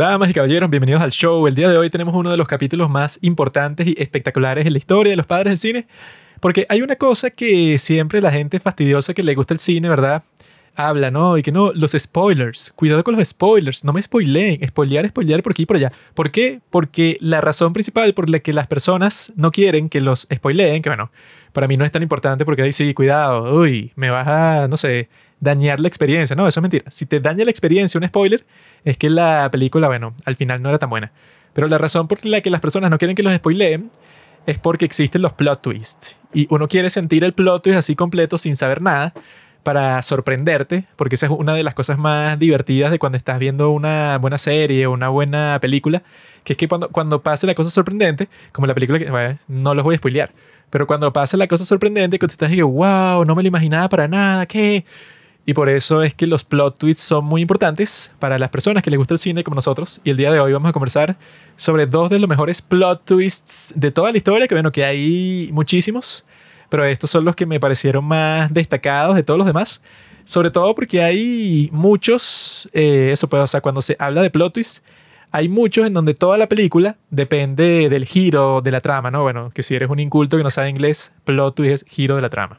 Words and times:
Damas 0.00 0.30
y 0.30 0.32
caballeros, 0.32 0.70
bienvenidos 0.70 1.02
al 1.02 1.10
show. 1.10 1.46
El 1.46 1.54
día 1.54 1.68
de 1.68 1.76
hoy 1.76 1.90
tenemos 1.90 2.14
uno 2.14 2.30
de 2.30 2.38
los 2.38 2.48
capítulos 2.48 2.88
más 2.88 3.18
importantes 3.20 3.86
y 3.86 3.94
espectaculares 3.98 4.64
en 4.64 4.72
la 4.72 4.78
historia 4.78 5.10
de 5.10 5.16
los 5.18 5.26
padres 5.26 5.50
del 5.50 5.58
cine. 5.58 5.86
Porque 6.40 6.64
hay 6.70 6.80
una 6.80 6.96
cosa 6.96 7.28
que 7.28 7.76
siempre 7.76 8.22
la 8.22 8.32
gente 8.32 8.58
fastidiosa 8.60 9.12
que 9.12 9.22
le 9.22 9.34
gusta 9.34 9.52
el 9.52 9.60
cine, 9.60 9.90
¿verdad? 9.90 10.22
Habla, 10.74 11.10
¿no? 11.10 11.36
Y 11.36 11.42
que 11.42 11.52
no, 11.52 11.74
los 11.74 11.92
spoilers. 11.92 12.72
Cuidado 12.76 13.04
con 13.04 13.14
los 13.14 13.28
spoilers. 13.28 13.84
No 13.84 13.92
me 13.92 14.00
spoileen. 14.00 14.66
Spoilear, 14.66 15.06
spoilear 15.10 15.42
por 15.42 15.52
aquí 15.52 15.64
y 15.64 15.66
por 15.66 15.76
allá. 15.76 15.92
¿Por 16.14 16.30
qué? 16.30 16.60
Porque 16.70 17.18
la 17.20 17.42
razón 17.42 17.74
principal 17.74 18.14
por 18.14 18.30
la 18.30 18.38
que 18.38 18.54
las 18.54 18.68
personas 18.68 19.34
no 19.36 19.50
quieren 19.50 19.90
que 19.90 20.00
los 20.00 20.26
spoileen, 20.32 20.80
que 20.80 20.88
bueno, 20.88 21.10
para 21.52 21.68
mí 21.68 21.76
no 21.76 21.84
es 21.84 21.92
tan 21.92 22.02
importante 22.02 22.46
porque 22.46 22.62
ahí 22.62 22.72
sí, 22.72 22.94
cuidado. 22.94 23.54
Uy, 23.54 23.92
me 23.96 24.08
vas 24.08 24.26
a, 24.26 24.66
no 24.66 24.78
sé, 24.78 25.10
dañar 25.40 25.78
la 25.78 25.88
experiencia. 25.88 26.34
No, 26.34 26.48
eso 26.48 26.60
es 26.60 26.62
mentira. 26.62 26.90
Si 26.90 27.04
te 27.04 27.20
daña 27.20 27.44
la 27.44 27.50
experiencia 27.50 28.00
un 28.00 28.08
spoiler, 28.08 28.46
es 28.84 28.96
que 28.96 29.10
la 29.10 29.48
película, 29.50 29.88
bueno, 29.88 30.14
al 30.24 30.36
final 30.36 30.62
no 30.62 30.68
era 30.68 30.78
tan 30.78 30.90
buena. 30.90 31.12
Pero 31.52 31.68
la 31.68 31.78
razón 31.78 32.08
por 32.08 32.24
la 32.24 32.40
que 32.40 32.50
las 32.50 32.60
personas 32.60 32.90
no 32.90 32.98
quieren 32.98 33.16
que 33.16 33.22
los 33.22 33.34
spoileen 33.34 33.90
es 34.46 34.58
porque 34.58 34.84
existen 34.84 35.22
los 35.22 35.32
plot 35.32 35.62
twists. 35.62 36.18
Y 36.32 36.46
uno 36.50 36.68
quiere 36.68 36.90
sentir 36.90 37.24
el 37.24 37.32
plot 37.32 37.62
twist 37.62 37.78
así 37.78 37.96
completo 37.96 38.38
sin 38.38 38.56
saber 38.56 38.80
nada 38.80 39.12
para 39.62 40.00
sorprenderte, 40.00 40.84
porque 40.96 41.16
esa 41.16 41.26
es 41.26 41.32
una 41.32 41.54
de 41.54 41.62
las 41.62 41.74
cosas 41.74 41.98
más 41.98 42.38
divertidas 42.38 42.90
de 42.90 42.98
cuando 42.98 43.18
estás 43.18 43.38
viendo 43.38 43.70
una 43.70 44.16
buena 44.18 44.38
serie 44.38 44.86
o 44.86 44.92
una 44.92 45.08
buena 45.08 45.58
película, 45.60 46.02
que 46.44 46.54
es 46.54 46.56
que 46.56 46.66
cuando, 46.66 46.88
cuando 46.88 47.22
pase 47.22 47.46
la 47.46 47.54
cosa 47.54 47.68
sorprendente, 47.68 48.28
como 48.52 48.66
la 48.66 48.74
película 48.74 48.98
que 48.98 49.36
no 49.48 49.74
los 49.74 49.84
voy 49.84 49.96
a 49.96 49.98
spoilear, 49.98 50.30
pero 50.70 50.86
cuando 50.86 51.12
pasa 51.12 51.36
la 51.36 51.46
cosa 51.46 51.64
sorprendente, 51.64 52.18
que 52.18 52.26
te 52.26 52.32
estás 52.32 52.48
diciendo, 52.48 52.72
wow, 52.72 53.24
no 53.24 53.34
me 53.34 53.42
lo 53.42 53.48
imaginaba 53.48 53.88
para 53.88 54.08
nada, 54.08 54.46
¿qué? 54.46 54.84
Y 55.46 55.54
por 55.54 55.68
eso 55.68 56.02
es 56.02 56.14
que 56.14 56.26
los 56.26 56.44
plot 56.44 56.78
twists 56.78 57.02
son 57.02 57.24
muy 57.24 57.42
importantes 57.42 58.12
para 58.18 58.38
las 58.38 58.50
personas 58.50 58.82
que 58.82 58.90
les 58.90 58.98
gusta 58.98 59.14
el 59.14 59.18
cine 59.18 59.42
como 59.42 59.54
nosotros. 59.54 60.00
Y 60.04 60.10
el 60.10 60.16
día 60.16 60.32
de 60.32 60.40
hoy 60.40 60.52
vamos 60.52 60.68
a 60.68 60.72
conversar 60.72 61.16
sobre 61.56 61.86
dos 61.86 62.10
de 62.10 62.18
los 62.18 62.28
mejores 62.28 62.62
plot 62.62 63.04
twists 63.04 63.72
de 63.74 63.90
toda 63.90 64.12
la 64.12 64.18
historia, 64.18 64.46
que 64.46 64.54
bueno, 64.54 64.70
que 64.70 64.84
hay 64.84 65.50
muchísimos, 65.52 66.24
pero 66.68 66.84
estos 66.84 67.10
son 67.10 67.24
los 67.24 67.34
que 67.34 67.46
me 67.46 67.58
parecieron 67.58 68.04
más 68.04 68.52
destacados 68.52 69.16
de 69.16 69.22
todos 69.22 69.38
los 69.38 69.46
demás. 69.46 69.82
Sobre 70.24 70.50
todo 70.50 70.74
porque 70.74 71.02
hay 71.02 71.68
muchos, 71.72 72.68
eh, 72.72 73.10
eso 73.12 73.28
pues, 73.28 73.42
o 73.42 73.46
sea, 73.46 73.60
cuando 73.60 73.82
se 73.82 73.96
habla 73.98 74.22
de 74.22 74.30
plot 74.30 74.52
twists, 74.52 74.82
hay 75.32 75.48
muchos 75.48 75.86
en 75.86 75.94
donde 75.94 76.14
toda 76.14 76.36
la 76.38 76.48
película 76.48 76.96
depende 77.10 77.88
del 77.88 78.04
giro 78.04 78.60
de 78.60 78.70
la 78.70 78.80
trama, 78.80 79.10
¿no? 79.10 79.22
Bueno, 79.22 79.50
que 79.54 79.62
si 79.62 79.74
eres 79.74 79.88
un 79.88 80.00
inculto 80.00 80.36
que 80.36 80.42
no 80.42 80.50
sabe 80.50 80.70
inglés, 80.70 81.12
plot 81.24 81.54
twist 81.54 81.72
es 81.72 81.84
giro 81.84 82.16
de 82.16 82.22
la 82.22 82.30
trama. 82.30 82.58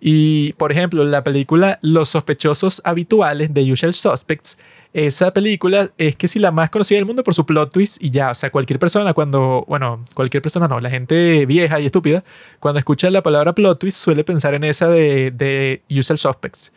Y, 0.00 0.52
por 0.54 0.72
ejemplo, 0.72 1.04
la 1.04 1.24
película 1.24 1.78
Los 1.82 2.10
sospechosos 2.10 2.82
habituales 2.84 3.52
de 3.54 3.72
Usual 3.72 3.94
Suspects, 3.94 4.58
esa 4.92 5.32
película 5.32 5.90
es 5.98 6.16
que 6.16 6.26
si 6.26 6.38
la 6.38 6.52
más 6.52 6.70
conocida 6.70 6.96
del 6.96 7.04
mundo 7.04 7.22
por 7.22 7.34
su 7.34 7.44
plot 7.44 7.70
twist 7.70 8.02
y 8.02 8.10
ya, 8.10 8.30
o 8.30 8.34
sea, 8.34 8.50
cualquier 8.50 8.78
persona 8.78 9.12
cuando, 9.12 9.64
bueno, 9.68 10.02
cualquier 10.14 10.42
persona 10.42 10.68
no, 10.68 10.80
la 10.80 10.88
gente 10.88 11.44
vieja 11.44 11.80
y 11.80 11.86
estúpida, 11.86 12.24
cuando 12.60 12.78
escucha 12.78 13.10
la 13.10 13.22
palabra 13.22 13.54
plot 13.54 13.78
twist 13.78 13.98
suele 13.98 14.24
pensar 14.24 14.54
en 14.54 14.64
esa 14.64 14.88
de, 14.88 15.32
de 15.32 15.82
Usual 15.90 16.18
Suspects. 16.18 16.72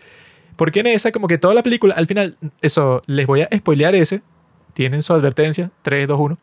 Porque 0.58 0.81
en 0.81 0.88
esa, 0.88 1.14
como 1.14 1.28
que 1.28 1.38
toda 1.38 1.53
la 1.53 1.64
película, 1.64 1.95
al 1.95 2.08
final, 2.08 2.36
eso, 2.62 3.02
les 3.06 3.25
voy 3.25 3.42
a 3.42 3.50
spoilear 3.56 3.95
ese, 3.95 4.22
tienen 4.73 5.02
su 5.02 5.14
advertencia, 5.14 5.72
3, 5.84 6.08
2, 6.08 6.20
1 6.20 6.38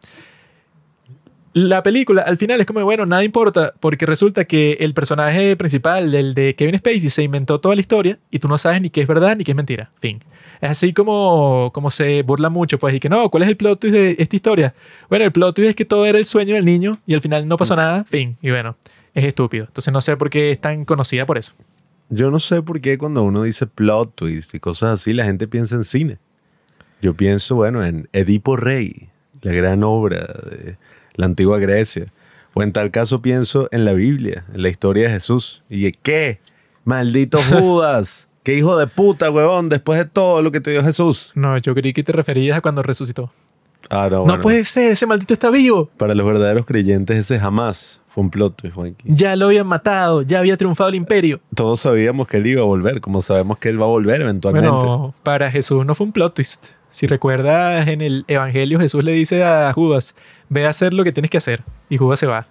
la 1.56 1.82
película 1.82 2.20
al 2.20 2.36
final 2.36 2.60
es 2.60 2.66
como, 2.66 2.84
bueno, 2.84 3.06
nada 3.06 3.24
importa, 3.24 3.72
porque 3.80 4.04
resulta 4.04 4.44
que 4.44 4.72
el 4.72 4.92
personaje 4.92 5.56
principal, 5.56 6.14
el 6.14 6.34
de 6.34 6.54
Kevin 6.54 6.76
Spacey, 6.76 7.08
se 7.08 7.22
inventó 7.22 7.60
toda 7.60 7.74
la 7.74 7.80
historia 7.80 8.18
y 8.30 8.40
tú 8.40 8.46
no 8.46 8.58
sabes 8.58 8.82
ni 8.82 8.90
qué 8.90 9.00
es 9.00 9.06
verdad 9.06 9.34
ni 9.38 9.42
qué 9.42 9.52
es 9.52 9.56
mentira. 9.56 9.90
Fin. 9.96 10.22
Es 10.60 10.72
así 10.72 10.92
como, 10.92 11.70
como 11.72 11.90
se 11.90 12.20
burla 12.24 12.50
mucho, 12.50 12.78
pues, 12.78 12.94
y 12.94 13.00
que 13.00 13.08
no, 13.08 13.30
¿cuál 13.30 13.44
es 13.44 13.48
el 13.48 13.56
plot 13.56 13.80
twist 13.80 13.94
de 13.94 14.16
esta 14.18 14.36
historia? 14.36 14.74
Bueno, 15.08 15.24
el 15.24 15.32
plot 15.32 15.56
twist 15.56 15.70
es 15.70 15.76
que 15.76 15.86
todo 15.86 16.04
era 16.04 16.18
el 16.18 16.26
sueño 16.26 16.56
del 16.56 16.66
niño 16.66 16.98
y 17.06 17.14
al 17.14 17.22
final 17.22 17.48
no 17.48 17.56
pasó 17.56 17.72
mm. 17.72 17.78
nada, 17.78 18.04
fin. 18.04 18.36
Y 18.42 18.50
bueno, 18.50 18.76
es 19.14 19.24
estúpido. 19.24 19.64
Entonces 19.64 19.90
no 19.94 20.02
sé 20.02 20.14
por 20.18 20.28
qué 20.28 20.52
es 20.52 20.60
tan 20.60 20.84
conocida 20.84 21.24
por 21.24 21.38
eso. 21.38 21.54
Yo 22.10 22.30
no 22.30 22.38
sé 22.38 22.60
por 22.60 22.82
qué 22.82 22.98
cuando 22.98 23.22
uno 23.22 23.44
dice 23.44 23.66
plot 23.66 24.14
twist 24.14 24.54
y 24.54 24.60
cosas 24.60 25.00
así, 25.00 25.14
la 25.14 25.24
gente 25.24 25.48
piensa 25.48 25.74
en 25.74 25.84
cine. 25.84 26.18
Yo 27.00 27.14
pienso, 27.14 27.56
bueno, 27.56 27.82
en 27.82 28.10
Edipo 28.12 28.56
Rey, 28.56 29.08
la 29.40 29.52
gran 29.52 29.82
obra 29.84 30.18
de 30.50 30.76
la 31.16 31.26
antigua 31.26 31.58
Grecia. 31.58 32.06
O 32.54 32.62
en 32.62 32.72
tal 32.72 32.90
caso 32.90 33.20
pienso 33.20 33.68
en 33.72 33.84
la 33.84 33.92
Biblia, 33.92 34.44
en 34.54 34.62
la 34.62 34.68
historia 34.68 35.08
de 35.08 35.14
Jesús. 35.14 35.62
¿Y 35.68 35.90
qué? 35.92 36.40
Maldito 36.84 37.38
Judas. 37.50 38.28
¿Qué 38.42 38.54
hijo 38.54 38.78
de 38.78 38.86
puta, 38.86 39.30
huevón, 39.30 39.68
después 39.68 39.98
de 39.98 40.04
todo 40.04 40.40
lo 40.40 40.52
que 40.52 40.60
te 40.60 40.70
dio 40.70 40.82
Jesús? 40.82 41.32
No, 41.34 41.58
yo 41.58 41.74
creí 41.74 41.92
que 41.92 42.04
te 42.04 42.12
referías 42.12 42.56
a 42.56 42.60
cuando 42.60 42.80
resucitó. 42.80 43.30
Ah, 43.90 44.08
no, 44.10 44.24
no 44.24 44.40
puede 44.40 44.64
ser, 44.64 44.92
ese 44.92 45.06
maldito 45.06 45.34
está 45.34 45.50
vivo. 45.50 45.90
Para 45.96 46.14
los 46.14 46.26
verdaderos 46.26 46.64
creyentes 46.64 47.18
ese 47.18 47.38
jamás 47.38 48.00
fue 48.08 48.24
un 48.24 48.30
plot 48.30 48.56
twist, 48.56 48.74
Juanqui. 48.74 49.04
Ya 49.06 49.36
lo 49.36 49.46
habían 49.46 49.66
matado, 49.66 50.22
ya 50.22 50.38
había 50.38 50.56
triunfado 50.56 50.88
el 50.88 50.94
imperio. 50.94 51.40
Todos 51.54 51.80
sabíamos 51.80 52.26
que 52.26 52.38
él 52.38 52.46
iba 52.46 52.62
a 52.62 52.64
volver, 52.64 53.00
como 53.00 53.20
sabemos 53.20 53.58
que 53.58 53.68
él 53.68 53.80
va 53.80 53.84
a 53.84 53.88
volver 53.88 54.22
eventualmente. 54.22 54.70
Bueno, 54.70 55.14
para 55.22 55.50
Jesús 55.50 55.84
no 55.84 55.94
fue 55.94 56.06
un 56.06 56.12
plot 56.12 56.34
twist. 56.34 56.68
Si 56.90 57.06
recuerdas, 57.06 57.86
en 57.88 58.00
el 58.00 58.24
Evangelio 58.26 58.80
Jesús 58.80 59.04
le 59.04 59.12
dice 59.12 59.44
a 59.44 59.70
Judas, 59.72 60.16
ve 60.48 60.66
a 60.66 60.70
hacer 60.70 60.92
lo 60.94 61.04
que 61.04 61.12
tienes 61.12 61.30
que 61.30 61.38
hacer. 61.38 61.62
Y 61.88 61.96
Judas 61.96 62.20
se 62.20 62.26
va. 62.26 62.46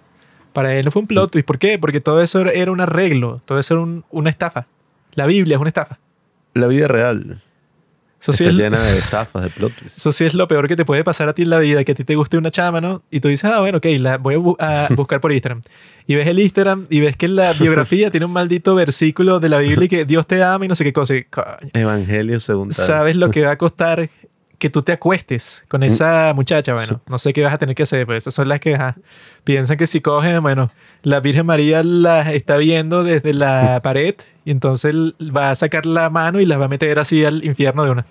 Para 0.52 0.74
él 0.74 0.84
no 0.84 0.90
fue 0.90 1.02
un 1.02 1.08
plot 1.08 1.32
twist. 1.32 1.46
¿Por 1.46 1.58
qué? 1.58 1.78
Porque 1.78 2.00
todo 2.00 2.22
eso 2.22 2.40
era 2.40 2.72
un 2.72 2.80
arreglo, 2.80 3.42
todo 3.44 3.58
eso 3.58 3.74
era 3.74 4.02
una 4.10 4.30
estafa. 4.30 4.66
La 5.14 5.26
Biblia 5.26 5.56
es 5.56 5.60
una 5.60 5.68
estafa. 5.68 5.98
La 6.54 6.66
vida 6.66 6.88
real. 6.88 7.42
Está 8.18 8.50
llena 8.50 8.82
de 8.82 8.98
estafas, 8.98 9.42
de 9.42 9.50
plot 9.50 9.72
twists. 9.74 9.98
Eso 9.98 10.12
sí 10.12 10.24
es 10.24 10.34
lo 10.34 10.48
peor 10.48 10.68
que 10.68 10.76
te 10.76 10.84
puede 10.84 11.04
pasar 11.04 11.28
a 11.28 11.34
ti 11.34 11.42
en 11.42 11.50
la 11.50 11.58
vida, 11.58 11.84
que 11.84 11.92
a 11.92 11.94
ti 11.94 12.04
te 12.04 12.14
guste 12.14 12.36
una 12.38 12.50
chama, 12.50 12.80
¿no? 12.80 13.02
Y 13.10 13.20
tú 13.20 13.28
dices, 13.28 13.50
ah, 13.50 13.60
bueno, 13.60 13.78
ok, 13.78 13.86
la 13.98 14.18
voy 14.18 14.36
a, 14.58 14.88
buscar 14.96 15.20
por 15.20 15.32
Instagram. 15.32 15.62
Y 16.06 16.14
ves 16.14 16.26
el 16.26 16.38
Instagram 16.38 16.86
y 16.88 17.00
ves 17.00 17.16
que 17.16 17.26
en 17.26 17.36
la 17.36 17.52
biografía 17.52 18.10
tiene 18.10 18.26
un 18.26 18.32
maldito 18.32 18.74
versículo 18.74 19.40
de 19.40 19.48
la 19.48 19.58
Biblia 19.58 19.84
y 19.84 19.88
que 19.88 20.04
Dios 20.04 20.26
te 20.26 20.42
ama 20.42 20.64
y 20.64 20.68
no 20.68 20.74
sé 20.74 20.84
qué 20.84 20.92
cosa. 20.92 21.14
Evangelio 21.72 22.40
segundo. 22.40 22.74
¿Sabes 22.74 23.16
lo 23.16 23.30
que 23.30 23.42
va 23.42 23.52
a 23.52 23.58
costar 23.58 24.08
que 24.58 24.70
tú 24.70 24.82
te 24.82 24.92
acuestes 24.92 25.64
con 25.68 25.82
esa 25.82 26.32
muchacha, 26.34 26.72
bueno, 26.74 27.00
no 27.06 27.18
sé 27.18 27.32
qué 27.32 27.42
vas 27.42 27.54
a 27.54 27.58
tener 27.58 27.74
que 27.74 27.82
hacer, 27.82 28.06
pues 28.06 28.24
esas 28.24 28.34
son 28.34 28.48
las 28.48 28.60
que 28.60 28.78
piensan 29.44 29.76
que 29.76 29.86
si 29.86 30.00
cogen, 30.00 30.42
bueno, 30.42 30.70
la 31.02 31.20
Virgen 31.20 31.46
María 31.46 31.82
las 31.82 32.28
está 32.28 32.56
viendo 32.56 33.04
desde 33.04 33.34
la 33.34 33.80
pared 33.82 34.14
y 34.44 34.50
entonces 34.50 34.94
va 34.94 35.50
a 35.50 35.54
sacar 35.54 35.86
la 35.86 36.10
mano 36.10 36.40
y 36.40 36.46
las 36.46 36.60
va 36.60 36.66
a 36.66 36.68
meter 36.68 36.98
así 36.98 37.24
al 37.24 37.44
infierno 37.44 37.84
de 37.84 37.90
una. 37.90 38.06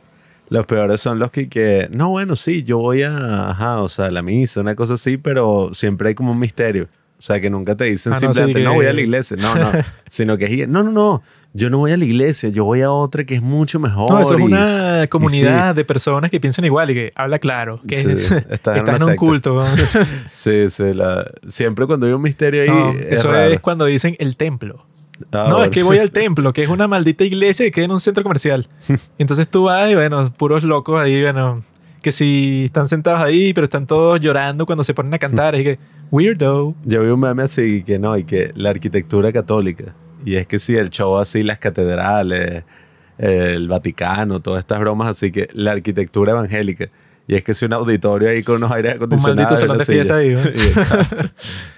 Los 0.50 0.68
peores 0.68 1.02
son 1.02 1.18
los 1.18 1.32
que, 1.32 1.50
que 1.50 1.88
no, 1.92 2.10
bueno, 2.10 2.36
sí, 2.36 2.64
yo 2.64 2.78
voy 2.78 3.02
a, 3.02 3.50
ajá, 3.50 3.82
o 3.82 3.90
sea, 3.90 4.12
la 4.12 4.22
misa, 4.22 4.62
una 4.62 4.76
cosa 4.76 4.94
así, 4.94 5.18
pero 5.18 5.72
siempre 5.74 6.10
hay 6.10 6.16
como 6.16 6.32
un 6.32 6.40
misterio. 6.40 6.88
O 7.18 7.22
sea, 7.22 7.40
que 7.40 7.50
nunca 7.50 7.76
te 7.76 7.86
dicen 7.86 8.14
ah, 8.14 8.18
simplemente, 8.18 8.60
no, 8.62 8.74
voy 8.74 8.86
a 8.86 8.94
la 8.94 9.02
iglesia. 9.02 9.38
No, 9.38 9.56
no. 9.56 9.72
sino 10.10 10.38
que, 10.38 10.68
no, 10.68 10.84
no, 10.84 10.92
no 10.92 11.24
yo 11.56 11.70
no 11.70 11.78
voy 11.78 11.94
a 11.94 11.98
la 11.98 12.04
iglesia, 12.04 12.50
yo 12.50 12.66
voy 12.66 12.82
a 12.82 12.92
otra 12.92 13.24
que 13.24 13.36
es 13.36 13.42
mucho 13.42 13.80
mejor. 13.80 14.12
No, 14.12 14.20
eso 14.20 14.38
es 14.38 14.44
una 14.44 15.08
comunidad 15.10 15.74
de 15.74 15.86
personas 15.86 16.30
que 16.30 16.38
piensan 16.42 16.66
igual 16.66 16.90
y 16.90 16.96
que 16.96 17.14
habla 17.16 17.40
claro, 17.40 17.80
que 17.88 17.96
está 17.96 18.78
en, 18.78 19.04
un 19.04 19.16
culto. 19.16 19.64
sí, 20.34 20.70
sí, 20.70 20.84
siempre 21.48 21.86
cuando 21.88 22.08
hay 22.08 22.12
un 22.12 22.22
misterio 22.22 22.62
ahí. 22.64 23.00
eso 23.10 23.34
es 23.34 23.62
cuando 23.62 23.86
dicen 23.86 24.18
el 24.20 24.36
templo. 24.36 24.86
Ah, 25.32 25.48
no, 25.50 25.64
es 25.64 25.70
que 25.70 25.82
voy 25.82 25.98
al 25.98 26.12
templo, 26.12 26.52
que 26.52 26.62
es 26.62 26.68
una 26.68 26.90
maldita 26.90 27.24
iglesia 27.24 27.66
que 27.66 27.72
queda 27.72 27.86
en 27.86 27.92
un 27.92 28.02
centro 28.02 28.22
comercial. 28.22 28.68
Entonces 29.18 29.48
tú 29.48 29.64
vas 29.64 29.90
y 29.90 29.96
bueno, 29.96 30.34
puros 30.34 30.62
locos 30.62 31.02
ahí, 31.02 31.22
bueno, 31.22 31.64
que 32.02 32.12
si 32.12 32.66
están 32.66 32.90
sentados 32.90 33.22
ahí, 33.22 33.54
pero 33.54 33.64
están 33.64 33.88
todos 33.88 34.20
llorando 34.20 34.66
cuando 34.66 34.84
se 34.84 34.94
ponen 34.94 35.14
a 35.14 35.20
cantar. 35.20 35.56
y 35.56 35.64
que, 35.64 35.80
weirdo. 36.12 36.76
Yo 36.84 37.02
vi 37.02 37.08
un 37.08 37.20
meme 37.22 37.44
así 37.44 37.82
que 37.84 37.98
no, 37.98 38.18
y 38.18 38.26
que 38.26 38.52
la 38.56 38.72
arquitectura 38.72 39.32
católica 39.32 39.96
y 40.26 40.36
es 40.36 40.48
que 40.48 40.60
sí, 40.60 40.76
el 40.76 40.90
show 40.90 41.18
así, 41.18 41.44
las 41.44 41.60
catedrales, 41.60 42.64
el 43.18 43.68
Vaticano, 43.68 44.42
todas 44.42 44.60
estas 44.60 44.80
bromas, 44.80 45.08
así 45.08 45.32
que 45.32 45.48
la 45.54 45.72
arquitectura 45.72 46.32
evangélica. 46.32 46.90
Y 47.28 47.36
es 47.36 47.44
que 47.44 47.54
si 47.54 47.66
un 47.66 47.74
auditorio 47.74 48.30
ahí 48.30 48.44
con 48.44 48.58
unos 48.58 48.72
aires 48.72 48.96
acondicionados. 48.96 49.62
Un 49.62 49.68
maldito 49.68 49.78
salón 49.78 49.78
de 49.78 49.86
fiesta 49.86 50.16
ahí. 50.18 50.36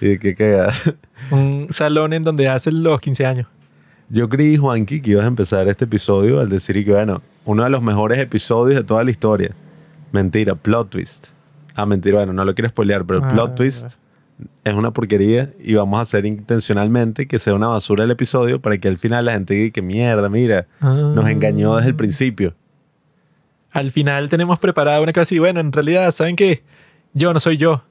y, 0.00 0.18
qué. 0.18 0.66
Un 1.30 1.68
salón 1.70 2.12
en 2.12 2.22
donde 2.22 2.48
hacen 2.48 2.82
los 2.82 3.00
15 3.00 3.26
años. 3.26 3.46
Yo 4.10 4.28
creí, 4.28 4.56
Juanqui, 4.56 5.00
que 5.00 5.10
ibas 5.12 5.24
a 5.24 5.28
empezar 5.28 5.68
este 5.68 5.84
episodio 5.84 6.40
al 6.40 6.48
decir 6.48 6.82
que, 6.84 6.92
bueno, 6.92 7.22
uno 7.44 7.64
de 7.64 7.70
los 7.70 7.82
mejores 7.82 8.18
episodios 8.18 8.80
de 8.80 8.84
toda 8.84 9.04
la 9.04 9.10
historia. 9.10 9.54
Mentira, 10.12 10.54
plot 10.54 10.90
twist. 10.90 11.28
Ah, 11.74 11.86
mentira, 11.86 12.18
bueno, 12.18 12.32
no 12.32 12.44
lo 12.44 12.54
quiero 12.54 12.70
spoilear, 12.70 13.04
pero 13.04 13.20
ah, 13.22 13.28
plot 13.28 13.54
twist 13.54 13.96
es 14.64 14.74
una 14.74 14.92
porquería 14.92 15.52
y 15.60 15.74
vamos 15.74 15.98
a 15.98 16.02
hacer 16.02 16.26
intencionalmente 16.26 17.26
que 17.26 17.38
sea 17.38 17.54
una 17.54 17.68
basura 17.68 18.04
el 18.04 18.10
episodio 18.10 18.60
para 18.60 18.78
que 18.78 18.88
al 18.88 18.98
final 18.98 19.24
la 19.24 19.32
gente 19.32 19.54
diga 19.54 19.72
que 19.72 19.82
mierda, 19.82 20.28
mira, 20.28 20.66
nos 20.80 21.24
ah. 21.24 21.30
engañó 21.30 21.76
desde 21.76 21.90
el 21.90 21.96
principio. 21.96 22.54
Al 23.70 23.90
final 23.90 24.28
tenemos 24.28 24.58
preparada 24.58 25.00
una 25.00 25.12
cosa 25.12 25.22
así, 25.22 25.38
bueno, 25.38 25.60
en 25.60 25.72
realidad, 25.72 26.10
¿saben 26.10 26.36
qué? 26.36 26.62
Yo 27.12 27.32
no 27.32 27.40
soy 27.40 27.56
yo, 27.56 27.82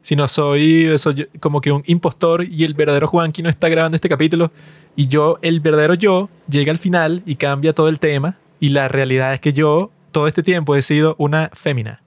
sino 0.00 0.26
soy, 0.28 0.96
soy 0.98 1.28
como 1.40 1.60
que 1.60 1.72
un 1.72 1.82
impostor 1.86 2.44
y 2.44 2.64
el 2.64 2.74
verdadero 2.74 3.08
Juanqui 3.08 3.42
no 3.42 3.48
está 3.48 3.68
grabando 3.68 3.96
este 3.96 4.08
capítulo 4.08 4.50
y 4.96 5.08
yo, 5.08 5.38
el 5.42 5.60
verdadero 5.60 5.94
yo, 5.94 6.28
llega 6.48 6.70
al 6.70 6.78
final 6.78 7.22
y 7.24 7.36
cambia 7.36 7.72
todo 7.72 7.88
el 7.88 7.98
tema 7.98 8.36
y 8.60 8.70
la 8.70 8.88
realidad 8.88 9.34
es 9.34 9.40
que 9.40 9.52
yo 9.52 9.90
todo 10.10 10.28
este 10.28 10.42
tiempo 10.42 10.76
he 10.76 10.82
sido 10.82 11.16
una 11.18 11.50
fémina 11.54 12.02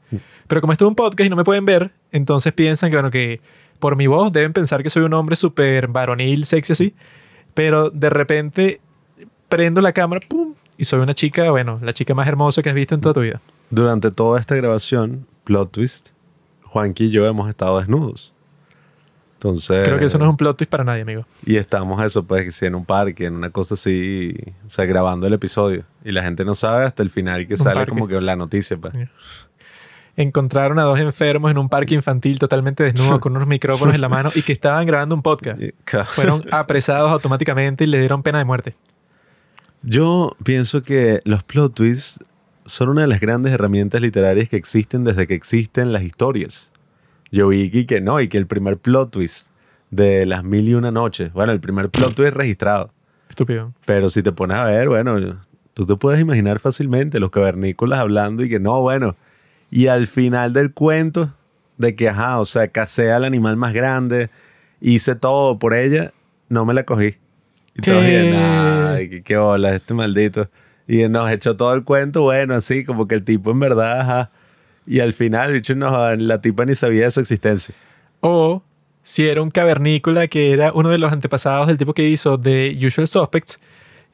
Pero 0.48 0.62
como 0.62 0.74
esto 0.74 0.86
es 0.86 0.90
un 0.90 0.96
podcast 0.96 1.26
y 1.26 1.30
no 1.30 1.36
me 1.36 1.44
pueden 1.44 1.66
ver, 1.66 1.92
entonces 2.12 2.54
piensan 2.54 2.92
que, 2.92 2.96
bueno, 2.96 3.10
que 3.10 3.42
por 3.80 3.96
mi 3.96 4.08
voz 4.08 4.32
deben 4.32 4.54
pensar 4.54 4.84
que 4.84 4.90
soy 4.90 5.04
un 5.04 5.14
hombre 5.14 5.36
súper 5.36 5.88
varonil, 5.88 6.46
sexy 6.46 6.74
así. 6.74 6.96
Pero 7.54 7.90
de 7.90 8.10
repente 8.10 8.82
prendo 9.50 9.82
la 9.82 9.94
cámara, 9.94 10.22
¡pum! 10.28 10.54
Y 10.78 10.86
soy 10.86 11.00
una 11.00 11.14
chica, 11.14 11.50
bueno, 11.52 11.80
la 11.82 11.94
chica 11.94 12.14
más 12.14 12.28
hermosa 12.28 12.62
que 12.62 12.70
has 12.70 12.76
visto 12.76 12.96
en 12.96 13.02
toda 13.02 13.14
tu 13.14 13.22
vida. 13.22 13.40
Durante 13.70 14.12
toda 14.12 14.40
esta 14.40 14.56
grabación, 14.56 15.26
plot 15.44 15.72
twist, 15.72 16.08
Juanqui 16.64 17.06
y 17.06 17.12
yo 17.12 17.26
hemos 17.26 17.48
estado 17.48 17.80
desnudos. 17.80 18.34
Entonces. 19.36 19.84
Creo 19.84 20.00
que 20.00 20.06
eso 20.06 20.18
no 20.18 20.26
es 20.26 20.30
un 20.32 20.38
plot 20.38 20.58
twist 20.58 20.72
para 20.72 20.84
nadie, 20.84 21.04
amigo. 21.04 21.26
Y 21.46 21.56
estamos 21.58 22.02
eso, 22.04 22.24
pues, 22.24 22.56
si 22.56 22.66
en 22.66 22.76
un 22.76 22.84
parque, 22.84 23.26
en 23.26 23.36
una 23.36 23.52
cosa 23.52 23.76
así, 23.76 24.34
o 24.66 24.70
sea, 24.70 24.86
grabando 24.86 25.28
el 25.28 25.34
episodio. 25.34 25.84
Y 26.04 26.12
la 26.12 26.24
gente 26.24 26.44
no 26.44 26.56
sabe 26.56 26.86
hasta 26.86 27.04
el 27.04 27.10
final 27.10 27.48
que 27.48 27.54
Un 27.54 27.58
sale 27.60 27.76
parque. 27.76 27.90
como 27.92 28.08
que 28.08 28.20
la 28.20 28.36
noticia, 28.36 28.78
pues. 28.78 28.94
Encontraron 30.18 30.80
a 30.80 30.84
dos 30.84 31.00
enfermos 31.00 31.52
en 31.52 31.58
un 31.58 31.68
parque 31.68 31.94
infantil 31.94 32.40
totalmente 32.40 32.84
desnudos 32.84 33.20
con 33.20 33.36
unos 33.36 33.48
micrófonos 33.50 33.94
en 33.96 34.02
la 34.02 34.08
mano 34.10 34.30
y 34.34 34.44
que 34.44 34.54
estaban 34.54 34.86
grabando 34.88 35.14
un 35.16 35.22
podcast. 35.22 35.60
Fueron 36.08 36.44
apresados 36.52 37.12
automáticamente 37.12 37.84
y 37.84 37.88
le 37.88 38.00
dieron 38.00 38.24
pena 38.24 38.38
de 38.40 38.46
muerte. 38.46 38.76
Yo 39.82 40.36
pienso 40.44 40.84
que 40.84 41.20
los 41.26 41.44
plot 41.44 41.74
twists 41.76 42.20
son 42.66 42.90
una 42.90 43.02
de 43.02 43.08
las 43.08 43.20
grandes 43.20 43.54
herramientas 43.54 44.02
literarias 44.02 44.50
que 44.50 44.56
existen 44.56 45.04
desde 45.04 45.28
que 45.28 45.36
existen 45.36 45.92
las 45.94 46.02
historias. 46.04 46.72
Yo 47.32 47.50
vi 47.50 47.70
que- 47.70 47.86
que 47.86 48.02
no, 48.02 48.20
y 48.22 48.28
que 48.28 48.38
el 48.38 48.48
primer 48.48 48.78
plot 48.78 49.12
twist 49.12 49.48
de 49.92 50.26
las 50.26 50.44
mil 50.44 50.68
y 50.68 50.74
una 50.74 50.92
noches, 50.92 51.32
bueno, 51.34 51.52
el 51.52 51.60
primer 51.60 51.90
plot 51.90 52.16
twist 52.16 52.34
registrado. 52.36 52.92
Estúpido. 53.30 53.74
Pero 53.86 54.10
si 54.10 54.24
te 54.24 54.32
pones 54.32 54.58
a 54.58 54.64
ver, 54.64 54.88
bueno, 54.90 55.18
tú 55.74 55.86
te 55.86 55.96
puedes 55.96 56.20
imaginar 56.22 56.60
fácilmente 56.60 57.20
los 57.20 57.30
cavernícolas 57.30 58.00
hablando 58.00 58.44
y 58.44 58.50
que 58.50 58.60
no, 58.60 58.82
bueno. 58.82 59.16
Y 59.72 59.88
al 59.88 60.08
final 60.08 60.54
del 60.54 60.74
cuento, 60.74 61.34
de 61.78 61.96
que, 61.96 62.10
ajá, 62.10 62.40
o 62.40 62.46
sea, 62.46 62.68
casé 62.68 63.12
al 63.12 63.26
animal 63.26 63.58
más 63.58 63.74
grande, 63.74 64.30
hice 64.82 65.16
todo 65.16 65.60
por 65.60 65.74
ella, 65.74 66.12
no 66.50 66.66
me 66.66 66.74
la 66.74 66.84
cogí. 66.84 67.18
Y 67.76 67.82
¿Qué? 67.82 67.92
todos 67.92 68.04
dije, 68.06 68.32
nah, 68.32 68.98
qué, 68.98 69.22
qué 69.24 69.38
bola, 69.38 69.74
este 69.74 69.94
maldito. 69.94 70.50
Y 70.88 71.08
nos 71.10 71.30
echó 71.32 71.58
todo 71.58 71.74
el 71.74 71.84
cuento, 71.84 72.24
bueno, 72.24 72.54
así, 72.54 72.86
como 72.86 73.08
que 73.08 73.16
el 73.16 73.24
tipo 73.24 73.52
en 73.52 73.60
verdad, 73.60 74.02
ajá. 74.02 74.32
Y 74.88 75.00
al 75.00 75.14
final, 75.14 75.54
bicho, 75.54 75.76
no, 75.76 76.16
la 76.16 76.42
tipa 76.42 76.64
ni 76.66 76.76
sabía 76.76 77.06
de 77.06 77.12
su 77.12 77.20
existencia. 77.20 77.74
O 78.22 78.62
si 79.02 79.28
era 79.28 79.42
un 79.42 79.52
cavernícola 79.52 80.28
que 80.28 80.52
era 80.52 80.72
uno 80.74 80.90
de 80.90 80.98
los 80.98 81.12
antepasados 81.12 81.68
del 81.68 81.78
tipo 81.78 81.94
que 81.94 82.08
hizo 82.08 82.40
The 82.40 82.76
Usual 82.86 83.08
Suspects. 83.08 83.60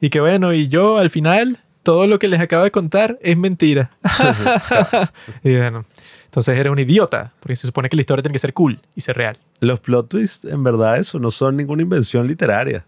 Y 0.00 0.10
que 0.10 0.20
bueno, 0.20 0.52
y 0.52 0.68
yo 0.68 0.98
al 0.98 1.10
final, 1.10 1.58
todo 1.82 2.06
lo 2.06 2.18
que 2.18 2.28
les 2.28 2.40
acabo 2.40 2.64
de 2.64 2.70
contar 2.70 3.18
es 3.22 3.36
mentira. 3.36 3.90
y 5.42 5.56
bueno, 5.56 5.84
entonces 6.24 6.56
era 6.56 6.70
un 6.70 6.78
idiota, 6.78 7.32
porque 7.40 7.56
se 7.56 7.66
supone 7.66 7.88
que 7.88 7.96
la 7.96 8.02
historia 8.02 8.22
tiene 8.22 8.32
que 8.32 8.38
ser 8.38 8.54
cool 8.54 8.80
y 8.94 9.00
ser 9.00 9.16
real. 9.16 9.38
Los 9.60 9.80
plot 9.80 10.08
twists, 10.08 10.44
en 10.44 10.62
verdad, 10.62 10.98
eso 10.98 11.18
no 11.18 11.30
son 11.30 11.56
ninguna 11.56 11.82
invención 11.82 12.26
literaria. 12.26 12.84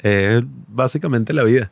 Es 0.00 0.42
básicamente 0.68 1.32
la 1.32 1.44
vida. 1.44 1.70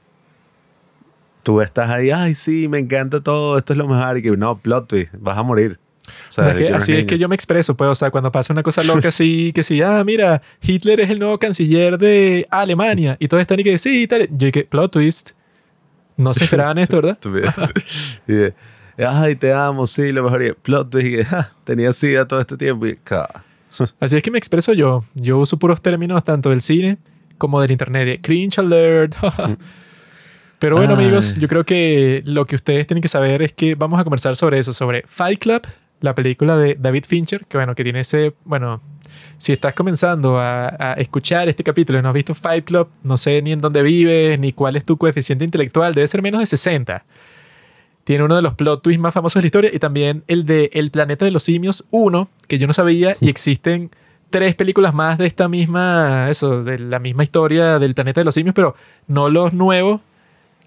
Tú 1.43 1.61
estás 1.61 1.91
ahí, 1.91 2.11
ay, 2.11 2.35
sí, 2.35 2.69
me 2.69 2.79
encanta 2.79 3.23
todo, 3.23 3.57
esto 3.57 3.73
es 3.73 3.77
lo 3.77 3.87
mejor. 3.87 4.19
Y 4.19 4.23
que 4.23 4.37
no, 4.37 4.59
plot 4.59 4.89
twist, 4.89 5.13
vas 5.19 5.39
a 5.39 5.43
morir. 5.43 5.79
O 6.07 6.33
sea, 6.33 6.51
es 6.51 6.57
que 6.57 6.67
eres 6.67 6.77
así 6.77 6.93
es 6.93 7.05
que 7.05 7.19
yo 7.19 7.29
me 7.29 7.35
expreso, 7.35 7.77
pues, 7.77 7.91
o 7.91 7.95
sea, 7.95 8.11
cuando 8.11 8.31
pasa 8.31 8.53
una 8.53 8.63
cosa 8.63 8.83
loca 8.83 9.09
así, 9.09 9.53
que 9.55 9.63
sí, 9.63 9.83
ah, 9.83 10.03
mira, 10.05 10.43
Hitler 10.63 11.01
es 11.01 11.11
el 11.11 11.19
nuevo 11.19 11.39
canciller 11.39 11.99
de 11.99 12.47
Alemania, 12.51 13.17
y 13.19 13.29
todos 13.29 13.41
están 13.41 13.61
y 13.61 13.65
que 13.65 13.79
sí, 13.79 14.03
y 14.03 14.07
tal. 14.07 14.29
Yo 14.31 14.47
dije, 14.47 14.65
plot 14.65 14.93
twist. 14.93 15.31
No 16.17 16.33
se 16.35 16.45
esperaban 16.45 16.79
esto, 16.79 17.01
¿verdad? 17.01 17.19
Y 18.27 18.33
de, 18.33 18.55
ay, 19.07 19.37
te 19.37 19.53
amo, 19.53 19.87
sí, 19.87 20.13
lo 20.13 20.23
mejor. 20.23 20.43
Y 20.43 20.53
plot 20.53 20.91
twist, 20.91 21.07
y 21.07 21.25
"Ja, 21.25 21.51
tenía 21.65 21.93
sida 21.93 22.27
todo 22.27 22.41
este 22.41 22.57
tiempo. 22.57 22.87
Y. 22.87 22.99
Así 24.01 24.17
es 24.17 24.23
que 24.23 24.31
me 24.31 24.39
expreso 24.39 24.73
yo. 24.73 25.05
Yo 25.15 25.39
uso 25.39 25.59
puros 25.59 25.81
términos 25.83 26.25
tanto 26.25 26.51
del 26.51 26.63
cine 26.63 26.99
como 27.39 27.61
del 27.61 27.71
internet. 27.73 28.07
de 28.07 28.21
Cringe 28.21 28.59
alert. 28.59 29.15
Pero 30.59 30.77
bueno, 30.77 30.97
Ay. 30.97 31.05
amigos, 31.05 31.37
yo 31.37 31.49
creo 31.49 31.65
que 31.65 32.23
lo 32.25 32.47
que 32.47 32.57
ustedes 32.57 32.87
tienen 32.87 33.03
que 33.03 33.09
saber 33.09 33.43
es 33.43 33.53
que 33.53 33.75
vamos 33.75 34.01
a 34.01 34.05
conversar 34.05 34.35
sobre 34.37 34.59
eso, 34.59 34.73
sobre 34.73 35.03
Fight 35.07 35.39
Club, 35.39 35.63
la 36.01 36.15
película 36.15 36.57
de 36.57 36.77
David 36.81 37.05
Fincher, 37.07 37.45
que 37.47 37.59
bueno, 37.59 37.75
que 37.75 37.85
tiene 37.85 38.01
ese, 38.01 38.33
bueno, 38.45 38.81
si 39.39 39.53
estás 39.53 39.75
comenzando 39.75 40.39
a, 40.41 40.69
a 40.79 40.93
escuchar 40.95 41.49
este 41.49 41.63
capítulo 41.63 41.99
y 41.99 42.03
no 42.03 42.09
has 42.09 42.15
visto 42.15 42.35
Fight 42.35 42.65
Club, 42.65 42.89
no 43.03 43.17
sé 43.17 43.43
ni 43.43 43.53
en 43.53 43.61
dónde 43.61 43.83
vives, 43.83 44.41
ni 44.41 44.53
cuál 44.53 44.77
es 44.77 44.85
tu 44.85 44.97
coeficiente 44.97 45.45
intelectual, 45.45 45.95
debe 45.95 46.07
ser 46.07 46.23
menos 46.23 46.41
de 46.41 46.47
60. 46.47 47.05
Tiene 48.05 48.23
uno 48.25 48.37
de 48.37 48.43
los 48.43 48.55
plot 48.55 48.83
twists 48.83 49.01
más 49.01 49.13
famosos 49.15 49.35
de 49.41 49.43
la 49.43 49.47
historia 49.47 49.71
y 49.75 49.79
también 49.79 50.23
el 50.29 50.47
de 50.47 50.71
El 50.73 50.91
planeta 50.91 51.25
de 51.25 51.33
los 51.33 51.43
simios 51.43 51.85
1, 51.91 52.29
que 52.47 52.59
yo 52.59 52.67
no 52.67 52.73
sabía, 52.73 53.17
y 53.21 53.29
existen 53.31 53.91
tres 54.31 54.55
películas 54.55 54.95
más 54.95 55.19
de 55.19 55.27
esta 55.27 55.49
misma, 55.49 56.29
eso, 56.31 56.63
de 56.63 56.79
la 56.79 56.99
misma 56.99 57.23
historia 57.25 57.79
del 57.79 57.95
planeta 57.95 58.21
de 58.21 58.25
los 58.25 58.35
simios, 58.35 58.55
pero 58.55 58.75
no 59.09 59.29
los 59.29 59.53
nuevos, 59.55 60.01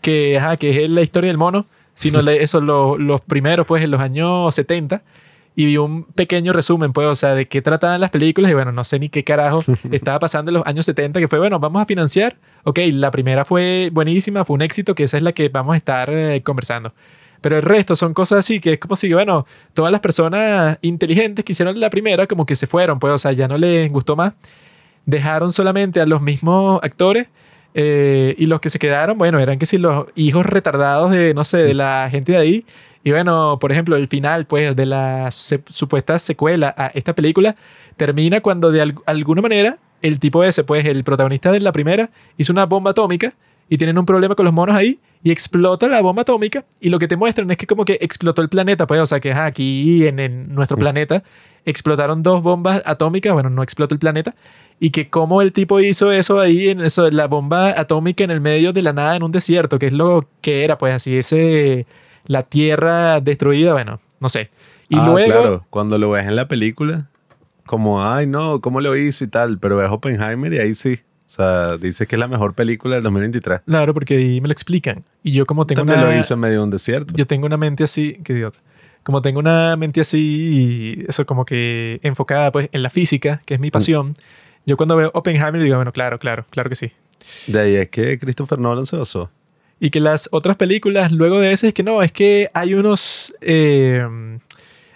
que, 0.01 0.37
ajá, 0.37 0.57
que 0.57 0.83
es 0.85 0.89
la 0.89 1.01
historia 1.01 1.27
del 1.29 1.37
mono, 1.37 1.65
sino 1.93 2.19
eso, 2.29 2.61
lo- 2.61 2.97
los 2.97 3.21
primeros, 3.21 3.65
pues, 3.65 3.83
en 3.83 3.91
los 3.91 4.01
años 4.01 4.53
70. 4.55 5.01
Y 5.55 5.65
vi 5.65 5.77
un 5.77 6.03
pequeño 6.03 6.53
resumen, 6.53 6.93
pues, 6.93 7.07
o 7.07 7.15
sea, 7.15 7.33
de 7.33 7.47
qué 7.47 7.61
trataban 7.61 7.99
las 7.99 8.11
películas. 8.11 8.51
Y 8.51 8.53
bueno, 8.53 8.71
no 8.71 8.83
sé 8.83 8.99
ni 8.99 9.09
qué 9.09 9.23
carajo 9.23 9.63
estaba 9.91 10.19
pasando 10.19 10.51
en 10.51 10.55
los 10.55 10.65
años 10.65 10.85
70, 10.85 11.19
que 11.19 11.27
fue, 11.27 11.39
bueno, 11.39 11.59
vamos 11.59 11.81
a 11.81 11.85
financiar. 11.85 12.37
Ok, 12.63 12.79
la 12.93 13.11
primera 13.11 13.43
fue 13.45 13.89
buenísima, 13.91 14.45
fue 14.45 14.55
un 14.55 14.61
éxito, 14.61 14.95
que 14.95 15.03
esa 15.03 15.17
es 15.17 15.23
la 15.23 15.33
que 15.33 15.49
vamos 15.49 15.73
a 15.73 15.77
estar 15.77 16.09
eh, 16.09 16.41
conversando. 16.43 16.93
Pero 17.41 17.57
el 17.57 17.63
resto 17.63 17.95
son 17.95 18.13
cosas 18.13 18.39
así, 18.39 18.59
que 18.59 18.73
es 18.73 18.79
como 18.79 18.95
si, 18.95 19.11
bueno, 19.13 19.45
todas 19.73 19.91
las 19.91 20.01
personas 20.01 20.77
inteligentes 20.81 21.45
que 21.45 21.53
hicieron 21.53 21.79
la 21.79 21.89
primera, 21.89 22.27
como 22.27 22.45
que 22.45 22.55
se 22.55 22.67
fueron, 22.67 22.99
pues, 22.99 23.13
o 23.13 23.17
sea, 23.17 23.31
ya 23.31 23.47
no 23.47 23.57
les 23.57 23.91
gustó 23.91 24.15
más. 24.15 24.33
Dejaron 25.05 25.51
solamente 25.51 26.01
a 26.01 26.05
los 26.05 26.21
mismos 26.21 26.79
actores 26.83 27.27
eh, 27.73 28.35
y 28.37 28.45
los 28.47 28.59
que 28.59 28.69
se 28.69 28.79
quedaron, 28.79 29.17
bueno, 29.17 29.39
eran 29.39 29.59
que 29.59 29.65
si 29.65 29.77
los 29.77 30.07
hijos 30.15 30.45
retardados 30.45 31.11
de, 31.11 31.33
no 31.33 31.43
sé, 31.43 31.59
de 31.59 31.73
la 31.73 32.07
gente 32.11 32.33
de 32.33 32.37
ahí. 32.37 32.65
Y 33.03 33.11
bueno, 33.11 33.57
por 33.59 33.71
ejemplo, 33.71 33.95
el 33.95 34.07
final, 34.07 34.45
pues, 34.45 34.75
de 34.75 34.85
la 34.85 35.31
se- 35.31 35.61
supuesta 35.69 36.19
secuela 36.19 36.73
a 36.77 36.87
esta 36.87 37.15
película 37.15 37.55
termina 37.97 38.41
cuando 38.41 38.71
de 38.71 38.81
al- 38.81 38.95
alguna 39.05 39.41
manera 39.41 39.77
el 40.01 40.19
tipo 40.19 40.43
ese, 40.43 40.63
pues, 40.63 40.85
el 40.85 41.03
protagonista 41.03 41.51
de 41.51 41.59
la 41.61 41.71
primera, 41.71 42.09
hizo 42.37 42.51
una 42.53 42.65
bomba 42.65 42.91
atómica 42.91 43.33
y 43.69 43.77
tienen 43.77 43.97
un 43.97 44.05
problema 44.05 44.35
con 44.35 44.45
los 44.45 44.53
monos 44.53 44.75
ahí 44.75 44.99
y 45.23 45.31
explota 45.31 45.87
la 45.87 46.01
bomba 46.01 46.21
atómica 46.23 46.63
y 46.79 46.89
lo 46.89 46.99
que 46.99 47.07
te 47.07 47.17
muestran 47.17 47.49
es 47.51 47.57
que 47.57 47.67
como 47.67 47.83
que 47.85 47.97
explotó 48.01 48.41
el 48.41 48.49
planeta, 48.49 48.87
pues, 48.87 49.01
o 49.01 49.05
sea, 49.05 49.19
que 49.19 49.31
aquí 49.33 50.07
en, 50.07 50.19
en 50.19 50.53
nuestro 50.55 50.77
planeta 50.77 51.23
explotaron 51.65 52.23
dos 52.23 52.41
bombas 52.41 52.81
atómicas, 52.85 53.33
bueno, 53.33 53.49
no 53.49 53.61
explotó 53.63 53.93
el 53.93 53.99
planeta, 53.99 54.33
y 54.79 54.91
que 54.91 55.09
como 55.09 55.41
el 55.41 55.51
tipo 55.51 55.79
hizo 55.81 56.11
eso 56.13 56.39
ahí, 56.39 56.69
en 56.69 56.79
eso, 56.79 57.09
la 57.11 57.27
bomba 57.27 57.77
atómica 57.79 58.23
en 58.23 58.31
el 58.31 58.39
medio 58.39 58.71
de 58.71 58.81
la 58.81 58.93
nada 58.93 59.15
en 59.17 59.23
un 59.23 59.31
desierto, 59.33 59.77
que 59.77 59.87
es 59.87 59.93
lo 59.93 60.25
que 60.41 60.63
era, 60.63 60.77
pues 60.77 60.93
así, 60.93 61.17
ese, 61.17 61.85
la 62.25 62.43
tierra 62.43 63.19
destruida, 63.21 63.73
bueno, 63.73 63.99
no 64.19 64.29
sé. 64.29 64.49
Y 64.89 64.97
Ah, 64.97 65.05
luego, 65.05 65.25
claro, 65.31 65.65
cuando 65.69 65.97
lo 65.97 66.09
ves 66.11 66.25
en 66.27 66.35
la 66.35 66.47
película, 66.47 67.07
como, 67.65 68.03
ay, 68.03 68.25
no, 68.27 68.61
¿cómo 68.61 68.81
lo 68.81 68.95
hizo 68.97 69.23
y 69.23 69.27
tal? 69.27 69.59
Pero 69.59 69.77
ves 69.77 69.89
Oppenheimer 69.89 70.51
y 70.53 70.57
ahí 70.57 70.73
sí. 70.73 70.99
O 71.25 71.31
sea, 71.31 71.77
dice 71.77 72.07
que 72.07 72.15
es 72.15 72.19
la 72.19 72.27
mejor 72.27 72.55
película 72.55 72.95
del 72.95 73.03
2023. 73.03 73.61
claro, 73.67 73.93
porque 73.93 74.17
ahí 74.17 74.41
me 74.41 74.47
lo 74.47 74.51
explican. 74.51 75.03
Y 75.21 75.31
yo 75.33 75.45
como 75.45 75.67
tengo 75.67 75.81
También 75.81 75.99
una... 75.99 76.11
lo 76.11 76.17
hizo 76.19 76.33
en 76.33 76.39
medio 76.39 76.57
de 76.57 76.63
un 76.63 76.71
desierto. 76.71 77.13
yo 77.15 77.27
tengo 77.27 77.45
una 77.45 77.57
mente 77.57 77.83
así, 77.83 78.19
qué 78.23 78.33
idiota. 78.33 78.57
Como 79.03 79.21
tengo 79.21 79.39
una 79.39 79.75
mente 79.77 80.01
así, 80.01 80.97
y 80.99 81.05
eso 81.07 81.25
como 81.27 81.45
que 81.45 81.99
enfocada 82.01 82.51
pues 82.51 82.69
en 82.71 82.81
la 82.81 82.89
física, 82.89 83.41
que 83.45 83.53
es 83.53 83.59
mi 83.59 83.69
pasión, 83.69 84.15
yo 84.65 84.75
cuando 84.75 84.95
veo 84.95 85.11
Oppenheimer 85.13 85.61
digo, 85.61 85.75
bueno, 85.75 85.91
claro, 85.93 86.17
claro, 86.17 86.45
claro 86.49 86.67
que 86.69 86.75
sí. 86.75 86.91
De 87.47 87.59
ahí 87.59 87.75
es 87.75 87.89
que 87.89 88.17
Christopher 88.17 88.57
Nolan 88.57 88.87
se 88.87 88.97
basó. 88.97 89.29
Y 89.79 89.89
que 89.91 89.99
las 89.99 90.29
otras 90.31 90.57
películas, 90.57 91.11
luego 91.11 91.39
de 91.39 91.53
ese, 91.53 91.69
es 91.69 91.73
que 91.73 91.83
no, 91.83 92.03
es 92.03 92.11
que 92.11 92.49
hay 92.53 92.73
unos 92.73 93.33
eh, 93.41 94.05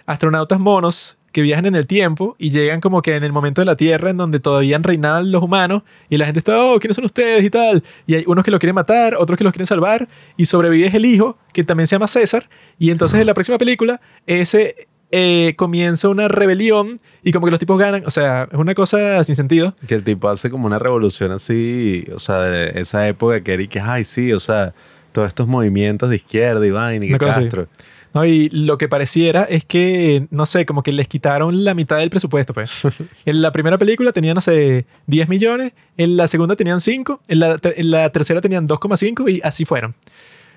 astronautas 0.06 0.60
monos 0.60 1.18
que 1.34 1.42
viajan 1.42 1.66
en 1.66 1.74
el 1.74 1.88
tiempo 1.88 2.36
y 2.38 2.50
llegan 2.50 2.80
como 2.80 3.02
que 3.02 3.16
en 3.16 3.24
el 3.24 3.32
momento 3.32 3.60
de 3.60 3.64
la 3.64 3.76
Tierra 3.76 4.10
en 4.10 4.16
donde 4.16 4.38
todavía 4.38 4.78
reinaban 4.78 5.32
los 5.32 5.42
humanos 5.42 5.82
y 6.08 6.16
la 6.16 6.26
gente 6.26 6.38
está, 6.38 6.64
oh, 6.64 6.78
¿quiénes 6.78 6.94
son 6.94 7.04
ustedes? 7.04 7.42
y 7.42 7.50
tal. 7.50 7.82
Y 8.06 8.14
hay 8.14 8.24
unos 8.28 8.44
que 8.44 8.52
lo 8.52 8.60
quieren 8.60 8.76
matar, 8.76 9.16
otros 9.16 9.36
que 9.36 9.42
los 9.42 9.52
quieren 9.52 9.66
salvar 9.66 10.08
y 10.36 10.44
sobrevive 10.44 10.96
el 10.96 11.04
hijo, 11.04 11.36
que 11.52 11.64
también 11.64 11.88
se 11.88 11.96
llama 11.96 12.06
César. 12.06 12.48
Y 12.78 12.90
entonces 12.90 13.18
en 13.18 13.26
la 13.26 13.34
próxima 13.34 13.58
película, 13.58 14.00
ese 14.26 14.86
eh, 15.16 15.54
comienza 15.56 16.08
una 16.08 16.26
rebelión 16.26 17.00
y 17.22 17.30
como 17.30 17.46
que 17.46 17.52
los 17.52 17.60
tipos 17.60 17.78
ganan. 17.78 18.02
O 18.04 18.10
sea, 18.10 18.48
es 18.50 18.58
una 18.58 18.74
cosa 18.74 19.22
sin 19.22 19.36
sentido. 19.36 19.76
Que 19.86 19.94
el 19.94 20.02
tipo 20.02 20.28
hace 20.28 20.50
como 20.50 20.66
una 20.66 20.80
revolución 20.80 21.30
así, 21.30 22.04
o 22.12 22.18
sea, 22.18 22.40
de 22.40 22.80
esa 22.80 23.06
época 23.06 23.40
que 23.40 23.68
que, 23.68 23.78
ay, 23.80 24.04
sí, 24.04 24.32
o 24.32 24.40
sea, 24.40 24.74
todos 25.12 25.28
estos 25.28 25.46
movimientos 25.46 26.10
de 26.10 26.16
izquierda 26.16 26.66
y 26.66 26.70
vaina 26.72 27.06
y 27.06 27.08
que 27.10 27.18
cosa 27.18 27.32
así. 27.32 27.44
Castro. 27.44 27.68
¿no? 28.12 28.24
Y 28.24 28.48
lo 28.50 28.76
que 28.76 28.88
pareciera 28.88 29.44
es 29.44 29.64
que, 29.64 30.26
no 30.30 30.46
sé, 30.46 30.66
como 30.66 30.82
que 30.82 30.92
les 30.92 31.06
quitaron 31.06 31.64
la 31.64 31.74
mitad 31.74 31.98
del 31.98 32.10
presupuesto, 32.10 32.52
pues. 32.52 32.82
en 33.24 33.40
la 33.40 33.52
primera 33.52 33.78
película 33.78 34.12
tenían, 34.12 34.34
no 34.34 34.40
sé, 34.40 34.86
10 35.06 35.28
millones, 35.28 35.72
en 35.96 36.16
la 36.16 36.26
segunda 36.26 36.56
tenían 36.56 36.80
5, 36.80 37.20
en 37.28 37.38
la, 37.38 37.60
en 37.62 37.90
la 37.90 38.10
tercera 38.10 38.40
tenían 38.40 38.66
2,5 38.66 39.30
y 39.30 39.40
así 39.44 39.64
fueron. 39.64 39.94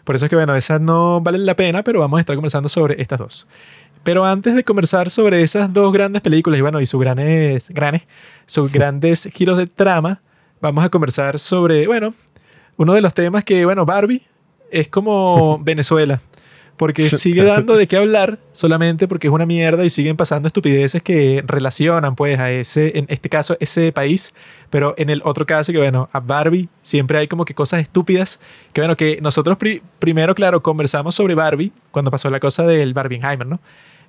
Por 0.07 0.15
eso 0.15 0.25
es 0.25 0.29
que, 0.29 0.37
bueno, 0.37 0.55
esas 0.55 0.79
no 0.79 1.19
valen 1.19 1.45
la 1.45 1.55
pena, 1.55 1.83
pero 1.83 1.99
vamos 1.99 2.17
a 2.17 2.21
estar 2.21 2.33
conversando 2.35 2.69
sobre 2.69 3.01
estas 3.01 3.19
dos. 3.19 3.47
Pero 4.07 4.23
antes 4.23 4.55
de 4.55 4.63
conversar 4.63 5.09
sobre 5.09 5.41
esas 5.41 5.73
dos 5.73 5.91
grandes 5.91 6.21
películas 6.21 6.57
y 6.57 6.61
bueno, 6.61 6.79
y 6.79 6.85
sus 6.85 7.01
grandes, 7.01 7.69
grandes, 7.71 8.03
sus 8.45 8.71
grandes 8.71 9.29
giros 9.33 9.57
de 9.57 9.67
trama, 9.67 10.21
vamos 10.61 10.85
a 10.85 10.87
conversar 10.87 11.37
sobre, 11.39 11.87
bueno, 11.87 12.13
uno 12.77 12.93
de 12.93 13.01
los 13.01 13.13
temas 13.13 13.43
que, 13.43 13.65
bueno, 13.65 13.85
Barbie 13.85 14.21
es 14.71 14.87
como 14.87 15.59
Venezuela 15.61 16.21
porque 16.77 17.09
sigue 17.09 17.43
dando 17.43 17.75
de 17.75 17.85
qué 17.85 17.97
hablar 17.97 18.39
solamente 18.53 19.09
porque 19.09 19.27
es 19.27 19.33
una 19.33 19.45
mierda 19.45 19.83
y 19.83 19.89
siguen 19.89 20.15
pasando 20.15 20.47
estupideces 20.47 21.03
que 21.03 21.43
relacionan 21.45 22.15
pues 22.15 22.39
a 22.39 22.49
ese, 22.49 22.97
en 22.97 23.07
este 23.09 23.27
caso, 23.27 23.57
ese 23.59 23.91
país, 23.91 24.33
pero 24.69 24.93
en 24.97 25.09
el 25.09 25.21
otro 25.25 25.45
caso 25.45 25.73
que 25.73 25.79
bueno, 25.79 26.07
a 26.13 26.21
Barbie 26.21 26.69
siempre 26.81 27.17
hay 27.17 27.27
como 27.27 27.43
que 27.43 27.53
cosas 27.53 27.81
estúpidas, 27.81 28.39
que 28.71 28.79
bueno, 28.79 28.95
que 28.95 29.19
nosotros 29.21 29.57
primero, 29.99 30.33
claro, 30.33 30.63
conversamos 30.63 31.13
sobre 31.13 31.35
Barbie 31.35 31.73
cuando 31.91 32.09
pasó 32.09 32.29
la 32.29 32.39
cosa 32.39 32.65
del 32.65 32.93
Barbieheimer, 32.93 33.45
¿no? 33.45 33.59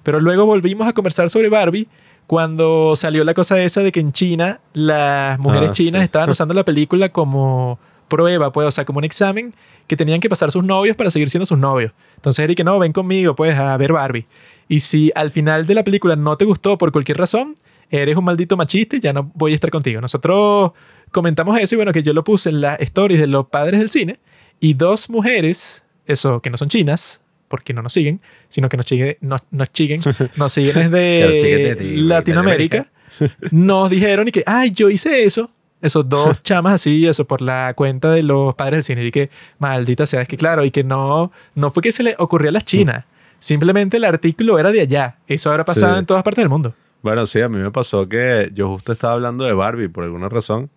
Pero 0.03 0.21
luego 0.21 0.47
volvimos 0.47 0.87
a 0.89 0.93
conversar 0.93 1.31
sobre 1.31 1.49
Barbie 1.49 1.89
cuando 2.27 2.95
salió 2.95 3.25
la 3.25 3.35
cosa 3.35 3.61
esa 3.63 3.83
de 3.83 3.91
que 3.91 4.01
en 4.01 4.13
China 4.13 4.61
las 4.75 5.39
mujeres 5.41 5.71
ah, 5.71 5.73
chinas 5.73 6.03
estaban 6.03 6.29
usando 6.29 6.53
la 6.53 6.65
película 6.65 7.09
como 7.09 7.79
prueba, 8.09 8.53
pues, 8.53 8.69
o 8.69 8.71
sea, 8.71 8.85
como 8.85 8.99
un 8.99 9.05
examen 9.05 9.55
que 9.87 9.97
tenían 9.97 10.21
que 10.21 10.29
pasar 10.29 10.51
sus 10.51 10.65
novios 10.65 10.97
para 10.97 11.11
seguir 11.11 11.31
siendo 11.31 11.47
sus 11.47 11.59
novios. 11.59 11.93
Entonces 12.17 12.43
Eric, 12.43 12.63
no, 12.65 12.79
ven 12.79 12.93
conmigo, 12.93 13.35
pues, 13.35 13.59
a 13.59 13.77
ver 13.77 13.93
Barbie. 13.93 14.27
Y 14.69 14.81
si 14.81 15.11
al 15.15 15.31
final 15.31 15.67
de 15.67 15.75
la 15.75 15.85
película 15.85 16.17
no 16.17 16.37
te 16.37 16.45
gustó 16.45 16.77
por 16.77 16.93
cualquier 16.93 17.17
razón, 17.17 17.55
eres 17.91 18.17
un 18.17 18.25
maldito 18.25 18.57
machista 18.57 18.97
y 18.97 19.01
ya 19.01 19.13
no 19.13 19.31
voy 19.35 19.53
a 19.53 19.55
estar 19.55 19.71
contigo. 19.71 20.01
Nosotros 20.01 20.73
comentamos 21.11 21.59
eso 21.59 21.75
y 21.75 21.77
bueno, 21.77 21.93
que 21.93 22.03
yo 22.03 22.13
lo 22.13 22.25
puse 22.25 22.51
en 22.51 22.61
las 22.61 22.79
stories 22.81 23.19
de 23.19 23.27
los 23.27 23.47
padres 23.47 23.81
del 23.81 23.89
cine 23.89 24.21
y 24.61 24.75
dos 24.75 25.09
mujeres, 25.09 25.83
eso, 26.07 26.41
que 26.41 26.51
no 26.51 26.59
son 26.59 26.69
chinas, 26.69 27.23
porque 27.49 27.75
no 27.75 27.83
nos 27.83 27.93
siguen, 27.93 28.21
sino 28.49 28.69
que 28.69 28.77
nos, 28.77 28.87
siguen, 28.87 29.17
nos, 29.21 29.41
nos 29.51 29.69
siguen, 29.73 30.01
nos 30.37 30.53
siguen 30.53 30.91
desde 30.91 31.97
Latinoamérica, 31.97 32.87
nos 33.51 33.91
dijeron 33.91 34.29
y 34.29 34.33
que, 34.33 34.43
ay, 34.47 34.71
yo 34.71 34.89
hice 34.91 35.25
eso 35.25 35.51
esos 35.81 36.09
dos 36.09 36.43
chamas 36.43 36.75
así, 36.75 37.07
eso 37.07 37.27
por 37.27 37.41
la 37.41 37.73
cuenta 37.75 38.11
de 38.11 38.23
los 38.23 38.55
padres 38.55 38.79
del 38.79 38.85
cine. 38.85 39.07
Y 39.07 39.11
que, 39.11 39.31
maldita 39.59 40.07
sea, 40.07 40.23
es 40.23 40.29
que 40.29 40.37
claro, 40.37 40.65
y 40.65 40.71
que 40.71 40.85
no, 40.85 41.33
no 41.55 41.71
fue 41.71 41.83
que 41.83 41.93
se 41.93 42.03
le 42.03 42.15
ocurrió 42.19 42.51
a 42.51 42.53
las 42.53 42.65
chinas. 42.65 43.05
Simplemente 43.39 43.99
el 43.99 44.05
artículo 44.05 44.59
era 44.59 44.73
de 44.73 44.81
allá. 44.81 45.19
Eso 45.27 45.51
habrá 45.51 45.65
pasado 45.65 45.99
en 45.99 46.07
todas 46.07 46.23
partes 46.23 46.43
del 46.43 46.49
mundo. 46.49 46.75
Bueno, 47.03 47.25
sí, 47.27 47.41
a 47.41 47.49
mí 47.49 47.59
me 47.59 47.71
pasó 47.71 48.09
que 48.09 48.51
yo 48.53 48.69
justo 48.69 48.91
estaba 48.91 49.13
hablando 49.13 49.45
de 49.45 49.53
Barbie 49.53 49.89
por 49.89 50.05
alguna 50.05 50.29
razón. 50.29 50.71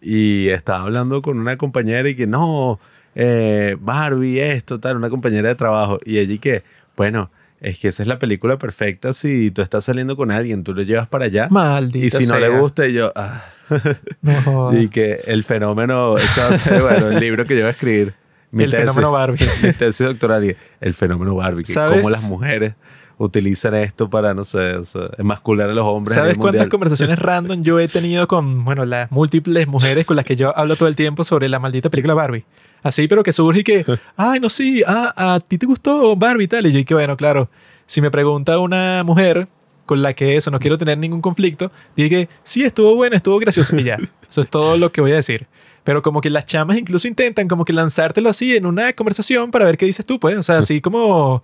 Y 0.00 0.48
estaba 0.48 0.82
hablando 0.82 1.22
con 1.22 1.38
una 1.38 1.56
compañera 1.56 2.08
y 2.08 2.14
que 2.14 2.26
no, 2.26 2.78
eh, 3.14 3.76
Barbie, 3.80 4.40
esto, 4.40 4.80
tal, 4.80 4.96
una 4.96 5.10
compañera 5.10 5.48
de 5.48 5.54
trabajo. 5.54 6.00
Y 6.04 6.18
y 6.18 6.38
que, 6.38 6.62
bueno, 6.96 7.30
es 7.60 7.78
que 7.78 7.88
esa 7.88 8.02
es 8.02 8.08
la 8.08 8.18
película 8.18 8.58
perfecta 8.58 9.12
si 9.12 9.50
tú 9.50 9.62
estás 9.62 9.84
saliendo 9.84 10.16
con 10.16 10.30
alguien, 10.30 10.64
tú 10.64 10.74
lo 10.74 10.82
llevas 10.82 11.06
para 11.06 11.26
allá. 11.26 11.48
Maldita 11.48 12.06
Y 12.06 12.10
si 12.10 12.26
no 12.26 12.38
le 12.38 12.48
gusta, 12.48 12.88
y 12.88 12.92
yo, 12.92 13.12
ah. 13.14 13.44
y 14.72 14.88
que 14.88 15.20
el 15.26 15.44
fenómeno, 15.44 16.18
eso 16.18 16.40
va 16.40 16.48
a 16.48 16.54
ser, 16.54 16.82
bueno, 16.82 17.08
el 17.08 17.20
libro 17.20 17.44
que 17.44 17.54
yo 17.54 17.60
voy 17.60 17.68
a 17.68 17.70
escribir. 17.70 18.14
el 18.52 18.72
fenómeno 18.72 19.12
Barbie. 19.12 19.46
Mi 19.62 19.72
tesis 19.72 20.06
doctoral, 20.06 20.56
el 20.80 20.94
fenómeno 20.94 21.36
Barbie, 21.36 21.62
que 21.62 21.72
cómo 21.72 22.10
las 22.10 22.28
mujeres 22.28 22.74
utilizan 23.18 23.74
esto 23.74 24.10
para, 24.10 24.34
no 24.34 24.44
sé, 24.44 24.76
o 24.76 24.84
sea, 24.84 25.10
emascular 25.18 25.70
a 25.70 25.72
los 25.72 25.84
hombres. 25.84 26.16
¿Sabes 26.16 26.36
cuántas 26.36 26.66
conversaciones 26.66 27.18
random 27.20 27.62
yo 27.62 27.78
he 27.78 27.86
tenido 27.86 28.26
con, 28.26 28.64
bueno, 28.64 28.84
las 28.84 29.10
múltiples 29.12 29.68
mujeres 29.68 30.04
con 30.04 30.16
las 30.16 30.24
que 30.24 30.34
yo 30.34 30.56
hablo 30.58 30.74
todo 30.74 30.88
el 30.88 30.96
tiempo 30.96 31.22
sobre 31.22 31.48
la 31.48 31.60
maldita 31.60 31.88
película 31.90 32.14
Barbie? 32.14 32.44
Así, 32.82 33.06
pero 33.08 33.22
que 33.22 33.32
surge 33.32 33.60
y 33.60 33.64
que, 33.64 33.84
ay, 34.16 34.40
no, 34.40 34.48
sí, 34.48 34.82
ah, 34.86 35.12
a 35.16 35.40
ti 35.40 35.58
te 35.58 35.66
gustó 35.66 36.16
Barbie 36.16 36.44
y 36.44 36.48
tal. 36.48 36.66
Y 36.66 36.72
yo, 36.72 36.78
y 36.78 36.84
que 36.84 36.94
bueno, 36.94 37.16
claro, 37.16 37.48
si 37.86 38.00
me 38.00 38.10
pregunta 38.10 38.58
una 38.58 39.02
mujer 39.04 39.48
con 39.86 40.02
la 40.02 40.14
que 40.14 40.36
eso, 40.36 40.50
no 40.50 40.58
quiero 40.58 40.78
tener 40.78 40.98
ningún 40.98 41.20
conflicto, 41.20 41.70
dije, 41.96 42.28
sí, 42.42 42.64
estuvo 42.64 42.94
bueno, 42.94 43.16
estuvo 43.16 43.38
gracioso 43.38 43.76
y 43.76 43.84
ya. 43.84 43.98
Eso 44.28 44.40
es 44.40 44.48
todo 44.48 44.76
lo 44.76 44.90
que 44.90 45.00
voy 45.00 45.12
a 45.12 45.16
decir. 45.16 45.46
Pero 45.84 46.00
como 46.00 46.20
que 46.20 46.30
las 46.30 46.46
chamas 46.46 46.78
incluso 46.78 47.08
intentan 47.08 47.48
como 47.48 47.64
que 47.64 47.72
lanzártelo 47.72 48.30
así 48.30 48.56
en 48.56 48.66
una 48.66 48.92
conversación 48.92 49.50
para 49.50 49.64
ver 49.64 49.76
qué 49.76 49.86
dices 49.86 50.06
tú, 50.06 50.18
pues. 50.20 50.36
O 50.36 50.42
sea, 50.42 50.58
así 50.58 50.80
como 50.80 51.42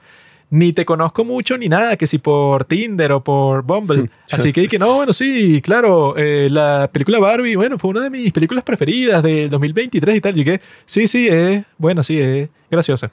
ni 0.50 0.73
te 0.73 0.85
conozco 0.85 1.25
mucho 1.25 1.59
ni 1.59 1.69
nada, 1.69 1.97
que 1.97 2.07
si 2.07 2.19
por 2.19 2.64
Tinder 2.64 3.12
o 3.12 3.23
por 3.23 3.62
Bumble. 3.62 4.11
Así 4.31 4.52
que 4.52 4.67
que 4.69 4.78
no, 4.78 4.95
bueno, 4.95 5.12
sí, 5.12 5.61
claro, 5.62 6.17
eh, 6.17 6.49
la 6.50 6.88
película 6.93 7.19
Barbie, 7.19 7.57
bueno, 7.57 7.78
fue 7.78 7.90
una 7.90 8.02
de 8.02 8.11
mis 8.11 8.33
películas 8.33 8.64
preferidas 8.64 9.23
del 9.23 9.50
2023 9.50 10.17
y 10.17 10.21
tal. 10.21 10.38
Y 10.38 10.45
que 10.45 10.61
sí, 10.87 11.07
sí, 11.07 11.28
es 11.28 11.64
bueno, 11.76 12.02
sí, 12.02 12.21
es 12.21 12.49
graciosa. 12.71 13.11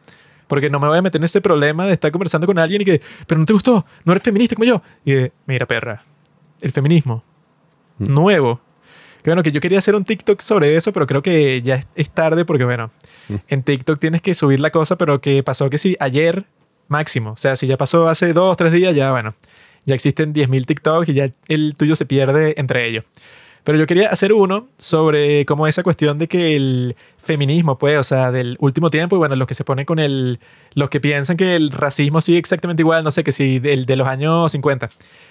Porque 0.47 0.69
no 0.69 0.79
me 0.79 0.87
voy 0.87 0.97
a 0.97 1.01
meter 1.01 1.19
en 1.19 1.25
ese 1.25 1.41
problema 1.41 1.87
de 1.87 1.93
estar 1.93 2.11
conversando 2.11 2.45
con 2.47 2.59
alguien 2.59 2.81
y 2.81 2.85
que, 2.85 3.01
pero 3.27 3.39
no 3.39 3.45
te 3.45 3.53
gustó, 3.53 3.85
no 4.03 4.11
eres 4.11 4.23
feminista 4.23 4.55
como 4.55 4.65
yo. 4.65 4.81
Y 5.03 5.13
de, 5.13 5.31
mira, 5.47 5.65
perra, 5.65 6.03
el 6.61 6.71
feminismo 6.71 7.23
mm. 7.97 8.13
nuevo. 8.13 8.61
Que 9.23 9.31
bueno, 9.31 9.41
que 9.41 9.51
yo 9.51 9.59
quería 9.59 9.79
hacer 9.79 9.95
un 9.95 10.05
TikTok 10.05 10.39
sobre 10.41 10.75
eso, 10.75 10.93
pero 10.93 11.07
creo 11.07 11.23
que 11.23 11.63
ya 11.63 11.83
es 11.95 12.11
tarde 12.11 12.45
porque, 12.45 12.63
bueno, 12.63 12.91
mm. 13.27 13.35
en 13.47 13.63
TikTok 13.63 13.99
tienes 13.99 14.21
que 14.21 14.35
subir 14.35 14.59
la 14.59 14.69
cosa, 14.69 14.97
pero 14.97 15.19
que 15.19 15.41
pasó 15.41 15.69
que 15.69 15.79
sí, 15.79 15.97
ayer 15.99 16.45
máximo. 16.87 17.31
O 17.31 17.37
sea, 17.37 17.55
si 17.55 17.67
ya 17.67 17.77
pasó 17.77 18.07
hace 18.07 18.33
dos, 18.33 18.55
tres 18.57 18.71
días, 18.71 18.95
ya, 18.95 19.11
bueno, 19.11 19.33
ya 19.85 19.95
existen 19.95 20.33
10.000 20.33 20.65
TikToks 20.65 21.09
y 21.09 21.13
ya 21.13 21.27
el 21.47 21.75
tuyo 21.77 21.95
se 21.95 22.05
pierde 22.05 22.55
entre 22.57 22.87
ellos. 22.87 23.05
Pero 23.65 23.79
yo 23.79 23.87
quería 23.87 24.09
hacer 24.09 24.31
uno 24.31 24.67
sobre 24.77 25.43
cómo 25.45 25.65
esa 25.65 25.81
cuestión 25.81 26.19
de 26.19 26.27
que 26.27 26.55
el 26.55 26.95
feminismo, 27.17 27.79
pues, 27.79 27.97
o 27.97 28.03
sea, 28.03 28.31
del 28.31 28.57
último 28.59 28.91
tiempo, 28.91 29.15
y 29.15 29.19
bueno, 29.19 29.35
los 29.35 29.47
que 29.47 29.55
se 29.55 29.63
ponen 29.63 29.85
con 29.85 29.97
el, 29.97 30.39
los 30.75 30.89
que 30.89 31.01
piensan 31.01 31.35
que 31.35 31.55
el 31.55 31.71
racismo 31.71 32.21
sigue 32.21 32.37
exactamente 32.37 32.83
igual, 32.83 33.03
no 33.03 33.09
sé, 33.09 33.23
que 33.23 33.31
si 33.31 33.57
del 33.57 33.87
de 33.87 33.95
los 33.95 34.07
años 34.07 34.51
50. 34.51 34.89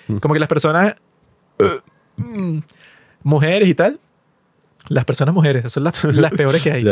Mm. 0.09 0.17
Como 0.17 0.35
que 0.35 0.41
las 0.41 0.49
personas, 0.49 0.97
mm, 2.17 2.59
mujeres 3.23 3.69
y 3.69 3.75
tal, 3.77 4.01
las 4.89 5.05
personas 5.05 5.35
mujeres, 5.35 5.73
son 5.73 5.85
las, 5.85 6.05
las 6.05 6.33
peores 6.37 6.63
que 6.63 6.73
hay. 6.73 6.85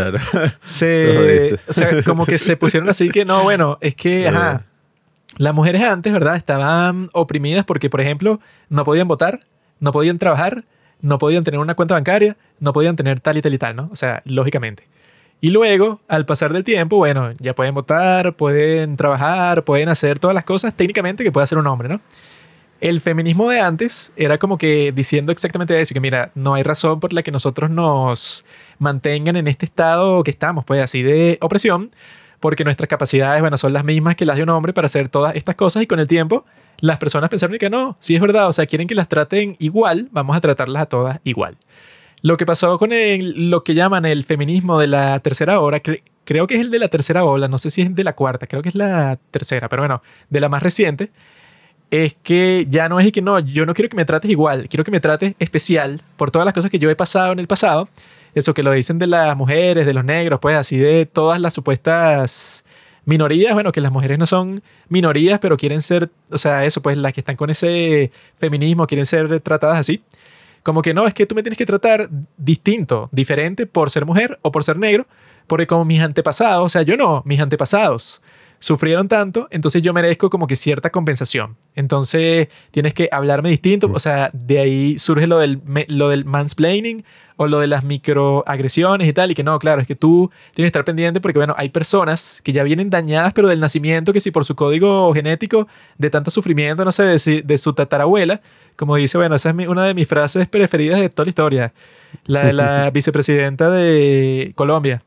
Se, 0.65 1.59
o 1.69 1.73
sea, 1.73 2.03
como 2.03 2.27
que 2.27 2.39
se 2.39 2.57
pusieron 2.57 2.89
así 2.89 3.11
que 3.11 3.25
no, 3.25 3.43
bueno, 3.43 3.79
es 3.81 3.95
que, 3.95 4.29
ajá, 4.29 4.65
las 5.39 5.55
mujeres 5.55 5.83
antes, 5.83 6.13
¿verdad? 6.13 6.37
Estaban 6.37 7.09
oprimidas 7.13 7.65
porque, 7.65 7.89
por 7.91 8.01
ejemplo, 8.01 8.41
no 8.69 8.85
podían 8.85 9.09
votar, 9.09 9.41
no 9.81 9.93
podían 9.93 10.19
trabajar, 10.19 10.65
no 11.01 11.19
podían 11.19 11.43
tener 11.45 11.59
una 11.59 11.75
cuenta 11.75 11.95
bancaria, 11.95 12.37
no 12.61 12.73
podían 12.73 12.97
tener 12.97 13.21
tal 13.21 13.37
y 13.37 13.43
tal 13.43 13.55
y 13.55 13.59
tal, 13.59 13.77
¿no? 13.77 13.89
O 13.93 13.97
sea, 13.97 14.23
lógicamente. 14.25 14.87
Y 15.41 15.51
luego, 15.51 16.01
al 16.07 16.25
pasar 16.25 16.53
del 16.53 16.63
tiempo, 16.63 16.99
bueno, 16.99 17.33
ya 17.39 17.55
pueden 17.55 17.75
votar, 17.75 18.35
pueden 18.35 18.97
trabajar, 18.97 19.65
pueden 19.65 19.89
hacer 19.89 20.21
todas 20.21 20.35
las 20.35 20.45
cosas 20.45 20.75
técnicamente 20.75 21.25
que 21.25 21.33
puede 21.33 21.43
hacer 21.43 21.59
un 21.59 21.67
hombre, 21.67 21.89
¿no? 21.89 22.01
El 22.83 23.01
feminismo 23.01 23.49
de 23.49 23.61
antes 23.61 24.13
era 24.17 24.39
como 24.39 24.59
que 24.59 24.91
diciendo 24.91 25.31
exactamente 25.31 25.81
eso, 25.81 25.95
que 25.95 26.01
mira, 26.01 26.33
no 26.35 26.55
hay 26.55 26.65
razón 26.65 26.99
por 26.99 27.13
la 27.13 27.23
que 27.23 27.31
nosotros 27.31 27.71
nos 27.71 28.45
mantengan 28.81 29.37
en 29.37 29.47
este 29.47 29.67
estado 29.67 30.25
que 30.25 30.33
estamos, 30.33 30.65
pues 30.65 30.83
así 30.83 31.05
de 31.05 31.39
opresión, 31.43 31.93
porque 32.41 32.65
nuestras 32.65 32.89
capacidades, 32.89 33.41
bueno, 33.41 33.57
son 33.57 33.73
las 33.73 33.85
mismas 33.85 34.17
que 34.17 34.27
las 34.27 34.37
de 34.37 34.43
un 34.43 34.49
hombre 34.49 34.73
para 34.73 34.87
hacer 34.87 35.09
todas 35.09 35.37
estas 35.37 35.55
cosas 35.55 35.85
y 35.85 35.87
con 35.87 36.01
el 36.01 36.09
tiempo 36.09 36.45
las 36.81 36.99
personas 36.99 37.31
pensaron 37.31 37.57
que 37.57 37.71
no, 37.71 37.97
sí 38.01 38.17
es 38.17 38.21
verdad, 38.21 38.49
o 38.49 38.53
sea, 38.53 38.67
quieren 38.67 38.89
que 38.89 38.97
las 38.97 39.07
traten 39.07 39.55
igual, 39.61 40.09
vamos 40.11 40.37
a 40.37 40.41
tratarlas 40.41 40.83
a 40.83 40.87
todas 40.87 41.21
igual. 41.23 41.59
Lo 42.21 42.37
que 42.37 42.47
pasó 42.47 42.79
con 42.81 42.91
lo 42.93 43.63
que 43.63 43.75
llaman 43.75 44.07
el 44.07 44.25
feminismo 44.25 44.81
de 44.81 44.89
la 44.89 45.21
tercera 45.21 45.61
ola, 45.61 45.81
creo 46.25 46.49
que 46.49 46.57
es 46.57 46.61
el 46.61 46.73
de 46.73 46.81
la 46.81 46.89
tercera 46.89 47.23
ola, 47.23 47.47
no 47.47 47.59
sé 47.59 47.71
si 47.71 47.83
es 47.83 47.95
de 47.95 48.03
la 48.03 48.17
cuarta, 48.17 48.49
creo 48.49 48.61
que 48.61 48.71
es 48.71 48.75
la 48.75 49.21
tercera, 49.31 49.69
pero 49.69 49.83
bueno, 49.83 50.03
de 50.31 50.41
la 50.41 50.49
más 50.49 50.65
reciente, 50.65 51.13
es 51.93 52.15
que 52.23 52.65
ya 52.71 52.89
no 52.89 52.99
es 53.01 53.13
que 53.13 53.21
no, 53.21 53.39
yo 53.39 53.67
no 53.67 53.75
quiero 53.75 53.91
que 53.91 53.97
me 53.97 54.07
trates 54.07 54.31
igual, 54.31 54.67
quiero 54.71 54.83
que 54.83 54.91
me 54.91 54.99
trates 54.99 55.35
especial 55.39 56.01
por 56.17 56.31
todas 56.31 56.47
las 56.47 56.55
cosas 56.55 56.71
que 56.71 56.79
yo 56.79 56.89
he 56.89 56.97
pasado 56.97 57.33
en 57.33 57.39
el 57.39 57.47
pasado. 57.47 57.87
Eso 58.35 58.55
que 58.55 58.63
lo 58.63 58.73
dicen 58.73 58.99
de 58.99 59.07
las 59.07 59.37
mujeres, 59.37 59.85
de 59.85 59.93
los 59.93 60.03
negros, 60.03 60.41
pues 60.41 60.57
así 60.57 60.79
de 60.79 61.05
todas 61.05 61.39
las 61.39 61.53
supuestas 61.53 62.65
minorías, 63.05 63.53
bueno, 63.53 63.73
que 63.73 63.83
las 63.83 63.93
mujeres 63.93 64.19
no 64.19 64.25
son 64.25 64.63
minorías, 64.89 65.39
pero 65.39 65.59
quieren 65.59 65.83
ser, 65.83 66.09
o 66.31 66.39
sea, 66.39 66.65
eso, 66.65 66.81
pues 66.81 66.97
las 66.97 67.13
que 67.13 67.21
están 67.21 67.37
con 67.37 67.51
ese 67.51 68.11
feminismo 68.37 68.87
quieren 68.87 69.05
ser 69.05 69.41
tratadas 69.41 69.77
así. 69.77 70.03
Como 70.63 70.81
que 70.81 70.95
no, 70.95 71.07
es 71.07 71.13
que 71.13 71.27
tú 71.27 71.35
me 71.35 71.43
tienes 71.43 71.59
que 71.59 71.67
tratar 71.67 72.09
distinto, 72.39 73.11
diferente 73.13 73.67
por 73.67 73.91
ser 73.91 74.07
mujer 74.07 74.39
o 74.41 74.51
por 74.51 74.65
ser 74.65 74.79
negro, 74.79 75.07
porque 75.47 75.67
como 75.67 75.85
mis 75.85 76.01
antepasados, 76.01 76.65
o 76.65 76.69
sea, 76.71 76.81
yo 76.81 76.97
no, 76.97 77.23
mis 77.27 77.39
antepasados 77.39 78.22
sufrieron 78.63 79.09
tanto, 79.09 79.49
entonces 79.51 79.83
yo 79.83 79.93
merezco 79.93 80.31
como 80.31 80.47
que 80.47 80.55
cierta 80.55 80.91
compensación. 80.91 81.57
Entonces 81.75 82.47
tienes 82.71 82.95
que 82.95 83.09
hablarme 83.11 83.51
distinto, 83.51 83.91
o 83.93 83.99
sea, 83.99 84.31
de 84.33 84.61
ahí 84.61 84.99
surge 84.99 85.27
lo 85.27 85.39
del, 85.39 85.61
lo 85.89 86.09
del 86.09 86.25
mansplaining 86.25 87.05
o 87.37 87.49
lo 87.49 87.59
de 87.59 87.67
las 87.67 87.83
microagresiones 87.83 89.09
y 89.09 89.13
tal, 89.13 89.33
y 89.33 89.35
que 89.35 89.43
no, 89.43 89.59
claro, 89.59 89.81
es 89.81 89.89
que 89.89 89.97
tú 89.97 90.31
tienes 90.55 90.67
que 90.71 90.79
estar 90.79 90.85
pendiente 90.85 91.21
porque, 91.21 91.41
bueno, 91.41 91.55
hay 91.57 91.71
personas 91.71 92.41
que 92.45 92.53
ya 92.53 92.63
vienen 92.63 92.89
dañadas, 92.89 93.33
pero 93.33 93.49
del 93.49 93.59
nacimiento, 93.59 94.13
que 94.13 94.21
si 94.21 94.31
por 94.31 94.45
su 94.45 94.55
código 94.55 95.13
genético 95.13 95.67
de 95.99 96.09
tanto 96.09 96.31
sufrimiento, 96.31 96.85
no 96.85 96.93
sé, 96.93 97.05
de, 97.45 97.59
su 97.59 97.73
tatarabuela, 97.73 98.41
como 98.77 98.95
dice, 98.95 99.19
bueno, 99.19 99.35
esa 99.35 99.51
es 99.51 99.69
una 99.69 99.87
de 99.87 99.95
mis 99.95 100.07
frases 100.07 100.47
preferidas 100.47 101.01
de 101.01 101.09
toda 101.09 101.27
la 101.27 101.31
historia, 101.31 101.73
la 102.27 102.45
de 102.45 102.53
la 102.53 102.91
vicepresidenta 102.95 103.71
de 103.71 104.53
Colombia, 104.55 105.03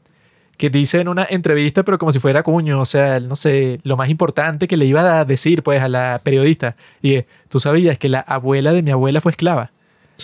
que 0.57 0.69
dice 0.69 0.99
en 1.01 1.07
una 1.07 1.25
entrevista, 1.29 1.83
pero 1.83 1.97
como 1.97 2.11
si 2.11 2.19
fuera 2.19 2.43
cuño, 2.43 2.79
o 2.79 2.85
sea, 2.85 3.19
no 3.19 3.35
sé, 3.35 3.79
lo 3.83 3.97
más 3.97 4.09
importante 4.09 4.67
que 4.67 4.77
le 4.77 4.85
iba 4.85 5.19
a 5.19 5.25
decir, 5.25 5.63
pues, 5.63 5.81
a 5.81 5.89
la 5.89 6.19
periodista. 6.23 6.75
Y 7.01 7.15
es, 7.15 7.25
tú 7.49 7.59
sabías 7.59 7.97
que 7.97 8.09
la 8.09 8.19
abuela 8.21 8.71
de 8.73 8.81
mi 8.81 8.91
abuela 8.91 9.21
fue 9.21 9.31
esclava. 9.31 9.71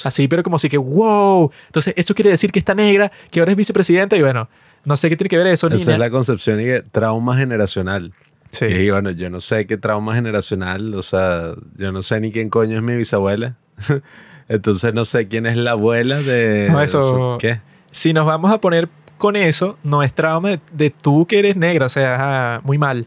Así, 0.06 0.28
pero 0.28 0.42
como 0.44 0.58
si 0.58 0.70
que, 0.70 0.78
wow. 0.78 1.52
Entonces, 1.68 1.94
eso 1.98 2.16
quiere 2.16 2.30
decir 2.30 2.52
que 2.52 2.60
está 2.60 2.74
negra, 2.74 3.12
que 3.30 3.40
ahora 3.42 3.52
es 3.52 3.58
vicepresidenta, 3.58 4.16
y 4.16 4.22
bueno, 4.22 4.48
no 4.86 4.96
sé 4.98 5.10
qué 5.10 5.18
tiene 5.18 5.30
que 5.30 5.38
ver 5.38 5.48
eso, 5.48 5.68
Esa 5.68 5.92
es 5.94 6.00
la 6.00 6.10
concepción 6.10 6.60
y 6.62 6.64
que 6.64 6.82
trauma 6.82 7.38
generacional. 7.38 8.14
Sí. 8.52 8.66
Y 8.66 8.90
bueno, 8.90 9.12
yo 9.12 9.30
no 9.30 9.40
sé 9.42 9.66
qué 9.68 9.78
trauma 9.78 10.16
generacional, 10.16 10.94
o 10.96 11.02
sea, 11.02 11.54
yo 11.78 11.92
no 11.92 12.02
sé 12.02 12.20
ni 12.20 12.32
quién 12.32 12.50
coño 12.50 12.78
es 12.78 12.84
mi 12.84 12.96
bisabuela. 12.96 13.56
Entonces 14.48 14.94
no 14.94 15.06
sé 15.06 15.28
quién 15.28 15.46
es 15.46 15.56
la 15.58 15.72
abuela 15.72 16.20
de... 16.20 16.68
No, 16.70 16.82
eso- 16.82 17.38
¿Qué? 17.40 17.62
Si 17.92 18.14
nos 18.14 18.26
vamos 18.26 18.52
a 18.52 18.60
poner 18.62 18.88
con 19.22 19.36
eso, 19.36 19.78
no 19.84 20.02
es 20.04 20.12
trauma 20.14 20.50
de, 20.50 20.60
de 20.74 20.90
tú 20.90 21.26
que 21.28 21.38
eres 21.40 21.56
negra, 21.56 21.86
o 21.86 21.90
sea, 21.90 22.16
ajá, 22.16 22.62
muy 22.66 22.78
mal. 22.80 23.06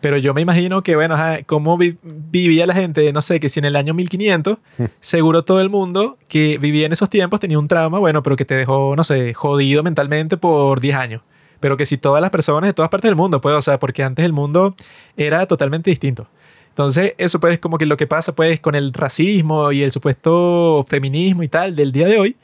Pero 0.00 0.16
yo 0.18 0.32
me 0.34 0.40
imagino 0.40 0.82
que, 0.82 0.94
bueno, 0.94 1.14
ajá, 1.14 1.42
cómo 1.44 1.76
vi- 1.76 1.96
vivía 2.02 2.64
la 2.66 2.74
gente, 2.74 3.12
no 3.12 3.20
sé, 3.20 3.40
que 3.40 3.48
si 3.48 3.58
en 3.58 3.64
el 3.64 3.74
año 3.74 3.92
1500, 3.92 4.58
seguro 5.00 5.42
todo 5.44 5.60
el 5.60 5.68
mundo 5.68 6.16
que 6.28 6.58
vivía 6.58 6.86
en 6.86 6.92
esos 6.92 7.10
tiempos 7.10 7.40
tenía 7.40 7.58
un 7.58 7.66
trauma, 7.66 7.98
bueno, 7.98 8.22
pero 8.22 8.36
que 8.36 8.44
te 8.44 8.54
dejó, 8.54 8.94
no 8.96 9.02
sé, 9.04 9.34
jodido 9.34 9.82
mentalmente 9.82 10.36
por 10.36 10.80
10 10.80 10.94
años. 10.96 11.22
Pero 11.58 11.76
que 11.76 11.84
si 11.86 11.96
todas 11.98 12.20
las 12.20 12.30
personas 12.30 12.68
de 12.68 12.74
todas 12.74 12.88
partes 12.90 13.08
del 13.08 13.16
mundo, 13.16 13.40
pues, 13.40 13.54
o 13.56 13.62
sea, 13.62 13.78
porque 13.80 14.04
antes 14.04 14.24
el 14.24 14.32
mundo 14.32 14.76
era 15.16 15.46
totalmente 15.46 15.90
distinto. 15.90 16.28
Entonces, 16.68 17.14
eso 17.18 17.40
pues 17.40 17.58
como 17.58 17.78
que 17.78 17.86
lo 17.86 17.96
que 17.96 18.06
pasa 18.06 18.34
pues 18.34 18.60
con 18.60 18.74
el 18.74 18.92
racismo 18.92 19.72
y 19.72 19.82
el 19.82 19.90
supuesto 19.90 20.84
feminismo 20.86 21.42
y 21.42 21.48
tal 21.48 21.74
del 21.74 21.90
día 21.90 22.06
de 22.06 22.18
hoy, 22.18 22.36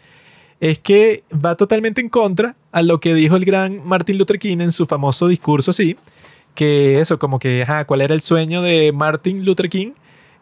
es 0.59 0.79
que 0.79 1.23
va 1.33 1.55
totalmente 1.55 2.01
en 2.01 2.09
contra 2.09 2.57
a 2.73 2.83
lo 2.83 3.01
que 3.01 3.15
dijo 3.15 3.37
el 3.37 3.45
gran 3.45 3.87
Martin 3.87 4.19
Luther 4.19 4.39
King 4.39 4.59
en 4.61 4.73
su 4.73 4.87
famoso 4.87 5.29
discurso, 5.29 5.73
sí, 5.73 5.97
que 6.55 7.01
eso, 7.01 7.19
como 7.19 7.39
que, 7.39 7.63
ajá, 7.63 7.85
¿cuál 7.85 8.01
era 8.01 8.15
el 8.15 8.21
sueño 8.21 8.63
de 8.63 8.93
Martin 8.93 9.45
Luther 9.45 9.69
King? 9.69 9.93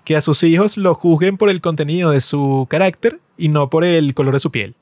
Que 0.04 0.16
a 0.16 0.20
sus 0.20 0.42
hijos 0.42 0.76
lo 0.76 0.94
juzguen 0.94 1.36
por 1.36 1.50
el 1.50 1.60
contenido 1.60 2.10
de 2.10 2.20
su 2.20 2.66
carácter 2.70 3.20
y 3.36 3.48
no 3.48 3.68
por 3.70 3.84
el 3.84 4.14
color 4.14 4.34
de 4.34 4.40
su 4.40 4.50
piel. 4.50 4.74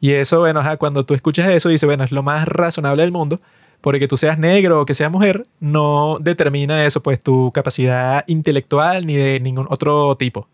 Y 0.00 0.12
eso, 0.12 0.40
bueno, 0.40 0.60
ajá, 0.60 0.78
cuando 0.78 1.04
tú 1.04 1.14
escuchas 1.14 1.48
eso, 1.48 1.68
dices, 1.68 1.86
bueno, 1.86 2.02
es 2.04 2.10
lo 2.10 2.22
más 2.22 2.48
razonable 2.48 3.02
del 3.02 3.12
mundo, 3.12 3.40
porque 3.80 4.00
que 4.00 4.08
tú 4.08 4.16
seas 4.16 4.38
negro 4.38 4.80
o 4.80 4.86
que 4.86 4.94
seas 4.94 5.10
mujer 5.10 5.46
no 5.60 6.18
determina 6.20 6.84
eso, 6.84 7.02
pues 7.02 7.20
tu 7.20 7.52
capacidad 7.52 8.24
intelectual 8.26 9.06
ni 9.06 9.14
de 9.16 9.40
ningún 9.40 9.66
otro 9.70 10.16
tipo. 10.16 10.48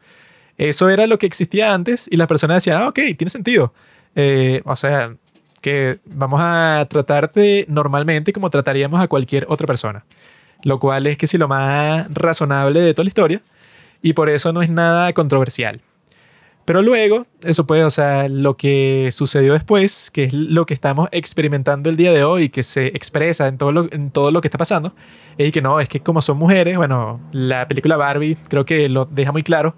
Eso 0.59 0.91
era 0.91 1.07
lo 1.07 1.19
que 1.19 1.27
existía 1.27 1.73
antes 1.73 2.09
y 2.11 2.17
las 2.17 2.27
personas 2.27 2.57
decían, 2.57 2.83
ah, 2.83 2.89
ok, 2.89 3.01
tiene 3.17 3.31
sentido. 3.31 3.73
Eh, 4.17 4.61
o 4.65 4.77
sea, 4.77 5.15
que 5.61 5.99
vamos 6.05 6.41
a 6.43 6.87
tratarte 6.89 7.67
normalmente 7.69 8.33
como 8.33 8.51
trataríamos 8.51 9.01
a 9.01 9.09
cualquier 9.09 9.47
otra 9.49 9.67
persona. 9.67 10.05
Lo 10.63 10.81
cual 10.81 11.07
es 11.07 11.19
que 11.19 11.27
si 11.27 11.39
lo 11.39 11.49
más 11.49 12.13
razonable 12.13 12.81
de 12.81 12.95
toda 12.95 13.05
la 13.05 13.09
historia 13.09 13.43
y 14.03 14.13
por 14.13 14.29
eso 14.29 14.53
no 14.53 14.63
es 14.63 14.71
nada 14.71 15.13
controversial. 15.13 15.81
Pero 16.69 16.83
luego, 16.83 17.27
eso 17.45 17.67
puede, 17.67 17.83
o 17.85 17.91
sea, 17.91 18.29
lo 18.29 18.59
que 18.59 19.09
sucedió 19.11 19.55
después, 19.55 20.11
que 20.11 20.25
es 20.25 20.35
lo 20.35 20.67
que 20.67 20.75
estamos 20.75 21.09
experimentando 21.13 21.89
el 21.89 21.97
día 21.97 22.13
de 22.13 22.25
hoy, 22.25 22.51
que 22.51 22.63
se 22.63 22.89
expresa 22.89 23.49
en 23.49 23.57
todo 23.57 23.73
lo, 23.73 23.91
en 23.91 24.11
todo 24.11 24.31
lo 24.31 24.43
que 24.43 24.49
está 24.49 24.59
pasando, 24.59 24.95
es 25.39 25.51
que 25.51 25.63
no, 25.63 25.81
es 25.81 25.89
que 25.89 26.01
como 26.01 26.21
son 26.21 26.37
mujeres, 26.37 26.77
bueno, 26.77 27.21
la 27.33 27.67
película 27.69 27.97
Barbie 27.97 28.37
creo 28.49 28.67
que 28.67 28.91
lo 28.91 29.07
deja 29.07 29.33
muy 29.33 29.43
claro, 29.43 29.77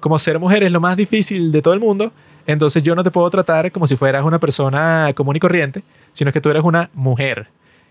como 0.00 0.18
ser 0.18 0.38
mujer 0.38 0.62
es 0.62 0.72
lo 0.72 0.80
más 0.80 0.96
difícil 0.96 1.52
de 1.52 1.60
todo 1.60 1.74
el 1.74 1.80
mundo, 1.80 2.10
entonces 2.50 2.82
yo 2.82 2.94
no 2.94 3.02
te 3.02 3.10
puedo 3.10 3.28
tratar 3.30 3.70
como 3.72 3.86
si 3.86 3.96
fueras 3.96 4.24
una 4.24 4.38
persona 4.38 5.12
común 5.14 5.36
y 5.36 5.40
corriente, 5.40 5.82
sino 6.12 6.32
que 6.32 6.40
tú 6.40 6.50
eres 6.50 6.62
una 6.62 6.90
mujer. 6.94 7.48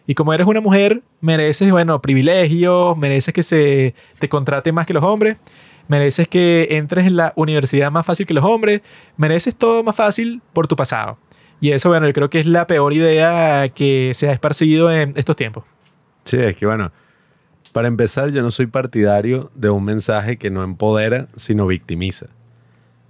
Y 0.07 0.15
como 0.15 0.33
eres 0.33 0.47
una 0.47 0.61
mujer, 0.61 1.03
mereces, 1.21 1.71
bueno, 1.71 2.01
privilegios, 2.01 2.97
mereces 2.97 3.33
que 3.33 3.43
se 3.43 3.93
te 4.17 4.27
contrate 4.27 4.71
más 4.71 4.87
que 4.87 4.93
los 4.93 5.03
hombres, 5.03 5.37
mereces 5.87 6.27
que 6.27 6.67
entres 6.71 7.05
en 7.05 7.15
la 7.15 7.33
universidad 7.35 7.91
más 7.91 8.05
fácil 8.05 8.25
que 8.25 8.33
los 8.33 8.43
hombres, 8.43 8.81
mereces 9.17 9.55
todo 9.55 9.83
más 9.83 9.95
fácil 9.95 10.41
por 10.53 10.67
tu 10.67 10.75
pasado. 10.75 11.17
Y 11.61 11.71
eso, 11.71 11.89
bueno, 11.89 12.07
yo 12.07 12.13
creo 12.13 12.29
que 12.29 12.39
es 12.39 12.45
la 12.45 12.65
peor 12.67 12.93
idea 12.93 13.69
que 13.69 14.13
se 14.15 14.29
ha 14.29 14.31
esparcido 14.31 14.91
en 14.91 15.13
estos 15.15 15.35
tiempos. 15.35 15.65
Sí, 16.23 16.37
es 16.37 16.55
que 16.55 16.65
bueno, 16.65 16.91
para 17.71 17.87
empezar, 17.87 18.31
yo 18.31 18.41
no 18.41 18.49
soy 18.51 18.65
partidario 18.65 19.51
de 19.53 19.69
un 19.69 19.83
mensaje 19.83 20.37
que 20.37 20.49
no 20.49 20.63
empodera, 20.63 21.27
sino 21.35 21.67
victimiza. 21.67 22.27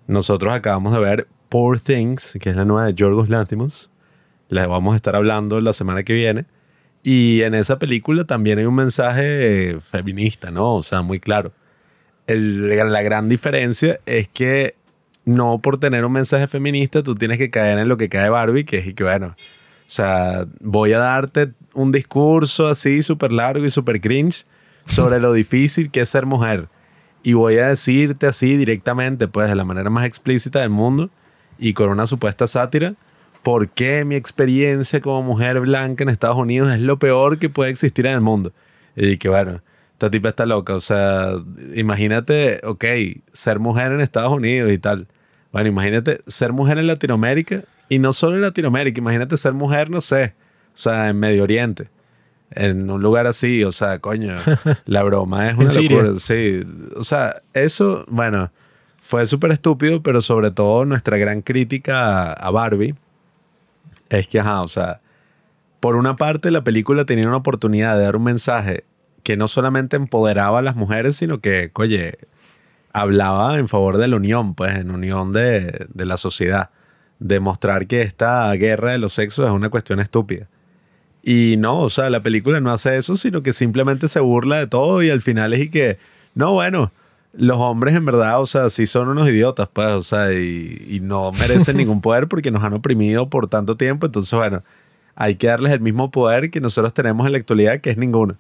Nosotros 0.07 0.53
acabamos 0.53 0.93
de 0.93 0.99
ver 0.99 1.27
Poor 1.49 1.79
Things, 1.79 2.37
que 2.39 2.51
es 2.51 2.55
la 2.55 2.65
nueva 2.65 2.85
de 2.87 2.93
Yorgos 2.93 3.29
Lanthimos. 3.29 3.89
La 4.49 4.67
vamos 4.67 4.93
a 4.93 4.95
estar 4.95 5.15
hablando 5.15 5.59
la 5.61 5.73
semana 5.73 6.03
que 6.03 6.13
viene. 6.13 6.45
Y 7.03 7.41
en 7.43 7.53
esa 7.55 7.79
película 7.79 8.25
también 8.25 8.59
hay 8.59 8.65
un 8.65 8.75
mensaje 8.75 9.71
eh, 9.71 9.79
feminista, 9.79 10.51
¿no? 10.51 10.75
O 10.75 10.83
sea, 10.83 11.01
muy 11.01 11.19
claro. 11.19 11.51
El- 12.27 12.69
la 12.91 13.01
gran 13.01 13.29
diferencia 13.29 13.99
es 14.05 14.27
que 14.27 14.75
no 15.25 15.59
por 15.59 15.79
tener 15.79 16.05
un 16.05 16.11
mensaje 16.11 16.47
feminista 16.47 17.03
tú 17.03 17.15
tienes 17.15 17.37
que 17.37 17.49
caer 17.49 17.77
en 17.79 17.87
lo 17.87 17.97
que 17.97 18.09
cae 18.09 18.29
Barbie, 18.29 18.63
que 18.65 18.77
es 18.79 18.93
que 18.93 19.03
bueno, 19.03 19.27
o 19.27 19.35
sea, 19.87 20.45
voy 20.59 20.93
a 20.93 20.99
darte 20.99 21.51
un 21.73 21.91
discurso 21.91 22.67
así 22.67 23.01
súper 23.03 23.31
largo 23.31 23.63
y 23.65 23.69
súper 23.69 24.01
cringe 24.01 24.45
sobre 24.85 25.19
lo 25.19 25.33
difícil 25.33 25.91
que 25.91 26.01
es 26.01 26.09
ser 26.09 26.25
mujer. 26.25 26.67
Y 27.23 27.33
voy 27.33 27.57
a 27.57 27.67
decirte 27.67 28.27
así 28.27 28.55
directamente, 28.57 29.27
pues 29.27 29.49
de 29.49 29.55
la 29.55 29.65
manera 29.65 29.89
más 29.89 30.05
explícita 30.05 30.59
del 30.61 30.69
mundo 30.69 31.09
y 31.59 31.73
con 31.73 31.89
una 31.89 32.07
supuesta 32.07 32.47
sátira, 32.47 32.95
por 33.43 33.69
qué 33.69 34.05
mi 34.05 34.15
experiencia 34.15 34.99
como 34.99 35.23
mujer 35.23 35.59
blanca 35.59 36.03
en 36.03 36.09
Estados 36.09 36.37
Unidos 36.37 36.71
es 36.73 36.79
lo 36.79 36.99
peor 36.99 37.37
que 37.37 37.49
puede 37.49 37.71
existir 37.71 38.05
en 38.05 38.13
el 38.13 38.21
mundo. 38.21 38.51
Y 38.95 39.17
que 39.17 39.29
bueno, 39.29 39.61
esta 39.93 40.09
tipa 40.09 40.29
está 40.29 40.45
loca. 40.45 40.75
O 40.75 40.81
sea, 40.81 41.33
imagínate, 41.75 42.61
ok, 42.63 42.85
ser 43.31 43.59
mujer 43.59 43.91
en 43.91 44.01
Estados 44.01 44.33
Unidos 44.33 44.71
y 44.71 44.77
tal. 44.77 45.07
Bueno, 45.51 45.69
imagínate 45.69 46.21
ser 46.27 46.53
mujer 46.53 46.77
en 46.77 46.87
Latinoamérica 46.87 47.63
y 47.89 47.99
no 47.99 48.13
solo 48.13 48.35
en 48.35 48.43
Latinoamérica, 48.43 48.99
imagínate 48.99 49.35
ser 49.35 49.53
mujer, 49.53 49.89
no 49.89 49.99
sé, 49.99 50.35
o 50.75 50.77
sea, 50.77 51.09
en 51.09 51.19
Medio 51.19 51.43
Oriente, 51.43 51.89
en 52.51 52.89
un 52.89 53.01
lugar 53.01 53.25
así, 53.25 53.63
o 53.63 53.71
sea, 53.71 53.97
coño, 53.97 54.35
la 54.85 55.01
broma 55.01 55.49
es 55.49 55.57
una 55.57 55.73
locura, 55.73 56.19
sí, 56.19 56.61
o 56.95 57.03
sea, 57.03 57.41
eso, 57.53 58.05
bueno, 58.07 58.51
fue 59.09 59.25
súper 59.25 59.51
estúpido, 59.51 60.03
pero 60.03 60.21
sobre 60.21 60.51
todo 60.51 60.85
nuestra 60.85 61.17
gran 61.17 61.41
crítica 61.41 62.31
a, 62.31 62.51
Barbie 62.51 62.93
es 64.09 64.27
que, 64.27 64.39
ajá, 64.39 64.61
o 64.61 64.67
sea, 64.67 65.01
por 65.79 65.95
una 65.95 66.15
parte 66.15 66.51
la 66.51 66.63
película 66.63 67.05
tenía 67.05 67.27
una 67.27 67.37
oportunidad 67.37 67.97
de 67.97 68.03
dar 68.03 68.17
un 68.17 68.25
mensaje 68.25 68.83
que 69.23 69.35
no 69.35 69.47
solamente 69.47 69.95
empoderaba 69.95 70.59
a 70.59 70.61
las 70.61 70.75
mujeres, 70.75 71.15
sino 71.15 71.41
que, 71.41 71.71
oye, 71.73 72.19
hablaba 72.93 73.57
en 73.57 73.67
favor 73.67 73.97
de 73.97 74.09
la 74.09 74.17
unión, 74.17 74.53
pues, 74.53 74.75
en 74.75 74.91
unión 74.91 75.33
de, 75.33 75.87
de 75.91 76.05
la 76.05 76.17
sociedad. 76.17 76.69
Demostrar 77.17 77.87
que 77.87 78.01
esta 78.01 78.53
guerra 78.53 78.91
de 78.91 78.99
los 78.99 79.13
sexos 79.13 79.47
es 79.47 79.51
una 79.51 79.69
cuestión 79.69 79.99
estúpida. 79.99 80.47
Y 81.23 81.55
no, 81.57 81.79
o 81.79 81.89
sea, 81.89 82.11
la 82.11 82.21
película 82.21 82.61
no 82.61 82.69
hace 82.69 82.95
eso, 82.95 83.17
sino 83.17 83.41
que 83.41 83.53
simplemente 83.53 84.07
se 84.07 84.19
burla 84.19 84.59
de 84.59 84.67
todo 84.67 85.01
y 85.01 85.09
al 85.09 85.23
final 85.23 85.53
es 85.53 85.61
y 85.61 85.69
que, 85.71 85.97
no, 86.35 86.53
bueno, 86.53 86.91
los 87.33 87.57
hombres 87.57 87.95
en 87.95 88.05
verdad, 88.05 88.41
o 88.41 88.45
sea, 88.45 88.69
sí 88.69 88.87
son 88.87 89.07
unos 89.09 89.29
idiotas, 89.29 89.69
pues, 89.71 89.87
o 89.87 90.03
sea, 90.03 90.33
y, 90.33 90.85
y 90.89 90.99
no 90.99 91.31
merecen 91.33 91.77
ningún 91.77 92.01
poder 92.01 92.27
porque 92.27 92.51
nos 92.51 92.63
han 92.63 92.73
oprimido 92.73 93.29
por 93.29 93.47
tanto 93.47 93.77
tiempo, 93.77 94.07
entonces, 94.07 94.33
bueno, 94.33 94.63
hay 95.15 95.35
que 95.35 95.47
darles 95.47 95.73
el 95.73 95.81
mismo 95.81 96.11
poder 96.11 96.49
que 96.49 96.61
nosotros 96.61 96.93
tenemos 96.93 97.25
en 97.25 97.33
la 97.33 97.37
actualidad, 97.37 97.81
que 97.81 97.89
es 97.89 97.97
ninguno. 97.97 98.37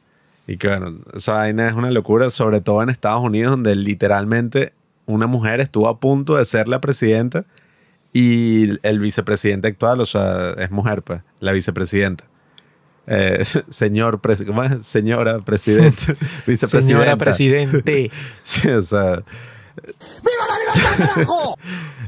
Y 0.47 0.57
que, 0.57 0.69
bueno, 0.69 0.97
esa 1.13 1.33
vaina 1.33 1.67
es 1.67 1.75
una 1.75 1.91
locura, 1.91 2.31
sobre 2.31 2.61
todo 2.61 2.81
en 2.81 2.89
Estados 2.89 3.21
Unidos, 3.21 3.51
donde 3.51 3.75
literalmente 3.75 4.71
una 5.05 5.27
mujer 5.27 5.59
estuvo 5.59 5.89
a 5.89 5.99
punto 5.99 6.37
de 6.37 6.45
ser 6.45 6.69
la 6.69 6.79
presidenta 6.79 7.45
y 8.13 8.79
el 8.81 8.99
vicepresidente 8.99 9.67
actual, 9.67 9.99
o 9.99 10.05
sea, 10.05 10.51
es 10.51 10.71
mujer, 10.71 11.03
pues, 11.03 11.21
la 11.41 11.51
vicepresidenta. 11.51 12.23
Eh, 13.09 13.43
señor, 13.69 14.21
presi- 14.21 14.45
¿cómo 14.45 14.63
es? 14.63 14.85
Señora 14.85 15.39
presidente, 15.39 16.15
vicepresidenta. 16.47 16.81
Señora 17.03 17.17
presidente. 17.17 18.11
Sí, 18.43 18.69
o 18.69 18.81
sea. 18.81 19.23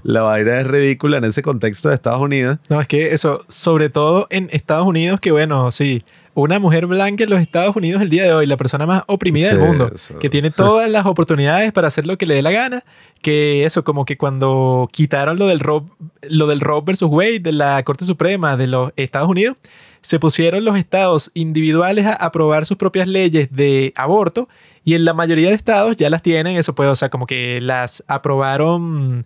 La 0.03 0.21
vaina 0.23 0.59
es 0.59 0.67
ridícula 0.67 1.17
en 1.17 1.25
ese 1.25 1.41
contexto 1.41 1.89
de 1.89 1.95
Estados 1.95 2.21
Unidos. 2.21 2.57
No, 2.69 2.81
es 2.81 2.87
que 2.87 3.13
eso, 3.13 3.45
sobre 3.47 3.89
todo 3.89 4.27
en 4.29 4.49
Estados 4.51 4.85
Unidos, 4.85 5.19
que 5.19 5.31
bueno, 5.31 5.71
sí, 5.71 6.03
una 6.33 6.59
mujer 6.59 6.85
blanca 6.87 7.23
en 7.23 7.29
los 7.29 7.41
Estados 7.41 7.75
Unidos 7.75 8.01
el 8.01 8.09
día 8.09 8.23
de 8.23 8.33
hoy, 8.33 8.45
la 8.45 8.57
persona 8.57 8.85
más 8.85 9.03
oprimida 9.07 9.49
del 9.49 9.59
mundo, 9.59 9.91
eso. 9.93 10.17
que 10.19 10.29
tiene 10.29 10.51
todas 10.51 10.89
las 10.89 11.05
oportunidades 11.05 11.71
para 11.73 11.87
hacer 11.87 12.05
lo 12.05 12.17
que 12.17 12.25
le 12.25 12.35
dé 12.35 12.41
la 12.41 12.51
gana, 12.51 12.83
que 13.21 13.65
eso, 13.65 13.83
como 13.83 14.05
que 14.05 14.17
cuando 14.17 14.89
quitaron 14.91 15.37
lo 15.37 15.47
del 15.47 15.59
Roe, 15.59 15.83
lo 16.21 16.47
del 16.47 16.61
Roe 16.61 16.81
versus 16.85 17.09
Wade 17.09 17.39
de 17.39 17.51
la 17.51 17.83
Corte 17.83 18.05
Suprema 18.05 18.55
de 18.55 18.67
los 18.67 18.91
Estados 18.95 19.29
Unidos, 19.29 19.57
se 20.01 20.19
pusieron 20.19 20.65
los 20.65 20.77
estados 20.77 21.31
individuales 21.33 22.05
a 22.05 22.13
aprobar 22.13 22.65
sus 22.65 22.77
propias 22.77 23.07
leyes 23.07 23.49
de 23.51 23.93
aborto 23.95 24.47
y 24.83 24.95
en 24.95 25.05
la 25.05 25.13
mayoría 25.13 25.49
de 25.49 25.55
estados 25.55 25.95
ya 25.95 26.09
las 26.09 26.23
tienen, 26.23 26.57
eso 26.57 26.73
puede, 26.73 26.89
o 26.89 26.95
sea, 26.95 27.09
como 27.09 27.27
que 27.27 27.59
las 27.61 28.03
aprobaron 28.07 29.25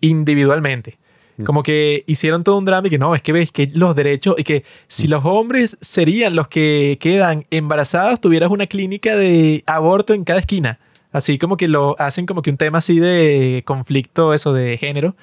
individualmente. 0.00 0.98
Como 1.44 1.64
que 1.64 2.04
hicieron 2.06 2.44
todo 2.44 2.56
un 2.58 2.64
drama 2.64 2.86
y 2.86 2.90
que 2.90 2.98
no, 2.98 3.14
es 3.14 3.22
que 3.22 3.32
ves 3.32 3.50
que 3.50 3.68
los 3.74 3.96
derechos 3.96 4.36
y 4.38 4.44
que 4.44 4.64
si 4.86 5.08
los 5.08 5.24
hombres 5.24 5.76
serían 5.80 6.36
los 6.36 6.46
que 6.46 6.96
quedan 7.00 7.44
embarazados, 7.50 8.20
tuvieras 8.20 8.50
una 8.50 8.68
clínica 8.68 9.16
de 9.16 9.64
aborto 9.66 10.14
en 10.14 10.22
cada 10.22 10.38
esquina. 10.38 10.78
Así 11.10 11.38
como 11.38 11.56
que 11.56 11.68
lo 11.68 11.96
hacen 11.98 12.26
como 12.26 12.42
que 12.42 12.50
un 12.50 12.56
tema 12.56 12.78
así 12.78 13.00
de 13.00 13.62
conflicto, 13.66 14.32
eso 14.32 14.52
de 14.52 14.78
género. 14.78 15.16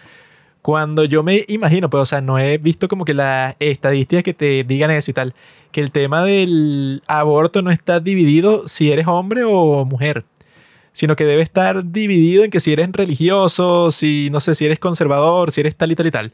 Cuando 0.61 1.05
yo 1.05 1.23
me 1.23 1.45
imagino, 1.47 1.89
pues, 1.89 2.01
o 2.01 2.05
sea, 2.05 2.21
no 2.21 2.37
he 2.37 2.57
visto 2.57 2.87
como 2.87 3.05
que 3.05 3.13
las 3.13 3.55
estadísticas 3.59 4.23
que 4.23 4.33
te 4.33 4.63
digan 4.63 4.91
eso 4.91 5.11
y 5.11 5.13
tal, 5.13 5.33
que 5.71 5.81
el 5.81 5.91
tema 5.91 6.23
del 6.23 7.03
aborto 7.07 7.61
no 7.61 7.71
está 7.71 7.99
dividido 7.99 8.67
si 8.67 8.91
eres 8.91 9.07
hombre 9.07 9.43
o 9.45 9.85
mujer 9.85 10.25
sino 10.93 11.15
que 11.15 11.25
debe 11.25 11.41
estar 11.41 11.91
dividido 11.91 12.43
en 12.43 12.51
que 12.51 12.59
si 12.59 12.73
eres 12.73 12.91
religioso, 12.91 13.91
si 13.91 14.29
no 14.31 14.39
sé, 14.39 14.55
si 14.55 14.65
eres 14.65 14.79
conservador, 14.79 15.51
si 15.51 15.61
eres 15.61 15.75
tal 15.75 15.91
y 15.91 15.95
tal 15.95 16.07
y 16.07 16.11
tal. 16.11 16.33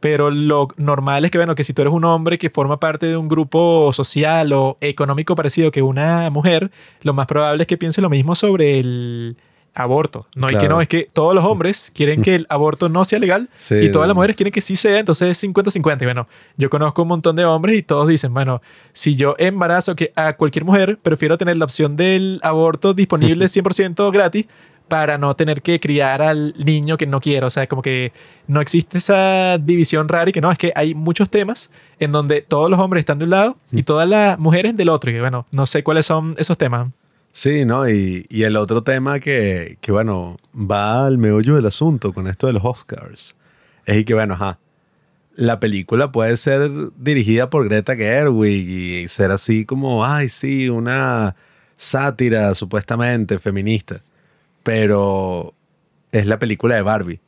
Pero 0.00 0.30
lo 0.30 0.68
normal 0.76 1.24
es 1.24 1.30
que, 1.30 1.38
bueno, 1.38 1.54
que 1.54 1.64
si 1.64 1.72
tú 1.72 1.82
eres 1.82 1.94
un 1.94 2.04
hombre 2.04 2.38
que 2.38 2.50
forma 2.50 2.78
parte 2.78 3.06
de 3.06 3.16
un 3.16 3.28
grupo 3.28 3.92
social 3.92 4.52
o 4.52 4.76
económico 4.80 5.34
parecido 5.34 5.70
que 5.70 5.82
una 5.82 6.28
mujer, 6.30 6.70
lo 7.02 7.14
más 7.14 7.26
probable 7.26 7.62
es 7.62 7.66
que 7.66 7.78
piense 7.78 8.02
lo 8.02 8.10
mismo 8.10 8.34
sobre 8.34 8.78
el, 8.78 9.36
aborto. 9.76 10.26
No, 10.34 10.48
hay 10.48 10.56
que 10.56 10.68
no, 10.68 10.80
es 10.80 10.88
que 10.88 11.06
todos 11.12 11.34
los 11.34 11.44
hombres 11.44 11.92
quieren 11.94 12.22
que 12.22 12.34
el 12.34 12.46
aborto 12.48 12.88
no 12.88 13.04
sea 13.04 13.18
legal 13.18 13.48
y 13.70 13.92
todas 13.92 14.08
las 14.08 14.14
mujeres 14.14 14.34
quieren 14.34 14.52
que 14.52 14.62
sí 14.62 14.74
sea, 14.74 14.98
entonces 14.98 15.30
es 15.30 15.44
50-50. 15.48 16.02
Y 16.02 16.04
bueno, 16.04 16.26
yo 16.56 16.70
conozco 16.70 17.02
un 17.02 17.08
montón 17.08 17.36
de 17.36 17.44
hombres 17.44 17.78
y 17.78 17.82
todos 17.82 18.08
dicen, 18.08 18.32
bueno, 18.32 18.62
si 18.92 19.14
yo 19.14 19.36
embarazo 19.38 19.94
que 19.94 20.12
a 20.16 20.32
cualquier 20.32 20.64
mujer, 20.64 20.98
prefiero 21.00 21.36
tener 21.36 21.56
la 21.56 21.66
opción 21.66 21.94
del 21.94 22.40
aborto 22.42 22.94
disponible 22.94 23.44
100% 23.46 24.10
gratis 24.10 24.46
para 24.88 25.18
no 25.18 25.34
tener 25.34 25.62
que 25.62 25.78
criar 25.80 26.22
al 26.22 26.54
niño 26.56 26.96
que 26.96 27.06
no 27.06 27.20
quiero. 27.20 27.48
O 27.48 27.50
sea, 27.50 27.66
como 27.66 27.82
que 27.82 28.12
no 28.46 28.60
existe 28.60 28.98
esa 28.98 29.58
división 29.58 30.08
rara 30.08 30.30
y 30.30 30.32
que 30.32 30.40
no, 30.40 30.50
es 30.50 30.58
que 30.58 30.72
hay 30.74 30.94
muchos 30.94 31.28
temas 31.28 31.70
en 31.98 32.12
donde 32.12 32.40
todos 32.40 32.70
los 32.70 32.80
hombres 32.80 33.00
están 33.00 33.18
de 33.18 33.24
un 33.24 33.30
lado 33.30 33.56
y 33.72 33.82
todas 33.82 34.08
las 34.08 34.38
mujeres 34.38 34.76
del 34.76 34.88
otro. 34.88 35.10
Y 35.10 35.20
bueno, 35.20 35.46
no 35.50 35.66
sé 35.66 35.82
cuáles 35.82 36.06
son 36.06 36.34
esos 36.38 36.56
temas. 36.56 36.88
Sí, 37.36 37.66
¿no? 37.66 37.86
Y, 37.86 38.24
y 38.30 38.44
el 38.44 38.56
otro 38.56 38.82
tema 38.82 39.20
que, 39.20 39.76
que, 39.82 39.92
bueno, 39.92 40.38
va 40.54 41.04
al 41.04 41.18
meollo 41.18 41.56
del 41.56 41.66
asunto 41.66 42.14
con 42.14 42.28
esto 42.28 42.46
de 42.46 42.54
los 42.54 42.64
Oscars, 42.64 43.36
es 43.84 44.06
que, 44.06 44.14
bueno, 44.14 44.32
ajá, 44.32 44.58
la 45.34 45.60
película 45.60 46.10
puede 46.12 46.38
ser 46.38 46.70
dirigida 46.96 47.50
por 47.50 47.68
Greta 47.68 47.94
Gerwig 47.94 48.70
y 48.70 49.08
ser 49.08 49.32
así 49.32 49.66
como, 49.66 50.02
ay, 50.02 50.30
sí, 50.30 50.70
una 50.70 51.36
sátira 51.76 52.54
supuestamente 52.54 53.38
feminista, 53.38 54.00
pero 54.62 55.52
es 56.12 56.24
la 56.24 56.38
película 56.38 56.76
de 56.76 56.80
Barbie. 56.80 57.20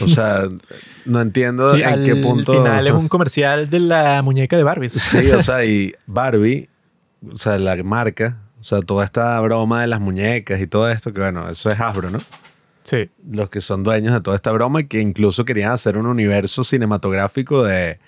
O 0.00 0.08
sea, 0.08 0.48
no 1.04 1.20
entiendo 1.20 1.76
en 1.76 2.02
qué 2.02 2.16
punto. 2.16 2.54
Al 2.54 2.58
final 2.58 2.86
es 2.88 2.92
un 2.92 3.08
comercial 3.08 3.70
de 3.70 3.78
la 3.78 4.20
muñeca 4.20 4.56
de 4.56 4.64
Barbie. 4.64 4.88
Sí, 4.88 5.30
o 5.30 5.40
sea, 5.44 5.64
y 5.64 5.94
Barbie, 6.06 6.68
o 7.32 7.38
sea, 7.38 7.56
la 7.60 7.80
marca, 7.84 8.47
o 8.60 8.64
sea, 8.64 8.80
toda 8.80 9.04
esta 9.04 9.38
broma 9.40 9.82
de 9.82 9.86
las 9.86 10.00
muñecas 10.00 10.60
y 10.60 10.66
todo 10.66 10.90
esto, 10.90 11.12
que 11.12 11.20
bueno, 11.20 11.48
eso 11.48 11.70
es 11.70 11.80
Hasbro, 11.80 12.10
¿no? 12.10 12.18
Sí. 12.84 13.10
Los 13.30 13.50
que 13.50 13.60
son 13.60 13.82
dueños 13.82 14.14
de 14.14 14.20
toda 14.20 14.36
esta 14.36 14.50
broma, 14.50 14.82
que 14.84 15.00
incluso 15.00 15.44
querían 15.44 15.72
hacer 15.72 15.98
un 15.98 16.06
universo 16.06 16.64
cinematográfico 16.64 17.62
de 17.64 17.98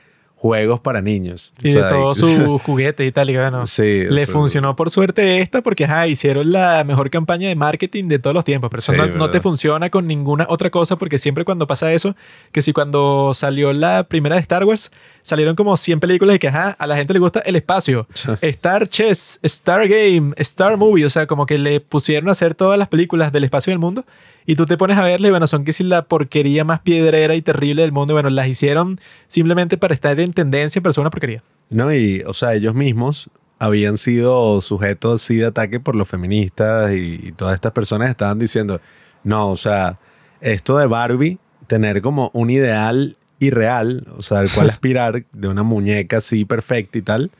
juegos 0.40 0.80
para 0.80 1.02
niños. 1.02 1.52
Y 1.62 1.72
de 1.72 1.82
todos 1.82 2.16
sus 2.16 2.62
juguetes 2.64 3.06
y 3.06 3.12
tal, 3.12 3.28
y 3.28 3.36
bueno, 3.36 3.66
sí, 3.66 4.04
le 4.08 4.24
funcionó 4.24 4.74
por 4.74 4.88
suerte 4.88 5.42
esta 5.42 5.60
porque 5.60 5.84
ajá, 5.84 6.06
hicieron 6.06 6.50
la 6.50 6.82
mejor 6.82 7.10
campaña 7.10 7.48
de 7.48 7.54
marketing 7.54 8.08
de 8.08 8.18
todos 8.18 8.32
los 8.32 8.46
tiempos, 8.46 8.70
pero 8.70 8.78
eso 8.78 8.94
no, 8.94 9.06
no, 9.18 9.30
te 9.30 9.42
funciona 9.42 9.90
con 9.90 10.06
ninguna 10.06 10.46
otra 10.48 10.70
cosa 10.70 10.96
porque 10.96 11.18
siempre 11.18 11.44
cuando 11.44 11.66
pasa 11.66 11.92
eso, 11.92 12.16
que 12.52 12.62
si 12.62 12.72
cuando 12.72 13.32
salió 13.34 13.74
la 13.74 14.04
primera 14.04 14.36
de 14.36 14.40
Star 14.40 14.64
Wars, 14.64 14.90
salieron 15.20 15.56
como 15.56 15.76
100 15.76 16.00
películas 16.00 16.36
y 16.36 16.38
que 16.38 16.48
ajá, 16.48 16.70
a 16.70 16.86
la 16.86 16.96
gente 16.96 17.12
le 17.12 17.18
gusta 17.18 17.40
el 17.40 17.56
espacio, 17.56 18.06
Star 18.40 18.88
Chess, 18.88 19.40
Star 19.42 19.88
Game, 19.88 20.32
Star 20.38 20.78
Movie, 20.78 21.04
o 21.04 21.10
sea, 21.10 21.26
como 21.26 21.44
que 21.44 21.58
le 21.58 21.80
pusieron 21.80 22.30
a 22.30 22.32
hacer 22.32 22.54
todas 22.54 22.78
las 22.78 22.88
películas 22.88 23.30
del 23.30 23.44
espacio 23.44 23.72
del 23.72 23.78
mundo 23.78 24.06
y 24.50 24.56
tú 24.56 24.66
te 24.66 24.76
pones 24.76 24.98
a 24.98 25.04
verle, 25.04 25.30
bueno, 25.30 25.46
son 25.46 25.62
que 25.62 25.72
si 25.72 25.84
la 25.84 26.02
porquería 26.06 26.64
más 26.64 26.80
piedrera 26.80 27.36
y 27.36 27.40
terrible 27.40 27.82
del 27.82 27.92
mundo, 27.92 28.14
bueno, 28.14 28.30
las 28.30 28.48
hicieron 28.48 29.00
simplemente 29.28 29.78
para 29.78 29.94
estar 29.94 30.18
en 30.18 30.32
tendencia, 30.32 30.82
pero 30.82 30.92
son 30.92 31.02
una 31.02 31.10
porquería. 31.10 31.44
No, 31.68 31.94
y, 31.94 32.24
o 32.26 32.34
sea, 32.34 32.54
ellos 32.54 32.74
mismos 32.74 33.30
habían 33.60 33.96
sido 33.96 34.60
sujetos 34.60 35.22
así 35.22 35.36
de 35.36 35.46
ataque 35.46 35.78
por 35.78 35.94
los 35.94 36.08
feministas 36.08 36.92
y, 36.92 37.30
todas 37.36 37.54
estas 37.54 37.70
personas 37.70 38.10
estaban 38.10 38.40
diciendo, 38.40 38.80
no, 39.22 39.50
o 39.50 39.56
sea, 39.56 40.00
esto 40.40 40.78
de 40.78 40.88
Barbie, 40.88 41.38
tener 41.68 42.02
como 42.02 42.32
un 42.34 42.50
ideal 42.50 43.16
irreal, 43.38 44.04
o 44.16 44.22
sea, 44.22 44.40
al 44.40 44.50
cual 44.50 44.70
aspirar 44.70 45.26
de 45.30 45.46
una 45.46 45.62
muñeca 45.62 46.16
así 46.16 46.44
perfecta 46.44 46.98
y 46.98 47.02
tal, 47.02 47.30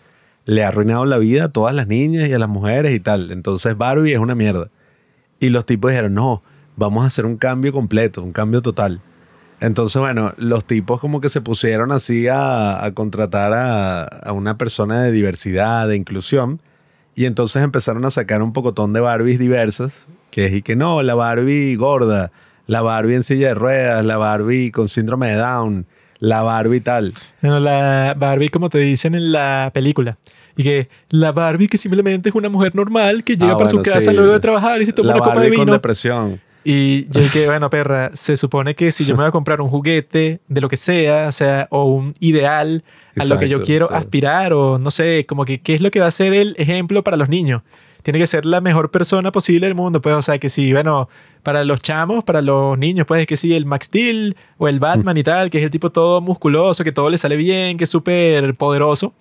le 0.45 0.63
ha 0.63 0.69
arruinado 0.69 1.05
la 1.07 1.19
vida 1.19 1.47
a 1.47 1.49
todas 1.49 1.75
las 1.75 1.89
niñas 1.89 2.29
y 2.29 2.33
a 2.35 2.39
las 2.39 2.49
mujeres 2.49 2.95
y 2.95 3.01
tal. 3.01 3.33
Entonces 3.33 3.77
Barbie 3.77 4.13
es 4.13 4.21
una 4.21 4.37
mierda. 4.37 4.71
Y 5.41 5.49
los 5.49 5.67
tipos 5.67 5.91
dijeron, 5.91 6.15
no, 6.15 6.45
vamos 6.81 7.05
a 7.05 7.07
hacer 7.09 7.27
un 7.27 7.37
cambio 7.37 7.73
completo, 7.73 8.23
un 8.23 8.33
cambio 8.33 8.63
total. 8.63 9.01
Entonces, 9.61 10.01
bueno, 10.01 10.33
los 10.39 10.65
tipos 10.65 10.99
como 10.99 11.21
que 11.21 11.29
se 11.29 11.43
pusieron 11.43 11.93
así 11.93 12.27
a, 12.29 12.91
contratar 12.95 13.53
a, 13.55 14.33
una 14.33 14.57
persona 14.57 15.03
de 15.03 15.13
diversidad, 15.13 15.87
de 15.87 15.97
inclusión, 15.97 16.61
y 17.15 17.27
entonces 17.27 17.63
empezaron 17.63 18.05
a 18.07 18.11
sacar 18.11 18.41
un 18.41 18.55
pocotón 18.55 18.95
de 18.95 19.01
Barbies 19.01 19.39
diversas, 19.39 20.07
que 20.31 20.47
es 20.47 20.55
y 20.55 20.63
que 20.63 20.75
no, 20.75 21.03
la 21.03 21.15
Barbie 21.15 21.77
gorda, 21.77 22.33
la 22.67 22.81
Barbie 22.81 23.17
en 23.17 23.23
silla 23.23 23.49
de 23.49 23.55
ruedas, 23.55 24.05
la 24.07 24.17
Barbie 24.17 24.71
con 24.71 24.89
síndrome 24.89 25.29
de 25.29 25.37
Down, 25.37 25.87
la 26.19 26.43
Barbie 26.43 26.81
tal. 26.81 27.13
Bueno, 27.43 27.61
la 27.61 28.15
Barbie 28.17 28.49
como 28.49 28.71
te 28.71 28.79
dicen 28.79 29.15
en 29.15 29.33
la 29.33 29.71
película. 29.75 30.17
Y 30.57 30.63
que 30.63 30.89
la 31.11 31.33
Barbie 31.33 31.69
que 31.69 31.77
simplemente 31.77 32.31
es 32.31 32.35
una 32.35 32.49
mujer 32.49 32.75
normal 32.75 33.23
que 33.25 33.37
llega 33.37 33.53
ah, 33.53 33.59
para 33.59 33.69
su 33.69 33.83
casa 33.83 34.13
luego 34.13 34.33
de 34.33 34.41
trabajar 34.41 34.81
y 34.81 34.87
se 34.87 34.93
toma 34.93 35.15
una 35.15 35.21
copa 35.21 35.41
de 35.41 35.51
vino. 35.51 35.65
con 35.65 35.73
depresión. 35.73 36.41
Y 36.63 37.09
yo 37.09 37.21
dije, 37.21 37.47
bueno, 37.47 37.71
perra, 37.71 38.11
se 38.15 38.37
supone 38.37 38.75
que 38.75 38.93
si 38.93 39.05
yo 39.05 39.15
me 39.15 39.23
voy 39.23 39.29
a 39.29 39.33
comprar 39.33 39.61
un 39.61 39.69
juguete 39.69 40.41
de 40.47 40.61
lo 40.61 40.69
que 40.69 40.77
sea, 40.77 41.29
o 41.29 41.33
sea, 41.33 41.69
o 41.71 41.85
un 41.85 42.13
ideal 42.21 42.85
a 43.17 43.25
lo 43.25 43.39
que 43.39 43.49
yo 43.49 43.63
quiero 43.63 43.91
aspirar, 43.91 44.53
o 44.53 44.79
no 44.79 44.91
sé, 44.91 45.25
como 45.27 45.45
que 45.45 45.61
qué 45.63 45.75
es 45.75 45.81
lo 45.81 45.91
que 45.91 46.01
va 46.01 46.07
a 46.07 46.11
ser 46.11 46.35
el 46.35 46.55
ejemplo 46.59 47.03
para 47.03 47.17
los 47.17 47.29
niños. 47.29 47.63
Tiene 48.03 48.19
que 48.19 48.27
ser 48.27 48.47
la 48.47 48.61
mejor 48.61 48.91
persona 48.91 49.31
posible 49.31 49.67
del 49.67 49.75
mundo, 49.75 50.01
pues, 50.01 50.15
o 50.15 50.23
sea, 50.23 50.39
que 50.39 50.49
si, 50.49 50.73
bueno, 50.73 51.09
para 51.43 51.65
los 51.65 51.83
chamos, 51.83 52.25
para 52.25 52.41
los 52.41 52.79
niños, 52.79 53.07
pues, 53.07 53.23
es 53.23 53.27
que 53.27 53.37
si 53.37 53.55
el 53.55 53.67
Max 53.67 53.87
Steel 53.87 54.37
o 54.59 54.69
el 54.69 54.79
Batman 54.81 55.17
y 55.17 55.23
tal, 55.23 55.51
que 55.51 55.59
es 55.59 55.65
el 55.65 55.71
tipo 55.71 55.91
todo 55.91 56.21
musculoso, 56.21 56.85
que 56.85 56.93
todo 56.93 57.11
le 57.11 57.19
sale 57.19 57.37
bien, 57.37 57.77
que 57.77 57.85
es 57.85 57.91
súper 57.91 58.55
poderoso 58.55 59.15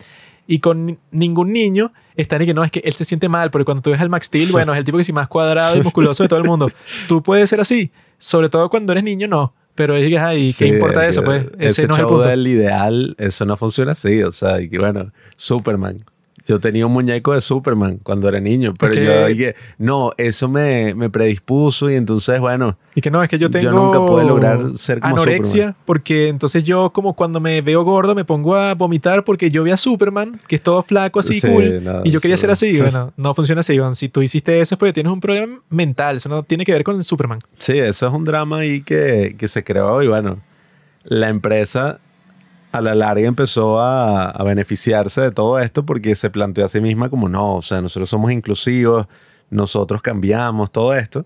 y 0.49 0.59
con 0.61 0.97
ningún 1.11 1.53
niño 1.53 1.93
está 2.15 2.39
ni 2.39 2.47
que 2.47 2.55
no, 2.55 2.63
es 2.63 2.71
que 2.71 2.79
él 2.79 2.93
se 2.93 3.05
siente 3.05 3.29
mal, 3.29 3.51
porque 3.51 3.65
cuando 3.65 3.83
tú 3.83 3.91
ves 3.91 4.01
al 4.01 4.09
Max 4.09 4.25
Steel, 4.25 4.51
bueno, 4.51 4.73
es 4.73 4.79
el 4.79 4.83
tipo 4.83 4.97
que 4.97 5.03
es 5.03 5.13
más 5.13 5.27
cuadrado 5.27 5.77
y 5.77 5.83
musculoso 5.83 6.23
de 6.23 6.29
todo 6.29 6.39
el 6.39 6.45
mundo. 6.45 6.71
Tú 7.07 7.21
puedes 7.21 7.47
ser 7.51 7.61
así, 7.61 7.91
sobre 8.17 8.49
todo 8.49 8.67
cuando 8.67 8.91
eres 8.91 9.03
niño, 9.03 9.27
no. 9.27 9.53
Pero 9.75 9.95
es 9.95 10.09
que, 10.09 10.17
ay, 10.17 10.51
¿qué 10.57 10.65
importa 10.65 11.07
eso? 11.07 11.23
Pues 11.23 11.45
ese, 11.59 11.85
no 11.87 11.93
es 11.93 11.99
el 11.99 12.07
punto. 12.07 12.23
del 12.23 12.47
ideal, 12.47 13.11
eso 13.19 13.45
no 13.45 13.57
funciona 13.57 13.91
así, 13.91 14.23
o 14.23 14.31
sea, 14.31 14.59
y 14.59 14.69
que 14.69 14.79
bueno, 14.79 15.11
Superman. 15.37 16.03
Yo 16.45 16.59
tenía 16.59 16.85
un 16.85 16.93
muñeco 16.93 17.33
de 17.33 17.41
Superman 17.41 17.99
cuando 18.03 18.27
era 18.29 18.39
niño, 18.39 18.73
pero 18.77 18.93
yo 18.93 19.27
dije, 19.27 19.55
no, 19.77 20.11
eso 20.17 20.49
me, 20.49 20.93
me, 20.95 21.09
predispuso 21.09 21.89
y 21.89 21.95
entonces, 21.95 22.39
bueno. 22.39 22.77
Y 22.95 23.01
que 23.01 23.11
no, 23.11 23.21
es 23.23 23.29
que 23.29 23.37
yo 23.37 23.49
tengo. 23.49 23.65
Yo 23.65 23.71
nunca 23.71 24.05
pude 24.05 24.25
lograr 24.25 24.59
ser 24.75 24.99
como 24.99 25.15
anorexia, 25.15 25.75
porque 25.85 26.27
entonces 26.29 26.63
yo, 26.63 26.91
como 26.91 27.13
cuando 27.13 27.39
me 27.39 27.61
veo 27.61 27.83
gordo, 27.83 28.15
me 28.15 28.25
pongo 28.25 28.55
a 28.55 28.73
vomitar 28.75 29.23
porque 29.23 29.51
yo 29.51 29.63
vi 29.63 29.71
a 29.71 29.77
Superman, 29.77 30.39
que 30.47 30.55
es 30.57 30.63
todo 30.63 30.81
flaco, 30.83 31.19
así, 31.19 31.39
cool, 31.41 31.83
y 32.03 32.11
yo 32.11 32.19
quería 32.19 32.37
ser 32.37 32.51
así. 32.51 32.79
Bueno, 32.89 33.13
no 33.17 33.35
funciona 33.35 33.59
así, 33.59 33.77
Si 33.93 34.09
tú 34.09 34.21
hiciste 34.21 34.61
eso 34.61 34.75
es 34.75 34.79
porque 34.79 34.93
tienes 34.93 35.11
un 35.11 35.19
problema 35.19 35.61
mental, 35.69 36.15
eso 36.17 36.29
no 36.29 36.43
tiene 36.43 36.65
que 36.65 36.71
ver 36.71 36.83
con 36.83 37.03
Superman. 37.03 37.39
Sí, 37.57 37.77
eso 37.77 38.07
es 38.07 38.13
un 38.13 38.23
drama 38.23 38.59
ahí 38.59 38.81
que, 38.81 39.35
que 39.37 39.47
se 39.47 39.63
creó 39.63 40.01
y 40.01 40.07
bueno, 40.07 40.39
la 41.03 41.29
empresa 41.29 41.99
a 42.71 42.81
la 42.81 42.95
larga 42.95 43.27
empezó 43.27 43.79
a, 43.79 44.33
beneficiarse 44.43 45.21
de 45.21 45.31
todo 45.31 45.59
esto 45.59 45.85
porque 45.85 46.15
se 46.15 46.29
planteó 46.29 46.65
a 46.65 46.69
sí 46.69 46.81
misma 46.81 47.09
como 47.09 47.29
no, 47.29 47.55
o 47.55 47.61
sea, 47.61 47.81
nosotros 47.81 48.09
somos 48.09 48.31
inclusivos, 48.31 49.07
nosotros 49.49 50.01
cambiamos 50.01 50.71
todo 50.71 50.93
esto. 50.93 51.25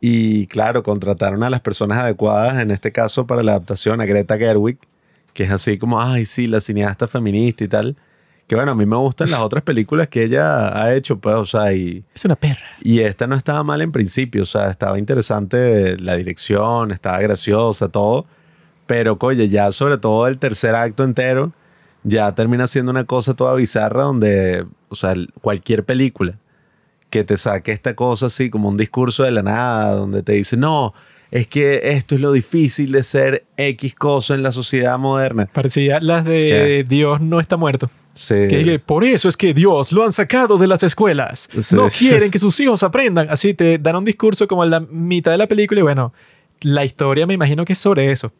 Y 0.00 0.46
claro, 0.46 0.82
contrataron 0.82 1.42
a 1.42 1.50
las 1.50 1.60
personas 1.60 1.98
adecuadas, 1.98 2.60
en 2.60 2.70
este 2.70 2.90
caso 2.90 3.26
para 3.26 3.42
la 3.42 3.52
adaptación 3.52 4.00
a 4.00 4.06
Greta 4.06 4.38
Gerwig, 4.38 4.78
que 5.34 5.44
es 5.44 5.50
así 5.50 5.76
como, 5.76 6.00
ay, 6.00 6.24
sí, 6.24 6.46
la 6.46 6.60
cineasta 6.60 7.06
feminista 7.06 7.64
y 7.64 7.68
tal. 7.68 7.96
Que 8.46 8.56
bueno, 8.56 8.72
a 8.72 8.74
mí 8.74 8.86
me 8.86 8.96
gustan 8.96 9.30
las 9.30 9.40
otras 9.40 9.62
películas 9.62 10.08
que 10.08 10.24
ella 10.24 10.82
ha 10.82 10.94
hecho, 10.94 11.18
pues, 11.18 11.36
o 11.36 11.46
sea, 11.46 11.72
y... 11.72 12.02
Es 12.14 12.24
una 12.24 12.34
perra. 12.34 12.64
Y 12.80 13.00
esta 13.00 13.26
no 13.26 13.36
estaba 13.36 13.62
mal 13.62 13.82
en 13.82 13.92
principio, 13.92 14.42
o 14.42 14.46
sea, 14.46 14.70
estaba 14.70 14.98
interesante 14.98 15.98
la 15.98 16.16
dirección, 16.16 16.90
estaba 16.90 17.20
graciosa, 17.20 17.90
todo 17.90 18.26
pero, 18.90 19.16
oye, 19.20 19.48
ya 19.48 19.70
sobre 19.70 19.98
todo 19.98 20.26
el 20.26 20.36
tercer 20.38 20.74
acto 20.74 21.04
entero, 21.04 21.52
ya 22.02 22.34
termina 22.34 22.66
siendo 22.66 22.90
una 22.90 23.04
cosa 23.04 23.34
toda 23.34 23.54
bizarra 23.54 24.02
donde, 24.02 24.66
o 24.88 24.96
sea, 24.96 25.14
cualquier 25.40 25.84
película 25.84 26.36
que 27.08 27.22
te 27.22 27.36
saque 27.36 27.70
esta 27.70 27.94
cosa 27.94 28.26
así 28.26 28.50
como 28.50 28.68
un 28.68 28.76
discurso 28.76 29.22
de 29.22 29.30
la 29.30 29.44
nada, 29.44 29.92
donde 29.92 30.24
te 30.24 30.32
dice, 30.32 30.56
no, 30.56 30.92
es 31.30 31.46
que 31.46 31.92
esto 31.92 32.16
es 32.16 32.20
lo 32.20 32.32
difícil 32.32 32.90
de 32.90 33.04
ser 33.04 33.44
X 33.56 33.94
cosa 33.94 34.34
en 34.34 34.42
la 34.42 34.50
sociedad 34.50 34.98
moderna. 34.98 35.46
Parecía 35.46 36.00
las 36.00 36.24
de 36.24 36.84
Dios 36.88 37.20
no 37.20 37.38
está 37.38 37.56
muerto. 37.56 37.88
Sí. 38.14 38.34
Que, 38.48 38.64
que 38.64 38.78
por 38.80 39.04
eso 39.04 39.28
es 39.28 39.36
que 39.36 39.54
Dios 39.54 39.92
lo 39.92 40.02
han 40.02 40.12
sacado 40.12 40.58
de 40.58 40.66
las 40.66 40.82
escuelas. 40.82 41.48
Sí. 41.60 41.76
No 41.76 41.90
quieren 41.96 42.32
que 42.32 42.40
sus 42.40 42.58
hijos 42.58 42.82
aprendan. 42.82 43.28
Así 43.30 43.54
te 43.54 43.78
dan 43.78 43.94
un 43.94 44.04
discurso 44.04 44.48
como 44.48 44.64
en 44.64 44.70
la 44.70 44.80
mitad 44.80 45.30
de 45.30 45.38
la 45.38 45.46
película 45.46 45.78
y 45.78 45.84
bueno, 45.84 46.12
la 46.62 46.84
historia 46.84 47.24
me 47.24 47.34
imagino 47.34 47.64
que 47.64 47.74
es 47.74 47.78
sobre 47.78 48.10
eso. 48.10 48.32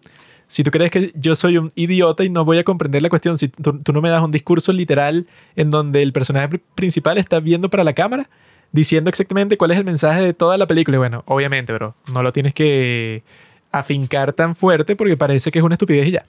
Si 0.50 0.64
tú 0.64 0.72
crees 0.72 0.90
que 0.90 1.12
yo 1.14 1.36
soy 1.36 1.58
un 1.58 1.70
idiota 1.76 2.24
y 2.24 2.28
no 2.28 2.44
voy 2.44 2.58
a 2.58 2.64
comprender 2.64 3.02
la 3.02 3.08
cuestión, 3.08 3.38
si 3.38 3.46
tú, 3.46 3.80
no 3.92 4.02
me 4.02 4.10
das 4.10 4.20
un 4.20 4.32
discurso 4.32 4.72
literal 4.72 5.28
en 5.54 5.70
donde 5.70 6.02
el 6.02 6.12
personaje 6.12 6.48
pri- 6.48 6.60
principal 6.74 7.18
está 7.18 7.38
viendo 7.38 7.70
para 7.70 7.84
la 7.84 7.92
cámara, 7.92 8.28
diciendo 8.72 9.10
exactamente 9.10 9.56
cuál 9.56 9.70
es 9.70 9.78
el 9.78 9.84
mensaje 9.84 10.22
de 10.22 10.34
toda 10.34 10.58
la 10.58 10.66
película. 10.66 10.96
Y 10.96 10.98
bueno, 10.98 11.22
obviamente, 11.26 11.72
bro, 11.72 11.94
no 12.12 12.24
lo 12.24 12.32
tienes 12.32 12.52
que 12.52 13.22
afincar 13.70 14.32
tan 14.32 14.56
fuerte 14.56 14.96
porque 14.96 15.16
parece 15.16 15.52
que 15.52 15.60
es 15.60 15.64
una 15.64 15.76
estupidez 15.76 16.08
y 16.08 16.10
ya. 16.10 16.26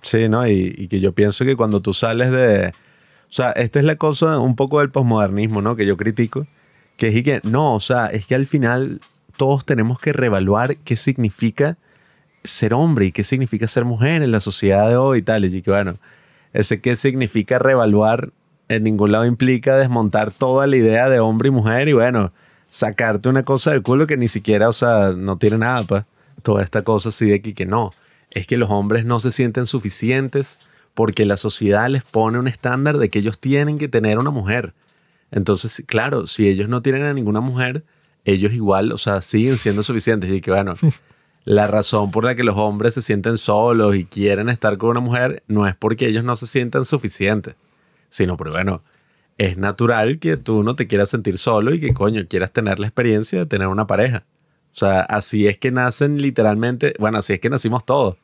Sí, 0.00 0.30
¿no? 0.30 0.48
Y, 0.48 0.74
y 0.78 0.88
que 0.88 1.00
yo 1.00 1.12
pienso 1.12 1.44
que 1.44 1.54
cuando 1.54 1.82
tú 1.82 1.92
sales 1.92 2.32
de... 2.32 2.68
O 2.68 3.32
sea, 3.32 3.50
esta 3.52 3.80
es 3.80 3.84
la 3.84 3.96
cosa 3.96 4.38
un 4.38 4.56
poco 4.56 4.78
del 4.78 4.88
posmodernismo, 4.88 5.60
¿no? 5.60 5.76
Que 5.76 5.84
yo 5.84 5.98
critico. 5.98 6.46
Que 6.96 7.08
es 7.08 7.16
y 7.16 7.22
que, 7.22 7.42
no, 7.44 7.74
o 7.74 7.80
sea, 7.80 8.06
es 8.06 8.26
que 8.26 8.34
al 8.34 8.46
final 8.46 9.00
todos 9.36 9.66
tenemos 9.66 10.00
que 10.00 10.14
reevaluar 10.14 10.78
qué 10.78 10.96
significa 10.96 11.76
ser 12.44 12.74
hombre 12.74 13.06
y 13.06 13.12
qué 13.12 13.24
significa 13.24 13.68
ser 13.68 13.84
mujer 13.84 14.22
en 14.22 14.30
la 14.30 14.40
sociedad 14.40 14.88
de 14.88 14.96
hoy 14.96 15.18
y 15.18 15.22
tal. 15.22 15.44
Y 15.44 15.62
que, 15.62 15.70
bueno, 15.70 15.94
ese 16.52 16.80
qué 16.80 16.96
significa 16.96 17.58
reevaluar 17.58 18.30
en 18.68 18.84
ningún 18.84 19.12
lado 19.12 19.24
implica 19.24 19.76
desmontar 19.76 20.30
toda 20.30 20.66
la 20.66 20.76
idea 20.76 21.08
de 21.08 21.20
hombre 21.20 21.48
y 21.48 21.50
mujer 21.50 21.88
y, 21.88 21.94
bueno, 21.94 22.32
sacarte 22.68 23.28
una 23.28 23.42
cosa 23.42 23.70
del 23.70 23.82
culo 23.82 24.06
que 24.06 24.16
ni 24.16 24.28
siquiera, 24.28 24.68
o 24.68 24.72
sea, 24.72 25.12
no 25.16 25.38
tiene 25.38 25.58
nada, 25.58 25.82
pues. 25.84 26.04
Toda 26.42 26.62
esta 26.62 26.82
cosa 26.82 27.08
así 27.08 27.26
de 27.26 27.42
que, 27.42 27.54
que 27.54 27.66
no. 27.66 27.92
Es 28.30 28.46
que 28.46 28.56
los 28.56 28.70
hombres 28.70 29.04
no 29.04 29.18
se 29.20 29.32
sienten 29.32 29.66
suficientes 29.66 30.58
porque 30.94 31.24
la 31.26 31.36
sociedad 31.36 31.88
les 31.88 32.04
pone 32.04 32.38
un 32.38 32.46
estándar 32.46 32.98
de 32.98 33.08
que 33.08 33.20
ellos 33.20 33.38
tienen 33.38 33.78
que 33.78 33.88
tener 33.88 34.18
una 34.18 34.30
mujer. 34.30 34.74
Entonces, 35.30 35.82
claro, 35.86 36.26
si 36.26 36.48
ellos 36.48 36.68
no 36.68 36.82
tienen 36.82 37.02
a 37.04 37.12
ninguna 37.12 37.40
mujer, 37.40 37.84
ellos 38.24 38.52
igual, 38.52 38.92
o 38.92 38.98
sea, 38.98 39.20
siguen 39.20 39.58
siendo 39.58 39.82
suficientes. 39.82 40.30
Y 40.30 40.40
que 40.40 40.50
bueno, 40.50 40.74
la 41.48 41.66
razón 41.66 42.10
por 42.10 42.26
la 42.26 42.34
que 42.34 42.44
los 42.44 42.58
hombres 42.58 42.92
se 42.92 43.00
sienten 43.00 43.38
solos 43.38 43.96
y 43.96 44.04
quieren 44.04 44.50
estar 44.50 44.76
con 44.76 44.90
una 44.90 45.00
mujer 45.00 45.42
no 45.48 45.66
es 45.66 45.74
porque 45.74 46.06
ellos 46.06 46.22
no 46.22 46.36
se 46.36 46.46
sientan 46.46 46.84
suficientes, 46.84 47.54
sino 48.10 48.36
porque, 48.36 48.52
bueno, 48.52 48.82
es 49.38 49.56
natural 49.56 50.18
que 50.18 50.36
tú 50.36 50.62
no 50.62 50.76
te 50.76 50.86
quieras 50.86 51.08
sentir 51.08 51.38
solo 51.38 51.72
y 51.72 51.80
que, 51.80 51.94
coño, 51.94 52.22
quieras 52.28 52.52
tener 52.52 52.78
la 52.78 52.86
experiencia 52.86 53.38
de 53.38 53.46
tener 53.46 53.68
una 53.68 53.86
pareja. 53.86 54.26
O 54.74 54.76
sea, 54.76 55.00
así 55.00 55.46
es 55.46 55.56
que 55.56 55.70
nacen 55.70 56.20
literalmente, 56.20 56.92
bueno, 56.98 57.16
así 57.16 57.32
es 57.32 57.40
que 57.40 57.48
nacimos 57.48 57.86
todos. 57.86 58.16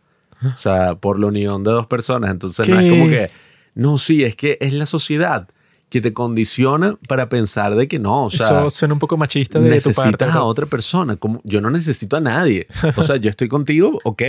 O 0.43 0.57
sea, 0.59 0.97
por 0.97 1.19
la 1.19 1.29
unión 1.29 1.65
de 1.65 1.71
dos 1.71 1.87
personas. 1.87 2.31
Entonces 2.31 2.69
no 2.69 2.79
es 2.79 2.85
¿Qué? 2.85 2.91
como 2.91 3.09
que, 3.09 3.31
no, 3.75 3.97
sí, 3.97 4.23
es 4.23 4.37
que 4.37 4.59
es 4.61 4.75
la 4.75 4.85
sociedad 4.85 5.49
que 5.89 6.01
te 6.01 6.13
condiciona 6.13 6.97
para 7.09 7.29
pensar 7.29 7.75
de 7.77 7.87
que 7.87 7.99
no, 7.99 8.25
o 8.25 8.31
sea, 8.31 8.47
Eso 8.47 8.71
suena 8.71 8.95
un 8.95 9.01
poco 9.01 9.17
machista 9.17 9.59
de 9.61 9.67
tu 9.67 9.71
necesitas 9.75 10.05
parte. 10.05 10.25
a 10.25 10.29
bro. 10.29 10.47
otra 10.47 10.67
persona. 10.67 11.17
Como, 11.17 11.41
yo 11.45 11.61
no 11.61 11.71
necesito 11.71 12.17
a 12.17 12.21
nadie. 12.21 12.67
O 12.97 13.03
sea, 13.03 13.17
yo 13.17 13.31
estoy 13.31 13.49
contigo, 13.49 14.01
ok. 14.05 14.23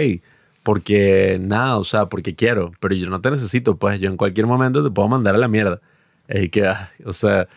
Porque 0.61 1.37
nada, 1.41 1.77
o 1.77 1.83
sea, 1.83 2.07
porque 2.07 2.35
quiero. 2.35 2.71
Pero 2.79 2.95
yo 2.95 3.09
no 3.09 3.21
te 3.21 3.31
necesito. 3.31 3.77
Pues 3.77 3.99
yo 3.99 4.09
en 4.09 4.17
cualquier 4.17 4.47
momento 4.47 4.83
te 4.83 4.89
puedo 4.89 5.07
mandar 5.07 5.35
a 5.35 5.37
la 5.37 5.47
mierda. 5.47 5.79
Es 6.27 6.49
que, 6.49 6.65
ah, 6.67 6.91
o 7.05 7.13
sea, 7.13 7.47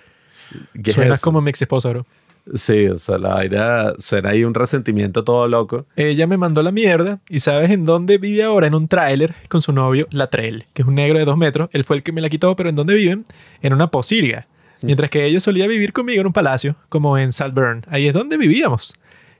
¿qué 0.83 0.91
es 0.91 0.95
Suenas 0.95 1.19
eso? 1.19 1.25
como 1.25 1.41
mi 1.41 1.51
ex 1.51 1.63
esposa, 1.63 1.89
bro. 1.91 2.07
Sí, 2.55 2.87
o 2.87 2.99
sea, 2.99 3.19
la 3.19 3.35
vaina 3.35 3.93
suena 3.99 4.31
ahí 4.31 4.45
un 4.45 4.55
resentimiento 4.55 5.25
todo 5.25 5.49
loco. 5.49 5.87
Ella 5.97 6.27
me 6.27 6.37
mandó 6.37 6.63
la 6.63 6.73
mierda 6.73 7.21
y 7.29 7.41
¿sabes 7.41 7.71
en 7.71 7.85
dónde 7.85 8.19
vive 8.19 8.43
ahora? 8.43 8.67
En 8.67 8.75
un 8.75 8.89
tráiler 8.89 9.35
con 9.49 9.61
su 9.61 9.73
novio, 9.73 10.07
Latrell, 10.11 10.67
que 10.73 10.83
es 10.83 10.89
un 10.89 10.95
negro 10.95 11.19
de 11.19 11.25
dos 11.25 11.37
metros. 11.37 11.69
Él 11.73 11.85
fue 11.85 11.97
el 11.97 12.03
que 12.03 12.13
me 12.13 12.21
la 12.21 12.29
quitó, 12.29 12.57
pero 12.57 12.71
¿en 12.71 12.77
dónde 12.77 12.95
viven? 12.95 13.27
En 13.61 13.73
una 13.73 13.91
posirga. 13.91 14.47
Mientras 14.81 15.11
que 15.11 15.25
ella 15.25 15.41
solía 15.41 15.67
vivir 15.67 15.93
conmigo 15.93 16.21
en 16.21 16.27
un 16.29 16.33
palacio, 16.33 16.77
como 16.89 17.19
en 17.19 17.33
Saltburn. 17.33 17.85
Ahí 17.89 18.07
es 18.07 18.15
donde 18.15 18.37
vivíamos. 18.37 18.95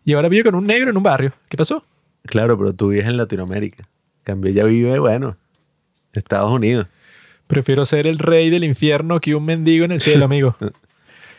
Y 0.05 0.15
ahora 0.15 0.29
vive 0.29 0.45
con 0.45 0.55
un 0.55 0.67
negro 0.67 0.91
en 0.91 0.97
un 0.97 1.03
barrio. 1.03 1.33
¿Qué 1.49 1.57
pasó? 1.57 1.85
Claro, 2.25 2.59
pero 2.59 2.73
tú 2.73 2.89
vives 2.89 3.07
en 3.07 3.17
Latinoamérica. 3.17 3.85
Cambio, 4.25 4.51
ella 4.51 4.65
vive, 4.65 4.99
bueno, 4.99 5.37
Estados 6.13 6.51
Unidos. 6.53 6.89
Prefiero 7.47 7.87
ser 7.87 8.07
el 8.07 8.19
rey 8.19 8.51
del 8.51 8.65
infierno 8.65 9.21
que 9.21 9.35
un 9.35 9.45
mendigo 9.45 9.85
en 9.85 9.93
el 9.93 10.01
cielo, 10.01 10.25
amigo. 10.25 10.57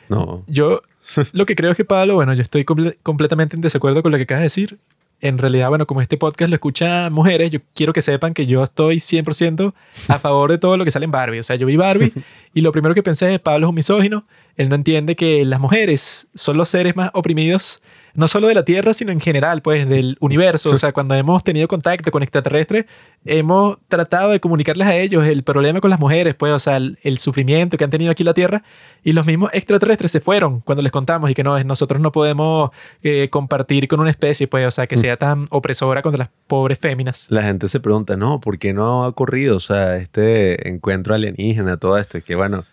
No. 0.10 0.44
Yo 0.48 0.82
lo 1.34 1.46
que 1.46 1.56
creo 1.56 1.72
es 1.72 1.78
que 1.78 1.86
Pablo, 1.86 2.16
bueno, 2.16 2.34
yo 2.34 2.42
estoy 2.42 2.64
comple- 2.64 2.98
completamente 3.04 3.56
en 3.56 3.62
desacuerdo 3.62 4.02
con 4.04 4.12
lo 4.12 4.18
que 4.18 4.24
acabas 4.24 4.42
de 4.42 4.46
decir. 4.46 4.78
En 5.22 5.38
realidad, 5.38 5.68
bueno, 5.68 5.86
como 5.86 6.00
este 6.02 6.16
podcast 6.16 6.50
lo 6.50 6.56
escuchan 6.56 7.12
mujeres, 7.12 7.52
yo 7.52 7.60
quiero 7.76 7.92
que 7.92 8.02
sepan 8.02 8.34
que 8.34 8.46
yo 8.46 8.64
estoy 8.64 8.98
100% 8.98 9.74
a 10.08 10.18
favor 10.18 10.50
de 10.50 10.58
todo 10.58 10.78
lo 10.78 10.86
que 10.86 10.92
sale 10.92 11.04
en 11.04 11.12
Barbie. 11.12 11.40
O 11.40 11.44
sea, 11.44 11.58
yo 11.58 11.66
vi 11.68 11.76
Barbie 11.76 12.14
y 12.54 12.62
lo 12.62 12.72
primero 12.72 12.96
que 12.96 13.04
pensé 13.04 13.34
es, 13.34 13.40
Pablo 13.42 13.68
es 13.68 13.70
un 13.70 13.76
misógino. 13.76 14.26
Él 14.56 14.70
no 14.70 14.76
entiende 14.76 15.18
que 15.18 15.44
las 15.44 15.60
mujeres 15.60 16.28
son 16.36 16.56
los 16.56 16.70
seres 16.70 16.96
más 16.96 17.12
oprimidos, 17.14 17.82
no 18.14 18.28
solo 18.28 18.48
de 18.48 18.56
la 18.56 18.66
Tierra, 18.66 18.94
sino 18.94 19.12
en 19.12 19.20
general, 19.20 19.62
pues, 19.62 19.88
del 19.88 20.18
universo. 20.20 20.72
O 20.72 20.78
sea, 20.78 20.92
cuando 20.92 21.16
hemos 21.16 21.44
tenido 21.44 21.68
contacto 21.68 22.12
con 22.12 22.24
extraterrestres, 22.24 22.86
hemos 23.26 23.78
tratado 23.88 24.32
de 24.32 24.40
comunicarles 24.40 24.88
a 24.88 24.96
ellos 24.96 25.26
el 25.26 25.44
problema 25.44 25.82
con 25.82 25.90
las 25.90 26.00
mujeres, 26.00 26.36
pues, 26.36 26.54
o 26.54 26.60
sea, 26.60 26.78
el, 26.78 26.98
el 27.04 27.20
sufrimiento 27.20 27.78
que 27.78 27.84
han 27.84 27.90
tenido 27.90 28.12
aquí 28.12 28.24
en 28.24 28.28
la 28.28 28.34
Tierra. 28.34 28.64
Y 29.04 29.14
los 29.14 29.26
mismos 29.26 29.50
extraterrestres 29.54 30.12
se 30.12 30.20
fueron 30.20 30.62
cuando 30.62 30.82
les 30.82 30.92
contamos 30.92 31.30
y 31.30 31.34
que 31.34 31.44
no, 31.44 31.62
nosotros 31.64 32.02
no 32.02 32.12
podemos 32.12 32.72
eh, 33.02 33.30
compartir 33.30 33.88
con 33.88 34.00
una 34.00 34.10
especie, 34.10 34.48
pues, 34.48 34.68
o 34.68 34.72
sea, 34.72 34.88
que 34.88 34.98
sea 34.98 35.18
tan 35.18 35.48
opresora 35.50 36.02
contra 36.02 36.20
las 36.20 36.30
pobres 36.48 36.80
féminas. 36.80 37.28
La 37.30 37.44
gente 37.44 37.68
se 37.68 37.80
pregunta, 37.80 38.18
no, 38.18 38.40
¿por 38.40 38.58
qué 38.58 38.74
no 38.74 39.04
ha 39.04 39.08
ocurrido? 39.08 39.56
O 39.56 39.60
sea, 39.60 39.98
este 39.98 40.70
encuentro 40.70 41.14
alienígena, 41.14 41.78
todo 41.78 41.98
esto. 41.98 42.18
Y 42.18 42.22
que 42.22 42.36
bueno, 42.36 42.66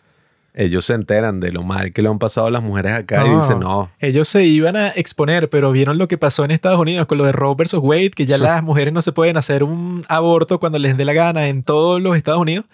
ellos 0.57 0.87
se 0.87 0.95
enteran 0.95 1.39
de 1.39 1.53
lo 1.53 1.63
mal 1.63 1.93
que 1.93 2.01
le 2.01 2.09
han 2.09 2.19
pasado 2.19 2.47
a 2.47 2.51
las 2.51 2.63
mujeres 2.63 2.93
acá 2.93 3.27
y 3.27 3.35
dicen, 3.35 3.61
no, 3.61 3.91
Ellos 4.01 4.27
se 4.27 4.45
iban 4.45 4.75
a 4.75 4.89
exponer, 4.89 5.51
pero 5.51 5.71
vieron 5.71 5.99
lo 5.99 6.09
que 6.09 6.17
pasó 6.17 6.47
en 6.47 6.51
Estados 6.51 6.81
Unidos 6.81 7.07
con 7.07 7.19
lo 7.19 7.25
de 7.25 7.33
Roe 7.33 7.55
versus 7.55 7.81
Wade, 7.83 8.11
que 8.11 8.25
ya 8.25 8.39
las 8.39 8.63
mujeres 8.63 8.95
no 8.95 9.03
se 9.03 9.13
pueden 9.13 9.37
hacer 9.37 9.63
un 9.63 10.03
aborto 10.09 10.59
cuando 10.59 10.79
les 10.79 10.97
dé 10.97 11.05
la 11.05 11.13
gana 11.13 11.49
en 11.49 11.63
todos 11.63 12.01
los 12.01 12.17
Estados 12.17 12.41
Unidos. 12.41 12.65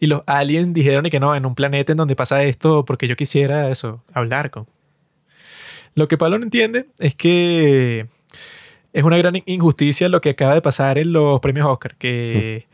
Y 0.00 0.08
los 0.08 0.22
aliens 0.26 0.74
dijeron 0.74 1.06
y 1.06 1.10
que 1.10 1.20
no, 1.20 1.34
en 1.34 1.46
un 1.46 1.54
planeta 1.54 1.92
en 1.92 1.98
donde 1.98 2.16
pasa 2.16 2.42
esto, 2.42 2.84
porque 2.84 3.06
yo 3.06 3.14
quisiera 3.14 3.70
eso, 3.70 4.02
hablar 4.12 4.50
con. 4.50 4.66
Lo 5.94 6.08
que 6.08 6.18
Pablo 6.18 6.38
no 6.38 6.44
entiende 6.44 6.86
es 6.98 7.14
que 7.14 8.08
es 8.92 9.04
una 9.04 9.16
gran 9.16 9.42
injusticia 9.46 10.08
lo 10.08 10.20
que 10.20 10.30
acaba 10.30 10.54
de 10.54 10.62
pasar 10.62 10.98
en 10.98 11.12
los 11.12 11.38
premios 11.38 11.66
Oscar, 11.68 11.94
que 11.96 12.66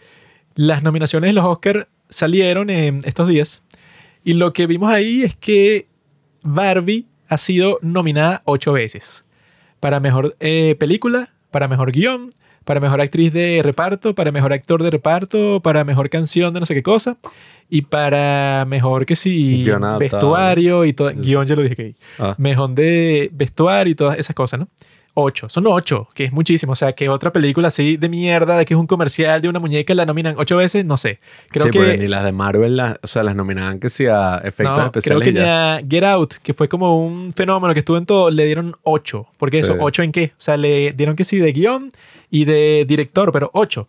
las 0.54 0.82
nominaciones 0.82 1.28
de 1.28 1.34
los 1.34 1.44
Oscar 1.44 1.88
salieron 2.08 2.70
en 2.70 3.00
estos 3.04 3.28
días 3.28 3.62
y 4.24 4.34
lo 4.34 4.52
que 4.52 4.66
vimos 4.66 4.92
ahí 4.92 5.22
es 5.22 5.36
que 5.36 5.86
Barbie 6.42 7.06
ha 7.28 7.38
sido 7.38 7.78
nominada 7.82 8.42
ocho 8.44 8.72
veces 8.72 9.24
para 9.80 10.00
mejor 10.00 10.34
eh, 10.40 10.76
película, 10.78 11.34
para 11.50 11.68
mejor 11.68 11.92
guion, 11.92 12.30
para 12.64 12.80
mejor 12.80 13.00
actriz 13.00 13.32
de 13.32 13.60
reparto, 13.62 14.14
para 14.14 14.32
mejor 14.32 14.52
actor 14.52 14.82
de 14.82 14.90
reparto, 14.90 15.60
para 15.62 15.84
mejor 15.84 16.08
canción 16.08 16.54
de 16.54 16.60
no 16.60 16.66
sé 16.66 16.74
qué 16.74 16.82
cosa 16.82 17.18
y 17.68 17.82
para 17.82 18.64
mejor 18.66 19.04
que 19.06 19.14
si 19.14 19.68
adaptado. 19.68 19.98
vestuario 19.98 20.84
y 20.84 20.94
todo. 20.94 21.12
Guión 21.14 21.46
ya 21.46 21.54
lo 21.54 21.62
dije 21.62 21.76
que 21.76 21.94
ah, 22.18 22.34
mejor 22.38 22.70
de 22.70 23.30
vestuario 23.32 23.92
y 23.92 23.94
todas 23.94 24.18
esas 24.18 24.34
cosas, 24.34 24.60
¿no? 24.60 24.68
Ocho, 25.16 25.48
son 25.48 25.64
ocho, 25.68 26.08
que 26.12 26.24
es 26.24 26.32
muchísimo. 26.32 26.72
O 26.72 26.74
sea, 26.74 26.92
que 26.92 27.08
otra 27.08 27.32
película 27.32 27.68
así 27.68 27.96
de 27.96 28.08
mierda, 28.08 28.56
de 28.58 28.64
que 28.64 28.74
es 28.74 28.80
un 28.80 28.88
comercial 28.88 29.40
de 29.40 29.48
una 29.48 29.60
muñeca, 29.60 29.94
la 29.94 30.04
nominan 30.04 30.34
ocho 30.38 30.56
veces, 30.56 30.84
no 30.84 30.96
sé. 30.96 31.20
Creo 31.50 31.66
sí, 31.66 31.70
que. 31.70 31.96
ni 31.98 32.08
las 32.08 32.24
de 32.24 32.32
Marvel, 32.32 32.80
o 32.80 33.06
sea, 33.06 33.22
las 33.22 33.36
nominaban 33.36 33.78
que 33.78 33.90
sí 33.90 34.06
a 34.06 34.38
efectos 34.44 34.64
No, 34.70 34.74
creo 34.74 34.86
especiales. 34.86 35.24
que 35.28 35.32
ni 35.32 35.40
a 35.40 35.80
Get 35.88 36.02
Out, 36.04 36.34
que 36.42 36.52
fue 36.52 36.68
como 36.68 37.04
un 37.06 37.32
fenómeno 37.32 37.72
que 37.74 37.78
estuvo 37.78 37.96
en 37.96 38.06
todo, 38.06 38.28
le 38.30 38.44
dieron 38.44 38.74
ocho. 38.82 39.28
Porque 39.38 39.60
eso, 39.60 39.74
Sí. 39.74 39.78
ocho 39.80 40.02
en 40.02 40.10
qué? 40.10 40.32
O 40.32 40.40
sea, 40.40 40.56
le 40.56 40.92
dieron 40.92 41.14
que 41.14 41.22
sí 41.22 41.38
de 41.38 41.52
guion 41.52 41.92
y 42.28 42.44
de 42.44 42.84
director, 42.88 43.30
pero 43.30 43.50
ocho. 43.54 43.88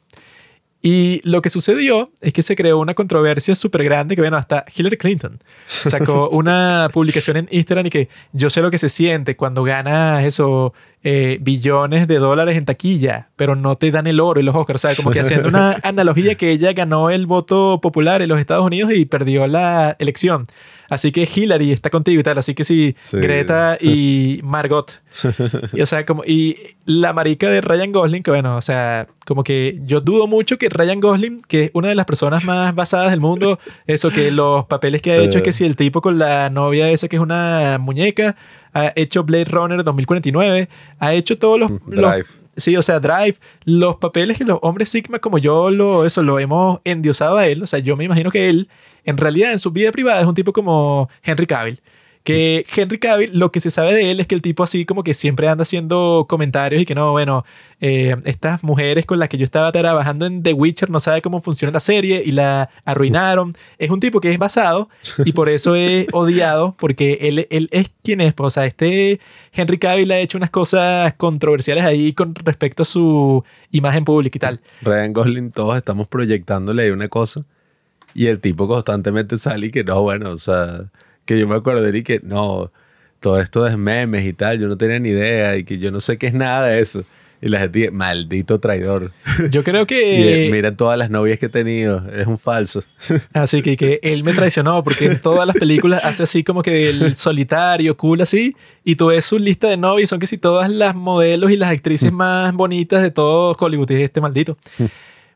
Y 0.81 1.19
lo 1.27 1.41
que 1.41 1.49
sucedió 1.49 2.11
es 2.21 2.31
que 2.31 2.43
se 2.43 2.55
creó 2.55 2.77
una 2.77 2.93
controversia 2.93 3.55
súper 3.55 3.83
grande 3.83 4.13
que, 4.15 4.21
bueno, 4.21 4.38
hasta 4.38 4.65
Hillary 4.75 4.97
Clinton 4.97 5.39
sacó 5.65 6.29
una 6.31 6.89
publicación 6.93 7.38
en 7.38 7.47
Instagram 7.49 7.88
y 7.88 7.89
que 7.89 8.09
yo 8.33 8.51
sé 8.51 8.61
lo 8.61 8.69
que 8.69 8.77
se 8.77 8.88
siente 8.89 9.35
cuando 9.35 9.63
ganas 9.63 10.23
eso, 10.23 10.73
eh, 11.07 11.37
billones 11.39 12.07
de 12.07 12.17
dólares 12.17 12.57
en 12.57 12.65
taquilla, 12.65 13.29
pero 13.35 13.55
no 13.55 13.75
te 13.75 13.91
dan 13.91 14.07
el 14.07 14.19
oro 14.19 14.39
y 14.39 14.43
los 14.43 14.55
Oscars, 14.55 14.81
¿sabes? 14.81 14.97
Como 14.97 15.11
que 15.11 15.19
haciendo 15.19 15.47
una 15.47 15.77
analogía 15.83 16.33
que 16.33 16.49
ella 16.49 16.73
ganó 16.73 17.11
el 17.11 17.27
voto 17.27 17.79
popular 17.79 18.23
en 18.23 18.29
los 18.29 18.39
Estados 18.39 18.65
Unidos 18.65 18.91
y 18.91 19.05
perdió 19.05 19.45
la 19.45 19.95
elección. 19.99 20.47
Así 20.89 21.11
que 21.11 21.27
Hillary 21.31 21.71
está 21.71 21.89
contigo 21.89 22.19
y 22.19 22.23
tal. 22.23 22.37
Así 22.37 22.53
que 22.55 22.63
sí, 22.63 22.95
Sí. 22.99 23.17
Greta 23.17 23.77
y 23.79 24.39
Margot. 24.43 25.01
Y, 25.73 25.81
o 25.81 25.85
sea, 25.85 26.05
como, 26.05 26.23
y 26.25 26.57
la 26.85 27.13
marica 27.13 27.49
de 27.49 27.61
Ryan 27.61 27.91
Gosling, 27.91 28.23
que 28.23 28.31
bueno, 28.31 28.55
o 28.57 28.61
sea, 28.61 29.07
como 29.25 29.43
que 29.43 29.79
yo 29.83 30.01
dudo 30.01 30.27
mucho 30.27 30.57
que 30.57 30.69
Ryan 30.69 30.99
Gosling, 30.99 31.41
que 31.47 31.65
es 31.65 31.71
una 31.73 31.87
de 31.87 31.95
las 31.95 32.05
personas 32.05 32.45
más 32.45 32.73
basadas 32.75 33.11
del 33.11 33.19
mundo, 33.19 33.59
eso 33.87 34.09
que 34.09 34.31
los 34.31 34.65
papeles 34.65 35.01
que 35.01 35.11
ha 35.13 35.17
hecho 35.17 35.39
es 35.39 35.43
que 35.43 35.51
si 35.51 35.65
el 35.65 35.75
tipo 35.75 36.01
con 36.01 36.19
la 36.19 36.49
novia 36.49 36.89
esa 36.89 37.07
que 37.07 37.15
es 37.15 37.21
una 37.21 37.77
muñeca, 37.79 38.35
ha 38.75 38.91
hecho 38.95 39.23
Blade 39.23 39.45
Runner 39.45 39.83
2049, 39.83 40.69
ha 40.99 41.13
hecho 41.13 41.38
todos 41.38 41.59
los, 41.59 41.71
los 41.88 42.11
Drive. 42.11 42.25
Sí, 42.57 42.75
o 42.75 42.81
sea, 42.81 42.99
Drive, 42.99 43.38
los 43.63 43.95
papeles 43.95 44.38
que 44.38 44.43
los 44.43 44.59
hombres 44.61 44.89
Sigma, 44.89 45.19
como 45.19 45.38
yo 45.38 45.71
lo, 45.71 46.05
eso, 46.05 46.21
lo 46.21 46.39
hemos 46.39 46.79
endiosado 46.83 47.38
a 47.38 47.47
él, 47.47 47.63
o 47.63 47.67
sea, 47.67 47.79
yo 47.79 47.95
me 47.95 48.03
imagino 48.03 48.31
que 48.31 48.49
él, 48.49 48.67
en 49.05 49.17
realidad, 49.17 49.53
en 49.53 49.59
su 49.59 49.71
vida 49.71 49.91
privada 49.91 50.21
es 50.21 50.27
un 50.27 50.35
tipo 50.35 50.51
como 50.51 51.09
Henry 51.23 51.47
Cavill. 51.47 51.81
Que 52.25 52.65
Henry 52.75 52.97
Cavill, 52.97 53.38
lo 53.38 53.51
que 53.51 53.59
se 53.59 53.69
sabe 53.69 53.93
de 53.93 54.09
él 54.09 54.19
es 54.19 54.25
que 54.25 54.33
el 54.33 54.41
tipo 54.41 54.63
así 54.63 54.83
como 54.83 55.03
que 55.03 55.13
siempre 55.13 55.47
anda 55.47 55.61
haciendo 55.61 56.25
comentarios 56.27 56.81
y 56.81 56.85
que 56.85 56.95
no, 56.95 57.11
bueno, 57.11 57.45
eh, 57.81 58.15
estas 58.25 58.63
mujeres 58.63 59.05
con 59.05 59.19
las 59.19 59.29
que 59.29 59.38
yo 59.38 59.43
estaba 59.43 59.71
trabajando 59.71 60.25
en 60.25 60.41
The 60.41 60.53
Witcher 60.53 60.89
no 60.89 60.99
sabe 60.99 61.21
cómo 61.21 61.39
funciona 61.39 61.71
la 61.71 61.79
serie 61.79 62.23
y 62.25 62.31
la 62.31 62.71
arruinaron. 62.83 63.53
Es 63.77 63.91
un 63.91 63.99
tipo 63.99 64.19
que 64.21 64.31
es 64.31 64.39
basado 64.39 64.89
y 65.23 65.33
por 65.33 65.49
eso 65.49 65.75
es 65.75 66.07
odiado 66.13 66.75
porque 66.79 67.19
él, 67.21 67.45
él 67.51 67.69
es 67.71 67.91
quien 68.03 68.21
es. 68.21 68.33
Pues, 68.33 68.47
o 68.47 68.49
sea, 68.49 68.65
este 68.65 69.19
Henry 69.53 69.77
Cavill 69.77 70.11
ha 70.11 70.17
hecho 70.17 70.39
unas 70.39 70.49
cosas 70.49 71.13
controversiales 71.13 71.83
ahí 71.83 72.11
con 72.13 72.33
respecto 72.33 72.81
a 72.81 72.85
su 72.88 73.43
imagen 73.69 74.03
pública 74.03 74.38
y 74.38 74.39
tal. 74.39 74.61
Ryan 74.81 75.13
Gosling, 75.13 75.51
todos 75.51 75.77
estamos 75.77 76.07
proyectándole 76.07 76.81
ahí 76.81 76.89
una 76.89 77.07
cosa 77.07 77.45
y 78.15 78.25
el 78.25 78.39
tipo 78.39 78.67
constantemente 78.67 79.38
sale 79.38 79.67
y 79.67 79.69
que 79.69 79.83
no, 79.83 80.01
bueno, 80.01 80.31
o 80.31 80.39
sea 80.39 80.89
que 81.25 81.39
yo 81.39 81.47
me 81.47 81.55
acuerdo 81.55 81.81
de 81.81 82.03
que 82.03 82.21
no, 82.23 82.71
todo 83.19 83.39
esto 83.39 83.65
es 83.67 83.77
memes 83.77 84.25
y 84.25 84.33
tal, 84.33 84.59
yo 84.59 84.67
no 84.67 84.77
tenía 84.77 84.99
ni 84.99 85.09
idea 85.09 85.57
y 85.57 85.63
que 85.63 85.77
yo 85.77 85.91
no 85.91 85.99
sé 85.99 86.17
qué 86.17 86.27
es 86.27 86.33
nada 86.33 86.67
de 86.67 86.79
eso. 86.79 87.03
Y 87.41 87.49
la 87.49 87.59
gente 87.59 87.79
dice, 87.79 87.91
maldito 87.91 88.59
traidor. 88.59 89.11
Yo 89.51 89.63
creo 89.63 89.85
que... 89.88 90.47
y, 90.47 90.51
mira 90.51 90.75
todas 90.75 90.97
las 90.97 91.09
novias 91.09 91.38
que 91.38 91.47
he 91.47 91.49
tenido, 91.49 92.01
es 92.11 92.25
un 92.25 92.38
falso. 92.38 92.83
Así 93.33 93.61
que, 93.61 93.77
que 93.77 93.99
él 94.03 94.23
me 94.23 94.33
traicionó 94.33 94.83
porque 94.83 95.05
en 95.05 95.21
todas 95.21 95.45
las 95.45 95.55
películas 95.55 96.03
hace 96.03 96.23
así 96.23 96.43
como 96.43 96.63
que 96.63 96.89
el 96.89 97.13
solitario, 97.13 97.97
cool 97.97 98.21
así, 98.21 98.55
y 98.83 98.95
tú 98.95 99.07
ves 99.07 99.25
su 99.25 99.38
lista 99.38 99.67
de 99.67 99.77
novias, 99.77 100.09
son 100.09 100.19
que 100.19 100.27
si 100.27 100.38
todas 100.38 100.69
las 100.71 100.95
modelos 100.95 101.51
y 101.51 101.57
las 101.57 101.69
actrices 101.69 102.11
mm. 102.11 102.15
más 102.15 102.53
bonitas 102.53 103.01
de 103.01 103.11
todo 103.11 103.55
Hollywood, 103.59 103.91
y 103.91 104.01
este 104.01 104.21
maldito. 104.21 104.57
Mm. 104.77 104.85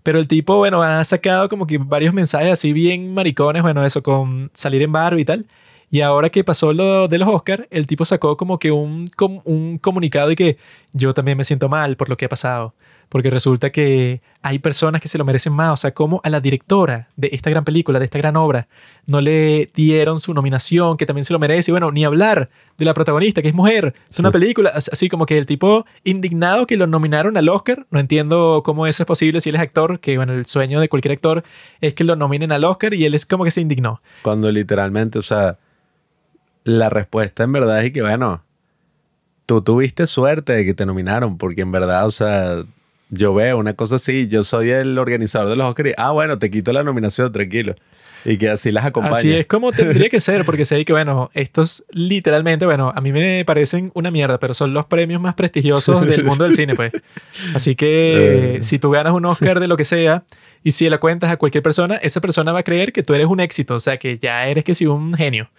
Pero 0.02 0.20
el 0.20 0.28
tipo, 0.28 0.58
bueno, 0.58 0.82
ha 0.82 1.04
sacado 1.04 1.50
como 1.50 1.68
que 1.68 1.78
varios 1.78 2.14
mensajes 2.14 2.52
así 2.52 2.74
bien 2.74 3.14
maricones, 3.14 3.62
bueno, 3.62 3.86
eso 3.86 4.02
con 4.02 4.50
salir 4.54 4.82
en 4.82 4.92
barro 4.92 5.20
y 5.20 5.26
tal. 5.26 5.46
Y 5.92 6.02
ahora 6.02 6.30
que 6.30 6.44
pasó 6.44 6.72
lo 6.74 7.08
de 7.08 7.18
los 7.18 7.28
Oscars, 7.28 7.66
el 7.72 7.88
tipo 7.88 8.06
sacó 8.06 8.38
como 8.38 8.60
que 8.60 8.72
un, 8.72 9.10
un 9.44 9.78
comunicado 9.80 10.32
y 10.32 10.36
que 10.36 10.58
yo 10.94 11.14
también 11.14 11.38
me 11.38 11.46
siento 11.46 11.68
mal 11.68 11.98
por 11.98 12.10
lo 12.10 12.18
que 12.18 12.26
ha 12.26 12.30
pasado. 12.30 12.74
Porque 13.10 13.32
resulta 13.32 13.72
que 13.72 14.22
hay 14.44 14.60
personas 14.60 15.02
que 15.02 15.08
se 15.08 15.18
lo 15.18 15.26
merecen 15.26 15.52
más. 15.52 15.74
O 15.74 15.78
sea, 15.78 15.96
como 15.96 16.22
a 16.24 16.30
la 16.30 16.40
directora 16.40 17.08
de 17.16 17.32
esta 17.34 17.50
gran 17.50 17.66
película, 17.66 17.98
de 17.98 18.06
esta 18.06 18.20
gran 18.20 18.36
obra, 18.36 18.68
no 19.08 19.20
le 19.20 19.72
dieron 19.74 20.20
su 20.20 20.32
nominación, 20.32 20.96
que 20.96 21.08
también 21.08 21.26
se 21.26 21.34
lo 21.34 21.40
merece. 21.40 21.72
Y 21.72 21.74
bueno, 21.74 21.92
ni 21.92 22.06
hablar 22.06 22.52
de 22.78 22.86
la 22.86 22.94
protagonista, 22.94 23.42
que 23.42 23.50
es 23.50 23.56
mujer. 23.56 23.96
Es 24.08 24.20
una 24.20 24.30
película. 24.30 24.72
Así 24.76 25.10
como 25.10 25.26
que 25.26 25.40
el 25.40 25.48
tipo 25.48 25.88
indignado 26.04 26.68
que 26.68 26.78
lo 26.78 26.86
nominaron 26.86 27.36
al 27.36 27.50
Oscar. 27.50 27.88
No 27.90 28.00
entiendo 28.00 28.62
cómo 28.64 28.86
eso 28.86 29.02
es 29.02 29.08
posible 29.08 29.42
si 29.42 29.50
él 29.50 29.56
es 29.56 29.62
actor, 29.62 30.00
que 30.00 30.18
bueno, 30.18 30.34
el 30.34 30.46
sueño 30.46 30.80
de 30.80 30.88
cualquier 30.88 31.14
actor 31.14 31.44
es 31.82 31.96
que 31.96 32.04
lo 32.04 32.16
nominen 32.16 32.52
al 32.52 32.64
Oscar 32.64 32.94
y 32.94 33.06
él 33.06 33.16
es 33.16 33.26
como 33.26 33.44
que 33.44 33.50
se 33.50 33.62
indignó. 33.62 34.04
Cuando 34.22 34.52
literalmente, 34.52 35.18
o 35.18 35.24
sea 35.24 35.58
la 36.70 36.90
respuesta 36.90 37.44
en 37.44 37.52
verdad 37.52 37.84
es 37.84 37.92
que, 37.92 38.02
bueno, 38.02 38.44
tú 39.46 39.62
tuviste 39.62 40.06
suerte 40.06 40.54
de 40.54 40.66
que 40.66 40.74
te 40.74 40.86
nominaron, 40.86 41.38
porque 41.38 41.62
en 41.62 41.72
verdad, 41.72 42.06
o 42.06 42.12
sea, 42.12 42.64
yo 43.10 43.34
veo 43.34 43.58
una 43.58 43.74
cosa 43.74 43.96
así, 43.96 44.28
yo 44.28 44.44
soy 44.44 44.70
el 44.70 44.98
organizador 45.00 45.50
de 45.50 45.56
los 45.56 45.68
Oscars 45.68 45.94
ah, 45.98 46.12
bueno, 46.12 46.38
te 46.38 46.52
quito 46.52 46.72
la 46.72 46.84
nominación, 46.84 47.32
tranquilo. 47.32 47.74
Y 48.26 48.38
que 48.38 48.50
así 48.50 48.72
las 48.72 48.86
acompañe. 48.86 49.18
Así 49.18 49.34
es 49.34 49.48
como 49.48 49.72
tendría 49.72 50.10
que 50.10 50.20
ser, 50.20 50.46
porque 50.46 50.66
sé 50.66 50.84
que, 50.86 50.92
bueno, 50.92 51.32
estos 51.34 51.86
literalmente, 51.92 52.66
bueno, 52.66 52.92
a 52.94 53.02
mí 53.02 53.12
me 53.12 53.44
parecen 53.46 53.92
una 53.96 54.12
mierda, 54.12 54.40
pero 54.40 54.54
son 54.54 54.74
los 54.74 54.86
premios 54.86 55.22
más 55.22 55.36
prestigiosos 55.36 56.06
del 56.06 56.26
mundo 56.26 56.44
del 56.44 56.54
cine, 56.54 56.76
pues. 56.76 56.92
Así 57.56 57.76
que 57.76 58.58
eh. 58.58 58.64
si 58.64 58.78
tú 58.78 58.92
ganas 58.92 59.14
un 59.14 59.26
Oscar 59.26 59.60
de 59.60 59.68
lo 59.68 59.78
que 59.78 59.86
sea 59.86 60.26
y 60.64 60.72
si 60.72 60.90
la 60.90 61.00
cuentas 61.00 61.32
a 61.32 61.38
cualquier 61.38 61.64
persona, 61.64 61.96
esa 61.96 62.20
persona 62.20 62.52
va 62.52 62.60
a 62.60 62.64
creer 62.64 62.92
que 62.92 63.04
tú 63.04 63.14
eres 63.14 63.28
un 63.28 63.40
éxito, 63.40 63.76
o 63.76 63.80
sea, 63.80 63.98
que 63.98 64.20
ya 64.20 64.46
eres 64.48 64.64
que 64.66 64.76
sí 64.76 64.86
un 64.86 65.14
genio 65.14 65.50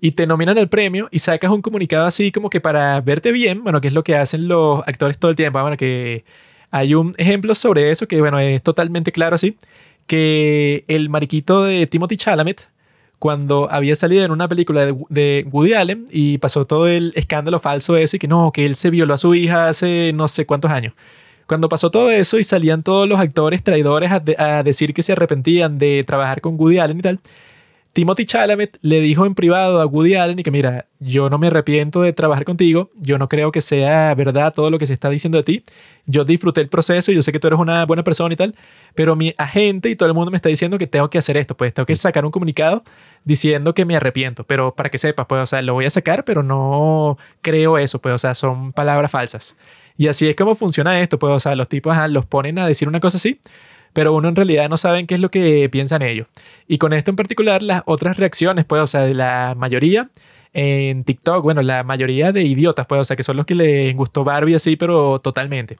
y 0.00 0.12
te 0.12 0.26
nominan 0.26 0.58
el 0.58 0.68
premio 0.68 1.08
y 1.10 1.18
sacas 1.18 1.50
un 1.50 1.62
comunicado 1.62 2.06
así 2.06 2.30
como 2.32 2.50
que 2.50 2.60
para 2.60 3.00
verte 3.00 3.32
bien, 3.32 3.64
bueno, 3.64 3.80
que 3.80 3.88
es 3.88 3.94
lo 3.94 4.04
que 4.04 4.16
hacen 4.16 4.48
los 4.48 4.86
actores 4.86 5.18
todo 5.18 5.30
el 5.30 5.36
tiempo, 5.36 5.60
bueno, 5.60 5.76
que 5.76 6.24
hay 6.70 6.94
un 6.94 7.14
ejemplo 7.18 7.54
sobre 7.54 7.90
eso 7.90 8.06
que, 8.06 8.20
bueno, 8.20 8.38
es 8.38 8.62
totalmente 8.62 9.12
claro 9.12 9.34
así, 9.36 9.56
que 10.06 10.84
el 10.88 11.08
mariquito 11.08 11.64
de 11.64 11.86
Timothy 11.86 12.16
Chalamet, 12.16 12.68
cuando 13.18 13.68
había 13.70 13.96
salido 13.96 14.24
en 14.24 14.30
una 14.30 14.48
película 14.48 14.86
de, 15.08 15.46
Woody 15.50 15.74
Allen 15.74 16.06
y 16.10 16.38
pasó 16.38 16.64
todo 16.66 16.86
el 16.88 17.12
escándalo 17.16 17.58
falso 17.58 17.96
ese, 17.96 18.18
que 18.18 18.28
no, 18.28 18.52
que 18.52 18.64
él 18.64 18.76
se 18.76 18.90
violó 18.90 19.14
a 19.14 19.18
su 19.18 19.34
hija 19.34 19.68
hace 19.68 20.12
no 20.14 20.28
sé 20.28 20.46
cuántos 20.46 20.70
años. 20.70 20.94
Cuando 21.46 21.68
pasó 21.68 21.90
todo 21.90 22.10
eso 22.10 22.38
y 22.38 22.44
salían 22.44 22.82
todos 22.82 23.08
los 23.08 23.18
actores 23.18 23.62
traidores 23.62 24.10
a, 24.12 24.22
a 24.38 24.62
decir 24.62 24.94
que 24.94 25.02
se 25.02 25.12
arrepentían 25.12 25.78
de 25.78 26.04
trabajar 26.06 26.40
con 26.40 26.60
Woody 26.60 26.78
Allen 26.78 26.98
y 26.98 27.02
tal, 27.02 27.20
Timothy 27.98 28.26
Chalamet 28.26 28.78
le 28.80 29.00
dijo 29.00 29.26
en 29.26 29.34
privado 29.34 29.80
a 29.80 29.86
Woody 29.86 30.14
Allen 30.14 30.38
y 30.38 30.44
que 30.44 30.52
mira, 30.52 30.86
yo 31.00 31.28
no 31.30 31.36
me 31.36 31.48
arrepiento 31.48 32.00
de 32.00 32.12
trabajar 32.12 32.44
contigo, 32.44 32.92
yo 32.94 33.18
no 33.18 33.28
creo 33.28 33.50
que 33.50 33.60
sea 33.60 34.14
verdad 34.14 34.54
todo 34.54 34.70
lo 34.70 34.78
que 34.78 34.86
se 34.86 34.92
está 34.92 35.10
diciendo 35.10 35.36
de 35.36 35.42
ti, 35.42 35.64
yo 36.06 36.24
disfruté 36.24 36.60
el 36.60 36.68
proceso, 36.68 37.10
y 37.10 37.16
yo 37.16 37.22
sé 37.22 37.32
que 37.32 37.40
tú 37.40 37.48
eres 37.48 37.58
una 37.58 37.84
buena 37.86 38.04
persona 38.04 38.32
y 38.32 38.36
tal, 38.36 38.54
pero 38.94 39.16
mi 39.16 39.34
agente 39.36 39.90
y 39.90 39.96
todo 39.96 40.08
el 40.08 40.14
mundo 40.14 40.30
me 40.30 40.36
está 40.36 40.48
diciendo 40.48 40.78
que 40.78 40.86
tengo 40.86 41.10
que 41.10 41.18
hacer 41.18 41.36
esto, 41.36 41.56
pues 41.56 41.74
tengo 41.74 41.86
que 41.86 41.96
sacar 41.96 42.24
un 42.24 42.30
comunicado 42.30 42.84
diciendo 43.24 43.74
que 43.74 43.84
me 43.84 43.96
arrepiento, 43.96 44.44
pero 44.44 44.76
para 44.76 44.90
que 44.90 44.98
sepas, 44.98 45.26
pues, 45.26 45.42
o 45.42 45.46
sea, 45.46 45.60
lo 45.62 45.74
voy 45.74 45.86
a 45.86 45.90
sacar, 45.90 46.24
pero 46.24 46.44
no 46.44 47.18
creo 47.40 47.78
eso, 47.78 48.00
pues, 48.00 48.14
o 48.14 48.18
sea, 48.18 48.36
son 48.36 48.72
palabras 48.72 49.10
falsas. 49.10 49.56
Y 49.96 50.06
así 50.06 50.28
es 50.28 50.36
como 50.36 50.54
funciona 50.54 51.00
esto, 51.00 51.18
pues, 51.18 51.32
o 51.32 51.40
sea, 51.40 51.56
los 51.56 51.68
tipos 51.68 51.96
los 52.10 52.26
ponen 52.26 52.60
a 52.60 52.68
decir 52.68 52.86
una 52.86 53.00
cosa 53.00 53.16
así, 53.16 53.40
pero 53.92 54.12
uno 54.12 54.28
en 54.28 54.36
realidad 54.36 54.68
no 54.68 54.76
sabe 54.76 55.06
qué 55.06 55.14
es 55.14 55.20
lo 55.20 55.30
que 55.30 55.68
piensan 55.70 56.02
ellos. 56.02 56.26
Y 56.66 56.78
con 56.78 56.92
esto 56.92 57.10
en 57.10 57.16
particular, 57.16 57.62
las 57.62 57.82
otras 57.86 58.16
reacciones, 58.16 58.64
pues, 58.64 58.82
o 58.82 58.86
sea, 58.86 59.02
de 59.02 59.14
la 59.14 59.54
mayoría 59.56 60.10
en 60.52 61.04
TikTok, 61.04 61.42
bueno, 61.42 61.62
la 61.62 61.84
mayoría 61.84 62.32
de 62.32 62.42
idiotas, 62.42 62.86
pues, 62.86 63.00
o 63.00 63.04
sea, 63.04 63.16
que 63.16 63.22
son 63.22 63.36
los 63.36 63.46
que 63.46 63.54
les 63.54 63.94
gustó 63.94 64.24
Barbie 64.24 64.54
así, 64.54 64.76
pero 64.76 65.18
totalmente. 65.20 65.78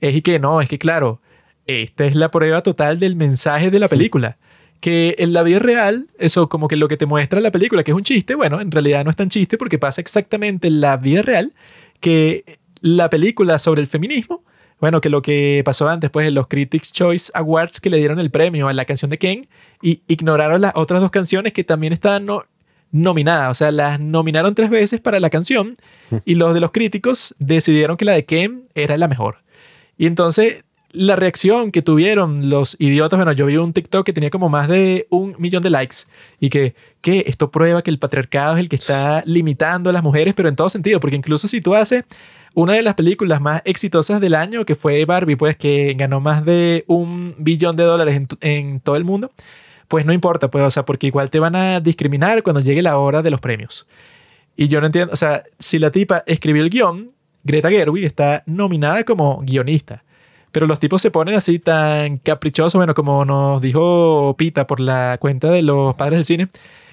Es 0.00 0.14
y 0.14 0.22
que 0.22 0.38
no, 0.38 0.60
es 0.60 0.68
que 0.68 0.78
claro, 0.78 1.20
esta 1.66 2.04
es 2.04 2.14
la 2.14 2.30
prueba 2.30 2.62
total 2.62 2.98
del 2.98 3.16
mensaje 3.16 3.70
de 3.70 3.78
la 3.78 3.88
película. 3.88 4.38
Que 4.80 5.14
en 5.18 5.32
la 5.34 5.42
vida 5.42 5.58
real, 5.58 6.08
eso 6.18 6.48
como 6.48 6.66
que 6.66 6.76
lo 6.76 6.88
que 6.88 6.96
te 6.96 7.06
muestra 7.06 7.40
la 7.40 7.50
película, 7.50 7.84
que 7.84 7.90
es 7.90 7.96
un 7.96 8.02
chiste, 8.02 8.34
bueno, 8.34 8.60
en 8.60 8.70
realidad 8.70 9.04
no 9.04 9.10
es 9.10 9.16
tan 9.16 9.28
chiste 9.28 9.58
porque 9.58 9.78
pasa 9.78 10.00
exactamente 10.00 10.68
en 10.68 10.80
la 10.80 10.96
vida 10.96 11.22
real 11.22 11.52
que 12.00 12.58
la 12.80 13.10
película 13.10 13.58
sobre 13.58 13.82
el 13.82 13.86
feminismo 13.86 14.42
bueno, 14.80 15.00
que 15.00 15.10
lo 15.10 15.22
que 15.22 15.62
pasó 15.64 15.88
antes, 15.88 16.10
pues 16.10 16.26
en 16.26 16.34
los 16.34 16.46
Critics 16.48 16.92
Choice 16.92 17.30
Awards 17.34 17.80
que 17.80 17.90
le 17.90 17.98
dieron 17.98 18.18
el 18.18 18.30
premio 18.30 18.68
a 18.68 18.72
la 18.72 18.84
canción 18.84 19.10
de 19.10 19.18
Ken 19.18 19.46
y 19.82 20.02
ignoraron 20.08 20.62
las 20.62 20.72
otras 20.74 21.00
dos 21.00 21.10
canciones 21.10 21.52
que 21.52 21.64
también 21.64 21.92
estaban 21.92 22.26
nominadas. 22.90 23.50
O 23.50 23.54
sea, 23.54 23.70
las 23.72 24.00
nominaron 24.00 24.54
tres 24.54 24.70
veces 24.70 25.00
para 25.00 25.20
la 25.20 25.30
canción 25.30 25.76
y 26.24 26.34
los 26.34 26.54
de 26.54 26.60
los 26.60 26.70
críticos 26.70 27.34
decidieron 27.38 27.96
que 27.96 28.04
la 28.04 28.12
de 28.12 28.24
Ken 28.24 28.64
era 28.74 28.96
la 28.96 29.06
mejor. 29.06 29.38
Y 29.98 30.06
entonces 30.06 30.64
la 30.92 31.14
reacción 31.14 31.70
que 31.70 31.82
tuvieron 31.82 32.48
los 32.50 32.76
idiotas, 32.80 33.16
bueno, 33.16 33.32
yo 33.32 33.46
vi 33.46 33.56
un 33.56 33.72
TikTok 33.72 34.04
que 34.04 34.12
tenía 34.12 34.30
como 34.30 34.48
más 34.48 34.66
de 34.66 35.06
un 35.10 35.36
millón 35.38 35.62
de 35.62 35.70
likes 35.70 35.96
y 36.40 36.50
que, 36.50 36.74
que 37.00 37.24
esto 37.26 37.50
prueba 37.50 37.82
que 37.82 37.90
el 37.90 37.98
patriarcado 37.98 38.54
es 38.54 38.60
el 38.60 38.68
que 38.68 38.76
está 38.76 39.22
limitando 39.26 39.90
a 39.90 39.92
las 39.92 40.02
mujeres, 40.02 40.34
pero 40.34 40.48
en 40.48 40.56
todo 40.56 40.68
sentido, 40.68 41.00
porque 41.00 41.16
incluso 41.16 41.46
si 41.46 41.60
tú 41.60 41.74
haces 41.74 42.04
una 42.60 42.74
de 42.74 42.82
las 42.82 42.94
películas 42.94 43.40
más 43.40 43.62
exitosas 43.64 44.20
del 44.20 44.34
año, 44.34 44.64
que 44.64 44.74
fue 44.74 45.04
Barbie, 45.04 45.36
pues 45.36 45.56
que 45.56 45.94
ganó 45.94 46.20
más 46.20 46.44
de 46.44 46.84
un 46.86 47.34
billón 47.38 47.74
de 47.76 47.84
dólares 47.84 48.20
en, 48.40 48.80
todo 48.80 48.96
el 48.96 49.04
mundo, 49.04 49.30
pues 49.88 50.04
no 50.04 50.12
importa, 50.12 50.50
pues, 50.50 50.64
o 50.64 50.70
sea, 50.70 50.84
porque 50.84 51.06
igual 51.06 51.30
te 51.30 51.40
van 51.40 51.56
a 51.56 51.80
discriminar 51.80 52.42
cuando 52.42 52.60
llegue 52.60 52.82
la 52.82 52.98
hora 52.98 53.22
de 53.22 53.30
los 53.30 53.40
premios. 53.40 53.86
Y 54.56 54.68
yo 54.68 54.80
no 54.80 54.86
entiendo, 54.86 55.12
o 55.12 55.16
sea, 55.16 55.42
si 55.58 55.78
la 55.78 55.90
tipa 55.90 56.22
escribió 56.26 56.62
el 56.62 56.70
guion, 56.70 57.12
Greta 57.44 57.70
Gerwig 57.70 58.04
está 58.04 58.42
nominada 58.46 59.04
como 59.04 59.40
guionista. 59.40 60.04
Pero 60.52 60.66
los 60.66 60.80
tipos 60.80 61.00
se 61.00 61.10
ponen 61.10 61.36
así 61.36 61.58
tan 61.60 62.18
caprichosos, 62.18 62.74
bueno, 62.74 62.94
como 62.94 63.24
nos 63.24 63.62
dijo 63.62 64.34
Pita 64.36 64.66
por 64.66 64.80
la 64.80 65.16
cuenta 65.20 65.50
de 65.50 65.62
los 65.62 65.94
padres 65.94 66.18
del 66.18 66.24
cine, 66.24 66.48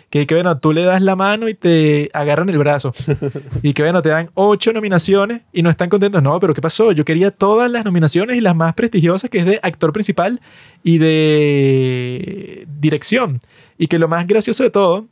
que, 0.10 0.26
que 0.26 0.36
bueno, 0.36 0.58
tú 0.58 0.72
le 0.72 0.84
das 0.84 1.02
la 1.02 1.16
mano 1.16 1.50
y 1.50 1.54
te 1.54 2.10
agarran 2.14 2.48
el 2.50 2.58
brazo. 2.58 2.94
y 3.62 3.74
que 3.74 3.82
bueno, 3.82 4.02
te 4.02 4.10
dan 4.10 4.30
ocho 4.36 4.72
nominaciones 4.72 5.42
y 5.52 5.62
no 5.62 5.70
están 5.70 5.90
contentos. 5.90 6.24
No, 6.24 6.40
pero 6.40 6.54
¿qué 6.54 6.62
pasó? 6.62 6.92
Yo 6.94 7.04
quería 7.04 7.32
todas 7.32 7.70
las 7.70 7.84
nominaciones 7.84 8.38
y 8.38 8.42
las 8.42 8.56
más 8.56 8.74
prestigiosas, 8.74 9.30
que 9.30 9.40
es 9.40 9.46
de 9.46 9.60
actor 9.62 9.92
principal 9.92 10.40
y 10.84 10.98
de 10.98 12.66
dirección. 12.80 13.42
Y 13.78 13.88
que 13.88 14.00
lo 14.00 14.08
más 14.08 14.26
gracioso 14.28 14.64
de 14.64 14.70
todo, 14.70 15.08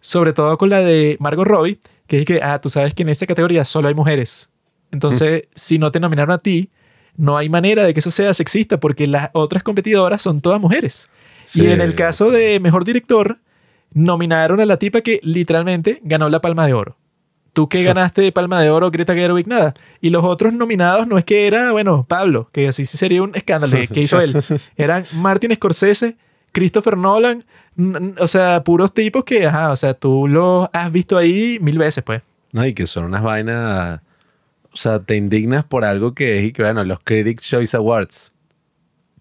sobre 0.00 0.32
todo 0.32 0.56
con 0.58 0.70
la 0.70 0.80
de 0.80 1.16
Margot 1.18 1.46
Robbie, 1.46 1.78
que 2.06 2.20
es 2.20 2.24
que, 2.24 2.40
ah, 2.42 2.60
tú 2.60 2.68
sabes 2.68 2.94
que 2.94 3.02
en 3.02 3.08
esa 3.08 3.26
categoría 3.26 3.64
solo 3.64 3.88
hay 3.88 3.94
mujeres. 3.94 4.50
Entonces, 4.92 5.48
si 5.54 5.78
no 5.78 5.90
te 5.90 5.98
nominaron 5.98 6.30
a 6.30 6.38
ti, 6.38 6.70
no 7.16 7.36
hay 7.36 7.48
manera 7.48 7.84
de 7.84 7.94
que 7.94 8.00
eso 8.00 8.10
sea 8.10 8.32
sexista 8.32 8.78
porque 8.78 9.06
las 9.06 9.30
otras 9.32 9.62
competidoras 9.62 10.22
son 10.22 10.40
todas 10.40 10.60
mujeres. 10.60 11.10
y 11.54 11.66
en 11.66 11.80
el 11.80 11.94
caso 11.96 12.30
de 12.30 12.60
mejor 12.60 12.84
director, 12.84 13.38
nominaron 13.92 14.60
a 14.60 14.66
la 14.66 14.78
tipa 14.78 15.00
que 15.00 15.20
literalmente 15.22 16.00
ganó 16.04 16.28
la 16.28 16.40
palma 16.40 16.66
de 16.66 16.74
oro. 16.74 16.96
tú 17.52 17.68
que 17.70 17.82
ganaste 17.82 18.30
Palma 18.32 18.60
de 18.60 18.68
Oro, 18.68 18.90
Greta 18.90 19.14
Gerwig, 19.14 19.48
nada. 19.48 19.72
Y 20.02 20.10
los 20.10 20.22
otros 20.24 20.52
nominados 20.52 21.08
no 21.08 21.16
es 21.16 21.24
que 21.24 21.46
era, 21.46 21.72
bueno, 21.72 22.04
Pablo, 22.06 22.50
que 22.52 22.68
así 22.68 22.84
sí 22.84 22.98
sería 22.98 23.22
un 23.22 23.34
escándalo. 23.34 23.78
¿Qué 23.90 24.00
hizo 24.00 24.20
él? 24.20 24.36
Eran 24.76 25.06
Martin 25.14 25.54
Scorsese, 25.54 26.16
Christopher 26.52 26.98
Nolan, 26.98 27.46
o 28.18 28.28
sea, 28.28 28.62
puros 28.62 28.92
tipos 28.92 29.24
que, 29.24 29.46
ajá, 29.46 29.70
o 29.72 29.76
sea, 29.76 29.94
tú 29.94 30.28
los 30.28 30.68
has 30.72 30.92
visto 30.92 31.16
ahí 31.16 31.58
mil 31.62 31.78
veces, 31.78 32.04
pues. 32.04 32.20
No, 32.52 32.66
y 32.66 32.74
que 32.74 32.86
son 32.86 33.04
unas 33.04 33.22
vainas, 33.22 34.00
o 34.70 34.76
sea, 34.76 34.98
te 35.00 35.16
indignas 35.16 35.64
por 35.64 35.84
algo 35.86 36.14
que 36.14 36.38
es 36.38 36.44
y 36.44 36.52
que, 36.52 36.62
bueno, 36.62 36.84
los 36.84 37.00
Critics 37.00 37.48
Choice 37.48 37.74
Awards. 37.74 38.32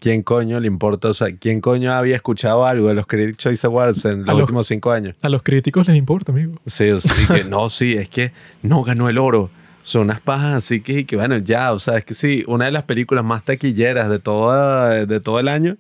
¿Quién 0.06 0.22
coño 0.22 0.60
le 0.60 0.68
importa? 0.68 1.10
O 1.10 1.16
sea, 1.16 1.36
¿quién 1.36 1.62
coño 1.62 1.92
había 1.92 2.16
escuchado 2.16 2.64
algo 2.64 2.90
de 2.90 2.94
los 2.94 3.08
Critics 3.08 3.38
Choice 3.38 3.66
Awards 3.66 4.06
en 4.06 4.24
los 4.24 4.40
últimos 4.40 4.68
cinco 4.68 4.92
años? 4.92 5.16
A 5.24 5.30
los 5.30 5.42
críticos 5.42 5.88
les 5.88 5.96
importa, 5.96 6.32
amigo. 6.32 6.62
Sí, 6.68 6.92
o 6.92 7.00
sea, 7.00 7.36
que 7.36 7.44
no, 7.46 7.70
sí, 7.70 7.94
es 7.94 8.08
que 8.08 8.32
no 8.62 8.84
ganó 8.84 9.10
el 9.10 9.18
oro. 9.18 9.50
Son 9.82 10.04
unas 10.04 10.22
pajas 10.22 10.54
así 10.54 10.82
que, 10.82 11.08
que, 11.08 11.16
bueno, 11.16 11.38
ya, 11.38 11.74
o 11.74 11.80
sea, 11.80 11.98
es 11.98 12.06
que 12.06 12.14
sí, 12.14 12.44
una 12.46 12.66
de 12.66 12.72
las 12.72 12.84
películas 12.84 13.26
más 13.26 13.46
taquilleras 13.46 14.08
de, 14.08 14.20
toda, 14.20 15.08
de 15.08 15.20
todo 15.20 15.40
el 15.40 15.48
año 15.48 15.76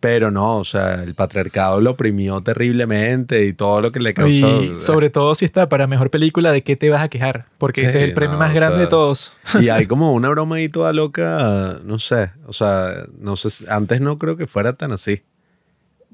pero 0.00 0.30
no, 0.30 0.58
o 0.58 0.64
sea, 0.64 1.02
el 1.02 1.14
patriarcado 1.14 1.80
lo 1.80 1.92
oprimió 1.92 2.40
terriblemente 2.40 3.44
y 3.46 3.52
todo 3.52 3.80
lo 3.80 3.90
que 3.90 3.98
le 3.98 4.14
causó. 4.14 4.62
Y 4.62 4.76
sobre 4.76 5.10
todo 5.10 5.34
si 5.34 5.44
está 5.44 5.68
para 5.68 5.86
mejor 5.86 6.10
película, 6.10 6.52
¿de 6.52 6.62
qué 6.62 6.76
te 6.76 6.88
vas 6.88 7.02
a 7.02 7.08
quejar? 7.08 7.46
Porque 7.58 7.84
ese 7.84 7.98
es 7.98 8.04
el 8.04 8.14
premio 8.14 8.38
más 8.38 8.54
grande 8.54 8.78
de 8.80 8.86
todos. 8.86 9.36
Y 9.60 9.68
hay 9.70 9.86
como 9.88 10.12
una 10.12 10.28
broma 10.28 10.56
ahí 10.56 10.68
toda 10.68 10.92
loca, 10.92 11.80
no 11.84 11.98
sé, 11.98 12.30
o 12.46 12.52
sea, 12.52 13.06
no 13.18 13.34
sé, 13.36 13.64
antes 13.68 14.00
no 14.00 14.18
creo 14.18 14.36
que 14.36 14.46
fuera 14.46 14.74
tan 14.74 14.92
así. 14.92 15.22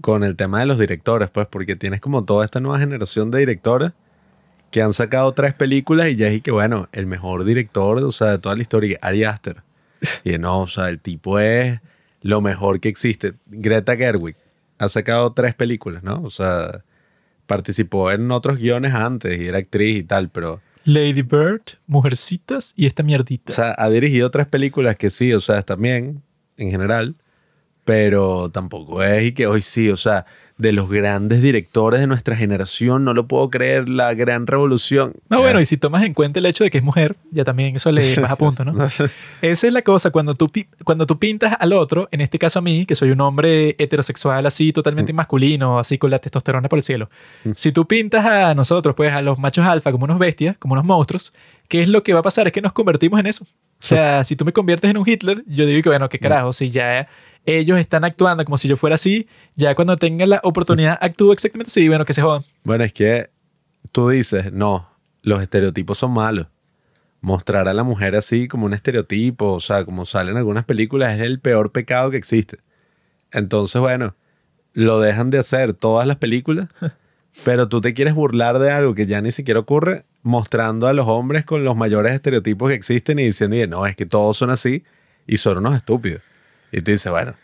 Con 0.01 0.25
el 0.25 0.35
tema 0.35 0.59
de 0.59 0.67
los 0.67 0.79
directores, 0.81 1.31
pues, 1.31 1.47
porque 1.47 1.77
tienes 1.77 2.01
como 2.01 2.25
toda 2.25 2.45
esta 2.45 2.59
nueva 2.59 2.81
generación 2.81 3.31
de 3.31 3.39
directores 3.39 3.93
que 4.73 4.83
han 4.83 4.93
sacado 4.93 5.31
tres 5.35 5.55
películas 5.55 6.09
y 6.09 6.17
ya 6.17 6.27
es 6.27 6.43
que, 6.43 6.51
bueno, 6.51 6.89
el 6.91 7.07
mejor 7.07 7.45
director, 7.45 8.03
o 8.03 8.11
sea, 8.11 8.33
de 8.33 8.39
toda 8.39 8.57
la 8.57 8.63
historia, 8.63 8.99
Ari 9.03 9.23
Aster. 9.23 9.63
Y 10.25 10.37
no, 10.37 10.63
o 10.63 10.67
sea, 10.67 10.89
el 10.89 10.99
tipo 10.99 11.39
es 11.39 11.81
lo 12.25 12.41
mejor 12.41 12.81
que 12.81 12.89
existe. 12.89 13.35
Greta 13.47 13.97
Gerwig 13.97 14.35
ha 14.79 14.89
sacado 14.89 15.35
tres 15.35 15.55
películas, 15.55 16.03
¿no? 16.03 16.23
O 16.23 16.31
sea, 16.31 16.83
participó 17.47 18.11
en 18.11 18.31
otros 18.31 18.59
guiones 18.59 18.95
antes 18.95 19.39
y 19.39 19.47
era 19.47 19.59
actriz 19.59 19.99
y 19.99 20.03
tal, 20.05 20.31
pero... 20.31 20.61
Lady 20.85 21.21
Bird, 21.21 21.63
Mujercitas 21.87 22.73
y 22.77 22.87
esta 22.87 23.03
mierdita. 23.03 23.53
O 23.53 23.55
sea, 23.55 23.75
ha 23.77 23.91
dirigido 23.91 24.31
tres 24.31 24.47
películas 24.47 24.97
que 24.97 25.11
sí, 25.11 25.35
o 25.35 25.41
sea, 25.41 25.63
también, 25.63 26.23
en 26.57 26.71
general, 26.71 27.15
pero 27.85 28.51
tampoco 28.51 29.03
es 29.03 29.25
y 29.25 29.33
que 29.33 29.47
hoy 29.47 29.61
sí, 29.61 29.91
o 29.91 29.97
sea, 29.99 30.25
de 30.57 30.73
los 30.73 30.89
grandes 30.89 31.43
directores 31.43 32.01
de 32.01 32.07
nuestra 32.07 32.37
generación. 32.37 33.05
No 33.05 33.13
lo 33.13 33.27
puedo 33.27 33.51
creer, 33.51 33.89
la 33.89 34.15
gran 34.15 34.47
revolución. 34.47 35.15
No, 35.29 35.41
bueno, 35.41 35.61
y 35.61 35.67
si 35.67 35.77
tomas 35.77 36.05
en 36.05 36.15
cuenta 36.15 36.39
el 36.39 36.47
hecho 36.47 36.63
de 36.63 36.71
que 36.71 36.79
es 36.79 36.85
mujer, 36.85 37.17
ya 37.31 37.45
también 37.45 37.75
eso 37.75 37.91
le 37.91 38.15
vas 38.21 38.31
a 38.31 38.37
punto, 38.37 38.65
¿no? 38.65 38.87
Esa 39.43 39.67
es 39.67 39.73
la 39.73 39.83
cosa, 39.83 40.11
cuando 40.11 40.35
tú, 40.35 40.51
cuando 40.85 41.07
tú 41.07 41.19
pintas 41.19 41.57
al 41.59 41.73
otro, 41.73 42.09
en 42.13 42.21
este 42.21 42.39
caso 42.39 42.61
a 42.61 42.63
mí, 42.63 42.87
que 42.87 42.95
soy 42.95 43.11
un 43.11 43.21
hombre 43.21 43.75
heterosexual 43.79 44.47
así, 44.47 44.73
totalmente 44.73 45.13
mm. 45.13 45.17
masculino, 45.17 45.79
así 45.79 45.99
con 45.99 46.11
la 46.11 46.19
testosterona 46.19 46.69
por 46.69 46.79
el 46.79 46.83
cielo. 46.85 47.11
Mm. 47.45 47.51
Si 47.57 47.73
tú 47.73 47.87
pintas 47.87 48.25
a 48.25 48.55
nosotros, 48.55 48.95
pues 48.95 49.13
a 49.13 49.23
los 49.23 49.39
machos 49.39 49.67
alfa 49.67 49.91
como 49.91 50.05
unos 50.05 50.19
bestias, 50.19 50.57
como 50.59 50.75
unos 50.75 50.85
monstruos, 50.85 51.33
¿qué 51.69 51.83
es 51.83 51.89
lo 51.89 52.03
que 52.05 52.15
va 52.15 52.21
a 52.21 52.23
pasar? 52.23 52.47
Es 52.47 52.53
que 52.53 52.63
nos 52.63 52.73
convertimos 52.73 53.19
en 53.19 53.27
eso. 53.27 53.45
O 53.45 53.87
sea, 53.87 54.23
si 54.25 54.37
tú 54.37 54.45
me 54.45 54.53
conviertes 54.53 54.89
en 54.89 54.97
un 54.97 55.09
Hitler, 55.09 55.43
yo 55.47 55.67
digo 55.67 55.83
que, 55.83 55.89
bueno, 55.89 56.09
qué 56.09 56.19
carajo, 56.21 56.53
si 56.53 56.71
ya 56.71 57.09
ellos 57.47 57.79
están 57.79 58.05
actuando 58.05 58.45
como 58.45 58.59
si 58.59 58.69
yo 58.69 58.77
fuera 58.77 58.95
así, 58.95 59.29
ya 59.55 59.75
cuando 59.75 59.97
tengan 59.97 60.31
la 60.31 60.41
oportunidad 60.43 60.99
actúo 61.01 61.33
exactamente 61.33 61.71
así, 61.71 61.89
bueno, 61.89 62.05
que 62.05 62.13
se 62.13 62.23
jodan. 62.23 62.45
Bueno, 62.63 62.85
es 62.85 62.93
que 62.93 63.29
tú 63.93 64.09
dices, 64.09 64.53
no, 64.53 64.89
los 65.23 65.43
estereotipos 65.43 65.99
son 65.99 66.13
malos. 66.13 66.47
Mostrar 67.21 67.69
a 67.69 67.73
la 67.73 67.85
mujer 67.85 68.17
así 68.17 68.49
como 68.49 68.67
un 68.67 68.75
estereotipo, 68.75 69.53
o 69.53 69.61
sea, 69.61 69.85
como 69.85 70.05
sale 70.05 70.31
en 70.31 70.37
algunas 70.37 70.65
películas, 70.65 71.15
es 71.15 71.23
el 71.23 71.41
peor 71.41 71.73
pecado 71.73 72.11
que 72.11 72.19
existe. 72.19 72.59
Entonces, 73.33 73.81
bueno, 73.81 74.15
lo 74.75 75.01
dejan 75.01 75.31
de 75.31 75.39
hacer 75.39 75.73
todas 75.73 76.07
las 76.07 76.19
películas, 76.19 76.69
pero 77.45 77.69
tú 77.69 77.81
te 77.81 77.95
quieres 77.95 78.15
burlar 78.15 78.59
de 78.59 78.71
algo 78.71 78.95
que 78.95 79.07
ya 79.07 79.21
ni 79.21 79.31
siquiera 79.31 79.61
ocurre, 79.61 80.05
mostrando 80.23 80.87
a 80.87 80.93
los 80.93 81.07
hombres 81.07 81.45
con 81.45 81.65
los 81.65 81.77
mayores 81.77 82.15
estereotipos 82.15 82.69
que 82.69 82.75
existen 82.75 83.19
y 83.19 83.25
diciendo, 83.25 83.57
no, 83.69 83.87
es 83.87 83.97
que 83.97 84.07
todos 84.07 84.37
son 84.37 84.51
así 84.51 84.85
y 85.27 85.39
son 85.39 85.59
unos 85.59 85.77
estúpidos. 85.77 86.23
Y 86.75 86.83
te 86.83 86.93
dice, 86.93 87.09
bueno, 87.09 87.35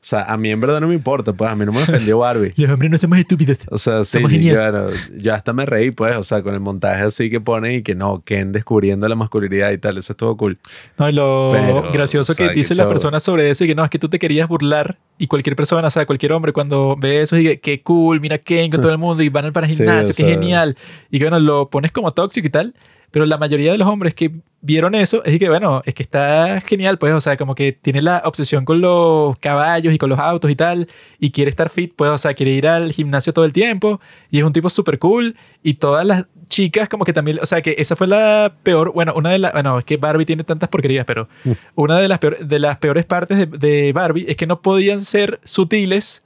o 0.00 0.06
sea, 0.08 0.22
a 0.22 0.38
mí 0.38 0.48
en 0.48 0.60
verdad 0.60 0.80
no 0.80 0.86
me 0.86 0.94
importa, 0.94 1.32
pues 1.32 1.50
a 1.50 1.56
mí 1.56 1.66
no 1.66 1.72
me 1.72 1.82
ofendió 1.82 2.18
Barbie. 2.18 2.52
Los 2.56 2.70
hombres 2.70 2.88
no 2.88 2.98
somos 2.98 3.18
estúpidos. 3.18 3.58
O 3.68 3.78
sea, 3.78 4.04
sí, 4.04 4.18
somos 4.18 4.32
claro, 4.32 4.90
yo 5.16 5.34
hasta 5.34 5.52
me 5.52 5.66
reí, 5.66 5.90
pues, 5.90 6.16
o 6.16 6.22
sea, 6.22 6.40
con 6.42 6.54
el 6.54 6.60
montaje 6.60 7.02
así 7.02 7.28
que 7.28 7.40
pone 7.40 7.74
y 7.74 7.82
que 7.82 7.96
no, 7.96 8.22
Ken 8.24 8.52
descubriendo 8.52 9.08
la 9.08 9.16
masculinidad 9.16 9.72
y 9.72 9.78
tal, 9.78 9.98
eso 9.98 10.12
estuvo 10.12 10.36
cool. 10.36 10.58
No, 10.98 11.08
y 11.08 11.12
lo 11.12 11.50
gracioso 11.92 12.34
que 12.36 12.48
dice 12.50 12.76
la 12.76 12.88
persona 12.88 13.18
sobre 13.18 13.50
eso 13.50 13.64
y 13.64 13.66
que 13.66 13.74
no, 13.74 13.84
es 13.84 13.90
que 13.90 13.98
tú 13.98 14.08
te 14.08 14.20
querías 14.20 14.48
burlar 14.48 14.98
y 15.18 15.26
cualquier 15.26 15.56
persona, 15.56 15.88
o 15.88 15.90
sea, 15.90 16.06
cualquier 16.06 16.32
hombre 16.32 16.52
cuando 16.52 16.96
ve 16.96 17.22
eso 17.22 17.34
dice, 17.34 17.58
qué 17.58 17.82
cool, 17.82 18.20
mira 18.20 18.38
Ken 18.38 18.70
con 18.70 18.80
todo 18.80 18.92
el 18.92 18.98
mundo 18.98 19.22
y 19.24 19.28
van 19.28 19.52
para 19.52 19.66
el 19.66 19.72
gimnasio, 19.76 20.14
qué 20.14 20.24
genial. 20.24 20.76
Y 21.10 21.18
que 21.18 21.24
bueno, 21.24 21.40
lo 21.40 21.68
pones 21.70 21.90
como 21.90 22.12
tóxico 22.12 22.46
y 22.46 22.50
tal, 22.50 22.74
pero 23.10 23.26
la 23.26 23.38
mayoría 23.38 23.72
de 23.72 23.78
los 23.78 23.88
hombres 23.88 24.14
que 24.14 24.32
vieron 24.60 24.94
eso 24.94 25.24
es 25.24 25.38
que, 25.38 25.48
bueno, 25.48 25.82
es 25.84 25.94
que 25.94 26.02
está 26.02 26.60
genial, 26.60 26.98
pues, 26.98 27.12
o 27.12 27.20
sea, 27.20 27.36
como 27.36 27.54
que 27.54 27.72
tiene 27.72 28.02
la 28.02 28.22
obsesión 28.24 28.64
con 28.64 28.80
los 28.80 29.38
caballos 29.38 29.94
y 29.94 29.98
con 29.98 30.10
los 30.10 30.18
autos 30.18 30.50
y 30.50 30.56
tal, 30.56 30.88
y 31.18 31.30
quiere 31.30 31.50
estar 31.50 31.70
fit, 31.70 31.92
pues, 31.94 32.10
o 32.10 32.18
sea, 32.18 32.34
quiere 32.34 32.52
ir 32.52 32.66
al 32.66 32.92
gimnasio 32.92 33.32
todo 33.32 33.44
el 33.44 33.52
tiempo, 33.52 34.00
y 34.30 34.38
es 34.38 34.44
un 34.44 34.52
tipo 34.52 34.68
súper 34.68 34.98
cool, 34.98 35.36
y 35.62 35.74
todas 35.74 36.04
las 36.04 36.24
chicas 36.48 36.88
como 36.88 37.04
que 37.04 37.12
también, 37.12 37.38
o 37.40 37.46
sea, 37.46 37.62
que 37.62 37.76
esa 37.78 37.94
fue 37.94 38.06
la 38.06 38.52
peor, 38.62 38.92
bueno, 38.92 39.12
una 39.14 39.30
de 39.30 39.38
las, 39.38 39.52
bueno, 39.52 39.78
es 39.78 39.84
que 39.84 39.96
Barbie 39.96 40.26
tiene 40.26 40.44
tantas 40.44 40.68
porquerías, 40.68 41.04
pero 41.04 41.28
una 41.74 41.98
de 41.98 42.08
las, 42.08 42.18
de 42.20 42.58
las 42.58 42.78
peores 42.78 43.04
partes 43.04 43.38
de, 43.38 43.46
de 43.46 43.92
Barbie 43.92 44.26
es 44.28 44.36
que 44.36 44.46
no 44.46 44.60
podían 44.60 45.00
ser 45.00 45.40
sutiles 45.44 46.22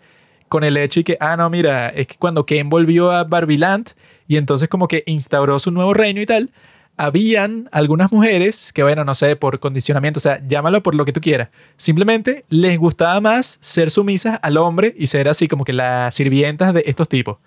con 0.48 0.64
el 0.64 0.76
hecho 0.76 1.00
y 1.00 1.04
que, 1.04 1.16
ah, 1.18 1.36
no, 1.36 1.48
mira, 1.50 1.88
es 1.88 2.06
que 2.06 2.16
cuando 2.16 2.46
Ken 2.46 2.68
volvió 2.68 3.10
a 3.10 3.24
Barbie 3.24 3.56
Land 3.56 3.92
y 4.28 4.36
entonces 4.36 4.68
como 4.68 4.86
que 4.86 5.02
instauró 5.06 5.58
su 5.58 5.70
nuevo 5.70 5.94
reino 5.94 6.20
y 6.20 6.26
tal, 6.26 6.50
habían 6.96 7.68
algunas 7.72 8.12
mujeres 8.12 8.72
que, 8.72 8.82
bueno, 8.82 9.04
no 9.04 9.14
sé, 9.14 9.36
por 9.36 9.58
condicionamiento, 9.60 10.18
o 10.18 10.20
sea, 10.20 10.40
llámalo 10.46 10.82
por 10.82 10.94
lo 10.94 11.04
que 11.04 11.12
tú 11.12 11.20
quieras, 11.20 11.48
simplemente 11.76 12.44
les 12.48 12.78
gustaba 12.78 13.20
más 13.20 13.58
ser 13.60 13.90
sumisas 13.90 14.38
al 14.42 14.56
hombre 14.56 14.94
y 14.96 15.06
ser 15.06 15.28
así 15.28 15.48
como 15.48 15.64
que 15.64 15.72
las 15.72 16.14
sirvientas 16.14 16.74
de 16.74 16.84
estos 16.86 17.08
tipos. 17.08 17.38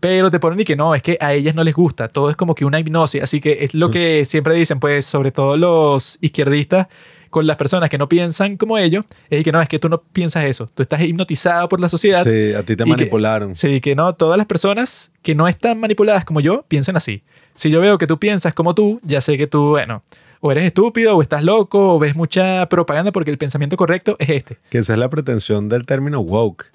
Pero 0.00 0.32
te 0.32 0.40
ponen 0.40 0.58
y 0.58 0.64
que 0.64 0.74
no, 0.74 0.96
es 0.96 1.02
que 1.02 1.16
a 1.20 1.32
ellas 1.32 1.54
no 1.54 1.62
les 1.62 1.74
gusta, 1.74 2.08
todo 2.08 2.28
es 2.28 2.36
como 2.36 2.56
que 2.56 2.64
una 2.64 2.80
hipnosis, 2.80 3.22
así 3.22 3.40
que 3.40 3.58
es 3.60 3.72
lo 3.72 3.90
que 3.90 4.24
siempre 4.24 4.54
dicen, 4.54 4.80
pues, 4.80 5.06
sobre 5.06 5.30
todo 5.30 5.56
los 5.56 6.18
izquierdistas, 6.20 6.88
con 7.32 7.46
las 7.46 7.56
personas 7.56 7.88
que 7.88 7.96
no 7.96 8.10
piensan 8.10 8.58
como 8.58 8.76
ellos, 8.76 9.06
es 9.30 9.42
que 9.42 9.50
no, 9.50 9.62
es 9.62 9.68
que 9.68 9.78
tú 9.78 9.88
no 9.88 10.02
piensas 10.02 10.44
eso, 10.44 10.68
tú 10.74 10.82
estás 10.82 11.00
hipnotizado 11.00 11.66
por 11.66 11.80
la 11.80 11.88
sociedad. 11.88 12.22
Sí, 12.22 12.52
a 12.52 12.62
ti 12.62 12.76
te 12.76 12.84
manipularon. 12.84 13.56
sí, 13.56 13.80
que 13.80 13.94
no, 13.96 14.14
todas 14.14 14.36
las 14.36 14.46
personas 14.46 15.10
que 15.22 15.34
no 15.34 15.48
están 15.48 15.80
manipuladas 15.80 16.26
como 16.26 16.40
yo 16.40 16.66
piensan 16.68 16.94
así. 16.94 17.22
Si 17.54 17.70
yo 17.70 17.80
veo 17.80 17.96
que 17.96 18.06
tú 18.06 18.18
piensas 18.18 18.52
como 18.52 18.74
tú, 18.74 19.00
ya 19.02 19.22
sé 19.22 19.38
que 19.38 19.46
tú, 19.46 19.70
bueno, 19.70 20.02
o 20.40 20.52
eres 20.52 20.66
estúpido, 20.66 21.16
o 21.16 21.22
estás 21.22 21.42
loco, 21.42 21.94
o 21.94 21.98
ves 21.98 22.16
mucha 22.16 22.68
propaganda 22.68 23.12
porque 23.12 23.30
el 23.30 23.38
pensamiento 23.38 23.78
correcto 23.78 24.16
es 24.18 24.28
este. 24.28 24.58
Que 24.68 24.78
esa 24.78 24.92
es 24.92 24.98
la 24.98 25.08
pretensión 25.08 25.70
del 25.70 25.86
término 25.86 26.20
woke. 26.20 26.70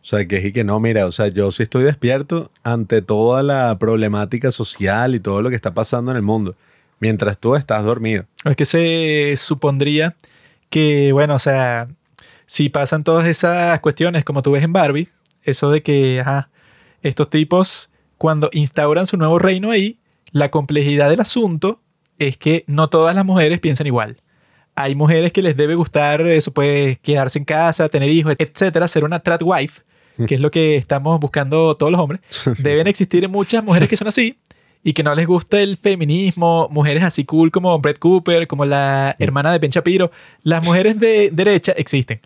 O 0.00 0.04
sea, 0.04 0.24
que 0.28 0.36
es 0.36 0.52
que 0.52 0.62
no, 0.62 0.78
mira, 0.78 1.06
o 1.06 1.12
sea, 1.12 1.26
yo 1.26 1.50
sí 1.50 1.64
estoy 1.64 1.82
despierto 1.82 2.52
ante 2.62 3.02
toda 3.02 3.42
la 3.42 3.76
problemática 3.80 4.52
social 4.52 5.16
y 5.16 5.20
todo 5.20 5.42
lo 5.42 5.50
que 5.50 5.56
está 5.56 5.74
pasando 5.74 6.12
en 6.12 6.16
el 6.16 6.22
mundo, 6.22 6.54
mientras 7.00 7.38
tú 7.38 7.54
estás 7.54 7.84
dormido. 7.84 8.24
Es 8.44 8.56
que 8.56 8.64
se 8.64 9.34
supondría 9.36 10.16
que, 10.70 11.12
bueno, 11.12 11.34
o 11.34 11.38
sea, 11.38 11.88
si 12.46 12.68
pasan 12.68 13.04
todas 13.04 13.26
esas 13.26 13.80
cuestiones 13.80 14.24
como 14.24 14.42
tú 14.42 14.52
ves 14.52 14.64
en 14.64 14.72
Barbie, 14.72 15.08
eso 15.42 15.70
de 15.70 15.82
que, 15.82 16.20
ajá, 16.20 16.50
estos 17.02 17.30
tipos, 17.30 17.90
cuando 18.16 18.50
instauran 18.52 19.06
su 19.06 19.16
nuevo 19.16 19.38
reino 19.38 19.70
ahí, 19.70 19.98
la 20.32 20.50
complejidad 20.50 21.08
del 21.08 21.20
asunto 21.20 21.80
es 22.18 22.36
que 22.36 22.64
no 22.66 22.88
todas 22.88 23.14
las 23.14 23.24
mujeres 23.24 23.60
piensan 23.60 23.86
igual. 23.86 24.16
Hay 24.74 24.94
mujeres 24.94 25.32
que 25.32 25.42
les 25.42 25.56
debe 25.56 25.74
gustar 25.74 26.20
eso, 26.22 26.52
puede 26.52 26.96
quedarse 26.96 27.38
en 27.38 27.44
casa, 27.44 27.88
tener 27.88 28.10
hijos, 28.10 28.34
etcétera, 28.38 28.86
ser 28.88 29.04
una 29.04 29.20
trad 29.20 29.40
wife, 29.42 29.82
que 30.26 30.34
es 30.34 30.40
lo 30.40 30.50
que 30.50 30.76
estamos 30.76 31.18
buscando 31.20 31.74
todos 31.74 31.90
los 31.90 32.00
hombres. 32.00 32.20
Deben 32.58 32.86
existir 32.86 33.28
muchas 33.28 33.62
mujeres 33.64 33.88
que 33.88 33.96
son 33.96 34.08
así 34.08 34.38
y 34.88 34.94
que 34.94 35.02
no 35.02 35.14
les 35.14 35.26
gusta 35.26 35.60
el 35.60 35.76
feminismo, 35.76 36.66
mujeres 36.70 37.04
así 37.04 37.26
cool 37.26 37.50
como 37.50 37.78
Brett 37.78 37.98
Cooper, 37.98 38.46
como 38.46 38.64
la 38.64 39.14
hermana 39.18 39.52
de 39.52 39.58
Ben 39.58 39.70
Shapiro. 39.70 40.10
Las 40.44 40.64
mujeres 40.64 40.98
de 40.98 41.28
derecha 41.32 41.72
existen. 41.72 42.20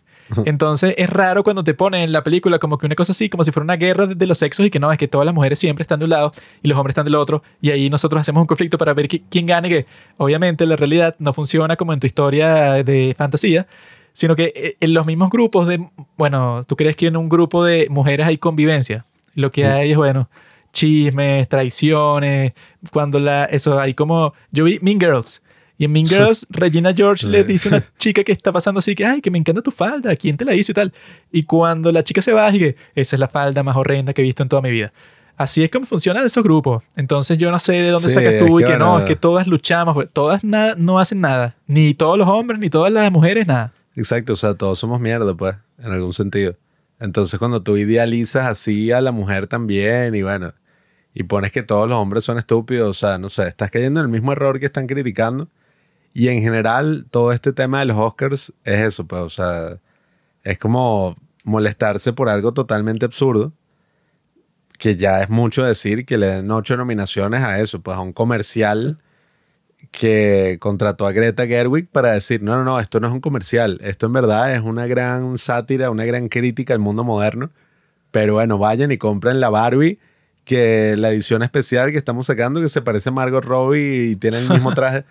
Entonces 0.45 0.95
es 0.97 1.11
raro 1.11 1.43
cuando 1.43 1.65
te 1.65 1.75
ponen 1.75 2.03
en 2.03 2.13
la 2.13 2.23
película 2.23 2.61
como 2.61 2.79
que 2.79 2.87
una 2.87 2.95
cosa 2.95 3.11
así, 3.11 3.29
como 3.29 3.43
si 3.43 3.51
fuera 3.51 3.65
una 3.65 3.75
guerra 3.75 4.07
de 4.07 4.27
los 4.27 4.39
sexos 4.39 4.65
y 4.65 4.71
que 4.71 4.79
no, 4.79 4.93
es 4.93 4.97
que 4.97 5.09
todas 5.09 5.27
las 5.27 5.35
mujeres 5.35 5.59
siempre 5.59 5.83
están 5.83 5.99
de 5.99 6.05
un 6.05 6.11
lado 6.11 6.33
y 6.63 6.69
los 6.69 6.79
hombres 6.79 6.93
están 6.93 7.05
del 7.05 7.17
otro 7.17 7.43
y 7.61 7.71
ahí 7.71 7.91
nosotros 7.91 8.21
hacemos 8.21 8.43
un 8.43 8.47
conflicto 8.47 8.79
para 8.79 8.95
ver 8.95 9.09
quién 9.09 9.47
gane, 9.47 9.69
que 9.69 9.87
obviamente 10.17 10.65
la 10.65 10.77
realidad 10.77 11.17
no 11.19 11.33
funciona 11.33 11.75
como 11.75 11.93
en 11.93 11.99
tu 11.99 12.07
historia 12.07 12.85
de 12.85 13.13
fantasía, 13.19 13.67
sino 14.13 14.37
que 14.37 14.53
eh, 14.55 14.77
en 14.79 14.95
los 14.95 15.05
mismos 15.05 15.31
grupos 15.31 15.67
de, 15.67 15.85
bueno, 16.17 16.63
tú 16.65 16.77
crees 16.77 16.95
que 16.95 17.09
en 17.09 17.17
un 17.17 17.29
grupo 17.29 17.65
de 17.65 17.89
mujeres 17.91 18.25
hay 18.29 18.39
convivencia, 18.39 19.05
lo 19.35 19.51
que 19.51 19.67
hay 19.67 19.91
es, 19.91 19.97
bueno, 19.97 20.29
chismes, 20.73 21.49
traiciones, 21.49 22.53
cuando 22.91 23.19
la, 23.19 23.45
eso, 23.45 23.79
hay 23.79 23.95
como, 23.95 24.35
yo 24.51 24.65
vi 24.65 24.79
Mean 24.81 24.99
Girls. 24.99 25.43
Y 25.79 25.85
en 25.85 25.93
Mean 25.93 26.07
Girls, 26.07 26.47
Regina 26.51 26.93
George 26.95 27.27
le 27.27 27.45
dice 27.45 27.69
a 27.69 27.73
una 27.77 27.85
chica 27.99 28.23
que 28.23 28.33
está 28.33 28.53
pasando 28.53 28.79
así 28.79 28.95
que, 28.95 29.05
ay, 29.05 29.21
que 29.21 29.31
me 29.31 29.39
encanta 29.39 29.63
tu 29.63 29.71
falda, 29.71 30.15
¿quién 30.17 30.37
te 30.37 30.45
la 30.45 30.55
hizo 30.55 30.73
y 30.73 30.75
tal? 30.75 30.93
Y 31.31 31.43
cuando 31.43 31.91
la 31.91 32.05
chica 32.05 32.23
se 32.23 32.33
va, 32.33 32.51
dije, 32.51 32.77
esa 32.95 33.17
es 33.17 33.21
la 33.21 33.29
falda 33.29 33.63
más 33.63 33.77
horrenda 33.77 34.13
que 34.13 34.23
he 34.23 34.25
visto 34.25 34.43
en 34.43 34.49
toda 34.49 34.63
mi 34.63 34.71
vida. 34.71 34.93
Así 35.37 35.65
es 35.65 35.71
como 35.71 35.87
funcionan 35.87 36.25
esos 36.25 36.45
grupos. 36.45 36.85
Entonces 36.95 37.39
yo 37.39 37.51
no 37.51 37.59
sé 37.59 37.73
de 37.73 37.91
dónde 37.91 38.09
Sí, 38.09 38.15
sacas 38.15 38.39
tú 38.39 38.61
y 38.61 38.65
que 38.65 38.77
no, 38.77 39.01
es 39.01 39.07
que 39.07 39.17
todas 39.17 39.47
luchamos, 39.47 39.95
pues, 39.95 40.09
todas 40.13 40.45
nada, 40.45 40.75
no 40.77 40.99
hacen 40.99 41.21
nada. 41.21 41.57
Ni 41.67 41.95
todos 41.95 42.17
los 42.17 42.29
hombres, 42.29 42.61
ni 42.61 42.71
todas 42.71 42.93
las 42.93 43.11
mujeres, 43.11 43.47
nada. 43.47 43.73
Exacto, 43.97 44.35
o 44.35 44.37
sea, 44.37 44.55
todos 44.55 44.79
somos 44.79 45.01
mierda, 45.01 45.35
pues, 45.35 45.57
en 45.79 45.91
algún 45.91 46.13
sentido. 46.13 46.55
Entonces, 47.01 47.41
cuando 47.41 47.63
tú 47.63 47.77
idealizas 47.77 48.47
así 48.47 48.93
a 48.93 49.01
la 49.01 49.11
mujer 49.11 49.49
también, 49.49 50.15
y 50.15 50.23
bueno, 50.23 50.55
y 51.15 51.25
pones 51.25 51.53
que 51.53 51.63
todos 51.63 51.89
los 51.89 51.99
hombres 51.99 52.25
son 52.25 52.39
estúpidos, 52.39 52.91
o 52.91 52.95
sea, 52.95 53.19
no 53.19 53.31
sé, 53.31 53.49
estás 53.49 53.71
cayendo 53.71 54.01
en 54.01 54.07
el 54.07 54.13
mismo 54.13 54.33
error 54.33 54.59
que 54.59 54.67
están 54.67 54.87
criticando. 54.87 55.49
Y 56.15 56.29
en 56.29 56.43
general, 56.43 57.07
todo 57.11 57.33
este 57.33 57.53
tema 57.53 57.81
de 57.81 57.87
los 57.87 57.97
Oscars 57.97 58.53
es 58.65 58.81
eso, 58.81 59.07
pues, 59.07 59.23
o 59.23 59.31
sea, 59.31 59.79
es 60.45 60.59
como 60.59 61.17
molestarse 61.45 62.13
por 62.13 62.29
algo 62.29 62.53
totalmente 62.53 63.05
absurdo, 63.05 63.53
que 64.79 64.97
ya 64.97 65.23
es 65.23 65.31
mucho 65.31 65.65
decir 65.65 66.05
que 66.07 66.19
le 66.19 66.27
den 66.27 66.51
ocho 66.51 66.77
nominaciones 66.77 67.43
a 67.43 67.61
eso, 67.61 67.81
pues 67.83 67.97
a 67.97 68.01
un 68.01 68.13
comercial 68.13 68.99
que 69.91 70.59
contrató 70.61 71.07
a 71.07 71.13
Greta 71.13 71.47
Gerwig 71.47 71.89
para 71.89 72.13
decir, 72.13 72.43
no, 72.43 72.57
no, 72.57 72.65
no, 72.65 72.81
esto 72.81 73.01
no 73.01 73.09
es 73.09 73.13
un 73.13 73.21
comercial, 73.21 73.79
esto 73.83 74.07
en 74.07 74.13
verdad 74.13 74.55
es 74.55 74.63
una 74.63 74.87
gran 74.87 75.39
sátira, 75.39 75.91
una 75.91 76.05
gran 76.05 76.29
crítica 76.29 76.75
al 76.75 76.81
mundo 76.81 77.05
moderno, 77.05 77.51
pero 78.11 78.35
bueno, 78.35 78.59
vayan 78.59 78.93
y 78.93 78.99
compren 78.99 79.41
la 79.41 79.51
Barbie, 79.51 79.99
que 80.45 80.97
la 80.97 81.11
edición 81.11 81.43
especial 81.43 81.93
que 81.93 81.99
estamos 81.99 82.27
sacando, 82.27 82.61
que 82.61 82.69
se 82.69 82.83
parece 82.83 83.09
a 83.11 83.13
Margot 83.13 83.45
Robbie 83.45 84.11
y 84.11 84.17
tiene 84.17 84.39
el 84.39 84.49
mismo 84.49 84.73
traje, 84.75 84.99
o 85.01 85.05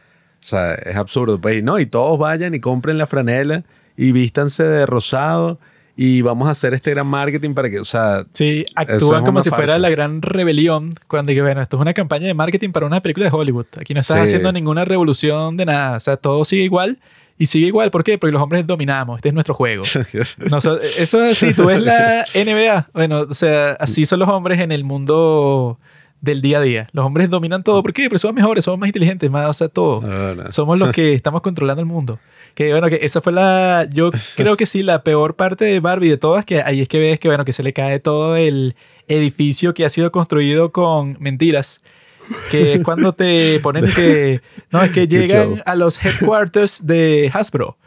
sea, 0.45 0.73
es 0.73 0.95
absurdo, 0.95 1.39
pues, 1.39 1.57
y 1.57 1.61
no, 1.61 1.79
y 1.79 1.86
todos 1.86 2.17
vayan 2.19 2.53
y 2.55 2.59
compren 2.59 2.97
la 2.97 3.07
franela 3.07 3.63
y 3.95 4.11
vístanse 4.11 4.63
de 4.63 4.86
rosado 4.86 5.59
y 5.95 6.21
vamos 6.21 6.47
a 6.47 6.51
hacer 6.51 6.73
este 6.73 6.91
gran 6.91 7.05
marketing 7.05 7.53
para 7.53 7.69
que, 7.69 7.79
o 7.79 7.86
sea, 7.86 8.25
Sí, 8.34 8.65
actúan 8.75 9.19
es 9.19 9.25
como 9.25 9.41
si 9.41 9.49
fuera 9.51 9.77
la 9.77 9.89
gran 9.89 10.21
rebelión 10.21 10.93
cuando 11.07 11.29
dije, 11.32 11.41
bueno, 11.41 11.61
esto 11.61 11.77
es 11.77 11.82
una 11.82 11.93
campaña 11.93 12.27
de 12.27 12.34
marketing 12.34 12.71
para 12.71 12.86
una 12.88 13.01
película 13.01 13.25
de 13.27 13.32
Hollywood. 13.36 13.65
Aquí 13.79 13.93
no 13.93 13.99
estás 13.99 14.17
Sí. 14.17 14.23
haciendo 14.23 14.51
ninguna 14.51 14.84
revolución 14.86 15.57
de 15.57 15.65
nada. 15.65 15.97
O 15.97 15.99
sea, 15.99 16.17
todo 16.17 16.43
sigue 16.45 16.63
igual 16.63 16.97
y 17.41 17.45
sigue 17.47 17.67
igual. 17.67 17.89
¿Por 17.91 18.03
qué? 18.03 18.17
Porque 18.17 18.31
los 18.33 18.41
hombres 18.41 18.65
dominamos. 18.67 19.17
Este 19.17 19.29
es 19.29 19.33
nuestro 19.33 19.53
juego. 19.53 19.83
Noso- 20.49 20.79
eso 20.79 21.23
es 21.25 21.31
así. 21.43 21.53
Tú 21.53 21.65
ves 21.65 21.79
la 21.81 22.25
NBA. 22.35 22.89
Bueno, 22.93 23.21
o 23.29 23.33
sea, 23.33 23.71
así 23.79 24.05
son 24.05 24.19
los 24.19 24.29
hombres 24.29 24.59
en 24.59 24.71
el 24.71 24.83
mundo 24.83 25.79
del 26.21 26.41
día 26.41 26.59
a 26.59 26.61
día. 26.61 26.87
Los 26.91 27.05
hombres 27.05 27.29
dominan 27.29 27.63
todo. 27.63 27.81
¿Por 27.81 27.93
qué? 27.93 28.03
Porque 28.09 28.19
somos 28.19 28.35
mejores, 28.35 28.63
somos 28.65 28.79
más 28.79 28.87
inteligentes, 28.87 29.29
más, 29.31 29.49
o 29.49 29.53
sea, 29.53 29.69
todo. 29.69 30.01
No, 30.01 30.35
no. 30.35 30.51
Somos 30.51 30.77
los 30.77 30.91
que 30.93 31.13
estamos 31.13 31.41
controlando 31.41 31.79
el 31.81 31.87
mundo. 31.87 32.19
Que 32.53 32.71
bueno, 32.73 32.89
que 32.89 32.99
esa 33.01 33.21
fue 33.21 33.33
la. 33.33 33.87
Yo 33.91 34.11
creo 34.35 34.55
que 34.57 34.65
sí, 34.65 34.83
la 34.83 35.03
peor 35.03 35.35
parte 35.35 35.65
de 35.65 35.79
Barbie 35.79 36.09
de 36.09 36.17
todas, 36.17 36.45
que 36.45 36.61
ahí 36.61 36.81
es 36.81 36.87
que 36.87 36.99
ves 36.99 37.19
que 37.19 37.27
bueno, 37.27 37.43
que 37.45 37.53
se 37.53 37.63
le 37.63 37.73
cae 37.73 37.99
todo 37.99 38.35
el 38.35 38.75
edificio 39.07 39.73
que 39.73 39.83
ha 39.85 39.89
sido 39.89 40.11
construido 40.11 40.71
con 40.71 41.17
mentiras. 41.19 41.81
Que 42.49 42.73
es 42.73 42.82
cuando 42.84 43.13
te 43.13 43.59
ponen 43.59 43.86
que. 43.95 44.41
No, 44.71 44.82
es 44.84 44.91
que 44.91 45.07
llegan 45.07 45.61
a 45.65 45.75
los 45.75 46.03
headquarters 46.03 46.86
de 46.86 47.29
Hasbro. 47.34 47.77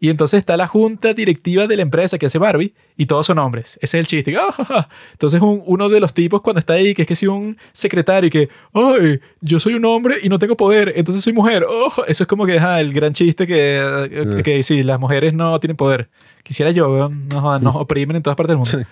Y 0.00 0.08
entonces 0.08 0.38
está 0.38 0.56
la 0.56 0.66
junta 0.66 1.14
directiva 1.14 1.68
de 1.68 1.76
la 1.76 1.82
empresa 1.82 2.18
que 2.18 2.26
hace 2.26 2.36
Barbie 2.36 2.74
y 2.96 3.06
todos 3.06 3.24
son 3.24 3.38
hombres. 3.38 3.78
Ese 3.80 3.98
es 3.98 4.00
el 4.00 4.06
chiste. 4.08 4.36
Entonces 5.12 5.40
un- 5.40 5.62
uno 5.64 5.88
de 5.88 6.00
los 6.00 6.12
tipos 6.12 6.40
cuando 6.42 6.58
está 6.58 6.72
ahí, 6.72 6.92
que 6.92 7.02
es 7.02 7.08
que 7.08 7.14
si 7.14 7.28
un 7.28 7.56
secretario 7.72 8.26
y 8.26 8.30
que, 8.30 8.48
ay, 8.72 9.20
yo 9.40 9.60
soy 9.60 9.74
un 9.74 9.84
hombre 9.84 10.16
y 10.20 10.28
no 10.28 10.40
tengo 10.40 10.56
poder, 10.56 10.92
entonces 10.96 11.22
soy 11.22 11.32
mujer. 11.32 11.64
Oh, 11.68 11.92
eso 12.08 12.24
es 12.24 12.26
como 12.26 12.46
que 12.46 12.58
ah, 12.58 12.80
el 12.80 12.92
gran 12.92 13.12
chiste 13.12 13.46
que, 13.46 13.80
eh, 14.10 14.42
que 14.42 14.64
sí, 14.64 14.82
las 14.82 14.98
mujeres 14.98 15.34
no 15.34 15.60
tienen 15.60 15.76
poder. 15.76 16.08
Quisiera 16.42 16.72
yo, 16.72 16.90
weón. 16.90 17.28
no, 17.28 17.40
jodan, 17.40 17.62
nos 17.62 17.76
oprimen 17.76 18.16
en 18.16 18.24
todas 18.24 18.36
partes 18.36 18.48
del 18.48 18.58
mundo. 18.58 18.88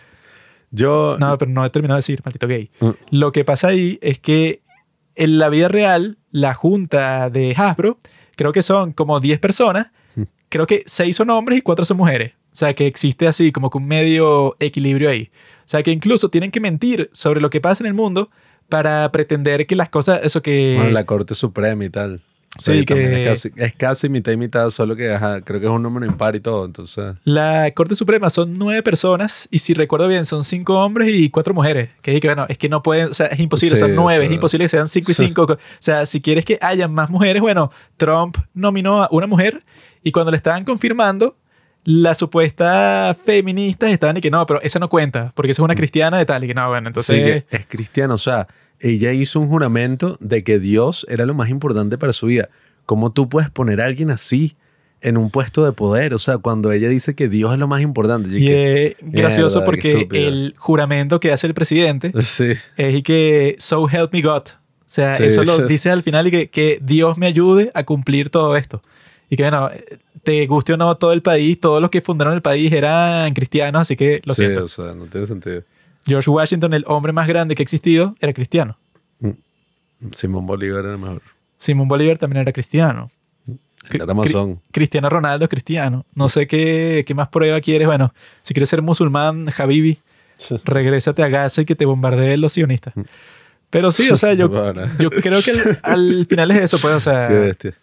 Yo, 0.71 1.17
No, 1.19 1.37
pero 1.39 1.51
no 1.51 1.65
he 1.65 1.71
terminado 1.71 1.97
de 1.97 2.03
decir, 2.03 2.21
maldito 2.25 2.47
gay. 2.47 2.71
Mm. 2.79 2.91
Lo 3.11 3.33
que 3.33 3.45
pasa 3.45 3.67
ahí 3.69 3.99
es 4.01 4.21
que 4.21 4.61
en 5.21 5.39
la 5.39 5.49
vida 5.49 5.69
real, 5.69 6.19
la 6.33 6.55
junta 6.55 7.31
de 7.31 7.55
Hasbro, 7.57 7.99
creo 8.37 8.53
que 8.53 8.63
son 8.63 8.93
como 8.93 9.21
10 9.21 9.39
personas, 9.39 9.89
Mm. 10.17 10.23
creo 10.49 10.67
que 10.67 10.83
6 10.87 11.15
son 11.17 11.31
hombres 11.31 11.59
y 11.59 11.63
4 11.63 11.85
son 11.85 11.97
mujeres. 11.99 12.33
O 12.47 12.57
sea, 12.57 12.75
que 12.75 12.87
existe 12.89 13.29
así 13.29 13.53
como 13.53 13.71
que 13.71 13.79
un 13.79 13.87
medio 13.87 14.57
equilibrio 14.59 15.09
ahí. 15.11 15.31
O 15.61 15.69
sea, 15.71 15.85
que 15.85 15.93
incluso 15.93 16.31
tienen 16.31 16.51
que 16.51 16.59
mentir 16.59 17.09
sobre 17.13 17.41
lo 17.41 17.49
que 17.51 17.61
pasa 17.61 17.85
en 17.85 17.89
el 17.89 17.95
mundo 17.95 18.29
para 18.69 19.11
pretender 19.13 19.67
que 19.67 19.77
las 19.77 19.89
cosas, 19.89 20.21
eso 20.25 20.43
que... 20.43 20.75
Bueno, 20.77 20.91
la 20.91 21.05
Corte 21.07 21.35
Suprema 21.37 21.85
y 21.85 21.91
tal. 21.91 22.23
Sí, 22.61 22.85
también 22.85 23.11
que- 23.11 23.23
es, 23.33 23.43
casi, 23.43 23.51
es 23.57 23.75
casi 23.75 24.09
mitad 24.09 24.33
y 24.33 24.37
mitad, 24.37 24.71
solo 24.71 24.95
que 24.97 25.13
ajá, 25.13 25.41
creo 25.43 25.61
que 25.61 25.67
es 25.67 25.73
un 25.73 25.83
número 25.83 26.07
impar 26.07 26.37
y 26.37 26.41
todo. 26.41 26.65
Entonces, 26.65 27.15
La 27.25 27.71
Corte 27.75 27.95
Suprema 27.95 28.31
son 28.31 28.59
nueve 28.59 28.83
personas 28.83 29.49
y 29.51 29.59
si 29.61 29.75
recuerdo 29.75 30.09
bien 30.09 30.25
son 30.25 30.45
cinco 30.45 30.75
hombres 30.85 31.11
y 31.15 31.31
cuatro 31.31 31.55
mujeres. 31.55 31.91
Que 32.03 32.15
es 32.15 32.21
que 32.21 32.29
bueno, 32.29 32.47
es 32.49 32.59
que 32.59 32.69
no 32.69 32.83
pueden, 32.83 33.09
o 33.11 33.15
sea, 33.15 33.27
es 33.27 33.41
imposible, 33.41 33.77
Sí, 33.77 33.81
son 33.81 33.95
nueve, 33.95 34.19
o 34.19 34.23
sea- 34.23 34.29
es 34.29 34.35
imposible 34.35 34.65
que 34.65 34.69
sean 34.71 34.89
cinco 34.89 35.11
y 35.11 35.15
cinco. 35.15 35.43
o 35.51 35.59
sea, 35.79 36.07
si 36.07 36.21
quieres 36.21 36.45
que 36.45 36.59
haya 36.61 36.89
más 36.89 37.11
mujeres, 37.11 37.41
bueno, 37.43 37.71
Trump 37.97 38.37
nominó 38.55 39.03
a 39.03 39.09
una 39.11 39.27
mujer 39.27 39.63
y 40.03 40.13
cuando 40.13 40.31
le 40.31 40.37
estaban 40.37 40.65
confirmando, 40.65 41.37
las 41.85 42.19
supuestas 42.19 43.17
feministas 43.25 43.91
estaban 43.91 44.17
y 44.17 44.21
que 44.21 44.31
no, 44.31 44.45
pero 44.47 44.61
esa 44.61 44.79
no 44.79 44.89
cuenta, 44.91 45.33
porque 45.35 45.53
esa 45.53 45.63
es 45.63 45.65
una 45.65 45.75
cristiana 45.75 46.19
de 46.19 46.27
tal 46.27 46.45
y 46.45 46.47
que 46.49 46.55
no, 46.55 46.69
bueno, 46.69 46.89
entonces... 46.89 47.45
sí 47.49 47.57
es 47.57 47.67
cristiano. 47.67 48.15
O 48.15 48.19
sea, 48.19 48.47
ella 48.81 49.13
hizo 49.13 49.41
un 49.41 49.49
juramento 49.49 50.17
de 50.21 50.43
que 50.45 50.59
Dios 50.59 51.07
era 51.09 51.27
lo 51.27 51.35
más 51.35 51.49
importante 51.51 51.99
para 51.99 52.13
su 52.13 52.27
vida. 52.27 52.49
¿Cómo 52.87 53.13
tú 53.13 53.29
puedes 53.29 53.51
poner 53.51 53.81
a 53.81 53.87
alguien 53.87 54.11
así 54.11 54.57
en 55.01 55.17
un 55.17 55.31
puesto 55.31 55.65
de 55.65 55.73
poder? 55.73 56.15
O 56.15 56.19
sea, 56.19 56.39
cuando 56.39 56.73
ella 56.73 56.89
dice 56.89 57.15
que 57.15 57.29
Dios 57.29 57.53
es 57.53 57.59
lo 57.59 57.69
más 57.69 57.83
importante. 57.83 58.29
Y 58.37 58.47
que- 58.47 58.87
es 58.89 58.97
gracioso 59.01 59.65
porque 59.65 60.09
el 60.13 60.55
juramento 60.59 61.21
que 61.21 61.31
hace 61.33 61.47
el 61.47 61.55
presidente 61.55 62.13
Sí. 62.23 62.53
es 62.77 62.95
y 62.97 63.03
que 63.03 63.57
so 63.59 63.89
help 63.89 64.13
me 64.13 64.23
God. 64.23 64.43
O 64.49 64.93
sea, 64.93 65.13
Sí. 65.13 65.25
eso 65.25 65.45
lo 65.45 65.67
dice 65.67 65.91
al 65.91 66.03
final 66.03 66.27
y 66.27 66.31
que, 66.33 66.51
que 66.51 66.81
Dios 66.83 67.17
me 67.17 67.27
ayude 67.27 67.71
a 67.75 67.85
cumplir 67.85 68.29
todo 68.31 68.57
esto. 68.57 68.83
Y 69.29 69.37
que 69.37 69.45
bueno, 69.45 69.69
te 70.25 70.45
guste 70.49 70.73
o 70.73 70.77
no 70.77 70.97
todo 70.97 71.13
el 71.13 71.23
país, 71.23 71.61
todos 71.61 71.81
los 71.81 71.91
que 71.91 72.01
fundaron 72.01 72.35
el 72.35 72.43
país 72.43 72.73
eran 72.73 73.33
cristianos, 73.33 73.83
así 73.83 73.95
que 73.95 74.21
lo 74.25 74.35
sí, 74.35 74.43
siento. 74.43 74.65
o 74.65 74.69
sea, 74.69 74.95
no 74.95 75.07
tiene 75.07 75.27
sentido. 75.27 75.63
George 76.07 76.31
Washington, 76.31 76.75
el 76.75 76.85
hombre 76.87 77.13
más 77.13 77.29
grande 77.29 77.55
que 77.55 77.63
ha 77.63 77.65
existido, 77.65 78.17
era 78.21 78.33
cristiano. 78.33 78.79
Simón 80.15 80.47
Bolívar 80.47 80.85
era 80.85 80.97
mejor. 80.97 81.23
Simón 81.59 81.89
Bolívar 81.89 82.19
también 82.19 82.41
era 82.43 82.53
cristiano. 82.53 83.11
Era 83.91 84.15
masón. 84.15 84.61
Cristiano 84.73 85.09
Ronaldo 85.09 85.45
es 85.45 85.49
cristiano. 85.49 86.05
No 86.15 86.29
sé 86.29 86.47
qué, 86.47 87.05
qué 87.07 87.15
más 87.15 87.29
prueba 87.29 87.61
quieres. 87.61 87.87
Bueno, 87.87 88.15
si 88.43 88.55
quieres 88.55 88.69
ser 88.69 88.83
musulmán, 88.83 89.53
Habibi, 89.57 89.99
regrésate 90.65 91.23
a 91.23 91.29
Gaza 91.29 91.63
y 91.63 91.65
que 91.65 91.75
te 91.75 91.85
bombardeen 91.85 92.41
los 92.41 92.53
sionistas. 92.53 92.95
Pero 93.71 93.93
sí, 93.93 94.11
o 94.11 94.17
sea, 94.17 94.35
yo, 94.35 94.51
creo 94.51 95.43
que 95.43 95.51
al, 95.51 95.79
al 95.83 96.27
final 96.27 96.51
es 96.51 96.61
eso, 96.63 96.79
pues, 96.79 96.95
o 96.95 97.01
sea, 97.01 97.29
Qué 97.29 97.35
bestia. 97.35 97.75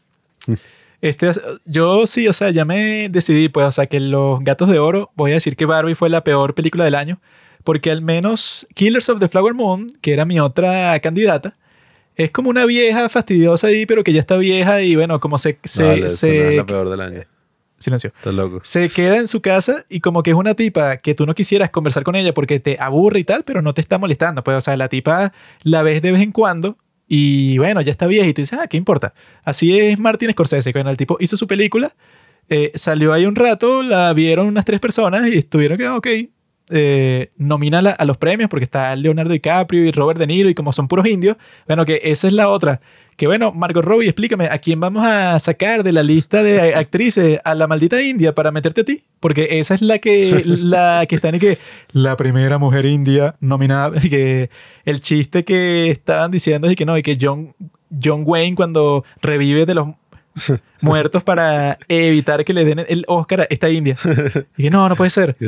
este, 1.02 1.32
yo 1.66 2.06
sí, 2.06 2.28
o 2.28 2.34
sea, 2.34 2.52
ya 2.52 2.66
me 2.66 3.08
decidí, 3.10 3.48
pues, 3.50 3.66
o 3.66 3.72
sea, 3.72 3.88
que 3.88 4.00
Los 4.00 4.42
Gatos 4.42 4.70
de 4.70 4.80
Oro, 4.80 5.12
voy 5.16 5.32
a 5.32 5.36
decir 5.36 5.56
que 5.56 5.66
Barbie 5.66 5.96
fue 5.96 6.10
la 6.10 6.24
peor 6.24 6.54
película 6.54 6.84
del 6.84 6.96
año, 6.96 7.20
porque 7.68 7.92
al 7.92 8.02
menos 8.02 8.66
Killers 8.76 9.10
of 9.10 9.20
the 9.20 9.28
Flower 9.28 9.54
Moon, 9.54 9.90
que 10.00 10.14
era 10.14 10.24
mi 10.24 10.40
otra 10.40 10.98
candidata, 11.02 11.58
es 12.16 12.32
como 12.32 12.50
una 12.50 12.66
vieja 12.66 13.10
fastidiosa 13.10 13.68
ahí, 13.68 13.86
pero 13.86 14.06
que 14.06 14.14
ya 14.14 14.22
está 14.22 14.38
vieja 14.38 14.82
y 14.84 14.96
bueno, 14.96 15.20
como 15.20 15.38
se... 15.38 15.60
se, 15.66 15.84
Vale, 15.84 16.08
esa 16.08 16.16
se- 16.16 16.38
no 16.40 16.50
es 16.50 16.56
la 16.56 16.66
peor 16.66 16.90
del 16.90 17.02
año. 17.02 17.22
Silencio. 17.78 18.14
Estás 18.16 18.34
loco. 18.34 18.62
Se 18.64 18.88
queda 18.88 19.18
en 19.18 19.28
su 19.28 19.42
casa 19.42 19.86
y 19.90 20.00
como 20.00 20.24
que 20.24 20.30
es 20.32 20.38
una 20.38 20.54
tipa 20.54 20.96
que 20.96 21.14
tú 21.14 21.26
no 21.26 21.36
quisieras 21.36 21.70
conversar 21.70 22.04
con 22.04 22.16
ella 22.16 22.34
porque 22.34 22.62
te 22.62 22.78
aburre 22.80 23.20
y 23.20 23.24
tal, 23.26 23.44
pero 23.44 23.62
no 23.62 23.74
te 23.74 23.82
está 23.82 23.98
molestando. 23.98 24.46
Pues, 24.46 24.56
o 24.56 24.62
sea, 24.62 24.78
la 24.78 24.88
tipa 24.88 25.34
la 25.64 25.84
ves 25.84 26.02
de 26.02 26.14
vez 26.14 26.22
en 26.22 26.32
cuando 26.32 26.78
y 27.06 27.58
bueno, 27.58 27.82
ya 27.82 27.92
está 27.92 28.08
vieja 28.08 28.28
y 28.30 28.34
tú 28.34 28.44
dices, 28.44 28.58
ah, 28.62 28.68
¿qué 28.68 28.78
importa? 28.78 29.14
Así 29.44 29.78
es 29.78 30.00
Martin 30.00 30.32
Scorsese. 30.32 30.72
Cuando 30.72 30.90
el 30.92 30.96
tipo 30.98 31.18
hizo 31.20 31.36
su 31.36 31.48
película, 31.48 31.94
eh, 32.48 32.72
salió 32.76 33.12
ahí 33.12 33.26
un 33.26 33.36
rato, 33.36 33.84
la 33.84 34.14
vieron 34.14 34.48
unas 34.48 34.64
tres 34.64 34.80
personas 34.80 35.28
y 35.30 35.38
estuvieron 35.38 35.78
que, 35.78 35.86
ah, 35.86 35.98
ok, 35.98 36.08
eh, 36.70 37.32
a 37.98 38.06
los 38.06 38.18
premios 38.18 38.50
porque 38.50 38.66
está 38.66 38.96
Leonardo 38.96 39.32
DiCaprio 39.32 39.86
y 39.86 39.92
Robert 39.92 40.20
De 40.20 40.28
Niro 40.28 40.50
y 40.50 40.54
como 40.54 40.74
son 40.74 40.88
puros 40.88 41.08
indios, 41.08 41.38
bueno, 41.68 41.86
que 41.86 42.00
esa 42.04 42.28
es 42.28 42.34
la 42.34 42.50
otra. 42.50 42.82
Que 43.18 43.26
bueno, 43.26 43.52
Margot 43.52 43.84
Robbie, 43.84 44.10
explícame, 44.10 44.46
¿a 44.46 44.60
quién 44.60 44.80
vamos 44.80 45.04
a 45.04 45.40
sacar 45.40 45.84
de 45.84 45.92
la 45.92 46.04
lista 46.04 46.44
de 46.44 46.76
actrices 46.76 47.40
a 47.44 47.56
la 47.56 47.66
maldita 47.66 48.00
India 48.00 48.36
para 48.36 48.52
meterte 48.52 48.82
a 48.82 48.84
ti? 48.84 49.04
Porque 49.20 49.60
esa 49.60 49.74
es 49.74 49.82
la 49.82 49.98
que, 49.98 50.44
la 50.46 51.04
que 51.10 51.16
está 51.16 51.30
en 51.30 51.40
que 51.40 51.58
la 51.94 52.16
primera 52.16 52.60
mujer 52.60 52.86
india 52.86 53.36
nominada, 53.40 54.00
que 54.02 54.52
el 54.86 55.02
chiste 55.02 55.44
que 55.44 55.90
estaban 55.90 56.30
diciendo 56.30 56.70
y 56.70 56.76
que 56.76 56.86
no, 56.86 56.96
y 56.96 57.02
que 57.02 57.18
John, 57.20 57.56
John 57.90 58.22
Wayne 58.24 58.56
cuando 58.56 59.04
revive 59.22 59.66
de 59.66 59.74
los 59.74 59.88
muertos 60.82 61.24
para 61.24 61.78
evitar 61.88 62.44
que 62.46 62.54
le 62.54 62.66
den 62.66 62.86
el 62.88 63.04
Oscar 63.08 63.42
a 63.42 63.48
esta 63.50 63.70
india. 63.70 63.96
Y 64.58 64.64
que 64.64 64.70
no, 64.70 64.88
no 64.90 64.96
puede 64.96 65.10
ser. 65.10 65.36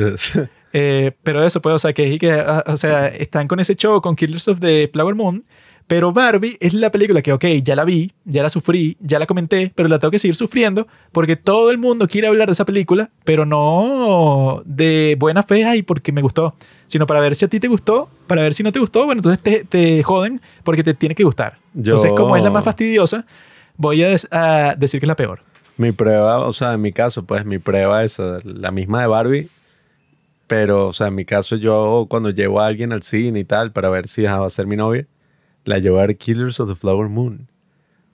Eh, 0.72 1.10
pero 1.24 1.42
eso, 1.42 1.60
pues, 1.60 1.74
o 1.74 1.78
sea, 1.80 1.92
que, 1.92 2.16
que 2.16 2.30
ah, 2.30 2.62
o 2.64 2.76
sea, 2.76 3.08
están 3.08 3.48
con 3.48 3.58
ese 3.58 3.74
show, 3.74 4.00
con 4.00 4.14
Killers 4.14 4.46
of 4.46 4.60
the 4.60 4.88
Flower 4.92 5.16
Moon. 5.16 5.44
Pero 5.90 6.12
Barbie 6.12 6.56
es 6.60 6.72
la 6.72 6.92
película 6.92 7.20
que, 7.20 7.32
ok, 7.32 7.44
ya 7.64 7.74
la 7.74 7.84
vi, 7.84 8.12
ya 8.24 8.44
la 8.44 8.48
sufrí, 8.48 8.96
ya 9.00 9.18
la 9.18 9.26
comenté, 9.26 9.72
pero 9.74 9.88
la 9.88 9.98
tengo 9.98 10.12
que 10.12 10.20
seguir 10.20 10.36
sufriendo 10.36 10.86
porque 11.10 11.34
todo 11.34 11.72
el 11.72 11.78
mundo 11.78 12.06
quiere 12.06 12.28
hablar 12.28 12.46
de 12.46 12.52
esa 12.52 12.64
película, 12.64 13.10
pero 13.24 13.44
no 13.44 14.62
de 14.64 15.16
buena 15.18 15.42
fe, 15.42 15.64
ay, 15.64 15.82
porque 15.82 16.12
me 16.12 16.22
gustó, 16.22 16.54
sino 16.86 17.08
para 17.08 17.18
ver 17.18 17.34
si 17.34 17.44
a 17.44 17.48
ti 17.48 17.58
te 17.58 17.66
gustó, 17.66 18.08
para 18.28 18.42
ver 18.42 18.54
si 18.54 18.62
no 18.62 18.70
te 18.70 18.78
gustó, 18.78 19.04
bueno, 19.04 19.18
entonces 19.18 19.42
te, 19.42 19.64
te 19.64 20.00
joden 20.04 20.40
porque 20.62 20.84
te 20.84 20.94
tiene 20.94 21.16
que 21.16 21.24
gustar. 21.24 21.58
Entonces, 21.74 22.12
como 22.12 22.36
es 22.36 22.44
la 22.44 22.50
más 22.50 22.62
fastidiosa, 22.62 23.26
voy 23.80 24.02
a, 24.02 24.74
decir 24.76 25.00
que 25.00 25.06
es 25.06 25.08
la 25.08 25.16
peor. 25.16 25.40
Mi 25.78 25.92
prueba, 25.92 26.46
o 26.46 26.52
sea, 26.52 26.74
en 26.74 26.82
mi 26.82 26.92
caso, 26.92 27.24
pues 27.24 27.46
mi 27.46 27.58
prueba 27.58 28.04
es 28.04 28.18
eh, 28.18 28.38
la 28.44 28.70
misma 28.70 29.00
de 29.00 29.06
Barbie, 29.06 29.48
pero, 30.46 30.88
o 30.88 30.92
sea, 30.92 31.06
en 31.06 31.14
mi 31.14 31.24
caso 31.24 31.56
yo 31.56 32.06
cuando 32.10 32.30
llevo 32.30 32.60
a 32.60 32.66
alguien 32.66 32.92
al 32.92 33.02
cine 33.02 33.40
y 33.40 33.44
tal 33.44 33.72
para 33.72 33.88
ver 33.88 34.06
si 34.06 34.22
va 34.22 34.44
a 34.44 34.50
ser 34.50 34.66
mi 34.66 34.76
novia, 34.76 35.06
la 35.64 35.78
llevo 35.78 35.98
a 35.98 36.06
Killers 36.08 36.60
of 36.60 36.68
the 36.68 36.76
Flower 36.76 37.08
Moon. 37.08 37.48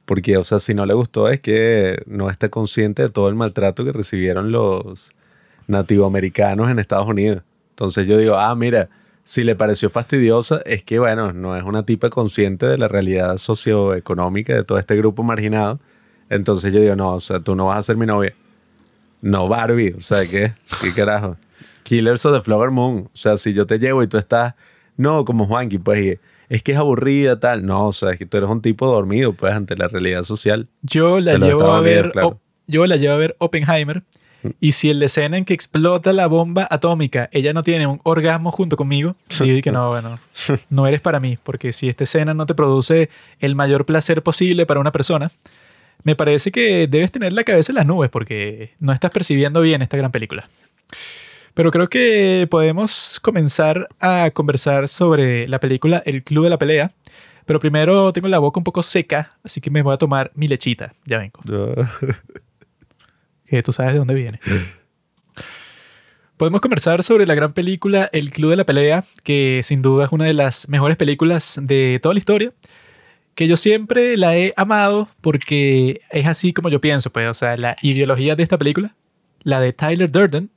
Porque, 0.04 0.36
o 0.36 0.44
sea, 0.44 0.60
si 0.60 0.72
no 0.72 0.86
le 0.86 0.94
gustó 0.94 1.28
es 1.28 1.40
que 1.40 2.00
no 2.06 2.30
está 2.30 2.48
consciente 2.48 3.02
de 3.02 3.10
todo 3.10 3.28
el 3.28 3.34
maltrato 3.34 3.84
que 3.84 3.90
recibieron 3.90 4.52
los 4.52 5.10
nativoamericanos 5.66 6.70
en 6.70 6.78
Estados 6.78 7.08
Unidos. 7.08 7.42
Entonces 7.70 8.06
yo 8.06 8.16
digo, 8.18 8.36
ah, 8.36 8.54
mira, 8.54 8.88
si 9.26 9.42
le 9.42 9.56
pareció 9.56 9.90
fastidiosa, 9.90 10.62
es 10.64 10.84
que, 10.84 11.00
bueno, 11.00 11.32
no 11.32 11.56
es 11.56 11.64
una 11.64 11.82
tipa 11.82 12.10
consciente 12.10 12.64
de 12.64 12.78
la 12.78 12.86
realidad 12.86 13.38
socioeconómica 13.38 14.54
de 14.54 14.62
todo 14.62 14.78
este 14.78 14.94
grupo 14.94 15.24
marginado. 15.24 15.80
Entonces 16.30 16.72
yo 16.72 16.80
digo, 16.80 16.94
no, 16.94 17.14
o 17.14 17.20
sea, 17.20 17.40
tú 17.40 17.56
no 17.56 17.66
vas 17.66 17.78
a 17.78 17.82
ser 17.82 17.96
mi 17.96 18.06
novia. 18.06 18.34
No, 19.22 19.48
Barbie, 19.48 19.96
o 19.98 20.00
sea, 20.00 20.24
¿qué? 20.26 20.52
¿Qué 20.80 20.92
carajo? 20.94 21.36
Killers 21.82 22.24
of 22.24 22.36
the 22.36 22.40
Flower 22.40 22.70
Moon. 22.70 23.08
O 23.12 23.16
sea, 23.16 23.36
si 23.36 23.52
yo 23.52 23.66
te 23.66 23.80
llevo 23.80 24.00
y 24.04 24.06
tú 24.06 24.16
estás, 24.16 24.54
no, 24.96 25.24
como 25.24 25.46
Juanqui, 25.46 25.78
pues 25.78 26.20
es 26.48 26.62
que 26.62 26.70
es 26.70 26.78
aburrida, 26.78 27.40
tal. 27.40 27.66
No, 27.66 27.88
o 27.88 27.92
sea, 27.92 28.12
es 28.12 28.18
que 28.18 28.26
tú 28.26 28.36
eres 28.36 28.48
un 28.48 28.62
tipo 28.62 28.86
dormido, 28.86 29.32
pues, 29.32 29.52
ante 29.52 29.76
la 29.76 29.88
realidad 29.88 30.22
social. 30.22 30.68
Yo 30.82 31.18
la 31.18 31.36
llevo 31.36 31.72
a 31.72 31.80
ver, 31.80 32.12
yo 32.68 32.86
la 32.86 32.94
llevo 32.94 33.14
a 33.14 33.18
ver 33.18 33.34
Oppenheimer. 33.40 34.04
Y 34.60 34.72
si 34.72 34.90
en 34.90 34.98
la 34.98 35.06
escena 35.06 35.38
en 35.38 35.44
que 35.44 35.54
explota 35.54 36.12
la 36.12 36.26
bomba 36.26 36.66
atómica, 36.70 37.28
ella 37.32 37.52
no 37.52 37.62
tiene 37.62 37.86
un 37.86 38.00
orgasmo 38.02 38.52
junto 38.52 38.76
conmigo, 38.76 39.16
digo 39.40 39.60
que 39.62 39.72
no, 39.72 39.88
bueno, 39.90 40.18
no 40.70 40.86
eres 40.86 41.00
para 41.00 41.20
mí, 41.20 41.38
porque 41.42 41.72
si 41.72 41.88
esta 41.88 42.04
escena 42.04 42.34
no 42.34 42.46
te 42.46 42.54
produce 42.54 43.10
el 43.40 43.54
mayor 43.54 43.84
placer 43.84 44.22
posible 44.22 44.66
para 44.66 44.80
una 44.80 44.92
persona, 44.92 45.30
me 46.02 46.14
parece 46.14 46.52
que 46.52 46.86
debes 46.86 47.10
tener 47.10 47.32
la 47.32 47.44
cabeza 47.44 47.72
en 47.72 47.76
las 47.76 47.86
nubes, 47.86 48.10
porque 48.10 48.74
no 48.78 48.92
estás 48.92 49.10
percibiendo 49.10 49.60
bien 49.60 49.82
esta 49.82 49.96
gran 49.96 50.12
película. 50.12 50.48
Pero 51.54 51.70
creo 51.70 51.88
que 51.88 52.46
podemos 52.50 53.18
comenzar 53.22 53.88
a 53.98 54.30
conversar 54.30 54.88
sobre 54.88 55.48
la 55.48 55.58
película 55.58 56.02
El 56.04 56.22
Club 56.22 56.44
de 56.44 56.50
la 56.50 56.58
Pelea. 56.58 56.90
Pero 57.46 57.60
primero 57.60 58.12
tengo 58.12 58.28
la 58.28 58.38
boca 58.38 58.60
un 58.60 58.64
poco 58.64 58.82
seca, 58.82 59.30
así 59.42 59.60
que 59.60 59.70
me 59.70 59.80
voy 59.80 59.94
a 59.94 59.96
tomar 59.96 60.30
mi 60.34 60.48
lechita. 60.48 60.92
Ya 61.06 61.16
vengo. 61.18 61.40
que 63.46 63.62
tú 63.62 63.72
sabes 63.72 63.92
de 63.92 63.98
dónde 63.98 64.14
viene. 64.14 64.40
Podemos 66.36 66.60
conversar 66.60 67.02
sobre 67.02 67.26
la 67.26 67.34
gran 67.34 67.54
película 67.54 68.10
El 68.12 68.30
Club 68.30 68.50
de 68.50 68.56
la 68.56 68.66
Pelea, 68.66 69.04
que 69.22 69.62
sin 69.64 69.80
duda 69.80 70.04
es 70.04 70.12
una 70.12 70.26
de 70.26 70.34
las 70.34 70.68
mejores 70.68 70.98
películas 70.98 71.58
de 71.62 71.98
toda 72.02 72.14
la 72.14 72.18
historia, 72.18 72.52
que 73.34 73.48
yo 73.48 73.56
siempre 73.56 74.16
la 74.16 74.36
he 74.36 74.52
amado 74.56 75.08
porque 75.22 76.02
es 76.10 76.26
así 76.26 76.52
como 76.52 76.68
yo 76.68 76.80
pienso, 76.80 77.10
pues, 77.10 77.28
o 77.28 77.34
sea, 77.34 77.56
la 77.56 77.76
ideología 77.80 78.36
de 78.36 78.42
esta 78.42 78.58
película, 78.58 78.94
la 79.44 79.60
de 79.60 79.72
Tyler 79.72 80.10
Durden, 80.10 80.50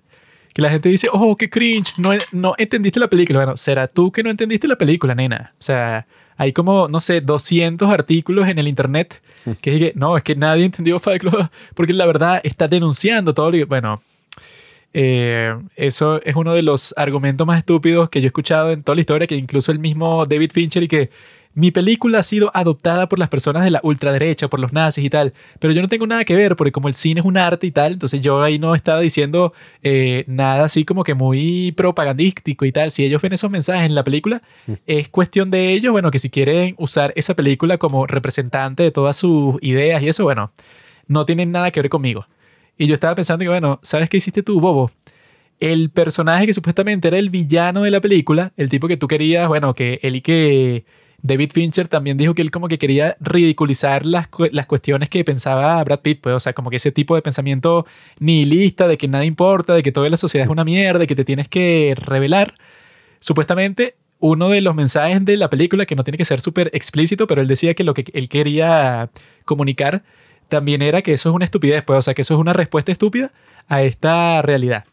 que 0.53 0.61
la 0.61 0.69
gente 0.69 0.89
dice, 0.89 1.07
oh, 1.13 1.37
qué 1.37 1.49
cringe, 1.49 1.93
no, 1.97 2.11
no 2.31 2.55
entendiste 2.57 2.99
la 2.99 3.07
película. 3.07 3.39
Bueno, 3.39 3.55
será 3.55 3.87
tú 3.87 4.11
que 4.11 4.23
no 4.23 4.29
entendiste 4.29 4.67
la 4.67 4.77
película, 4.77 5.15
nena. 5.15 5.53
O 5.53 5.63
sea, 5.63 6.07
hay 6.39 6.53
como, 6.53 6.87
no 6.87 7.01
sé, 7.01 7.19
200 7.19 7.89
artículos 7.89 8.47
en 8.47 8.57
el 8.59 8.69
internet 8.69 9.21
que 9.61 9.71
dicen, 9.71 9.91
no, 9.95 10.15
es 10.15 10.23
que 10.23 10.35
nadie 10.35 10.63
entendió 10.63 10.97
Fight 10.99 11.19
Club 11.19 11.49
porque 11.75 11.91
la 11.91 12.05
verdad 12.05 12.39
está 12.45 12.69
denunciando 12.69 13.33
todo 13.33 13.51
lo 13.51 13.67
Bueno, 13.67 14.01
eh, 14.93 15.53
eso 15.75 16.21
es 16.23 16.37
uno 16.37 16.53
de 16.53 16.61
los 16.61 16.93
argumentos 16.95 17.45
más 17.45 17.57
estúpidos 17.59 18.09
que 18.09 18.21
yo 18.21 18.27
he 18.27 18.29
escuchado 18.29 18.71
en 18.71 18.83
toda 18.83 18.95
la 18.95 19.01
historia, 19.01 19.27
que 19.27 19.35
incluso 19.35 19.73
el 19.73 19.79
mismo 19.79 20.25
David 20.25 20.51
Fincher 20.53 20.81
y 20.81 20.87
que 20.87 21.09
mi 21.53 21.71
película 21.71 22.19
ha 22.19 22.23
sido 22.23 22.51
adoptada 22.53 23.09
por 23.09 23.19
las 23.19 23.29
personas 23.29 23.63
de 23.63 23.71
la 23.71 23.79
ultraderecha, 23.83 24.47
por 24.47 24.59
los 24.59 24.71
nazis 24.71 25.03
y 25.03 25.09
tal, 25.09 25.33
pero 25.59 25.73
yo 25.73 25.81
no 25.81 25.87
tengo 25.87 26.05
nada 26.05 26.23
que 26.23 26.35
ver 26.35 26.55
porque 26.55 26.71
como 26.71 26.87
el 26.87 26.93
cine 26.93 27.19
es 27.21 27.25
un 27.25 27.37
arte 27.37 27.67
y 27.67 27.71
tal, 27.71 27.93
entonces 27.93 28.21
yo 28.21 28.41
ahí 28.41 28.59
no 28.59 28.75
estaba 28.75 28.99
diciendo 28.99 29.53
eh, 29.81 30.23
nada 30.27 30.65
así 30.65 30.85
como 30.85 31.03
que 31.03 31.15
muy 31.15 31.71
propagandístico 31.71 32.65
y 32.65 32.71
tal. 32.71 32.91
Si 32.91 33.03
ellos 33.03 33.21
ven 33.21 33.33
esos 33.33 33.51
mensajes 33.51 33.85
en 33.85 33.95
la 33.95 34.03
película, 34.03 34.41
es 34.85 35.09
cuestión 35.09 35.49
de 35.51 35.73
ellos, 35.73 35.91
bueno, 35.91 36.11
que 36.11 36.19
si 36.19 36.29
quieren 36.29 36.75
usar 36.77 37.13
esa 37.15 37.35
película 37.35 37.77
como 37.77 38.05
representante 38.05 38.83
de 38.83 38.91
todas 38.91 39.17
sus 39.17 39.55
ideas 39.61 40.01
y 40.03 40.09
eso, 40.09 40.23
bueno, 40.23 40.51
no 41.07 41.25
tienen 41.25 41.51
nada 41.51 41.71
que 41.71 41.81
ver 41.81 41.89
conmigo. 41.89 42.27
Y 42.77 42.87
yo 42.87 42.93
estaba 42.93 43.15
pensando 43.15 43.43
que, 43.43 43.49
bueno, 43.49 43.79
¿sabes 43.81 44.09
qué 44.09 44.17
hiciste 44.17 44.43
tú, 44.43 44.61
Bobo? 44.61 44.91
El 45.59 45.89
personaje 45.89 46.45
que 46.45 46.53
supuestamente 46.53 47.09
era 47.09 47.17
el 47.17 47.29
villano 47.29 47.81
de 47.81 47.91
la 47.91 47.99
película, 47.99 48.53
el 48.55 48.69
tipo 48.69 48.87
que 48.87 48.95
tú 48.95 49.07
querías, 49.07 49.49
bueno, 49.49 49.73
que 49.73 49.99
él 50.03 50.15
y 50.15 50.21
que 50.21 50.85
David 51.21 51.51
Fincher 51.53 51.87
también 51.87 52.17
dijo 52.17 52.33
que 52.33 52.41
él 52.41 52.51
como 52.51 52.67
que 52.67 52.77
quería 52.77 53.17
ridiculizar 53.19 54.05
las, 54.05 54.27
las 54.51 54.65
cuestiones 54.65 55.09
que 55.09 55.23
pensaba 55.23 55.83
Brad 55.83 55.99
Pitt, 55.99 56.21
pues, 56.21 56.35
o 56.35 56.39
sea, 56.39 56.53
como 56.53 56.69
que 56.69 56.77
ese 56.77 56.91
tipo 56.91 57.15
de 57.15 57.21
pensamiento 57.21 57.85
nihilista, 58.19 58.87
de 58.87 58.97
que 58.97 59.07
nada 59.07 59.25
importa, 59.25 59.73
de 59.73 59.83
que 59.83 59.91
toda 59.91 60.09
la 60.09 60.17
sociedad 60.17 60.45
es 60.45 60.51
una 60.51 60.63
mierda, 60.63 60.99
de 60.99 61.07
que 61.07 61.15
te 61.15 61.25
tienes 61.25 61.47
que 61.47 61.93
revelar. 61.97 62.53
Supuestamente, 63.19 63.95
uno 64.19 64.49
de 64.49 64.61
los 64.61 64.75
mensajes 64.75 65.23
de 65.25 65.37
la 65.37 65.49
película, 65.49 65.85
que 65.85 65.95
no 65.95 66.03
tiene 66.03 66.17
que 66.17 66.25
ser 66.25 66.39
súper 66.39 66.69
explícito, 66.73 67.27
pero 67.27 67.41
él 67.41 67.47
decía 67.47 67.73
que 67.73 67.83
lo 67.83 67.93
que 67.93 68.05
él 68.13 68.29
quería 68.29 69.09
comunicar 69.45 70.03
también 70.47 70.81
era 70.81 71.01
que 71.01 71.13
eso 71.13 71.29
es 71.29 71.35
una 71.35 71.45
estupidez, 71.45 71.83
pues, 71.83 71.99
o 71.99 72.01
sea, 72.01 72.13
que 72.13 72.21
eso 72.21 72.33
es 72.33 72.39
una 72.39 72.53
respuesta 72.53 72.91
estúpida 72.91 73.31
a 73.67 73.83
esta 73.83 74.41
realidad. 74.41 74.85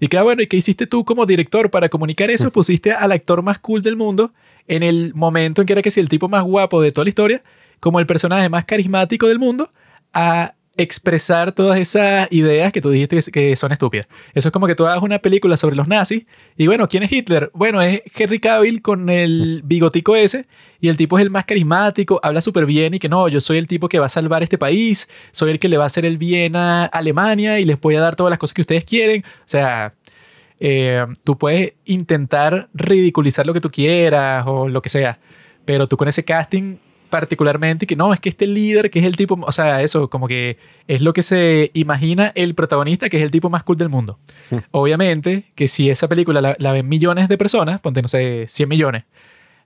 Y 0.00 0.08
que, 0.08 0.20
bueno, 0.20 0.42
¿y 0.42 0.46
qué 0.46 0.56
hiciste 0.56 0.86
tú 0.86 1.04
como 1.04 1.26
director 1.26 1.70
para 1.70 1.88
comunicar 1.88 2.30
eso? 2.30 2.50
Pusiste 2.52 2.92
al 2.92 3.12
actor 3.12 3.42
más 3.42 3.58
cool 3.58 3.82
del 3.82 3.96
mundo 3.96 4.32
en 4.68 4.82
el 4.82 5.12
momento 5.14 5.62
en 5.62 5.66
que 5.66 5.72
era 5.72 5.82
que 5.82 5.90
si 5.90 6.00
el 6.00 6.08
tipo 6.08 6.28
más 6.28 6.44
guapo 6.44 6.80
de 6.80 6.92
toda 6.92 7.04
la 7.04 7.10
historia, 7.10 7.42
como 7.80 8.00
el 8.00 8.06
personaje 8.06 8.48
más 8.48 8.64
carismático 8.64 9.28
del 9.28 9.38
mundo, 9.38 9.70
a 10.12 10.54
expresar 10.76 11.52
todas 11.52 11.78
esas 11.78 12.28
ideas 12.30 12.72
que 12.72 12.82
tú 12.82 12.90
dijiste 12.90 13.32
que, 13.32 13.56
son 13.56 13.72
estúpidas. 13.72 14.06
Eso 14.34 14.48
es 14.48 14.52
como 14.52 14.66
que 14.66 14.74
tú 14.74 14.86
hagas 14.86 15.02
una 15.02 15.18
película 15.18 15.56
sobre 15.56 15.74
los 15.74 15.88
nazis 15.88 16.26
y 16.56 16.66
bueno, 16.66 16.86
¿quién 16.88 17.02
es 17.02 17.12
Hitler? 17.12 17.50
Bueno, 17.54 17.80
es 17.80 18.02
Henry 18.14 18.38
Cavill 18.38 18.82
con 18.82 19.08
el 19.08 19.62
bigotico 19.64 20.16
ese 20.16 20.46
y 20.80 20.88
el 20.88 20.96
tipo 20.96 21.18
es 21.18 21.22
el 21.22 21.30
más 21.30 21.46
carismático, 21.46 22.20
habla 22.22 22.42
súper 22.42 22.66
bien 22.66 22.94
y 22.94 22.98
que 22.98 23.08
no, 23.08 23.28
yo 23.28 23.40
soy 23.40 23.56
el 23.56 23.66
tipo 23.66 23.88
que 23.88 23.98
va 23.98 24.06
a 24.06 24.10
salvar 24.10 24.42
este 24.42 24.58
país, 24.58 25.08
soy 25.32 25.50
el 25.50 25.58
que 25.58 25.68
le 25.68 25.78
va 25.78 25.84
a 25.84 25.86
hacer 25.86 26.04
el 26.04 26.18
bien 26.18 26.56
a 26.56 26.84
Alemania 26.84 27.58
y 27.58 27.64
les 27.64 27.80
voy 27.80 27.94
a 27.94 28.00
dar 28.00 28.14
todas 28.14 28.30
las 28.30 28.38
cosas 28.38 28.52
que 28.52 28.60
ustedes 28.60 28.84
quieren. 28.84 29.24
O 29.24 29.48
sea, 29.48 29.94
eh, 30.60 31.04
tú 31.24 31.36
puedes 31.36 31.74
intentar 31.84 32.68
ridiculizar 32.74 33.46
lo 33.46 33.54
que 33.54 33.60
tú 33.60 33.70
quieras 33.70 34.44
o 34.46 34.68
lo 34.68 34.82
que 34.82 34.88
sea, 34.88 35.18
pero 35.64 35.86
tú 35.86 35.96
con 35.96 36.08
ese 36.08 36.24
casting 36.24 36.78
particularmente 37.10 37.86
que 37.86 37.96
no, 37.96 38.12
es 38.12 38.20
que 38.20 38.28
este 38.28 38.46
líder, 38.46 38.90
que 38.90 38.98
es 38.98 39.04
el 39.04 39.16
tipo, 39.16 39.38
o 39.40 39.52
sea, 39.52 39.82
eso 39.82 40.10
como 40.10 40.28
que 40.28 40.58
es 40.88 41.00
lo 41.00 41.12
que 41.12 41.22
se 41.22 41.70
imagina 41.74 42.32
el 42.34 42.54
protagonista, 42.54 43.08
que 43.08 43.16
es 43.16 43.22
el 43.22 43.30
tipo 43.30 43.48
más 43.48 43.62
cool 43.64 43.76
del 43.76 43.88
mundo. 43.88 44.18
Obviamente 44.70 45.44
que 45.54 45.68
si 45.68 45.90
esa 45.90 46.08
película 46.08 46.40
la, 46.40 46.56
la, 46.58 46.72
ven 46.72 46.88
millones 46.88 47.28
de 47.28 47.38
personas, 47.38 47.80
ponte, 47.80 48.02
no 48.02 48.08
sé, 48.08 48.46
100 48.48 48.68
millones, 48.68 49.04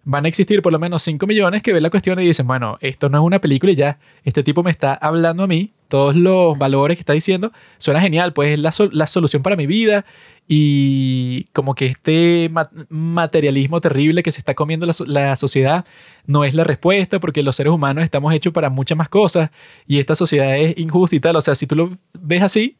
van 0.04 0.24
a 0.24 0.28
existir 0.28 0.62
por 0.62 0.72
lo 0.72 0.78
menos 0.78 1.02
5 1.02 1.26
millones 1.26 1.62
que 1.62 1.72
ven 1.72 1.82
la 1.82 1.90
cuestión 1.90 2.20
y 2.20 2.26
dicen, 2.26 2.46
bueno, 2.46 2.78
esto 2.80 3.08
no 3.08 3.18
es 3.18 3.24
una 3.24 3.40
película 3.40 3.72
y 3.72 3.76
ya, 3.76 3.98
este 4.24 4.42
tipo 4.42 4.62
me 4.62 4.70
está 4.70 4.94
hablando 4.94 5.42
a 5.42 5.46
mí, 5.46 5.72
todos 5.88 6.16
los 6.16 6.56
valores 6.56 6.96
que 6.96 7.00
está 7.00 7.12
diciendo, 7.12 7.52
suena 7.78 8.00
genial, 8.00 8.32
pues 8.32 8.52
es 8.52 8.58
la, 8.58 8.70
la 8.92 9.06
solución 9.06 9.42
para 9.42 9.56
mi 9.56 9.66
vida 9.66 10.04
y 10.52 11.44
como 11.52 11.76
que 11.76 11.86
este 11.86 12.50
materialismo 12.88 13.80
terrible 13.80 14.24
que 14.24 14.32
se 14.32 14.40
está 14.40 14.54
comiendo 14.54 14.84
la, 15.06 15.36
sociedad 15.36 15.84
no 16.26 16.42
es 16.42 16.54
la 16.54 16.64
respuesta 16.64 17.20
porque 17.20 17.44
los 17.44 17.54
seres 17.54 17.72
humanos 17.72 18.02
estamos 18.02 18.34
hechos 18.34 18.52
para 18.52 18.68
muchas 18.68 18.98
más 18.98 19.08
cosas 19.08 19.50
y 19.86 20.00
esta 20.00 20.16
sociedad 20.16 20.58
es 20.58 20.76
injusta 20.76 21.14
y 21.14 21.20
tal. 21.20 21.36
O 21.36 21.40
sea, 21.40 21.54
si 21.54 21.68
tú 21.68 21.76
lo 21.76 21.96
ves 22.18 22.42
así, 22.42 22.76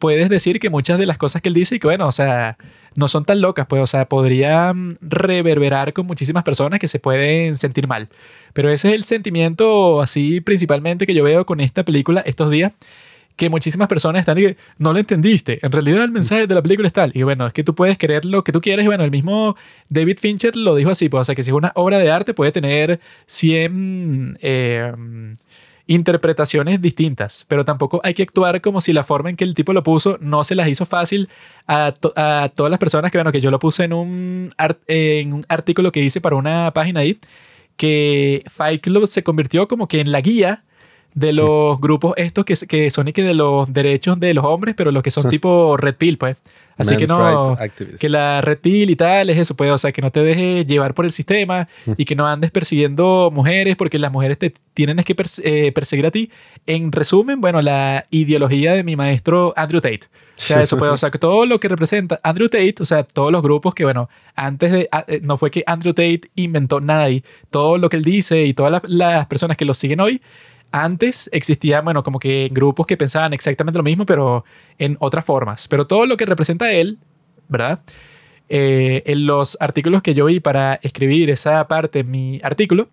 puedes 0.00 0.28
decir 0.28 0.58
que 0.58 0.70
muchas 0.70 0.98
de 0.98 1.06
las 1.06 1.16
cosas 1.16 1.40
que 1.40 1.50
él 1.50 1.54
dice 1.54 1.76
y 1.76 1.78
que 1.78 1.86
bueno, 1.86 2.08
o 2.08 2.12
sea, 2.12 2.58
no 2.96 3.06
son 3.06 3.24
tan 3.24 3.40
locas, 3.40 3.68
pues, 3.68 3.80
o 3.80 3.86
sea, 3.86 4.08
podrían 4.08 4.98
reverberar 5.00 5.92
con 5.92 6.06
muchísimas 6.06 6.42
personas 6.42 6.80
que 6.80 6.88
se 6.88 6.98
pueden 6.98 7.54
sentir 7.54 7.86
mal. 7.86 8.08
Pero 8.54 8.70
ese 8.70 8.88
es 8.88 8.94
el 8.94 9.04
sentimiento 9.04 10.02
así 10.02 10.40
principalmente 10.40 11.06
que 11.06 11.14
yo 11.14 11.22
veo 11.22 11.46
con 11.46 11.60
esta 11.60 11.84
película 11.84 12.22
estos 12.26 12.50
días 12.50 12.72
que 13.36 13.50
muchísimas 13.50 13.88
personas 13.88 14.20
están 14.20 14.38
y 14.38 14.42
que 14.42 14.56
no 14.78 14.92
lo 14.92 14.98
entendiste. 14.98 15.58
En 15.62 15.72
realidad 15.72 16.04
el 16.04 16.10
mensaje 16.10 16.46
de 16.46 16.54
la 16.54 16.62
película 16.62 16.86
es 16.86 16.92
tal. 16.92 17.10
Y 17.14 17.22
bueno, 17.22 17.46
es 17.46 17.52
que 17.52 17.64
tú 17.64 17.74
puedes 17.74 17.98
creer 17.98 18.24
lo 18.24 18.44
que 18.44 18.52
tú 18.52 18.60
quieres. 18.60 18.84
Y 18.84 18.88
bueno, 18.88 19.04
el 19.04 19.10
mismo 19.10 19.56
David 19.88 20.18
Fincher 20.20 20.56
lo 20.56 20.74
dijo 20.74 20.90
así. 20.90 21.08
Pues, 21.08 21.22
o 21.22 21.24
sea, 21.24 21.34
que 21.34 21.42
si 21.42 21.50
es 21.50 21.56
una 21.56 21.72
obra 21.74 21.98
de 21.98 22.10
arte 22.10 22.34
puede 22.34 22.52
tener 22.52 23.00
100 23.26 24.38
eh, 24.40 24.92
interpretaciones 25.86 26.80
distintas, 26.80 27.44
pero 27.48 27.64
tampoco 27.64 28.00
hay 28.04 28.14
que 28.14 28.22
actuar 28.22 28.60
como 28.60 28.80
si 28.80 28.92
la 28.92 29.04
forma 29.04 29.30
en 29.30 29.36
que 29.36 29.44
el 29.44 29.54
tipo 29.54 29.72
lo 29.72 29.82
puso 29.82 30.16
no 30.20 30.42
se 30.44 30.54
las 30.54 30.68
hizo 30.68 30.86
fácil 30.86 31.28
a, 31.66 31.92
todas 31.92 32.70
las 32.70 32.78
personas 32.78 33.10
que, 33.10 33.18
bueno, 33.18 33.32
que 33.32 33.40
yo 33.40 33.50
lo 33.50 33.58
puse 33.58 33.84
en 33.84 33.92
un, 33.92 34.50
en 34.86 35.32
un 35.32 35.44
artículo 35.48 35.92
que 35.92 36.00
hice 36.00 36.20
para 36.20 36.36
una 36.36 36.72
página 36.72 37.00
ahí, 37.00 37.18
que 37.76 38.42
Fight 38.48 38.82
Club 38.82 39.06
se 39.06 39.22
convirtió 39.22 39.68
como 39.68 39.88
que 39.88 40.00
en 40.00 40.10
la 40.10 40.20
guía 40.20 40.64
de 41.14 41.32
los 41.32 41.80
grupos 41.80 42.14
estos 42.16 42.44
que, 42.44 42.54
que 42.68 42.90
son 42.90 43.08
y 43.08 43.12
que 43.12 43.22
de 43.22 43.34
los 43.34 43.72
derechos 43.72 44.18
de 44.20 44.34
los 44.34 44.44
hombres, 44.44 44.74
pero 44.76 44.90
los 44.90 45.02
que 45.02 45.10
son 45.10 45.28
tipo 45.30 45.76
Red 45.76 45.96
Pill, 45.96 46.18
pues. 46.18 46.36
Así 46.76 46.96
que 46.96 47.06
no, 47.06 47.56
que 48.00 48.08
la 48.08 48.40
red 48.40 48.58
pill 48.58 48.90
y 48.90 48.96
tal 48.96 49.30
es 49.30 49.38
eso, 49.38 49.54
pues, 49.54 49.70
o 49.70 49.78
sea, 49.78 49.92
que 49.92 50.02
no 50.02 50.10
te 50.10 50.24
dejes 50.24 50.66
llevar 50.66 50.92
por 50.92 51.04
el 51.04 51.12
sistema 51.12 51.68
y 51.96 52.04
que 52.04 52.16
no 52.16 52.26
andes 52.26 52.50
persiguiendo 52.50 53.30
mujeres 53.32 53.76
porque 53.76 53.98
las 53.98 54.10
mujeres 54.10 54.38
te 54.38 54.52
tienen 54.72 54.96
que 54.96 55.14
eh, 55.44 55.72
perseguir 55.72 56.06
a 56.06 56.10
ti. 56.10 56.30
En 56.66 56.90
resumen, 56.90 57.40
bueno, 57.40 57.62
la 57.62 58.06
ideología 58.10 58.72
de 58.72 58.82
mi 58.82 58.96
maestro 58.96 59.54
Andrew 59.56 59.80
Tate. 59.80 60.00
O 60.36 60.40
sea, 60.40 60.62
eso 60.62 60.76
puede, 60.76 60.90
o 60.90 60.96
sea, 60.96 61.12
que 61.12 61.18
todo 61.18 61.46
lo 61.46 61.60
que 61.60 61.68
representa 61.68 62.18
Andrew 62.24 62.48
Tate, 62.48 62.74
o 62.80 62.84
sea, 62.84 63.04
todos 63.04 63.30
los 63.30 63.40
grupos 63.40 63.72
que, 63.72 63.84
bueno, 63.84 64.08
antes 64.34 64.72
de, 64.72 64.88
eh, 65.06 65.20
no 65.22 65.36
fue 65.36 65.52
que 65.52 65.62
Andrew 65.66 65.94
Tate 65.94 66.22
inventó 66.34 66.80
nada 66.80 67.04
ahí, 67.04 67.22
todo 67.50 67.78
lo 67.78 67.88
que 67.88 67.98
él 67.98 68.04
dice 68.04 68.44
y 68.44 68.52
todas 68.52 68.82
las 68.84 69.26
personas 69.26 69.56
que 69.56 69.64
lo 69.64 69.74
siguen 69.74 70.00
hoy 70.00 70.20
antes 70.74 71.30
existían, 71.32 71.84
bueno, 71.84 72.02
como 72.02 72.18
que 72.18 72.48
grupos 72.50 72.86
que 72.86 72.96
pensaban 72.96 73.32
exactamente 73.32 73.78
lo 73.78 73.84
mismo, 73.84 74.04
pero 74.04 74.44
en 74.76 74.96
otras 74.98 75.24
formas. 75.24 75.68
Pero 75.68 75.86
todo 75.86 76.04
lo 76.04 76.16
que 76.16 76.26
representa 76.26 76.72
él, 76.72 76.98
¿verdad? 77.48 77.78
Eh, 78.48 79.04
en 79.06 79.24
los 79.24 79.56
artículos 79.60 80.02
que 80.02 80.14
yo 80.14 80.24
vi 80.24 80.40
para 80.40 80.80
escribir 80.82 81.30
esa 81.30 81.68
parte 81.68 82.02
mi 82.02 82.40
artículo, 82.42 82.88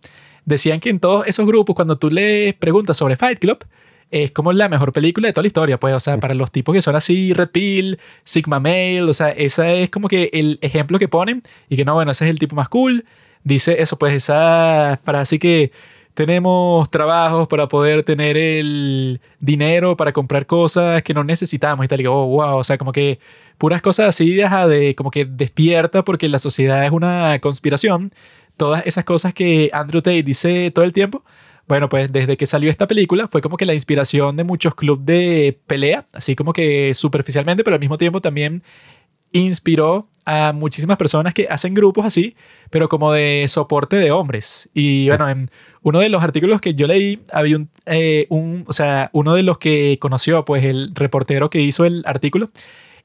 decían 0.45 0.79
que 0.79 0.91
en 0.91 0.99
todos 0.99 1.25
esos 1.25 1.47
grupos, 1.47 1.75
cuando 1.75 1.97
tú 1.97 2.11
le 2.11 2.53
preguntas 2.53 2.97
sobre 2.97 3.15
Fight 3.15 3.39
Club, 3.39 3.65
es 4.11 4.29
como 4.29 4.53
la 4.53 4.69
mejor 4.69 4.93
película 4.93 5.27
de 5.29 5.33
toda 5.33 5.41
la 5.41 5.47
historia, 5.47 5.79
pues, 5.79 5.95
o 5.95 5.99
sea, 5.99 6.19
para 6.19 6.35
los 6.35 6.51
tipos 6.51 6.75
que 6.75 6.83
son 6.83 6.95
así, 6.95 7.33
Red 7.33 7.49
Pill, 7.49 7.97
Sigma 8.23 8.59
Male, 8.59 9.03
o 9.03 9.13
sea, 9.13 9.29
esa 9.29 9.71
es 9.73 9.89
como 9.89 10.07
que 10.07 10.29
el 10.33 10.59
ejemplo 10.61 10.99
que 10.99 11.07
ponen 11.07 11.41
y 11.67 11.77
que 11.77 11.85
no, 11.85 11.95
bueno, 11.95 12.11
ese 12.11 12.25
es 12.25 12.29
el 12.29 12.37
tipo 12.37 12.55
más 12.55 12.69
cool. 12.69 13.05
Dice 13.43 13.81
eso, 13.81 13.97
pues, 13.97 14.13
esa 14.13 14.99
frase 15.03 15.39
que 15.39 15.71
tenemos 16.13 16.89
trabajos 16.89 17.47
para 17.47 17.67
poder 17.67 18.03
tener 18.03 18.37
el 18.37 19.21
dinero 19.39 19.95
para 19.95 20.11
comprar 20.11 20.45
cosas 20.45 21.03
que 21.03 21.13
no 21.13 21.23
necesitamos 21.23 21.85
y 21.85 21.87
tal. 21.87 22.01
Y 22.01 22.07
oh, 22.07 22.25
wow, 22.25 22.57
o 22.57 22.63
sea, 22.63 22.77
como 22.77 22.91
que 22.91 23.19
puras 23.57 23.81
cosas 23.81 24.09
así, 24.09 24.33
de 24.33 24.95
como 24.95 25.11
que 25.11 25.25
despierta 25.25 26.03
porque 26.03 26.27
la 26.29 26.39
sociedad 26.39 26.85
es 26.85 26.91
una 26.91 27.39
conspiración. 27.39 28.11
Todas 28.57 28.85
esas 28.85 29.05
cosas 29.05 29.33
que 29.33 29.69
Andrew 29.73 30.01
Tate 30.01 30.23
dice 30.23 30.71
todo 30.71 30.85
el 30.85 30.93
tiempo. 30.93 31.23
Bueno, 31.67 31.87
pues 31.87 32.11
desde 32.11 32.35
que 32.37 32.45
salió 32.45 32.69
esta 32.69 32.87
película 32.87 33.27
fue 33.27 33.41
como 33.41 33.55
que 33.55 33.65
la 33.65 33.73
inspiración 33.73 34.35
de 34.35 34.43
muchos 34.43 34.75
clubes 34.75 35.05
de 35.05 35.57
pelea, 35.67 36.05
así 36.11 36.35
como 36.35 36.53
que 36.53 36.93
superficialmente, 36.93 37.63
pero 37.63 37.75
al 37.75 37.79
mismo 37.79 37.97
tiempo 37.97 38.19
también 38.19 38.61
inspiró 39.31 40.07
a 40.25 40.53
muchísimas 40.53 40.97
personas 40.97 41.33
que 41.33 41.47
hacen 41.49 41.73
grupos 41.73 42.05
así, 42.05 42.35
pero 42.69 42.89
como 42.89 43.11
de 43.11 43.45
soporte 43.47 43.95
de 43.95 44.11
hombres. 44.11 44.69
Y 44.73 45.07
bueno, 45.07 45.29
en 45.29 45.49
uno 45.81 45.99
de 45.99 46.09
los 46.09 46.23
artículos 46.23 46.61
que 46.61 46.75
yo 46.75 46.87
leí, 46.87 47.19
había 47.31 47.57
un, 47.57 47.69
eh, 47.85 48.27
un, 48.29 48.63
o 48.67 48.73
sea, 48.73 49.09
uno 49.13 49.33
de 49.33 49.43
los 49.43 49.57
que 49.57 49.97
conoció, 49.99 50.45
pues 50.45 50.63
el 50.63 50.91
reportero 50.93 51.49
que 51.49 51.61
hizo 51.61 51.85
el 51.85 52.03
artículo, 52.05 52.49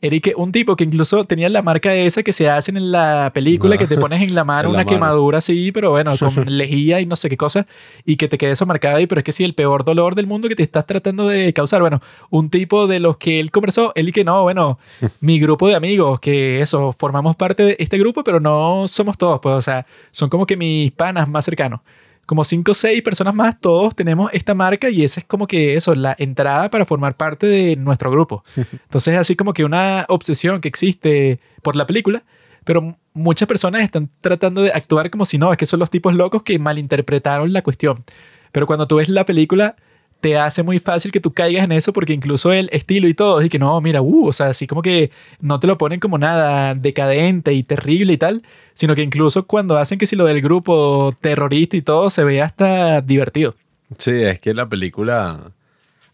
Eric, 0.01 0.33
un 0.37 0.53
tipo 0.53 0.77
que 0.77 0.85
incluso 0.85 1.25
tenía 1.25 1.49
la 1.49 1.63
marca 1.63 1.95
esa 1.95 2.23
que 2.23 2.33
se 2.33 2.49
hacen 2.49 2.77
en 2.77 2.91
la 2.91 3.31
película, 3.35 3.79
que 3.79 3.87
te 3.87 3.97
pones 3.97 4.23
en 4.23 4.35
la 4.35 4.45
mano 4.45 4.71
una 4.71 4.85
quemadura 4.85 5.39
así, 5.39 5.73
pero 5.73 5.91
bueno, 5.91 6.17
con 6.19 6.35
lejía 6.47 7.01
y 7.01 7.07
no 7.07 7.17
sé 7.17 7.29
qué 7.29 7.37
cosa, 7.37 7.67
y 8.05 8.17
que 8.17 8.29
te 8.29 8.39
quede 8.39 8.53
eso 8.53 8.67
marcado 8.67 8.97
ahí, 8.97 9.07
pero 9.07 9.21
es 9.21 9.25
que 9.25 9.33
sí, 9.33 9.45
el 9.45 9.55
peor 9.55 9.85
dolor 9.85 10.15
del 10.15 10.27
mundo 10.27 10.49
que 10.49 10.57
te 10.57 10.63
estás 10.63 10.87
tratando 10.87 11.29
de 11.29 11.53
causar. 11.53 11.81
Bueno, 11.81 12.01
un 12.31 12.51
tipo 12.51 12.87
de 12.87 13.01
los 13.01 13.17
que 13.17 13.41
él 13.41 13.51
conversó, 13.51 13.93
él 13.95 14.09
y 14.09 14.13
que 14.13 14.25
no, 14.25 14.43
bueno, 14.43 14.79
mi 15.21 15.39
grupo 15.39 15.69
de 15.69 15.75
amigos, 15.75 16.21
que 16.21 16.61
eso, 16.61 16.93
formamos 16.93 17.37
parte 17.37 17.65
de 17.65 17.77
este 17.79 17.99
grupo, 17.99 18.23
pero 18.25 18.41
no 18.41 18.87
somos 18.89 19.17
todos, 19.17 19.41
pues, 19.41 19.55
o 19.55 19.63
sea, 19.63 19.87
son 20.11 20.29
como 20.29 20.47
que 20.47 20.57
mis 20.57 20.93
panas 20.93 21.29
más 21.29 21.45
cercanos 21.45 21.81
como 22.27 22.45
cinco 22.45 22.72
o 22.72 22.74
seis 22.74 23.03
personas 23.03 23.35
más, 23.35 23.59
todos 23.61 23.95
tenemos 23.95 24.31
esta 24.33 24.55
marca 24.55 24.91
y 24.91 25.05
esa 25.05 25.20
es 25.20 25.27
como 25.27 25.47
que 25.47 25.74
eso, 25.74 25.95
la 25.95 26.14
entrada 26.18 26.70
para 26.70 26.85
formar 26.85 27.16
parte 27.16 27.47
de 27.47 27.77
nuestro 27.77 28.11
grupo. 28.11 28.43
Entonces 28.57 29.14
es 29.14 29.20
así 29.20 29.37
como 29.37 29.55
que 29.55 29.64
una 29.64 30.05
obsesión 30.09 30.61
que 30.61 30.68
existe 30.68 31.41
por 31.62 31.77
la 31.77 31.87
película, 31.87 32.24
pero 32.64 32.97
muchas 33.14 33.47
personas 33.47 33.83
están 33.83 34.11
tratando 34.20 34.61
de 34.61 34.72
actuar 34.72 35.11
como 35.11 35.24
si 35.24 35.39
no, 35.39 35.53
es 35.53 35.59
que 35.59 35.66
son 35.66 35.81
los 35.81 35.89
tipos 35.89 36.14
locos 36.14 36.43
que 36.43 36.59
malinterpretaron 36.59 37.53
la 37.53 37.62
cuestión. 37.62 38.05
Pero 38.51 38.66
cuando 38.66 38.87
tú 38.87 38.97
ves 38.97 39.09
la 39.09 39.24
película, 39.24 39.77
te 40.21 40.39
hace 40.39 40.62
muy 40.62 40.79
fácil 40.79 41.12
que 41.12 41.21
tú 41.21 41.33
caigas 41.33 41.64
en 41.64 41.73
eso 41.73 41.93
porque 41.93 42.12
incluso 42.12 42.53
el 42.53 42.69
estilo 42.73 43.09
y 43.09 43.14
todo, 43.14 43.43
y 43.43 43.49
que 43.49 43.59
no, 43.59 43.81
mira, 43.81 44.03
uh, 44.03 44.29
o 44.29 44.33
sea, 44.33 44.49
así 44.49 44.67
como 44.67 44.83
que 44.83 45.11
no 45.41 45.61
te 45.61 45.67
lo 45.67 45.79
ponen 45.79 46.01
como 46.01 46.19
nada 46.19 46.75
decadente 46.75 47.53
y 47.53 47.62
terrible 47.62 48.14
y 48.14 48.17
tal, 48.17 48.43
sino 48.75 48.95
que 48.95 49.03
incluso 49.03 49.47
cuando 49.47 49.79
hacen 49.79 49.99
que 49.99 50.07
si 50.07 50.17
lo 50.17 50.25
del 50.25 50.41
grupo 50.43 51.14
terrorista 51.21 51.77
y 51.77 51.83
todo 51.83 52.11
se 52.11 52.25
ve 52.25 52.43
hasta 52.43 53.01
divertido. 53.01 53.55
Sí, 53.99 54.11
es 54.11 54.41
que 54.41 54.53
la 54.55 54.69
película 54.69 55.53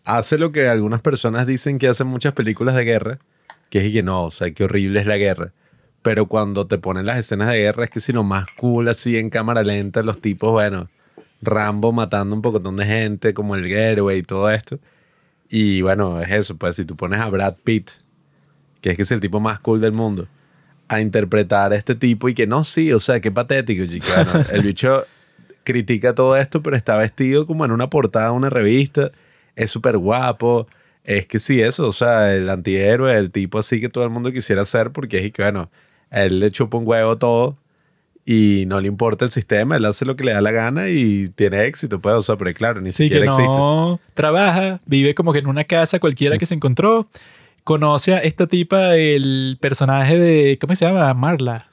hace 0.05 0.39
lo 0.39 0.53
que 0.53 0.69
algunas 0.69 1.01
personas 1.01 1.47
dicen 1.47 1.79
que 1.79 1.89
hacen 1.89 2.07
muchas 2.07 2.35
películas 2.35 2.75
de 2.75 2.85
guerra, 2.85 3.19
que 3.71 3.87
es 3.87 3.93
que 3.93 4.03
no, 4.03 4.25
o 4.25 4.31
sea, 4.31 4.51
qué 4.51 4.65
horrible 4.65 5.01
es 5.01 5.07
la 5.07 5.17
guerra. 5.17 5.53
Pero 6.03 6.27
cuando 6.27 6.67
te 6.67 6.79
ponen 6.79 7.07
las 7.07 7.19
escenas 7.19 7.49
de 7.49 7.61
guerra 7.61 7.85
es 7.85 7.91
que 7.91 8.01
si 8.01 8.13
lo 8.13 8.25
más 8.25 8.47
cool 8.57 8.89
así 8.89 9.17
en 9.17 9.31
cámara 9.31 9.63
lenta, 9.63 10.03
los 10.03 10.21
tipos, 10.21 10.51
bueno, 10.51 10.89
Rambo 11.43 11.93
matando 11.93 12.35
un 12.35 12.43
pocotón 12.43 12.77
de 12.77 12.87
gente, 12.87 13.35
como 13.35 13.57
el 13.57 13.71
héroe 13.71 14.17
y 14.17 14.23
todo 14.23 14.51
esto. 14.51 14.79
Y 15.49 15.83
bueno, 15.83 16.21
es 16.21 16.31
eso, 16.31 16.57
pues 16.57 16.77
si 16.77 16.85
tú 16.85 16.97
pones 16.97 17.21
a 17.21 17.29
Brad 17.29 17.57
Pitt, 17.63 17.91
que 18.81 18.91
es 18.91 18.97
que 18.97 19.03
es 19.03 19.11
el 19.11 19.21
tipo 19.21 19.41
más 19.41 19.61
cool 19.61 19.81
del 19.81 19.93
mundo, 19.93 20.29
a 20.89 21.01
interpretar 21.01 21.73
a 21.73 21.77
este 21.77 21.95
tipo 21.95 22.29
y 22.29 22.35
que 22.35 22.47
no, 22.47 22.65
sí, 22.65 22.93
o 22.93 23.01
sea, 23.01 23.21
qué 23.21 23.31
patético. 23.31 23.83
El 24.53 24.63
bicho 24.63 25.05
critica 25.65 26.15
todo 26.15 26.37
esto, 26.37 26.63
pero 26.63 26.77
está 26.77 26.97
vestido 26.97 27.47
como 27.47 27.65
en 27.65 27.73
una 27.73 27.91
portada 27.91 28.27
de 28.27 28.33
una 28.33 28.51
revista, 28.51 29.11
es 29.57 29.71
súper 29.71 29.99
guapo. 29.99 30.67
Es 31.05 31.27
que 31.27 31.41
sí, 31.41 31.61
eso, 31.61 31.89
o 31.89 31.93
sea, 31.93 32.35
el 32.35 32.49
antihéroe, 32.49 33.17
el 33.17 33.33
tipo 33.33 33.59
así 33.59 33.81
que 33.81 33.89
todo 33.89 34.05
el 34.05 34.11
mundo 34.11 34.33
quisiera 34.33 34.65
ser, 34.65 34.93
porque 34.93 35.25
es 35.25 35.33
que, 35.33 35.43
bueno, 35.43 35.71
él 36.11 36.41
le 36.41 36.51
chupa 36.51 36.79
un 36.79 36.87
huevo 36.87 37.19
todo 37.19 37.59
y 38.25 38.65
no 38.67 38.81
le 38.81 38.89
importa 38.89 39.25
el 39.25 39.31
sistema, 39.31 39.77
él 39.77 39.85
hace 39.85 40.05
lo 40.05 40.15
que 40.15 40.25
le 40.25 40.33
da 40.33 40.41
la 40.41 40.53
gana 40.53 40.89
y 40.89 41.29
tiene 41.31 41.65
éxito, 41.65 42.01
pues, 42.01 42.15
o 42.15 42.23
sea, 42.23 42.37
pero 42.37 42.53
claro, 42.55 42.81
ni 42.81 42.93
sí, 42.93 43.05
siquiera 43.05 43.25
que 43.25 43.43
no 43.43 44.01
Trabaja, 44.15 44.81
vive 44.87 45.15
como 45.15 45.33
que 45.33 45.41
en 45.41 45.49
una 45.49 45.65
casa 45.65 45.99
cualquiera 45.99 46.39
que 46.39 46.47
se 46.47 46.55
encontró, 46.55 47.09
conoce 47.65 48.15
a 48.15 48.19
esta 48.19 48.47
tipa, 48.47 48.97
el 48.97 49.59
personaje 49.61 50.19
de, 50.19 50.59
¿cómo 50.61 50.75
se 50.77 50.87
llama? 50.87 51.13
Marla. 51.15 51.69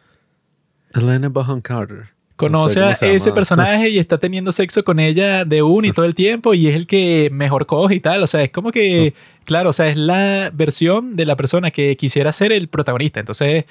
Elena 0.93 1.29
Bonham 1.29 1.61
Carter. 1.61 2.09
Conoce 2.35 2.79
a 2.79 2.91
ese 2.91 3.33
personaje 3.33 3.89
y 3.89 3.99
está 3.99 4.17
teniendo 4.17 4.53
sexo 4.53 4.85
con 4.85 5.01
ella 5.01 5.43
de 5.43 5.61
un 5.61 5.83
y 5.83 5.91
todo 5.91 6.05
el 6.05 6.15
tiempo 6.15 6.53
y 6.53 6.69
es 6.69 6.75
el 6.75 6.87
que 6.87 7.29
mejor 7.33 7.65
coge 7.65 7.95
y 7.95 7.99
tal. 7.99 8.23
O 8.23 8.27
sea, 8.27 8.41
es 8.41 8.49
como 8.49 8.71
que, 8.71 9.13
claro, 9.43 9.71
o 9.71 9.73
sea, 9.73 9.87
es 9.87 9.97
la 9.97 10.49
versión 10.53 11.17
de 11.17 11.25
la 11.25 11.35
persona 11.35 11.69
que 11.69 11.97
quisiera 11.97 12.31
ser 12.31 12.53
el 12.53 12.69
protagonista. 12.69 13.19
Entonces, 13.19 13.65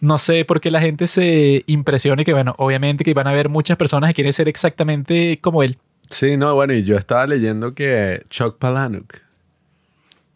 no 0.00 0.18
sé 0.18 0.44
por 0.44 0.60
qué 0.60 0.70
la 0.70 0.80
gente 0.80 1.06
se 1.06 1.64
impresione 1.66 2.24
que, 2.24 2.32
bueno, 2.32 2.54
obviamente 2.58 3.04
que 3.04 3.14
van 3.14 3.26
a 3.26 3.30
haber 3.30 3.48
muchas 3.48 3.76
personas 3.76 4.08
que 4.08 4.14
quieren 4.14 4.32
ser 4.32 4.48
exactamente 4.48 5.38
como 5.40 5.62
él. 5.62 5.78
Sí, 6.10 6.36
no, 6.36 6.54
bueno, 6.54 6.72
y 6.72 6.84
yo 6.84 6.96
estaba 6.96 7.26
leyendo 7.26 7.74
que 7.74 8.24
Chuck 8.30 8.58
Palahniuk, 8.58 9.20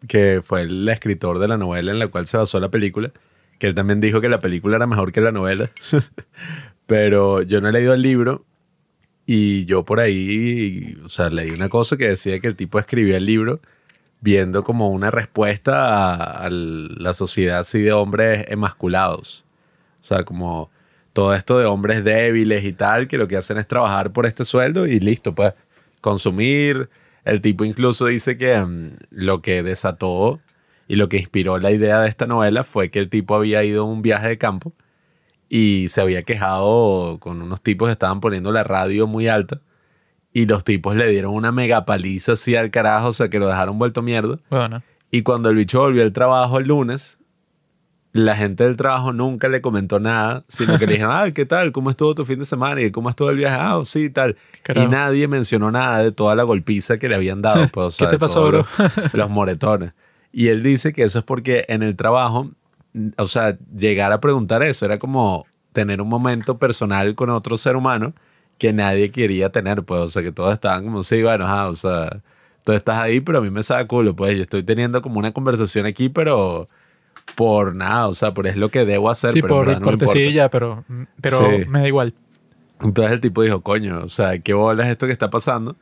que 0.08 0.40
fue 0.42 0.62
el 0.62 0.88
escritor 0.88 1.38
de 1.38 1.48
la 1.48 1.56
novela 1.56 1.92
en 1.92 1.98
la 1.98 2.08
cual 2.08 2.26
se 2.26 2.36
basó 2.36 2.58
la 2.58 2.70
película, 2.70 3.12
que 3.58 3.68
él 3.68 3.74
también 3.74 4.00
dijo 4.00 4.20
que 4.20 4.28
la 4.28 4.38
película 4.38 4.76
era 4.76 4.86
mejor 4.86 5.12
que 5.12 5.20
la 5.20 5.32
novela, 5.32 5.70
pero 6.86 7.42
yo 7.42 7.60
no 7.60 7.68
he 7.68 7.72
leído 7.72 7.94
el 7.94 8.02
libro 8.02 8.44
y 9.26 9.64
yo 9.66 9.84
por 9.84 10.00
ahí, 10.00 10.98
o 11.04 11.08
sea, 11.08 11.30
leí 11.30 11.50
una 11.50 11.68
cosa 11.68 11.96
que 11.96 12.08
decía 12.08 12.40
que 12.40 12.48
el 12.48 12.56
tipo 12.56 12.78
escribía 12.78 13.18
el 13.18 13.26
libro 13.26 13.60
viendo 14.20 14.64
como 14.64 14.88
una 14.88 15.10
respuesta 15.10 15.86
a, 15.86 16.46
a 16.46 16.50
la 16.50 17.14
sociedad 17.14 17.60
así 17.60 17.80
de 17.80 17.92
hombres 17.92 18.44
emasculados. 18.48 19.44
O 20.00 20.04
sea, 20.04 20.24
como 20.24 20.70
todo 21.12 21.34
esto 21.34 21.58
de 21.58 21.66
hombres 21.66 22.04
débiles 22.04 22.64
y 22.64 22.72
tal, 22.72 23.08
que 23.08 23.18
lo 23.18 23.28
que 23.28 23.36
hacen 23.36 23.58
es 23.58 23.66
trabajar 23.66 24.12
por 24.12 24.26
este 24.26 24.44
sueldo 24.44 24.86
y 24.86 25.00
listo, 25.00 25.34
pues 25.34 25.54
consumir. 26.00 26.88
El 27.24 27.40
tipo 27.40 27.64
incluso 27.64 28.06
dice 28.06 28.38
que 28.38 28.58
mm, 28.58 28.96
lo 29.10 29.42
que 29.42 29.62
desató 29.62 30.40
y 30.88 30.96
lo 30.96 31.08
que 31.08 31.18
inspiró 31.18 31.58
la 31.58 31.70
idea 31.70 32.00
de 32.00 32.08
esta 32.08 32.26
novela 32.26 32.64
fue 32.64 32.90
que 32.90 32.98
el 32.98 33.08
tipo 33.08 33.36
había 33.36 33.62
ido 33.62 33.82
a 33.82 33.86
un 33.86 34.02
viaje 34.02 34.28
de 34.28 34.38
campo 34.38 34.72
y 35.48 35.88
se 35.88 36.00
había 36.00 36.22
quejado 36.22 37.18
con 37.20 37.42
unos 37.42 37.62
tipos 37.62 37.88
que 37.88 37.92
estaban 37.92 38.20
poniendo 38.20 38.50
la 38.50 38.64
radio 38.64 39.06
muy 39.06 39.28
alta 39.28 39.60
y 40.32 40.46
los 40.46 40.64
tipos 40.64 40.96
le 40.96 41.08
dieron 41.08 41.34
una 41.34 41.52
mega 41.52 41.84
paliza 41.84 42.32
así 42.32 42.56
al 42.56 42.70
carajo, 42.70 43.08
o 43.08 43.12
sea 43.12 43.28
que 43.28 43.38
lo 43.38 43.46
dejaron 43.46 43.78
vuelto 43.78 44.02
mierda. 44.02 44.38
Bueno. 44.50 44.82
Y 45.10 45.22
cuando 45.22 45.50
el 45.50 45.56
bicho 45.56 45.80
volvió 45.80 46.02
al 46.02 46.12
trabajo 46.12 46.58
el 46.58 46.66
lunes, 46.68 47.19
la 48.12 48.34
gente 48.34 48.64
del 48.64 48.76
trabajo 48.76 49.12
nunca 49.12 49.48
le 49.48 49.60
comentó 49.60 50.00
nada, 50.00 50.44
sino 50.48 50.78
que 50.78 50.86
le 50.86 50.94
dijeron, 50.94 51.12
ah, 51.14 51.30
¿qué 51.32 51.46
tal? 51.46 51.72
¿Cómo 51.72 51.90
estuvo 51.90 52.14
tu 52.14 52.26
fin 52.26 52.38
de 52.38 52.44
semana? 52.44 52.80
¿Y 52.80 52.90
cómo 52.90 53.10
estuvo 53.10 53.30
el 53.30 53.36
viaje? 53.36 53.56
Ah, 53.58 53.80
sí, 53.84 54.10
tal. 54.10 54.36
Carajo. 54.62 54.86
Y 54.86 54.90
nadie 54.90 55.28
mencionó 55.28 55.70
nada 55.70 56.02
de 56.02 56.12
toda 56.12 56.34
la 56.34 56.42
golpiza 56.42 56.98
que 56.98 57.08
le 57.08 57.14
habían 57.14 57.42
dado. 57.42 57.68
Pues, 57.68 57.86
o 57.86 57.90
sea, 57.90 58.06
¿Qué 58.08 58.12
te 58.12 58.18
pasó, 58.18 58.46
bro? 58.46 58.66
Los, 58.78 59.14
los 59.14 59.30
moretones. 59.30 59.92
Y 60.32 60.48
él 60.48 60.62
dice 60.62 60.92
que 60.92 61.02
eso 61.02 61.18
es 61.20 61.24
porque 61.24 61.64
en 61.68 61.82
el 61.82 61.96
trabajo, 61.96 62.50
o 63.16 63.28
sea, 63.28 63.56
llegar 63.76 64.12
a 64.12 64.20
preguntar 64.20 64.62
eso 64.62 64.84
era 64.84 64.98
como 64.98 65.46
tener 65.72 66.00
un 66.00 66.08
momento 66.08 66.58
personal 66.58 67.14
con 67.14 67.30
otro 67.30 67.56
ser 67.56 67.76
humano 67.76 68.14
que 68.58 68.72
nadie 68.72 69.10
quería 69.10 69.50
tener, 69.50 69.84
pues, 69.84 70.00
o 70.02 70.08
sea, 70.08 70.22
que 70.22 70.32
todos 70.32 70.52
estaban 70.52 70.84
como, 70.84 71.02
sí, 71.02 71.22
bueno, 71.22 71.46
ajá, 71.46 71.68
o 71.68 71.74
sea, 71.74 72.20
tú 72.62 72.72
estás 72.72 72.98
ahí, 72.98 73.20
pero 73.20 73.38
a 73.38 73.40
mí 73.40 73.50
me 73.50 73.62
saca 73.62 73.86
culo, 73.86 74.14
pues, 74.14 74.36
yo 74.36 74.42
estoy 74.42 74.62
teniendo 74.62 75.00
como 75.00 75.18
una 75.18 75.32
conversación 75.32 75.86
aquí, 75.86 76.10
pero 76.10 76.68
por 77.34 77.76
nada, 77.76 78.08
o 78.08 78.14
sea, 78.14 78.32
por 78.34 78.46
es 78.46 78.56
lo 78.56 78.68
que 78.70 78.84
debo 78.84 79.10
hacer, 79.10 79.32
Sí, 79.32 79.42
pero 79.42 79.56
por 79.56 79.68
no 79.68 79.80
cortesía, 79.80 80.50
pero, 80.50 80.84
pero 81.20 81.38
Sí. 81.38 81.64
me 81.68 81.80
da 81.80 81.88
igual. 81.88 82.14
Entonces 82.80 83.12
el 83.12 83.20
tipo 83.20 83.42
dijo, 83.42 83.60
coño, 83.62 84.00
o 84.04 84.08
sea, 84.08 84.38
qué 84.38 84.54
bola 84.54 84.84
es 84.84 84.90
esto 84.90 85.06
que 85.06 85.12
está 85.12 85.28
pasando. 85.30 85.76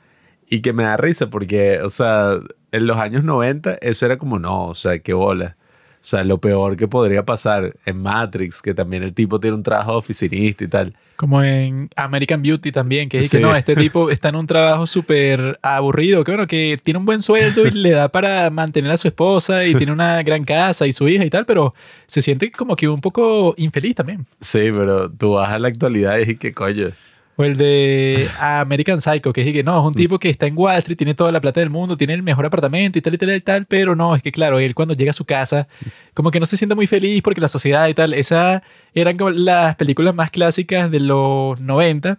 Y 0.51 0.63
que 0.63 0.73
me 0.73 0.83
da 0.85 0.97
risa 0.97 1.29
porque, 1.29 1.81
o 1.83 1.91
sea, 1.91 2.39
en 2.73 2.87
los 2.87 2.97
años 2.97 3.23
90 3.23 3.77
eso 3.83 4.07
era 4.07 4.17
como, 4.17 4.39
no, 4.39 4.67
o 4.69 4.75
sea, 4.75 4.99
qué 5.01 5.13
bola. 5.13 5.58
O 6.01 6.05
sea, 6.09 6.23
lo 6.25 6.39
peor 6.39 6.77
que 6.77 6.87
podría 6.87 7.25
pasar 7.25 7.75
en 7.85 8.01
Matrix, 8.01 8.63
que 8.63 8.73
también 8.73 9.03
el 9.03 9.13
tipo 9.13 9.41
tiene 9.41 9.57
un 9.57 9.63
trabajo 9.65 9.93
de 9.93 9.97
oficinista 9.99 10.63
y 10.65 10.69
tal. 10.69 10.95
Como 11.17 11.43
en 11.43 11.91
American 11.97 12.41
Beauty 12.41 12.71
también, 12.71 13.09
que 13.09 13.19
es 13.19 13.29
Sí. 13.29 13.39
que 13.39 13.43
no, 13.43 13.55
este 13.57 13.75
tipo 13.77 14.09
está 14.09 14.29
en 14.29 14.37
un 14.37 14.47
trabajo 14.47 14.87
súper 14.87 15.59
aburrido, 15.61 16.23
que 16.23 16.31
bueno, 16.31 16.47
que 16.47 16.79
tiene 16.83 16.99
un 16.99 17.05
buen 17.05 17.21
sueldo 17.21 17.67
y 17.67 17.73
le 17.73 17.91
da 17.91 18.09
para 18.09 18.49
mantener 18.51 18.93
a 18.93 18.97
su 18.97 19.09
esposa 19.09 19.67
y 19.67 19.75
tiene 19.75 19.93
una 19.93 20.23
gran 20.23 20.45
casa 20.45 20.87
y 20.87 20.93
su 20.93 21.09
hija 21.09 21.25
y 21.25 21.31
tal, 21.31 21.45
pero 21.47 21.75
se 22.07 22.23
siente 22.23 22.51
como 22.53 22.77
que 22.77 22.89
un 22.89 23.01
poco 23.01 23.55
infeliz 23.57 23.97
también. 23.97 24.25
Sí, 24.41 24.71
pero 24.73 25.11
tú 25.11 25.33
vas 25.33 25.51
a 25.51 25.59
la 25.59 25.67
actualidad 25.69 26.17
y 26.17 26.21
dices, 26.21 26.39
qué 26.39 26.55
coño. 26.55 26.89
O 27.41 27.45
el 27.45 27.57
de 27.57 28.27
American 28.41 29.01
Psycho, 29.01 29.33
que 29.33 29.43
es 29.43 29.53
que 29.53 29.63
no, 29.63 29.79
es 29.79 29.87
un 29.87 29.95
tipo 29.95 30.19
que 30.19 30.29
está 30.29 30.49
en 30.49 30.59
Wall 30.59 30.79
Street, 30.79 30.97
tiene 30.97 31.15
toda 31.15 31.31
la 31.31 31.41
plata 31.41 31.61
del 31.61 31.71
mundo, 31.71 31.97
tiene 31.97 32.15
el 32.15 32.25
mejor 32.25 32.45
apartamento 32.45 32.99
y 32.99 33.01
tal 33.01 33.15
y 33.15 33.17
tal 33.17 33.31
y 33.33 33.41
tal, 33.41 33.65
pero 33.67 33.95
no, 33.95 34.17
es 34.17 34.25
que 34.25 34.33
claro, 34.33 34.59
él 34.59 34.75
cuando 34.75 34.93
llega 34.95 35.13
a 35.13 35.15
su 35.15 35.25
casa, 35.25 35.69
como 36.15 36.33
que 36.33 36.41
no 36.41 36.47
se 36.47 36.57
siente 36.57 36.75
muy 36.75 36.89
feliz 36.89 37.23
porque 37.23 37.41
la 37.41 37.49
sociedad 37.49 37.87
y 37.87 37.95
tal, 37.95 38.13
esas 38.13 38.63
eran 38.93 39.17
como 39.17 39.31
las 39.31 39.77
películas 39.77 40.17
más 40.17 40.33
clásicas 40.33 40.91
de 40.91 40.99
los 40.99 41.61
90, 41.61 42.19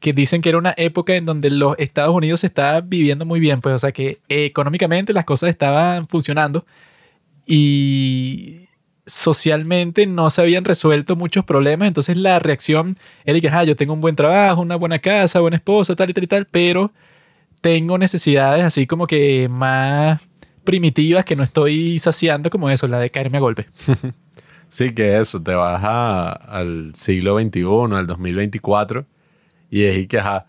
que 0.00 0.12
dicen 0.12 0.42
que 0.42 0.50
era 0.50 0.58
una 0.58 0.74
época 0.76 1.14
en 1.14 1.24
donde 1.24 1.48
los 1.48 1.74
Estados 1.78 2.14
Unidos 2.14 2.40
se 2.40 2.48
estaba 2.48 2.82
viviendo 2.82 3.24
muy 3.24 3.40
bien, 3.40 3.62
pues 3.62 3.74
o 3.74 3.78
sea 3.78 3.92
que 3.92 4.18
económicamente 4.28 5.14
las 5.14 5.24
cosas 5.24 5.48
estaban 5.48 6.06
funcionando 6.06 6.66
y 7.46 8.61
socialmente 9.12 10.06
no 10.06 10.30
se 10.30 10.40
habían 10.40 10.64
resuelto 10.64 11.16
muchos 11.16 11.44
problemas, 11.44 11.86
entonces 11.86 12.16
la 12.16 12.38
reacción 12.38 12.96
era 13.24 13.38
que, 13.40 13.48
ah, 13.50 13.62
yo 13.64 13.76
tengo 13.76 13.92
un 13.92 14.00
buen 14.00 14.16
trabajo, 14.16 14.62
una 14.62 14.76
buena 14.76 14.98
casa, 14.98 15.40
buena 15.40 15.56
esposa, 15.56 15.94
tal 15.94 16.08
y 16.10 16.14
tal 16.14 16.24
y 16.24 16.26
tal, 16.26 16.46
pero 16.50 16.92
tengo 17.60 17.98
necesidades 17.98 18.64
así 18.64 18.86
como 18.86 19.06
que 19.06 19.48
más 19.50 20.20
primitivas 20.64 21.24
que 21.26 21.36
no 21.36 21.42
estoy 21.42 21.98
saciando 21.98 22.48
como 22.48 22.70
eso, 22.70 22.86
la 22.86 22.98
de 22.98 23.10
caerme 23.10 23.38
a 23.38 23.40
golpe. 23.40 23.66
Sí, 24.68 24.94
que 24.94 25.18
eso, 25.20 25.38
te 25.42 25.54
vas 25.54 25.82
a- 25.84 26.32
al 26.32 26.94
siglo 26.94 27.38
XXI, 27.38 27.94
al 27.94 28.06
2024, 28.06 29.04
y 29.70 29.82
es 29.82 30.06
que, 30.06 30.18
ajá, 30.18 30.46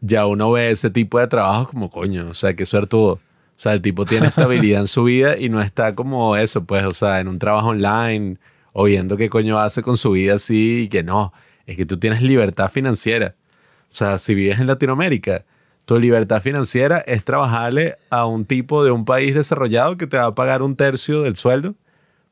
ya 0.00 0.24
uno 0.24 0.50
ve 0.52 0.70
ese 0.70 0.88
tipo 0.88 1.18
de 1.18 1.26
trabajos 1.26 1.68
como 1.68 1.90
coño, 1.90 2.28
o 2.30 2.32
sea, 2.32 2.56
qué 2.56 2.64
suertudo. 2.64 3.20
O 3.60 3.62
sea, 3.62 3.74
el 3.74 3.82
tipo 3.82 4.06
tiene 4.06 4.26
estabilidad 4.28 4.80
en 4.80 4.86
su 4.86 5.04
vida 5.04 5.36
y 5.36 5.50
no 5.50 5.60
está 5.60 5.94
como 5.94 6.34
eso, 6.34 6.64
pues, 6.64 6.82
o 6.86 6.94
sea, 6.94 7.20
en 7.20 7.28
un 7.28 7.38
trabajo 7.38 7.68
online 7.68 8.38
o 8.72 8.84
viendo 8.84 9.18
qué 9.18 9.28
coño 9.28 9.58
hace 9.58 9.82
con 9.82 9.98
su 9.98 10.12
vida 10.12 10.36
así 10.36 10.84
y 10.84 10.88
que 10.88 11.02
no, 11.02 11.34
es 11.66 11.76
que 11.76 11.84
tú 11.84 11.98
tienes 11.98 12.22
libertad 12.22 12.70
financiera. 12.70 13.34
O 13.82 13.94
sea, 13.94 14.16
si 14.16 14.34
vives 14.34 14.60
en 14.60 14.66
Latinoamérica, 14.66 15.44
tu 15.84 15.98
libertad 15.98 16.40
financiera 16.40 17.00
es 17.00 17.22
trabajarle 17.22 17.98
a 18.08 18.24
un 18.24 18.46
tipo 18.46 18.82
de 18.82 18.92
un 18.92 19.04
país 19.04 19.34
desarrollado 19.34 19.98
que 19.98 20.06
te 20.06 20.16
va 20.16 20.24
a 20.24 20.34
pagar 20.34 20.62
un 20.62 20.74
tercio 20.74 21.20
del 21.20 21.36
sueldo 21.36 21.74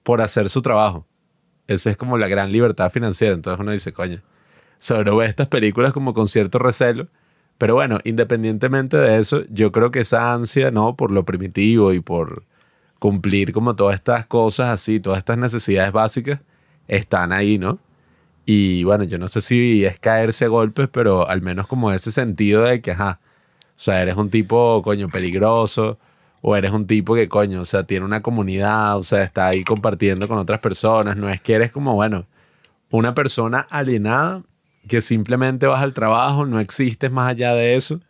por 0.05 0.23
hacer 0.23 0.49
su 0.49 0.63
trabajo. 0.63 1.07
Esa 1.67 1.91
es 1.91 1.99
como 1.99 2.17
la 2.17 2.29
gran 2.29 2.53
libertad 2.53 2.91
financiera. 2.91 3.35
Entonces 3.35 3.61
uno 3.61 3.73
dice, 3.73 3.93
coño, 3.93 4.23
sobre 4.79 5.15
ve 5.15 5.27
estas 5.27 5.49
películas 5.49 5.93
como 5.93 6.15
con 6.15 6.27
cierto 6.27 6.59
recelo. 6.59 7.07
Pero 7.59 7.75
bueno, 7.75 7.99
independientemente 8.05 8.97
de 8.97 9.19
eso, 9.19 9.43
yo 9.51 9.73
creo 9.73 9.91
que 9.91 10.01
esa 10.01 10.33
ansia, 10.33 10.71
¿no? 10.71 10.97
Por 10.97 11.13
lo 11.13 11.25
primitivo 11.25 11.93
y 11.93 12.01
por 12.01 12.45
cumplir 12.99 13.53
como 13.53 13.77
todas 13.77 13.97
estas 13.97 14.27
cosas 14.27 14.69
así, 14.71 15.01
todas 15.01 15.19
estas 15.19 15.39
necesidades 15.39 15.93
básicas, 15.93 16.41
están 16.89 17.33
ahí, 17.33 17.59
¿no? 17.59 17.79
Y 18.47 18.85
bueno, 18.85 19.05
yo 19.05 19.19
no 19.19 19.29
sé 19.29 19.41
si 19.43 19.85
es 19.85 20.01
caerse 20.01 20.47
a 20.47 20.49
golpes, 20.49 20.89
pero 20.91 21.29
al 21.29 21.43
menos 21.43 21.67
como 21.67 21.93
ese 21.93 22.13
sentido 22.13 22.63
de 22.65 22.81
que, 22.81 22.93
ajá, 22.93 23.21
o 23.23 23.81
sea, 23.81 24.03
eres 24.03 24.17
un 24.17 24.31
tipo, 24.31 24.83
coño, 24.83 25.09
peligroso, 25.09 25.99
o 26.41 26.57
eres 26.57 26.71
un 26.73 26.87
tipo 26.87 27.15
que, 27.15 27.29
coño, 27.29 27.61
o 27.61 27.65
sea, 27.65 27.85
tiene 27.85 28.07
una 28.07 28.23
comunidad, 28.23 28.97
o 28.99 29.03
sea, 29.03 29.23
está 29.23 29.49
ahí 29.49 29.65
compartiendo 29.65 30.29
con 30.29 30.39
otras 30.39 30.61
personas, 30.61 31.17
no 31.17 31.29
es 31.29 31.41
que 31.41 31.55
eres 31.55 31.73
como, 31.73 31.95
bueno, 31.95 32.27
una 32.91 33.15
persona 33.15 33.61
alienada 33.71 34.43
que 34.87 35.01
simplemente 35.01 35.67
vas 35.67 35.83
al 35.83 35.93
trabajo, 35.93 36.47
no 36.47 36.61
existes 36.61 37.11
más 37.11 37.31
allá 37.31 37.55
de 37.55 37.75
eso, 37.75 38.01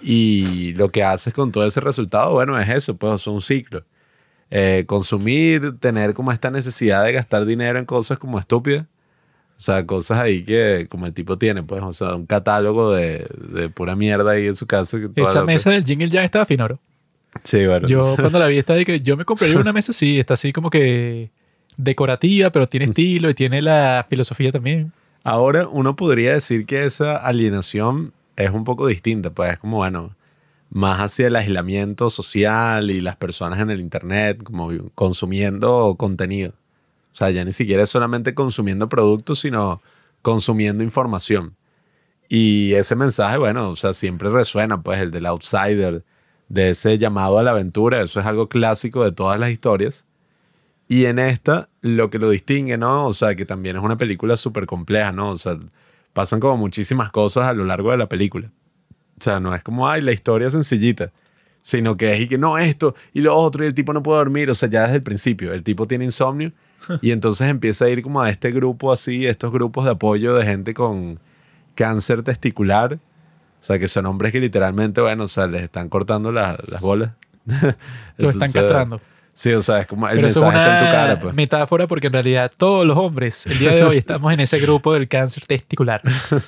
y 0.00 0.72
lo 0.74 0.90
que 0.90 1.02
haces 1.02 1.34
con 1.34 1.52
todo 1.52 1.66
ese 1.66 1.80
resultado, 1.80 2.32
bueno, 2.32 2.58
es 2.58 2.68
eso, 2.68 2.96
pues 2.96 3.20
es 3.20 3.26
un 3.26 3.40
ciclo. 3.40 3.84
Eh, 4.50 4.84
consumir, 4.86 5.78
tener 5.78 6.14
como 6.14 6.32
esta 6.32 6.50
necesidad 6.50 7.04
de 7.04 7.12
gastar 7.12 7.44
dinero 7.44 7.78
en 7.78 7.84
cosas 7.84 8.18
como 8.18 8.38
estúpidas. 8.38 8.86
O 9.58 9.60
sea, 9.60 9.84
cosas 9.84 10.20
ahí 10.20 10.44
que 10.44 10.86
como 10.88 11.06
el 11.06 11.12
tipo 11.12 11.36
tiene, 11.36 11.62
pues, 11.64 11.82
o 11.82 11.92
sea, 11.92 12.14
un 12.14 12.26
catálogo 12.26 12.92
de, 12.92 13.26
de 13.50 13.68
pura 13.68 13.96
mierda 13.96 14.30
ahí 14.30 14.46
en 14.46 14.54
su 14.54 14.66
casa. 14.66 14.98
que 14.98 15.20
Esa 15.20 15.42
mesa 15.42 15.70
del 15.70 15.84
jingle 15.84 16.08
ya 16.08 16.22
estaba 16.22 16.46
finoro. 16.46 16.78
Sí, 17.42 17.66
bueno. 17.66 17.88
Yo 17.88 18.14
cuando 18.20 18.38
la 18.38 18.46
vi 18.46 18.58
estaba 18.58 18.78
de 18.78 18.84
que 18.84 19.00
yo 19.00 19.16
me 19.16 19.24
compraría 19.24 19.58
una 19.58 19.72
mesa 19.72 19.92
así, 19.92 20.18
está 20.18 20.34
así 20.34 20.52
como 20.52 20.70
que 20.70 21.30
decorativa, 21.76 22.50
pero 22.50 22.68
tiene 22.68 22.86
estilo 22.86 23.28
y 23.30 23.34
tiene 23.34 23.60
la 23.60 24.06
filosofía 24.08 24.52
también. 24.52 24.92
Ahora 25.24 25.68
uno 25.68 25.96
podría 25.96 26.32
decir 26.34 26.66
que 26.66 26.84
esa 26.84 27.16
alienación 27.16 28.12
es 28.36 28.50
un 28.50 28.64
poco 28.64 28.86
distinta, 28.86 29.30
pues 29.30 29.52
es 29.52 29.58
como, 29.58 29.78
bueno, 29.78 30.16
más 30.70 30.98
hacia 31.00 31.26
el 31.26 31.36
aislamiento 31.36 32.10
social 32.10 32.90
y 32.90 33.00
las 33.00 33.16
personas 33.16 33.60
en 33.60 33.70
el 33.70 33.80
Internet, 33.80 34.42
como 34.42 34.70
consumiendo 34.94 35.96
contenido. 35.98 36.52
O 37.12 37.14
sea, 37.18 37.30
ya 37.30 37.44
ni 37.44 37.52
siquiera 37.52 37.82
es 37.82 37.90
solamente 37.90 38.34
consumiendo 38.34 38.88
productos, 38.88 39.40
sino 39.40 39.82
consumiendo 40.22 40.84
información. 40.84 41.56
Y 42.28 42.74
ese 42.74 42.94
mensaje, 42.96 43.38
bueno, 43.38 43.70
o 43.70 43.76
sea, 43.76 43.94
siempre 43.94 44.30
resuena, 44.30 44.82
pues 44.82 45.00
el 45.00 45.10
del 45.10 45.26
outsider, 45.26 46.04
de 46.48 46.70
ese 46.70 46.98
llamado 46.98 47.38
a 47.38 47.42
la 47.42 47.52
aventura, 47.52 48.00
eso 48.02 48.20
es 48.20 48.26
algo 48.26 48.48
clásico 48.48 49.04
de 49.04 49.12
todas 49.12 49.38
las 49.40 49.50
historias. 49.50 50.04
Y 50.88 51.04
en 51.04 51.18
esta, 51.18 51.68
lo 51.82 52.08
que 52.10 52.18
lo 52.18 52.30
distingue, 52.30 52.78
¿no? 52.78 53.06
O 53.06 53.12
sea, 53.12 53.34
que 53.34 53.44
también 53.44 53.76
es 53.76 53.82
una 53.82 53.98
película 53.98 54.36
súper 54.36 54.64
compleja, 54.66 55.12
¿no? 55.12 55.30
O 55.30 55.36
sea, 55.36 55.58
pasan 56.14 56.40
como 56.40 56.56
muchísimas 56.56 57.10
cosas 57.10 57.44
a 57.44 57.52
lo 57.52 57.64
largo 57.64 57.90
de 57.90 57.98
la 57.98 58.08
película. 58.08 58.50
O 59.18 59.22
sea, 59.22 59.38
no 59.40 59.54
es 59.54 59.62
como, 59.62 59.86
ay, 59.88 60.00
la 60.00 60.12
historia 60.12 60.50
sencillita, 60.50 61.12
sino 61.60 61.96
que 61.96 62.12
es 62.14 62.20
y 62.20 62.28
que 62.28 62.38
no, 62.38 62.56
esto 62.56 62.94
y 63.12 63.20
lo 63.20 63.36
otro, 63.36 63.64
y 63.64 63.66
el 63.66 63.74
tipo 63.74 63.92
no 63.92 64.02
puede 64.02 64.18
dormir. 64.18 64.50
O 64.50 64.54
sea, 64.54 64.70
ya 64.70 64.82
desde 64.84 64.96
el 64.96 65.02
principio, 65.02 65.52
el 65.52 65.62
tipo 65.62 65.86
tiene 65.86 66.04
insomnio 66.06 66.52
y 67.02 67.10
entonces 67.10 67.48
empieza 67.50 67.84
a 67.84 67.88
ir 67.90 68.02
como 68.02 68.22
a 68.22 68.30
este 68.30 68.50
grupo 68.50 68.90
así, 68.90 69.26
estos 69.26 69.52
grupos 69.52 69.84
de 69.84 69.90
apoyo 69.90 70.34
de 70.34 70.46
gente 70.46 70.72
con 70.72 71.20
cáncer 71.74 72.22
testicular. 72.22 72.94
O 72.94 73.62
sea, 73.62 73.78
que 73.78 73.88
son 73.88 74.06
hombres 74.06 74.32
que 74.32 74.40
literalmente, 74.40 75.00
bueno, 75.00 75.24
o 75.24 75.28
sea, 75.28 75.48
les 75.48 75.62
están 75.64 75.88
cortando 75.88 76.32
la- 76.32 76.56
las 76.68 76.80
bolas. 76.80 77.10
Lo 78.16 78.30
están 78.30 78.50
castrando. 78.52 79.00
Sí, 79.38 79.52
o 79.52 79.62
sea, 79.62 79.78
es 79.82 79.86
como 79.86 80.08
el 80.08 80.16
Pero 80.16 80.26
eso 80.26 80.40
es 80.40 80.44
mensaje 80.46 80.68
está 80.68 80.78
en 80.80 80.84
tu 80.86 80.92
cara, 80.92 81.20
pues. 81.20 81.32
metáfora 81.36 81.86
porque 81.86 82.08
en 82.08 82.12
realidad 82.12 82.50
todos 82.56 82.84
los 82.84 82.96
hombres 82.98 83.46
el 83.46 83.56
día 83.60 83.70
de 83.72 83.84
hoy 83.84 83.96
estamos 84.04 84.32
en 84.32 84.40
ese 84.40 84.58
grupo 84.58 84.92
del 84.94 85.06
cáncer 85.06 85.44
testicular. 85.46 86.02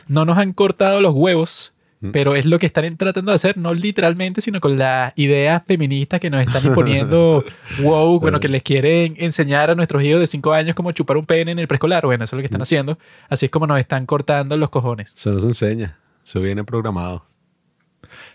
No 0.08 0.24
nos 0.24 0.36
han 0.38 0.52
cortado 0.52 1.00
los 1.00 1.14
huevos, 1.14 1.72
Mm. 2.02 2.12
pero 2.12 2.34
es 2.34 2.46
lo 2.46 2.58
que 2.58 2.64
están 2.64 2.96
tratando 2.96 3.30
de 3.30 3.34
hacer, 3.36 3.58
no 3.58 3.74
literalmente, 3.74 4.40
sino 4.40 4.58
con 4.58 4.78
las 4.78 5.12
ideas 5.16 5.62
feministas 5.68 6.18
que 6.18 6.30
nos 6.30 6.40
están 6.44 6.64
imponiendo 6.64 7.44
wow, 7.82 8.18
bueno, 8.18 8.40
que 8.40 8.48
les 8.48 8.62
quieren 8.62 9.14
enseñar 9.18 9.68
a 9.70 9.74
nuestros 9.74 10.02
hijos 10.02 10.18
de 10.18 10.26
5 10.26 10.52
años 10.54 10.74
cómo 10.74 10.92
chupar 10.92 11.18
un 11.18 11.26
pene 11.26 11.52
en 11.52 11.58
el 11.58 11.68
preescolar. 11.68 12.06
Bueno, 12.06 12.24
eso 12.24 12.34
es 12.36 12.38
lo 12.38 12.42
que 12.42 12.46
Mm. 12.46 12.54
están 12.54 12.62
haciendo. 12.62 12.98
Así 13.28 13.44
es 13.46 13.52
como 13.52 13.66
nos 13.66 13.78
están 13.78 14.06
cortando 14.06 14.56
los 14.56 14.70
cojones. 14.70 15.12
Eso 15.14 15.30
no 15.30 15.40
se 15.40 15.46
enseña. 15.48 15.98
Eso 16.24 16.40
viene 16.40 16.64
programado. 16.64 17.26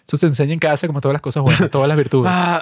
Eso 0.08 0.16
se 0.16 0.28
enseña 0.28 0.54
en 0.54 0.60
casa 0.60 0.86
como 0.86 1.02
todas 1.02 1.14
las 1.14 1.22
cosas 1.24 1.42
buenas, 1.42 1.70
todas 1.72 1.88
las 1.90 1.98
virtudes. 1.98 2.32
Ah. 2.36 2.62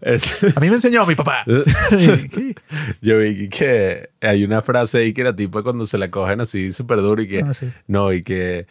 Es- 0.00 0.42
A 0.56 0.60
mí 0.60 0.68
me 0.68 0.74
enseñó 0.76 1.04
mi 1.06 1.14
papá. 1.14 1.44
Yo 3.00 3.18
vi 3.18 3.48
que 3.48 4.10
hay 4.20 4.44
una 4.44 4.62
frase 4.62 4.98
ahí 4.98 5.12
que 5.12 5.24
la 5.24 5.34
tipo 5.34 5.62
cuando 5.62 5.86
se 5.86 5.98
la 5.98 6.10
cogen 6.10 6.40
así 6.40 6.72
súper 6.72 6.98
duro 7.00 7.22
y 7.22 7.28
que... 7.28 7.40
Ah, 7.40 7.54
sí. 7.54 7.70
No, 7.86 8.12
y 8.12 8.22
que... 8.22 8.66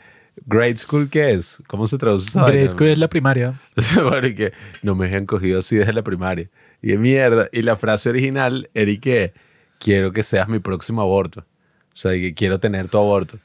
Grade 0.46 0.76
school, 0.78 1.10
¿qué 1.10 1.32
es? 1.32 1.60
¿Cómo 1.68 1.88
se 1.88 1.98
traduce 1.98 2.28
esa 2.28 2.42
Grade 2.42 2.58
vaina? 2.58 2.72
school 2.72 2.88
es 2.90 2.98
la 2.98 3.08
primaria. 3.08 3.54
bueno, 4.04 4.28
y 4.28 4.36
que 4.36 4.52
no 4.82 4.94
me 4.94 5.06
habían 5.06 5.26
cogido 5.26 5.60
así 5.60 5.78
desde 5.78 5.94
la 5.94 6.04
primaria. 6.04 6.50
Y 6.82 6.90
de 6.90 6.98
mierda. 6.98 7.48
Y 7.54 7.62
la 7.62 7.78
frase 7.78 8.10
original 8.10 8.70
era 8.74 8.92
y 8.92 8.98
que 8.98 9.34
quiero 9.80 10.12
que 10.12 10.24
seas 10.24 10.50
mi 10.50 10.60
próximo 10.60 11.02
aborto. 11.02 11.40
O 11.42 11.96
sea, 11.96 12.12
que 12.12 12.34
quiero 12.34 12.60
tener 12.60 12.90
tu 12.90 12.98
aborto. 12.98 13.40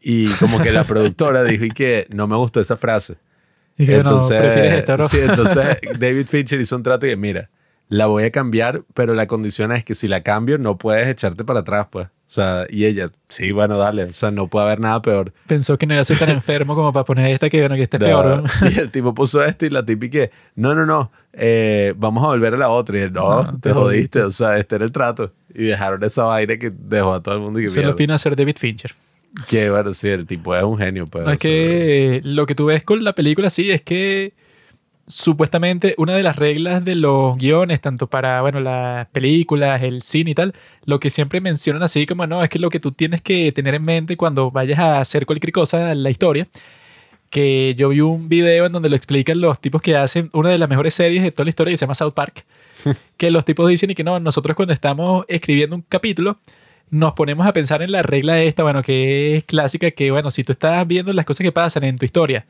Y 0.00 0.28
como 0.36 0.62
que 0.62 0.72
la 0.72 0.84
productora 0.84 1.44
dijo 1.44 1.64
y 1.66 1.70
que 1.70 2.06
no 2.08 2.26
me 2.26 2.36
gustó 2.36 2.58
esa 2.60 2.78
frase. 2.78 3.16
Y 3.80 3.92
entonces, 3.94 4.36
no, 4.38 4.44
prefieres 4.44 4.88
¿no? 4.88 5.08
sí, 5.08 5.18
entonces 5.20 5.78
David 5.98 6.26
Fincher 6.26 6.60
hizo 6.60 6.76
un 6.76 6.82
trato 6.82 7.06
y 7.06 7.16
mira, 7.16 7.48
la 7.88 8.06
voy 8.06 8.24
a 8.24 8.30
cambiar, 8.30 8.82
pero 8.94 9.14
la 9.14 9.26
condición 9.26 9.72
es 9.72 9.84
que 9.84 9.94
si 9.94 10.06
la 10.06 10.22
cambio 10.22 10.58
no 10.58 10.78
puedes 10.78 11.08
echarte 11.08 11.44
para 11.44 11.60
atrás, 11.60 11.88
pues. 11.90 12.06
O 12.06 12.32
sea, 12.32 12.64
y 12.70 12.84
ella, 12.84 13.08
sí, 13.28 13.50
bueno, 13.50 13.76
dale, 13.76 14.04
o 14.04 14.12
sea, 14.12 14.30
no 14.30 14.46
puede 14.46 14.66
haber 14.66 14.78
nada 14.78 15.02
peor. 15.02 15.32
Pensó 15.48 15.76
que 15.76 15.86
no 15.86 15.94
iba 15.94 16.00
a 16.00 16.04
ser 16.04 16.16
tan 16.16 16.28
enfermo 16.30 16.76
como 16.76 16.92
para 16.92 17.04
poner 17.04 17.28
esta 17.32 17.50
que, 17.50 17.58
bueno, 17.58 17.74
que 17.74 17.82
este 17.82 17.96
es 17.96 18.00
No, 18.02 18.06
peor, 18.06 18.44
¿no? 18.44 18.70
Y 18.70 18.78
el 18.78 18.90
tipo 18.92 19.12
puso 19.14 19.44
esto 19.44 19.66
y 19.66 19.70
la 19.70 19.84
tipi 19.84 20.08
que, 20.10 20.30
no, 20.54 20.74
no, 20.76 20.86
no, 20.86 21.10
eh, 21.32 21.92
vamos 21.96 22.22
a 22.22 22.28
volver 22.28 22.54
a 22.54 22.56
la 22.58 22.68
otra. 22.68 22.98
Y 22.98 23.00
él, 23.02 23.12
no, 23.12 23.42
No, 23.42 23.52
te, 23.54 23.70
te 23.70 23.72
jodiste, 23.72 24.22
o 24.22 24.30
sea, 24.30 24.58
este 24.58 24.76
era 24.76 24.84
el 24.84 24.92
trato. 24.92 25.32
Y 25.52 25.64
dejaron 25.64 26.04
esa 26.04 26.22
vaina 26.22 26.56
que 26.56 26.70
dejó 26.70 27.14
a 27.14 27.20
todo 27.22 27.34
el 27.34 27.40
mundo 27.40 27.58
y 27.58 27.62
que, 27.62 27.66
Eso 27.66 27.80
es 27.80 27.84
lo 27.84 27.88
mierda. 27.88 27.98
fino 27.98 28.12
de 28.12 28.18
ser 28.20 28.36
David 28.36 28.56
Fincher. 28.58 28.94
Que 29.48 29.70
bueno, 29.70 29.94
sí, 29.94 30.08
el 30.08 30.26
tipo 30.26 30.56
es 30.56 30.62
un 30.62 30.76
genio, 30.76 31.04
pues. 31.06 31.24
No, 31.24 31.30
o 31.30 31.32
es 31.34 31.40
sea, 31.40 31.50
que 31.50 32.20
lo 32.24 32.46
que 32.46 32.54
tú 32.54 32.66
ves 32.66 32.82
con 32.82 33.04
la 33.04 33.14
película, 33.14 33.48
sí, 33.50 33.70
es 33.70 33.82
que 33.82 34.34
supuestamente 35.06 35.94
una 35.98 36.14
de 36.14 36.22
las 36.22 36.36
reglas 36.36 36.84
de 36.84 36.94
los 36.94 37.36
guiones, 37.36 37.80
tanto 37.80 38.08
para, 38.08 38.40
bueno, 38.42 38.60
las 38.60 39.08
películas, 39.08 39.82
el 39.82 40.02
cine 40.02 40.30
y 40.30 40.34
tal, 40.34 40.54
lo 40.84 41.00
que 41.00 41.10
siempre 41.10 41.40
mencionan 41.40 41.82
así 41.82 42.06
como, 42.06 42.26
no, 42.26 42.42
es 42.42 42.48
que 42.48 42.58
lo 42.58 42.70
que 42.70 42.80
tú 42.80 42.92
tienes 42.92 43.20
que 43.20 43.52
tener 43.52 43.74
en 43.74 43.84
mente 43.84 44.16
cuando 44.16 44.50
vayas 44.50 44.78
a 44.78 45.00
hacer 45.00 45.26
cualquier 45.26 45.52
cosa 45.52 45.92
en 45.92 46.02
la 46.02 46.10
historia, 46.10 46.46
que 47.28 47.74
yo 47.76 47.88
vi 47.90 48.00
un 48.00 48.28
video 48.28 48.66
en 48.66 48.72
donde 48.72 48.88
lo 48.88 48.96
explican 48.96 49.40
los 49.40 49.60
tipos 49.60 49.82
que 49.82 49.96
hacen 49.96 50.30
una 50.32 50.50
de 50.50 50.58
las 50.58 50.68
mejores 50.68 50.94
series 50.94 51.22
de 51.22 51.30
toda 51.30 51.44
la 51.44 51.50
historia 51.50 51.72
que 51.72 51.76
se 51.76 51.84
llama 51.86 51.94
South 51.94 52.14
Park, 52.14 52.44
que 53.16 53.30
los 53.30 53.44
tipos 53.44 53.68
dicen 53.68 53.90
y 53.90 53.94
que 53.94 54.04
no, 54.04 54.18
nosotros 54.20 54.56
cuando 54.56 54.72
estamos 54.72 55.24
escribiendo 55.28 55.76
un 55.76 55.82
capítulo, 55.82 56.38
nos 56.90 57.14
ponemos 57.14 57.46
a 57.46 57.52
pensar 57.52 57.82
en 57.82 57.92
la 57.92 58.02
regla 58.02 58.42
esta, 58.42 58.62
bueno, 58.62 58.82
que 58.82 59.36
es 59.36 59.44
clásica, 59.44 59.90
que 59.90 60.10
bueno, 60.10 60.30
si 60.30 60.44
tú 60.44 60.52
estás 60.52 60.86
viendo 60.86 61.12
las 61.12 61.24
cosas 61.24 61.44
que 61.44 61.52
pasan 61.52 61.84
en 61.84 61.98
tu 61.98 62.04
historia 62.04 62.46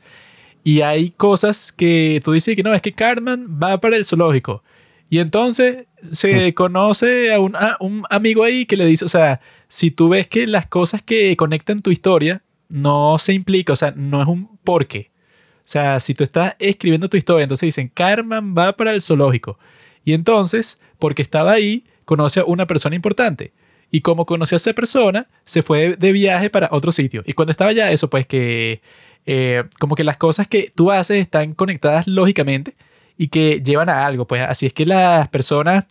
y 0.63 0.81
hay 0.81 1.11
cosas 1.11 1.71
que 1.71 2.21
tú 2.23 2.33
dices 2.33 2.55
que 2.55 2.63
no, 2.63 2.73
es 2.73 2.81
que 2.81 2.93
Cartman 2.93 3.59
va 3.61 3.79
para 3.79 3.95
el 3.95 4.05
zoológico 4.05 4.63
y 5.09 5.19
entonces 5.19 5.85
se 6.03 6.53
conoce 6.53 7.33
a 7.33 7.39
un, 7.39 7.55
a 7.55 7.77
un 7.79 8.03
amigo 8.09 8.43
ahí 8.43 8.65
que 8.65 8.77
le 8.77 8.85
dice, 8.85 9.05
o 9.05 9.09
sea, 9.09 9.41
si 9.67 9.91
tú 9.91 10.09
ves 10.09 10.27
que 10.27 10.47
las 10.47 10.67
cosas 10.67 11.01
que 11.01 11.35
conectan 11.37 11.81
tu 11.81 11.91
historia 11.91 12.43
no 12.69 13.17
se 13.17 13.33
implica, 13.33 13.73
o 13.73 13.75
sea, 13.75 13.93
no 13.95 14.21
es 14.21 14.27
un 14.27 14.57
porqué. 14.63 15.11
O 15.57 15.71
sea, 15.71 15.99
si 15.99 16.13
tú 16.13 16.23
estás 16.23 16.55
escribiendo 16.59 17.09
tu 17.09 17.17
historia, 17.17 17.43
entonces 17.43 17.67
dicen, 17.67 17.91
Cartman 17.93 18.55
va 18.57 18.75
para 18.75 18.93
el 18.93 19.01
zoológico. 19.01 19.59
Y 20.03 20.13
entonces, 20.13 20.79
porque 20.97 21.21
estaba 21.21 21.51
ahí, 21.51 21.85
conoce 22.05 22.39
a 22.39 22.45
una 22.45 22.65
persona 22.65 22.95
importante. 22.95 23.53
Y 23.91 24.01
como 24.01 24.25
conoció 24.25 24.55
a 24.55 24.57
esa 24.57 24.73
persona, 24.73 25.27
se 25.45 25.61
fue 25.61 25.95
de 25.97 26.11
viaje 26.13 26.49
para 26.49 26.69
otro 26.71 26.91
sitio. 26.91 27.23
Y 27.25 27.33
cuando 27.33 27.51
estaba 27.51 27.71
allá, 27.71 27.91
eso 27.91 28.09
pues 28.09 28.25
que 28.25 28.81
eh, 29.25 29.63
como 29.79 29.95
que 29.95 30.03
las 30.03 30.17
cosas 30.17 30.47
que 30.47 30.71
tú 30.73 30.91
haces 30.91 31.17
están 31.17 31.53
conectadas 31.53 32.07
lógicamente 32.07 32.75
y 33.17 33.27
que 33.27 33.61
llevan 33.61 33.89
a 33.89 34.05
algo. 34.05 34.25
Pues 34.25 34.41
así 34.41 34.65
es 34.65 34.73
que 34.73 34.85
las 34.85 35.27
personas 35.27 35.85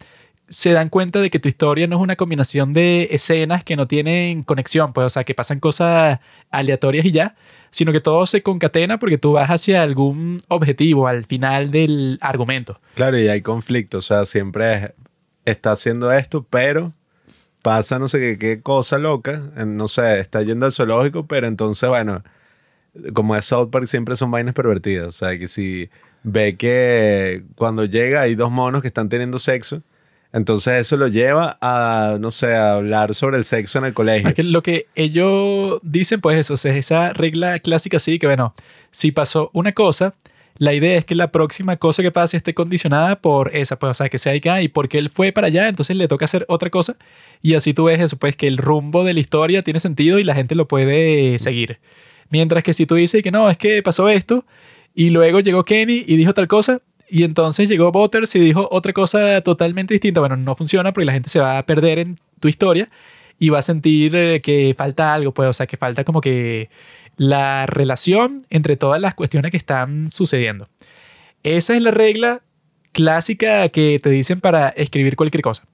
se 0.49 0.73
dan 0.73 0.89
cuenta 0.89 1.21
de 1.21 1.31
que 1.31 1.39
tu 1.39 1.49
historia 1.49 1.87
no 1.87 1.97
es 1.97 2.03
una 2.03 2.17
combinación 2.17 2.73
de 2.73 3.09
escenas 3.13 3.63
que 3.63 3.77
no 3.77 3.87
tienen 3.87 4.43
conexión, 4.43 4.93
pues 4.93 5.05
o 5.07 5.11
sea, 5.11 5.23
que 5.23 5.35
pasan 5.35 5.61
cosas 5.61 6.19
aleatorias 6.51 7.05
y 7.07 7.13
ya, 7.13 7.37
sino 7.71 7.93
que 7.93 8.01
todo 8.01 8.27
se 8.27 8.43
concatena 8.43 8.99
porque 8.99 9.17
tú 9.19 9.33
vas 9.33 9.49
hacia 9.49 9.83
algún 9.83 10.39
objetivo 10.49 11.07
al 11.07 11.25
final 11.27 11.71
del 11.71 12.19
argumento. 12.21 12.81
Claro, 12.95 13.17
y 13.17 13.29
hay 13.29 13.43
conflicto, 13.43 13.99
o 13.99 14.03
sea, 14.03 14.27
siempre 14.27 14.75
es- 14.75 14.91
está 15.45 15.71
haciendo 15.71 16.11
esto, 16.13 16.45
pero 16.51 16.91
pasa 17.63 17.99
no 17.99 18.09
sé 18.09 18.39
qué, 18.39 18.61
cosa 18.63 18.99
loca, 18.99 19.43
no 19.67 19.89
sé, 19.89 20.21
está 20.21 20.43
yendo 20.43 20.67
al 20.67 20.73
zoológico, 20.73 21.27
pero 21.27 21.47
entonces, 21.47 21.89
bueno, 21.89 22.23
como 23.13 23.37
es 23.37 23.45
South 23.45 23.71
Park, 23.71 23.87
siempre 23.87 24.17
son 24.17 24.31
vainas 24.31 24.55
pervertidas, 24.55 25.09
o 25.09 25.13
sea, 25.13 25.39
que 25.39 25.49
si 25.49 25.91
ve 26.23 26.57
que 26.57 27.45
cuando 27.57 27.85
llega 27.85 28.23
hay 28.23 28.35
dos 28.35 28.51
monos 28.51 28.83
que 28.83 28.89
están 28.89 29.09
teniendo 29.09 29.39
sexo, 29.39 29.83
entonces 30.33 30.75
eso 30.75 30.97
lo 30.97 31.09
lleva 31.09 31.59
a, 31.61 32.17
no 32.21 32.31
sé, 32.31 32.55
a 32.55 32.75
hablar 32.75 33.15
sobre 33.15 33.37
el 33.37 33.45
sexo 33.45 33.79
en 33.79 33.87
el 33.87 33.95
colegio. 33.95 34.29
Es 34.29 34.35
que 34.35 34.45
lo 34.45 34.63
que 34.63 34.87
ellos 34.95 35.81
dicen, 35.83 36.21
pues 36.21 36.39
eso, 36.39 36.57
sea, 36.57 36.77
esa 36.77 37.13
regla 37.13 37.59
clásica 37.59 37.99
sí, 37.99 38.19
que 38.19 38.27
bueno, 38.27 38.55
si 38.93 39.11
pasó 39.11 39.51
una 39.55 39.73
cosa, 39.73 40.15
la 40.61 40.75
idea 40.75 40.99
es 40.99 41.07
que 41.07 41.15
la 41.15 41.33
próxima 41.33 41.79
cosa 41.79 42.03
que 42.03 42.11
pase 42.11 42.37
esté 42.37 42.53
condicionada 42.53 43.23
por 43.23 43.57
esa, 43.57 43.79
pues, 43.79 43.93
o 43.93 43.95
sea, 43.95 44.11
que 44.11 44.19
sea 44.19 44.35
ah, 44.53 44.61
y 44.61 44.69
porque 44.69 44.99
él 44.99 45.09
fue 45.09 45.33
para 45.33 45.47
allá, 45.47 45.69
entonces 45.69 45.97
le 45.97 46.07
toca 46.07 46.27
hacer 46.27 46.45
otra 46.49 46.69
cosa, 46.69 46.97
y 47.41 47.55
así 47.55 47.73
tú 47.73 47.85
ves 47.85 47.99
eso, 47.99 48.19
pues 48.19 48.37
que 48.37 48.47
el 48.47 48.59
rumbo 48.59 49.03
de 49.03 49.15
la 49.15 49.21
historia 49.21 49.63
tiene 49.63 49.81
sentido 49.81 50.19
y 50.19 50.25
la 50.25 50.35
gente 50.35 50.55
lo 50.55 50.69
puede 50.69 51.39
seguir. 51.39 51.79
Mientras 52.29 52.63
que 52.63 52.75
si 52.75 52.85
tú 52.85 52.97
dices 52.97 53.23
que 53.23 53.31
no, 53.31 53.49
es 53.49 53.57
que 53.57 53.83
pasó 53.83 54.11
esto, 54.11 54.45
y 54.95 55.09
luego 55.09 55.41
llegó 55.41 55.65
Kenny 55.65 56.05
y 56.07 56.17
dijo 56.17 56.35
tal 56.35 56.47
cosa, 56.47 56.83
y 57.09 57.25
entonces 57.25 57.67
llegó 57.67 57.91
Butters 57.91 58.35
y 58.37 58.41
dijo 58.41 58.69
otra 58.71 58.93
cosa 58.93 59.41
totalmente 59.41 59.95
distinta, 59.95 60.21
bueno, 60.21 60.37
no 60.37 60.55
funciona 60.55 60.93
porque 60.93 61.07
la 61.07 61.13
gente 61.13 61.31
se 61.31 61.41
va 61.41 61.57
a 61.57 61.65
perder 61.65 62.01
en 62.01 62.19
tu 62.39 62.49
historia 62.49 62.91
y 63.39 63.49
va 63.49 63.61
a 63.61 63.63
sentir 63.63 64.15
eh, 64.15 64.43
que 64.43 64.75
falta 64.77 65.15
algo, 65.15 65.33
pues, 65.33 65.49
o 65.49 65.53
sea, 65.55 65.67
que 65.67 65.79
falta 65.79 66.05
como 66.05 66.21
que 66.21 66.69
la 67.21 67.67
relación 67.67 68.47
entre 68.49 68.79
todas 68.79 68.99
las 68.99 69.15
cuestiones 69.15 69.51
que 69.51 69.59
están 69.59 70.11
sucediendo. 70.11 70.71
Esa 71.43 71.77
es 71.77 71.83
la 71.83 71.91
regla 71.91 72.41
clásica 72.93 73.69
que 73.69 74.01
te 74.03 74.09
dicen 74.09 74.41
para 74.41 74.71
escribir 74.71 75.17
cualquier 75.17 75.43
cosa. 75.43 75.65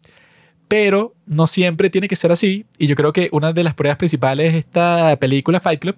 Pero 0.66 1.14
no 1.24 1.46
siempre 1.46 1.88
tiene 1.88 2.08
que 2.08 2.16
ser 2.16 2.32
así. 2.32 2.66
Y 2.78 2.88
yo 2.88 2.96
creo 2.96 3.12
que 3.12 3.28
una 3.30 3.52
de 3.52 3.62
las 3.62 3.74
pruebas 3.74 3.96
principales 3.96 4.54
es 4.54 4.64
esta 4.64 5.16
película 5.20 5.60
Fight 5.60 5.78
Club, 5.78 5.94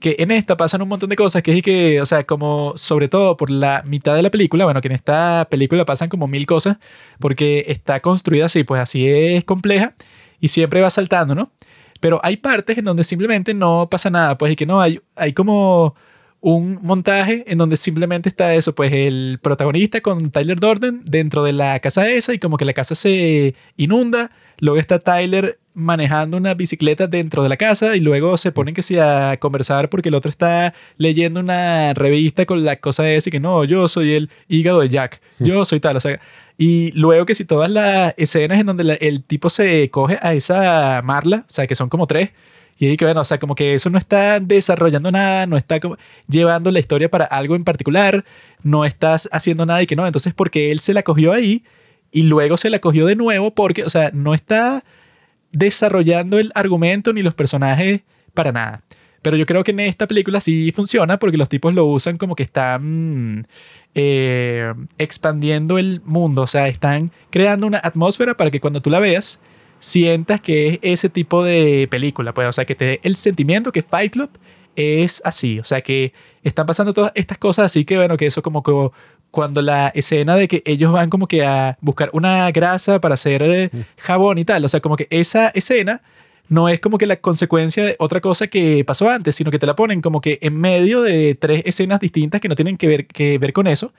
que 0.00 0.16
en 0.18 0.32
esta 0.32 0.56
pasan 0.56 0.82
un 0.82 0.88
montón 0.88 1.10
de 1.10 1.14
cosas, 1.14 1.44
que 1.44 1.56
es 1.56 1.62
que, 1.62 2.00
o 2.00 2.06
sea, 2.06 2.24
como 2.24 2.72
sobre 2.74 3.06
todo 3.06 3.36
por 3.36 3.50
la 3.50 3.84
mitad 3.86 4.16
de 4.16 4.24
la 4.24 4.30
película, 4.30 4.64
bueno, 4.64 4.80
que 4.80 4.88
en 4.88 4.94
esta 4.96 5.46
película 5.48 5.84
pasan 5.84 6.08
como 6.08 6.26
mil 6.26 6.44
cosas, 6.44 6.78
porque 7.20 7.66
está 7.68 8.00
construida 8.00 8.46
así, 8.46 8.64
pues 8.64 8.82
así 8.82 9.08
es 9.08 9.44
compleja 9.44 9.94
y 10.40 10.48
siempre 10.48 10.80
va 10.80 10.90
saltando, 10.90 11.36
¿no? 11.36 11.52
Pero 12.00 12.20
hay 12.22 12.36
partes 12.36 12.78
en 12.78 12.84
donde 12.84 13.04
simplemente 13.04 13.54
no 13.54 13.88
pasa 13.90 14.10
nada, 14.10 14.38
pues 14.38 14.52
y 14.52 14.56
que 14.56 14.66
no, 14.66 14.80
hay, 14.80 15.00
hay 15.16 15.32
como 15.32 15.94
un 16.40 16.78
montaje 16.82 17.44
en 17.46 17.58
donde 17.58 17.76
simplemente 17.76 18.28
está 18.28 18.54
eso, 18.54 18.74
pues 18.74 18.92
el 18.92 19.38
protagonista 19.42 20.00
con 20.00 20.30
Tyler 20.30 20.58
Durden 20.60 21.02
dentro 21.04 21.42
de 21.42 21.52
la 21.52 21.80
casa 21.80 22.08
esa 22.08 22.32
y 22.32 22.38
como 22.38 22.56
que 22.56 22.64
la 22.64 22.72
casa 22.72 22.94
se 22.94 23.54
inunda, 23.76 24.30
luego 24.58 24.78
está 24.78 25.00
Tyler 25.00 25.58
manejando 25.74 26.36
una 26.36 26.54
bicicleta 26.54 27.06
dentro 27.06 27.42
de 27.42 27.48
la 27.48 27.56
casa 27.56 27.96
y 27.96 28.00
luego 28.00 28.36
se 28.36 28.50
ponen 28.50 28.74
que 28.74 28.82
sí 28.82 28.98
a 28.98 29.36
conversar 29.38 29.88
porque 29.88 30.08
el 30.08 30.14
otro 30.16 30.28
está 30.28 30.74
leyendo 30.96 31.38
una 31.38 31.94
revista 31.94 32.46
con 32.46 32.64
la 32.64 32.76
cosa 32.76 33.08
esa 33.10 33.30
y 33.30 33.32
que 33.32 33.40
no, 33.40 33.64
yo 33.64 33.86
soy 33.88 34.12
el 34.12 34.30
hígado 34.48 34.80
de 34.80 34.88
Jack, 34.88 35.20
yo 35.38 35.64
soy 35.64 35.80
tal, 35.80 35.96
o 35.96 36.00
sea, 36.00 36.20
y 36.58 36.90
luego 36.92 37.24
que 37.24 37.36
si 37.36 37.44
todas 37.44 37.70
las 37.70 38.14
escenas 38.16 38.58
en 38.58 38.66
donde 38.66 38.98
el 39.00 39.22
tipo 39.22 39.48
se 39.48 39.88
coge 39.90 40.18
a 40.20 40.34
esa 40.34 41.00
Marla, 41.02 41.44
o 41.48 41.50
sea, 41.50 41.68
que 41.68 41.76
son 41.76 41.88
como 41.88 42.08
tres, 42.08 42.30
y 42.78 42.86
ahí 42.86 42.96
que 42.96 43.04
bueno, 43.04 43.20
o 43.20 43.24
sea, 43.24 43.38
como 43.38 43.54
que 43.54 43.74
eso 43.74 43.90
no 43.90 43.98
está 43.98 44.40
desarrollando 44.40 45.12
nada, 45.12 45.46
no 45.46 45.56
está 45.56 45.78
como 45.78 45.96
llevando 46.28 46.72
la 46.72 46.80
historia 46.80 47.08
para 47.08 47.24
algo 47.26 47.54
en 47.54 47.62
particular, 47.62 48.24
no 48.64 48.84
estás 48.84 49.28
haciendo 49.30 49.66
nada 49.66 49.82
y 49.82 49.86
que 49.86 49.94
no, 49.94 50.04
entonces 50.04 50.34
porque 50.34 50.72
él 50.72 50.80
se 50.80 50.94
la 50.94 51.04
cogió 51.04 51.32
ahí 51.32 51.62
y 52.10 52.22
luego 52.22 52.56
se 52.56 52.70
la 52.70 52.80
cogió 52.80 53.06
de 53.06 53.14
nuevo 53.14 53.54
porque, 53.54 53.84
o 53.84 53.88
sea, 53.88 54.10
no 54.12 54.34
está 54.34 54.84
desarrollando 55.52 56.40
el 56.40 56.50
argumento 56.56 57.12
ni 57.12 57.22
los 57.22 57.34
personajes 57.34 58.02
para 58.34 58.50
nada. 58.50 58.82
Pero 59.22 59.36
yo 59.36 59.46
creo 59.46 59.64
que 59.64 59.72
en 59.72 59.80
esta 59.80 60.06
película 60.06 60.40
sí 60.40 60.72
funciona 60.74 61.18
porque 61.18 61.36
los 61.36 61.48
tipos 61.48 61.74
lo 61.74 61.84
usan 61.86 62.16
como 62.16 62.36
que 62.36 62.42
están 62.42 63.46
eh, 63.94 64.72
expandiendo 64.98 65.78
el 65.78 66.00
mundo, 66.04 66.42
o 66.42 66.46
sea, 66.46 66.68
están 66.68 67.10
creando 67.30 67.66
una 67.66 67.78
atmósfera 67.78 68.36
para 68.36 68.50
que 68.50 68.60
cuando 68.60 68.80
tú 68.80 68.90
la 68.90 69.00
veas 69.00 69.40
sientas 69.80 70.40
que 70.40 70.68
es 70.68 70.78
ese 70.82 71.08
tipo 71.08 71.44
de 71.44 71.88
película, 71.90 72.32
pues, 72.34 72.48
o 72.48 72.52
sea, 72.52 72.64
que 72.64 72.74
te 72.74 72.84
dé 72.84 73.00
el 73.02 73.16
sentimiento 73.16 73.72
que 73.72 73.82
Fight 73.82 74.12
Club 74.12 74.30
es 74.76 75.20
así, 75.24 75.58
o 75.58 75.64
sea, 75.64 75.80
que 75.80 76.12
están 76.42 76.66
pasando 76.66 76.94
todas 76.94 77.12
estas 77.14 77.38
cosas 77.38 77.66
así 77.66 77.84
que, 77.84 77.96
bueno, 77.96 78.16
que 78.16 78.26
eso 78.26 78.42
como 78.42 78.62
que 78.62 78.72
cuando 79.30 79.60
la 79.62 79.88
escena 79.88 80.36
de 80.36 80.48
que 80.48 80.62
ellos 80.64 80.92
van 80.92 81.10
como 81.10 81.26
que 81.26 81.44
a 81.44 81.76
buscar 81.80 82.10
una 82.12 82.50
grasa 82.50 83.00
para 83.00 83.14
hacer 83.14 83.42
eh, 83.42 83.70
jabón 83.98 84.38
y 84.38 84.44
tal, 84.44 84.64
o 84.64 84.68
sea, 84.68 84.80
como 84.80 84.96
que 84.96 85.06
esa 85.10 85.48
escena 85.48 86.02
no 86.48 86.68
es 86.68 86.80
como 86.80 86.98
que 86.98 87.06
la 87.06 87.16
consecuencia 87.16 87.84
de 87.84 87.96
otra 87.98 88.20
cosa 88.20 88.46
que 88.46 88.84
pasó 88.84 89.10
antes, 89.10 89.34
sino 89.34 89.50
que 89.50 89.58
te 89.58 89.66
la 89.66 89.76
ponen 89.76 90.00
como 90.00 90.20
que 90.20 90.38
en 90.42 90.58
medio 90.58 91.02
de 91.02 91.34
tres 91.34 91.62
escenas 91.66 92.00
distintas 92.00 92.40
que 92.40 92.48
no 92.48 92.54
tienen 92.54 92.76
que 92.76 92.88
ver, 92.88 93.06
que 93.06 93.38
ver 93.38 93.52
con 93.52 93.66
eso. 93.66 93.92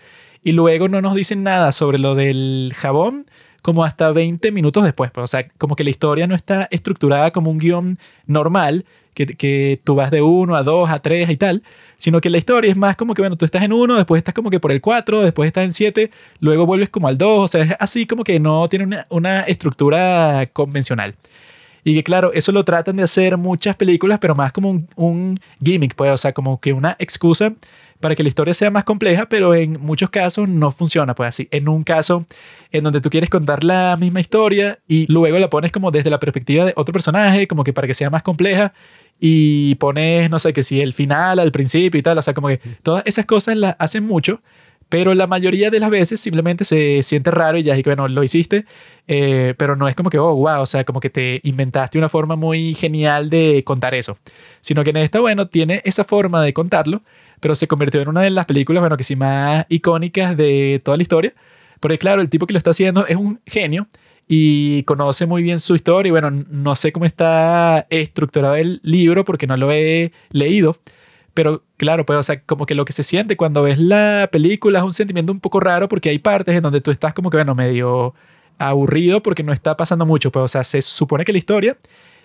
Y 0.44 0.54
luego 0.54 0.88
no 0.88 1.02
nos 1.02 1.16
dicen 1.16 1.44
nada 1.44 1.72
sobre 1.72 2.00
lo 2.00 2.16
del 2.16 2.74
jabón, 2.76 3.26
como 3.62 3.84
hasta 3.84 4.12
20 4.12 4.52
minutos 4.52 4.84
después. 4.84 5.12
O 5.16 5.28
sea, 5.28 5.48
como 5.58 5.76
que 5.76 5.84
la 5.84 5.90
historia 5.90 6.28
no 6.28 6.36
está 6.36 6.68
estructurada 6.72 7.32
como 7.32 7.52
un 7.52 7.58
guion 7.58 8.00
normal, 8.26 8.86
que, 9.14 9.26
que 9.26 9.82
tú 9.84 9.96
vas 9.96 10.12
de 10.12 10.22
1 10.22 10.56
a 10.56 10.64
2 10.64 10.90
a 10.90 11.00
3 11.00 11.30
y 11.30 11.38
tal, 11.38 11.64
sino 11.96 12.22
que 12.22 12.30
la 12.30 12.38
historia 12.38 12.72
es 12.72 12.78
más 12.78 12.96
como 12.96 13.14
que, 13.14 13.22
bueno, 13.22 13.36
tú 13.36 13.46
estás 13.46 13.64
en 13.64 13.74
1, 13.74 13.96
después 13.98 14.20
estás 14.20 14.34
como 14.34 14.50
que 14.50 14.60
por 14.60 14.72
el 14.72 14.82
4, 14.82 15.24
después 15.24 15.48
estás 15.48 15.66
en 15.66 15.74
7, 15.74 16.12
luego 16.40 16.66
vuelves 16.66 16.90
como 16.90 17.08
al 17.08 17.18
2, 17.18 17.44
o 17.44 17.48
sea, 17.48 17.64
es 17.64 17.76
así 17.80 18.06
como 18.06 18.24
que 18.24 18.40
no 18.40 18.68
tiene 18.70 18.86
una, 18.86 19.08
una 19.10 19.42
estructura 19.42 20.50
convencional. 20.54 21.16
Y 21.84 21.96
que 21.96 22.04
claro, 22.04 22.32
eso 22.34 22.52
lo 22.52 22.64
tratan 22.64 22.98
de 22.98 23.04
hacer 23.04 23.38
muchas 23.38 23.76
películas, 23.76 24.20
pero 24.20 24.36
más 24.36 24.52
como 24.52 24.70
un, 24.70 24.88
un, 24.96 25.40
gimmick, 25.64 25.96
pues, 25.96 26.12
o 26.12 26.18
sea, 26.18 26.34
como 26.34 26.60
que 26.60 26.74
una 26.74 26.96
excusa 27.00 27.54
para 28.00 28.16
que 28.16 28.24
la 28.24 28.30
historia 28.30 28.54
sea 28.54 28.72
más 28.72 28.86
compleja, 28.86 29.28
pero 29.28 29.54
en 29.54 29.80
muchos 29.82 30.10
casos 30.10 30.48
no 30.48 30.72
funciona, 30.72 31.16
pues 31.16 31.30
así. 31.30 31.48
En 31.52 31.68
un 31.68 31.84
caso 31.84 32.26
en 32.72 32.84
donde 32.84 33.02
tú 33.02 33.10
quieres 33.10 33.30
contar 33.30 33.64
la 33.64 33.98
misma 34.00 34.22
historia 34.22 34.80
y 34.88 35.06
luego 35.12 35.38
la 35.38 35.50
pones 35.50 35.72
como 35.72 35.92
desde 35.92 36.10
la 36.10 36.20
perspectiva 36.20 36.66
de 36.66 36.74
otro 36.76 36.94
personaje, 36.94 37.48
como 37.48 37.64
que 37.64 37.74
para 37.74 37.88
que 37.88 37.94
sea 37.94 38.10
más 38.10 38.24
compleja, 38.24 38.74
y 39.20 39.76
pones, 39.76 40.32
no 40.32 40.40
sé, 40.40 40.54
que 40.54 40.64
si 40.64 40.80
el 40.80 40.94
final 40.94 41.40
al 41.40 41.52
principio 41.52 42.00
y 42.00 42.04
tal, 42.04 42.18
o 42.18 42.22
sea, 42.22 42.34
como 42.34 42.48
que 42.48 42.60
todas 42.84 43.04
esas 43.06 43.26
cosas 43.26 43.58
las 43.58 43.76
hacen 43.80 44.06
mucho, 44.06 44.42
pero 44.90 45.14
la 45.14 45.28
mayoría 45.28 45.70
de 45.70 45.80
las 45.80 45.92
veces 45.92 46.20
simplemente 46.20 46.66
se 46.66 47.04
siente 47.04 47.30
raro 47.32 47.58
y 47.60 47.64
ya 47.64 47.76
es 47.76 47.84
que, 47.84 47.90
bueno, 47.90 48.08
lo 48.08 48.24
hiciste, 48.24 48.66
eh, 49.08 49.54
pero 49.58 49.76
no 49.76 49.88
es 49.88 49.96
como 49.96 50.10
que, 50.10 50.18
oh, 50.18 50.36
wow, 50.36 50.62
o 50.62 50.66
sea, 50.66 50.84
como 50.84 51.00
que 51.00 51.12
te 51.12 51.40
inventaste 51.44 52.00
una 52.00 52.10
forma 52.10 52.36
muy 52.36 52.74
genial 52.74 53.30
de 53.30 53.64
contar 53.64 53.94
eso, 53.94 54.18
sino 54.62 54.84
que 54.84 54.90
en 54.90 54.98
esta, 54.98 55.20
bueno, 55.20 55.48
tiene 55.48 55.82
esa 55.86 56.04
forma 56.04 56.42
de 56.42 56.54
contarlo, 56.54 57.02
pero 57.40 57.56
se 57.56 57.68
convirtió 57.68 58.02
en 58.02 58.10
una 58.10 58.22
de 58.22 58.32
las 58.32 58.46
películas, 58.46 58.82
bueno, 58.82 58.98
que 58.98 59.04
sí 59.04 59.16
más 59.16 59.66
icónicas 59.70 60.36
de 60.36 60.82
toda 60.84 60.98
la 60.98 61.04
historia, 61.04 61.34
porque 61.80 62.00
claro, 62.00 62.22
el 62.22 62.30
tipo 62.30 62.48
que 62.48 62.54
lo 62.54 62.58
está 62.58 62.72
haciendo 62.72 63.06
es 63.06 63.16
un 63.16 63.40
genio 63.46 63.88
y 64.28 64.84
conoce 64.84 65.26
muy 65.26 65.44
bien 65.44 65.60
su 65.60 65.76
historia 65.76 66.10
y 66.10 66.12
bueno, 66.12 66.30
no 66.32 66.76
sé 66.76 66.92
cómo 66.92 67.06
está 67.06 67.88
estructurado 67.90 68.56
el 68.56 68.80
libro 68.84 69.24
porque 69.24 69.48
no 69.48 69.56
lo 69.56 69.72
he 69.72 70.12
leído, 70.32 70.78
pero 71.34 71.64
claro, 71.78 72.06
pues 72.06 72.20
o 72.20 72.24
sea, 72.24 72.42
como 72.42 72.66
que 72.66 72.76
lo 72.76 72.86
que 72.86 72.94
se 72.94 73.04
siente 73.04 73.38
cuando 73.38 73.64
ves 73.64 73.80
la 73.80 74.30
película 74.32 74.80
es 74.80 74.86
un 74.86 74.94
sentimiento 74.94 75.32
un 75.32 75.40
poco 75.40 75.60
raro 75.60 75.90
porque 75.90 76.10
hay 76.10 76.20
partes 76.20 76.56
en 76.56 76.62
donde 76.62 76.82
tú 76.82 76.92
estás 76.92 77.14
como 77.14 77.30
que 77.30 77.38
bueno, 77.38 77.56
medio 77.56 78.14
aburrido 78.58 79.22
porque 79.24 79.44
no 79.44 79.54
está 79.54 79.78
pasando 79.78 80.06
mucho, 80.06 80.32
pues 80.32 80.44
o 80.44 80.48
sea, 80.48 80.64
se 80.64 80.82
supone 80.82 81.26
que 81.26 81.32
la 81.32 81.38
historia 81.38 81.78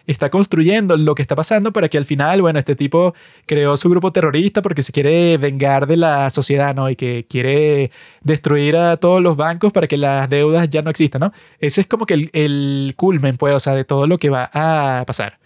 está 0.06 0.30
construyendo 0.30 0.96
lo 0.96 1.14
que 1.14 1.22
está 1.22 1.34
pasando 1.34 1.72
para 1.72 1.88
que 1.88 1.98
al 1.98 2.04
final, 2.04 2.42
bueno, 2.42 2.58
este 2.58 2.76
tipo 2.76 3.14
creó 3.46 3.76
su 3.76 3.88
grupo 3.88 4.12
terrorista 4.12 4.62
porque 4.62 4.82
se 4.82 4.92
quiere 4.92 5.38
vengar 5.38 5.86
de 5.86 5.96
la 5.96 6.30
sociedad, 6.30 6.74
¿no? 6.74 6.90
Y 6.90 6.96
que 6.96 7.26
quiere 7.28 7.90
destruir 8.22 8.76
a 8.76 8.96
todos 8.96 9.22
los 9.22 9.36
bancos 9.36 9.72
para 9.72 9.86
que 9.86 9.96
las 9.96 10.28
deudas 10.28 10.68
ya 10.70 10.82
no 10.82 10.90
existan, 10.90 11.20
¿no? 11.20 11.32
Ese 11.58 11.80
es 11.80 11.86
como 11.86 12.06
que 12.06 12.14
el, 12.14 12.30
el 12.32 12.94
culmen, 12.96 13.36
pues, 13.36 13.54
o 13.54 13.60
sea, 13.60 13.74
de 13.74 13.84
todo 13.84 14.06
lo 14.06 14.18
que 14.18 14.30
va 14.30 14.50
a 14.52 15.04
pasar. 15.06 15.38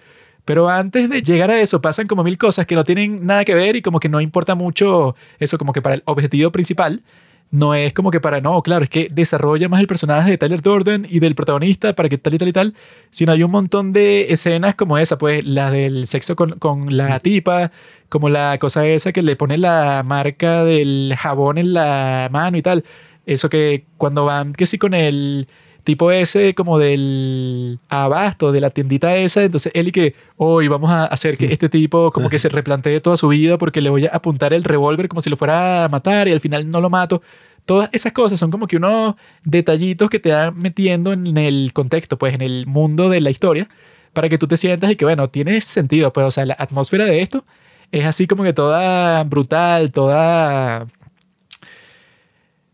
Pero 0.48 0.70
antes 0.70 1.10
de 1.10 1.20
llegar 1.20 1.50
a 1.50 1.60
eso 1.60 1.82
pasan 1.82 2.06
como 2.06 2.24
mil 2.24 2.38
cosas 2.38 2.64
que 2.64 2.74
no 2.74 2.82
tienen 2.82 3.26
nada 3.26 3.44
que 3.44 3.54
ver 3.54 3.76
y 3.76 3.82
como 3.82 4.00
que 4.00 4.08
no 4.08 4.18
importa 4.18 4.54
mucho 4.54 5.14
eso 5.38 5.58
como 5.58 5.74
que 5.74 5.82
para 5.82 5.96
el 5.96 6.02
objetivo 6.06 6.50
principal. 6.50 7.02
No 7.50 7.74
es 7.74 7.92
como 7.92 8.10
que 8.10 8.18
para, 8.18 8.40
no, 8.40 8.62
claro, 8.62 8.82
es 8.82 8.88
que 8.88 9.08
desarrolla 9.10 9.68
más 9.68 9.78
el 9.78 9.86
personaje 9.86 10.30
de 10.30 10.38
Tyler 10.38 10.62
Durden 10.62 11.06
y 11.06 11.20
del 11.20 11.34
protagonista 11.34 11.92
para 11.94 12.08
que 12.08 12.16
tal 12.16 12.32
y 12.32 12.38
tal 12.38 12.48
y 12.48 12.52
tal, 12.54 12.74
sino 13.10 13.32
hay 13.32 13.42
un 13.42 13.50
montón 13.50 13.92
de 13.92 14.32
escenas 14.32 14.74
como 14.74 14.96
esa, 14.96 15.18
pues 15.18 15.44
la 15.44 15.70
del 15.70 16.06
sexo 16.06 16.34
con, 16.34 16.52
con 16.58 16.96
la 16.96 17.20
tipa, 17.20 17.70
como 18.08 18.30
la 18.30 18.56
cosa 18.58 18.86
esa 18.86 19.12
que 19.12 19.22
le 19.22 19.36
pone 19.36 19.58
la 19.58 20.02
marca 20.02 20.64
del 20.64 21.14
jabón 21.18 21.58
en 21.58 21.74
la 21.74 22.30
mano 22.32 22.56
y 22.56 22.62
tal, 22.62 22.84
eso 23.26 23.50
que 23.50 23.84
cuando 23.98 24.24
van, 24.24 24.54
que 24.54 24.64
sí, 24.64 24.78
con 24.78 24.94
el 24.94 25.46
tipo 25.88 26.12
ese 26.12 26.54
como 26.54 26.78
del 26.78 27.78
abasto, 27.88 28.52
de 28.52 28.60
la 28.60 28.68
tiendita 28.68 29.16
esa, 29.16 29.42
entonces 29.42 29.72
él 29.74 29.88
y 29.88 29.92
que 29.92 30.14
hoy 30.36 30.68
vamos 30.68 30.90
a 30.90 31.06
hacer 31.06 31.38
que 31.38 31.46
este 31.50 31.70
tipo 31.70 32.12
como 32.12 32.28
que 32.28 32.38
se 32.38 32.50
replantee 32.50 33.00
toda 33.00 33.16
su 33.16 33.28
vida 33.28 33.56
porque 33.56 33.80
le 33.80 33.88
voy 33.88 34.04
a 34.04 34.10
apuntar 34.10 34.52
el 34.52 34.64
revólver 34.64 35.08
como 35.08 35.22
si 35.22 35.30
lo 35.30 35.38
fuera 35.38 35.84
a 35.84 35.88
matar 35.88 36.28
y 36.28 36.32
al 36.32 36.40
final 36.40 36.70
no 36.70 36.82
lo 36.82 36.90
mato. 36.90 37.22
Todas 37.64 37.88
esas 37.94 38.12
cosas 38.12 38.38
son 38.38 38.50
como 38.50 38.66
que 38.66 38.76
unos 38.76 39.14
detallitos 39.44 40.10
que 40.10 40.18
te 40.20 40.30
van 40.30 40.58
metiendo 40.58 41.14
en 41.14 41.38
el 41.38 41.72
contexto, 41.72 42.18
pues 42.18 42.34
en 42.34 42.42
el 42.42 42.66
mundo 42.66 43.08
de 43.08 43.22
la 43.22 43.30
historia, 43.30 43.66
para 44.12 44.28
que 44.28 44.36
tú 44.36 44.46
te 44.46 44.58
sientas 44.58 44.90
y 44.90 44.96
que, 44.96 45.06
bueno, 45.06 45.30
tiene 45.30 45.58
sentido, 45.62 46.12
pues, 46.12 46.26
o 46.26 46.30
sea, 46.30 46.44
la 46.44 46.56
atmósfera 46.58 47.06
de 47.06 47.22
esto 47.22 47.46
es 47.92 48.04
así 48.04 48.26
como 48.26 48.44
que 48.44 48.52
toda 48.52 49.24
brutal, 49.24 49.90
toda 49.90 50.86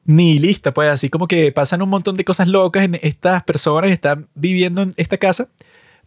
ni 0.05 0.39
lista, 0.39 0.75
pues 0.75 0.91
así 0.91 1.09
como 1.09 1.27
que 1.29 1.53
pasan 1.53 1.83
un 1.83 1.89
montón 1.89 2.17
de 2.17 2.25
cosas 2.25 2.49
locas 2.49 2.85
en 2.85 2.99
estas 3.03 3.43
personas 3.45 3.89
que 3.89 3.95
están 3.95 4.29
viviendo 4.35 4.83
en 4.83 4.93
esta 4.97 5.19
casa, 5.19 5.49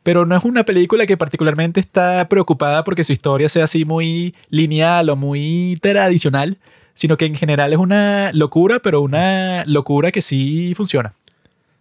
pero 0.04 0.26
no 0.26 0.36
es 0.36 0.46
una 0.46 0.64
película 0.64 1.06
que 1.06 1.18
particularmente 1.18 1.80
está 1.80 2.30
preocupada 2.30 2.84
porque 2.84 3.04
su 3.04 3.14
historia 3.14 3.50
sea 3.50 3.66
así 3.66 3.86
muy 3.86 4.36
lineal 4.50 5.10
o 5.10 5.16
muy 5.16 5.78
tradicional, 5.82 6.58
sino 6.94 7.18
que 7.18 7.26
en 7.26 7.36
general 7.36 7.74
es 7.74 7.80
una 7.80 8.32
locura, 8.34 8.80
pero 8.80 9.02
una 9.02 9.64
locura 9.66 10.12
que 10.12 10.22
sí 10.22 10.74
funciona. 10.76 11.14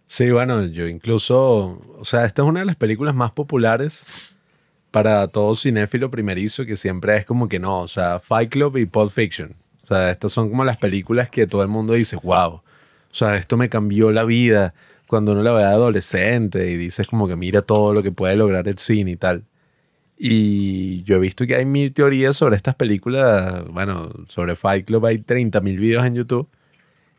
Sí, 0.05 0.31
bueno, 0.31 0.65
yo 0.65 0.87
incluso, 0.87 1.81
o 1.99 2.05
sea, 2.05 2.25
esta 2.25 2.41
es 2.41 2.47
una 2.47 2.61
de 2.61 2.65
las 2.65 2.75
películas 2.75 3.13
más 3.13 3.31
populares 3.31 4.35
para 4.91 5.27
todo 5.27 5.53
cinéfilo 5.53 6.09
primerizo 6.09 6.65
que 6.65 6.77
siempre 6.77 7.17
es 7.17 7.25
como 7.25 7.49
que 7.49 7.59
no, 7.59 7.81
o 7.81 7.87
sea, 7.87 8.19
Fight 8.19 8.49
Club 8.49 8.77
y 8.77 8.85
Pulp 8.85 9.11
Fiction. 9.11 9.55
O 9.87 9.95
sea, 9.95 10.11
estas 10.11 10.33
son 10.33 10.49
como 10.49 10.65
las 10.65 10.75
películas 10.75 11.31
que 11.31 11.47
todo 11.47 11.61
el 11.61 11.69
mundo 11.69 11.93
dice, 11.93 12.17
wow, 12.21 12.55
o 12.55 12.63
sea, 13.09 13.37
esto 13.37 13.55
me 13.55 13.69
cambió 13.69 14.11
la 14.11 14.25
vida 14.25 14.73
cuando 15.07 15.31
uno 15.31 15.43
la 15.43 15.53
ve 15.53 15.63
adolescente 15.63 16.69
y 16.69 16.75
dices 16.75 17.07
como 17.07 17.25
que 17.25 17.37
mira 17.37 17.61
todo 17.61 17.93
lo 17.93 18.03
que 18.03 18.11
puede 18.11 18.35
lograr 18.35 18.67
el 18.67 18.77
cine 18.77 19.11
y 19.11 19.15
tal. 19.15 19.45
Y 20.17 21.03
yo 21.03 21.15
he 21.15 21.19
visto 21.19 21.47
que 21.47 21.55
hay 21.55 21.65
mil 21.65 21.93
teorías 21.93 22.35
sobre 22.35 22.57
estas 22.57 22.75
películas. 22.75 23.63
Bueno, 23.69 24.11
sobre 24.27 24.57
Fight 24.57 24.85
Club 24.85 25.05
hay 25.05 25.19
30 25.19 25.61
mil 25.61 25.79
videos 25.79 26.05
en 26.05 26.15
YouTube. 26.15 26.49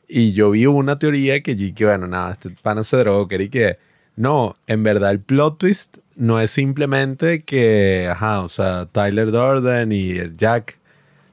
Y 0.06 0.32
yo 0.32 0.50
vi 0.50 0.66
una 0.66 0.98
teoría 0.98 1.42
que 1.42 1.56
yo 1.56 1.74
que, 1.74 1.86
bueno, 1.86 2.06
nada, 2.06 2.32
este 2.32 2.50
pana 2.50 2.84
se 2.84 2.98
drogó, 2.98 3.28
que 3.28 3.48
que, 3.48 3.78
no, 4.16 4.56
en 4.66 4.82
verdad 4.82 5.10
el 5.12 5.20
plot 5.20 5.58
twist 5.58 5.98
no 6.16 6.40
es 6.40 6.50
simplemente 6.50 7.42
que, 7.42 8.08
ajá, 8.10 8.42
o 8.42 8.48
sea, 8.48 8.86
Tyler 8.86 9.30
Durden 9.30 9.92
y 9.92 10.14
Jack 10.36 10.77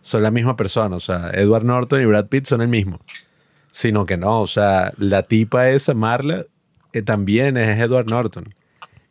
son 0.05 0.21
la 0.21 0.29
misma 0.29 0.55
persona. 0.55 0.95
O 0.95 0.99
sea, 0.99 1.31
Edward 1.33 1.65
Norton 1.65 1.99
y 1.99 2.05
Brad 2.05 2.27
Pitt 2.27 2.45
son 2.45 2.61
el 2.61 2.67
mismo. 2.67 2.99
Sino 3.71 4.05
que 4.05 4.17
no, 4.17 4.41
o 4.41 4.47
sea, 4.47 4.93
la 4.97 5.23
tipa 5.23 5.69
esa, 5.69 5.95
Marla, 5.95 6.45
eh, 6.93 7.01
también 7.01 7.57
es 7.57 7.79
Edward 7.79 8.11
Norton. 8.11 8.53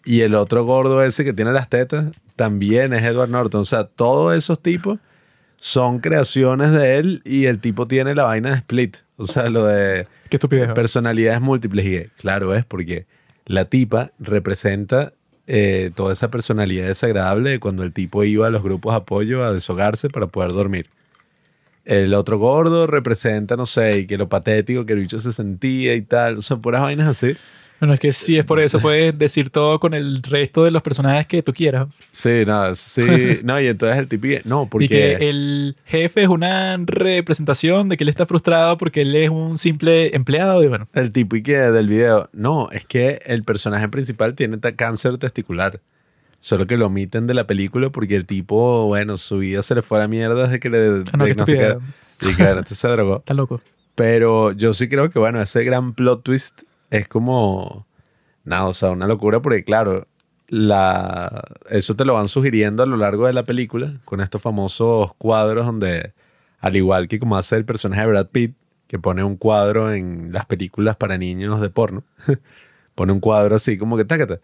Y 0.04 0.20
el 0.20 0.36
otro 0.36 0.64
gordo 0.64 1.02
ese 1.02 1.24
que 1.24 1.32
tiene 1.32 1.52
las 1.52 1.68
tetas, 1.68 2.12
también 2.36 2.92
es 2.92 3.02
Edward 3.02 3.28
Norton. 3.28 3.62
O 3.62 3.64
sea, 3.64 3.84
todos 3.84 4.36
esos 4.36 4.62
tipos 4.62 5.00
son 5.56 5.98
creaciones 5.98 6.70
de 6.70 6.98
él 6.98 7.22
y 7.24 7.46
el 7.46 7.58
tipo 7.58 7.88
tiene 7.88 8.14
la 8.14 8.24
vaina 8.24 8.50
de 8.50 8.56
Split. 8.58 8.98
O 9.16 9.26
sea, 9.26 9.50
lo 9.50 9.64
de 9.64 10.06
Qué 10.30 10.36
estupidez, 10.36 10.72
personalidades 10.74 11.40
múltiples. 11.40 11.86
Y 11.86 12.08
claro, 12.20 12.54
es 12.54 12.64
porque 12.64 13.06
la 13.46 13.64
tipa 13.64 14.12
representa 14.20 15.12
eh, 15.46 15.90
toda 15.94 16.12
esa 16.12 16.30
personalidad 16.30 16.86
desagradable 16.86 17.50
de 17.50 17.60
cuando 17.60 17.82
el 17.82 17.92
tipo 17.92 18.24
iba 18.24 18.46
a 18.46 18.50
los 18.50 18.62
grupos 18.62 18.92
de 18.92 18.98
apoyo 18.98 19.42
a 19.44 19.52
deshogarse 19.52 20.08
para 20.08 20.26
poder 20.26 20.52
dormir. 20.52 20.88
El 21.84 22.14
otro 22.14 22.38
gordo 22.38 22.86
representa, 22.86 23.56
no 23.56 23.66
sé, 23.66 24.06
que 24.06 24.16
lo 24.16 24.28
patético 24.28 24.86
que 24.86 24.94
el 24.94 25.00
bicho 25.00 25.20
se 25.20 25.32
sentía 25.32 25.94
y 25.94 26.02
tal. 26.02 26.38
O 26.38 26.42
sea, 26.42 26.56
puras 26.56 26.80
vainas 26.80 27.08
así. 27.08 27.36
Bueno, 27.84 27.92
es 27.92 28.00
que 28.00 28.14
si 28.14 28.38
es 28.38 28.46
por 28.46 28.60
eso, 28.60 28.80
puedes 28.80 29.18
decir 29.18 29.50
todo 29.50 29.78
con 29.78 29.92
el 29.92 30.22
resto 30.22 30.64
de 30.64 30.70
los 30.70 30.80
personajes 30.80 31.26
que 31.26 31.42
tú 31.42 31.52
quieras. 31.52 31.86
Sí, 32.10 32.46
no, 32.46 32.74
sí, 32.74 33.02
no, 33.44 33.60
y 33.60 33.66
entonces 33.66 33.98
el 33.98 34.08
tipo, 34.08 34.26
no, 34.44 34.70
porque... 34.70 34.86
Y 34.86 34.88
que 34.88 35.28
el 35.28 35.76
jefe 35.84 36.22
es 36.22 36.28
una 36.28 36.78
representación 36.78 37.90
de 37.90 37.98
que 37.98 38.04
él 38.04 38.08
está 38.08 38.24
frustrado 38.24 38.78
porque 38.78 39.02
él 39.02 39.14
es 39.14 39.28
un 39.28 39.58
simple 39.58 40.16
empleado 40.16 40.64
y 40.64 40.68
bueno. 40.68 40.86
El 40.94 41.12
tipo 41.12 41.36
y 41.36 41.42
que 41.42 41.58
del 41.58 41.86
video, 41.86 42.30
no, 42.32 42.70
es 42.70 42.86
que 42.86 43.20
el 43.26 43.44
personaje 43.44 43.86
principal 43.90 44.34
tiene 44.34 44.58
cáncer 44.58 45.18
testicular. 45.18 45.78
Solo 46.40 46.66
que 46.66 46.78
lo 46.78 46.86
omiten 46.86 47.26
de 47.26 47.34
la 47.34 47.46
película 47.46 47.90
porque 47.90 48.16
el 48.16 48.24
tipo, 48.24 48.86
bueno, 48.86 49.18
su 49.18 49.38
vida 49.38 49.62
se 49.62 49.74
le 49.74 49.82
fue 49.82 49.98
a 49.98 50.00
la 50.00 50.08
mierda 50.08 50.44
desde 50.44 50.58
que 50.58 50.70
le 50.70 51.02
diagnosticaron. 51.02 51.82
Y 52.22 52.32
claro, 52.32 52.52
entonces 52.52 52.78
se 52.78 52.88
drogó. 52.88 53.16
Está 53.18 53.34
loco. 53.34 53.60
Pero 53.94 54.52
yo 54.52 54.72
sí 54.72 54.88
creo 54.88 55.10
que, 55.10 55.18
bueno, 55.18 55.40
ese 55.42 55.64
gran 55.64 55.92
plot 55.92 56.22
twist 56.22 56.62
es 56.98 57.08
como, 57.08 57.86
nada, 58.44 58.66
o 58.66 58.74
sea, 58.74 58.90
una 58.90 59.06
locura 59.06 59.42
porque 59.42 59.64
claro, 59.64 60.06
la, 60.48 61.42
eso 61.70 61.96
te 61.96 62.04
lo 62.04 62.14
van 62.14 62.28
sugiriendo 62.28 62.82
a 62.82 62.86
lo 62.86 62.96
largo 62.96 63.26
de 63.26 63.32
la 63.32 63.44
película 63.44 63.92
con 64.04 64.20
estos 64.20 64.40
famosos 64.40 65.12
cuadros 65.18 65.66
donde, 65.66 66.12
al 66.60 66.76
igual 66.76 67.08
que 67.08 67.18
como 67.18 67.36
hace 67.36 67.56
el 67.56 67.64
personaje 67.64 68.02
de 68.02 68.08
Brad 68.08 68.28
Pitt, 68.28 68.54
que 68.86 68.98
pone 68.98 69.24
un 69.24 69.36
cuadro 69.36 69.92
en 69.92 70.32
las 70.32 70.46
películas 70.46 70.96
para 70.96 71.18
niños 71.18 71.60
de 71.60 71.70
porno, 71.70 72.04
pone 72.94 73.12
un 73.12 73.20
cuadro 73.20 73.56
así 73.56 73.76
como 73.76 73.96
que 73.96 74.04
tácate. 74.04 74.40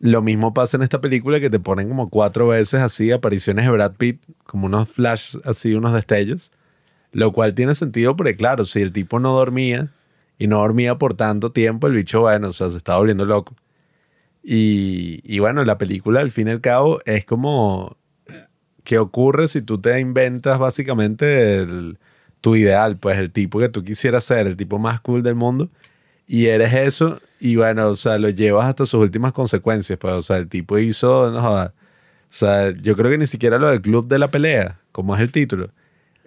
Lo 0.00 0.22
mismo 0.22 0.52
pasa 0.54 0.76
en 0.76 0.82
esta 0.82 1.00
película 1.00 1.40
que 1.40 1.50
te 1.50 1.60
ponen 1.60 1.88
como 1.88 2.10
cuatro 2.10 2.48
veces 2.48 2.80
así 2.80 3.10
apariciones 3.10 3.64
de 3.64 3.70
Brad 3.70 3.94
Pitt, 3.94 4.22
como 4.44 4.66
unos 4.66 4.88
flash 4.88 5.36
así, 5.44 5.74
unos 5.74 5.92
destellos, 5.92 6.52
lo 7.12 7.32
cual 7.32 7.54
tiene 7.54 7.74
sentido 7.74 8.14
porque 8.16 8.36
claro, 8.36 8.64
si 8.64 8.82
el 8.82 8.92
tipo 8.92 9.18
no 9.18 9.32
dormía 9.32 9.90
y 10.38 10.46
no 10.46 10.58
dormía 10.58 10.98
por 10.98 11.14
tanto 11.14 11.52
tiempo, 11.52 11.86
el 11.86 11.94
bicho, 11.94 12.20
bueno, 12.22 12.48
o 12.48 12.52
sea, 12.52 12.70
se 12.70 12.76
estaba 12.76 12.98
volviendo 12.98 13.24
loco. 13.24 13.54
Y, 14.42 15.20
y 15.24 15.38
bueno, 15.38 15.64
la 15.64 15.78
película, 15.78 16.20
al 16.20 16.30
fin 16.30 16.48
y 16.48 16.50
al 16.50 16.60
cabo, 16.60 17.00
es 17.06 17.24
como 17.24 17.96
qué 18.84 18.98
ocurre 18.98 19.48
si 19.48 19.62
tú 19.62 19.78
te 19.80 19.98
inventas 20.00 20.58
básicamente 20.58 21.58
el- 21.58 21.98
tu 22.40 22.56
ideal, 22.56 22.98
pues 22.98 23.18
el 23.18 23.30
tipo 23.32 23.58
que 23.58 23.68
tú 23.70 23.82
quisieras 23.84 24.24
ser, 24.24 24.46
el 24.46 24.56
tipo 24.56 24.78
más 24.78 25.00
cool 25.00 25.22
del 25.22 25.34
mundo, 25.34 25.70
y 26.26 26.46
eres 26.46 26.74
eso, 26.74 27.20
y 27.40 27.56
bueno, 27.56 27.88
o 27.88 27.96
sea, 27.96 28.18
lo 28.18 28.30
llevas 28.30 28.66
hasta 28.66 28.86
sus 28.86 29.00
últimas 29.02 29.32
consecuencias, 29.32 29.98
pues, 29.98 30.14
o 30.14 30.22
sea, 30.22 30.38
el 30.38 30.48
tipo 30.48 30.78
hizo, 30.78 31.30
no 31.32 31.40
jodas, 31.42 31.70
o 31.70 31.72
sea, 32.30 32.70
yo 32.72 32.96
creo 32.96 33.10
que 33.10 33.18
ni 33.18 33.26
siquiera 33.26 33.58
lo 33.58 33.68
del 33.70 33.82
club 33.82 34.08
de 34.08 34.18
la 34.18 34.28
pelea, 34.30 34.80
como 34.92 35.14
es 35.16 35.22
el 35.22 35.32
título, 35.32 35.70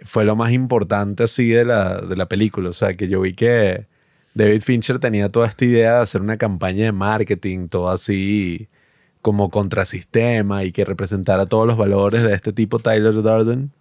fue 0.03 0.25
lo 0.25 0.35
más 0.35 0.51
importante 0.51 1.23
así 1.23 1.49
de 1.49 1.65
la, 1.65 2.01
de 2.01 2.15
la 2.15 2.27
película, 2.27 2.69
o 2.69 2.73
sea, 2.73 2.93
que 2.95 3.07
yo 3.09 3.21
vi 3.21 3.33
que 3.33 3.87
David 4.37 4.61
Fincher 4.61 4.99
tenía 4.99 5.29
toda 5.29 5.47
esta 5.47 5.65
idea 5.65 5.95
de 5.95 6.01
hacer 6.01 6.21
una 6.21 6.37
campaña 6.37 6.85
de 6.85 6.91
marketing, 6.91 7.69
todo 7.69 7.89
así 7.89 8.69
como 9.23 9.49
contrasistema 9.49 10.63
y 10.63 10.71
que 10.71 10.85
representara 10.85 11.47
todos 11.47 11.65
los 11.65 11.75
valores 11.75 12.21
de 12.21 12.35
este 12.35 12.53
tipo 12.53 12.77
Tyler 12.77 13.15
Durden. 13.15 13.71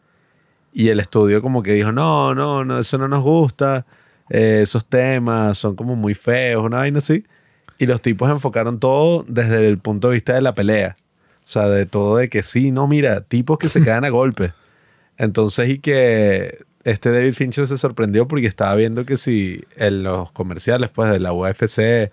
Y 0.72 0.88
el 0.88 1.00
estudio 1.00 1.42
como 1.42 1.62
que 1.62 1.74
dijo, 1.74 1.92
no, 1.92 2.34
no, 2.34 2.64
no, 2.64 2.78
eso 2.78 2.96
no 2.96 3.06
nos 3.06 3.22
gusta, 3.22 3.84
eh, 4.30 4.60
esos 4.62 4.86
temas 4.86 5.58
son 5.58 5.76
como 5.76 5.94
muy 5.94 6.14
feos, 6.14 6.64
una 6.64 6.78
vaina 6.78 6.98
así. 6.98 7.24
Y 7.78 7.84
los 7.84 8.00
tipos 8.00 8.30
enfocaron 8.30 8.80
todo 8.80 9.26
desde 9.28 9.68
el 9.68 9.78
punto 9.78 10.08
de 10.08 10.14
vista 10.14 10.32
de 10.32 10.40
la 10.40 10.54
pelea. 10.54 10.96
O 11.44 11.48
sea, 11.48 11.68
de 11.68 11.84
todo 11.84 12.16
de 12.16 12.30
que 12.30 12.42
sí, 12.42 12.72
no, 12.72 12.88
mira, 12.88 13.20
tipos 13.20 13.58
que 13.58 13.68
se 13.68 13.82
quedan 13.84 14.06
a 14.06 14.08
golpe. 14.08 14.54
Entonces, 15.18 15.68
y 15.68 15.78
que 15.80 16.56
este 16.86 17.10
David 17.10 17.34
Fincher 17.34 17.66
se 17.66 17.76
sorprendió 17.78 18.28
porque 18.28 18.46
estaba 18.46 18.72
viendo 18.76 19.04
que 19.04 19.16
si 19.16 19.64
en 19.76 20.04
los 20.04 20.30
comerciales, 20.30 20.88
pues, 20.88 21.10
de 21.10 21.18
la 21.18 21.32
UFC 21.32 22.12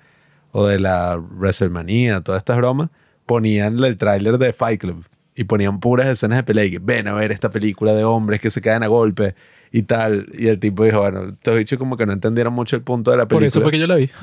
o 0.52 0.66
de 0.66 0.80
la 0.80 1.16
WrestleMania, 1.16 2.22
todas 2.22 2.40
estas 2.40 2.58
bromas, 2.58 2.90
ponían 3.28 3.84
el 3.84 3.98
tráiler 3.98 4.40
de 4.40 4.52
Fight 4.52 4.82
Club 4.82 5.06
y 5.36 5.44
ponían 5.44 5.80
puras 5.80 6.08
escenas 6.08 6.40
de 6.40 6.44
pelea 6.44 6.66
y 6.66 6.72
que 6.72 6.80
ven 6.80 7.08
a 7.08 7.14
ver 7.14 7.32
esta 7.32 7.50
película 7.50 7.94
de 7.94 8.04
hombres 8.04 8.42
que 8.42 8.50
se 8.50 8.62
caen 8.62 8.82
a 8.82 8.88
golpe 8.88 9.36
y 9.72 9.84
tal. 9.84 10.26
Y 10.34 10.48
el 10.48 10.60
tipo 10.60 10.84
dijo, 10.84 11.02
bueno, 11.02 11.26
estos 11.28 11.56
bichos 11.56 11.78
como 11.78 11.96
que 11.96 12.08
no 12.08 12.14
entendieron 12.14 12.52
mucho 12.52 12.76
el 12.76 12.82
punto 12.82 13.12
de 13.12 13.18
la 13.18 13.28
película. 13.28 13.42
Por 13.42 13.48
eso 13.48 13.62
fue 13.62 13.72
que 13.72 13.80
yo 13.80 13.88
la 13.88 13.96
vi. 13.96 14.10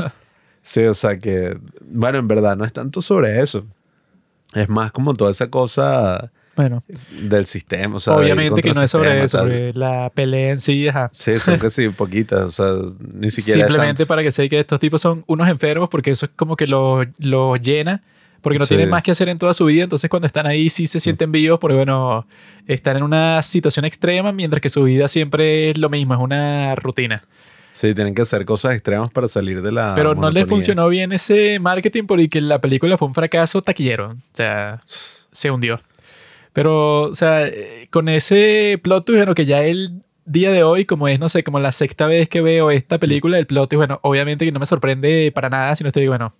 Sí, 0.63 0.85
o 0.85 0.93
sea 0.93 1.17
que, 1.17 1.59
bueno, 1.81 2.19
en 2.19 2.29
verdad 2.29 2.55
no 2.55 2.67
es 2.67 2.73
tanto 2.75 3.01
sobre 3.01 3.41
eso. 3.41 3.65
Es 4.53 4.69
más 4.69 4.93
como 4.93 5.15
toda 5.15 5.31
esa 5.31 5.49
cosa 5.49 6.31
bueno, 6.57 6.83
del 7.11 7.47
sistema. 7.47 7.97
O 7.97 7.99
sea, 7.99 8.15
obviamente 8.17 8.61
que 8.61 8.73
no 8.73 8.83
es 8.83 8.91
sobre 8.91 9.23
eso, 9.23 9.39
porque 9.39 9.73
la 9.75 10.11
pelea 10.15 10.51
en 10.51 10.59
sí, 10.59 10.89
ajá. 10.89 11.09
Sí, 11.13 11.39
son 11.39 11.59
casi 11.59 11.89
poquitas, 11.91 12.41
o 12.41 12.51
sea, 12.51 12.67
ni 13.15 13.31
siquiera 13.31 13.67
Simplemente 13.67 14.05
para 14.07 14.23
que 14.23 14.31
se 14.31 14.49
que 14.49 14.61
estos 14.61 14.81
tipos 14.81 15.01
son 15.01 15.25
unos 15.27 15.49
enfermos, 15.49 15.89
porque 15.89 16.11
eso 16.11 16.27
es 16.27 16.33
como 16.37 16.57
que 16.57 16.67
los 16.67 17.07
lo 17.19 17.57
llena, 17.57 18.03
porque 18.43 18.59
no 18.59 18.65
Sí. 18.67 18.71
tienen 18.71 18.89
más 18.91 19.03
que 19.03 19.11
hacer 19.11 19.29
en 19.29 19.39
toda 19.39 19.55
su 19.55 19.65
vida. 19.67 19.85
Entonces, 19.85 20.09
cuando 20.11 20.27
están 20.27 20.47
ahí, 20.47 20.71
sí 20.71 20.87
se 20.87 20.99
sienten 21.01 21.31
vivos, 21.33 21.59
porque 21.61 21.77
bueno, 21.77 22.27
están 22.67 22.97
en 22.97 23.03
una 23.05 23.43
situación 23.43 23.85
extrema, 23.85 24.33
mientras 24.33 24.61
que 24.61 24.69
su 24.71 24.83
vida 24.85 25.09
siempre 25.09 25.71
es 25.71 25.79
lo 25.79 25.89
mismo, 25.89 26.15
es 26.15 26.21
una 26.21 26.75
rutina. 26.75 27.23
Sí, 27.73 27.95
tienen 27.95 28.17
que 28.17 28.23
hacer 28.23 28.45
cosas 28.45 28.73
extremas 28.75 29.11
para 29.11 29.29
salir 29.29 29.63
de 29.63 29.71
la 29.71 29.93
Pero 29.95 30.09
no 30.09 30.23
le 30.23 30.41
monotonía. 30.41 30.47
funcionó 30.47 30.89
bien 30.89 31.13
ese 31.13 31.61
marketing 31.61 32.03
porque 32.05 32.41
la 32.41 32.61
película 32.61 32.99
fue 32.99 33.07
un 33.07 33.15
fracaso 33.15 33.63
taquillero. 33.63 34.11
O 34.11 34.17
sea, 34.37 34.81
se 34.85 35.51
hundió. 35.53 35.81
Pero, 36.53 37.03
o 37.03 37.15
sea, 37.15 37.47
eh, 37.47 37.87
con 37.91 38.09
ese 38.09 38.79
plot 38.83 39.05
twist, 39.05 39.19
bueno, 39.19 39.35
que 39.35 39.47
ya 39.47 39.63
el 39.63 40.03
día 40.25 40.51
de 40.51 40.63
hoy, 40.63 40.85
como 40.85 41.09
es, 41.09 41.19
no 41.21 41.29
sé, 41.29 41.43
como 41.45 41.61
la 41.61 41.73
sexta 41.73 42.07
vez 42.07 42.29
que 42.29 42.41
veo 42.41 42.71
esta 42.71 42.99
película, 42.99 43.39
el 43.39 43.47
plot 43.47 43.71
twist, 43.71 43.79
bueno, 43.79 44.01
obviamente 44.03 44.45
que 44.45 44.53
no 44.53 44.61
me 44.61 44.67
sorprende 44.67 45.33
para 45.33 45.49
nada, 45.49 45.75
sino 45.77 45.89
estoy, 45.89 46.09
bueno, 46.09 46.35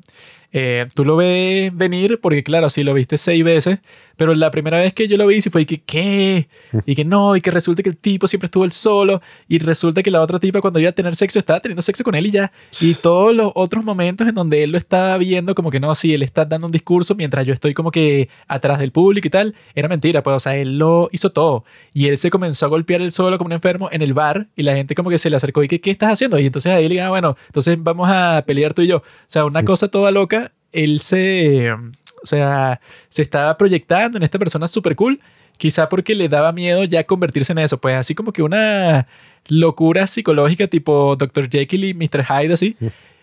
eh, 0.53 0.87
tú 0.95 1.05
lo 1.05 1.17
ves 1.17 1.75
venir 1.75 2.19
porque, 2.21 2.43
claro, 2.43 2.71
sí 2.71 2.83
lo 2.83 2.95
viste 2.95 3.17
seis 3.17 3.45
veces, 3.45 3.79
pero 4.17 4.35
la 4.35 4.51
primera 4.51 4.79
vez 4.79 4.93
que 4.93 5.09
yo 5.09 5.17
lo 5.17 5.27
vi, 5.27 5.41
sí 5.41 5.49
fue 5.49 5.63
y 5.63 5.67
que, 5.67 5.81
¿qué? 5.81 6.49
Y 6.87 6.95
que 6.95 7.05
no, 7.05 7.37
y 7.37 7.41
que 7.41 7.51
resulta 7.51 7.83
que 7.83 7.91
el 7.91 7.97
tipo 7.97 8.27
siempre 8.27 8.47
estuvo 8.47 8.65
él 8.65 8.73
solo, 8.73 9.23
y 9.49 9.59
resulta 9.59 10.03
que 10.03 10.11
la 10.11 10.21
otra 10.21 10.39
tipa 10.39 10.61
cuando 10.61 10.79
iba 10.81 10.91
a 10.91 10.93
tener 10.93 11.15
sexo 11.15 11.39
estaba 11.39 11.61
teniendo 11.61 11.83
sexo 11.83 12.05
con 12.05 12.15
él 12.15 12.27
y 12.27 12.31
ya. 12.31 12.53
Y 12.81 12.95
todos 13.03 13.35
los 13.35 13.53
otros 13.55 13.85
momentos 13.85 14.27
en 14.27 14.35
donde 14.35 14.63
él 14.63 14.73
lo 14.73 14.79
estaba 14.79 15.17
viendo, 15.19 15.55
como 15.55 15.71
que 15.71 15.81
no, 15.81 15.95
sí, 15.95 16.13
él 16.13 16.23
está 16.23 16.45
dando 16.45 16.67
un 16.67 16.73
discurso 16.73 17.15
mientras 17.15 17.47
yo 17.47 17.55
estoy 17.55 17.75
como 17.75 17.91
que 17.91 18.29
atrás 18.49 18.79
del 18.79 18.93
público 18.93 19.29
y 19.29 19.31
tal, 19.31 19.55
era 19.75 19.89
mentira, 19.89 20.23
pues, 20.23 20.37
o 20.37 20.41
sea, 20.41 20.57
él 20.57 20.79
lo 20.79 21.09
hizo 21.13 21.31
todo. 21.31 21.65
Y 21.93 22.09
él 22.09 22.19
se 22.19 22.31
comenzó 22.31 22.67
a 22.67 22.69
golpear 22.69 23.01
él 23.01 23.13
solo 23.13 23.39
como 23.39 23.47
un 23.47 23.53
enfermo 23.53 23.89
en 23.93 24.03
el 24.03 24.15
bar, 24.15 24.49
y 24.57 24.63
la 24.65 24.75
gente 24.75 24.95
como 24.95 25.11
que 25.11 25.19
se 25.19 25.31
le 25.31 25.37
acercó 25.37 25.63
y 25.63 25.69
que, 25.69 25.81
¿qué 25.81 25.91
estás 25.91 26.13
haciendo? 26.13 26.39
Y 26.39 26.47
entonces 26.47 26.73
ahí 26.73 26.85
le 26.85 26.91
diga, 26.91 27.07
ah, 27.07 27.11
bueno, 27.11 27.37
entonces 27.47 27.77
vamos 27.81 28.09
a 28.11 28.45
pelear 28.47 28.75
tú 28.75 28.83
y 28.83 28.89
yo. 28.89 28.99
O 28.99 29.03
sea, 29.27 29.45
una 29.45 29.65
cosa 29.65 29.89
toda 29.89 30.11
loca, 30.11 30.40
él 30.73 31.01
se, 31.01 31.73
o 31.73 32.27
sea, 32.27 32.81
se 33.09 33.23
estaba 33.23 33.57
proyectando 33.57 34.17
en 34.19 34.23
esta 34.23 34.39
persona 34.39 34.69
súper 34.69 34.97
cool, 34.97 35.21
quizá 35.57 35.89
porque 35.89 36.15
le 36.15 36.29
daba 36.29 36.53
miedo 36.53 36.85
ya 36.85 37.05
convertirse 37.05 37.53
en 37.53 37.59
eso, 37.59 37.79
pues 37.81 37.97
así 37.97 38.15
como 38.15 38.33
que 38.33 38.43
una 38.43 39.07
locura 39.49 40.07
psicológica 40.07 40.67
tipo 40.67 41.17
Dr. 41.17 41.49
Jekyll 41.49 41.85
y 41.85 41.95
Mr. 41.95 42.25
Hyde, 42.25 42.53
así. 42.53 42.77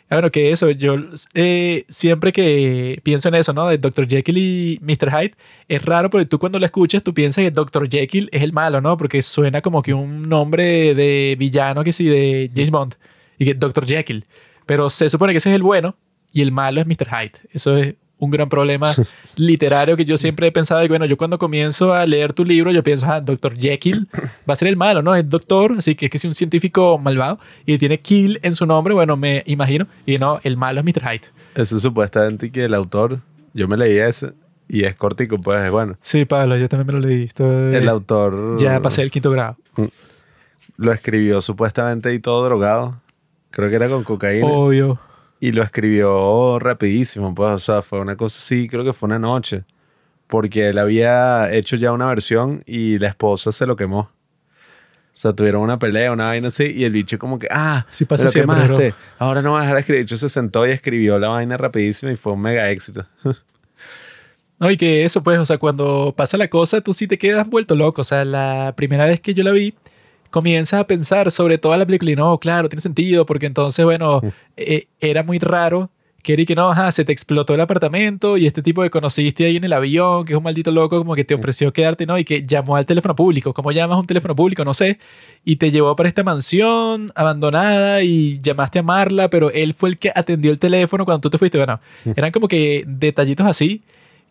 Ah, 0.09 0.15
Bueno, 0.15 0.31
que 0.31 0.51
eso, 0.51 0.71
yo 0.71 0.95
eh, 1.33 1.83
siempre 1.89 2.31
que 2.31 2.99
pienso 3.03 3.27
en 3.27 3.35
eso, 3.35 3.53
¿no? 3.53 3.67
De 3.67 3.77
Dr. 3.77 4.07
Jekyll 4.07 4.37
y 4.37 4.79
Mr. 4.81 5.11
Hyde, 5.11 5.33
es 5.67 5.83
raro 5.83 6.09
porque 6.09 6.25
tú 6.25 6.39
cuando 6.39 6.59
lo 6.59 6.65
escuchas, 6.65 7.03
tú 7.03 7.13
piensas 7.13 7.43
que 7.43 7.51
Dr. 7.51 7.89
Jekyll 7.89 8.29
es 8.31 8.41
el 8.41 8.53
malo, 8.53 8.79
¿no? 8.81 8.95
Porque 8.97 9.21
suena 9.21 9.61
como 9.61 9.81
que 9.81 9.93
un 9.93 10.29
nombre 10.29 10.95
de 10.95 11.35
villano 11.37 11.83
que 11.83 11.91
sí, 11.91 12.05
de 12.05 12.49
James 12.53 12.71
Bond. 12.71 12.95
Y 13.37 13.45
que 13.45 13.53
Dr. 13.53 13.85
Jekyll. 13.85 14.25
Pero 14.65 14.89
se 14.89 15.09
supone 15.09 15.33
que 15.33 15.37
ese 15.37 15.49
es 15.49 15.55
el 15.55 15.63
bueno 15.63 15.95
y 16.37 16.41
el 16.41 16.51
malo 16.51 16.79
es 16.81 16.87
Mr. 16.87 17.07
Hyde. 17.09 17.33
Eso 17.51 17.75
es 17.77 17.95
un 18.19 18.31
gran 18.31 18.49
problema 18.49 18.91
literario 19.35 19.95
que 19.95 20.03
yo 20.05 20.17
siempre 20.17 20.47
he 20.47 20.51
pensado. 20.51 20.83
Y 20.83 20.87
bueno, 20.87 21.05
yo 21.05 21.17
cuando 21.17 21.37
comienzo 21.37 21.93
a 21.93 22.05
leer 22.05 22.33
tu 22.33 22.43
libro, 22.45 22.71
yo 22.71 22.81
pienso, 22.83 23.05
ah, 23.07 23.21
Dr. 23.21 23.55
Jekyll 23.57 24.07
va 24.49 24.53
a 24.53 24.55
ser 24.55 24.67
el 24.67 24.75
malo, 24.75 25.01
¿no? 25.01 25.15
Es 25.15 25.27
doctor, 25.29 25.75
así 25.77 25.95
que 25.95 26.05
es 26.05 26.11
que 26.11 26.17
es 26.17 26.25
un 26.25 26.33
científico 26.33 26.97
malvado 26.97 27.39
y 27.65 27.77
tiene 27.77 27.99
Kill 27.99 28.39
en 28.43 28.53
su 28.53 28.65
nombre. 28.65 28.93
Bueno, 28.93 29.17
me 29.17 29.43
imagino. 29.45 29.87
Y 30.05 30.17
no, 30.17 30.39
el 30.43 30.57
malo 30.57 30.79
es 30.79 30.85
Mr. 30.85 31.01
Hyde. 31.03 31.27
Eso 31.55 31.75
es 31.75 31.81
supuestamente 31.81 32.51
que 32.51 32.65
el 32.65 32.73
autor, 32.73 33.19
yo 33.53 33.67
me 33.67 33.77
leí 33.77 33.97
ese 33.97 34.33
y 34.67 34.83
es 34.83 34.95
cortico, 34.95 35.37
pues 35.37 35.63
es 35.63 35.71
bueno. 35.71 35.95
Sí, 36.01 36.25
Pablo, 36.25 36.57
yo 36.57 36.67
también 36.69 36.87
me 36.87 36.93
lo 36.93 36.99
leí. 37.07 37.23
Estoy- 37.23 37.75
El 37.75 37.87
autor 37.87 38.59
Ya 38.59 38.81
pasé 38.81 39.01
el 39.03 39.11
quinto 39.11 39.29
grado. 39.31 39.57
lo 40.75 40.91
escribió 40.91 41.41
supuestamente 41.41 42.13
y 42.13 42.19
todo 42.19 42.43
drogado. 42.45 42.99
Creo 43.51 43.69
que 43.69 43.75
era 43.75 43.89
con 43.89 44.03
cocaína. 44.03 44.45
Obvio. 44.47 44.99
Y 45.39 45.51
lo 45.51 45.61
escribió 45.63 46.57
rapidísimo, 46.59 47.33
pues, 47.35 47.51
o 47.51 47.59
sea, 47.59 47.81
fue 47.81 47.99
una 47.99 48.15
cosa 48.15 48.39
así, 48.39 48.67
creo 48.67 48.83
que 48.83 48.93
fue 48.93 49.07
una 49.07 49.19
noche. 49.19 49.63
Porque 50.27 50.69
él 50.69 50.77
había 50.77 51.53
hecho 51.53 51.75
ya 51.77 51.91
una 51.91 52.07
versión 52.07 52.63
y 52.65 52.99
la 52.99 53.07
esposa 53.07 53.51
se 53.51 53.65
lo 53.65 53.75
quemó. 53.75 53.99
O 53.99 55.19
sea, 55.19 55.33
tuvieron 55.33 55.61
una 55.61 55.79
pelea, 55.79 56.11
una 56.11 56.25
vaina 56.25 56.49
así, 56.49 56.73
y 56.75 56.83
el 56.83 56.91
bicho 56.91 57.17
como 57.17 57.39
que, 57.39 57.47
ah, 57.49 57.85
Sí 57.89 58.05
pasa 58.05 58.25
lo 58.25 58.29
siempre, 58.29 58.55
quemaste. 58.55 58.89
bro. 58.89 58.97
Ahora 59.19 59.41
no 59.41 59.53
vas 59.53 59.59
a 59.59 59.61
dejar 59.61 59.75
de 59.75 59.79
escribir. 59.81 59.99
De 60.01 60.03
hecho, 60.03 60.17
se 60.17 60.29
sentó 60.29 60.67
y 60.67 60.71
escribió 60.71 61.17
la 61.17 61.29
vaina 61.29 61.57
rapidísimo 61.57 62.11
y 62.11 62.15
fue 62.15 62.33
un 62.33 62.41
mega 62.41 62.69
éxito. 62.69 63.05
No, 64.59 64.71
y 64.71 64.77
que 64.77 65.05
eso, 65.05 65.21
pues, 65.21 65.37
o 65.37 65.45
sea, 65.45 65.59
cuando 65.59 66.15
pasa 66.17 66.35
la 66.35 66.47
cosa, 66.47 66.81
tú 66.81 66.91
sí 66.93 67.05
te 67.07 67.19
quedas 67.19 67.47
vuelto 67.47 67.75
loco. 67.75 68.01
O 68.01 68.03
sea, 68.03 68.25
la 68.25 68.73
primera 68.75 69.05
vez 69.05 69.19
que 69.21 69.35
yo 69.35 69.43
la 69.43 69.51
vi, 69.51 69.75
comienzas 70.29 70.81
a 70.81 70.87
pensar 70.87 71.31
sobre 71.31 71.57
toda 71.57 71.77
la 71.77 71.85
película 71.85 72.11
y 72.11 72.15
no, 72.15 72.37
claro, 72.37 72.69
tiene 72.69 72.81
sentido, 72.81 73.25
porque 73.25 73.45
entonces, 73.45 73.83
bueno, 73.85 74.21
eh, 74.55 74.87
era 74.99 75.23
muy 75.23 75.39
raro 75.39 75.89
que 76.35 76.45
que 76.45 76.55
no, 76.55 76.69
ajá, 76.69 76.91
se 76.91 77.05
te 77.05 77.13
explotó 77.13 77.53
el 77.53 77.61
apartamento 77.61 78.37
y 78.37 78.47
este 78.47 78.61
tipo 78.61 78.81
que 78.81 78.89
conociste 78.89 79.45
ahí 79.45 79.55
en 79.55 79.63
el 79.63 79.71
avión, 79.71 80.25
que 80.25 80.33
es 80.33 80.37
un 80.37 80.43
maldito 80.43 80.71
loco, 80.71 80.97
como 80.97 81.15
que 81.15 81.23
te 81.23 81.33
ofreció 81.33 81.71
quedarte, 81.71 82.05
¿no? 82.05 82.17
Y 82.17 82.25
que 82.25 82.45
llamó 82.45 82.75
al 82.75 82.85
teléfono 82.85 83.15
público. 83.15 83.53
¿Cómo 83.53 83.71
llamas 83.71 83.95
a 83.95 83.99
un 84.01 84.07
teléfono 84.07 84.35
público? 84.35 84.65
No 84.65 84.73
sé. 84.73 84.99
Y 85.45 85.55
te 85.55 85.71
llevó 85.71 85.95
para 85.95 86.09
esta 86.09 86.23
mansión 86.23 87.11
abandonada 87.15 88.03
y 88.03 88.39
llamaste 88.39 88.79
a 88.79 88.83
Marla, 88.83 89.29
pero 89.29 89.51
él 89.51 89.73
fue 89.73 89.89
el 89.89 89.97
que 89.97 90.11
atendió 90.13 90.51
el 90.51 90.59
teléfono 90.59 91.05
cuando 91.05 91.21
tú 91.21 91.29
te 91.29 91.37
fuiste. 91.37 91.57
Bueno, 91.57 91.79
eran 92.15 92.31
como 92.31 92.49
que 92.49 92.83
detallitos 92.85 93.47
así 93.47 93.81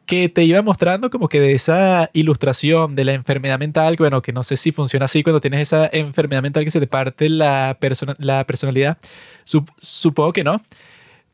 que 0.07 0.29
te 0.29 0.45
iba 0.45 0.63
mostrando 0.63 1.11
como 1.11 1.29
que 1.29 1.41
de 1.41 1.53
esa 1.53 2.11
ilustración 2.13 2.95
de 2.95 3.05
la 3.05 3.13
enfermedad 3.13 3.59
mental, 3.59 3.97
bueno, 3.99 4.23
que 4.23 4.33
no 4.33 4.43
sé 4.45 4.57
si 4.57 4.73
funciona 4.73 5.07
así 5.07 5.23
cuando 5.23 5.41
tienes 5.41 5.61
esa 5.63 5.89
enfermedad 5.93 6.43
mental 6.43 6.65
que 6.65 6.71
se 6.71 6.81
te 6.81 6.87
parte 6.87 7.29
la, 7.29 7.77
persona, 7.81 8.15
la 8.19 8.47
personalidad, 8.47 8.99
Sup- 9.45 9.71
supongo 9.81 10.33
que 10.33 10.45
no, 10.45 10.61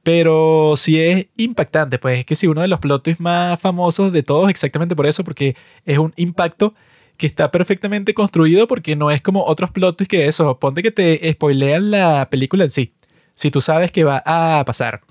pero 0.02 0.74
sí 0.76 1.00
es 1.00 1.26
impactante, 1.36 1.98
pues 1.98 2.20
es 2.20 2.24
que 2.26 2.34
sí, 2.34 2.46
uno 2.48 2.62
de 2.62 2.68
los 2.68 2.80
plot 2.80 3.18
más 3.20 3.60
famosos 3.60 4.12
de 4.12 4.22
todos, 4.22 4.50
exactamente 4.50 4.96
por 4.96 5.06
eso, 5.06 5.22
porque 5.24 5.54
es 5.84 5.98
un 5.98 6.12
impacto 6.16 6.74
que 7.16 7.26
está 7.26 7.50
perfectamente 7.50 8.14
construido 8.14 8.66
porque 8.66 8.96
no 8.96 9.10
es 9.10 9.22
como 9.22 9.44
otros 9.44 9.70
plot 9.70 10.06
que 10.08 10.26
eso, 10.26 10.58
ponte 10.58 10.82
que 10.82 10.90
te 10.90 11.30
spoilean 11.32 11.90
la 11.90 12.28
película 12.30 12.64
en 12.64 12.70
sí, 12.70 12.92
si 13.34 13.50
tú 13.50 13.60
sabes 13.60 13.92
que 13.92 14.04
va 14.04 14.22
a 14.26 14.64
pasar. 14.64 15.02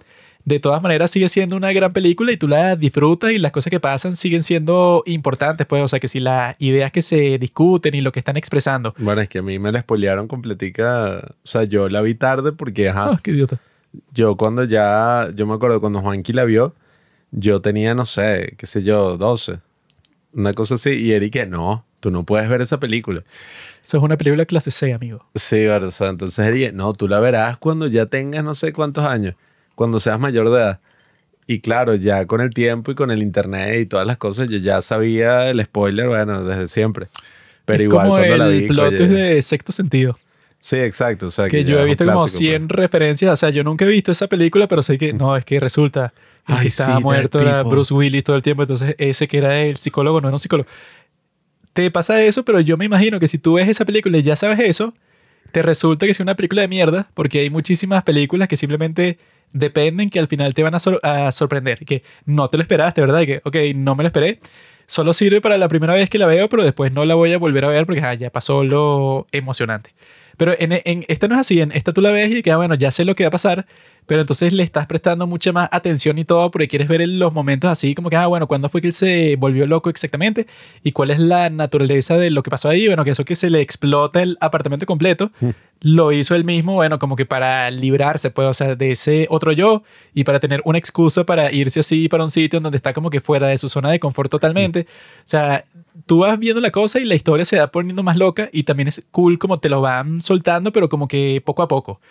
De 0.45 0.59
todas 0.59 0.81
maneras 0.81 1.11
sigue 1.11 1.30
siendo 1.30 1.55
una 1.55 1.72
gran 1.72 1.91
película 1.93 2.31
y 2.31 2.38
tú 2.38 2.47
la 2.47 2.76
disfrutas 2.76 3.31
y 3.31 3.38
las 3.39 3.51
cosas 3.51 3.69
que 3.72 3.80
pasan 3.80 4.15
siguen 4.15 4.43
siendo 4.43 5.03
importantes, 5.05 5.68
pues, 5.68 5.84
o 5.84 5.88
sea, 5.88 5.99
que 5.99 6.07
si 6.07 6.19
las 6.19 6.55
ideas 6.59 6.91
que 6.91 7.01
se 7.01 7.38
discuten 7.38 7.93
y 7.95 8.01
lo 8.01 8.11
que 8.11 8.19
están 8.19 8.38
expresando. 8.38 8.93
Bueno, 8.97 9.22
es 9.22 9.30
que 9.30 9.39
a 9.39 9.41
mí 9.41 9.59
me 9.59 9.72
la 9.72 9.81
spoilearon 9.81 10.27
completica, 10.27 11.18
o 11.43 11.47
sea, 11.47 11.63
yo 11.63 11.89
la 11.89 12.01
vi 12.01 12.15
tarde 12.15 12.51
porque, 12.51 12.89
ajá, 12.89 13.11
Ah, 13.13 13.19
qué 13.22 13.31
idiota. 13.31 13.59
yo 14.13 14.35
cuando 14.38 14.63
ya, 14.63 15.30
yo 15.35 15.45
me 15.45 15.53
acuerdo 15.53 15.80
cuando 15.80 16.01
Juanqui 16.01 16.34
la 16.34 16.45
vio, 16.45 16.76
yo 17.31 17.61
tenía, 17.61 17.93
no 17.95 18.05
sé, 18.05 18.55
qué 18.57 18.65
sé 18.65 18.84
yo, 18.84 19.18
12, 19.18 19.59
una 20.34 20.53
cosa 20.53 20.76
así, 20.76 20.89
y 20.91 21.11
Eric 21.13 21.47
no, 21.47 21.85
tú 21.99 22.09
no 22.11 22.23
puedes 22.26 22.49
ver 22.49 22.61
esa 22.61 22.80
película. 22.80 23.23
Eso 23.84 23.97
es 23.97 24.03
una 24.03 24.18
película 24.18 24.45
clase 24.45 24.72
C, 24.72 24.93
amigo. 24.93 25.26
Sí, 25.35 25.65
verdad, 25.65 25.89
o 25.89 25.91
sea, 25.91 26.09
entonces 26.09 26.45
Eric, 26.45 26.73
no, 26.73 26.93
tú 26.93 27.07
la 27.07 27.19
verás 27.19 27.57
cuando 27.57 27.88
ya 27.88 28.05
tengas 28.07 28.43
no 28.43 28.53
sé 28.55 28.73
cuántos 28.73 29.05
años, 29.05 29.35
cuando 29.76 29.99
seas 29.99 30.19
mayor 30.19 30.49
de 30.49 30.57
edad. 30.57 30.80
Y 31.48 31.60
claro, 31.60 31.95
ya 31.95 32.26
con 32.27 32.39
el 32.39 32.52
tiempo 32.52 32.91
y 32.91 32.95
con 32.95 33.11
el 33.11 33.22
internet 33.22 33.81
y 33.81 33.85
todas 33.85 34.07
las 34.07 34.18
cosas, 34.18 34.48
yo 34.48 34.57
ya 34.57 34.81
sabía 34.81 35.49
el 35.49 35.61
spoiler, 35.64 36.07
bueno, 36.07 36.43
desde 36.43 36.68
siempre. 36.68 37.07
Pero 37.65 37.84
es 37.84 37.89
igual 37.89 38.07
como 38.07 38.18
cuando 38.18 38.34
el 38.34 38.39
la 38.39 38.48
vi, 38.48 38.68
plot 38.68 38.93
oye, 38.93 39.07
de 39.07 39.41
sexto 39.41 39.72
sentido. 39.72 40.18
Sí, 40.60 40.77
exacto. 40.77 41.27
O 41.27 41.31
sea, 41.31 41.49
Que 41.49 41.64
ya 41.64 41.72
yo 41.72 41.80
he 41.80 41.85
visto 41.85 42.06
como 42.06 42.19
clásico, 42.19 42.38
100 42.38 42.69
referencias. 42.69 43.34
O 43.34 43.35
sea, 43.35 43.49
yo 43.49 43.64
nunca 43.64 43.84
he 43.85 43.88
visto 43.88 44.11
esa 44.11 44.27
película, 44.27 44.68
pero 44.68 44.84
sé 44.84 44.98
que 44.98 45.11
no, 45.11 45.35
es 45.35 45.43
que 45.43 45.60
resulta 45.60 46.14
Ay, 46.45 46.57
que 46.57 46.61
sí, 46.64 46.68
estaba 46.68 46.93
Dead 46.93 47.02
muerto 47.02 47.41
era. 47.41 47.64
Bruce 47.64 47.93
Willis 47.93 48.23
todo 48.23 48.35
el 48.35 48.43
tiempo. 48.43 48.61
Entonces, 48.61 48.95
ese 48.99 49.27
que 49.27 49.39
era 49.39 49.60
el 49.61 49.77
psicólogo 49.77 50.22
no 50.22 50.27
era 50.27 50.35
un 50.35 50.39
psicólogo. 50.39 50.69
Te 51.73 51.89
pasa 51.89 52.23
eso, 52.23 52.45
pero 52.45 52.60
yo 52.60 52.77
me 52.77 52.85
imagino 52.85 53.19
que 53.19 53.27
si 53.27 53.39
tú 53.39 53.53
ves 53.53 53.68
esa 53.68 53.85
película 53.85 54.18
y 54.18 54.23
ya 54.23 54.35
sabes 54.35 54.60
eso, 54.60 54.93
te 55.52 55.61
resulta 55.61 56.06
que 56.06 56.11
es 56.11 56.19
una 56.19 56.35
película 56.35 56.61
de 56.61 56.68
mierda, 56.68 57.10
porque 57.14 57.39
hay 57.39 57.49
muchísimas 57.49 58.03
películas 58.03 58.48
que 58.48 58.57
simplemente 58.57 59.18
dependen 59.53 60.10
que 60.10 60.19
al 60.19 60.28
final 60.28 60.53
te 60.53 60.64
van 60.64 60.76
a, 60.76 60.80
sor- 60.80 60.99
a 61.03 61.32
sorprender. 61.32 61.86
Que 61.86 62.03
no 62.26 62.48
te 62.49 62.57
lo 62.57 62.64
esperaste, 62.64 63.02
¿verdad? 63.02 63.22
Que, 63.26 63.41
ok, 63.44 63.56
no 63.76 63.95
me 63.95 64.03
lo 64.03 64.07
esperé. 64.07 64.40
Solo 64.88 65.14
sirve 65.14 65.40
para 65.41 65.57
la 65.57 65.68
primera 65.69 65.94
vez 65.94 66.10
que 66.10 66.18
la 66.18 66.26
veo, 66.28 66.49
pero 66.49 66.64
después 66.64 66.94
no 66.94 67.06
la 67.06 67.15
voy 67.15 67.32
a 67.34 67.38
volver 67.38 67.64
a 67.65 67.69
ver 67.69 67.86
porque 67.86 68.02
ah, 68.02 68.14
ya 68.14 68.30
pasó 68.30 68.64
lo 68.64 69.28
emocionante. 69.32 69.94
Pero 70.38 70.53
en, 70.57 70.73
en 70.73 71.06
esta 71.07 71.28
no 71.28 71.36
es 71.36 71.41
así, 71.41 71.61
en 71.61 71.72
esta 71.72 71.94
tú 71.94 72.02
la 72.02 72.11
ves 72.11 72.32
y 72.32 72.41
que, 72.41 72.52
ah, 72.52 72.57
bueno, 72.57 72.76
ya 72.76 72.91
sé 72.91 73.06
lo 73.06 73.15
que 73.15 73.23
va 73.23 73.28
a 73.28 73.32
pasar, 73.32 73.65
pero 74.12 74.20
entonces 74.20 74.52
le 74.52 74.64
estás 74.64 74.88
prestando 74.88 75.26
mucha 75.26 75.54
más 75.54 75.70
atención 75.72 76.18
y 76.18 76.26
todo 76.26 76.52
porque 76.52 76.68
quieres 76.68 76.90
ver 76.90 77.08
los 77.08 77.34
momentos 77.34 77.72
así 77.72 77.96
como 77.96 78.10
que, 78.10 78.18
ah, 78.18 78.28
bueno, 78.28 78.46
¿cuándo 78.46 78.68
fue 78.68 78.82
que 78.82 78.88
él 78.88 78.94
se 78.94 79.38
volvió 79.38 79.66
loco 79.66 79.90
exactamente? 79.90 80.48
¿Y 80.84 80.92
cuál 80.92 81.12
es 81.12 81.20
la 81.22 81.50
naturaleza 81.50 82.18
de 82.18 82.30
lo 82.30 82.44
que 82.44 82.50
pasó 82.50 82.68
ahí? 82.68 82.88
Bueno, 82.88 83.06
que 83.06 83.12
eso 83.12 83.24
que 83.24 83.36
se 83.36 83.50
le 83.50 83.62
explota 83.62 84.22
el 84.22 84.38
apartamento 84.42 84.86
completo, 84.86 85.32
lo 85.80 86.12
hizo 86.12 86.36
él 86.36 86.44
mismo, 86.44 86.74
bueno, 86.74 87.00
como 87.00 87.16
que 87.16 87.26
para 87.26 87.72
librarse, 87.72 88.32
pues, 88.32 88.50
o 88.50 88.54
sea, 88.54 88.76
de 88.76 88.92
ese 88.92 89.28
otro 89.30 89.54
yo 89.54 89.84
y 90.14 90.26
para 90.26 90.42
tener 90.42 90.62
una 90.66 90.78
excusa 90.78 91.24
para 91.24 91.50
irse 91.50 91.80
así 91.80 92.10
para 92.10 92.26
un 92.26 92.32
sitio 92.32 92.58
en 92.58 92.64
donde 92.64 92.76
está 92.76 92.92
como 92.92 93.10
que 93.10 93.22
fuera 93.22 93.48
de 93.48 93.58
su 93.58 93.70
zona 93.70 93.92
de 93.92 94.02
confort 94.02 94.30
totalmente. 94.30 94.88
O 95.20 95.24
sea, 95.24 95.64
tú 96.06 96.20
vas 96.20 96.38
viendo 96.38 96.60
la 96.60 96.72
cosa 96.72 97.00
y 97.00 97.06
la 97.06 97.16
historia 97.16 97.46
se 97.46 97.60
va 97.60 97.68
poniendo 97.68 98.04
más 98.04 98.18
loca 98.18 98.50
y 98.52 98.64
también 98.64 98.90
es 98.90 99.06
cool 99.12 99.40
como 99.40 99.62
te 99.62 99.70
lo 99.70 99.80
van 99.80 100.20
soltando, 100.20 100.74
pero 100.74 100.90
como 100.90 101.08
que 101.08 101.42
poco 101.46 101.64
a 101.64 101.70
poco. 101.70 102.02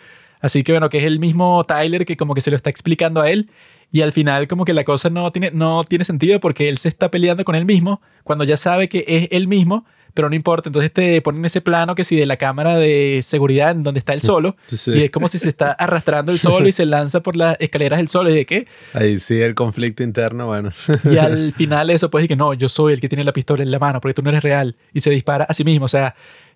Así 0.41 0.63
que 0.63 0.71
bueno, 0.73 0.89
que 0.89 0.97
es 0.97 1.03
el 1.05 1.19
mismo 1.19 1.63
Tyler 1.65 2.05
que 2.05 2.17
como 2.17 2.33
que 2.33 2.41
se 2.41 2.49
lo 2.51 2.57
está 2.57 2.69
explicando 2.69 3.21
a 3.21 3.29
él 3.29 3.49
y 3.91 4.01
al 4.01 4.11
final 4.13 4.47
como 4.47 4.65
que 4.65 4.73
la 4.73 4.83
cosa 4.83 5.09
no 5.09 5.31
tiene, 5.31 5.51
no 5.51 5.83
tiene 5.83 6.03
sentido 6.05 6.39
porque 6.39 6.69
él 6.69 6.77
se 6.77 6.89
está 6.89 7.11
peleando 7.11 7.43
con 7.45 7.55
él 7.55 7.65
mismo 7.65 8.01
cuando 8.23 8.43
ya 8.45 8.57
sabe 8.57 8.87
que 8.89 9.03
es 9.07 9.27
él 9.31 9.47
mismo, 9.47 9.85
pero 10.13 10.29
no 10.29 10.35
importa. 10.35 10.69
Entonces 10.69 10.91
te 10.91 11.21
ponen 11.21 11.43
ese 11.45 11.61
plano 11.61 11.93
que 11.95 12.03
si 12.03 12.15
de 12.15 12.25
la 12.25 12.37
cámara 12.37 12.75
de 12.77 13.19
seguridad 13.21 13.71
en 13.71 13.83
donde 13.83 13.99
está 13.99 14.13
él 14.13 14.21
solo 14.21 14.55
Sí, 14.67 14.77
sí. 14.77 14.91
y 14.91 15.03
es 15.03 15.11
como 15.11 15.27
si 15.27 15.37
se 15.39 15.49
está 15.49 15.71
arrastrando 15.73 16.31
el 16.31 16.39
solo 16.39 16.67
y 16.67 16.71
se 16.71 16.85
lanza 16.85 17.21
por 17.21 17.35
las 17.35 17.57
escaleras 17.59 17.99
el 17.99 18.07
solo 18.07 18.29
y 18.29 18.35
de 18.35 18.45
qué. 18.45 18.67
Ahí 18.93 19.19
sí, 19.19 19.39
el 19.41 19.55
conflicto 19.55 20.03
interno, 20.03 20.47
bueno. 20.47 20.71
Y 21.09 21.17
al 21.17 21.53
final 21.57 21.89
eso 21.89 22.09
pues 22.09 22.25
y 22.25 22.27
que 22.29 22.35
no, 22.37 22.53
yo 22.53 22.69
soy 22.69 22.93
el 22.93 23.01
que 23.01 23.09
tiene 23.09 23.23
la 23.25 23.33
pistola 23.33 23.61
en 23.61 23.71
la 23.71 23.79
mano 23.79 23.99
porque 24.01 24.13
tú 24.13 24.21
no 24.21 24.29
eres 24.29 24.43
real 24.43 24.75
y 24.93 25.01
se 25.01 25.09
dispara 25.11 25.43
a 25.45 25.53
sí 25.53 25.63
mismo. 25.65 25.85
O 25.85 25.89
sea, 25.89 26.15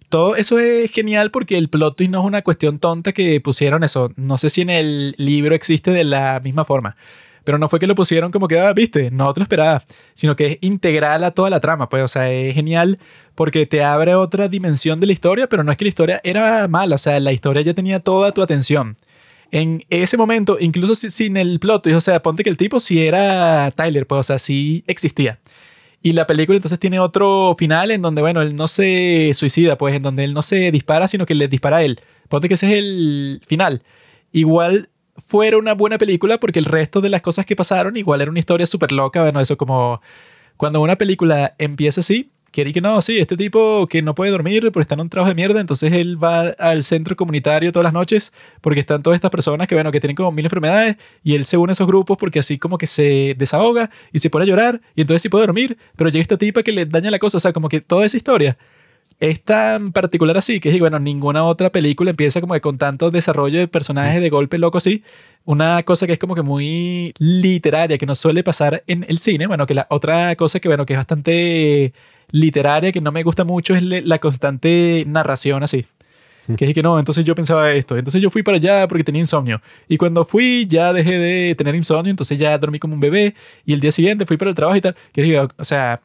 todo 0.10 0.36
eso 0.36 0.60
es 0.60 0.92
genial 0.92 1.32
porque 1.32 1.58
el 1.58 1.70
plot 1.70 1.98
twist 1.98 2.12
no 2.12 2.20
es 2.22 2.26
una 2.26 2.42
cuestión 2.42 2.80
tonta 2.80 3.12
que 3.12 3.40
pusieron 3.42 3.84
eso. 3.84 4.12
No 4.16 4.38
sé 4.38 4.50
si 4.50 4.62
en 4.62 4.70
el 4.70 5.16
libro 5.18 5.56
existe 5.56 5.92
de 5.92 6.04
la 6.04 6.40
misma 6.44 6.66
forma. 6.66 6.96
Pero 7.44 7.60
no 7.60 7.70
fue 7.70 7.80
que 7.80 7.86
lo 7.86 7.94
pusieron 7.94 8.32
como 8.32 8.48
que, 8.48 8.60
ah, 8.60 8.74
viste, 8.74 9.12
no 9.12 9.32
te 9.32 9.40
lo 9.40 9.44
esperaba, 9.44 9.84
sino 10.16 10.36
que 10.36 10.48
es 10.54 10.58
integral 10.62 11.24
a 11.24 11.30
toda 11.30 11.52
la 11.52 11.60
trama, 11.60 11.90
pues, 11.90 12.02
o 12.04 12.08
sea, 12.08 12.32
es 12.32 12.56
genial 12.56 12.98
porque 13.36 13.68
te 13.68 13.84
abre 13.84 14.16
otra 14.16 14.48
dimensión 14.48 15.00
de 15.00 15.06
la 15.06 15.14
historia, 15.14 15.48
pero 15.48 15.64
no 15.64 15.72
es 15.72 15.78
que 15.78 15.86
la 15.86 15.90
historia 15.90 16.22
era 16.24 16.68
mala, 16.68 16.96
o 16.96 16.98
sea, 16.98 17.20
la 17.20 17.34
historia 17.34 17.62
ya 17.62 17.76
tenía 17.76 18.00
toda 18.00 18.32
tu 18.32 18.42
atención. 18.42 18.98
En 19.52 19.84
ese 19.92 20.18
momento, 20.18 20.58
incluso 20.60 20.96
si- 20.96 21.12
sin 21.12 21.38
el 21.38 21.60
plot 21.60 21.84
twist, 21.84 21.98
o 21.98 22.02
sea, 22.02 22.20
ponte 22.24 22.44
que 22.44 22.50
el 22.50 22.58
tipo 22.58 22.80
sí 22.80 23.06
era 23.06 23.70
Tyler, 23.76 24.08
pues, 24.08 24.22
o 24.22 24.24
sea, 24.24 24.40
sí 24.40 24.84
existía. 24.88 25.38
Y 26.06 26.14
la 26.14 26.28
película 26.28 26.56
entonces 26.56 26.78
tiene 26.78 27.00
otro 27.00 27.56
final 27.58 27.90
en 27.90 28.04
donde, 28.04 28.22
bueno, 28.22 28.44
él 28.44 28.56
no 28.56 28.68
se 28.68 29.32
suicida, 29.34 29.76
pues 29.76 29.96
en 29.96 30.04
donde 30.04 30.24
él 30.24 30.36
no 30.36 30.44
se 30.44 30.70
dispara, 30.70 31.08
sino 31.08 31.26
que 31.26 31.34
le 31.34 31.48
dispara 31.48 31.78
a 31.78 31.82
él. 31.82 32.00
Ponte 32.30 32.48
que 32.48 32.54
ese 32.54 32.68
es 32.68 32.74
el 32.74 33.42
final. 33.44 33.82
Igual 34.32 34.90
fuera 35.18 35.58
una 35.58 35.74
buena 35.74 35.98
película 35.98 36.40
porque 36.40 36.60
el 36.60 36.66
resto 36.66 37.02
de 37.02 37.10
las 37.10 37.24
cosas 37.24 37.48
que 37.48 37.56
pasaron, 37.56 37.98
igual 37.98 38.22
era 38.22 38.30
una 38.30 38.38
historia 38.38 38.68
súper 38.68 38.92
loca. 38.92 39.24
Bueno, 39.24 39.40
eso 39.40 39.58
como 39.58 40.00
cuando 40.58 40.80
una 40.80 40.96
película 40.96 41.56
empieza 41.58 42.02
así, 42.02 42.30
quiere 42.56 42.72
que 42.72 42.80
no, 42.80 43.02
sí, 43.02 43.20
este 43.20 43.36
tipo 43.36 43.86
que 43.88 44.02
no 44.02 44.16
puede 44.16 44.32
dormir 44.32 44.72
porque 44.72 44.84
está 44.84 44.96
en 44.96 45.02
un 45.02 45.10
trabajo 45.10 45.30
de 45.30 45.36
mierda, 45.36 45.60
entonces 45.60 45.92
él 45.92 46.24
va 46.24 46.48
al 46.58 46.84
centro 46.84 47.18
comunitario 47.18 47.74
todas 47.74 47.84
las 47.84 47.94
noches 47.94 48.32
porque 48.62 48.80
están 48.80 49.04
todas 49.04 49.16
estas 49.16 49.30
personas 49.30 49.68
que, 49.68 49.76
bueno, 49.76 49.92
que 49.92 50.00
tienen 50.00 50.16
como 50.16 50.32
mil 50.32 50.46
enfermedades 50.46 50.96
y 51.22 51.36
él 51.36 51.44
se 51.44 51.58
une 51.58 51.72
a 51.72 51.74
esos 51.74 51.86
grupos 51.86 52.18
porque 52.18 52.40
así 52.40 52.58
como 52.58 52.78
que 52.78 52.88
se 52.88 53.36
desahoga 53.38 53.90
y 54.14 54.20
se 54.20 54.30
pone 54.30 54.44
a 54.44 54.48
llorar 54.48 54.82
y 54.96 55.02
entonces 55.02 55.22
sí 55.22 55.28
puede 55.28 55.46
dormir, 55.46 55.78
pero 55.98 56.10
llega 56.10 56.22
esta 56.22 56.38
tipa 56.38 56.64
que 56.64 56.72
le 56.72 56.86
daña 56.86 57.12
la 57.12 57.20
cosa, 57.20 57.36
o 57.38 57.42
sea, 57.42 57.52
como 57.52 57.68
que 57.68 57.82
toda 57.82 58.06
esa 58.06 58.16
historia 58.16 58.58
es 59.20 59.42
tan 59.42 59.92
particular 59.92 60.38
así 60.38 60.60
que, 60.60 60.78
bueno, 60.80 61.00
ninguna 61.00 61.44
otra 61.46 61.72
película 61.72 62.10
empieza 62.10 62.42
como 62.42 62.54
que 62.54 62.62
con 62.62 62.78
tanto 62.78 63.12
desarrollo 63.12 63.60
de 63.60 63.68
personajes 63.68 64.22
de 64.22 64.30
golpe 64.30 64.58
loco 64.58 64.78
así. 64.78 65.04
Una 65.46 65.84
cosa 65.84 66.06
que 66.06 66.14
es 66.14 66.20
como 66.20 66.36
que 66.36 66.42
muy 66.42 67.14
literaria, 67.18 67.98
que 67.98 68.06
no 68.06 68.16
suele 68.16 68.44
pasar 68.44 68.84
en 68.88 69.06
el 69.08 69.20
cine. 69.20 69.48
Bueno, 69.48 69.66
que 69.66 69.74
la 69.74 69.88
otra 69.90 70.36
cosa 70.36 70.60
que, 70.60 70.68
bueno, 70.68 70.86
que 70.86 70.94
es 70.94 70.98
bastante 70.98 71.94
literaria, 72.32 72.92
que 72.92 73.00
no 73.02 73.12
me 73.12 73.24
gusta 73.24 73.44
mucho, 73.44 73.76
es 73.76 73.84
la 73.84 74.20
constante 74.20 75.04
narración 75.08 75.64
así. 75.64 75.86
Que 76.58 76.66
es 76.66 76.74
que 76.76 76.84
no, 76.84 77.00
entonces 77.00 77.26
yo 77.26 77.34
pensaba 77.34 77.72
esto. 77.72 77.98
Entonces 77.98 78.22
yo 78.22 78.30
fui 78.30 78.44
para 78.44 78.58
allá 78.58 78.88
porque 78.88 79.04
tenía 79.04 79.22
insomnio. 79.22 79.62
Y 79.88 79.98
cuando 79.98 80.26
fui 80.26 80.68
ya 80.70 80.94
dejé 80.94 81.18
de 81.18 81.56
tener 81.56 81.74
insomnio, 81.74 82.12
entonces 82.12 82.38
ya 82.38 82.58
dormí 82.58 82.78
como 82.80 82.94
un 82.94 83.00
bebé. 83.00 83.34
Y 83.66 83.74
el 83.74 83.80
día 83.80 83.92
siguiente 83.92 84.26
fui 84.26 84.38
para 84.38 84.50
el 84.50 84.56
trabajo 84.56 84.78
y 84.78 84.82
tal. 84.82 84.96
Que 85.12 85.24
digo, 85.24 85.48
o 85.58 85.64
sea, 85.64 86.02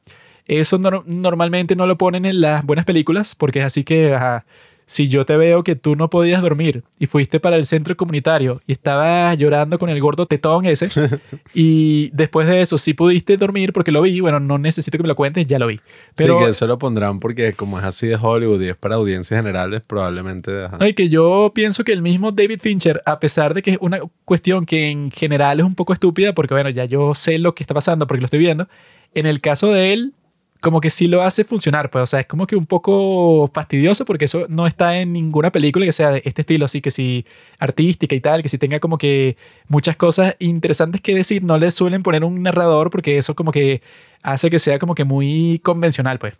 eso 0.47 0.79
nor- 0.79 1.05
normalmente 1.07 1.77
no 1.77 1.87
lo 1.87 1.97
ponen 1.99 2.25
en 2.25 2.41
las 2.41 2.65
buenas 2.65 2.85
películas 2.85 3.35
porque 3.35 3.61
es 3.61 3.65
así 3.65 3.85
que, 3.85 4.15
ajá, 4.15 4.45
si 4.87 5.07
yo 5.07 5.25
te 5.25 5.37
veo 5.37 5.62
que 5.62 5.77
tú 5.77 5.95
no 5.95 6.11
podías 6.11 6.43
dormir 6.43 6.83
y 6.99 7.07
fuiste 7.07 7.39
para 7.39 7.55
el 7.55 7.65
centro 7.65 7.97
comunitario 7.97 8.61
y 8.67 8.73
estabas 8.73 9.39
llorando 9.39 9.79
con 9.79 9.89
el 9.89 10.01
gordo 10.01 10.27
tetón 10.27 10.67
ese 10.67 10.89
y 11.55 12.11
después 12.12 12.49
de 12.49 12.61
eso 12.61 12.77
sí 12.77 12.93
pudiste 12.93 13.37
dormir 13.37 13.73
porque 13.73 13.93
lo 13.93 14.03
vi, 14.03 14.19
bueno, 14.19 14.41
no 14.41 14.59
necesito 14.59 14.97
que 14.99 15.03
me 15.05 15.09
lo 15.09 15.15
cuentes, 15.15 15.47
ya 15.47 15.61
lo 15.61 15.69
vi. 15.69 15.79
Pero 16.17 16.39
sí, 16.39 16.45
que 16.45 16.51
eso 16.51 16.67
lo 16.67 16.77
pondrán 16.77 17.21
porque 17.21 17.53
como 17.53 17.79
es 17.79 17.85
así 17.85 18.09
de 18.09 18.17
Hollywood 18.17 18.61
y 18.62 18.69
es 18.71 18.77
para 18.77 18.97
audiencias 18.97 19.39
generales, 19.39 19.81
probablemente... 19.87 20.51
No, 20.81 20.85
y 20.85 20.93
que 20.95 21.09
yo 21.09 21.53
pienso 21.55 21.85
que 21.85 21.93
el 21.93 22.03
mismo 22.03 22.33
David 22.33 22.59
Fincher, 22.61 23.01
a 23.07 23.21
pesar 23.21 23.55
de 23.55 23.62
que 23.62 23.71
es 23.73 23.79
una 23.81 24.01
cuestión 24.25 24.65
que 24.65 24.91
en 24.91 25.12
general 25.12 25.61
es 25.61 25.67
un 25.67 25.77
poco 25.77 25.93
estúpida, 25.93 26.35
porque 26.35 26.55
bueno, 26.55 26.69
ya 26.69 26.85
yo 26.85 27.15
sé 27.15 27.39
lo 27.39 27.55
que 27.55 27.62
está 27.62 27.75
pasando 27.75 28.09
porque 28.09 28.23
lo 28.23 28.25
estoy 28.25 28.41
viendo, 28.41 28.67
en 29.15 29.27
el 29.27 29.41
caso 29.41 29.73
de 29.73 29.93
él, 29.93 30.15
como 30.61 30.81
que 30.81 30.91
sí 30.91 31.07
lo 31.07 31.23
hace 31.23 31.45
funcionar, 31.45 31.91
pues, 31.91 32.03
o 32.03 32.07
sea, 32.07 32.20
es 32.20 32.27
como 32.27 32.47
que 32.47 32.55
un 32.55 32.66
poco 32.66 33.49
fastidioso 33.53 34.05
porque 34.05 34.27
eso 34.27 34.47
no 34.49 34.66
está 34.66 34.99
en 34.99 35.12
ninguna 35.12 35.51
película 35.51 35.87
que 35.87 35.93
sea 35.93 36.11
de 36.11 36.23
este 36.24 36.43
estilo, 36.43 36.66
así 36.66 36.81
que 36.81 36.91
sí, 36.91 37.24
artística 37.59 38.15
y 38.15 38.20
tal, 38.20 38.43
que 38.43 38.49
sí 38.49 38.59
tenga 38.59 38.78
como 38.78 38.99
que 38.99 39.37
muchas 39.69 39.97
cosas 39.97 40.37
interesantes 40.39 41.01
que 41.01 41.15
decir, 41.15 41.43
no 41.43 41.57
le 41.59 41.70
suelen 41.70 42.03
poner 42.03 42.24
un 42.24 42.43
narrador 42.43 42.91
porque 42.91 43.16
eso 43.16 43.35
como 43.35 43.53
que 43.53 43.81
hace 44.23 44.51
que 44.51 44.59
sea 44.59 44.78
como 44.78 44.95
que 44.95 45.05
muy 45.05 45.61
convencional, 45.65 46.19
pues. 46.19 46.35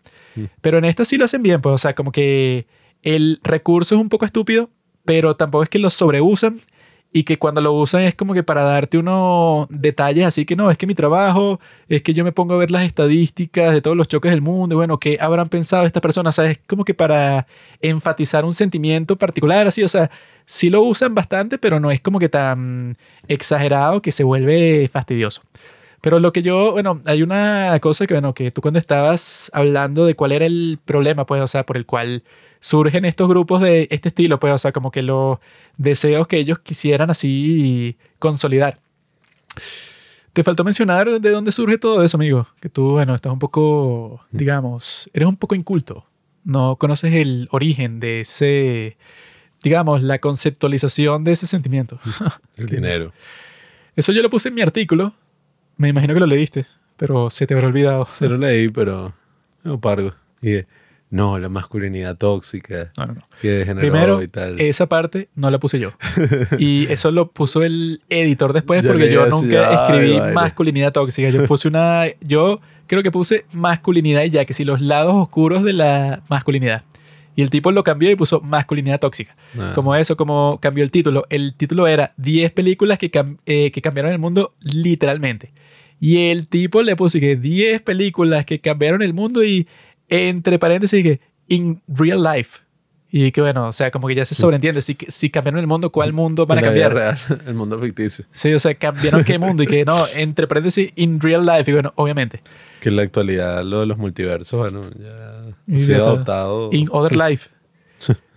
Pero 0.61 0.79
en 0.79 0.85
esta 0.85 1.05
sí 1.05 1.17
lo 1.17 1.25
hacen 1.25 1.43
bien, 1.43 1.61
pues, 1.63 1.75
o 1.75 1.79
sea, 1.79 1.95
como 1.95 2.13
que 2.13 2.67
el 3.03 3.41
recurso 3.43 3.95
es 3.95 4.01
un 4.01 4.11
poco 4.11 4.27
estúpido, 4.27 4.69
pero 5.05 5.35
tampoco 5.35 5.65
es 5.65 5.71
que 5.71 5.79
lo 5.79 5.89
sobreusan 5.89 6.61
y 7.13 7.25
que 7.25 7.39
cuando 7.39 7.61
lo 7.61 7.73
usan 7.73 8.03
es 8.03 8.15
como 8.15 8.35
que 8.35 8.43
para 8.43 8.63
darte 8.63 8.97
unos 8.97 9.67
detalles 9.69 10.27
así 10.27 10.45
que 10.45 10.55
no, 10.55 10.71
es 10.71 10.79
que 10.79 10.87
mi 10.87 10.95
trabajo, 10.95 11.59
es 11.89 12.03
que 12.03 12.15
yo 12.15 12.25
me 12.25 12.33
pongo 12.33 12.55
a 12.55 12.59
ver 12.59 12.71
las 12.71 12.85
estadísticas 12.85 13.73
de 13.73 13.83
todos 13.83 13.97
los 13.97 14.09
choques 14.09 14.31
del 14.31 14.43
mundo, 14.43 14.77
bueno, 14.77 14.99
¿qué 14.99 15.19
habrán 15.21 15.49
pensado 15.49 15.87
estas 15.87 16.03
personas? 16.03 16.39
O 16.39 16.43
sea, 16.43 16.51
es 16.51 16.59
como 16.67 16.85
que 16.85 16.95
para 16.95 17.47
enfatizar 17.81 18.45
un 18.45 18.55
sentimiento 18.55 19.17
particular, 19.17 19.67
así, 19.67 19.83
o 19.83 19.89
sea, 19.89 20.11
sí 20.47 20.71
lo 20.71 20.83
usan 20.83 21.15
bastante, 21.15 21.59
pero 21.59 21.81
no 21.81 21.91
es 21.91 22.01
como 22.01 22.19
que 22.19 22.29
tan 22.29 22.97
exagerado 23.29 24.03
que 24.03 24.13
se 24.13 24.25
vuelve 24.25 24.89
fastidioso. 24.89 25.43
Pero 26.01 26.19
lo 26.19 26.33
que 26.33 26.43
yo, 26.43 26.73
bueno, 26.73 27.03
hay 27.05 27.23
una 27.23 27.79
cosa 27.81 28.07
que, 28.07 28.15
bueno, 28.15 28.33
que 28.35 28.51
tú 28.51 28.63
cuando 28.63 28.79
estabas 28.79 29.51
hablando 29.53 30.07
de 30.07 30.15
cuál 30.15 30.33
era 30.33 30.47
el 30.47 30.79
problema, 30.85 31.27
pues, 31.27 31.43
o 31.43 31.47
sea, 31.47 31.67
por 31.67 31.77
el 31.77 31.87
cual 31.87 32.23
surgen 32.61 33.07
estos 33.07 33.29
grupos 33.29 33.61
de 33.63 33.89
este 33.91 34.11
estilo, 34.11 34.39
pues, 34.39 34.53
o 34.53 34.59
sea, 34.59 34.73
como 34.73 34.91
que 34.91 35.03
los 35.03 35.39
deseos 35.77 36.29
que 36.29 36.37
ellos 36.37 36.59
quisieran 36.61 37.11
así 37.11 37.97
consolidar. 38.19 38.79
Te 40.33 40.45
faltó 40.45 40.63
mencionar 40.63 41.21
de 41.21 41.31
dónde 41.31 41.51
surge 41.51 41.79
todo 41.79 42.05
eso, 42.05 42.17
amigo. 42.17 42.47
Que 42.61 42.69
tú, 42.69 42.93
bueno, 42.93 43.15
estás 43.15 43.33
un 43.33 43.41
poco, 43.41 44.21
digamos, 44.31 45.11
eres 45.13 45.29
un 45.29 45.37
poco 45.37 45.55
inculto. 45.55 46.07
No 46.45 46.77
conoces 46.77 47.13
el 47.15 47.49
origen 47.51 47.99
de 47.99 48.21
ese, 48.21 48.97
digamos, 49.63 50.03
la 50.03 50.19
conceptualización 50.19 51.25
de 51.25 51.33
ese 51.33 51.47
sentimiento. 51.47 51.99
El 52.57 52.67
dinero. 52.67 53.13
Eso 53.97 54.13
yo 54.13 54.23
lo 54.23 54.31
puse 54.31 54.51
en 54.51 54.55
mi 54.55 54.63
artículo. 54.63 55.15
Me 55.77 55.89
imagino 55.89 56.15
que 56.15 56.21
lo 56.21 56.27
leíste, 56.27 56.67
pero 56.97 57.29
se 57.29 57.47
te 57.47 57.55
habrá 57.55 57.67
olvidado. 57.67 58.05
Se 58.05 58.29
lo 58.29 58.39
leí, 58.39 58.69
pero 58.69 59.13
no 59.65 59.81
pargo. 59.81 60.13
Y 60.41 60.51
de, 60.51 60.67
no, 61.11 61.39
la 61.39 61.49
masculinidad 61.49 62.17
tóxica, 62.17 62.93
No, 62.99 63.07
no, 63.07 63.15
no. 63.15 63.23
que 63.43 63.67
Primero, 63.77 64.23
y 64.23 64.29
tal. 64.29 64.61
esa 64.61 64.89
parte 64.89 65.29
no 65.35 65.51
la 65.51 65.59
puse 65.59 65.79
yo. 65.81 65.91
Y 66.59 66.87
eso 66.91 67.11
lo 67.11 67.31
puso 67.33 67.63
el 67.63 68.01
editor 68.09 68.53
después 68.53 68.87
porque 68.87 69.13
yo 69.13 69.27
nunca 69.27 69.75
escribí 69.89 70.19
masculinidad 70.33 70.93
tóxica. 70.93 71.29
Yo 71.31 71.45
puse 71.47 71.69
una. 71.69 72.05
Yo 72.21 72.61
creo 72.87 73.03
que 73.03 73.11
puse 73.11 73.45
masculinidad 73.53 74.23
y 74.25 74.31
ya, 74.31 74.45
que 74.45 74.53
si 74.55 74.65
los 74.65 74.81
lados 74.81 75.15
oscuros 75.17 75.65
de 75.65 75.73
la 75.73 76.23
masculinidad. 76.29 76.85
Y 77.37 77.43
el 77.43 77.51
tipo 77.51 77.71
lo 77.73 77.85
cambió 77.85 78.11
y 78.11 78.17
puso 78.17 78.41
masculinidad 78.41 78.99
tóxica. 79.01 79.35
Ah. 79.59 79.73
Como 79.75 79.95
eso, 79.95 80.17
como 80.17 80.59
cambió 80.61 80.83
el 80.85 80.91
título. 80.91 81.27
El 81.31 81.55
título 81.55 81.87
era 81.87 82.13
10 82.19 82.53
películas 82.53 82.99
que, 82.99 83.11
cam- 83.11 83.39
eh, 83.47 83.71
que 83.71 83.81
cambiaron 83.81 84.13
el 84.13 84.19
mundo 84.19 84.53
literalmente. 84.63 85.53
Y 86.01 86.31
el 86.31 86.49
tipo 86.49 86.83
le 86.83 86.97
puso 86.97 87.21
que 87.21 87.37
10 87.37 87.83
películas 87.83 88.45
que 88.47 88.59
cambiaron 88.61 89.03
el 89.03 89.13
mundo 89.15 89.45
y 89.45 89.69
entre 90.11 90.59
paréntesis 90.59 91.03
que 91.03 91.21
in 91.49 91.81
real 91.89 92.23
life. 92.23 92.61
Y 93.13 93.33
que 93.33 93.41
bueno, 93.41 93.67
o 93.67 93.73
sea, 93.73 93.91
como 93.91 94.07
que 94.07 94.15
ya 94.15 94.25
se 94.25 94.37
sobreentiende. 94.37 94.81
Si, 94.83 94.97
si 95.09 95.31
cambiaron 95.31 95.59
el 95.59 95.67
mundo, 95.67 95.91
¿cuál 95.91 96.13
mundo 96.13 96.47
van 96.47 96.59
a 96.59 96.63
cambiar? 96.63 96.95
real, 96.95 97.19
el 97.47 97.55
mundo 97.55 97.77
ficticio. 97.79 98.25
Sí, 98.31 98.55
o 98.55 98.61
sea, 98.61 98.75
cambiaron 98.75 99.25
qué 99.25 99.39
mundo 99.39 99.65
y 99.65 99.67
que 99.67 99.85
no, 99.85 100.07
entre 100.15 100.47
paréntesis 100.47 100.93
in 100.95 101.21
real 101.21 101.45
life. 101.45 101.69
Y 101.69 101.75
bueno, 101.75 101.93
obviamente. 101.97 102.41
Que 102.81 102.91
en 102.91 102.97
la 102.97 103.03
actualidad 103.03 103.65
lo 103.65 103.81
de 103.81 103.87
los 103.87 103.99
multiversos, 103.99 104.59
bueno, 104.59 104.89
ya 104.97 105.43
Y 105.67 105.93
ha 105.93 105.97
adoptado. 105.97 106.71
In 106.73 106.89
Other 106.93 107.17
Life. 107.17 107.51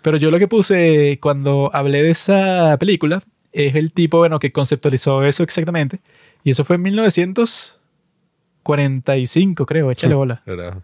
Pero 0.02 0.18
yo 0.18 0.32
lo 0.32 0.40
que 0.40 0.48
puse 0.48 1.20
cuando 1.22 1.70
hablé 1.72 2.02
de 2.04 2.10
esa 2.10 2.76
película 2.78 3.22
es 3.54 3.76
el 3.76 3.94
tipo, 3.94 4.18
bueno, 4.18 4.40
que 4.40 4.52
conceptualizó 4.52 5.24
eso 5.24 5.44
exactamente. 5.44 6.02
Y 6.44 6.52
eso 6.52 6.66
fue 6.66 6.76
en 6.78 6.82
1945, 6.82 9.66
creo, 9.66 9.92
échale 9.92 10.16
bola. 10.16 10.42
Carajo. 10.46 10.82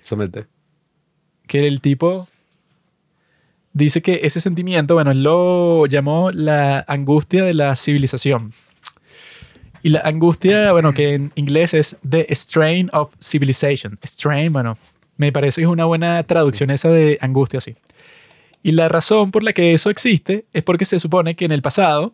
Somete. 0.00 0.46
Que 1.46 1.66
el 1.66 1.80
tipo 1.80 2.28
dice 3.72 4.02
que 4.02 4.20
ese 4.22 4.40
sentimiento, 4.40 4.94
bueno, 4.94 5.12
él 5.12 5.22
lo 5.22 5.86
llamó 5.86 6.30
la 6.32 6.84
angustia 6.88 7.44
de 7.44 7.54
la 7.54 7.74
civilización. 7.76 8.52
Y 9.82 9.90
la 9.90 10.00
angustia, 10.00 10.72
bueno, 10.72 10.92
que 10.92 11.14
en 11.14 11.32
inglés 11.36 11.72
es 11.72 11.98
The 12.08 12.26
Strain 12.34 12.90
of 12.92 13.12
Civilization. 13.20 13.98
Strain, 14.04 14.52
bueno, 14.52 14.76
me 15.16 15.32
parece 15.32 15.60
que 15.60 15.66
es 15.66 15.70
una 15.70 15.84
buena 15.84 16.22
traducción 16.24 16.70
esa 16.70 16.90
de 16.90 17.18
angustia, 17.20 17.60
sí. 17.60 17.76
Y 18.62 18.72
la 18.72 18.88
razón 18.88 19.30
por 19.30 19.44
la 19.44 19.52
que 19.52 19.72
eso 19.72 19.88
existe 19.88 20.46
es 20.52 20.64
porque 20.64 20.84
se 20.84 20.98
supone 20.98 21.36
que 21.36 21.44
en 21.44 21.52
el 21.52 21.62
pasado 21.62 22.12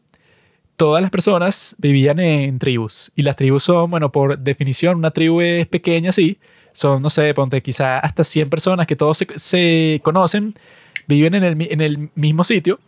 todas 0.76 1.00
las 1.00 1.10
personas 1.10 1.74
vivían 1.78 2.18
en 2.18 2.58
tribus. 2.58 3.12
Y 3.16 3.22
las 3.22 3.36
tribus 3.36 3.64
son, 3.64 3.90
bueno, 3.90 4.12
por 4.12 4.38
definición, 4.38 4.98
una 4.98 5.10
tribu 5.10 5.40
es 5.40 5.66
pequeña, 5.66 6.12
sí. 6.12 6.38
Son, 6.74 7.00
no 7.00 7.08
sé, 7.08 7.32
ponte 7.32 7.62
quizá 7.62 8.00
hasta 8.00 8.24
100 8.24 8.50
personas 8.50 8.86
que 8.86 8.96
todos 8.96 9.16
se, 9.16 9.26
se 9.36 10.00
conocen, 10.02 10.54
viven 11.06 11.34
en 11.34 11.44
el, 11.44 11.72
en 11.72 11.80
el 11.80 12.10
mismo 12.16 12.42
sitio. 12.44 12.80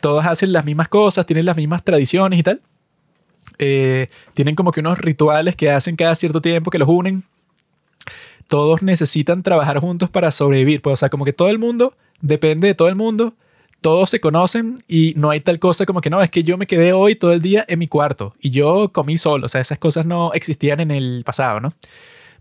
Todos 0.00 0.26
hacen 0.26 0.52
las 0.52 0.64
mismas 0.64 0.88
cosas, 0.88 1.24
tienen 1.24 1.46
las 1.46 1.56
mismas 1.56 1.84
tradiciones 1.84 2.40
y 2.40 2.42
tal. 2.42 2.60
Eh, 3.58 4.08
tienen 4.34 4.56
como 4.56 4.72
que 4.72 4.80
unos 4.80 4.98
rituales 4.98 5.54
que 5.54 5.70
hacen 5.70 5.94
cada 5.94 6.16
cierto 6.16 6.42
tiempo 6.42 6.72
que 6.72 6.78
los 6.80 6.88
unen. 6.88 7.22
Todos 8.48 8.82
necesitan 8.82 9.44
trabajar 9.44 9.78
juntos 9.78 10.10
para 10.10 10.32
sobrevivir. 10.32 10.82
Pues, 10.82 10.94
o 10.94 10.96
sea, 10.96 11.08
como 11.08 11.24
que 11.24 11.32
todo 11.32 11.50
el 11.50 11.60
mundo 11.60 11.94
depende 12.20 12.66
de 12.66 12.74
todo 12.74 12.88
el 12.88 12.96
mundo. 12.96 13.34
Todos 13.80 14.10
se 14.10 14.20
conocen 14.20 14.82
y 14.88 15.14
no 15.16 15.30
hay 15.30 15.40
tal 15.40 15.60
cosa 15.60 15.86
como 15.86 16.00
que 16.00 16.10
no, 16.10 16.20
es 16.20 16.30
que 16.30 16.42
yo 16.42 16.58
me 16.58 16.66
quedé 16.66 16.92
hoy 16.92 17.14
todo 17.14 17.32
el 17.32 17.42
día 17.42 17.64
en 17.68 17.78
mi 17.78 17.86
cuarto 17.86 18.34
y 18.40 18.50
yo 18.50 18.90
comí 18.92 19.18
solo. 19.18 19.46
O 19.46 19.48
sea, 19.48 19.60
esas 19.60 19.78
cosas 19.78 20.04
no 20.04 20.32
existían 20.32 20.80
en 20.80 20.90
el 20.90 21.22
pasado, 21.24 21.60
¿no? 21.60 21.72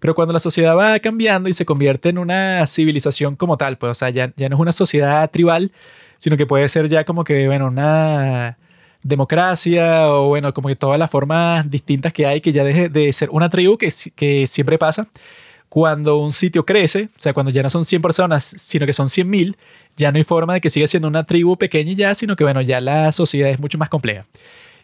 Pero 0.02 0.14
cuando 0.16 0.34
la 0.34 0.42
sociedad 0.42 0.76
va 0.76 1.00
cambiando 1.00 1.48
y 1.48 1.54
se 1.54 1.64
convierte 1.66 2.10
en 2.10 2.18
una 2.18 2.66
civilización 2.68 3.38
como 3.38 3.56
tal, 3.56 3.78
pues, 3.78 3.92
o 3.92 3.96
sea, 3.96 4.10
ya, 4.10 4.34
ya 4.36 4.50
no 4.50 4.58
es 4.58 4.60
una 4.60 4.74
sociedad 4.74 5.30
tribal, 5.32 5.72
sino 6.18 6.36
que 6.36 6.46
puede 6.46 6.68
ser 6.68 6.90
ya 6.90 7.06
como 7.06 7.24
que, 7.24 7.48
bueno, 7.48 7.68
una 7.68 8.58
democracia 9.04 10.10
o, 10.12 10.28
bueno, 10.30 10.54
como 10.54 10.70
que 10.70 10.76
todas 10.76 11.00
las 11.00 11.10
formas 11.10 11.70
distintas 11.70 12.14
que 12.14 12.26
hay, 12.26 12.42
que 12.42 12.52
ya 12.52 12.64
deje 12.64 12.90
de 12.90 13.12
ser 13.14 13.30
una 13.32 13.50
tribu 13.50 13.78
que, 13.78 13.90
si- 13.92 14.12
que 14.12 14.48
siempre 14.48 14.78
pasa. 14.78 15.08
Cuando 15.70 16.18
un 16.18 16.34
sitio 16.34 16.66
crece, 16.66 17.10
o 17.18 17.22
sea, 17.22 17.34
cuando 17.34 17.52
ya 17.52 17.64
no 17.64 17.70
son 17.70 17.86
100 17.86 18.02
personas, 18.02 18.44
sino 18.58 18.86
que 18.86 18.94
son 18.94 19.08
100.000, 19.10 19.56
ya 19.96 20.12
no 20.12 20.18
hay 20.18 20.24
forma 20.26 20.54
de 20.56 20.62
que 20.62 20.70
siga 20.70 20.86
siendo 20.88 21.08
una 21.08 21.24
tribu 21.26 21.58
pequeña 21.58 21.94
ya, 21.94 22.14
sino 22.14 22.36
que, 22.36 22.44
bueno, 22.44 22.62
ya 22.62 22.80
la 22.82 23.12
sociedad 23.14 23.50
es 23.50 23.60
mucho 23.60 23.78
más 23.78 23.88
compleja. 23.90 24.26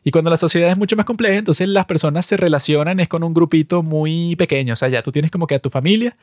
Y 0.07 0.11
cuando 0.11 0.29
la 0.29 0.37
sociedad 0.37 0.71
es 0.71 0.77
mucho 0.77 0.95
más 0.95 1.05
compleja, 1.05 1.37
entonces 1.37 1.67
las 1.67 1.85
personas 1.85 2.25
se 2.25 2.37
relacionan 2.37 3.01
es 3.01 3.09
con 3.09 3.25
un 3.25 3.33
grupito 3.33 3.83
muy 3.83 4.37
pequeño. 4.37 4.71
O 4.71 4.75
sea, 4.77 4.87
ya 4.87 5.03
tú 5.03 5.11
tienes 5.11 5.31
como 5.31 5.47
que 5.47 5.55
a 5.55 5.59
tu 5.59 5.69
familia 5.69 6.15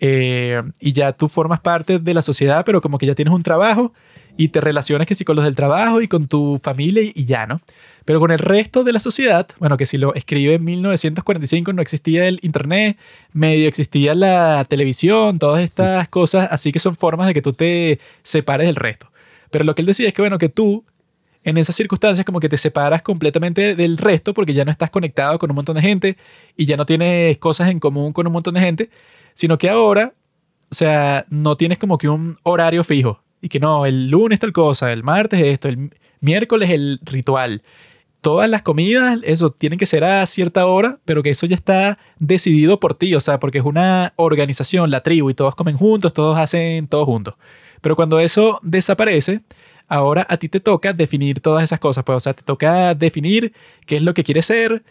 eh, 0.00 0.62
y 0.80 0.92
ya 0.92 1.14
tú 1.14 1.28
formas 1.28 1.58
parte 1.58 1.98
de 1.98 2.12
la 2.12 2.20
sociedad, 2.20 2.62
pero 2.66 2.82
como 2.82 2.98
que 2.98 3.06
ya 3.06 3.14
tienes 3.14 3.32
un 3.32 3.42
trabajo 3.42 3.94
y 4.36 4.48
te 4.48 4.60
relacionas 4.60 5.06
que 5.06 5.14
sí 5.14 5.24
con 5.24 5.36
los 5.36 5.46
del 5.46 5.54
trabajo 5.54 6.02
y 6.02 6.08
con 6.08 6.28
tu 6.28 6.60
familia 6.62 7.04
y, 7.04 7.12
y 7.14 7.24
ya, 7.24 7.46
¿no? 7.46 7.58
Pero 8.04 8.20
con 8.20 8.32
el 8.32 8.38
resto 8.38 8.84
de 8.84 8.92
la 8.92 9.00
sociedad, 9.00 9.48
bueno, 9.58 9.78
que 9.78 9.86
si 9.86 9.96
lo 9.96 10.14
escribe 10.14 10.56
en 10.56 10.64
1945 10.64 11.72
no 11.72 11.80
existía 11.80 12.28
el 12.28 12.38
internet, 12.42 12.98
medio 13.32 13.66
existía 13.66 14.14
la 14.14 14.66
televisión, 14.68 15.38
todas 15.38 15.64
estas 15.64 16.06
cosas, 16.08 16.48
así 16.50 16.70
que 16.70 16.80
son 16.80 16.94
formas 16.94 17.28
de 17.28 17.32
que 17.32 17.40
tú 17.40 17.54
te 17.54 17.98
separes 18.22 18.66
del 18.66 18.76
resto. 18.76 19.10
Pero 19.50 19.64
lo 19.64 19.74
que 19.74 19.80
él 19.80 19.86
decía 19.86 20.08
es 20.08 20.14
que, 20.14 20.20
bueno, 20.20 20.38
que 20.38 20.48
tú 20.50 20.84
en 21.44 21.58
esas 21.58 21.74
circunstancias 21.74 22.24
como 22.24 22.40
que 22.40 22.48
te 22.48 22.56
separas 22.56 23.02
completamente 23.02 23.74
del 23.74 23.98
resto 23.98 24.32
porque 24.34 24.54
ya 24.54 24.64
no 24.64 24.70
estás 24.70 24.90
conectado 24.90 25.38
con 25.38 25.50
un 25.50 25.56
montón 25.56 25.76
de 25.76 25.82
gente 25.82 26.16
y 26.56 26.66
ya 26.66 26.76
no 26.76 26.86
tienes 26.86 27.38
cosas 27.38 27.68
en 27.68 27.80
común 27.80 28.12
con 28.12 28.26
un 28.26 28.32
montón 28.32 28.54
de 28.54 28.60
gente, 28.60 28.90
sino 29.34 29.58
que 29.58 29.68
ahora, 29.68 30.14
o 30.70 30.74
sea, 30.74 31.26
no 31.28 31.56
tienes 31.56 31.78
como 31.78 31.98
que 31.98 32.08
un 32.08 32.36
horario 32.44 32.84
fijo 32.84 33.22
y 33.40 33.48
que 33.48 33.58
no, 33.58 33.86
el 33.86 34.08
lunes 34.08 34.38
tal 34.38 34.52
cosa, 34.52 34.92
el 34.92 35.02
martes 35.02 35.42
esto, 35.42 35.68
el 35.68 35.90
miércoles 36.20 36.70
el 36.70 37.00
ritual. 37.02 37.62
Todas 38.20 38.48
las 38.48 38.62
comidas, 38.62 39.18
eso, 39.24 39.50
tienen 39.50 39.80
que 39.80 39.86
ser 39.86 40.04
a 40.04 40.24
cierta 40.26 40.66
hora, 40.66 41.00
pero 41.04 41.24
que 41.24 41.30
eso 41.30 41.44
ya 41.44 41.56
está 41.56 41.98
decidido 42.20 42.78
por 42.78 42.94
ti, 42.94 43.16
o 43.16 43.20
sea, 43.20 43.40
porque 43.40 43.58
es 43.58 43.64
una 43.64 44.12
organización, 44.14 44.92
la 44.92 45.02
tribu, 45.02 45.28
y 45.28 45.34
todos 45.34 45.56
comen 45.56 45.76
juntos, 45.76 46.14
todos 46.14 46.38
hacen 46.38 46.86
todo 46.86 47.04
juntos. 47.04 47.34
Pero 47.80 47.96
cuando 47.96 48.20
eso 48.20 48.60
desaparece, 48.62 49.40
ahora 49.88 50.26
a 50.28 50.36
ti 50.36 50.48
te 50.48 50.60
toca 50.60 50.92
definir 50.92 51.40
todas 51.40 51.64
esas 51.64 51.80
cosas. 51.80 52.04
Pues, 52.04 52.16
o 52.16 52.20
sea, 52.20 52.34
te 52.34 52.42
toca 52.42 52.94
definir 52.94 53.52
qué 53.86 53.96
es 53.96 54.02
lo 54.02 54.14
que 54.14 54.24
quieres 54.24 54.46
ser, 54.46 54.82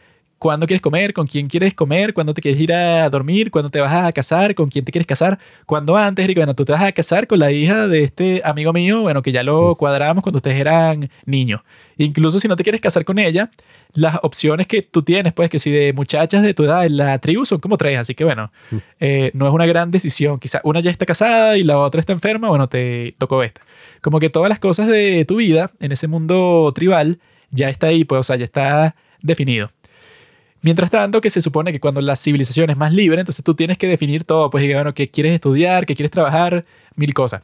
cuándo 0.41 0.65
quieres 0.65 0.81
comer, 0.81 1.13
con 1.13 1.27
quién 1.27 1.47
quieres 1.47 1.76
comer, 1.76 2.15
cuándo 2.15 2.34
te 2.34 2.41
quieres 2.41 2.59
ir 2.59 2.73
a 2.73 3.07
dormir, 3.11 3.51
cuándo 3.51 3.69
te 3.69 3.80
vas 3.80 3.93
a 3.93 4.11
casar, 4.11 4.55
con 4.55 4.69
quién 4.69 4.84
te 4.84 4.91
quieres 4.91 5.05
casar, 5.05 5.38
cuándo 5.68 5.95
antes, 5.95 6.23
Eric, 6.23 6.38
bueno, 6.38 6.55
tú 6.55 6.65
te 6.65 6.72
vas 6.72 6.81
a 6.81 6.91
casar 6.91 7.27
con 7.27 7.38
la 7.38 7.51
hija 7.51 7.88
de 7.88 8.03
este 8.03 8.41
amigo 8.43 8.73
mío, 8.73 9.01
bueno, 9.01 9.22
que 9.22 9.31
ya 9.31 9.43
lo 9.43 9.76
cuadramos 9.76 10.23
cuando 10.23 10.38
ustedes 10.38 10.59
eran 10.59 11.11
niños. 11.26 11.61
Incluso 11.97 12.39
si 12.39 12.47
no 12.47 12.55
te 12.55 12.63
quieres 12.63 12.81
casar 12.81 13.05
con 13.05 13.19
ella, 13.19 13.51
las 13.93 14.18
opciones 14.23 14.65
que 14.65 14.81
tú 14.81 15.03
tienes, 15.03 15.31
pues 15.34 15.47
que 15.51 15.59
si 15.59 15.69
de 15.69 15.93
muchachas 15.93 16.41
de 16.41 16.55
tu 16.55 16.63
edad 16.63 16.88
en 16.88 16.97
la 16.97 17.19
tribu 17.19 17.45
son 17.45 17.59
como 17.59 17.77
tres, 17.77 17.99
así 17.99 18.15
que 18.15 18.23
bueno, 18.23 18.51
eh, 18.99 19.30
no 19.35 19.47
es 19.47 19.53
una 19.53 19.68
gran 19.68 19.91
decisión. 19.91 20.39
Quizá 20.39 20.59
una 20.63 20.80
ya 20.80 20.89
está 20.89 21.05
casada 21.05 21.55
y 21.55 21.63
la 21.63 21.77
otra 21.77 21.99
está 21.99 22.13
enferma, 22.13 22.49
bueno, 22.49 22.68
te 22.68 23.13
tocó 23.19 23.43
esta. 23.43 23.61
Como 24.02 24.19
que 24.19 24.30
todas 24.30 24.49
las 24.49 24.60
cosas 24.60 24.88
de 24.88 25.26
tu 25.26 25.38
vida 25.38 25.69
en 25.80 25.91
ese 25.91 26.07
mundo 26.07 26.72
tribal 26.76 27.19
ya 27.52 27.69
está 27.69 27.88
ahí, 27.88 28.03
pues, 28.03 28.19
o 28.19 28.23
sea, 28.23 28.36
ya 28.36 28.45
está 28.45 28.95
definido. 29.22 29.69
Mientras 30.64 30.91
tanto, 30.91 31.22
que 31.22 31.30
se 31.30 31.41
supone 31.41 31.72
que 31.72 31.80
cuando 31.80 32.02
la 32.02 32.15
civilización 32.15 32.69
es 32.69 32.78
más 32.78 32.94
libre, 32.94 33.19
entonces 33.19 33.44
tú 33.44 33.56
tienes 33.56 33.78
que 33.78 33.88
definir 33.88 34.23
todo, 34.23 34.49
pues, 34.49 34.64
y, 34.64 34.73
bueno, 34.73 34.94
que 34.94 35.10
quieres 35.10 35.34
estudiar, 35.34 35.86
que 35.86 35.95
quieres 35.95 36.11
trabajar, 36.11 36.65
mil 36.95 37.14
cosas. 37.14 37.44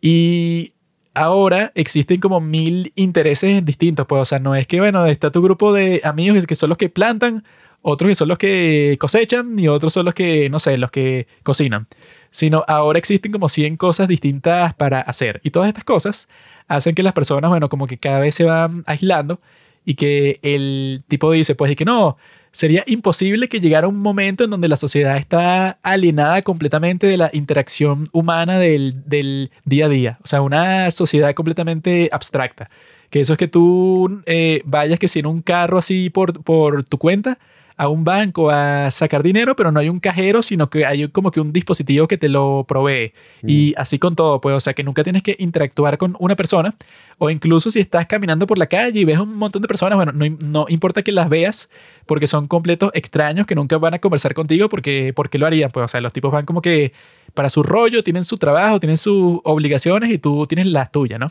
Y 0.00 0.72
ahora 1.14 1.72
existen 1.74 2.20
como 2.20 2.40
mil 2.40 2.92
intereses 2.96 3.64
distintos, 3.64 4.06
pues, 4.06 4.22
o 4.22 4.24
sea, 4.24 4.38
no 4.38 4.54
es 4.56 4.66
que, 4.66 4.80
bueno, 4.80 5.06
está 5.06 5.30
tu 5.30 5.42
grupo 5.42 5.72
de 5.72 6.00
amigos 6.04 6.46
que 6.46 6.54
son 6.54 6.68
los 6.68 6.78
que 6.78 6.88
plantan, 6.88 7.44
otros 7.82 8.08
que 8.08 8.14
son 8.14 8.28
los 8.28 8.38
que 8.38 8.96
cosechan 9.00 9.58
y 9.58 9.68
otros 9.68 9.92
son 9.92 10.04
los 10.06 10.14
que, 10.14 10.48
no 10.50 10.58
sé, 10.58 10.78
los 10.78 10.90
que 10.90 11.26
cocinan, 11.42 11.86
sino 12.32 12.64
ahora 12.66 12.98
existen 12.98 13.30
como 13.30 13.48
100 13.48 13.76
cosas 13.76 14.08
distintas 14.08 14.74
para 14.74 15.00
hacer. 15.02 15.40
Y 15.44 15.50
todas 15.50 15.68
estas 15.68 15.84
cosas 15.84 16.28
hacen 16.66 16.94
que 16.94 17.04
las 17.04 17.12
personas, 17.12 17.50
bueno, 17.50 17.68
como 17.68 17.86
que 17.86 17.98
cada 17.98 18.18
vez 18.18 18.34
se 18.34 18.44
van 18.44 18.82
aislando 18.86 19.40
y 19.84 19.94
que 19.94 20.40
el 20.42 21.04
tipo 21.06 21.30
dice, 21.30 21.54
pues, 21.54 21.70
y 21.70 21.76
que 21.76 21.84
no, 21.84 22.16
sería 22.50 22.84
imposible 22.86 23.48
que 23.48 23.60
llegara 23.60 23.86
un 23.86 23.98
momento 23.98 24.44
en 24.44 24.50
donde 24.50 24.68
la 24.68 24.76
sociedad 24.76 25.16
está 25.18 25.78
alienada 25.82 26.42
completamente 26.42 27.06
de 27.06 27.18
la 27.18 27.30
interacción 27.32 28.08
humana 28.12 28.58
del, 28.58 29.02
del 29.06 29.50
día 29.64 29.86
a 29.86 29.88
día. 29.88 30.18
O 30.24 30.26
sea, 30.26 30.40
una 30.40 30.90
sociedad 30.90 31.34
completamente 31.34 32.08
abstracta. 32.12 32.70
Que 33.10 33.20
eso 33.20 33.34
es 33.34 33.38
que 33.38 33.48
tú 33.48 34.22
eh, 34.24 34.62
vayas 34.64 34.98
que 34.98 35.06
si 35.06 35.18
en 35.18 35.26
un 35.26 35.42
carro 35.42 35.76
así 35.76 36.08
por, 36.08 36.42
por 36.42 36.82
tu 36.84 36.96
cuenta 36.96 37.38
a 37.82 37.88
un 37.88 38.04
banco 38.04 38.48
a 38.48 38.92
sacar 38.92 39.24
dinero, 39.24 39.56
pero 39.56 39.72
no 39.72 39.80
hay 39.80 39.88
un 39.88 39.98
cajero, 39.98 40.40
sino 40.40 40.70
que 40.70 40.86
hay 40.86 41.08
como 41.08 41.32
que 41.32 41.40
un 41.40 41.52
dispositivo 41.52 42.06
que 42.06 42.16
te 42.16 42.28
lo 42.28 42.64
provee. 42.68 43.12
Y 43.44 43.74
así 43.76 43.98
con 43.98 44.14
todo, 44.14 44.40
pues, 44.40 44.54
o 44.54 44.60
sea, 44.60 44.72
que 44.72 44.84
nunca 44.84 45.02
tienes 45.02 45.24
que 45.24 45.34
interactuar 45.40 45.98
con 45.98 46.14
una 46.20 46.36
persona, 46.36 46.72
o 47.18 47.28
incluso 47.28 47.72
si 47.72 47.80
estás 47.80 48.06
caminando 48.06 48.46
por 48.46 48.56
la 48.56 48.66
calle 48.66 49.00
y 49.00 49.04
ves 49.04 49.18
un 49.18 49.36
montón 49.36 49.62
de 49.62 49.66
personas, 49.66 49.96
bueno, 49.96 50.12
no, 50.12 50.24
no 50.46 50.66
importa 50.68 51.02
que 51.02 51.10
las 51.10 51.28
veas, 51.28 51.70
porque 52.06 52.28
son 52.28 52.46
completos 52.46 52.92
extraños 52.94 53.48
que 53.48 53.56
nunca 53.56 53.78
van 53.78 53.94
a 53.94 53.98
conversar 53.98 54.32
contigo, 54.32 54.68
porque, 54.68 55.12
porque 55.12 55.36
lo 55.38 55.46
harían, 55.46 55.72
pues, 55.72 55.84
o 55.84 55.88
sea, 55.88 56.00
los 56.00 56.12
tipos 56.12 56.30
van 56.30 56.44
como 56.44 56.62
que 56.62 56.92
para 57.34 57.50
su 57.50 57.64
rollo, 57.64 58.04
tienen 58.04 58.22
su 58.22 58.36
trabajo, 58.36 58.78
tienen 58.78 58.96
sus 58.96 59.40
obligaciones 59.42 60.12
y 60.12 60.18
tú 60.18 60.46
tienes 60.46 60.66
las 60.66 60.92
tuyas, 60.92 61.18
¿no? 61.18 61.26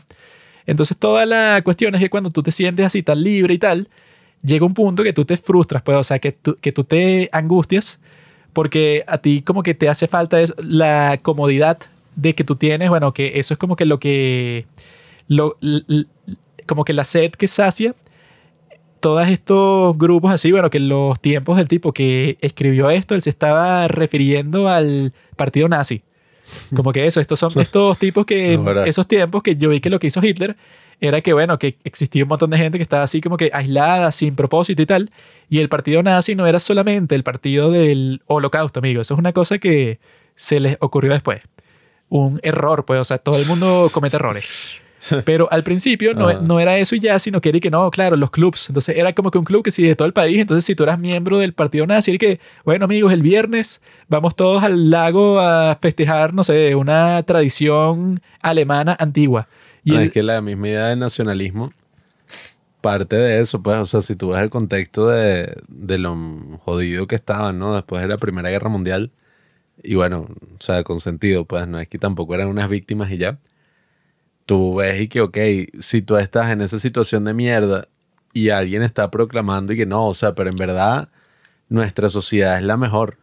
Entonces 0.66 0.98
toda 0.98 1.24
la 1.24 1.62
cuestión 1.64 1.94
es 1.94 2.00
que 2.02 2.10
cuando 2.10 2.28
tú 2.28 2.42
te 2.42 2.50
sientes 2.50 2.84
así 2.84 3.02
tan 3.02 3.22
libre 3.22 3.54
y 3.54 3.58
tal, 3.58 3.88
llega 4.42 4.66
un 4.66 4.74
punto 4.74 5.02
que 5.02 5.12
tú 5.12 5.24
te 5.24 5.36
frustras, 5.36 5.82
pues, 5.82 5.96
o 5.96 6.04
sea, 6.04 6.18
que 6.18 6.32
tú, 6.32 6.56
que 6.60 6.72
tú 6.72 6.84
te 6.84 7.28
angustias 7.32 8.00
porque 8.52 9.04
a 9.06 9.18
ti 9.18 9.42
como 9.42 9.62
que 9.62 9.74
te 9.74 9.88
hace 9.88 10.06
falta 10.06 10.40
es 10.40 10.54
la 10.58 11.18
comodidad 11.22 11.78
de 12.16 12.34
que 12.34 12.44
tú 12.44 12.56
tienes, 12.56 12.90
bueno, 12.90 13.14
que 13.14 13.38
eso 13.38 13.54
es 13.54 13.58
como 13.58 13.76
que 13.76 13.86
lo 13.86 13.98
que, 13.98 14.66
lo, 15.28 15.56
como 16.66 16.84
que 16.84 16.92
la 16.92 17.04
sed 17.04 17.30
que 17.32 17.48
sacia 17.48 17.94
todos 19.00 19.26
estos 19.28 19.96
grupos 19.98 20.32
así, 20.32 20.52
bueno, 20.52 20.70
que 20.70 20.78
los 20.78 21.20
tiempos 21.20 21.56
del 21.56 21.68
tipo 21.68 21.92
que 21.92 22.38
escribió 22.40 22.90
esto, 22.90 23.14
él 23.14 23.22
se 23.22 23.30
estaba 23.30 23.88
refiriendo 23.88 24.68
al 24.68 25.12
partido 25.36 25.66
nazi. 25.66 26.02
Como 26.74 26.92
que 26.92 27.06
eso, 27.06 27.20
estos 27.20 27.38
son 27.40 27.50
estos 27.60 27.98
tipos 27.98 28.26
que, 28.26 28.60
esos 28.86 29.08
tiempos 29.08 29.42
que 29.42 29.56
yo 29.56 29.70
vi 29.70 29.80
que 29.80 29.90
lo 29.90 29.98
que 29.98 30.06
hizo 30.06 30.24
Hitler 30.24 30.56
era 31.02 31.20
que, 31.20 31.32
bueno, 31.32 31.58
que 31.58 31.76
existía 31.82 32.22
un 32.22 32.28
montón 32.28 32.50
de 32.50 32.58
gente 32.58 32.78
que 32.78 32.82
estaba 32.82 33.02
así 33.02 33.20
como 33.20 33.36
que 33.36 33.50
aislada, 33.52 34.12
sin 34.12 34.36
propósito 34.36 34.82
y 34.82 34.86
tal. 34.86 35.10
Y 35.48 35.58
el 35.58 35.68
partido 35.68 36.00
nazi 36.00 36.36
no 36.36 36.46
era 36.46 36.60
solamente 36.60 37.16
el 37.16 37.24
partido 37.24 37.72
del 37.72 38.22
holocausto, 38.26 38.78
amigo. 38.78 39.00
Eso 39.00 39.14
es 39.14 39.18
una 39.18 39.32
cosa 39.32 39.58
que 39.58 39.98
se 40.36 40.60
les 40.60 40.76
ocurrió 40.78 41.12
después. 41.12 41.40
Un 42.08 42.38
error, 42.44 42.84
pues, 42.84 43.00
o 43.00 43.04
sea, 43.04 43.18
todo 43.18 43.36
el 43.36 43.46
mundo 43.46 43.90
comete 43.92 44.14
errores. 44.14 44.44
Pero 45.24 45.48
al 45.50 45.64
principio 45.64 46.14
no, 46.14 46.28
ah. 46.28 46.34
no, 46.34 46.60
era 46.60 46.78
eso 46.78 46.94
y 46.94 47.00
ya, 47.00 47.18
sino 47.18 47.40
que 47.40 47.48
era 47.48 47.58
que 47.58 47.70
no, 47.70 47.90
claro, 47.90 48.14
los 48.14 48.30
clubs. 48.30 48.68
Entonces 48.68 48.96
era 48.96 49.12
como 49.12 49.32
que 49.32 49.38
un 49.38 49.44
club 49.44 49.64
que 49.64 49.72
sí 49.72 49.82
de 49.82 49.96
todo 49.96 50.06
el 50.06 50.12
país. 50.12 50.38
Entonces, 50.38 50.64
si 50.64 50.76
tú 50.76 50.84
eras 50.84 51.00
miembro 51.00 51.38
del 51.38 51.52
partido 51.52 51.84
nazi, 51.84 52.12
era 52.12 52.18
que, 52.18 52.38
bueno, 52.64 52.84
amigos, 52.84 53.12
el 53.12 53.22
viernes 53.22 53.82
vamos 54.06 54.36
todos 54.36 54.62
al 54.62 54.88
lago 54.88 55.40
a 55.40 55.76
festejar, 55.80 56.32
no 56.32 56.44
sé, 56.44 56.76
una 56.76 57.24
tradición 57.24 58.20
alemana 58.40 58.96
antigua. 59.00 59.48
Y 59.84 59.96
es 59.96 60.10
que 60.10 60.22
la 60.22 60.40
misma 60.40 60.68
idea 60.68 60.88
de 60.88 60.96
nacionalismo 60.96 61.72
parte 62.82 63.16
de 63.16 63.40
eso, 63.40 63.62
pues, 63.62 63.78
o 63.78 63.86
sea, 63.86 64.02
si 64.02 64.16
tú 64.16 64.30
ves 64.30 64.42
el 64.42 64.50
contexto 64.50 65.08
de, 65.08 65.56
de 65.68 65.98
lo 65.98 66.14
jodido 66.64 67.06
que 67.06 67.14
estaban, 67.14 67.58
¿no? 67.58 67.74
Después 67.74 68.02
de 68.02 68.08
la 68.08 68.18
Primera 68.18 68.50
Guerra 68.50 68.68
Mundial, 68.68 69.12
y 69.82 69.94
bueno, 69.94 70.28
o 70.58 70.62
sea, 70.62 70.82
con 70.84 71.00
sentido, 71.00 71.46
pues, 71.46 71.66
no 71.68 71.78
es 71.80 71.88
que 71.88 71.98
tampoco 71.98 72.34
eran 72.34 72.48
unas 72.48 72.68
víctimas 72.68 73.10
y 73.10 73.18
ya. 73.18 73.38
Tú 74.46 74.76
ves 74.76 75.00
y 75.00 75.08
que, 75.08 75.20
ok, 75.20 75.38
si 75.80 76.02
tú 76.02 76.16
estás 76.16 76.50
en 76.50 76.60
esa 76.62 76.78
situación 76.78 77.24
de 77.24 77.34
mierda 77.34 77.88
y 78.32 78.50
alguien 78.50 78.82
está 78.82 79.10
proclamando 79.10 79.72
y 79.72 79.76
que 79.76 79.86
no, 79.86 80.06
o 80.08 80.14
sea, 80.14 80.34
pero 80.34 80.50
en 80.50 80.56
verdad 80.56 81.08
nuestra 81.68 82.08
sociedad 82.10 82.58
es 82.58 82.64
la 82.64 82.76
mejor. 82.76 83.18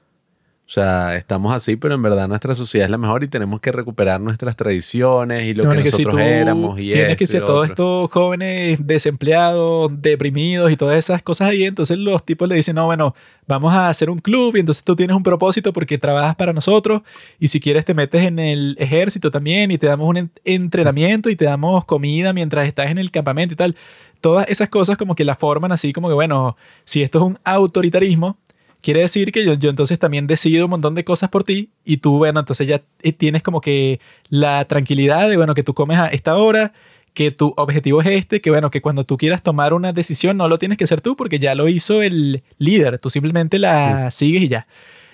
O 0.69 0.71
sea, 0.71 1.15
estamos 1.15 1.51
así, 1.51 1.77
pero 1.77 1.95
en 1.95 2.03
verdad 2.03 2.27
nuestra 2.27 2.53
sociedad 2.53 2.85
es 2.85 2.91
la 2.91 2.99
mejor 2.99 3.23
y 3.23 3.27
tenemos 3.27 3.59
que 3.59 3.71
recuperar 3.71 4.21
nuestras 4.21 4.55
tradiciones 4.55 5.47
y 5.47 5.55
lo 5.55 5.67
que, 5.67 5.83
nosotros 5.83 6.19
éramos. 6.19 6.79
Y 6.79 6.91
tienes 6.93 7.17
que 7.17 7.25
ser 7.25 7.43
todos 7.43 7.65
estos 7.65 8.11
jóvenes 8.11 8.85
desempleados, 8.85 9.99
deprimidos 9.99 10.71
y 10.71 10.77
todas 10.77 10.95
esas 10.95 11.23
cosas 11.23 11.49
ahí. 11.49 11.63
Entonces 11.63 11.97
los 11.97 12.23
tipos 12.23 12.47
le 12.47 12.53
dicen, 12.53 12.75
no, 12.75 12.85
bueno, 12.85 13.15
vamos 13.47 13.73
a 13.73 13.89
hacer 13.89 14.11
un 14.11 14.19
club 14.19 14.57
y 14.57 14.59
entonces 14.59 14.83
tú 14.83 14.95
tienes 14.95 15.15
un 15.15 15.23
propósito 15.23 15.73
porque 15.73 15.97
trabajas 15.97 16.35
para 16.35 16.53
nosotros 16.53 17.01
y 17.39 17.47
si 17.47 17.59
quieres 17.59 17.83
te 17.83 17.95
metes 17.95 18.21
en 18.21 18.37
el 18.37 18.75
ejército 18.77 19.31
también 19.31 19.71
y 19.71 19.79
te 19.79 19.87
damos 19.87 20.07
un 20.07 20.29
entrenamiento 20.45 21.31
y 21.31 21.35
te 21.35 21.45
damos 21.45 21.83
comida 21.85 22.31
mientras 22.31 22.67
estás 22.67 22.91
en 22.91 22.99
el 22.99 23.09
campamento 23.09 23.53
y 23.53 23.57
tal. 23.57 23.75
Todas 24.21 24.45
esas 24.47 24.69
cosas 24.69 24.97
como 24.97 25.15
que 25.15 25.25
la 25.25 25.33
forman 25.33 25.71
así 25.71 25.93
como 25.93 26.09
que, 26.09 26.13
bueno, 26.13 26.57
si 26.83 27.01
esto 27.01 27.17
es 27.17 27.23
un 27.23 27.39
autoritarismo, 27.43 28.37
quiere 28.81 29.01
decir 29.01 29.31
que 29.31 29.45
yo, 29.45 29.53
yo 29.53 29.69
entonces 29.69 29.99
también 29.99 30.27
decido 30.27 30.65
un 30.65 30.71
montón 30.71 30.95
de 30.95 31.03
cosas 31.03 31.29
por 31.29 31.43
ti 31.43 31.69
y 31.85 31.97
tú, 31.97 32.17
bueno, 32.17 32.39
entonces 32.39 32.67
ya 32.67 32.81
tienes 33.17 33.43
como 33.43 33.61
que 33.61 33.99
la 34.29 34.65
tranquilidad 34.65 35.29
de, 35.29 35.37
bueno, 35.37 35.53
que 35.53 35.63
tú 35.63 35.73
comes 35.73 35.99
a 35.99 36.07
esta 36.07 36.37
hora, 36.37 36.73
que 37.13 37.31
tu 37.31 37.53
objetivo 37.57 38.01
es 38.01 38.07
este, 38.07 38.41
que 38.41 38.49
bueno, 38.49 38.71
que 38.71 38.81
cuando 38.81 39.03
tú 39.03 39.17
quieras 39.17 39.41
tomar 39.41 39.73
una 39.73 39.93
decisión 39.93 40.37
no 40.37 40.47
lo 40.47 40.57
tienes 40.57 40.77
que 40.77 40.83
hacer 40.83 41.01
tú 41.01 41.15
porque 41.15 41.39
ya 41.39 41.55
lo 41.55 41.67
hizo 41.67 42.01
el 42.01 42.43
líder, 42.57 42.99
tú 42.99 43.09
simplemente 43.09 43.59
la 43.59 44.11
sigues 44.11 44.43
y 44.43 44.47
ya. 44.47 44.67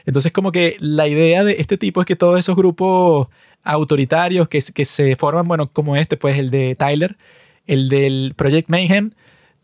Entonces 0.06 0.32
como 0.32 0.52
que 0.52 0.78
la 0.80 1.08
idea 1.08 1.44
de 1.44 1.56
este 1.60 1.78
tipo 1.78 2.02
es 2.02 2.06
que 2.06 2.16
todos 2.16 2.40
esos 2.40 2.56
grupos 2.56 3.28
autoritarios 3.64 4.48
que, 4.48 4.60
que 4.74 4.86
se 4.86 5.16
forman, 5.16 5.48
bueno, 5.48 5.72
como 5.72 5.96
este, 5.96 6.18
pues 6.18 6.38
el 6.38 6.52
de 6.52 6.76
Tyler, 6.76 7.18
el 7.66 7.90
del 7.90 8.34
Project 8.36 8.70
Mayhem, 8.70 9.12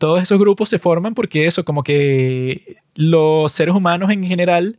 todos 0.02 0.20
esos 0.20 0.36
grupos 0.36 0.68
se 0.68 0.80
forman 0.80 1.14
porque 1.14 1.46
eso, 1.46 1.64
como 1.64 1.84
que 1.84 2.78
los 2.96 3.52
seres 3.52 3.72
humanos 3.72 4.10
en 4.10 4.24
general 4.24 4.76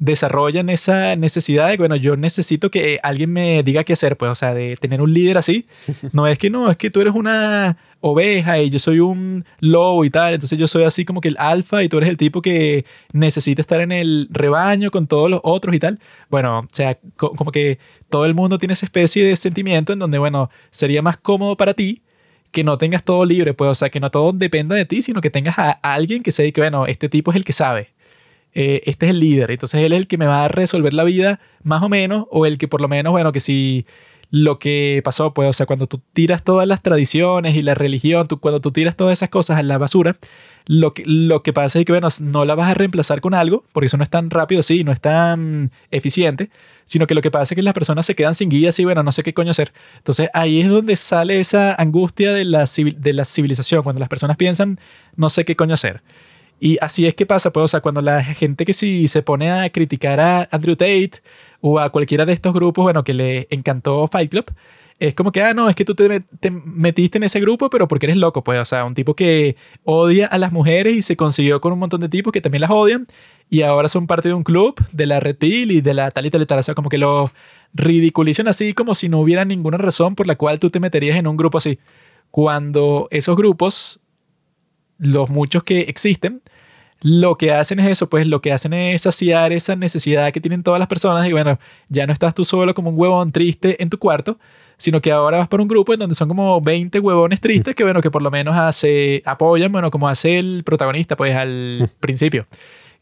desarrollan 0.00 0.68
esa 0.68 1.14
necesidad 1.14 1.68
de, 1.68 1.76
bueno, 1.76 1.94
yo 1.94 2.16
necesito 2.16 2.72
que 2.72 2.98
alguien 3.04 3.32
me 3.32 3.62
diga 3.62 3.84
qué 3.84 3.92
hacer, 3.92 4.16
pues, 4.16 4.32
o 4.32 4.34
sea, 4.34 4.52
de 4.52 4.76
tener 4.78 5.00
un 5.00 5.14
líder 5.14 5.38
así. 5.38 5.66
No 6.10 6.26
es 6.26 6.38
que 6.38 6.50
no, 6.50 6.72
es 6.72 6.76
que 6.76 6.90
tú 6.90 7.00
eres 7.00 7.14
una 7.14 7.76
oveja 8.00 8.58
y 8.58 8.68
yo 8.68 8.80
soy 8.80 8.98
un 8.98 9.44
lobo 9.60 10.04
y 10.04 10.10
tal, 10.10 10.34
entonces 10.34 10.58
yo 10.58 10.66
soy 10.66 10.82
así 10.82 11.04
como 11.04 11.20
que 11.20 11.28
el 11.28 11.36
alfa 11.38 11.84
y 11.84 11.88
tú 11.88 11.98
eres 11.98 12.08
el 12.08 12.16
tipo 12.16 12.42
que 12.42 12.84
necesita 13.12 13.62
estar 13.62 13.80
en 13.80 13.92
el 13.92 14.26
rebaño 14.32 14.90
con 14.90 15.06
todos 15.06 15.30
los 15.30 15.38
otros 15.44 15.76
y 15.76 15.78
tal. 15.78 16.00
Bueno, 16.30 16.58
o 16.58 16.68
sea, 16.72 16.98
como 17.14 17.52
que 17.52 17.78
todo 18.08 18.24
el 18.24 18.34
mundo 18.34 18.58
tiene 18.58 18.72
esa 18.72 18.86
especie 18.86 19.24
de 19.24 19.36
sentimiento 19.36 19.92
en 19.92 20.00
donde, 20.00 20.18
bueno, 20.18 20.50
sería 20.72 21.00
más 21.00 21.16
cómodo 21.16 21.56
para 21.56 21.74
ti 21.74 22.02
que 22.54 22.64
no 22.64 22.78
tengas 22.78 23.02
todo 23.02 23.24
libre, 23.24 23.52
pues, 23.52 23.68
o 23.68 23.74
sea, 23.74 23.90
que 23.90 23.98
no 23.98 24.10
todo 24.12 24.32
dependa 24.32 24.76
de 24.76 24.84
ti, 24.84 25.02
sino 25.02 25.20
que 25.20 25.28
tengas 25.28 25.58
a 25.58 25.72
alguien 25.72 26.22
que 26.22 26.30
se 26.30 26.52
que, 26.52 26.60
bueno, 26.60 26.86
este 26.86 27.08
tipo 27.08 27.32
es 27.32 27.36
el 27.36 27.44
que 27.44 27.52
sabe. 27.52 27.90
Eh, 28.54 28.82
este 28.86 29.06
es 29.06 29.10
el 29.10 29.18
líder, 29.18 29.50
entonces 29.50 29.80
él 29.82 29.92
es 29.92 29.98
el 29.98 30.06
que 30.06 30.16
me 30.16 30.26
va 30.26 30.44
a 30.44 30.48
resolver 30.48 30.94
la 30.94 31.02
vida 31.02 31.40
más 31.64 31.82
o 31.82 31.88
menos, 31.88 32.26
o 32.30 32.46
el 32.46 32.56
que 32.56 32.68
por 32.68 32.80
lo 32.80 32.86
menos, 32.86 33.10
bueno, 33.10 33.32
que 33.32 33.40
si 33.40 33.86
lo 34.30 34.60
que 34.60 35.02
pasó, 35.04 35.34
pues, 35.34 35.48
o 35.48 35.52
sea, 35.52 35.66
cuando 35.66 35.88
tú 35.88 36.00
tiras 36.12 36.44
todas 36.44 36.68
las 36.68 36.80
tradiciones 36.80 37.56
y 37.56 37.62
la 37.62 37.74
religión, 37.74 38.28
tú, 38.28 38.38
cuando 38.38 38.60
tú 38.60 38.70
tiras 38.70 38.94
todas 38.96 39.18
esas 39.18 39.30
cosas 39.30 39.58
a 39.58 39.64
la 39.64 39.76
basura, 39.78 40.16
lo 40.66 40.94
que, 40.94 41.02
lo 41.04 41.42
que 41.42 41.52
pasa 41.52 41.80
es 41.80 41.84
que, 41.84 41.92
bueno, 41.92 42.06
no 42.20 42.44
la 42.44 42.54
vas 42.54 42.70
a 42.70 42.74
reemplazar 42.74 43.20
con 43.20 43.34
algo, 43.34 43.64
porque 43.72 43.86
eso 43.86 43.96
no 43.96 44.04
es 44.04 44.10
tan 44.10 44.30
rápido, 44.30 44.62
sí, 44.62 44.84
no 44.84 44.92
es 44.92 45.00
tan 45.00 45.72
eficiente, 45.90 46.50
sino 46.84 47.06
que 47.06 47.14
lo 47.14 47.22
que 47.22 47.30
pasa 47.30 47.54
es 47.54 47.56
que 47.56 47.62
las 47.62 47.74
personas 47.74 48.06
se 48.06 48.14
quedan 48.14 48.34
sin 48.34 48.48
guía, 48.48 48.70
y 48.76 48.84
bueno, 48.84 49.02
no 49.02 49.12
sé 49.12 49.22
qué 49.22 49.34
coño 49.34 49.50
hacer. 49.50 49.72
Entonces 49.98 50.28
ahí 50.34 50.60
es 50.60 50.68
donde 50.68 50.96
sale 50.96 51.40
esa 51.40 51.74
angustia 51.74 52.32
de 52.32 52.44
la, 52.44 52.64
de 52.96 53.12
la 53.12 53.24
civilización, 53.24 53.82
cuando 53.82 54.00
las 54.00 54.08
personas 54.08 54.36
piensan, 54.36 54.78
no 55.16 55.30
sé 55.30 55.44
qué 55.44 55.56
coño 55.56 55.74
hacer. 55.74 56.02
Y 56.60 56.78
así 56.80 57.06
es 57.06 57.14
que 57.14 57.26
pasa, 57.26 57.52
pues, 57.52 57.64
o 57.64 57.68
sea, 57.68 57.80
cuando 57.80 58.00
la 58.00 58.22
gente 58.24 58.64
que 58.64 58.72
sí 58.72 59.08
se 59.08 59.22
pone 59.22 59.50
a 59.50 59.68
criticar 59.70 60.20
a 60.20 60.48
Andrew 60.50 60.76
Tate 60.76 61.22
o 61.60 61.78
a 61.78 61.90
cualquiera 61.90 62.24
de 62.26 62.32
estos 62.32 62.54
grupos, 62.54 62.84
bueno, 62.84 63.04
que 63.04 63.14
le 63.14 63.46
encantó 63.50 64.06
Fight 64.06 64.30
Club, 64.30 64.46
es 64.98 65.14
como 65.14 65.32
que, 65.32 65.42
ah, 65.42 65.54
no, 65.54 65.68
es 65.68 65.76
que 65.76 65.84
tú 65.84 65.94
te, 65.94 66.24
metiste 66.64 67.18
en 67.18 67.24
ese 67.24 67.40
grupo, 67.40 67.68
pero 67.68 67.88
porque 67.88 68.06
eres 68.06 68.16
loco, 68.16 68.44
pues, 68.44 68.60
o 68.60 68.64
sea, 68.64 68.84
un 68.84 68.94
tipo 68.94 69.14
que 69.14 69.56
odia 69.82 70.26
a 70.26 70.38
las 70.38 70.52
mujeres 70.52 70.94
y 70.94 71.02
se 71.02 71.16
consiguió 71.16 71.60
con 71.60 71.72
un 71.72 71.78
montón 71.80 72.00
de 72.00 72.08
tipos 72.08 72.32
que 72.32 72.40
también 72.40 72.62
las 72.62 72.70
odian 72.70 73.06
y 73.50 73.62
ahora 73.62 73.88
son 73.88 74.06
parte 74.06 74.28
de 74.28 74.34
un 74.34 74.42
club 74.42 74.74
de 74.92 75.06
la 75.06 75.20
Red 75.20 75.36
y 75.40 75.80
de 75.80 75.94
la 75.94 76.10
tal 76.10 76.26
y 76.26 76.30
tal 76.30 76.42
y 76.42 76.46
tal, 76.46 76.58
o 76.58 76.62
sea, 76.62 76.74
como 76.74 76.88
que 76.88 76.98
lo 76.98 77.30
ridiculizan 77.72 78.48
así 78.48 78.72
como 78.72 78.94
si 78.94 79.08
no 79.08 79.18
hubiera 79.18 79.44
ninguna 79.44 79.76
razón 79.76 80.14
por 80.14 80.26
la 80.26 80.36
cual 80.36 80.58
tú 80.58 80.70
te 80.70 80.80
meterías 80.80 81.16
en 81.16 81.26
un 81.26 81.36
grupo 81.36 81.58
así. 81.58 81.78
Cuando 82.30 83.08
esos 83.10 83.36
grupos, 83.36 84.00
los 84.98 85.30
muchos 85.30 85.62
que 85.62 85.80
existen, 85.82 86.42
lo 87.00 87.36
que 87.36 87.52
hacen 87.52 87.80
es 87.80 87.86
eso, 87.86 88.08
pues 88.08 88.26
lo 88.26 88.40
que 88.40 88.52
hacen 88.52 88.72
es 88.72 89.02
saciar 89.02 89.52
esa 89.52 89.76
necesidad 89.76 90.32
que 90.32 90.40
tienen 90.40 90.62
todas 90.62 90.78
las 90.78 90.88
personas 90.88 91.28
y 91.28 91.32
bueno, 91.32 91.58
ya 91.88 92.06
no 92.06 92.12
estás 92.12 92.34
tú 92.34 92.44
solo 92.44 92.74
como 92.74 92.90
un 92.90 92.98
huevón 92.98 93.30
triste 93.30 93.82
en 93.82 93.90
tu 93.90 93.98
cuarto, 93.98 94.38
sino 94.78 95.02
que 95.02 95.12
ahora 95.12 95.38
vas 95.38 95.48
por 95.48 95.60
un 95.60 95.68
grupo 95.68 95.92
en 95.92 96.00
donde 96.00 96.14
son 96.14 96.28
como 96.28 96.60
20 96.60 96.98
huevones 97.00 97.40
tristes 97.40 97.74
que, 97.74 97.84
bueno, 97.84 98.00
que 98.00 98.10
por 98.10 98.22
lo 98.22 98.30
menos 98.30 98.56
hace, 98.56 99.22
apoyan, 99.26 99.70
bueno, 99.70 99.90
como 99.90 100.08
hace 100.08 100.38
el 100.38 100.62
protagonista, 100.64 101.16
pues 101.16 101.36
al 101.36 101.90
principio, 102.00 102.46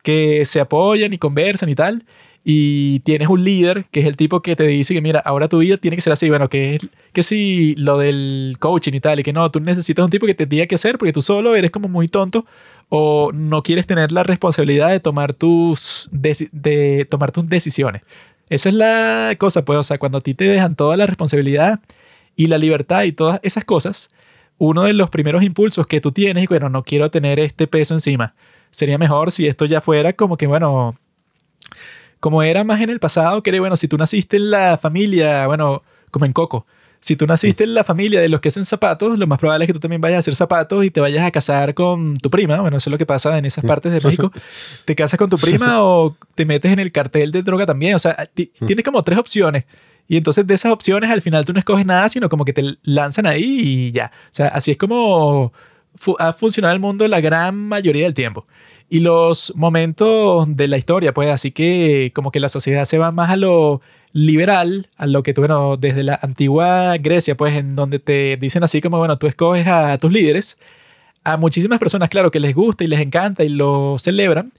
que 0.02 0.44
se 0.44 0.60
apoyan 0.60 1.12
y 1.12 1.18
conversan 1.18 1.68
y 1.68 1.74
tal. 1.74 2.04
Y 2.44 3.00
tienes 3.00 3.28
un 3.28 3.44
líder 3.44 3.84
que 3.92 4.00
es 4.00 4.06
el 4.06 4.16
tipo 4.16 4.42
que 4.42 4.56
te 4.56 4.66
dice 4.66 4.94
que, 4.94 5.00
mira, 5.00 5.20
ahora 5.20 5.48
tu 5.48 5.58
vida 5.58 5.76
tiene 5.76 5.96
que 5.96 6.02
ser 6.02 6.12
así. 6.12 6.28
Bueno, 6.28 6.48
que 6.48 6.74
es 6.74 6.88
que 7.12 7.22
si 7.22 7.76
lo 7.76 7.98
del 7.98 8.56
coaching 8.58 8.94
y 8.94 9.00
tal, 9.00 9.20
y 9.20 9.22
que 9.22 9.32
no, 9.32 9.48
tú 9.50 9.60
necesitas 9.60 10.04
un 10.04 10.10
tipo 10.10 10.26
que 10.26 10.34
te 10.34 10.46
diga 10.46 10.66
qué 10.66 10.74
hacer 10.74 10.98
porque 10.98 11.12
tú 11.12 11.22
solo 11.22 11.54
eres 11.54 11.70
como 11.70 11.88
muy 11.88 12.08
tonto 12.08 12.44
o 12.88 13.30
no 13.32 13.62
quieres 13.62 13.86
tener 13.86 14.12
la 14.12 14.24
responsabilidad 14.24 14.90
de 14.90 15.00
tomar 15.00 15.34
tus, 15.34 16.08
de 16.10 17.06
tomar 17.08 17.30
tus 17.30 17.46
decisiones. 17.48 18.02
Esa 18.50 18.68
es 18.68 18.74
la 18.74 19.34
cosa, 19.38 19.64
pues, 19.64 19.78
o 19.78 19.82
sea, 19.82 19.98
cuando 19.98 20.18
a 20.18 20.20
ti 20.20 20.34
te 20.34 20.44
dejan 20.44 20.74
toda 20.76 20.96
la 20.98 21.06
responsabilidad 21.06 21.80
y 22.36 22.48
la 22.48 22.58
libertad 22.58 23.04
y 23.04 23.12
todas 23.12 23.40
esas 23.42 23.64
cosas, 23.64 24.10
uno 24.58 24.82
de 24.82 24.92
los 24.92 25.08
primeros 25.10 25.42
impulsos 25.42 25.86
que 25.86 26.02
tú 26.02 26.12
tienes 26.12 26.44
y 26.44 26.46
bueno, 26.46 26.68
no 26.68 26.82
quiero 26.82 27.10
tener 27.10 27.40
este 27.40 27.66
peso 27.66 27.94
encima. 27.94 28.34
Sería 28.72 28.98
mejor 28.98 29.30
si 29.30 29.46
esto 29.46 29.64
ya 29.64 29.80
fuera 29.80 30.12
como 30.12 30.36
que, 30.36 30.48
bueno, 30.48 30.96
como 32.18 32.42
era 32.42 32.64
más 32.64 32.80
en 32.80 32.90
el 32.90 32.98
pasado, 32.98 33.42
que 33.42 33.60
bueno, 33.60 33.76
si 33.76 33.86
tú 33.86 33.96
naciste 33.96 34.36
en 34.36 34.50
la 34.50 34.78
familia, 34.78 35.46
bueno, 35.46 35.84
como 36.10 36.26
en 36.26 36.32
Coco, 36.32 36.66
si 37.02 37.16
tú 37.16 37.26
naciste 37.26 37.64
en 37.64 37.74
la 37.74 37.82
familia 37.82 38.20
de 38.20 38.28
los 38.28 38.40
que 38.40 38.48
hacen 38.48 38.64
zapatos, 38.64 39.18
lo 39.18 39.26
más 39.26 39.40
probable 39.40 39.64
es 39.64 39.66
que 39.66 39.72
tú 39.72 39.80
también 39.80 40.00
vayas 40.00 40.16
a 40.16 40.20
hacer 40.20 40.36
zapatos 40.36 40.84
y 40.84 40.90
te 40.92 41.00
vayas 41.00 41.26
a 41.26 41.32
casar 41.32 41.74
con 41.74 42.16
tu 42.16 42.30
prima. 42.30 42.60
Bueno, 42.60 42.76
eso 42.76 42.88
es 42.88 42.92
lo 42.92 42.98
que 42.98 43.06
pasa 43.06 43.36
en 43.36 43.44
esas 43.44 43.64
partes 43.64 43.90
de 43.90 44.00
México. 44.00 44.30
Te 44.84 44.94
casas 44.94 45.18
con 45.18 45.28
tu 45.28 45.36
prima 45.36 45.82
o 45.82 46.16
te 46.36 46.44
metes 46.44 46.72
en 46.72 46.78
el 46.78 46.92
cartel 46.92 47.32
de 47.32 47.42
droga 47.42 47.66
también. 47.66 47.96
O 47.96 47.98
sea, 47.98 48.16
tienes 48.34 48.84
como 48.84 49.02
tres 49.02 49.18
opciones. 49.18 49.64
Y 50.06 50.16
entonces 50.16 50.46
de 50.46 50.54
esas 50.54 50.70
opciones 50.70 51.10
al 51.10 51.22
final 51.22 51.44
tú 51.44 51.52
no 51.52 51.58
escoges 51.58 51.86
nada, 51.86 52.08
sino 52.08 52.28
como 52.28 52.44
que 52.44 52.52
te 52.52 52.76
lanzan 52.84 53.26
ahí 53.26 53.62
y 53.64 53.92
ya. 53.92 54.12
O 54.26 54.34
sea, 54.34 54.46
así 54.48 54.70
es 54.70 54.76
como 54.76 55.52
ha 56.18 56.32
funcionado 56.32 56.74
el 56.74 56.80
mundo 56.80 57.06
la 57.08 57.20
gran 57.20 57.56
mayoría 57.56 58.04
del 58.04 58.14
tiempo. 58.14 58.46
Y 58.88 59.00
los 59.00 59.54
momentos 59.56 60.54
de 60.54 60.68
la 60.68 60.76
historia, 60.76 61.14
pues 61.14 61.30
así 61.30 61.50
que 61.50 62.12
como 62.14 62.30
que 62.30 62.40
la 62.40 62.48
sociedad 62.48 62.84
se 62.84 62.98
va 62.98 63.10
más 63.10 63.30
a 63.30 63.36
lo 63.36 63.80
liberal, 64.12 64.88
a 64.96 65.06
lo 65.06 65.22
que 65.22 65.32
bueno, 65.32 65.76
desde 65.78 66.02
la 66.02 66.18
antigua 66.22 66.96
Grecia, 66.98 67.36
pues 67.36 67.54
en 67.54 67.74
donde 67.74 67.98
te 67.98 68.36
dicen 68.36 68.62
así 68.62 68.80
como, 68.80 68.98
bueno, 68.98 69.16
tú 69.18 69.26
escoges 69.26 69.66
a 69.66 69.96
tus 69.98 70.12
líderes, 70.12 70.58
a 71.24 71.36
muchísimas 71.36 71.78
personas, 71.78 72.08
claro, 72.10 72.30
que 72.30 72.40
les 72.40 72.54
gusta 72.54 72.84
y 72.84 72.88
les 72.88 73.00
encanta 73.00 73.44
y 73.44 73.48
lo 73.48 73.96
celebran, 73.98 74.52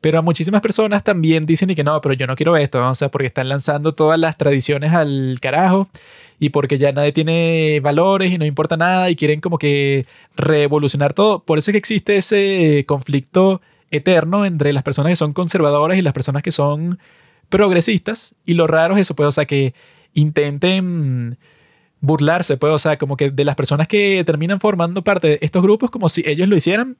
pero 0.00 0.18
a 0.18 0.22
muchísimas 0.22 0.60
personas 0.60 1.02
también 1.02 1.46
dicen 1.46 1.70
y 1.70 1.74
que 1.74 1.84
no, 1.84 2.00
pero 2.00 2.14
yo 2.14 2.26
no 2.26 2.36
quiero 2.36 2.56
esto, 2.56 2.86
o 2.88 2.94
sea, 2.94 3.10
porque 3.10 3.26
están 3.26 3.48
lanzando 3.48 3.94
todas 3.94 4.18
las 4.18 4.36
tradiciones 4.36 4.92
al 4.92 5.38
carajo 5.40 5.88
y 6.38 6.50
porque 6.50 6.78
ya 6.78 6.92
nadie 6.92 7.12
tiene 7.12 7.80
valores 7.80 8.32
y 8.32 8.38
no 8.38 8.44
importa 8.44 8.76
nada 8.76 9.10
y 9.10 9.16
quieren 9.16 9.40
como 9.40 9.58
que 9.58 10.06
revolucionar 10.36 11.14
todo. 11.14 11.42
Por 11.42 11.58
eso 11.58 11.70
es 11.70 11.72
que 11.72 11.78
existe 11.78 12.16
ese 12.16 12.84
conflicto 12.86 13.60
eterno 13.90 14.44
entre 14.44 14.72
las 14.72 14.82
personas 14.82 15.12
que 15.12 15.16
son 15.16 15.32
conservadoras 15.32 15.98
y 15.98 16.02
las 16.02 16.12
personas 16.12 16.42
que 16.42 16.50
son 16.50 16.98
progresistas 17.48 18.34
y 18.44 18.54
lo 18.54 18.66
raro 18.66 18.94
es 18.94 19.02
eso, 19.02 19.16
pues, 19.16 19.28
o 19.28 19.32
sea, 19.32 19.46
que 19.46 19.74
intenten 20.12 21.38
burlarse, 22.00 22.56
pues, 22.56 22.72
o 22.72 22.78
sea, 22.78 22.98
como 22.98 23.16
que 23.16 23.30
de 23.30 23.44
las 23.44 23.56
personas 23.56 23.88
que 23.88 24.22
terminan 24.24 24.60
formando 24.60 25.02
parte 25.02 25.28
de 25.28 25.38
estos 25.40 25.62
grupos 25.62 25.90
como 25.90 26.08
si 26.08 26.22
ellos 26.26 26.48
lo 26.48 26.56
hicieran 26.56 26.96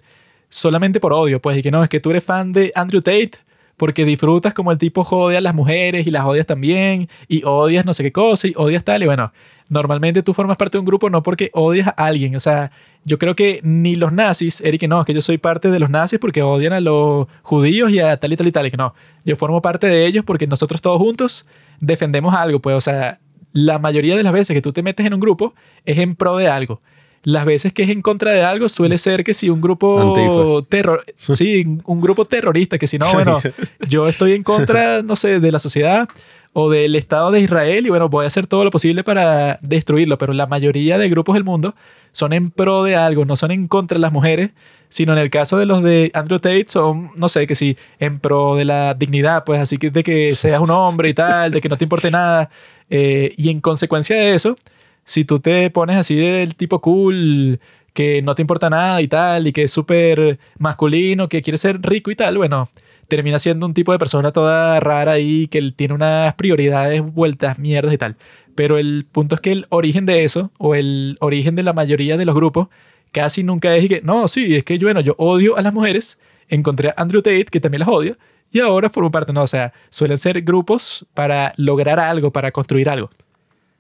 solamente 0.49 1.01
por 1.01 1.13
odio, 1.13 1.41
pues, 1.41 1.59
y 1.59 1.63
que 1.63 1.71
no, 1.71 1.83
es 1.83 1.89
que 1.89 2.01
tú 2.01 2.11
eres 2.11 2.25
fan 2.25 2.53
de 2.53 2.73
Andrew 2.75 3.03
Tate 3.03 3.33
porque 3.77 4.05
disfrutas 4.05 4.55
como 4.55 4.73
el 4.73 4.79
tipo 4.79 5.05
jode 5.05 5.37
a 5.37 5.41
las 5.41 5.55
mujeres 5.55 6.07
y 6.07 6.11
las 6.11 6.25
odias 6.25 6.47
también 6.47 7.09
y 7.29 7.43
odias 7.45 7.85
no 7.85 7.93
sé 7.93 8.03
qué 8.03 8.13
cosa 8.13 8.49
y 8.49 8.55
odias 8.57 8.85
tal 8.85 9.03
y 9.03 9.07
bueno, 9.07 9.33
normalmente 9.69 10.23
tú 10.23 10.33
formas 10.33 10.57
parte 10.57 10.79
de 10.79 10.81
un 10.81 10.87
grupo 10.87 11.11
no 11.11 11.23
porque 11.23 11.51
odias 11.53 11.89
a 11.89 11.91
alguien, 11.91 12.37
o 12.37 12.41
sea, 12.41 12.71
yo 13.05 13.19
creo 13.19 13.37
que 13.37 13.61
ni 13.63 13.97
los 13.97 14.13
nazis, 14.13 14.61
Eric, 14.63 14.89
no, 14.89 15.01
es 15.01 15.07
que 15.07 15.15
yo 15.15 15.21
soy 15.21 15.39
parte 15.39 15.71
de 15.71 15.79
los 15.79 15.91
nazis 15.91 16.19
porque 16.19 16.43
odian 16.43 16.73
a 16.73 16.81
los 16.81 17.27
judíos 17.43 17.91
y 17.91 18.01
a 18.01 18.17
tal 18.17 18.33
y 18.33 18.37
tal 18.37 18.47
y 18.47 18.53
tal, 18.53 18.67
y 18.67 18.71
que 18.71 18.77
no, 18.77 18.95
yo 19.25 19.37
formo 19.37 19.61
parte 19.63 19.87
de 19.89 20.07
ellos 20.07 20.25
porque 20.25 20.47
nosotros 20.47 20.81
todos 20.81 20.99
juntos 20.99 21.47
defendemos 21.81 22.35
algo, 22.35 22.61
pues, 22.61 22.77
o 22.77 22.81
sea, 22.81 23.21
la 23.53 23.79
mayoría 23.79 24.17
de 24.17 24.23
las 24.23 24.33
veces 24.33 24.55
que 24.55 24.63
tú 24.63 24.73
te 24.73 24.83
metes 24.83 25.07
en 25.07 25.15
un 25.15 25.21
grupo 25.21 25.55
es 25.85 25.99
en 25.99 26.15
pro 26.15 26.37
de 26.37 26.49
algo. 26.49 26.81
Las 27.27 27.45
veces 27.45 27.73
que 27.73 27.83
es 27.83 27.91
en 27.91 28.03
contra 28.03 28.31
de 28.31 28.45
algo 28.45 28.69
suele 28.69 28.99
ser 28.99 29.25
que 29.25 29.35
si 29.35 29.51
un 29.51 29.61
grupo 29.61 30.65
terror, 30.69 31.05
sí, 31.17 31.65
un 31.85 32.01
grupo 32.01 32.25
terrorista, 32.25 32.79
que 32.79 32.87
si 32.87 32.99
no, 32.99 33.13
bueno, 33.13 33.43
yo 33.89 34.07
estoy 34.07 34.35
en 34.35 34.45
contra, 34.45 35.03
no 35.03 35.17
sé, 35.17 35.41
de 35.41 35.51
la 35.51 35.59
sociedad 35.59 36.09
o 36.53 36.71
del 36.71 36.95
Estado 36.95 37.33
de 37.33 37.41
Israel 37.41 37.85
y 37.85 37.89
bueno, 37.89 38.09
voy 38.09 38.23
a 38.23 38.29
hacer 38.29 38.47
todo 38.47 38.63
lo 38.63 38.71
posible 38.71 39.03
para 39.03 39.59
destruirlo, 39.61 40.19
pero 40.19 40.35
la 40.35 40.47
mayoría 40.47 40.99
de 40.99 41.09
grupos 41.09 41.35
del 41.35 41.43
mundo 41.43 41.75
son 42.13 42.33
en 42.33 42.53
pro 42.53 42.85
de 42.85 42.95
algo, 42.95 43.25
no 43.25 43.35
son 43.35 43.51
en 43.51 43.67
contra 43.67 43.97
de 43.97 44.03
las 44.03 44.13
mujeres, 44.13 44.53
sino 44.89 45.13
en 45.13 45.19
el 45.19 45.29
caso 45.29 45.59
de 45.59 45.67
los 45.67 45.83
de 45.83 46.13
Andrew 46.15 46.39
Tate 46.39 46.67
son, 46.69 47.11
no 47.17 47.29
sé, 47.29 47.49
que 47.49 47.57
sí, 47.57 47.77
en 47.99 48.21
pro 48.21 48.55
de 48.55 48.67
la 48.67 48.95
dignidad, 48.95 49.43
pues 49.43 49.61
así 49.61 49.79
que 49.79 49.91
de 49.91 50.05
que 50.05 50.29
seas 50.29 50.61
un 50.61 50.71
hombre 50.71 51.09
y 51.09 51.15
tal, 51.15 51.51
de 51.51 51.61
que 51.61 51.69
no 51.69 51.77
te 51.77 51.85
importe 51.85 52.09
nada. 52.09 52.51
Eh, 52.89 53.35
y 53.37 53.51
en 53.51 53.61
consecuencia 53.61 54.15
de 54.15 54.37
eso, 54.37 54.57
si 55.07 55.25
tú 55.25 55.39
te 55.39 55.71
pones 55.71 55.97
así 55.97 56.17
del 56.17 56.57
tipo 56.57 56.81
cool, 56.81 57.61
que 57.95 58.21
no 58.23 58.35
te 58.35 58.43
importa 58.43 58.69
nada 58.69 59.01
y 59.01 59.09
tal, 59.09 59.47
y 59.47 59.53
que 59.53 59.63
es 59.63 59.71
súper 59.71 60.39
masculino, 60.59 61.29
que 61.29 61.43
quiere 61.43 61.57
ser 61.57 61.81
rico 61.81 62.11
y 62.11 62.17
tal, 62.17 62.37
bueno, 62.37 62.69
termina 63.09 63.39
siendo 63.39 63.67
un 63.67 63.73
tipo 63.73 63.93
de 63.93 63.99
persona 63.99 64.33
toda 64.33 64.81
rara 64.81 65.19
y 65.19 65.47
que 65.47 65.71
tiene 65.71 65.95
unas 65.95 66.35
prioridades 66.35 67.01
vueltas 67.03 67.59
mierdas 67.59 67.95
y 67.95 67.99
tal. 67.99 68.17
Pero 68.57 68.79
el 68.79 69.07
punto 69.11 69.37
es 69.37 69.41
que 69.41 69.53
el 69.53 69.67
origen 69.71 70.07
de 70.07 70.25
eso, 70.25 70.51
o 70.59 70.75
el 70.75 71.17
origen 71.21 71.55
de 71.55 71.63
la 71.63 71.73
mayoría 71.73 72.17
de 72.17 72.25
los 72.25 72.35
grupos, 72.35 72.69
casi 73.13 73.45
nunca 73.45 73.77
es 73.77 73.89
que, 73.89 74.01
no, 74.03 74.27
sí, 74.29 74.57
es 74.57 74.65
que 74.65 74.77
yo, 74.77 74.87
bueno, 74.89 75.01
yo 75.01 75.15
odio 75.19 75.57
a 75.57 75.63
las 75.63 75.73
mujeres, 75.73 76.19
encontré 76.49 76.91
a 76.91 76.95
Andrew 76.97 77.23
Tate, 77.23 77.47
que 77.47 77.61
también 77.61 77.81
las 77.81 77.89
odio, 77.89 78.19
y 78.51 78.59
ahora 78.59 78.91
formo 78.91 79.11
parte, 79.11 79.33
no, 79.33 79.43
o 79.43 79.47
sea, 79.47 79.73
suelen 79.91 80.19
ser 80.19 80.43
grupos 80.43 81.07
para 81.15 81.55
lograr 81.57 82.01
algo, 82.01 82.33
para 82.33 82.51
construir 82.51 82.89
algo. 82.89 83.11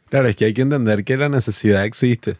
Claro, 0.08 0.28
es 0.28 0.36
que 0.36 0.46
hay 0.46 0.54
que 0.54 0.62
entender 0.62 1.04
que 1.04 1.16
la 1.16 1.28
necesidad 1.28 1.84
existe. 1.84 2.36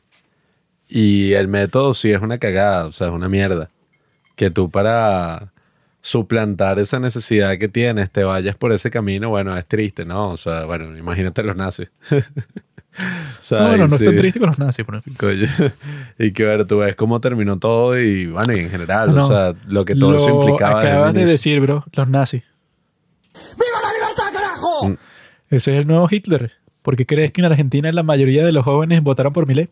Y 0.88 1.32
el 1.32 1.48
método 1.48 1.94
sí 1.94 2.12
es 2.12 2.20
una 2.20 2.38
cagada, 2.38 2.86
o 2.86 2.92
sea, 2.92 3.08
es 3.08 3.12
una 3.12 3.28
mierda. 3.28 3.70
Que 4.36 4.50
tú 4.50 4.70
para 4.70 5.52
suplantar 6.00 6.78
esa 6.78 7.00
necesidad 7.00 7.58
que 7.58 7.66
tienes, 7.66 8.10
te 8.12 8.22
vayas 8.22 8.54
por 8.54 8.72
ese 8.72 8.90
camino, 8.90 9.28
bueno, 9.28 9.56
es 9.58 9.66
triste, 9.66 10.04
¿no? 10.04 10.30
O 10.30 10.36
sea, 10.36 10.64
bueno, 10.64 10.96
imagínate 10.96 11.42
los 11.42 11.56
nazis. 11.56 11.88
no, 13.50 13.66
bueno, 13.66 13.88
no 13.88 13.96
es 13.96 14.04
tan 14.04 14.16
triste 14.16 14.38
con 14.38 14.50
los 14.50 14.58
nazis, 14.60 14.84
por 14.84 15.02
Y 16.18 16.32
que 16.32 16.44
ver, 16.44 16.64
tú 16.64 16.78
ves 16.78 16.94
cómo 16.94 17.20
terminó 17.20 17.58
todo 17.58 17.98
y, 17.98 18.26
bueno, 18.26 18.56
y 18.56 18.60
en 18.60 18.70
general, 18.70 19.18
o 19.18 19.26
sea, 19.26 19.54
lo 19.66 19.84
que 19.84 19.96
todo 19.96 20.16
eso 20.16 20.30
implicaba. 20.30 20.80
Acabas 20.80 21.14
de 21.14 21.26
decir, 21.26 21.60
bro, 21.60 21.84
los 21.92 22.08
nazis. 22.08 22.44
¡Viva 23.34 23.82
la 23.82 23.92
libertad, 23.92 24.32
carajo! 24.32 24.88
Mm. 24.88 24.96
Ese 25.50 25.72
es 25.72 25.80
el 25.80 25.88
nuevo 25.88 26.06
Hitler. 26.08 26.52
¿Por 26.86 26.94
qué 26.94 27.04
crees 27.04 27.32
que 27.32 27.40
en 27.40 27.46
Argentina 27.46 27.90
la 27.90 28.04
mayoría 28.04 28.46
de 28.46 28.52
los 28.52 28.62
jóvenes 28.62 29.02
votaron 29.02 29.32
por 29.32 29.48
Milei? 29.48 29.68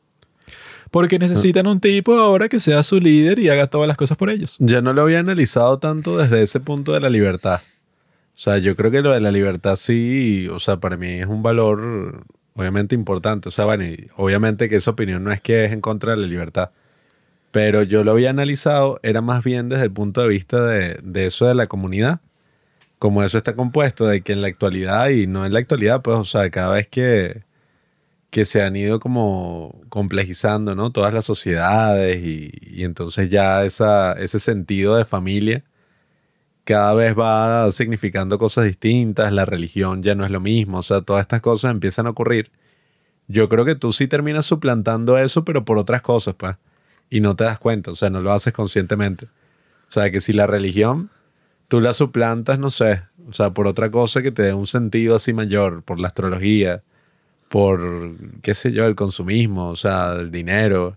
Porque 0.90 1.16
necesitan 1.20 1.68
un 1.68 1.78
tipo 1.78 2.18
ahora 2.18 2.48
que 2.48 2.58
sea 2.58 2.82
su 2.82 2.98
líder 2.98 3.38
y 3.38 3.48
haga 3.50 3.68
todas 3.68 3.86
las 3.86 3.96
cosas 3.96 4.16
por 4.16 4.30
ellos. 4.30 4.56
Ya 4.58 4.80
no 4.80 4.92
lo 4.92 5.02
había 5.02 5.20
analizado 5.20 5.78
tanto 5.78 6.18
desde 6.18 6.42
ese 6.42 6.58
punto 6.58 6.92
de 6.92 6.98
la 6.98 7.10
libertad. 7.10 7.60
O 7.60 8.32
sea, 8.34 8.58
yo 8.58 8.74
creo 8.74 8.90
que 8.90 9.00
lo 9.00 9.12
de 9.12 9.20
la 9.20 9.30
libertad 9.30 9.76
sí, 9.76 10.48
o 10.50 10.58
sea, 10.58 10.78
para 10.78 10.96
mí 10.96 11.06
es 11.06 11.28
un 11.28 11.44
valor 11.44 12.24
obviamente 12.56 12.96
importante. 12.96 13.48
O 13.48 13.52
sea, 13.52 13.66
bueno, 13.66 13.84
y 13.84 14.08
obviamente 14.16 14.68
que 14.68 14.74
esa 14.74 14.90
opinión 14.90 15.22
no 15.22 15.30
es 15.30 15.40
que 15.40 15.66
es 15.66 15.70
en 15.70 15.80
contra 15.80 16.16
de 16.16 16.20
la 16.20 16.26
libertad. 16.26 16.70
Pero 17.52 17.84
yo 17.84 18.02
lo 18.02 18.10
había 18.10 18.30
analizado, 18.30 18.98
era 19.04 19.20
más 19.20 19.44
bien 19.44 19.68
desde 19.68 19.84
el 19.84 19.92
punto 19.92 20.20
de 20.20 20.26
vista 20.26 20.66
de, 20.66 20.98
de 21.00 21.26
eso 21.26 21.46
de 21.46 21.54
la 21.54 21.68
comunidad. 21.68 22.18
Como 22.98 23.22
eso 23.22 23.38
está 23.38 23.54
compuesto, 23.56 24.06
de 24.06 24.22
que 24.22 24.32
en 24.32 24.42
la 24.42 24.48
actualidad, 24.48 25.10
y 25.10 25.26
no 25.26 25.44
en 25.46 25.52
la 25.52 25.58
actualidad, 25.60 26.02
pues, 26.02 26.16
o 26.18 26.24
sea, 26.24 26.48
cada 26.50 26.74
vez 26.74 26.88
que, 26.88 27.44
que 28.30 28.46
se 28.46 28.62
han 28.62 28.76
ido 28.76 29.00
como 29.00 29.80
complejizando, 29.90 30.74
¿no? 30.74 30.90
Todas 30.90 31.14
las 31.14 31.24
sociedades 31.26 32.24
y, 32.24 32.84
entonces 32.84 33.30
ya 33.30 33.64
ese 33.64 34.40
sentido 34.40 34.96
de 34.96 35.04
familia 35.04 35.64
cada 36.64 36.94
vez 36.94 37.16
va 37.16 37.70
significando 37.70 38.38
cosas 38.38 38.64
distintas, 38.64 39.32
la 39.32 39.44
religión 39.44 40.02
ya 40.02 40.14
no 40.14 40.24
es 40.24 40.30
lo 40.30 40.40
mismo, 40.40 40.78
o 40.78 40.82
sea, 40.82 41.02
todas 41.02 41.20
estas 41.22 41.42
cosas 41.42 41.70
empiezan 41.70 42.06
a 42.06 42.10
ocurrir. 42.10 42.50
Yo 43.28 43.48
creo 43.48 43.64
que 43.64 43.74
tú 43.74 43.92
sí 43.92 44.08
terminas 44.08 44.46
suplantando 44.46 45.18
eso, 45.18 45.44
pero 45.44 45.64
por 45.64 45.78
otras 45.78 46.02
cosas, 46.02 46.34
pues, 46.34 46.56
y 47.10 47.20
no 47.20 47.36
te 47.36 47.44
das 47.44 47.58
cuenta, 47.58 47.90
o 47.90 47.94
sea, 47.94 48.10
no 48.10 48.20
lo 48.20 48.32
haces 48.32 48.52
conscientemente. 48.52 49.26
O 49.88 49.92
sea, 49.92 50.10
que 50.10 50.20
si 50.20 50.32
la 50.32 50.46
religión 50.46 51.10
tú 51.68 51.80
la 51.80 51.94
suplantas, 51.94 52.58
no 52.58 52.70
sé, 52.70 53.02
o 53.28 53.32
sea, 53.32 53.52
por 53.52 53.66
otra 53.66 53.90
cosa 53.90 54.22
que 54.22 54.30
te 54.30 54.42
dé 54.42 54.54
un 54.54 54.66
sentido 54.66 55.16
así 55.16 55.32
mayor, 55.32 55.82
por 55.82 55.98
la 56.00 56.08
astrología, 56.08 56.82
por, 57.48 58.16
qué 58.42 58.54
sé 58.54 58.72
yo, 58.72 58.86
el 58.86 58.96
consumismo, 58.96 59.68
o 59.70 59.76
sea, 59.76 60.14
el 60.14 60.30
dinero, 60.30 60.96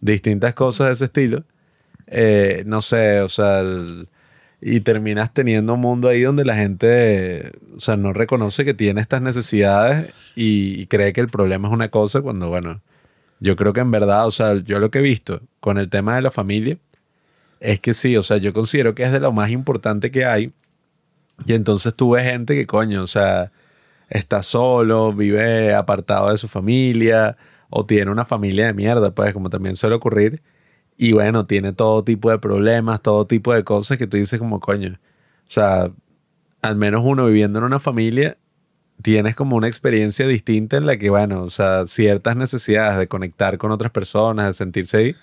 distintas 0.00 0.54
cosas 0.54 0.86
de 0.88 0.92
ese 0.94 1.04
estilo. 1.06 1.44
Eh, 2.06 2.62
no 2.66 2.80
sé, 2.82 3.20
o 3.20 3.28
sea, 3.28 3.62
y 4.60 4.80
terminas 4.80 5.32
teniendo 5.34 5.74
un 5.74 5.80
mundo 5.80 6.08
ahí 6.08 6.22
donde 6.22 6.44
la 6.44 6.56
gente, 6.56 7.52
o 7.76 7.80
sea, 7.80 7.96
no 7.96 8.12
reconoce 8.12 8.64
que 8.64 8.74
tiene 8.74 9.00
estas 9.00 9.22
necesidades 9.22 10.12
y, 10.34 10.86
cree 10.86 11.12
que 11.12 11.20
el 11.20 11.28
problema 11.28 11.68
es 11.68 11.74
una 11.74 11.88
cosa 11.88 12.22
cuando, 12.22 12.48
bueno, 12.48 12.80
yo 13.40 13.56
creo 13.56 13.72
que 13.72 13.80
en 13.80 13.90
verdad, 13.90 14.26
o 14.26 14.30
sea, 14.30 14.54
yo 14.54 14.78
lo 14.78 14.90
que 14.90 15.00
he 15.00 15.02
visto 15.02 15.42
con 15.60 15.78
el 15.78 15.90
tema 15.90 16.16
de 16.16 16.22
la 16.22 16.30
familia 16.30 16.78
es 17.60 17.80
que 17.80 17.94
sí, 17.94 18.16
o 18.16 18.22
sea, 18.22 18.36
yo 18.38 18.52
considero 18.52 18.94
que 18.94 19.04
es 19.04 19.12
de 19.12 19.20
lo 19.20 19.32
más 19.32 19.50
importante 19.50 20.10
que 20.10 20.24
hay. 20.24 20.52
Y 21.46 21.54
entonces 21.54 21.94
tú 21.94 22.10
ves 22.10 22.24
gente 22.24 22.54
que, 22.54 22.66
coño, 22.66 23.02
o 23.02 23.06
sea, 23.06 23.52
está 24.08 24.42
solo, 24.42 25.12
vive 25.12 25.74
apartado 25.74 26.30
de 26.30 26.38
su 26.38 26.48
familia 26.48 27.36
o 27.70 27.84
tiene 27.86 28.10
una 28.10 28.24
familia 28.24 28.66
de 28.66 28.74
mierda, 28.74 29.14
pues 29.14 29.32
como 29.32 29.50
también 29.50 29.76
suele 29.76 29.96
ocurrir. 29.96 30.42
Y 30.96 31.12
bueno, 31.12 31.46
tiene 31.46 31.72
todo 31.72 32.04
tipo 32.04 32.30
de 32.30 32.38
problemas, 32.38 33.02
todo 33.02 33.26
tipo 33.26 33.52
de 33.54 33.64
cosas 33.64 33.98
que 33.98 34.06
tú 34.06 34.16
dices 34.16 34.38
como 34.38 34.60
coño. 34.60 34.98
O 35.46 35.50
sea, 35.50 35.90
al 36.62 36.76
menos 36.76 37.02
uno 37.04 37.26
viviendo 37.26 37.58
en 37.58 37.64
una 37.66 37.78
familia 37.78 38.38
tienes 39.02 39.36
como 39.36 39.56
una 39.56 39.68
experiencia 39.68 40.26
distinta 40.26 40.76
en 40.76 40.86
la 40.86 40.96
que, 40.96 41.10
bueno, 41.10 41.42
o 41.42 41.50
sea, 41.50 41.86
ciertas 41.86 42.36
necesidades 42.36 42.98
de 42.98 43.08
conectar 43.08 43.58
con 43.58 43.70
otras 43.70 43.92
personas, 43.92 44.46
de 44.46 44.54
sentirse 44.54 44.96
ahí, 44.96 45.16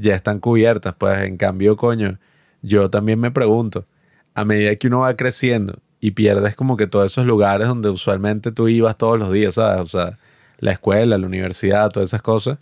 ya 0.00 0.14
están 0.14 0.40
cubiertas. 0.40 0.94
Pues 0.96 1.22
en 1.22 1.36
cambio, 1.36 1.76
coño, 1.76 2.18
yo 2.62 2.90
también 2.90 3.18
me 3.20 3.30
pregunto, 3.30 3.86
a 4.34 4.44
medida 4.44 4.74
que 4.76 4.86
uno 4.88 5.00
va 5.00 5.14
creciendo 5.16 5.78
y 6.00 6.12
pierdes 6.12 6.56
como 6.56 6.76
que 6.76 6.86
todos 6.86 7.06
esos 7.12 7.26
lugares 7.26 7.68
donde 7.68 7.90
usualmente 7.90 8.52
tú 8.52 8.68
ibas 8.68 8.96
todos 8.96 9.18
los 9.18 9.32
días, 9.32 9.54
¿sabes? 9.54 9.80
O 9.82 9.86
sea, 9.86 10.18
la 10.58 10.72
escuela, 10.72 11.18
la 11.18 11.26
universidad, 11.26 11.90
todas 11.90 12.08
esas 12.10 12.22
cosas, 12.22 12.58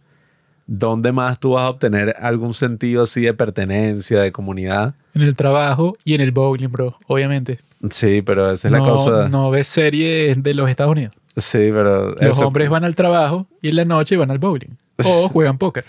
¿dónde 0.66 1.12
más 1.12 1.38
tú 1.38 1.52
vas 1.52 1.64
a 1.64 1.70
obtener 1.70 2.14
algún 2.20 2.54
sentido 2.54 3.04
así 3.04 3.22
de 3.22 3.34
pertenencia, 3.34 4.20
de 4.20 4.32
comunidad? 4.32 4.94
En 5.14 5.22
el 5.22 5.34
trabajo 5.36 5.96
y 6.04 6.14
en 6.14 6.20
el 6.20 6.30
bowling, 6.32 6.68
bro, 6.68 6.96
obviamente. 7.06 7.58
Sí, 7.90 8.22
pero 8.22 8.50
esa 8.50 8.68
es 8.68 8.72
la 8.72 8.78
cosa. 8.80 9.28
No 9.28 9.50
ves 9.50 9.66
series 9.68 10.42
de 10.42 10.54
los 10.54 10.68
Estados 10.70 10.92
Unidos. 10.92 11.14
Sí, 11.36 11.70
pero 11.72 12.10
Los 12.14 12.22
eso- 12.22 12.46
hombres 12.46 12.68
van 12.68 12.84
al 12.84 12.94
trabajo 12.94 13.46
y 13.62 13.68
en 13.68 13.76
la 13.76 13.84
noche 13.84 14.16
van 14.16 14.30
al 14.30 14.38
bowling. 14.38 14.76
O 15.04 15.28
juegan 15.32 15.58
póker. 15.58 15.84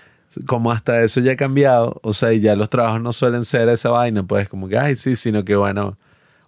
Como 0.46 0.72
hasta 0.72 1.02
eso 1.02 1.20
ya 1.22 1.34
ha 1.34 1.36
cambiado, 1.36 2.00
o 2.04 2.14
sea, 2.14 2.34
y 2.34 2.40
ya 2.40 2.56
los 2.56 2.70
trabajos 2.70 3.02
no 3.02 3.14
suelen 3.14 3.46
ser 3.46 3.68
esa 3.70 3.90
vaina, 3.90 4.24
pues 4.24 4.48
como 4.50 4.68
que, 4.68 4.78
ay, 4.78 4.96
sí, 4.96 5.16
sino 5.16 5.44
que 5.44 5.56
bueno, 5.56 5.98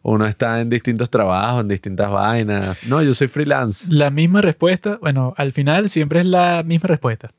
uno 0.03 0.25
está 0.25 0.61
en 0.61 0.69
distintos 0.69 1.09
trabajos, 1.09 1.61
en 1.61 1.67
distintas 1.67 2.09
vainas. 2.11 2.83
No, 2.87 3.01
yo 3.03 3.13
soy 3.13 3.27
freelance. 3.27 3.87
La 3.91 4.09
misma 4.09 4.41
respuesta, 4.41 4.97
bueno, 5.01 5.33
al 5.37 5.51
final 5.53 5.89
siempre 5.89 6.21
es 6.21 6.25
la 6.25 6.63
misma 6.63 6.87
respuesta. 6.87 7.29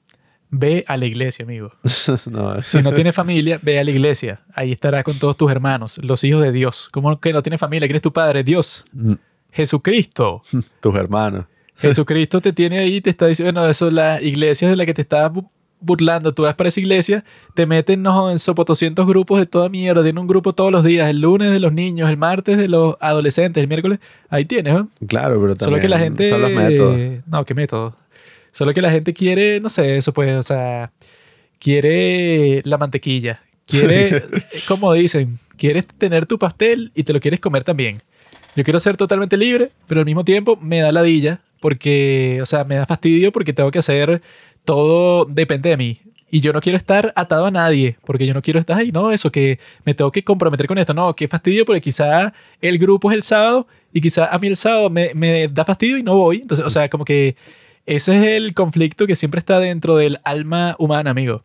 Ve 0.55 0.85
a 0.86 0.97
la 0.98 1.06
iglesia, 1.06 1.44
amigo. 1.47 1.73
no, 2.31 2.60
Si 2.62 2.82
no 2.82 2.93
tienes 2.93 3.14
familia, 3.14 3.59
ve 3.62 3.78
a 3.81 3.85
la 3.85 3.90
iglesia. 3.90 4.43
Ahí 4.55 4.70
estarás 4.70 5.02
con 5.02 5.19
todos 5.19 5.36
tus 5.36 5.51
hermanos, 5.51 5.98
los 6.02 6.23
hijos 6.24 6.43
de 6.43 6.52
Dios. 6.52 6.89
¿Cómo 6.93 7.19
que 7.20 7.32
no 7.32 7.43
tienes 7.43 7.59
familia? 7.59 7.89
¿Quién 7.89 7.97
es 7.97 8.02
tu 8.02 8.12
padre? 8.12 8.44
Dios. 8.44 8.85
Mm. 8.93 9.14
Jesucristo. 9.51 10.43
tus 10.81 10.94
hermanos. 10.94 11.47
Jesucristo 11.77 12.40
te 12.40 12.52
tiene 12.52 12.81
ahí 12.81 12.97
y 12.97 13.01
te 13.01 13.10
está 13.10 13.27
diciendo, 13.27 13.60
bueno, 13.60 13.70
eso, 13.70 13.90
la 13.90 14.20
iglesia 14.23 14.69
de 14.69 14.77
la 14.77 14.85
que 14.85 14.93
te 14.94 15.02
estás 15.02 15.31
bu- 15.32 15.48
burlando, 15.82 16.32
tú 16.32 16.42
vas 16.42 16.54
para 16.54 16.68
esa 16.68 16.80
iglesia, 16.80 17.24
te 17.54 17.66
meten 17.66 18.02
no, 18.02 18.30
en 18.30 18.38
sopotoscientos 18.38 19.06
grupos 19.06 19.38
de 19.40 19.46
toda 19.46 19.68
mierda, 19.68 20.02
tienen 20.02 20.18
un 20.18 20.26
grupo 20.26 20.54
todos 20.54 20.72
los 20.72 20.84
días, 20.84 21.10
el 21.10 21.20
lunes 21.20 21.50
de 21.50 21.60
los 21.60 21.72
niños, 21.72 22.09
el 22.09 22.16
martes 22.16 22.56
de 22.56 22.68
los 22.68 22.96
adolescentes, 23.00 23.60
el 23.60 23.68
miércoles, 23.68 23.98
ahí 24.28 24.44
tienes, 24.44 24.74
¿no? 24.74 24.88
Claro, 25.06 25.40
pero 25.40 25.56
también 25.56 25.76
Solo 25.76 25.80
que 25.80 25.88
la 25.88 25.98
gente... 25.98 26.26
son 26.26 26.42
los 26.42 26.50
métodos. 26.50 26.98
No, 27.26 27.44
¿qué 27.44 27.54
método? 27.54 27.96
Solo 28.52 28.72
que 28.72 28.82
la 28.82 28.90
gente 28.90 29.12
quiere, 29.12 29.60
no 29.60 29.68
sé, 29.68 29.96
eso 29.96 30.12
pues, 30.12 30.36
o 30.36 30.42
sea, 30.42 30.92
quiere 31.59 32.62
la 32.64 32.78
mantequilla, 32.78 33.42
quiere, 33.66 34.22
como 34.68 34.92
dicen, 34.92 35.38
quieres 35.56 35.86
tener 35.86 36.26
tu 36.26 36.38
pastel 36.38 36.92
y 36.94 37.04
te 37.04 37.12
lo 37.12 37.20
quieres 37.20 37.40
comer 37.40 37.64
también. 37.64 38.02
Yo 38.54 38.64
quiero 38.64 38.80
ser 38.80 38.96
totalmente 38.96 39.36
libre, 39.36 39.70
pero 39.86 40.00
al 40.00 40.06
mismo 40.06 40.24
tiempo 40.24 40.59
me 40.60 40.80
da 40.80 40.92
ladilla 40.92 41.40
porque, 41.60 42.40
o 42.42 42.46
sea, 42.46 42.64
me 42.64 42.74
da 42.74 42.84
fastidio 42.84 43.32
porque 43.32 43.52
tengo 43.52 43.70
que 43.70 43.78
hacer 43.78 44.20
todo 44.64 45.24
depende 45.24 45.70
de 45.70 45.76
mí. 45.76 46.01
Y 46.30 46.40
yo 46.40 46.55
no 46.55 46.62
quiero 46.62 46.78
estar 46.78 47.12
atado 47.14 47.44
a 47.44 47.51
nadie, 47.51 47.98
porque 48.06 48.26
yo 48.26 48.32
no 48.32 48.40
quiero 48.40 48.59
estar 48.59 48.78
ahí, 48.78 48.90
no, 48.90 49.12
eso, 49.12 49.30
que 49.30 49.59
me 49.84 49.93
tengo 49.93 50.10
que 50.10 50.24
comprometer 50.24 50.66
con 50.66 50.78
esto. 50.78 50.94
No, 50.94 51.14
qué 51.14 51.28
fastidio, 51.28 51.66
porque 51.66 51.82
quizá 51.82 52.32
el 52.62 52.78
grupo 52.78 53.10
es 53.10 53.16
el 53.18 53.22
sábado 53.22 53.66
y 53.93 54.01
quizá 54.01 54.26
a 54.26 54.39
mí 54.39 54.47
el 54.47 54.56
sábado 54.56 54.89
me, 54.89 55.12
me 55.14 55.48
da 55.48 55.64
fastidio 55.64 55.98
y 55.98 56.02
no 56.02 56.16
voy. 56.16 56.39
Entonces, 56.39 56.64
o 56.64 56.70
sea, 56.70 56.89
como 56.89 57.05
que 57.05 57.36
ese 57.84 58.16
es 58.16 58.26
el 58.36 58.55
conflicto 58.55 59.06
que 59.06 59.16
siempre 59.16 59.40
está 59.40 59.59
dentro 59.59 59.97
del 59.97 60.20
alma 60.24 60.76
humana, 60.78 61.10
amigo. 61.10 61.44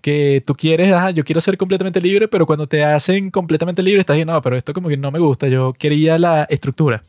Que 0.00 0.42
tú 0.46 0.54
quieres, 0.54 0.92
ajá, 0.92 1.10
yo 1.10 1.24
quiero 1.24 1.40
ser 1.40 1.56
completamente 1.56 2.00
libre, 2.00 2.28
pero 2.28 2.46
cuando 2.46 2.66
te 2.66 2.84
hacen 2.84 3.30
completamente 3.30 3.82
libre, 3.82 4.00
estás 4.00 4.14
diciendo, 4.14 4.34
no, 4.34 4.42
pero 4.42 4.56
esto 4.56 4.74
como 4.74 4.90
que 4.90 4.98
no 4.98 5.10
me 5.10 5.18
gusta, 5.18 5.48
yo 5.48 5.72
quería 5.72 6.18
la 6.18 6.44
estructura. 6.44 7.02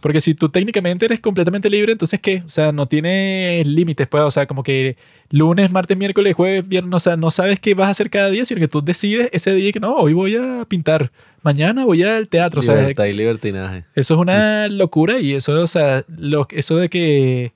Porque 0.00 0.20
si 0.20 0.34
tú 0.34 0.48
técnicamente 0.48 1.04
eres 1.04 1.20
completamente 1.20 1.68
libre, 1.70 1.92
entonces 1.92 2.20
¿qué? 2.20 2.42
O 2.46 2.48
sea, 2.48 2.72
no 2.72 2.86
tienes 2.86 3.66
límites, 3.66 4.06
pues, 4.08 4.22
o 4.22 4.30
sea, 4.30 4.46
como 4.46 4.62
que 4.62 4.96
lunes, 5.30 5.72
martes, 5.72 5.96
miércoles, 5.96 6.34
jueves, 6.34 6.66
viernes, 6.66 6.94
o 6.94 6.98
sea, 6.98 7.16
no 7.16 7.30
sabes 7.30 7.58
qué 7.60 7.74
vas 7.74 7.88
a 7.88 7.90
hacer 7.90 8.10
cada 8.10 8.30
día, 8.30 8.44
sino 8.44 8.60
que 8.60 8.68
tú 8.68 8.82
decides 8.82 9.28
ese 9.32 9.54
día 9.54 9.72
que 9.72 9.80
no, 9.80 9.94
hoy 9.94 10.12
voy 10.12 10.36
a 10.36 10.64
pintar, 10.68 11.10
mañana 11.42 11.84
voy 11.84 12.02
al 12.02 12.28
teatro, 12.28 12.60
o 12.60 12.62
sea, 12.62 12.88
y 12.90 13.12
libertinaje. 13.12 13.84
eso 13.94 14.14
es 14.14 14.20
una 14.20 14.68
locura 14.68 15.18
y 15.18 15.34
eso, 15.34 15.60
o 15.60 15.66
sea, 15.66 16.04
lo, 16.08 16.46
eso 16.50 16.76
de 16.76 16.88
que 16.88 17.52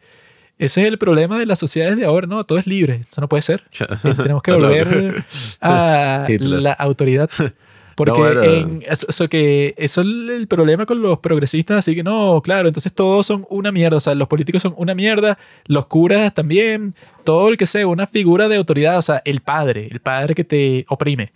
ese 0.58 0.82
es 0.82 0.88
el 0.88 0.98
problema 0.98 1.38
de 1.38 1.46
las 1.46 1.60
sociedades 1.60 1.96
de 1.96 2.04
ahora, 2.04 2.26
no, 2.26 2.42
todo 2.42 2.58
es 2.58 2.66
libre, 2.66 3.00
eso 3.08 3.20
no 3.20 3.28
puede 3.28 3.42
ser. 3.42 3.62
Eh, 3.78 4.14
Tenemos 4.16 4.42
que 4.42 4.52
volver 4.52 5.24
a 5.60 6.26
la 6.40 6.72
autoridad. 6.72 7.30
Porque 7.98 8.12
No, 8.12 8.44
en, 8.44 8.84
eso 8.88 9.28
que, 9.28 9.74
eso 9.76 10.02
es 10.02 10.06
el 10.06 10.46
problema 10.46 10.86
con 10.86 11.02
los 11.02 11.18
progresistas, 11.18 11.78
así 11.78 11.96
que 11.96 12.04
no, 12.04 12.40
claro, 12.42 12.68
entonces 12.68 12.92
todos 12.92 13.26
son 13.26 13.44
una 13.50 13.72
mierda, 13.72 13.96
o 13.96 14.00
sea, 14.00 14.14
los 14.14 14.28
políticos 14.28 14.62
son 14.62 14.72
una 14.76 14.94
mierda, 14.94 15.36
los 15.66 15.86
curas 15.86 16.32
también, 16.32 16.94
todo 17.24 17.48
el 17.48 17.56
que 17.56 17.66
sea 17.66 17.88
una 17.88 18.06
figura 18.06 18.48
de 18.48 18.54
autoridad, 18.54 18.98
o 18.98 19.02
sea, 19.02 19.20
el 19.24 19.40
padre, 19.40 19.88
el 19.90 19.98
padre 19.98 20.36
que 20.36 20.44
te 20.44 20.86
oprime. 20.88 21.32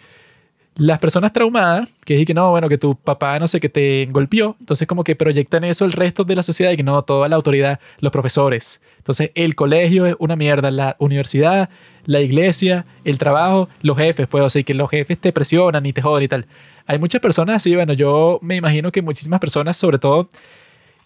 Las 0.76 1.00
personas 1.00 1.32
traumadas, 1.32 1.92
que 2.04 2.20
es 2.20 2.24
que 2.24 2.32
no, 2.32 2.52
bueno, 2.52 2.68
que 2.68 2.78
tu 2.78 2.94
papá 2.94 3.40
no 3.40 3.48
sé, 3.48 3.58
que 3.58 3.68
te 3.68 4.06
golpeó, 4.12 4.54
entonces 4.60 4.86
como 4.86 5.02
que 5.02 5.16
proyectan 5.16 5.64
eso 5.64 5.84
el 5.84 5.90
resto 5.90 6.22
de 6.22 6.36
la 6.36 6.44
sociedad 6.44 6.70
y 6.70 6.76
que 6.76 6.84
no, 6.84 7.02
toda 7.02 7.28
la 7.28 7.34
autoridad, 7.34 7.80
los 7.98 8.12
profesores. 8.12 8.80
Entonces 8.98 9.32
el 9.34 9.56
colegio 9.56 10.06
es 10.06 10.14
una 10.20 10.36
mierda, 10.36 10.70
la 10.70 10.94
universidad, 11.00 11.70
la 12.06 12.20
iglesia, 12.20 12.86
el 13.04 13.18
trabajo, 13.18 13.68
los 13.82 13.96
jefes, 13.96 14.26
pues, 14.28 14.44
o 14.44 14.50
sea, 14.50 14.62
que 14.62 14.74
los 14.74 14.90
jefes 14.90 15.18
te 15.18 15.32
presionan 15.32 15.84
y 15.86 15.92
te 15.92 16.02
joden 16.02 16.24
y 16.24 16.28
tal. 16.28 16.46
Hay 16.86 16.98
muchas 16.98 17.20
personas 17.20 17.56
así, 17.56 17.74
bueno, 17.74 17.92
yo 17.92 18.38
me 18.42 18.56
imagino 18.56 18.90
que 18.90 19.02
muchísimas 19.02 19.40
personas, 19.40 19.76
sobre 19.76 19.98
todo 19.98 20.28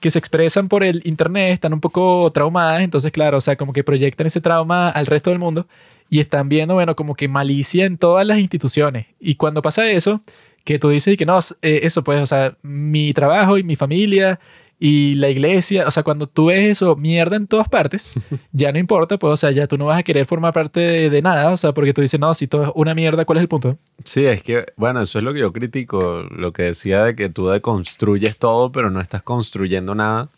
que 0.01 0.11
se 0.11 0.19
expresan 0.19 0.69
por 0.69 0.85
el 0.85 1.01
internet, 1.05 1.55
están 1.55 1.73
un 1.73 1.81
poco 1.81 2.31
traumadas, 2.33 2.83
entonces 2.83 3.11
claro, 3.13 3.39
o 3.39 3.41
sea, 3.41 3.57
como 3.57 3.73
que 3.73 3.83
proyectan 3.83 4.27
ese 4.27 4.41
trauma 4.41 4.89
al 4.91 5.07
resto 5.07 5.31
del 5.31 5.39
mundo 5.39 5.67
y 6.09 6.21
están 6.21 6.49
viendo, 6.49 6.75
bueno, 6.75 6.95
como 6.95 7.15
que 7.15 7.29
malicia 7.29 7.85
en 7.87 7.99
todas 7.99 8.27
las 8.27 8.39
instituciones. 8.39 9.07
Y 9.19 9.37
cuando 9.37 9.63
pasa 9.63 9.91
eso, 9.91 10.21
que 10.65 10.79
tú 10.79 10.89
dices 10.91 11.17
que 11.17 11.27
no, 11.27 11.39
eh, 11.63 11.81
eso 11.85 12.05
pues, 12.05 12.21
o 12.21 12.27
sea, 12.27 12.57
mi 12.63 13.13
trabajo 13.13 13.59
y 13.59 13.63
mi 13.63 13.77
familia 13.77 14.39
y 14.79 15.15
la 15.15 15.31
iglesia, 15.31 15.87
o 15.87 15.91
sea, 15.91 16.03
cuando 16.03 16.27
tú 16.27 16.47
ves 16.47 16.69
eso, 16.69 16.97
mierda 16.97 17.37
en 17.37 17.47
todas 17.47 17.69
partes, 17.69 18.13
ya 18.53 18.73
no 18.73 18.79
importa, 18.79 19.19
pues, 19.19 19.33
o 19.33 19.37
sea, 19.37 19.51
ya 19.51 19.67
tú 19.67 19.79
no 19.79 19.87
vas 19.87 19.99
a 19.99 20.03
querer 20.03 20.27
formar 20.27 20.53
parte 20.53 20.81
de, 20.81 21.11
de 21.11 21.23
nada, 21.23 21.51
o 21.51 21.57
sea, 21.57 21.73
porque 21.73 21.95
tú 21.95 22.03
dices, 22.03 22.21
no, 22.21 22.35
si 22.35 22.47
todo 22.47 22.65
es 22.65 22.71
una 22.75 22.95
mierda, 22.95 23.25
¿cuál 23.25 23.39
es 23.39 23.43
el 23.43 23.49
punto? 23.49 23.79
Sí, 24.05 24.27
es 24.27 24.43
que, 24.43 24.67
bueno, 24.77 25.01
eso 25.01 25.19
es 25.19 25.25
lo 25.25 25.33
que 25.33 25.41
yo 25.41 25.53
critico, 25.53 26.25
lo 26.31 26.53
que 26.53 26.65
decía 26.65 27.03
de 27.03 27.17
que 27.17 27.29
tú 27.29 27.49
deconstruyes 27.49 28.37
todo, 28.37 28.71
pero 28.71 28.91
no 28.91 29.01
estás 29.01 29.23
construyendo 29.23 29.95
nada. 29.95 30.31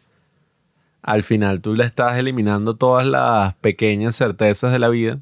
Al 1.03 1.23
final 1.23 1.61
tú 1.61 1.75
le 1.75 1.85
estás 1.85 2.19
eliminando 2.19 2.75
todas 2.75 3.07
las 3.07 3.55
pequeñas 3.55 4.17
certezas 4.17 4.73
de 4.73 4.79
la 4.79 4.89
vida 4.89 5.21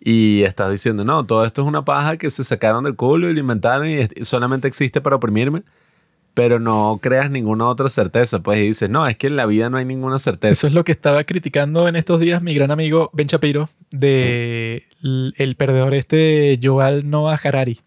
y 0.00 0.42
estás 0.42 0.70
diciendo, 0.70 1.04
no, 1.04 1.26
todo 1.26 1.44
esto 1.44 1.62
es 1.62 1.68
una 1.68 1.84
paja 1.84 2.16
que 2.16 2.30
se 2.30 2.44
sacaron 2.44 2.84
del 2.84 2.94
culo 2.94 3.28
y 3.28 3.34
lo 3.34 3.40
inventaron 3.40 3.88
y 3.88 4.06
solamente 4.24 4.68
existe 4.68 5.00
para 5.00 5.16
oprimirme, 5.16 5.62
pero 6.36 6.60
no 6.60 6.98
creas 7.02 7.30
ninguna 7.30 7.66
otra 7.66 7.88
certeza, 7.88 8.40
pues, 8.42 8.58
y 8.58 8.66
dices, 8.68 8.90
no, 8.90 9.06
es 9.08 9.16
que 9.16 9.28
en 9.28 9.36
la 9.36 9.46
vida 9.46 9.70
no 9.70 9.78
hay 9.78 9.86
ninguna 9.86 10.18
certeza. 10.18 10.52
Eso 10.52 10.66
es 10.66 10.74
lo 10.74 10.84
que 10.84 10.92
estaba 10.92 11.24
criticando 11.24 11.88
en 11.88 11.96
estos 11.96 12.20
días 12.20 12.42
mi 12.42 12.52
gran 12.54 12.70
amigo 12.70 13.08
Ben 13.14 13.26
Shapiro 13.26 13.70
de 13.90 14.84
el 15.02 15.54
perdedor 15.56 15.94
este 15.94 16.60
Joel 16.62 17.08
Noah 17.08 17.40
Harari. 17.42 17.80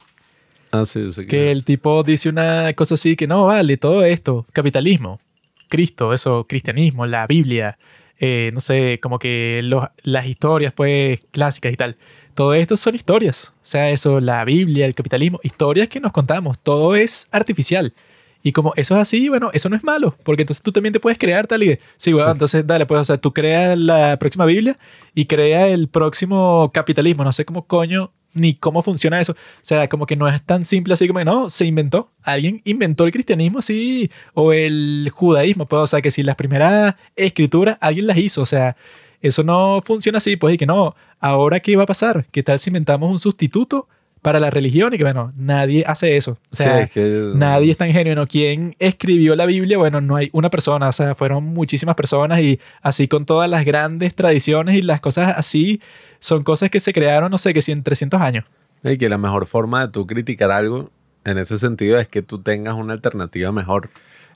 Ah, 0.72 0.84
sí, 0.86 1.00
quién 1.14 1.28
Que 1.28 1.44
es. 1.46 1.50
el 1.52 1.64
tipo 1.64 2.02
dice 2.02 2.28
una 2.28 2.74
cosa 2.74 2.96
así 2.96 3.16
que 3.16 3.28
no, 3.28 3.46
vale, 3.46 3.78
todo 3.78 4.04
esto, 4.04 4.48
capitalismo, 4.52 5.20
Cristo, 5.68 6.12
eso, 6.12 6.48
cristianismo, 6.50 7.06
la 7.06 7.28
Biblia, 7.28 7.78
eh, 8.20 8.50
no 8.52 8.62
sé, 8.62 9.00
como 9.00 9.20
que 9.20 9.62
los- 9.64 9.86
las 10.02 10.26
historias 10.26 10.74
pues 10.74 11.20
clásicas 11.30 11.72
y 11.72 11.76
tal. 11.78 11.98
Todo 12.34 12.56
esto 12.56 12.76
son 12.78 12.96
historias. 12.96 13.54
O 13.58 13.66
sea, 13.66 13.92
eso, 13.92 14.20
la 14.20 14.44
Biblia, 14.44 14.88
el 14.88 14.96
capitalismo, 14.96 15.40
historias 15.44 15.88
que 15.88 16.00
nos 16.00 16.12
contamos. 16.12 16.58
Todo 16.58 16.96
es 16.96 17.28
artificial. 17.32 17.94
Y 18.42 18.54
como 18.54 18.74
eso 18.78 18.96
es 18.96 19.02
así, 19.02 19.28
bueno, 19.28 19.50
eso 19.54 19.68
no 19.68 19.76
es 19.76 19.84
malo, 19.84 20.16
porque 20.24 20.44
entonces 20.44 20.64
tú 20.64 20.72
también 20.72 20.94
te 20.94 21.00
puedes 21.00 21.18
crear 21.18 21.46
tal 21.46 21.62
y 21.64 21.68
de, 21.68 21.80
sí, 21.98 22.14
bueno, 22.14 22.32
entonces 22.32 22.66
dale, 22.66 22.86
pues, 22.86 23.02
o 23.02 23.04
sea, 23.04 23.18
tú 23.18 23.34
creas 23.34 23.78
la 23.78 24.18
próxima 24.18 24.46
Biblia 24.46 24.78
y 25.14 25.26
crea 25.26 25.68
el 25.68 25.90
próximo 25.90 26.72
capitalismo, 26.74 27.26
no 27.26 27.34
sé 27.34 27.44
cómo 27.44 27.68
coño 27.68 28.12
ni 28.34 28.54
cómo 28.54 28.82
funciona 28.82 29.20
eso. 29.20 29.34
O 29.34 29.36
sea, 29.62 29.90
como 29.90 30.06
que 30.06 30.16
no 30.16 30.28
es 30.28 30.42
tan 30.44 30.64
simple 30.64 30.94
así 30.94 31.08
como, 31.08 31.22
no, 31.24 31.50
se 31.50 31.66
inventó, 31.66 32.12
alguien 32.24 32.62
inventó 32.64 33.04
el 33.04 33.12
cristianismo 33.12 33.60
así, 33.60 34.10
o 34.34 34.54
el 34.54 35.12
judaísmo, 35.14 35.66
pues, 35.66 35.82
o 35.82 35.88
sea, 35.88 36.02
que 36.02 36.12
si 36.12 36.24
las 36.24 36.38
primeras 36.38 36.96
escrituras 37.18 37.78
alguien 37.82 38.08
las 38.08 38.18
hizo, 38.18 38.42
o 38.42 38.46
sea, 38.46 38.78
eso 39.22 39.44
no 39.44 39.82
funciona 39.84 40.20
así, 40.20 40.38
pues, 40.38 40.56
y 40.56 40.58
que 40.58 40.66
no, 40.66 40.96
ahora 41.20 41.60
qué 41.60 41.76
va 41.76 41.84
a 41.84 41.88
pasar, 41.88 42.26
qué 42.32 42.42
tal 42.42 42.60
si 42.60 42.70
inventamos 42.70 43.12
un 43.12 43.20
sustituto 43.20 43.90
para 44.22 44.40
la 44.40 44.50
religión 44.50 44.94
y 44.94 44.98
que, 44.98 45.04
bueno, 45.04 45.32
nadie 45.38 45.84
hace 45.88 46.18
eso. 46.18 46.32
O 46.32 46.38
Sí, 46.52 46.64
sea, 46.64 46.82
es 46.82 46.92
que- 46.92 47.32
Nadie 47.36 47.72
es 47.72 47.78
tan 47.78 47.92
genuino. 47.92 48.28
¿Quién 48.28 48.76
escribió 48.80 49.36
la 49.36 49.46
Biblia? 49.46 49.78
Bueno, 49.78 50.02
no 50.02 50.16
hay 50.18 50.30
una 50.34 50.50
persona, 50.50 50.90
o 50.90 50.92
sea, 50.92 51.16
fueron 51.16 51.44
muchísimas 51.46 51.96
personas 51.96 52.40
y 52.42 52.60
así 52.82 53.08
con 53.08 53.26
todas 53.26 53.50
las 53.50 53.64
grandes 53.66 54.14
tradiciones 54.16 54.76
y 54.76 54.82
las 54.82 55.00
cosas 55.02 55.34
así, 55.38 55.82
son 56.20 56.44
cosas 56.44 56.70
que 56.70 56.80
se 56.80 56.92
crearon, 56.94 57.32
no 57.32 57.38
sé, 57.38 57.54
que 57.54 57.62
si 57.62 57.72
en 57.72 57.82
300 57.84 58.20
años. 58.22 58.46
Y 58.84 58.98
que 58.98 59.08
la 59.10 59.18
mejor 59.18 59.46
forma 59.46 59.86
de 59.86 59.92
tú 59.92 60.06
criticar 60.06 60.52
algo 60.52 60.90
en 61.26 61.38
ese 61.38 61.58
sentido 61.60 61.98
es 62.00 62.08
que 62.08 62.22
tú 62.22 62.40
tengas 62.40 62.74
una 62.76 62.94
alternativa 62.94 63.52
mejor. 63.52 63.90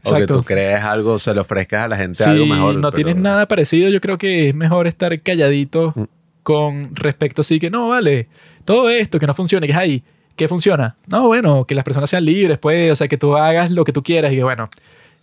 O 0.05 0.09
que 0.09 0.15
Exacto. 0.23 0.39
tú 0.39 0.43
crees 0.43 0.81
algo, 0.81 1.17
se 1.17 1.33
lo 1.33 1.41
ofrezcas 1.41 1.83
a 1.83 1.87
la 1.87 1.95
gente 1.97 2.21
Si 2.23 2.29
algo 2.29 2.45
mejor. 2.45 2.75
no 2.75 2.91
pero- 2.91 3.03
tienes 3.05 3.15
nada 3.21 3.47
parecido, 3.47 3.89
yo 3.89 4.01
creo 4.01 4.17
que 4.17 4.49
es 4.49 4.55
mejor 4.55 4.85
estar 4.87 5.17
calladito 5.21 5.93
Mm. 5.95 6.03
con 6.43 6.93
respecto 6.93 7.39
así 7.39 7.57
que 7.57 7.69
no, 7.69 7.87
vale, 7.87 8.27
todo 8.65 8.89
esto 8.89 9.19
que 9.19 9.27
no 9.27 9.33
funcione, 9.33 9.67
que 9.67 9.73
es 9.73 9.77
ahí, 9.77 10.03
¿qué 10.35 10.47
funciona? 10.47 10.95
No, 11.07 11.27
bueno, 11.27 11.65
que 11.65 11.75
las 11.75 11.83
personas 11.83 12.09
sean 12.09 12.25
libres, 12.25 12.57
pues, 12.57 12.91
o 12.91 12.95
sea, 12.95 13.07
que 13.07 13.17
tú 13.17 13.35
hagas 13.35 13.71
lo 13.71 13.83
que 13.83 13.93
tú 13.93 14.03
quieras 14.03 14.31
y 14.31 14.37
que 14.37 14.43
bueno, 14.43 14.69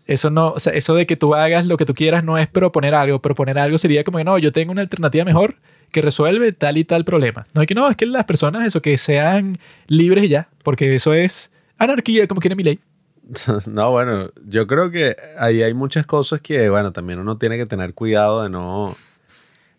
eso 0.06 0.30
no, 0.30 0.50
o 0.50 0.58
sea, 0.58 0.72
eso 0.72 0.94
de 0.94 1.06
que 1.06 1.16
tú 1.16 1.34
hagas 1.34 1.66
lo 1.66 1.76
que 1.76 1.84
tú 1.84 1.94
quieras 1.94 2.24
no 2.24 2.38
es 2.38 2.48
proponer 2.48 2.94
algo, 2.94 3.20
proponer 3.20 3.58
algo 3.58 3.78
sería 3.78 4.04
como 4.04 4.18
que 4.18 4.24
no, 4.24 4.38
yo 4.38 4.52
tengo 4.52 4.72
una 4.72 4.82
alternativa 4.82 5.24
mejor 5.24 5.56
que 5.92 6.02
resuelve 6.02 6.52
tal 6.52 6.78
y 6.78 6.84
tal 6.84 7.04
problema. 7.04 7.46
No 7.54 7.62
es 7.62 7.66
que 7.66 7.74
no, 7.74 7.88
es 7.88 7.96
que 7.96 8.06
las 8.06 8.24
personas 8.24 8.66
eso 8.66 8.80
que 8.82 8.96
sean 8.98 9.58
libres 9.86 10.24
y 10.24 10.28
ya, 10.28 10.48
porque 10.62 10.94
eso 10.94 11.14
es 11.14 11.50
anarquía 11.78 12.26
como 12.26 12.40
quiere 12.40 12.56
mi 12.56 12.64
ley. 12.64 12.80
No, 13.66 13.90
bueno, 13.90 14.30
yo 14.44 14.66
creo 14.66 14.90
que 14.90 15.16
ahí 15.38 15.62
hay 15.62 15.74
muchas 15.74 16.06
cosas 16.06 16.40
que, 16.40 16.68
bueno, 16.68 16.92
también 16.92 17.18
uno 17.20 17.38
tiene 17.38 17.56
que 17.56 17.66
tener 17.66 17.94
cuidado 17.94 18.42
de 18.42 18.50
no, 18.50 18.94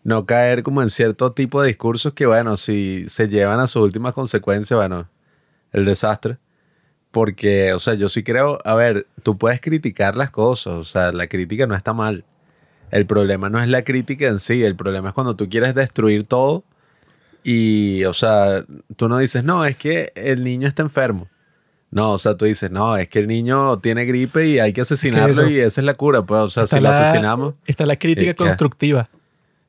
no 0.04 0.26
caer 0.26 0.62
como 0.62 0.82
en 0.82 0.90
cierto 0.90 1.32
tipo 1.32 1.62
de 1.62 1.68
discursos 1.68 2.12
que, 2.12 2.26
bueno, 2.26 2.56
si 2.56 3.04
se 3.08 3.28
llevan 3.28 3.60
a 3.60 3.66
sus 3.66 3.82
últimas 3.82 4.12
consecuencias, 4.14 4.76
bueno, 4.76 5.08
el 5.72 5.84
desastre. 5.84 6.38
Porque, 7.10 7.74
o 7.74 7.78
sea, 7.78 7.94
yo 7.94 8.08
sí 8.08 8.22
creo, 8.22 8.58
a 8.64 8.74
ver, 8.74 9.06
tú 9.22 9.36
puedes 9.36 9.60
criticar 9.60 10.16
las 10.16 10.30
cosas, 10.30 10.72
o 10.72 10.84
sea, 10.84 11.12
la 11.12 11.26
crítica 11.26 11.66
no 11.66 11.74
está 11.74 11.92
mal. 11.92 12.24
El 12.90 13.06
problema 13.06 13.50
no 13.50 13.60
es 13.60 13.68
la 13.68 13.84
crítica 13.84 14.26
en 14.28 14.38
sí, 14.38 14.64
el 14.64 14.76
problema 14.76 15.08
es 15.08 15.14
cuando 15.14 15.36
tú 15.36 15.48
quieres 15.48 15.74
destruir 15.74 16.24
todo 16.24 16.64
y, 17.44 18.04
o 18.04 18.14
sea, 18.14 18.64
tú 18.96 19.08
no 19.08 19.18
dices, 19.18 19.44
no, 19.44 19.64
es 19.64 19.76
que 19.76 20.12
el 20.14 20.42
niño 20.42 20.68
está 20.68 20.82
enfermo. 20.82 21.28
No, 21.90 22.12
o 22.12 22.18
sea, 22.18 22.36
tú 22.36 22.46
dices, 22.46 22.70
no, 22.70 22.96
es 22.96 23.08
que 23.08 23.18
el 23.18 23.26
niño 23.26 23.78
tiene 23.80 24.06
gripe 24.06 24.46
y 24.46 24.58
hay 24.58 24.72
que 24.72 24.80
asesinarlo 24.80 25.50
y 25.50 25.58
esa 25.58 25.82
es 25.82 25.84
la 25.84 25.94
cura, 25.94 26.22
pues, 26.22 26.40
o 26.40 26.48
sea, 26.48 26.64
Está 26.64 26.76
si 26.78 26.82
lo 26.82 26.88
asesinamos. 26.88 27.54
Está 27.66 27.84
la 27.84 27.96
crítica 27.96 28.30
¿Y 28.30 28.34
qué? 28.34 28.56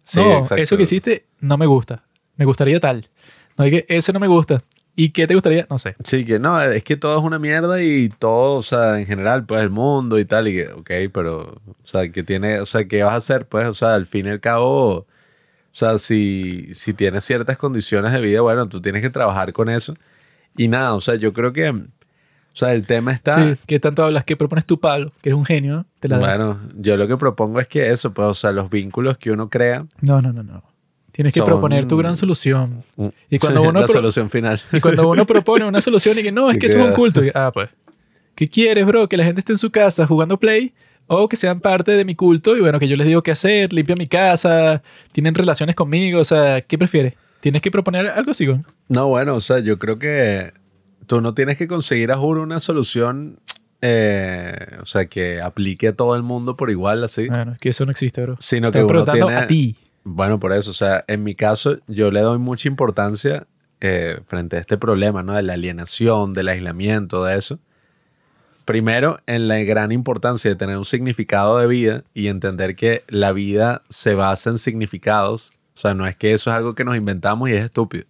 Sí, 0.03 0.19
no, 0.19 0.39
exacto. 0.39 0.61
eso 0.63 0.77
que 0.77 0.83
hiciste 0.83 1.25
no 1.39 1.57
me 1.57 1.65
gusta. 1.65 2.03
Me 2.35 2.45
gustaría 2.45 2.79
tal. 2.79 3.09
No, 3.57 3.65
es 3.65 3.71
que 3.71 3.85
eso 3.87 4.11
no 4.13 4.19
me 4.19 4.27
gusta. 4.27 4.63
¿Y 4.95 5.09
qué 5.09 5.25
te 5.25 5.33
gustaría? 5.33 5.65
No 5.69 5.79
sé. 5.79 5.95
Sí, 6.03 6.23
que 6.23 6.37
no, 6.37 6.61
es 6.61 6.83
que 6.83 6.95
todo 6.95 7.17
es 7.17 7.23
una 7.23 7.39
mierda 7.39 7.81
y 7.81 8.09
todo, 8.09 8.59
o 8.59 8.63
sea, 8.63 8.99
en 8.99 9.07
general, 9.07 9.43
pues 9.45 9.61
el 9.61 9.71
mundo 9.71 10.19
y 10.19 10.25
tal, 10.25 10.47
y 10.47 10.53
que, 10.53 10.67
ok, 10.67 10.91
pero, 11.11 11.61
o 11.65 11.75
sea, 11.83 12.07
que 12.11 12.21
tiene, 12.21 12.59
o 12.59 12.65
sea, 12.67 12.87
¿qué 12.87 13.01
vas 13.01 13.13
a 13.13 13.17
hacer? 13.17 13.47
Pues, 13.47 13.67
o 13.67 13.73
sea, 13.73 13.95
al 13.95 14.05
fin 14.05 14.27
y 14.27 14.29
al 14.29 14.39
cabo, 14.39 14.97
o 14.97 15.07
sea, 15.71 15.97
si, 15.97 16.73
si 16.75 16.93
tienes 16.93 17.23
ciertas 17.23 17.57
condiciones 17.57 18.11
de 18.13 18.21
vida, 18.21 18.41
bueno, 18.41 18.69
tú 18.69 18.81
tienes 18.81 19.01
que 19.01 19.09
trabajar 19.09 19.51
con 19.51 19.69
eso. 19.69 19.95
Y 20.57 20.67
nada, 20.67 20.93
o 20.93 21.01
sea, 21.01 21.15
yo 21.15 21.33
creo 21.33 21.53
que, 21.53 21.73
o 22.53 22.55
sea, 22.55 22.73
el 22.73 22.85
tema 22.85 23.11
está... 23.11 23.35
Sí, 23.55 23.59
¿Qué 23.65 23.79
tanto 23.79 24.03
hablas? 24.03 24.23
¿Qué 24.25 24.37
propones 24.37 24.65
tú, 24.65 24.79
Pablo? 24.79 25.11
Que 25.21 25.29
eres 25.29 25.37
un 25.39 25.45
genio. 25.45 25.85
Te 25.99 26.07
la 26.07 26.19
das. 26.19 26.37
Bueno, 26.37 26.59
yo 26.77 26.95
lo 26.97 27.07
que 27.07 27.17
propongo 27.17 27.59
es 27.59 27.67
que 27.67 27.89
eso, 27.89 28.13
pues, 28.13 28.27
o 28.27 28.33
sea, 28.33 28.51
los 28.51 28.69
vínculos 28.69 29.17
que 29.17 29.31
uno 29.31 29.49
crea. 29.49 29.85
No, 30.01 30.21
no, 30.21 30.31
no, 30.31 30.43
no. 30.43 30.63
Tienes 31.11 31.33
que 31.33 31.39
Son- 31.39 31.47
proponer 31.47 31.85
tu 31.85 31.97
gran 31.97 32.15
solución. 32.15 32.83
Y 33.29 33.39
cuando 33.39 33.61
uno 33.69 33.79
la 33.81 33.85
pro- 33.85 33.93
solución 33.93 34.29
final. 34.29 34.61
Y 34.71 34.79
cuando 34.79 35.07
uno 35.09 35.25
propone 35.25 35.65
una 35.65 35.81
solución 35.81 36.17
y 36.19 36.23
que 36.23 36.31
no, 36.31 36.49
es 36.51 36.57
que 36.59 36.65
eso 36.67 36.79
es 36.79 36.85
un 36.87 36.93
culto. 36.93 37.23
Y, 37.23 37.31
ah, 37.35 37.51
pues. 37.53 37.69
¿Qué 38.35 38.47
quieres, 38.47 38.85
bro? 38.85 39.07
Que 39.07 39.17
la 39.17 39.23
gente 39.25 39.41
esté 39.41 39.53
en 39.53 39.57
su 39.59 39.69
casa 39.71 40.07
jugando 40.07 40.39
Play 40.39 40.73
o 41.07 41.27
que 41.29 41.35
sean 41.35 41.59
parte 41.59 41.91
de 41.91 42.05
mi 42.05 42.15
culto 42.15 42.55
y 42.57 42.61
bueno, 42.61 42.79
que 42.79 42.87
yo 42.87 42.95
les 42.95 43.05
digo 43.05 43.21
qué 43.21 43.31
hacer, 43.31 43.73
limpia 43.73 43.95
mi 43.95 44.07
casa, 44.07 44.81
tienen 45.11 45.35
relaciones 45.35 45.75
conmigo, 45.75 46.19
o 46.19 46.23
sea, 46.23 46.61
¿qué 46.61 46.77
prefieres? 46.77 47.13
Tienes 47.41 47.61
que 47.61 47.69
proponer 47.69 48.07
algo 48.07 48.31
así, 48.31 48.45
güey. 48.47 48.59
No, 48.87 49.07
bueno, 49.09 49.35
o 49.35 49.41
sea, 49.41 49.59
yo 49.59 49.77
creo 49.77 49.99
que 49.99 50.53
tú 51.07 51.21
no 51.21 51.33
tienes 51.33 51.57
que 51.57 51.67
conseguir 51.67 52.11
a 52.11 52.17
juro 52.17 52.41
una 52.43 52.59
solución, 52.59 53.39
eh, 53.81 54.55
o 54.81 54.85
sea, 54.85 55.05
que 55.05 55.41
aplique 55.41 55.89
a 55.89 55.93
todo 55.95 56.15
el 56.15 56.23
mundo 56.23 56.55
por 56.55 56.69
igual, 56.69 57.03
así. 57.03 57.27
Bueno, 57.27 57.53
es 57.53 57.59
que 57.59 57.69
eso 57.69 57.85
no 57.85 57.91
existe, 57.91 58.21
bro. 58.21 58.37
Sino 58.39 58.71
que 58.71 58.83
uno 58.83 59.05
tiene- 59.05 59.35
a 59.35 59.47
ti. 59.47 59.75
Bueno, 60.05 60.39
por 60.39 60.51
eso, 60.53 60.71
o 60.71 60.73
sea, 60.73 61.03
en 61.07 61.23
mi 61.23 61.33
caso, 61.35 61.77
yo 61.87 62.11
le 62.11 62.21
doy 62.21 62.37
mucha 62.39 62.67
importancia 62.67 63.47
eh, 63.85 64.19
frente 64.27 64.55
a 64.55 64.59
este 64.59 64.77
problema, 64.77 65.23
¿no? 65.23 65.33
De 65.33 65.43
la 65.43 65.53
alienación, 65.53 66.31
del 66.33 66.47
aislamiento, 66.47 67.23
de 67.25 67.37
eso. 67.37 67.59
Primero, 68.65 69.19
en 69.27 69.49
la 69.49 69.57
gran 69.59 69.91
importancia 69.91 70.49
de 70.49 70.55
tener 70.55 70.77
un 70.77 70.85
significado 70.85 71.57
de 71.57 71.67
vida 71.67 72.03
y 72.13 72.27
entender 72.27 72.77
que 72.77 73.03
la 73.09 73.33
vida 73.33 73.81
se 73.89 74.13
basa 74.13 74.49
en 74.51 74.57
significados. 74.57 75.49
O 75.75 75.79
sea, 75.79 75.93
no 75.93 76.07
es 76.07 76.15
que 76.15 76.31
eso 76.31 76.49
es 76.49 76.55
algo 76.55 76.75
que 76.75 76.85
nos 76.85 76.95
inventamos 76.95 77.49
y 77.49 77.53
es 77.53 77.65
estúpido. 77.65 78.05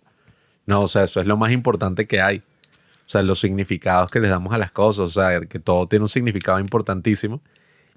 No, 0.67 0.81
o 0.83 0.87
sea, 0.87 1.03
eso 1.05 1.19
es 1.19 1.25
lo 1.25 1.37
más 1.37 1.51
importante 1.51 2.05
que 2.05 2.21
hay. 2.21 2.43
Sea, 3.13 3.21
los 3.21 3.39
significados 3.39 4.09
que 4.09 4.19
les 4.19 4.31
damos 4.31 4.53
a 4.55 4.57
las 4.57 4.71
cosas. 4.71 5.05
O 5.05 5.09
sea, 5.09 5.39
que 5.41 5.59
todo 5.59 5.87
tiene 5.87 6.01
un 6.03 6.09
significado 6.09 6.59
importantísimo. 6.59 7.41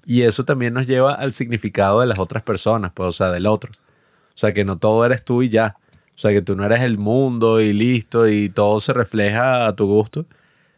Y 0.05 0.21
eso 0.21 0.45
también 0.45 0.75
nos 0.75 0.85
lleva 0.85 1.13
al 1.13 1.33
significado 1.33 2.01
de 2.01 2.07
las 2.07 2.19
otras 2.19 2.43
personas, 2.43 2.91
pues, 2.93 3.09
o 3.09 3.11
sea, 3.11 3.31
del 3.31 3.47
otro. 3.47 3.71
O 3.73 4.37
sea, 4.37 4.53
que 4.53 4.63
no 4.63 4.77
todo 4.77 5.03
eres 5.05 5.25
tú 5.25 5.41
y 5.41 5.49
ya. 5.49 5.77
O 6.15 6.19
sea, 6.19 6.31
que 6.31 6.43
tú 6.43 6.55
no 6.55 6.63
eres 6.65 6.81
el 6.81 6.99
mundo 6.99 7.59
y 7.61 7.73
listo 7.73 8.27
y 8.27 8.49
todo 8.49 8.79
se 8.79 8.93
refleja 8.93 9.65
a 9.65 9.75
tu 9.75 9.87
gusto, 9.87 10.27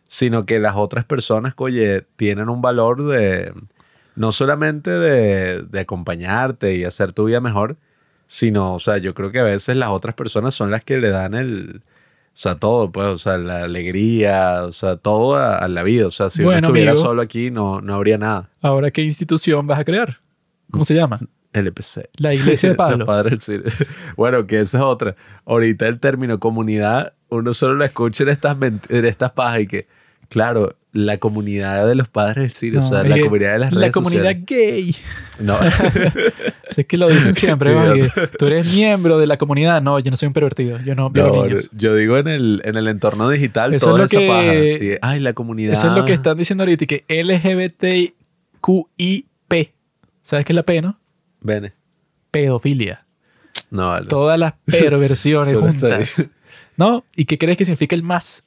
sino 0.08 0.46
que 0.46 0.60
las 0.60 0.76
otras 0.78 1.04
personas, 1.06 1.54
oye, 1.58 2.06
tienen 2.16 2.50
un 2.50 2.62
valor 2.62 3.04
de, 3.06 3.54
no 4.16 4.32
solamente 4.32 4.92
de, 4.92 5.64
de 5.64 5.80
acompañarte 5.82 6.76
y 6.76 6.86
hacer 6.86 7.12
tu 7.12 7.26
vida 7.26 7.42
mejor, 7.42 7.78
sino, 8.28 8.76
o 8.76 8.80
sea, 8.80 9.00
yo 9.00 9.14
creo 9.14 9.32
que 9.32 9.40
a 9.40 9.44
veces 9.44 9.76
las 9.76 9.90
otras 9.90 10.16
personas 10.16 10.56
son 10.56 10.72
las 10.72 10.86
que 10.86 10.98
le 10.98 11.10
dan 11.10 11.34
el, 11.34 11.82
o 12.40 12.42
sea, 12.42 12.56
todo, 12.56 12.90
pues, 12.90 13.06
o 13.06 13.18
sea, 13.18 13.38
la 13.38 13.66
alegría, 13.66 14.64
o 14.64 14.72
sea, 14.72 14.96
todo 14.96 15.36
a, 15.36 15.58
a 15.58 15.68
la 15.68 15.84
vida. 15.84 16.08
O 16.08 16.12
sea, 16.12 16.30
si 16.30 16.42
uno 16.42 16.54
estuviera 16.54 16.92
amigo. 16.92 17.06
solo 17.06 17.22
aquí, 17.22 17.52
no, 17.52 17.82
no 17.82 17.94
habría 17.94 18.18
nada. 18.18 18.50
Ahora, 18.62 18.92
¿qué 18.92 19.02
institución 19.02 19.68
vas 19.68 19.78
a 19.78 19.84
crear? 19.84 20.20
¿Cómo 20.72 20.86
se 20.86 20.96
llama? 20.96 21.20
LPC. 21.52 22.10
La 22.16 22.34
iglesia 22.34 22.70
de 22.70 22.76
Pablo. 22.78 23.06
Bueno, 24.16 24.48
que 24.48 24.62
esa 24.62 24.78
es 24.78 24.84
otra. 24.86 25.18
Ahorita 25.44 25.86
el 25.90 26.00
término 26.00 26.40
comunidad, 26.40 27.12
uno 27.28 27.54
solo 27.54 27.74
lo 27.74 27.84
escucha 27.84 28.24
en 28.24 28.30
estas, 28.30 28.56
en 28.62 29.06
estas 29.06 29.34
pajas 29.34 29.60
y 29.60 29.68
que, 29.68 29.88
claro, 30.30 30.76
la 30.92 31.18
comunidad 31.18 31.88
de 31.88 31.94
los 31.96 32.08
padres 32.08 32.38
del 32.38 32.52
cine, 32.54 32.78
o 32.80 32.82
No, 32.82 32.88
sea, 32.90 33.04
la 33.04 33.20
comunidad 33.20 33.54
de 33.54 33.60
las 33.60 33.72
La 33.74 33.80
redes 33.82 33.94
comunidad 33.94 34.22
sociales. 34.40 34.46
gay. 34.48 34.96
No, 35.40 35.56
es 36.78 36.86
que 36.88 36.98
lo 36.98 37.08
dicen 37.10 37.36
siempre, 37.44 37.74
¿no? 37.76 37.94
Que 37.94 38.10
tú 38.38 38.48
eres 38.48 38.74
miembro 38.74 39.18
de 39.20 39.28
la 39.28 39.38
comunidad. 39.38 39.82
No, 39.84 40.00
yo 40.00 40.10
no 40.10 40.18
soy 40.18 40.28
un 40.28 40.34
pervertido. 40.34 40.80
Yo 40.80 40.96
no 40.96 41.10
veo 41.12 41.28
no, 41.28 41.46
niños. 41.46 41.70
yo 41.74 41.94
digo 41.96 42.18
en 42.18 42.28
el, 42.28 42.62
en 42.66 42.76
el 42.76 42.88
entorno 42.88 43.30
digital, 43.30 43.74
Eso 43.74 43.92
toda 43.92 44.06
es 44.06 44.14
lo 44.14 44.20
esa 44.20 44.28
paja. 44.34 44.52
que- 44.52 44.96
Y, 44.96 44.98
ay, 45.02 45.20
la 45.20 45.34
comunidad. 45.34 45.74
Eso 45.74 45.88
es 45.88 45.94
lo 45.94 46.06
que 46.06 46.14
están 46.14 46.38
diciendo 46.38 46.64
ahorita, 46.64 46.86
que 46.88 47.04
LGBTQIP. 47.08 48.14
¿Sabes 50.22 50.46
qué 50.46 50.54
es 50.54 50.56
la 50.56 50.64
P, 50.64 50.82
no? 50.82 51.00
Bene. 51.42 51.74
Pedofilia. 52.32 53.06
No, 53.72 53.90
vale. 53.90 54.08
Todas 54.08 54.40
las 54.40 54.54
perversiones 54.66 55.56
juntas. 55.56 56.30
¿No? 56.78 57.04
¿Y 57.16 57.26
qué 57.26 57.38
crees 57.38 57.58
que 57.58 57.66
significa 57.66 57.96
el 57.96 58.04
más? 58.04 58.44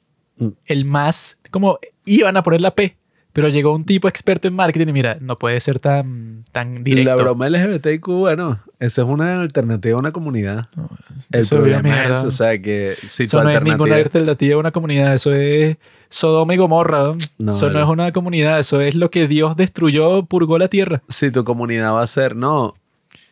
El 0.65 0.85
más, 0.85 1.39
como 1.51 1.79
iban 2.05 2.37
a 2.37 2.43
poner 2.43 2.61
la 2.61 2.75
P, 2.75 2.97
pero 3.33 3.49
llegó 3.49 3.73
un 3.73 3.83
tipo 3.83 4.07
experto 4.07 4.47
en 4.47 4.53
marketing 4.53 4.89
y 4.89 4.93
mira, 4.93 5.17
no 5.19 5.37
puede 5.37 5.59
ser 5.59 5.79
tan, 5.79 6.43
tan 6.51 6.83
directo. 6.83 7.09
La 7.09 7.15
broma 7.15 7.49
LGBTQ, 7.49 8.05
bueno, 8.05 8.59
esa 8.79 9.01
es 9.01 9.07
una 9.07 9.41
alternativa 9.41 9.95
a 9.95 9.99
una 9.99 10.11
comunidad. 10.11 10.67
el 11.31 11.47
problema 11.47 12.03
es 12.05 12.23
o 12.23 12.31
sea, 12.31 12.61
que 12.61 12.93
si 13.03 13.23
Eso 13.23 13.39
tu 13.39 13.43
no 13.43 13.49
es 13.49 13.55
ninguna 13.63 13.95
alternativa... 13.95 13.97
alternativa 13.97 14.55
a 14.55 14.59
una 14.59 14.71
comunidad, 14.71 15.13
eso 15.15 15.33
es 15.33 15.77
Sodoma 16.09 16.53
y 16.53 16.57
Gomorra. 16.57 17.15
¿no? 17.39 17.51
Eso 17.51 17.69
no 17.69 17.79
no. 17.79 17.83
es 17.83 17.89
una 17.89 18.11
comunidad, 18.11 18.59
eso 18.59 18.81
es 18.81 18.93
lo 18.93 19.09
que 19.09 19.27
Dios 19.27 19.57
destruyó, 19.57 20.25
purgó 20.25 20.59
la 20.59 20.67
tierra. 20.67 21.01
si 21.09 21.31
tu 21.31 21.43
comunidad 21.43 21.93
va 21.95 22.03
a 22.03 22.07
ser, 22.07 22.35
no, 22.35 22.75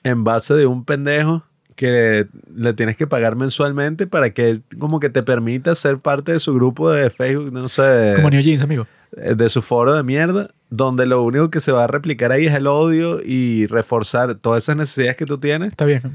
en 0.04 0.24
base 0.24 0.56
de 0.56 0.66
un 0.66 0.84
pendejo 0.84 1.44
que 1.82 2.28
le 2.56 2.74
tienes 2.74 2.96
que 2.96 3.08
pagar 3.08 3.36
mensualmente 3.36 4.06
para 4.06 4.30
que 4.30 4.50
él 4.50 4.64
como 4.78 5.00
que 5.00 5.10
te 5.10 5.24
permita 5.24 5.74
ser 5.74 5.98
parte 5.98 6.32
de 6.34 6.40
su 6.40 6.54
grupo 6.54 6.92
de 6.92 7.10
Facebook, 7.10 7.52
no 7.52 7.68
sé, 7.68 8.14
Como 8.16 8.30
New 8.30 8.42
Jeans, 8.42 8.62
amigo. 8.62 8.86
eh, 9.18 9.34
de 9.36 9.50
su 9.50 9.62
foro 9.64 9.96
de 9.96 10.04
mierda, 10.04 10.50
donde 10.70 11.06
lo 11.08 11.24
único 11.24 11.50
que 11.50 11.60
se 11.60 11.72
va 11.72 11.84
a 11.86 11.88
replicar 11.88 12.32
ahí 12.32 12.46
es 12.46 12.54
el 12.54 12.68
odio 12.68 13.20
y 13.26 13.66
reforzar 13.66 14.36
todas 14.36 14.64
esas 14.64 14.76
necesidades 14.76 15.16
que 15.16 15.26
tú 15.26 15.40
tienes. 15.40 15.70
Está 15.70 15.86
bien. 15.86 16.02
¿no? 16.04 16.12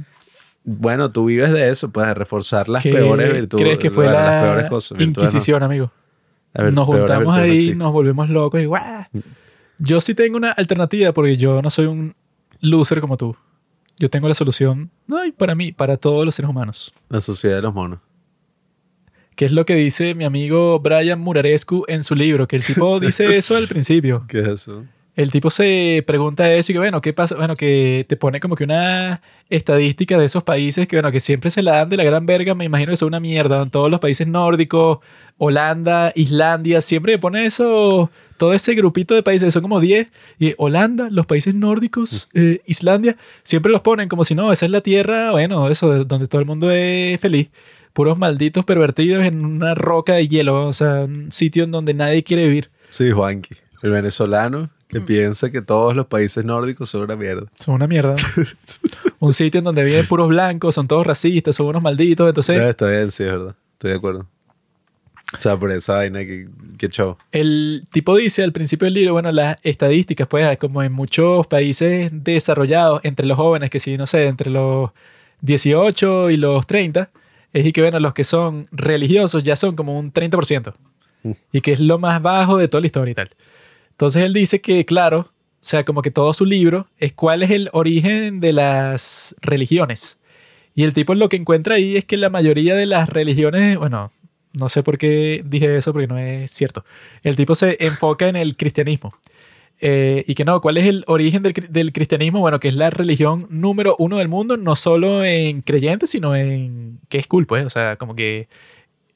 Bueno, 0.63 1.11
tú 1.11 1.25
vives 1.27 1.51
de 1.53 1.69
eso, 1.71 1.91
pues 1.91 2.07
de 2.07 2.15
reforzar 2.15 2.69
las 2.69 2.83
¿Qué 2.85 2.93
peores 2.93 3.33
virtudes. 3.33 3.65
¿Crees 3.65 3.79
que 3.81 3.91
fue 3.91 4.05
bueno, 4.05 4.19
la 4.21 4.31
las 4.31 4.43
peores 4.45 4.67
cosas? 4.67 4.99
virtudes 4.99 5.17
no. 5.17 5.23
Inquisición, 5.25 5.63
amigo? 5.65 5.91
Ver, 6.55 6.73
nos 6.73 6.87
juntamos 6.87 7.27
no 7.37 7.43
ahí, 7.43 7.75
nos 7.75 7.93
volvemos 7.93 8.31
locos 8.31 8.61
y 8.61 8.65
¡guau! 8.65 9.05
Yo 9.79 10.01
sí 10.01 10.15
tengo 10.15 10.37
una 10.39 10.53
alternativa 10.53 11.13
porque 11.13 11.37
yo 11.37 11.61
no 11.61 11.69
soy 11.71 11.87
un 11.87 12.15
loser 12.61 13.01
como 13.01 13.17
tú. 13.19 13.37
Yo 13.99 14.11
tengo 14.11 14.29
la 14.29 14.35
solución, 14.35 14.91
no, 15.07 15.25
y 15.25 15.33
para 15.33 15.55
mí, 15.55 15.73
para 15.73 15.97
todos 15.97 16.25
los 16.25 16.35
seres 16.35 16.51
humanos. 16.51 16.93
La 17.09 17.21
sociedad 17.21 17.57
de 17.57 17.63
los 17.63 17.75
monos. 17.75 18.01
Que 19.35 19.47
es 19.47 19.53
lo 19.53 19.67
que 19.67 19.75
dice 19.75 20.15
mi 20.15 20.25
amigo 20.25 20.79
Brian 20.81 21.21
Murarescu 21.21 21.85
en 21.89 22.05
su 22.05 22.15
libro, 22.15 22.47
que 22.47 22.57
el 22.57 22.65
tipo 22.65 23.01
dice 23.01 23.37
eso 23.37 23.57
al 23.57 23.69
principio. 23.69 24.25
¿Qué 24.29 24.41
es 24.41 24.49
eso? 24.49 24.85
El 25.17 25.31
tipo 25.31 25.49
se 25.49 26.05
pregunta 26.07 26.53
eso 26.53 26.73
y 26.73 26.75
que, 26.75 26.79
bueno, 26.79 27.01
¿qué 27.01 27.15
pasa? 27.15 27.37
Bueno, 27.37 27.57
que 27.57 28.05
te 28.07 28.19
pone 28.19 28.39
como 28.39 28.55
que 28.55 28.65
una 28.65 29.23
estadística 29.49 30.19
de 30.19 30.27
esos 30.27 30.43
países 30.43 30.87
que, 30.87 30.97
bueno, 30.97 31.11
que 31.11 31.21
siempre 31.21 31.51
se 31.51 31.63
la 31.63 31.77
dan 31.77 31.89
de 31.89 31.97
la 31.97 32.05
gran 32.05 32.27
verga. 32.27 32.55
Me 32.55 32.67
imagino 32.67 32.93
que 32.93 32.99
son 32.99 33.09
una 33.09 33.21
mierda. 33.21 33.63
En 33.63 33.71
todos 33.71 33.91
los 33.91 33.99
países 33.99 34.27
nórdicos, 34.27 34.99
Holanda, 35.39 36.13
Islandia, 36.15 36.83
siempre 36.83 37.19
ponen 37.19 37.45
esos 37.45 38.11
todo 38.37 38.55
ese 38.55 38.75
grupito 38.75 39.15
de 39.15 39.23
países, 39.23 39.53
son 39.53 39.63
como 39.63 39.81
10, 39.81 40.09
y 40.39 40.55
Holanda, 40.59 41.09
los 41.11 41.27
países 41.27 41.55
nórdicos, 41.55 42.29
eh, 42.35 42.61
Islandia, 42.67 43.17
siempre 43.43 43.73
los 43.73 43.81
ponen 43.81 44.09
como 44.09 44.25
si 44.25 44.35
no, 44.35 44.53
esa 44.53 44.67
es 44.67 44.73
la 44.73 44.81
tierra, 44.81 45.31
bueno, 45.33 45.69
eso, 45.69 46.05
donde 46.05 46.29
todo 46.29 46.41
el 46.41 46.47
mundo 46.47 46.71
es 46.71 47.21
feliz. 47.21 47.51
Puros 47.93 48.19
malditos 48.19 48.65
pervertidos 48.65 49.25
en 49.25 49.45
una 49.45 49.75
roca 49.75 50.15
de 50.15 50.29
hielo, 50.29 50.67
o 50.67 50.73
sea, 50.73 51.05
un 51.05 51.33
sitio 51.33 51.65
en 51.65 51.71
donde 51.71 51.95
nadie 51.95 52.23
quiere 52.23 52.47
vivir. 52.47 52.71
Sí, 52.91 53.11
Juanqui. 53.11 53.55
El 53.83 53.91
venezolano 53.91 54.71
que 54.89 55.01
piensa 55.01 55.51
que 55.51 55.63
todos 55.63 55.97
los 55.97 56.07
países 56.07 56.45
nórdicos 56.45 56.91
son 56.91 57.03
una 57.03 57.17
mierda. 57.17 57.47
Son 57.57 57.75
una 57.75 57.87
mierda. 57.87 58.15
un 59.19 59.33
sitio 59.33 59.59
en 59.59 59.65
donde 59.65 59.83
viven 59.83 60.07
puros 60.07 60.29
blancos, 60.29 60.75
son 60.75 60.87
todos 60.87 61.07
racistas, 61.07 61.57
son 61.57 61.67
unos 61.67 61.83
malditos, 61.83 62.29
entonces... 62.29 62.61
Eh, 62.61 62.69
está 62.69 62.89
bien, 62.89 63.11
sí, 63.11 63.25
es 63.25 63.33
verdad. 63.33 63.57
Estoy 63.73 63.91
de 63.91 63.97
acuerdo. 63.97 64.27
O 65.35 65.41
sea, 65.41 65.59
por 65.59 65.73
esa 65.73 65.97
vaina 65.97 66.21
que, 66.21 66.49
que 66.79 66.89
show. 66.89 67.17
El 67.33 67.85
tipo 67.91 68.17
dice 68.17 68.45
al 68.45 68.53
principio 68.53 68.85
del 68.85 68.95
libro, 68.95 69.13
bueno, 69.15 69.33
las 69.33 69.57
estadísticas, 69.65 70.29
pues, 70.29 70.57
como 70.59 70.83
en 70.83 70.93
muchos 70.93 71.47
países 71.49 72.11
desarrollados, 72.13 73.01
entre 73.03 73.27
los 73.27 73.37
jóvenes, 73.37 73.71
que 73.71 73.81
si, 73.81 73.97
no 73.97 74.07
sé, 74.07 74.27
entre 74.27 74.51
los 74.51 74.91
18 75.41 76.31
y 76.31 76.37
los 76.37 76.67
30, 76.67 77.11
es 77.53 77.67
y 77.67 77.73
que, 77.73 77.83
bueno, 77.83 77.99
los 78.01 78.15
que 78.15 78.23
son 78.23 78.69
religiosos 78.71 79.43
ya 79.43 79.57
son 79.57 79.75
como 79.75 79.99
un 79.99 80.13
30%. 80.13 80.75
Y 81.53 81.61
que 81.61 81.73
es 81.73 81.81
lo 81.81 81.99
más 81.99 82.23
bajo 82.23 82.57
de 82.57 82.69
toda 82.69 82.83
la 82.83 82.87
historia 82.87 83.13
y 83.13 83.15
tal. 83.15 83.31
Entonces 83.91 84.23
él 84.23 84.33
dice 84.33 84.61
que, 84.61 84.85
claro, 84.85 85.21
o 85.21 85.69
sea, 85.69 85.85
como 85.85 86.03
que 86.03 86.13
todo 86.13 86.33
su 86.35 86.45
libro 86.45 86.87
es 86.99 87.13
cuál 87.13 87.43
es 87.43 87.51
el 87.51 87.69
origen 87.73 88.41
de 88.41 88.53
las 88.53 89.35
religiones. 89.41 90.19
Y 90.77 90.85
el 90.85 90.93
tipo 90.93 91.15
lo 91.15 91.29
que 91.29 91.37
encuentra 91.37 91.77
ahí 91.77 91.97
es 91.97 92.05
que 92.05 92.17
la 92.17 92.31
mayoría 92.31 92.77
de 92.77 92.87
las 92.87 93.09
religiones, 93.09 93.79
bueno, 93.79 94.13
no 94.59 94.69
sé 94.69 94.83
por 94.83 94.99
qué 94.99 95.43
dije 95.45 95.77
eso 95.77 95.93
porque 95.93 96.07
no 96.07 96.19
es 96.19 96.51
cierto. 96.51 96.85
El 97.23 97.37
tipo 97.37 97.55
se 97.55 97.77
enfoca 97.81 98.29
en 98.29 98.37
el 98.37 98.57
cristianismo. 98.57 99.15
Eh, 99.81 100.25
y 100.27 100.35
que 100.35 100.45
no, 100.45 100.61
¿cuál 100.63 100.79
es 100.79 100.87
el 100.87 101.05
origen 101.07 101.43
del, 101.43 101.93
cristianismo? 101.93 102.41
Bueno, 102.41 102.61
que 102.61 102.69
es 102.69 102.75
la 102.75 102.91
religión 102.91 103.47
número 103.51 103.95
uno 103.99 104.17
del 104.19 104.29
mundo, 104.29 104.57
no 104.57 104.75
solo 104.75 105.25
en 105.25 105.61
creyentes, 105.61 106.11
sino 106.11 106.35
en 106.35 107.01
que 107.09 107.19
es 107.19 107.27
cool, 107.27 107.47
pues. 107.47 107.67
O 107.67 107.71
sea, 107.71 107.97
como 107.97 108.17
que 108.17 108.49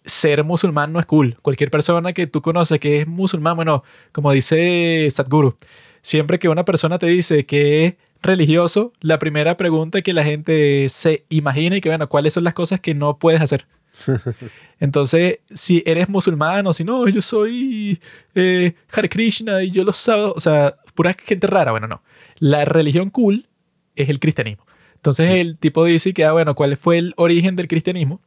ser 0.05 0.45
musulmán 0.45 0.93
no 0.93 1.01
es 1.01 1.07
cool. 1.07 1.39
Cualquier 1.43 1.71
persona 1.71 2.13
que 2.13 2.27
tú 2.27 2.43
conoces 2.43 2.79
que 2.81 3.01
es 3.01 3.07
musulmán, 3.07 3.57
bueno, 3.57 3.83
como 4.13 4.33
dice 4.33 5.09
Sadhguru, 5.11 5.57
siempre 6.03 6.39
que 6.39 6.49
una 6.49 6.65
persona 6.65 6.99
te 6.99 7.07
dice 7.07 7.47
que 7.47 7.87
es 7.87 7.95
religioso, 8.23 8.93
la 9.01 9.19
primera 9.19 9.57
pregunta 9.57 10.03
que 10.03 10.13
la 10.13 10.25
gente 10.25 10.89
se 10.91 11.25
imagina 11.31 11.77
y 11.77 11.81
que, 11.81 11.89
bueno, 11.89 12.09
¿cuáles 12.09 12.35
son 12.35 12.45
las 12.45 12.55
cosas 12.55 12.81
que 12.81 12.95
no 12.95 13.19
puedes 13.19 13.41
hacer? 13.41 13.67
Entonces, 14.81 15.41
si 15.55 15.83
eres 15.87 16.09
musulmán 16.09 16.67
o 16.67 16.73
si 16.73 16.85
no, 16.85 17.07
yo 17.09 17.21
soy 17.23 18.01
eh, 18.35 18.75
Hare 18.93 19.09
Krishna 19.09 19.63
y 19.63 19.71
yo 19.71 19.85
lo 19.85 19.93
sábados, 19.93 20.35
o 20.37 20.41
sea, 20.41 20.77
pura 20.95 21.15
gente 21.25 21.47
rara, 21.47 21.73
bueno, 21.73 21.87
no. 21.87 22.03
La 22.39 22.65
religión 22.65 23.11
cool 23.11 23.49
es 23.97 24.09
el 24.09 24.21
cristianismo. 24.21 24.65
Entonces 24.95 25.31
el 25.31 25.57
tipo 25.57 25.85
dice 25.85 26.13
que, 26.13 26.25
ah, 26.25 26.33
bueno, 26.33 26.55
¿cuál 26.55 26.77
fue 26.77 26.99
el 26.99 27.15
origen 27.17 27.57
del 27.57 27.69
cristianismo? 27.69 28.21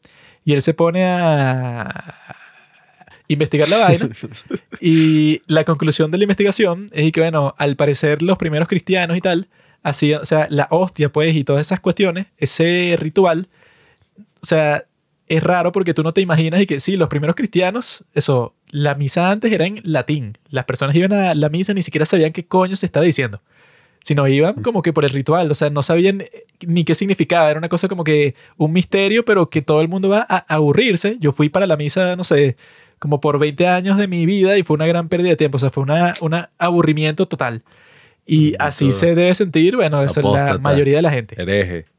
Y 0.43 0.53
él 0.53 0.61
se 0.61 0.73
pone 0.73 1.05
a 1.05 2.15
investigar 3.27 3.69
la 3.69 3.77
vaina. 3.77 4.09
y 4.81 5.41
la 5.47 5.63
conclusión 5.63 6.11
de 6.11 6.17
la 6.17 6.23
investigación 6.23 6.87
es 6.91 7.11
que, 7.11 7.21
bueno, 7.21 7.55
al 7.57 7.75
parecer 7.75 8.21
los 8.21 8.37
primeros 8.37 8.67
cristianos 8.67 9.17
y 9.17 9.21
tal, 9.21 9.47
hacían, 9.81 10.21
o 10.21 10.25
sea, 10.25 10.47
la 10.49 10.67
hostia, 10.71 11.11
pues, 11.11 11.35
y 11.35 11.43
todas 11.43 11.65
esas 11.65 11.79
cuestiones, 11.79 12.27
ese 12.37 12.95
ritual, 12.99 13.47
o 14.41 14.45
sea, 14.45 14.85
es 15.33 15.43
raro 15.43 15.71
porque 15.71 15.93
tú 15.93 16.03
no 16.03 16.13
te 16.13 16.21
imaginas 16.21 16.61
y 16.61 16.65
que 16.65 16.79
sí, 16.79 16.95
los 16.95 17.09
primeros 17.09 17.35
cristianos, 17.35 18.05
eso, 18.13 18.53
la 18.69 18.93
misa 18.93 19.31
antes 19.31 19.51
era 19.51 19.65
en 19.65 19.79
latín. 19.83 20.37
Las 20.49 20.65
personas 20.65 20.95
iban 20.95 21.11
a 21.11 21.33
la 21.33 21.49
misa 21.49 21.73
ni 21.73 21.81
siquiera 21.81 22.05
sabían 22.05 22.31
qué 22.31 22.45
coño 22.45 22.75
se 22.75 22.85
estaba 22.85 23.05
diciendo. 23.05 23.41
Sino 24.03 24.27
iban 24.27 24.61
como 24.61 24.81
que 24.81 24.93
por 24.93 25.05
el 25.05 25.11
ritual, 25.11 25.49
o 25.49 25.55
sea, 25.55 25.69
no 25.69 25.81
sabían 25.81 26.23
ni 26.67 26.83
qué 26.83 26.93
significaba. 26.93 27.49
Era 27.49 27.57
una 27.57 27.69
cosa 27.69 27.87
como 27.87 28.03
que 28.03 28.35
un 28.57 28.73
misterio, 28.73 29.25
pero 29.25 29.49
que 29.49 29.61
todo 29.61 29.81
el 29.81 29.87
mundo 29.87 30.09
va 30.09 30.25
a 30.29 30.45
aburrirse. 30.53 31.17
Yo 31.19 31.31
fui 31.31 31.49
para 31.49 31.65
la 31.65 31.77
misa, 31.77 32.15
no 32.15 32.23
sé, 32.23 32.57
como 32.99 33.19
por 33.19 33.39
20 33.39 33.65
años 33.65 33.97
de 33.97 34.07
mi 34.07 34.25
vida 34.25 34.57
y 34.57 34.63
fue 34.63 34.75
una 34.75 34.85
gran 34.85 35.07
pérdida 35.07 35.29
de 35.29 35.37
tiempo. 35.37 35.55
O 35.55 35.59
sea, 35.59 35.69
fue 35.69 35.83
una, 35.83 36.13
un 36.21 36.35
aburrimiento 36.57 37.27
total. 37.27 37.63
Y 38.25 38.53
así 38.59 38.91
se 38.91 39.15
debe 39.15 39.33
sentir, 39.33 39.77
bueno, 39.77 40.03
eso 40.03 40.19
es 40.19 40.25
la 40.25 40.57
mayoría 40.57 40.97
de 40.97 41.01
la 41.01 41.11
gente. 41.11 41.41
Hereje. 41.41 41.92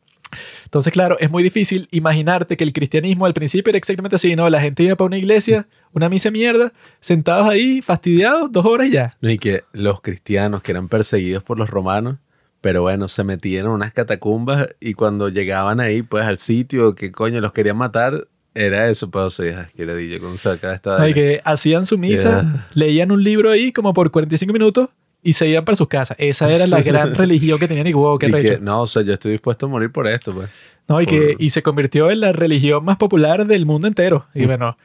Entonces, 0.75 0.93
claro, 0.93 1.17
es 1.21 1.31
muy 1.31 1.45
difícil 1.45 1.87
imaginarte 1.93 2.57
que 2.57 2.65
el 2.65 2.73
cristianismo 2.73 3.27
al 3.27 3.33
principio 3.33 3.71
era 3.71 3.79
exactamente 3.79 4.17
así, 4.17 4.35
¿no? 4.35 4.51
La 4.51 4.61
gente 4.61 4.83
iba 4.83 4.97
para 4.97 5.07
una 5.07 5.17
iglesia, 5.17 5.69
una 5.93 6.09
misa 6.09 6.33
mierda, 6.33 6.73
sentados 6.99 7.49
ahí, 7.49 7.81
fastidiados, 7.81 8.51
dos 8.51 8.65
horas 8.65 8.89
y 8.89 8.91
ya. 8.91 9.13
Y 9.23 9.39
que 9.39 9.63
los 9.73 10.01
cristianos 10.01 10.63
que 10.63 10.73
eran 10.73 10.89
perseguidos 10.89 11.45
por 11.45 11.59
los 11.59 11.71
romanos, 11.71 12.17
pero 12.61 12.83
bueno, 12.83 13.07
se 13.07 13.23
metían 13.23 13.67
en 13.67 13.71
unas 13.71 13.93
catacumbas 13.93 14.67
y 14.81 14.95
cuando 14.95 15.29
llegaban 15.29 15.79
ahí, 15.79 16.03
pues 16.03 16.27
al 16.27 16.39
sitio 16.39 16.97
que 16.97 17.13
coño 17.13 17.41
los 17.41 17.53
querían 17.53 17.77
matar, 17.77 18.27
era 18.53 18.91
eso, 18.91 19.09
pues, 19.13 19.27
o 19.27 19.31
sea, 19.31 19.69
que 19.77 19.85
era 19.85 19.95
DJ 19.95 20.19
con 20.19 20.39
saca 20.39 20.75
esta. 20.75 21.09
Y 21.09 21.15
que 21.15 21.41
hacían 21.45 21.87
su 21.87 21.99
misa, 21.99 22.67
leían 22.75 23.13
un 23.13 23.23
libro 23.23 23.53
ahí 23.53 23.71
como 23.71 23.93
por 23.93 24.11
45 24.11 24.53
minutos 24.53 24.91
y 25.25 25.33
se 25.33 25.49
iban 25.49 25.65
para 25.65 25.75
sus 25.75 25.89
casas. 25.89 26.17
Esa 26.21 26.55
era 26.55 26.67
la 26.67 26.83
gran 26.83 27.15
religión 27.17 27.59
que 27.59 27.67
tenían 27.67 27.87
y 27.87 27.95
wow, 27.95 28.19
qué 28.19 28.29
recho. 28.29 28.59
no, 28.61 28.83
o 28.83 28.87
sea, 28.87 29.03
yo 29.03 29.15
estoy 29.15 29.33
dispuesto 29.33 29.67
a 29.67 29.69
morir 29.71 29.91
por 29.91 30.07
esto, 30.07 30.33
pues. 30.33 30.51
No, 30.87 31.01
y 31.01 31.07
que 31.07 31.35
y 31.39 31.49
se 31.49 31.63
convirtió 31.63 32.11
en 32.11 32.21
la 32.21 32.33
religión 32.33 32.85
más 32.85 32.99
popular 32.99 33.47
del 33.47 33.65
mundo 33.65 33.89
entero. 33.89 34.27
Y 34.35 34.45
bueno, 34.45 34.77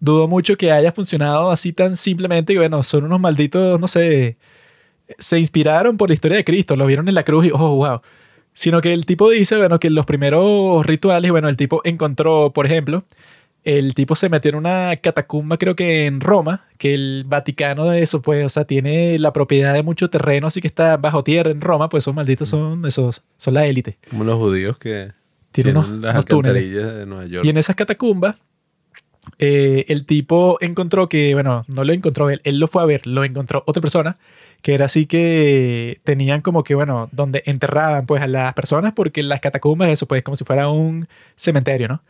dudo 0.00 0.26
mucho 0.26 0.56
que 0.56 0.72
haya 0.72 0.90
funcionado 0.92 1.50
así 1.50 1.74
tan 1.74 1.94
simplemente. 1.94 2.54
Y 2.54 2.56
bueno, 2.56 2.82
son 2.82 3.04
unos 3.04 3.20
malditos, 3.20 3.78
no 3.78 3.86
sé, 3.86 4.38
se 5.18 5.38
inspiraron 5.38 5.98
por 5.98 6.08
la 6.08 6.14
historia 6.14 6.38
de 6.38 6.44
Cristo, 6.44 6.74
lo 6.74 6.86
vieron 6.86 7.06
en 7.08 7.14
la 7.14 7.22
cruz 7.22 7.46
y 7.46 7.50
oh, 7.52 7.76
wow. 7.76 8.00
Sino 8.54 8.80
que 8.80 8.94
el 8.94 9.04
tipo 9.04 9.30
dice, 9.30 9.56
bueno, 9.56 9.78
que 9.78 9.90
los 9.90 10.06
primeros 10.06 10.84
rituales, 10.86 11.30
bueno, 11.30 11.48
el 11.48 11.56
tipo 11.56 11.82
encontró, 11.84 12.52
por 12.52 12.66
ejemplo, 12.66 13.04
el 13.64 13.94
tipo 13.94 14.14
se 14.14 14.28
metió 14.28 14.50
en 14.50 14.56
una 14.56 14.96
catacumba, 14.96 15.56
creo 15.56 15.76
que 15.76 16.06
en 16.06 16.20
Roma, 16.20 16.64
que 16.78 16.94
el 16.94 17.24
Vaticano 17.26 17.88
de 17.88 18.02
eso, 18.02 18.20
pues, 18.22 18.44
o 18.44 18.48
sea, 18.48 18.64
tiene 18.64 19.18
la 19.18 19.32
propiedad 19.32 19.72
de 19.74 19.82
mucho 19.82 20.10
terreno, 20.10 20.48
así 20.48 20.60
que 20.60 20.66
está 20.66 20.96
bajo 20.96 21.22
tierra 21.22 21.50
en 21.50 21.60
Roma, 21.60 21.88
pues 21.88 22.04
esos 22.04 22.14
malditos 22.14 22.48
son 22.48 22.84
esos, 22.86 23.22
son 23.36 23.54
la 23.54 23.66
élite. 23.66 23.98
Como 24.10 24.24
los 24.24 24.38
judíos 24.38 24.78
que 24.78 25.12
tienen, 25.52 25.76
unos, 25.76 25.90
las 25.90 26.24
de 26.24 27.06
Nueva 27.06 27.26
York. 27.26 27.44
Y 27.44 27.50
en 27.50 27.56
esas 27.56 27.76
catacumbas, 27.76 28.42
eh, 29.38 29.84
el 29.88 30.06
tipo 30.06 30.58
encontró 30.60 31.08
que, 31.08 31.34
bueno, 31.34 31.64
no 31.68 31.84
lo 31.84 31.92
encontró 31.92 32.30
él, 32.30 32.40
él 32.44 32.58
lo 32.58 32.66
fue 32.66 32.82
a 32.82 32.86
ver, 32.86 33.06
lo 33.06 33.22
encontró 33.22 33.62
otra 33.66 33.80
persona, 33.80 34.16
que 34.62 34.74
era 34.74 34.86
así 34.86 35.06
que 35.06 36.00
tenían 36.02 36.40
como 36.40 36.64
que, 36.64 36.74
bueno, 36.74 37.08
donde 37.12 37.42
enterraban 37.46 38.06
pues 38.06 38.22
a 38.22 38.26
las 38.26 38.54
personas, 38.54 38.92
porque 38.92 39.22
las 39.22 39.40
catacumbas, 39.40 39.90
eso 39.90 40.06
pues 40.06 40.22
como 40.22 40.36
si 40.36 40.44
fuera 40.44 40.68
un 40.68 41.08
cementerio, 41.36 41.86
¿no? 41.86 42.02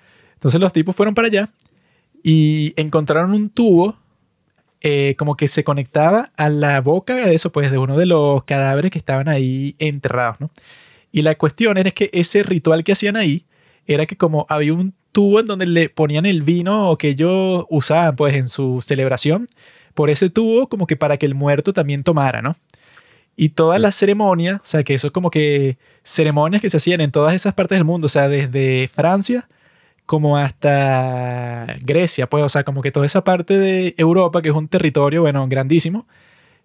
Entonces 0.42 0.60
los 0.60 0.72
tipos 0.72 0.96
fueron 0.96 1.14
para 1.14 1.28
allá 1.28 1.48
y 2.20 2.72
encontraron 2.74 3.32
un 3.32 3.48
tubo 3.48 3.96
eh, 4.80 5.14
como 5.16 5.36
que 5.36 5.46
se 5.46 5.62
conectaba 5.62 6.32
a 6.36 6.48
la 6.48 6.80
boca 6.80 7.14
de 7.14 7.32
eso, 7.32 7.52
pues 7.52 7.70
de 7.70 7.78
uno 7.78 7.96
de 7.96 8.06
los 8.06 8.42
cadáveres 8.42 8.90
que 8.90 8.98
estaban 8.98 9.28
ahí 9.28 9.76
enterrados, 9.78 10.40
¿no? 10.40 10.50
Y 11.12 11.22
la 11.22 11.36
cuestión 11.36 11.78
era 11.78 11.92
que 11.92 12.10
ese 12.12 12.42
ritual 12.42 12.82
que 12.82 12.90
hacían 12.90 13.14
ahí 13.14 13.46
era 13.86 14.04
que 14.04 14.16
como 14.16 14.44
había 14.48 14.74
un 14.74 14.94
tubo 15.12 15.38
en 15.38 15.46
donde 15.46 15.66
le 15.66 15.88
ponían 15.88 16.26
el 16.26 16.42
vino 16.42 16.96
que 16.96 17.10
ellos 17.10 17.64
usaban 17.70 18.16
pues 18.16 18.34
en 18.34 18.48
su 18.48 18.80
celebración, 18.82 19.46
por 19.94 20.10
ese 20.10 20.28
tubo 20.28 20.68
como 20.68 20.88
que 20.88 20.96
para 20.96 21.18
que 21.18 21.26
el 21.26 21.36
muerto 21.36 21.72
también 21.72 22.02
tomara, 22.02 22.42
¿no? 22.42 22.56
Y 23.36 23.50
toda 23.50 23.78
la 23.78 23.92
ceremonia, 23.92 24.56
o 24.56 24.66
sea 24.66 24.82
que 24.82 24.94
eso 24.94 25.06
es 25.06 25.12
como 25.12 25.30
que 25.30 25.78
ceremonias 26.02 26.60
que 26.60 26.68
se 26.68 26.78
hacían 26.78 27.00
en 27.00 27.12
todas 27.12 27.32
esas 27.32 27.54
partes 27.54 27.78
del 27.78 27.84
mundo, 27.84 28.06
o 28.06 28.08
sea, 28.08 28.26
desde 28.26 28.88
Francia 28.88 29.46
como 30.06 30.36
hasta 30.38 31.66
Grecia, 31.84 32.28
pues, 32.28 32.44
o 32.44 32.48
sea, 32.48 32.64
como 32.64 32.82
que 32.82 32.92
toda 32.92 33.06
esa 33.06 33.24
parte 33.24 33.58
de 33.58 33.94
Europa, 33.98 34.42
que 34.42 34.50
es 34.50 34.54
un 34.54 34.68
territorio, 34.68 35.22
bueno, 35.22 35.46
grandísimo, 35.48 36.06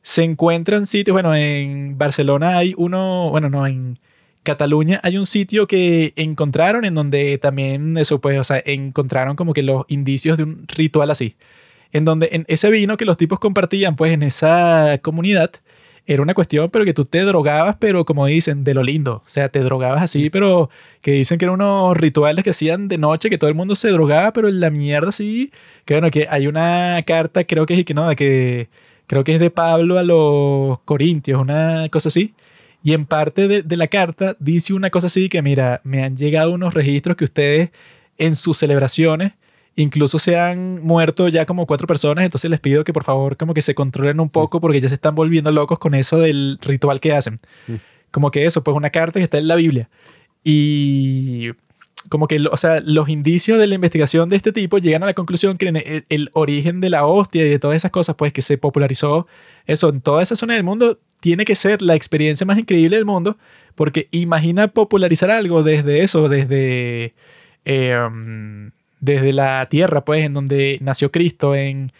se 0.01 0.23
encuentran 0.23 0.87
sitios, 0.87 1.13
bueno, 1.13 1.35
en 1.35 1.97
Barcelona 1.97 2.57
hay 2.57 2.73
uno, 2.77 3.29
bueno, 3.29 3.49
no, 3.49 3.67
en 3.67 3.99
Cataluña 4.43 4.99
hay 5.03 5.17
un 5.17 5.25
sitio 5.25 5.67
que 5.67 6.13
encontraron 6.15 6.85
en 6.85 6.95
donde 6.95 7.37
también 7.37 7.97
eso, 7.97 8.21
pues, 8.21 8.39
o 8.39 8.43
sea, 8.43 8.61
encontraron 8.65 9.35
como 9.35 9.53
que 9.53 9.63
los 9.63 9.85
indicios 9.89 10.37
de 10.37 10.43
un 10.43 10.67
ritual 10.67 11.11
así, 11.11 11.35
en 11.91 12.05
donde 12.05 12.29
en 12.31 12.45
ese 12.47 12.69
vino 12.71 12.97
que 12.97 13.05
los 13.05 13.17
tipos 13.17 13.39
compartían, 13.39 13.95
pues, 13.95 14.13
en 14.13 14.23
esa 14.23 14.99
comunidad, 15.01 15.51
era 16.07 16.21
una 16.21 16.33
cuestión, 16.33 16.69
pero 16.71 16.85
que 16.85 16.93
tú 16.93 17.03
te 17.03 17.21
drogabas, 17.23 17.75
pero 17.77 18.05
como 18.05 18.25
dicen, 18.25 18.63
de 18.63 18.73
lo 18.73 18.81
lindo. 18.81 19.15
O 19.25 19.29
sea, 19.29 19.49
te 19.49 19.59
drogabas 19.59 20.01
así, 20.01 20.29
pero 20.29 20.69
que 21.01 21.11
dicen 21.11 21.37
que 21.37 21.45
eran 21.45 21.55
unos 21.55 21.97
rituales 21.97 22.43
que 22.45 22.51
hacían 22.51 22.87
de 22.87 22.97
noche, 22.97 23.29
que 23.29 23.37
todo 23.37 23.49
el 23.49 23.55
mundo 23.55 23.75
se 23.75 23.89
drogaba, 23.89 24.31
pero 24.31 24.47
en 24.47 24.61
la 24.61 24.69
mierda 24.71 25.11
sí. 25.11 25.51
Que 25.85 25.95
bueno, 25.95 26.09
que 26.09 26.25
hay 26.29 26.47
una 26.47 27.01
carta, 27.05 27.43
creo 27.43 27.65
que 27.65 27.73
es 27.73 27.85
que 27.85 27.93
no, 27.93 28.07
de 28.07 28.15
que 28.15 28.69
creo 29.05 29.25
que 29.25 29.33
es 29.35 29.39
de 29.41 29.51
Pablo 29.51 29.99
a 29.99 30.03
los 30.03 30.79
Corintios, 30.85 31.41
una 31.41 31.89
cosa 31.89 32.07
así. 32.07 32.33
Y 32.83 32.93
en 32.93 33.05
parte 33.05 33.49
de, 33.49 33.61
de 33.63 33.77
la 33.77 33.87
carta 33.87 34.37
dice 34.39 34.73
una 34.73 34.89
cosa 34.89 35.07
así 35.07 35.27
que, 35.27 35.41
mira, 35.41 35.81
me 35.83 36.03
han 36.03 36.15
llegado 36.15 36.51
unos 36.53 36.73
registros 36.73 37.17
que 37.17 37.25
ustedes 37.25 37.71
en 38.17 38.35
sus 38.37 38.57
celebraciones 38.57 39.33
Incluso 39.79 40.17
se 40.17 40.39
han 40.39 40.83
muerto 40.83 41.27
ya 41.27 41.45
como 41.45 41.67
cuatro 41.67 41.85
personas, 41.85 42.25
entonces 42.25 42.49
les 42.49 42.59
pido 42.59 42.83
que 42.83 42.93
por 42.93 43.03
favor 43.03 43.37
como 43.37 43.53
que 43.53 43.61
se 43.61 43.75
controlen 43.75 44.19
un 44.19 44.29
poco 44.29 44.59
porque 44.59 44.81
ya 44.81 44.89
se 44.89 44.95
están 44.95 45.13
volviendo 45.13 45.51
locos 45.51 45.77
con 45.77 45.93
eso 45.93 46.17
del 46.17 46.57
ritual 46.63 46.99
que 46.99 47.13
hacen. 47.13 47.39
Como 48.09 48.31
que 48.31 48.47
eso, 48.47 48.63
pues 48.63 48.75
una 48.75 48.89
carta 48.89 49.19
que 49.19 49.23
está 49.23 49.37
en 49.37 49.47
la 49.47 49.55
Biblia. 49.55 49.87
Y 50.43 51.51
como 52.09 52.27
que, 52.27 52.43
o 52.51 52.57
sea, 52.57 52.79
los 52.79 53.07
indicios 53.07 53.59
de 53.59 53.67
la 53.67 53.75
investigación 53.75 54.29
de 54.29 54.37
este 54.37 54.51
tipo 54.51 54.79
llegan 54.79 55.03
a 55.03 55.05
la 55.05 55.13
conclusión 55.13 55.57
que 55.59 55.67
el, 55.67 56.05
el, 56.09 56.29
origen 56.33 56.81
de 56.81 56.89
la 56.89 57.05
hostia 57.05 57.45
y 57.45 57.49
de 57.49 57.59
todas 57.59 57.75
esas 57.75 57.91
cosas, 57.91 58.15
pues 58.15 58.33
que 58.33 58.41
se 58.41 58.57
popularizó 58.57 59.27
eso 59.67 59.89
en 59.89 60.01
toda 60.01 60.23
esa 60.23 60.35
zona 60.35 60.55
del 60.55 60.63
mundo, 60.63 60.97
tiene 61.19 61.45
que 61.45 61.53
ser 61.53 61.83
la 61.83 61.93
experiencia 61.93 62.47
más 62.47 62.57
increíble 62.57 62.95
del 62.95 63.05
mundo, 63.05 63.37
porque 63.75 64.07
imagina 64.09 64.69
popularizar 64.69 65.29
algo 65.29 65.61
desde 65.61 66.01
eso, 66.01 66.29
desde... 66.29 67.13
Eh, 67.65 68.71
desde 69.07 69.31
la 69.31 69.65
tierra, 69.69 70.03
pues, 70.03 70.25
en 70.25 70.33
donde 70.33 70.77
nació 70.81 71.11
Cristo, 71.11 71.55
en, 71.55 71.91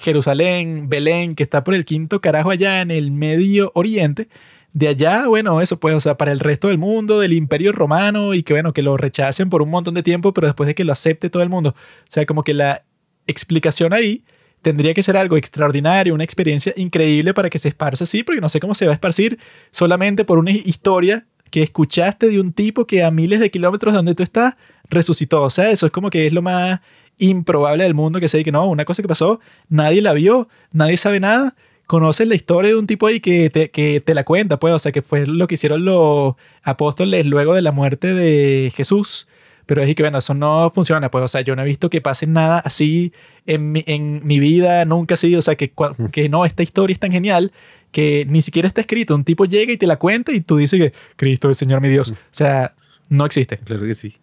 Jerusalén, 0.00 0.88
Belén, 0.88 1.34
que 1.34 1.42
está 1.42 1.62
por 1.64 1.74
el 1.74 1.84
quinto 1.84 2.22
carajo 2.22 2.50
allá 2.50 2.80
en 2.80 2.90
el 2.90 3.10
Medio 3.10 3.70
Oriente. 3.74 4.28
De 4.72 4.88
allá, 4.88 5.26
bueno, 5.26 5.60
eso 5.60 5.78
pues, 5.78 5.94
o 5.94 6.00
sea, 6.00 6.16
para 6.16 6.32
el 6.32 6.40
resto 6.40 6.68
del 6.68 6.78
mundo, 6.78 7.20
del 7.20 7.34
imperio 7.34 7.72
romano, 7.72 8.32
y 8.32 8.42
que 8.42 8.54
bueno, 8.54 8.72
que 8.72 8.80
lo 8.80 8.96
rechacen 8.96 9.50
por 9.50 9.60
un 9.60 9.68
montón 9.68 9.92
de 9.92 10.02
tiempo, 10.02 10.32
pero 10.32 10.46
después 10.46 10.66
de 10.66 10.74
que 10.74 10.84
lo 10.84 10.92
acepte 10.92 11.28
todo 11.28 11.42
el 11.42 11.50
mundo. 11.50 11.74
O 11.76 12.06
sea, 12.08 12.24
como 12.24 12.42
que 12.42 12.54
la 12.54 12.84
explicación 13.26 13.92
ahí 13.92 14.24
tendría 14.62 14.94
que 14.94 15.02
ser 15.02 15.18
algo 15.18 15.36
extraordinario, 15.36 16.14
una 16.14 16.24
experiencia 16.24 16.72
increíble 16.76 17.34
para 17.34 17.50
que 17.50 17.58
se 17.58 17.68
esparza 17.68 18.04
así, 18.04 18.22
porque 18.22 18.40
no 18.40 18.48
sé 18.48 18.60
cómo 18.60 18.74
se 18.74 18.86
va 18.86 18.92
a 18.92 18.94
esparcir 18.94 19.38
solamente 19.70 20.24
por 20.24 20.38
una 20.38 20.52
historia 20.52 21.26
que 21.52 21.62
escuchaste 21.62 22.28
de 22.28 22.40
un 22.40 22.52
tipo 22.52 22.86
que 22.86 23.04
a 23.04 23.12
miles 23.12 23.38
de 23.38 23.50
kilómetros 23.50 23.92
de 23.92 23.98
donde 23.98 24.14
tú 24.16 24.24
estás 24.24 24.54
resucitó. 24.90 25.42
O 25.42 25.50
sea, 25.50 25.70
eso 25.70 25.86
es 25.86 25.92
como 25.92 26.10
que 26.10 26.26
es 26.26 26.32
lo 26.32 26.42
más 26.42 26.80
improbable 27.18 27.84
del 27.84 27.94
mundo 27.94 28.18
que 28.18 28.28
se 28.28 28.42
que 28.42 28.50
no, 28.50 28.66
una 28.66 28.84
cosa 28.84 29.02
que 29.02 29.08
pasó, 29.08 29.38
nadie 29.68 30.02
la 30.02 30.14
vio, 30.14 30.48
nadie 30.72 30.96
sabe 30.96 31.20
nada. 31.20 31.54
Conoces 31.86 32.26
la 32.26 32.34
historia 32.34 32.70
de 32.70 32.76
un 32.76 32.86
tipo 32.86 33.06
ahí 33.06 33.20
que 33.20 33.50
te, 33.50 33.70
que 33.70 34.00
te 34.00 34.14
la 34.14 34.24
cuenta, 34.24 34.58
pues, 34.58 34.74
o 34.74 34.78
sea, 34.78 34.92
que 34.92 35.02
fue 35.02 35.26
lo 35.26 35.46
que 35.46 35.54
hicieron 35.54 35.84
los 35.84 36.34
apóstoles 36.62 37.26
luego 37.26 37.54
de 37.54 37.62
la 37.62 37.70
muerte 37.70 38.14
de 38.14 38.72
Jesús. 38.74 39.28
Pero 39.66 39.82
es 39.82 39.94
que, 39.94 40.02
bueno, 40.02 40.18
eso 40.18 40.34
no 40.34 40.70
funciona, 40.70 41.10
pues, 41.10 41.24
o 41.24 41.28
sea, 41.28 41.42
yo 41.42 41.54
no 41.54 41.62
he 41.62 41.66
visto 41.66 41.90
que 41.90 42.00
pase 42.00 42.26
nada 42.26 42.60
así 42.60 43.12
en 43.46 43.72
mi, 43.72 43.84
en 43.86 44.26
mi 44.26 44.40
vida, 44.40 44.84
nunca 44.86 45.14
así, 45.14 45.36
o 45.36 45.42
sea, 45.42 45.54
que, 45.54 45.72
que 46.12 46.28
no, 46.28 46.44
esta 46.46 46.62
historia 46.62 46.94
es 46.94 46.98
tan 46.98 47.12
genial 47.12 47.52
que 47.92 48.26
ni 48.28 48.42
siquiera 48.42 48.66
está 48.66 48.80
escrito. 48.80 49.14
Un 49.14 49.24
tipo 49.24 49.44
llega 49.44 49.72
y 49.72 49.76
te 49.76 49.86
la 49.86 49.98
cuenta 49.98 50.32
y 50.32 50.40
tú 50.40 50.56
dices 50.56 50.80
que 50.80 50.92
Cristo 51.16 51.50
es 51.50 51.58
Señor 51.58 51.80
mi 51.80 51.88
Dios. 51.88 52.10
O 52.10 52.16
sea, 52.30 52.74
no 53.08 53.24
existe. 53.24 53.58
Claro 53.58 53.84
que 53.84 53.94
sí. 53.94 54.16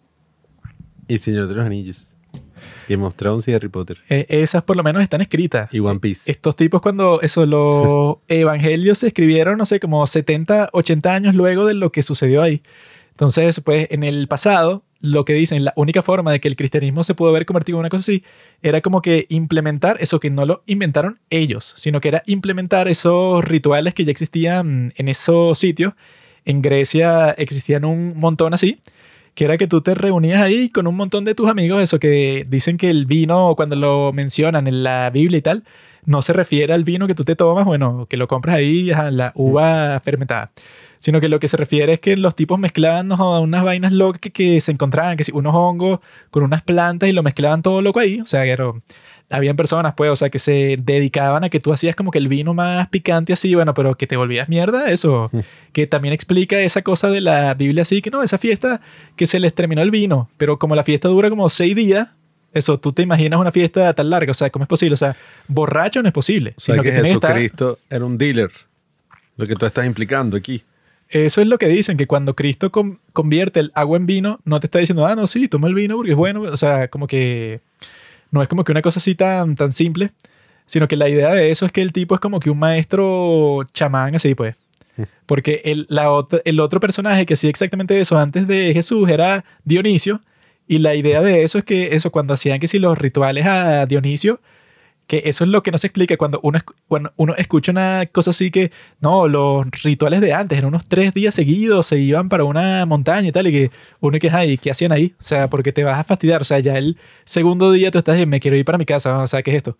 Y 1.08 1.18
Señor 1.18 1.48
de 1.48 1.54
los 1.54 1.64
Anillos. 1.64 2.12
Game 2.88 3.04
of 3.04 3.14
Thrones 3.14 3.46
y 3.48 3.54
Harry 3.54 3.68
Potter. 3.68 3.98
Eh, 4.08 4.26
esas 4.28 4.62
por 4.62 4.76
lo 4.76 4.82
menos 4.82 5.02
están 5.02 5.20
escritas. 5.20 5.72
Y 5.72 5.78
One 5.78 6.00
Piece. 6.00 6.30
Estos 6.30 6.56
tipos 6.56 6.82
cuando 6.82 7.20
eso, 7.20 7.46
los 7.46 8.16
evangelios 8.28 8.98
se 8.98 9.06
escribieron, 9.08 9.56
no 9.58 9.64
sé, 9.64 9.80
como 9.80 10.06
70, 10.06 10.70
80 10.72 11.14
años 11.14 11.34
luego 11.34 11.64
de 11.64 11.74
lo 11.74 11.92
que 11.92 12.02
sucedió 12.02 12.42
ahí. 12.42 12.62
Entonces, 13.10 13.60
pues 13.60 13.86
en 13.90 14.02
el 14.02 14.28
pasado, 14.28 14.82
lo 15.00 15.24
que 15.24 15.32
dicen, 15.32 15.64
la 15.64 15.72
única 15.76 16.02
forma 16.02 16.32
de 16.32 16.40
que 16.40 16.48
el 16.48 16.56
cristianismo 16.56 17.02
se 17.02 17.14
pudo 17.14 17.30
haber 17.30 17.46
convertido 17.46 17.76
en 17.76 17.80
una 17.80 17.88
cosa 17.88 18.02
así, 18.02 18.24
era 18.62 18.80
como 18.80 19.02
que 19.02 19.26
implementar 19.28 19.96
eso 20.00 20.20
que 20.20 20.30
no 20.30 20.44
lo 20.46 20.62
inventaron 20.66 21.20
ellos, 21.30 21.74
sino 21.76 22.00
que 22.00 22.08
era 22.08 22.22
implementar 22.26 22.88
esos 22.88 23.42
rituales 23.44 23.94
que 23.94 24.04
ya 24.04 24.10
existían 24.10 24.92
en 24.96 25.08
esos 25.08 25.58
sitios. 25.58 25.94
En 26.44 26.62
Grecia 26.62 27.30
existían 27.30 27.84
un 27.84 28.18
montón 28.18 28.54
así 28.54 28.80
que 29.34 29.44
era 29.44 29.56
que 29.56 29.66
tú 29.66 29.80
te 29.80 29.94
reunías 29.94 30.42
ahí 30.42 30.70
con 30.70 30.86
un 30.86 30.96
montón 30.96 31.24
de 31.24 31.34
tus 31.34 31.48
amigos, 31.48 31.82
eso 31.82 31.98
que 31.98 32.46
dicen 32.48 32.76
que 32.76 32.90
el 32.90 33.06
vino, 33.06 33.54
cuando 33.56 33.76
lo 33.76 34.12
mencionan 34.12 34.66
en 34.66 34.82
la 34.82 35.10
Biblia 35.10 35.38
y 35.38 35.42
tal, 35.42 35.64
no 36.04 36.22
se 36.22 36.32
refiere 36.32 36.72
al 36.72 36.84
vino 36.84 37.06
que 37.06 37.14
tú 37.14 37.24
te 37.24 37.36
tomas, 37.36 37.64
bueno, 37.64 38.06
que 38.08 38.16
lo 38.16 38.26
compras 38.28 38.56
ahí, 38.56 38.90
a 38.90 39.10
la 39.10 39.32
uva 39.34 40.00
fermentada, 40.00 40.50
sino 41.00 41.20
que 41.20 41.28
lo 41.28 41.40
que 41.40 41.48
se 41.48 41.56
refiere 41.56 41.94
es 41.94 42.00
que 42.00 42.16
los 42.16 42.36
tipos 42.36 42.58
mezclaban 42.58 43.10
unas 43.10 43.64
vainas 43.64 43.92
locas 43.92 44.20
que, 44.20 44.30
que 44.30 44.60
se 44.60 44.72
encontraban, 44.72 45.16
que 45.16 45.24
si 45.24 45.32
unos 45.32 45.54
hongos 45.54 46.00
con 46.30 46.44
unas 46.44 46.62
plantas 46.62 47.08
y 47.08 47.12
lo 47.12 47.22
mezclaban 47.22 47.62
todo 47.62 47.82
loco 47.82 47.98
ahí, 47.98 48.20
o 48.20 48.26
sea, 48.26 48.44
que 48.44 48.50
era 48.50 48.72
habían 49.30 49.56
personas, 49.56 49.94
pues, 49.96 50.10
o 50.10 50.16
sea, 50.16 50.28
que 50.28 50.40
se 50.40 50.76
dedicaban 50.82 51.44
a 51.44 51.48
que 51.48 51.60
tú 51.60 51.72
hacías 51.72 51.94
como 51.94 52.10
que 52.10 52.18
el 52.18 52.26
vino 52.26 52.52
más 52.52 52.88
picante 52.88 53.32
así, 53.32 53.54
bueno, 53.54 53.74
pero 53.74 53.94
que 53.94 54.08
te 54.08 54.16
volvías 54.16 54.48
mierda, 54.48 54.90
eso, 54.90 55.30
que 55.72 55.86
también 55.86 56.12
explica 56.12 56.58
esa 56.60 56.82
cosa 56.82 57.10
de 57.10 57.20
la 57.20 57.54
Biblia 57.54 57.82
así, 57.82 58.02
que 58.02 58.10
no, 58.10 58.24
esa 58.24 58.38
fiesta 58.38 58.80
que 59.14 59.26
se 59.26 59.38
les 59.38 59.54
terminó 59.54 59.82
el 59.82 59.92
vino, 59.92 60.28
pero 60.36 60.58
como 60.58 60.74
la 60.74 60.82
fiesta 60.82 61.08
dura 61.08 61.30
como 61.30 61.48
seis 61.48 61.76
días, 61.76 62.08
eso, 62.52 62.80
tú 62.80 62.92
te 62.92 63.02
imaginas 63.02 63.38
una 63.38 63.52
fiesta 63.52 63.92
tan 63.94 64.10
larga, 64.10 64.32
o 64.32 64.34
sea, 64.34 64.50
¿cómo 64.50 64.64
es 64.64 64.68
posible? 64.68 64.94
O 64.94 64.96
sea, 64.96 65.16
borracho 65.46 66.02
no 66.02 66.08
es 66.08 66.14
posible. 66.14 66.54
O 66.56 66.60
sea, 66.60 66.78
que, 66.78 66.90
Jesucristo 66.90 67.78
era 67.88 68.04
un 68.04 68.18
dealer, 68.18 68.50
lo 69.36 69.46
que 69.46 69.54
tú 69.54 69.64
estás 69.64 69.86
implicando 69.86 70.36
aquí. 70.36 70.64
Eso 71.10 71.40
es 71.40 71.48
lo 71.48 71.58
que 71.58 71.66
dicen, 71.66 71.96
que 71.96 72.06
cuando 72.06 72.36
Cristo 72.36 72.70
convierte 73.12 73.58
el 73.58 73.72
agua 73.74 73.96
en 73.96 74.06
vino, 74.06 74.38
no 74.44 74.60
te 74.60 74.68
está 74.68 74.78
diciendo, 74.78 75.06
ah, 75.06 75.16
no, 75.16 75.26
sí, 75.26 75.48
toma 75.48 75.66
el 75.66 75.74
vino 75.74 75.96
porque 75.96 76.12
es 76.12 76.16
bueno, 76.16 76.42
o 76.42 76.56
sea, 76.56 76.88
como 76.88 77.08
que 77.08 77.60
no 78.30 78.42
es 78.42 78.48
como 78.48 78.62
que 78.62 78.70
una 78.70 78.80
cosa 78.80 79.00
así 79.00 79.16
tan, 79.16 79.56
tan 79.56 79.72
simple, 79.72 80.12
sino 80.66 80.86
que 80.86 80.96
la 80.96 81.08
idea 81.08 81.34
de 81.34 81.50
eso 81.50 81.66
es 81.66 81.72
que 81.72 81.82
el 81.82 81.92
tipo 81.92 82.14
es 82.14 82.20
como 82.20 82.38
que 82.38 82.48
un 82.48 82.60
maestro 82.60 83.66
chamán 83.72 84.14
así, 84.14 84.34
pues. 84.36 84.56
Porque 85.26 85.62
el, 85.64 85.86
la 85.88 86.26
el 86.44 86.60
otro 86.60 86.78
personaje 86.78 87.24
que 87.26 87.34
hacía 87.34 87.50
exactamente 87.50 87.98
eso 87.98 88.18
antes 88.18 88.46
de 88.46 88.72
Jesús 88.74 89.08
era 89.08 89.44
Dionisio. 89.64 90.20
Y 90.68 90.78
la 90.78 90.94
idea 90.94 91.22
de 91.22 91.42
eso 91.42 91.58
es 91.58 91.64
que 91.64 91.96
eso, 91.96 92.12
cuando 92.12 92.34
hacían 92.34 92.60
que 92.60 92.68
si 92.68 92.78
los 92.78 92.98
rituales 92.98 93.46
a 93.46 93.86
Dionisio, 93.86 94.40
que 95.10 95.22
eso 95.24 95.42
es 95.42 95.50
lo 95.50 95.64
que 95.64 95.72
no 95.72 95.78
se 95.78 95.88
explica 95.88 96.16
cuando 96.16 96.38
uno, 96.44 96.60
cuando 96.86 97.12
uno 97.16 97.34
escucha 97.34 97.72
una 97.72 98.06
cosa 98.12 98.30
así 98.30 98.52
que, 98.52 98.70
no, 99.00 99.26
los 99.26 99.68
rituales 99.82 100.20
de 100.20 100.32
antes, 100.32 100.56
en 100.56 100.64
unos 100.64 100.86
tres 100.86 101.12
días 101.12 101.34
seguidos 101.34 101.88
se 101.88 101.98
iban 101.98 102.28
para 102.28 102.44
una 102.44 102.86
montaña 102.86 103.28
y 103.28 103.32
tal, 103.32 103.48
y 103.48 103.52
que 103.52 103.70
uno 103.98 104.20
que, 104.20 104.30
ay, 104.30 104.56
¿qué 104.56 104.70
hacían 104.70 104.92
ahí? 104.92 105.12
O 105.18 105.24
sea, 105.24 105.50
porque 105.50 105.72
te 105.72 105.82
vas 105.82 105.98
a 105.98 106.04
fastidiar, 106.04 106.42
o 106.42 106.44
sea, 106.44 106.60
ya 106.60 106.78
el 106.78 106.96
segundo 107.24 107.72
día 107.72 107.90
tú 107.90 107.98
estás 107.98 108.14
diciendo, 108.14 108.30
me 108.30 108.38
quiero 108.38 108.56
ir 108.56 108.64
para 108.64 108.78
mi 108.78 108.86
casa, 108.86 109.18
o 109.18 109.26
sea, 109.26 109.42
¿qué 109.42 109.50
es 109.50 109.56
esto? 109.56 109.76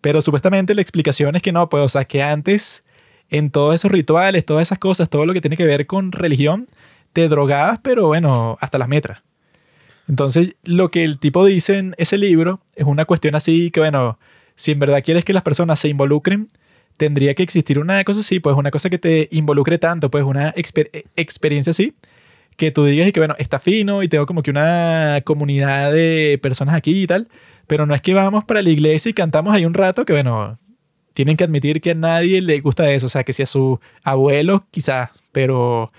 Pero 0.00 0.22
supuestamente 0.22 0.76
la 0.76 0.80
explicación 0.82 1.34
es 1.34 1.42
que 1.42 1.50
no, 1.50 1.68
pues, 1.68 1.82
o 1.82 1.88
sea, 1.88 2.04
que 2.04 2.22
antes, 2.22 2.84
en 3.30 3.50
todos 3.50 3.74
esos 3.74 3.90
rituales, 3.90 4.46
todas 4.46 4.62
esas 4.68 4.78
cosas, 4.78 5.10
todo 5.10 5.26
lo 5.26 5.32
que 5.32 5.40
tiene 5.40 5.56
que 5.56 5.66
ver 5.66 5.88
con 5.88 6.12
religión, 6.12 6.68
te 7.12 7.28
drogabas, 7.28 7.80
pero 7.82 8.06
bueno, 8.06 8.58
hasta 8.60 8.78
las 8.78 8.88
metras. 8.88 9.22
Entonces, 10.08 10.54
lo 10.62 10.92
que 10.92 11.02
el 11.02 11.18
tipo 11.18 11.44
dice 11.44 11.78
en 11.78 11.94
ese 11.98 12.16
libro 12.16 12.60
es 12.76 12.86
una 12.86 13.06
cuestión 13.06 13.34
así 13.34 13.72
que, 13.72 13.80
bueno, 13.80 14.18
si 14.56 14.72
en 14.72 14.78
verdad 14.78 15.02
quieres 15.04 15.24
que 15.24 15.32
las 15.32 15.42
personas 15.42 15.78
se 15.78 15.88
involucren, 15.88 16.48
tendría 16.96 17.34
que 17.34 17.42
existir 17.42 17.78
una 17.78 18.04
cosa 18.04 18.20
así, 18.20 18.40
pues 18.40 18.56
una 18.56 18.70
cosa 18.70 18.90
que 18.90 18.98
te 18.98 19.28
involucre 19.32 19.78
tanto, 19.78 20.10
pues 20.10 20.24
una 20.24 20.54
experiencia 20.56 21.70
así, 21.70 21.94
que 22.56 22.70
tú 22.70 22.84
digas 22.84 23.08
y 23.08 23.12
que 23.12 23.20
bueno, 23.20 23.34
está 23.38 23.58
fino 23.58 24.02
y 24.02 24.08
tengo 24.08 24.26
como 24.26 24.42
que 24.42 24.50
una 24.50 25.20
comunidad 25.24 25.92
de 25.92 26.38
personas 26.42 26.74
aquí 26.74 27.02
y 27.02 27.06
tal, 27.06 27.28
pero 27.66 27.86
no 27.86 27.94
es 27.94 28.02
que 28.02 28.14
vamos 28.14 28.44
para 28.44 28.62
la 28.62 28.70
iglesia 28.70 29.10
y 29.10 29.14
cantamos 29.14 29.54
ahí 29.54 29.64
un 29.64 29.74
rato, 29.74 30.04
que 30.04 30.12
bueno, 30.12 30.58
tienen 31.12 31.36
que 31.36 31.44
admitir 31.44 31.80
que 31.80 31.92
a 31.92 31.94
nadie 31.94 32.40
le 32.40 32.60
gusta 32.60 32.90
eso, 32.92 33.06
o 33.06 33.08
sea, 33.08 33.24
que 33.24 33.32
si 33.32 33.42
a 33.42 33.46
su 33.46 33.80
abuelo 34.02 34.66
quizás, 34.70 35.10
pero 35.32 35.92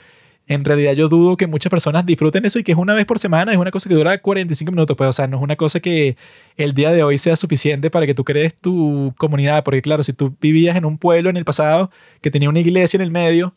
en 0.47 0.65
realidad 0.65 0.93
yo 0.93 1.07
dudo 1.07 1.37
que 1.37 1.47
muchas 1.47 1.69
personas 1.69 2.05
disfruten 2.05 2.45
eso 2.45 2.59
y 2.59 2.63
que 2.63 2.73
es 2.73 2.77
una 2.77 2.93
vez 2.93 3.05
por 3.05 3.17
semana, 3.19 3.51
es 3.51 3.57
una 3.57 3.71
cosa 3.71 3.87
que 3.87 3.95
dura 3.95 4.17
45 4.17 4.71
minutos, 4.71 4.97
pues, 4.97 5.09
o 5.09 5.13
sea, 5.13 5.27
no 5.27 5.37
es 5.37 5.43
una 5.43 5.55
cosa 5.55 5.79
que 5.79 6.17
el 6.57 6.73
día 6.73 6.91
de 6.91 7.03
hoy 7.03 7.17
sea 7.17 7.35
suficiente 7.35 7.89
para 7.89 8.05
que 8.05 8.13
tú 8.13 8.23
crees 8.23 8.53
tu 8.55 9.13
comunidad, 9.17 9.63
porque 9.63 9.81
claro, 9.81 10.03
si 10.03 10.13
tú 10.13 10.35
vivías 10.41 10.75
en 10.75 10.85
un 10.85 10.97
pueblo 10.97 11.29
en 11.29 11.37
el 11.37 11.45
pasado 11.45 11.91
que 12.21 12.29
tenía 12.29 12.49
una 12.49 12.59
iglesia 12.59 12.97
en 12.97 13.01
el 13.03 13.11
medio, 13.11 13.55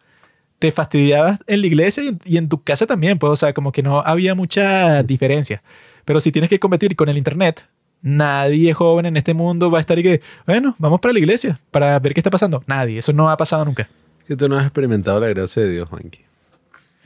te 0.58 0.72
fastidiabas 0.72 1.40
en 1.46 1.60
la 1.60 1.66
iglesia 1.66 2.04
y 2.24 2.36
en 2.36 2.48
tu 2.48 2.62
casa 2.62 2.86
también, 2.86 3.18
pues, 3.18 3.32
o 3.32 3.36
sea, 3.36 3.52
como 3.52 3.72
que 3.72 3.82
no 3.82 4.00
había 4.00 4.34
mucha 4.34 5.02
diferencia. 5.02 5.62
Pero 6.04 6.20
si 6.20 6.30
tienes 6.30 6.48
que 6.48 6.60
competir 6.60 6.94
con 6.94 7.08
el 7.08 7.18
Internet, 7.18 7.68
nadie 8.00 8.72
joven 8.72 9.06
en 9.06 9.16
este 9.16 9.34
mundo 9.34 9.70
va 9.70 9.78
a 9.78 9.80
estar 9.80 9.98
y 9.98 10.02
que, 10.02 10.20
bueno, 10.46 10.74
vamos 10.78 11.00
para 11.00 11.12
la 11.12 11.18
iglesia 11.18 11.58
para 11.72 11.98
ver 11.98 12.14
qué 12.14 12.20
está 12.20 12.30
pasando. 12.30 12.62
Nadie, 12.66 12.98
eso 12.98 13.12
no 13.12 13.28
ha 13.28 13.36
pasado 13.36 13.64
nunca. 13.64 13.88
Que 14.26 14.36
tú 14.36 14.48
no 14.48 14.56
has 14.56 14.64
experimentado 14.64 15.20
la 15.20 15.28
gracia 15.28 15.62
de 15.62 15.72
Dios, 15.72 15.88
Juanqui. 15.88 16.25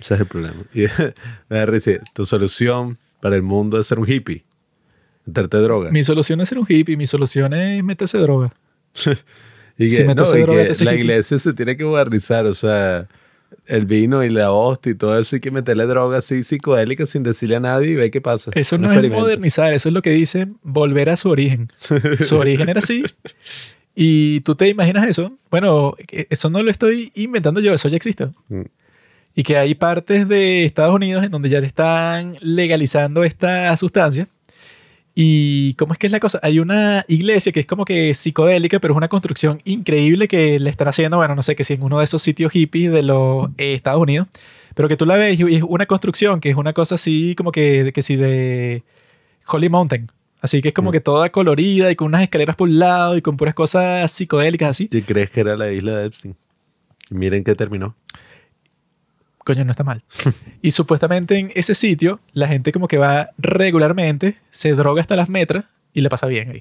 Ese 0.01 0.15
es 0.15 0.21
el 0.21 0.27
problema. 0.27 0.63
Y 0.75 0.87
me 1.49 2.01
tu 2.15 2.25
solución 2.25 2.99
para 3.21 3.37
el 3.37 3.43
mundo 3.43 3.79
es 3.81 3.87
ser 3.87 3.99
un 3.99 4.11
hippie. 4.11 4.45
Meterte 5.27 5.59
droga. 5.59 5.91
Mi 5.91 6.03
solución 6.03 6.41
es 6.41 6.49
ser 6.49 6.59
un 6.59 6.67
hippie. 6.69 6.97
Mi 6.97 7.07
solución 7.07 7.53
es 7.53 7.85
meterse 7.85 8.19
droga. 8.19 8.53
y 9.79 9.89
que, 9.89 10.85
la 10.85 10.95
iglesia 10.95 11.39
se 11.39 11.53
tiene 11.53 11.77
que 11.77 11.85
modernizar. 11.85 12.47
O 12.47 12.55
sea, 12.55 13.07
el 13.67 13.87
vino 13.87 14.25
y 14.25 14.29
la 14.31 14.53
hostia 14.53 14.93
y 14.93 14.95
todo 14.95 15.19
eso 15.19 15.37
hay 15.37 15.41
que 15.41 15.51
meterle 15.51 15.87
droga 15.87 16.19
así 16.19 16.43
psicodélica 16.43 17.07
sin 17.07 17.23
decirle 17.23 17.57
a 17.57 17.61
nadie 17.61 17.91
y 17.91 17.95
ver 17.95 18.11
qué 18.11 18.21
pasa. 18.21 18.51
Eso 18.55 18.79
no 18.79 18.93
es 18.93 19.11
modernizar. 19.11 19.75
Eso 19.75 19.89
es 19.89 19.93
lo 19.93 20.03
que 20.03 20.11
dice 20.11 20.49
volver 20.63 21.11
a 21.11 21.17
su 21.17 21.29
origen. 21.29 21.71
Su 22.27 22.37
origen 22.37 22.69
era 22.69 22.81
así. 22.81 23.05
Y 24.03 24.41
tú 24.43 24.55
te 24.55 24.69
imaginas 24.69 25.07
eso. 25.09 25.37
Bueno, 25.51 25.95
eso 26.09 26.49
no 26.49 26.63
lo 26.63 26.71
estoy 26.71 27.13
inventando 27.15 27.61
yo. 27.61 27.75
Eso 27.75 27.89
ya 27.89 27.97
existe. 27.97 28.29
Y 29.35 29.43
que 29.43 29.57
hay 29.57 29.75
partes 29.75 30.29
de 30.29 30.65
Estados 30.65 30.95
Unidos 30.95 31.25
en 31.25 31.31
donde 31.31 31.49
ya 31.49 31.59
están 31.59 32.37
legalizando 32.41 33.23
esta 33.25 33.77
sustancia 33.77 34.27
Y 35.15 35.75
¿cómo 35.75 35.93
es 35.93 35.99
que 35.99 36.07
es 36.07 36.13
la 36.13 36.21
cosa? 36.21 36.41
Hay 36.43 36.59
una 36.59 37.05
iglesia 37.09 37.53
que 37.53 37.61
es 37.61 37.67
como 37.67 37.85
que 37.85 38.15
psicodélica, 38.15 38.79
pero 38.81 38.95
es 38.95 38.97
una 38.97 39.09
construcción 39.09 39.61
increíble 39.65 40.29
que 40.29 40.59
le 40.59 40.71
están 40.71 40.89
haciendo, 40.89 41.17
bueno, 41.19 41.35
no 41.35 41.43
sé, 41.43 41.55
que 41.57 41.65
si 41.65 41.75
en 41.75 41.83
uno 41.83 41.99
de 41.99 42.05
esos 42.05 42.23
sitios 42.23 42.53
hippies 42.53 42.93
de 42.93 43.03
los 43.03 43.49
eh, 43.59 43.75
Estados 43.75 44.01
Unidos, 44.03 44.29
pero 44.75 44.89
que 44.89 44.97
tú 44.97 45.05
la 45.07 45.17
ves 45.17 45.39
y 45.41 45.57
es 45.57 45.63
una 45.63 45.87
construcción 45.87 46.41
que 46.41 46.51
es 46.51 46.57
una 46.57 46.73
cosa 46.73 46.95
así 46.95 47.35
como 47.37 47.51
que, 47.53 47.91
que 47.95 48.03
si 48.03 48.17
de 48.17 48.83
Holy 49.47 49.69
Mountain. 49.69 50.11
Así 50.41 50.63
que 50.63 50.69
es 50.69 50.75
como 50.75 50.91
Mm. 50.91 50.93
que 50.93 51.01
toda 51.01 51.31
colorida 51.31 51.91
y 51.91 51.97
con 51.97 52.07
unas 52.07 52.23
escaleras 52.23 52.57
por 52.57 52.69
un 52.69 52.79
lado 52.79 53.17
y 53.17 53.21
con 53.23 53.37
puras 53.37 53.55
cosas 53.55 54.11
psicodélicas 54.11 54.71
así. 54.71 54.89
¿Y 54.91 55.03
crees 55.03 55.31
que 55.31 55.41
era 55.41 55.57
la 55.57 55.71
isla 55.71 55.97
de 55.99 56.07
Epstein? 56.07 56.35
Miren 57.11 57.45
que 57.45 57.55
terminó. 57.55 57.95
Coño, 59.45 59.65
no 59.65 59.71
está 59.71 59.85
mal. 59.85 60.05
y 60.63 60.71
supuestamente 60.71 61.39
en 61.39 61.53
ese 61.55 61.75
sitio 61.75 62.21
la 62.33 62.49
gente 62.49 62.73
como 62.73 62.89
que 62.89 62.99
va 62.99 63.31
regularmente, 63.39 64.37
se 64.51 64.73
droga 64.73 65.01
hasta 65.01 65.17
las 65.17 65.29
metras 65.29 65.65
y 65.93 66.03
le 66.03 66.09
pasa 66.09 66.27
bien 66.27 66.51
ahí. 66.51 66.61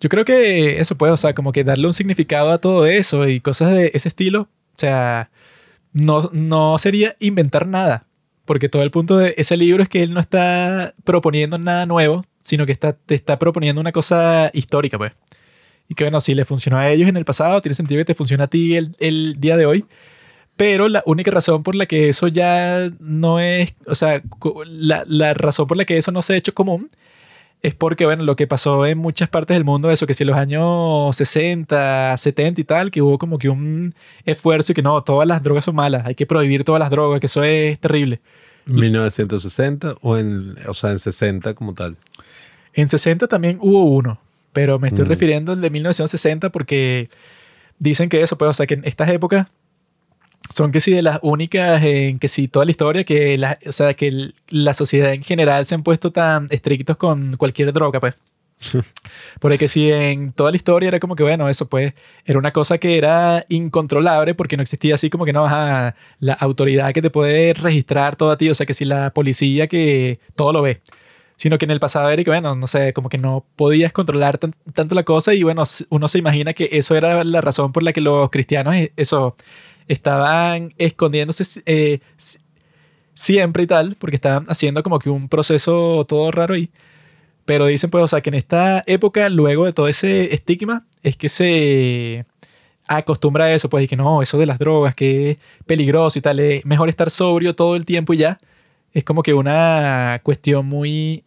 Yo 0.00 0.08
creo 0.08 0.24
que 0.24 0.80
eso 0.80 0.98
puede, 0.98 1.12
o 1.12 1.16
sea, 1.16 1.34
como 1.34 1.52
que 1.52 1.62
darle 1.62 1.86
un 1.86 1.92
significado 1.92 2.50
a 2.50 2.58
todo 2.58 2.86
eso 2.86 3.28
y 3.28 3.40
cosas 3.40 3.72
de 3.72 3.92
ese 3.94 4.08
estilo, 4.08 4.48
o 4.74 4.78
sea, 4.78 5.30
no, 5.92 6.28
no 6.32 6.76
sería 6.78 7.14
inventar 7.20 7.68
nada, 7.68 8.06
porque 8.44 8.68
todo 8.68 8.82
el 8.82 8.90
punto 8.90 9.16
de 9.16 9.34
ese 9.36 9.56
libro 9.56 9.82
es 9.82 9.88
que 9.88 10.02
él 10.02 10.12
no 10.12 10.18
está 10.18 10.94
proponiendo 11.04 11.56
nada 11.58 11.86
nuevo, 11.86 12.24
sino 12.40 12.66
que 12.66 12.72
está, 12.72 12.94
te 12.94 13.14
está 13.14 13.38
proponiendo 13.38 13.80
una 13.80 13.92
cosa 13.92 14.50
histórica, 14.52 14.98
pues. 14.98 15.12
Y 15.88 15.94
que 15.94 16.04
bueno, 16.04 16.20
si 16.20 16.34
le 16.34 16.44
funcionó 16.44 16.78
a 16.78 16.88
ellos 16.90 17.08
en 17.08 17.16
el 17.16 17.24
pasado, 17.24 17.60
tiene 17.60 17.74
sentido 17.74 18.00
que 18.00 18.06
te 18.06 18.14
funcione 18.14 18.42
a 18.42 18.48
ti 18.48 18.76
el, 18.76 18.96
el 18.98 19.36
día 19.38 19.56
de 19.56 19.66
hoy. 19.66 19.84
Pero 20.62 20.86
la 20.88 21.02
única 21.06 21.32
razón 21.32 21.64
por 21.64 21.74
la 21.74 21.86
que 21.86 22.08
eso 22.08 22.28
ya 22.28 22.88
no 23.00 23.40
es, 23.40 23.74
o 23.86 23.96
sea, 23.96 24.22
la, 24.66 25.02
la 25.08 25.34
razón 25.34 25.66
por 25.66 25.76
la 25.76 25.84
que 25.84 25.96
eso 25.98 26.12
no 26.12 26.22
se 26.22 26.34
ha 26.34 26.36
hecho 26.36 26.54
común 26.54 26.88
es 27.62 27.74
porque, 27.74 28.04
bueno, 28.06 28.22
lo 28.22 28.36
que 28.36 28.46
pasó 28.46 28.86
en 28.86 28.96
muchas 28.98 29.28
partes 29.28 29.56
del 29.56 29.64
mundo, 29.64 29.90
eso 29.90 30.06
que 30.06 30.14
si 30.14 30.22
en 30.22 30.28
los 30.28 30.36
años 30.36 31.16
60, 31.16 32.16
70 32.16 32.60
y 32.60 32.64
tal, 32.64 32.90
que 32.92 33.02
hubo 33.02 33.18
como 33.18 33.38
que 33.38 33.48
un 33.48 33.92
esfuerzo 34.24 34.70
y 34.70 34.74
que 34.76 34.82
no, 34.82 35.02
todas 35.02 35.26
las 35.26 35.42
drogas 35.42 35.64
son 35.64 35.74
malas, 35.74 36.06
hay 36.06 36.14
que 36.14 36.26
prohibir 36.26 36.62
todas 36.62 36.78
las 36.78 36.90
drogas, 36.90 37.18
que 37.18 37.26
eso 37.26 37.42
es 37.42 37.76
terrible. 37.80 38.20
1960 38.66 39.96
o 40.00 40.16
en, 40.16 40.54
o 40.68 40.74
sea, 40.74 40.90
en 40.92 41.00
60 41.00 41.54
como 41.54 41.74
tal. 41.74 41.96
En 42.72 42.88
60 42.88 43.26
también 43.26 43.58
hubo 43.60 43.82
uno, 43.84 44.20
pero 44.52 44.78
me 44.78 44.86
estoy 44.88 45.06
Mm. 45.06 45.08
refiriendo 45.08 45.52
al 45.52 45.60
de 45.60 45.70
1960 45.70 46.50
porque 46.50 47.08
dicen 47.80 48.08
que 48.08 48.22
eso, 48.22 48.38
pues, 48.38 48.50
o 48.50 48.54
sea, 48.54 48.66
que 48.66 48.74
en 48.74 48.84
estas 48.84 49.08
épocas 49.10 49.48
son 50.54 50.72
que 50.72 50.80
sí 50.80 50.92
de 50.92 51.02
las 51.02 51.18
únicas 51.22 51.82
en 51.82 52.18
que 52.18 52.28
sí 52.28 52.48
toda 52.48 52.64
la 52.64 52.70
historia 52.70 53.04
que 53.04 53.38
la, 53.38 53.58
o 53.66 53.72
sea, 53.72 53.94
que 53.94 54.32
la 54.50 54.74
sociedad 54.74 55.12
en 55.12 55.22
general 55.22 55.66
se 55.66 55.74
han 55.74 55.82
puesto 55.82 56.12
tan 56.12 56.46
estrictos 56.50 56.96
con 56.96 57.36
cualquier 57.36 57.72
droga, 57.72 58.00
pues. 58.00 58.18
Porque 59.40 59.66
si 59.68 59.90
en 59.90 60.32
toda 60.32 60.50
la 60.50 60.56
historia 60.56 60.88
era 60.88 61.00
como 61.00 61.16
que, 61.16 61.22
bueno, 61.22 61.48
eso 61.48 61.68
pues 61.68 61.94
era 62.24 62.38
una 62.38 62.52
cosa 62.52 62.78
que 62.78 62.96
era 62.98 63.44
incontrolable 63.48 64.34
porque 64.34 64.56
no 64.56 64.62
existía 64.62 64.94
así 64.94 65.10
como 65.10 65.24
que 65.24 65.32
no, 65.32 65.46
ajá, 65.46 65.96
la 66.20 66.34
autoridad 66.34 66.92
que 66.92 67.02
te 67.02 67.10
puede 67.10 67.54
registrar 67.54 68.14
todo 68.16 68.30
a 68.30 68.38
ti, 68.38 68.50
o 68.50 68.54
sea, 68.54 68.66
que 68.66 68.74
si 68.74 68.84
la 68.84 69.12
policía 69.12 69.66
que 69.66 70.20
todo 70.36 70.52
lo 70.52 70.62
ve 70.62 70.80
sino 71.36 71.58
que 71.58 71.64
en 71.64 71.72
el 71.72 71.80
pasado 71.80 72.08
era 72.10 72.22
que, 72.22 72.30
bueno, 72.30 72.54
no 72.54 72.68
sé, 72.68 72.92
como 72.92 73.08
que 73.08 73.18
no 73.18 73.44
podías 73.56 73.92
controlar 73.92 74.38
tan- 74.38 74.54
tanto 74.74 74.94
la 74.94 75.02
cosa 75.02 75.34
y 75.34 75.42
bueno, 75.42 75.64
uno 75.88 76.06
se 76.08 76.18
imagina 76.18 76.52
que 76.52 76.68
eso 76.70 76.94
era 76.94 77.24
la 77.24 77.40
razón 77.40 77.72
por 77.72 77.82
la 77.82 77.92
que 77.92 78.00
los 78.00 78.30
cristianos, 78.30 78.76
eso, 78.96 79.34
estaban 79.92 80.72
escondiéndose 80.78 81.62
eh, 81.66 82.00
siempre 83.14 83.64
y 83.64 83.66
tal, 83.66 83.96
porque 83.98 84.16
estaban 84.16 84.46
haciendo 84.48 84.82
como 84.82 84.98
que 84.98 85.10
un 85.10 85.28
proceso 85.28 86.04
todo 86.06 86.30
raro 86.30 86.54
ahí. 86.54 86.70
Pero 87.44 87.66
dicen, 87.66 87.90
pues, 87.90 88.04
o 88.04 88.08
sea, 88.08 88.20
que 88.20 88.30
en 88.30 88.36
esta 88.36 88.84
época, 88.86 89.28
luego 89.28 89.66
de 89.66 89.72
todo 89.72 89.88
ese 89.88 90.34
estigma, 90.34 90.86
es 91.02 91.16
que 91.16 91.28
se 91.28 92.24
acostumbra 92.86 93.46
a 93.46 93.54
eso, 93.54 93.68
pues, 93.68 93.84
y 93.84 93.88
que 93.88 93.96
no, 93.96 94.22
eso 94.22 94.38
de 94.38 94.46
las 94.46 94.58
drogas, 94.58 94.94
que 94.94 95.32
es 95.32 95.38
peligroso 95.66 96.18
y 96.18 96.22
tal, 96.22 96.40
es 96.40 96.64
mejor 96.64 96.88
estar 96.88 97.10
sobrio 97.10 97.54
todo 97.54 97.76
el 97.76 97.84
tiempo 97.84 98.14
y 98.14 98.18
ya. 98.18 98.40
Es 98.92 99.04
como 99.04 99.22
que 99.22 99.34
una 99.34 100.20
cuestión 100.22 100.66
muy 100.66 101.24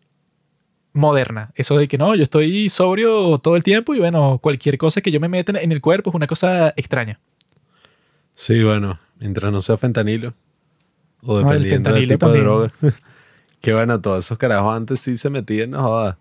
moderna. 0.93 1.51
Eso 1.55 1.77
de 1.77 1.87
que 1.87 1.97
no, 1.97 2.15
yo 2.15 2.23
estoy 2.23 2.69
sobrio 2.69 3.37
todo 3.39 3.55
el 3.55 3.63
tiempo 3.63 3.93
y 3.93 3.99
bueno, 3.99 4.39
cualquier 4.41 4.77
cosa 4.77 5.01
que 5.01 5.11
yo 5.11 5.19
me 5.19 5.27
meta 5.27 5.59
en 5.59 5.71
el 5.71 5.81
cuerpo 5.81 6.09
es 6.09 6.15
una 6.15 6.27
cosa 6.27 6.73
extraña. 6.77 7.19
Sí, 8.35 8.63
bueno, 8.63 8.99
mientras 9.19 9.51
no 9.51 9.61
sea 9.61 9.77
fentanilo. 9.77 10.33
O 11.21 11.41
No, 11.41 11.53
el 11.53 11.63
dependiendo 11.63 11.89
del 11.89 12.07
fentanilo 12.07 12.13
tipo 12.13 12.29
de 12.31 12.39
droga. 12.39 12.71
que 13.61 13.73
bueno, 13.73 13.99
todos 14.01 14.25
esos 14.25 14.37
carajos 14.37 14.75
antes 14.75 14.99
sí 14.99 15.17
se 15.17 15.29
metían, 15.29 15.71
no 15.71 15.81
jodas. 15.81 16.17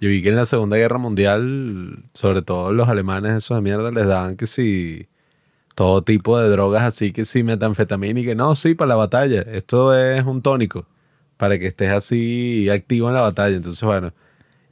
Yo 0.00 0.10
vi 0.10 0.22
que 0.22 0.28
en 0.28 0.36
la 0.36 0.46
Segunda 0.46 0.76
Guerra 0.76 0.98
Mundial, 0.98 2.04
sobre 2.12 2.42
todo 2.42 2.72
los 2.72 2.88
alemanes 2.88 3.32
esos 3.32 3.56
de 3.56 3.62
mierda, 3.62 3.90
les 3.90 4.06
daban 4.06 4.36
que 4.36 4.46
sí, 4.46 5.08
todo 5.74 6.02
tipo 6.02 6.38
de 6.38 6.50
drogas 6.50 6.82
así, 6.82 7.12
que 7.12 7.24
sí, 7.24 7.42
metanfetamina 7.42 8.20
y 8.20 8.24
que 8.24 8.34
no, 8.34 8.54
sí, 8.54 8.74
para 8.74 8.90
la 8.90 8.96
batalla. 8.96 9.40
Esto 9.40 9.98
es 9.98 10.22
un 10.24 10.42
tónico, 10.42 10.86
para 11.38 11.58
que 11.58 11.66
estés 11.66 11.90
así 11.90 12.68
activo 12.68 13.08
en 13.08 13.14
la 13.14 13.22
batalla. 13.22 13.56
Entonces, 13.56 13.82
bueno, 13.82 14.12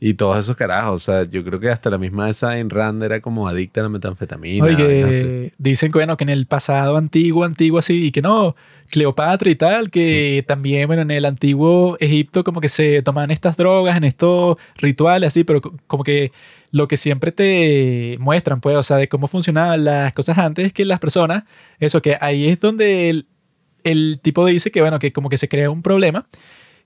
y 0.00 0.14
todos 0.14 0.38
esos 0.38 0.56
carajos, 0.56 0.94
o 0.94 0.98
sea, 0.98 1.24
yo 1.24 1.42
creo 1.44 1.58
que 1.60 1.70
hasta 1.70 1.88
la 1.88 1.96
misma 1.98 2.28
esa 2.28 2.50
Ayn 2.50 2.68
Rand 2.68 3.02
era 3.02 3.20
como 3.20 3.48
adicta 3.48 3.80
a 3.80 3.84
la 3.84 3.88
metanfetamina. 3.88 4.64
Oye, 4.66 5.52
dicen 5.56 5.90
que 5.92 5.98
bueno, 5.98 6.16
que 6.16 6.24
en 6.24 6.30
el 6.30 6.46
pasado 6.46 6.96
antiguo, 6.98 7.44
antiguo 7.44 7.78
así, 7.78 8.06
y 8.06 8.12
que 8.12 8.20
no, 8.20 8.54
Cleopatra 8.90 9.50
y 9.50 9.54
tal, 9.54 9.90
que 9.90 10.44
también, 10.46 10.86
bueno, 10.88 11.02
en 11.02 11.10
el 11.10 11.24
antiguo 11.24 11.96
Egipto 12.00 12.44
como 12.44 12.60
que 12.60 12.68
se 12.68 13.00
toman 13.02 13.30
estas 13.30 13.56
drogas 13.56 13.96
en 13.96 14.04
estos 14.04 14.58
rituales 14.76 15.28
así, 15.28 15.42
pero 15.44 15.62
co- 15.62 15.74
como 15.86 16.04
que 16.04 16.32
lo 16.70 16.86
que 16.88 16.96
siempre 16.96 17.30
te 17.32 18.16
muestran, 18.18 18.60
pues, 18.60 18.76
o 18.76 18.82
sea, 18.82 18.96
de 18.98 19.08
cómo 19.08 19.26
funcionaban 19.28 19.84
las 19.84 20.12
cosas 20.12 20.36
antes, 20.38 20.66
es 20.66 20.72
que 20.72 20.84
las 20.84 20.98
personas, 20.98 21.44
eso, 21.78 22.02
que 22.02 22.18
ahí 22.20 22.48
es 22.48 22.58
donde 22.60 23.08
el, 23.10 23.26
el 23.84 24.18
tipo 24.20 24.44
dice 24.44 24.70
que, 24.70 24.80
bueno, 24.82 24.98
que 24.98 25.12
como 25.12 25.28
que 25.30 25.36
se 25.36 25.48
crea 25.48 25.70
un 25.70 25.82
problema 25.82 26.26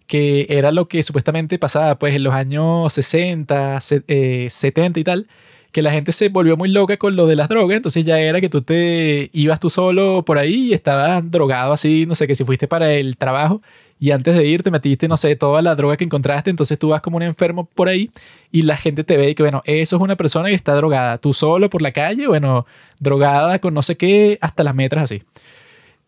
que 0.09 0.47
era 0.49 0.73
lo 0.73 0.89
que 0.89 1.03
supuestamente 1.05 1.59
pasaba 1.61 1.97
pues 2.01 2.15
en 2.17 2.25
los 2.25 2.35
años 2.35 2.93
60, 2.93 3.81
se- 3.81 4.03
eh, 4.09 4.49
70 4.51 4.99
y 5.01 5.05
tal, 5.05 5.29
que 5.71 5.83
la 5.83 5.93
gente 5.93 6.13
se 6.13 6.31
volvió 6.31 6.57
muy 6.57 6.71
loca 6.71 6.97
con 6.97 7.15
lo 7.15 7.27
de 7.27 7.37
las 7.37 7.49
drogas, 7.51 7.77
entonces 7.77 8.05
ya 8.05 8.19
era 8.19 8.41
que 8.41 8.49
tú 8.49 8.63
te 8.63 9.29
ibas 9.35 9.61
tú 9.61 9.69
solo 9.71 10.25
por 10.25 10.39
ahí 10.39 10.69
y 10.71 10.73
estabas 10.75 11.31
drogado 11.31 11.73
así, 11.75 12.07
no 12.07 12.15
sé, 12.15 12.27
que 12.27 12.35
si 12.35 12.43
fuiste 12.45 12.67
para 12.67 12.93
el 12.95 13.19
trabajo 13.19 13.61
y 14.01 14.13
antes 14.13 14.35
de 14.35 14.47
ir 14.47 14.63
te 14.63 14.71
metiste, 14.71 15.09
no 15.09 15.17
sé, 15.19 15.37
toda 15.37 15.61
la 15.61 15.75
droga 15.75 15.97
que 15.99 16.05
encontraste, 16.05 16.49
entonces 16.51 16.79
tú 16.79 16.89
vas 16.91 17.03
como 17.03 17.19
un 17.19 17.23
enfermo 17.25 17.67
por 17.75 17.89
ahí 17.89 18.11
y 18.51 18.63
la 18.63 18.77
gente 18.79 19.05
te 19.05 19.17
ve 19.19 19.31
y 19.31 19.35
que, 19.35 19.43
bueno, 19.43 19.61
eso 19.67 19.97
es 19.97 20.03
una 20.03 20.17
persona 20.17 20.49
que 20.49 20.55
está 20.55 20.73
drogada, 20.75 21.19
tú 21.19 21.35
solo 21.35 21.69
por 21.69 21.83
la 21.83 21.93
calle, 21.93 22.27
bueno, 22.29 22.65
drogada 22.99 23.59
con 23.59 23.75
no 23.75 23.83
sé 23.83 23.97
qué, 23.99 24.39
hasta 24.41 24.65
las 24.65 24.75
metras 24.75 25.05
así. 25.05 25.23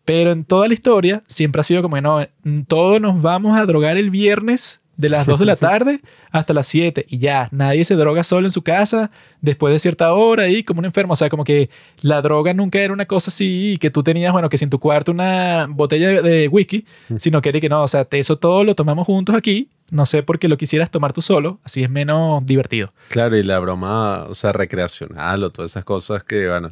Pero 0.05 0.31
en 0.31 0.43
toda 0.43 0.67
la 0.67 0.73
historia 0.73 1.23
siempre 1.27 1.61
ha 1.61 1.63
sido 1.63 1.81
como 1.81 1.95
que 1.95 2.01
no, 2.01 2.27
todos 2.67 2.99
nos 2.99 3.21
vamos 3.21 3.57
a 3.57 3.65
drogar 3.65 3.97
el 3.97 4.09
viernes 4.09 4.81
de 4.97 5.09
las 5.09 5.25
2 5.25 5.39
de 5.39 5.45
la 5.45 5.55
tarde 5.57 6.01
hasta 6.31 6.53
las 6.53 6.67
7 6.67 7.05
y 7.09 7.17
ya, 7.17 7.49
nadie 7.51 7.83
se 7.83 7.95
droga 7.95 8.23
solo 8.23 8.47
en 8.47 8.51
su 8.51 8.61
casa 8.61 9.11
después 9.41 9.73
de 9.73 9.79
cierta 9.79 10.13
hora 10.13 10.47
y 10.47 10.63
como 10.63 10.79
un 10.79 10.85
enfermo, 10.85 11.13
o 11.13 11.15
sea, 11.15 11.29
como 11.29 11.43
que 11.43 11.69
la 12.01 12.21
droga 12.21 12.53
nunca 12.53 12.79
era 12.79 12.93
una 12.93 13.05
cosa 13.05 13.29
así 13.29 13.77
que 13.81 13.89
tú 13.89 14.03
tenías, 14.03 14.31
bueno, 14.31 14.47
que 14.47 14.57
si 14.57 14.63
en 14.63 14.69
tu 14.69 14.79
cuarto 14.79 15.11
una 15.11 15.67
botella 15.69 16.21
de 16.21 16.47
whisky, 16.47 16.85
sino 17.17 17.41
que 17.41 17.49
era 17.49 17.59
que 17.59 17.69
no, 17.69 17.81
o 17.81 17.87
sea, 17.87 18.07
eso 18.11 18.37
todo 18.37 18.63
lo 18.63 18.75
tomamos 18.75 19.07
juntos 19.07 19.35
aquí, 19.35 19.69
no 19.89 20.05
sé 20.05 20.23
por 20.23 20.39
qué 20.39 20.47
lo 20.47 20.57
quisieras 20.57 20.89
tomar 20.89 21.11
tú 21.11 21.21
solo, 21.21 21.59
así 21.63 21.83
es 21.83 21.89
menos 21.89 22.45
divertido. 22.45 22.93
Claro, 23.09 23.35
y 23.35 23.43
la 23.43 23.59
broma, 23.59 24.23
o 24.29 24.35
sea, 24.35 24.53
recreacional 24.53 25.43
o 25.43 25.49
todas 25.49 25.71
esas 25.71 25.83
cosas 25.83 26.23
que, 26.23 26.47
bueno, 26.47 26.71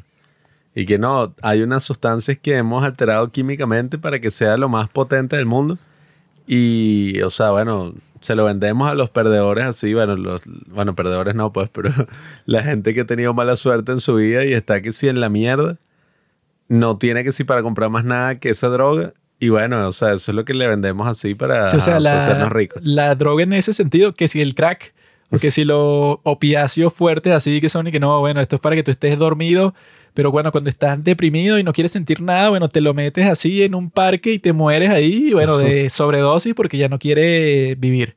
y 0.76 0.86
que 0.86 0.98
no, 0.98 1.34
hay 1.42 1.62
unas 1.62 1.84
sustancias 1.84 2.38
que 2.42 2.56
hemos 2.56 2.84
alterado 2.84 3.30
químicamente 3.30 3.98
para 3.98 4.20
que 4.20 4.32
sea 4.32 4.58
lo 4.58 4.70
más 4.70 4.90
potente 4.90 5.36
del 5.36 5.46
mundo. 5.46 5.78
Y, 6.48 7.22
o 7.22 7.30
sea, 7.30 7.52
bueno, 7.52 7.94
se 8.22 8.36
lo 8.36 8.46
vendemos 8.46 8.90
a 8.90 8.96
los 8.96 9.10
perdedores 9.10 9.66
así, 9.66 9.94
bueno, 9.94 10.16
los, 10.16 10.42
bueno, 10.68 10.96
perdedores 10.96 11.36
no, 11.36 11.54
pues, 11.54 11.70
pero 11.70 11.92
la 12.46 12.64
gente 12.64 12.94
que 12.94 13.02
ha 13.02 13.06
tenido 13.06 13.34
mala 13.34 13.56
suerte 13.56 13.92
en 13.92 14.00
su 14.00 14.16
vida 14.16 14.44
y 14.46 14.54
está 14.54 14.82
que 14.82 14.92
si 14.92 15.08
en 15.08 15.20
la 15.20 15.30
mierda, 15.30 15.78
no 16.68 16.98
tiene 16.98 17.24
que 17.24 17.32
si 17.32 17.44
para 17.44 17.62
comprar 17.62 17.90
más 17.90 18.06
nada 18.06 18.40
que 18.40 18.50
esa 18.50 18.70
droga. 18.70 19.14
Y 19.40 19.50
bueno, 19.50 19.88
o 19.88 19.92
sea, 19.92 20.14
eso 20.14 20.32
es 20.32 20.36
lo 20.36 20.44
que 20.44 20.54
le 20.54 20.68
vendemos 20.68 21.08
así 21.08 21.34
para 21.36 21.70
Sí, 21.70 21.78
o 21.78 21.82
sea, 21.82 21.94
ajá, 21.94 22.00
la, 22.02 22.18
hacernos 22.18 22.50
ricos. 22.52 22.82
la 22.84 23.16
droga 23.16 23.44
en 23.44 23.54
ese 23.54 23.74
sentido, 23.74 24.14
que 24.14 24.28
si 24.28 24.42
el 24.42 24.56
crack, 24.56 24.94
o 25.30 25.40
que 25.40 25.52
si 25.52 25.64
los 25.66 26.18
opiáceos 26.24 26.94
fuertes 26.94 27.34
así 27.34 27.62
que 27.62 27.70
son 27.70 27.88
y 27.88 27.92
que 27.92 28.00
no, 28.00 28.20
bueno, 28.20 28.42
esto 28.42 28.56
es 28.56 28.62
para 28.62 28.76
que 28.76 28.84
tú 28.84 28.92
estés 28.92 29.18
dormido, 29.18 29.74
pero 30.14 30.32
bueno, 30.32 30.52
cuando 30.52 30.70
estás 30.70 31.04
deprimido 31.04 31.60
y 31.60 31.64
no 31.64 31.74
quieres 31.74 31.92
sentir 31.92 32.22
nada, 32.22 32.50
bueno, 32.50 32.70
te 32.70 32.82
lo 32.82 32.94
metes 32.94 33.28
así 33.28 33.64
en 33.64 33.76
un 33.76 33.90
parque 33.90 34.34
y 34.34 34.40
te 34.40 34.54
mueres 34.54 34.90
ahí, 34.90 35.34
bueno, 35.34 35.58
de 35.58 35.90
sobredosis 35.90 36.54
porque 36.54 36.78
ya 36.78 36.88
no 36.88 37.00
quieres 37.00 37.80
vivir. 37.80 38.16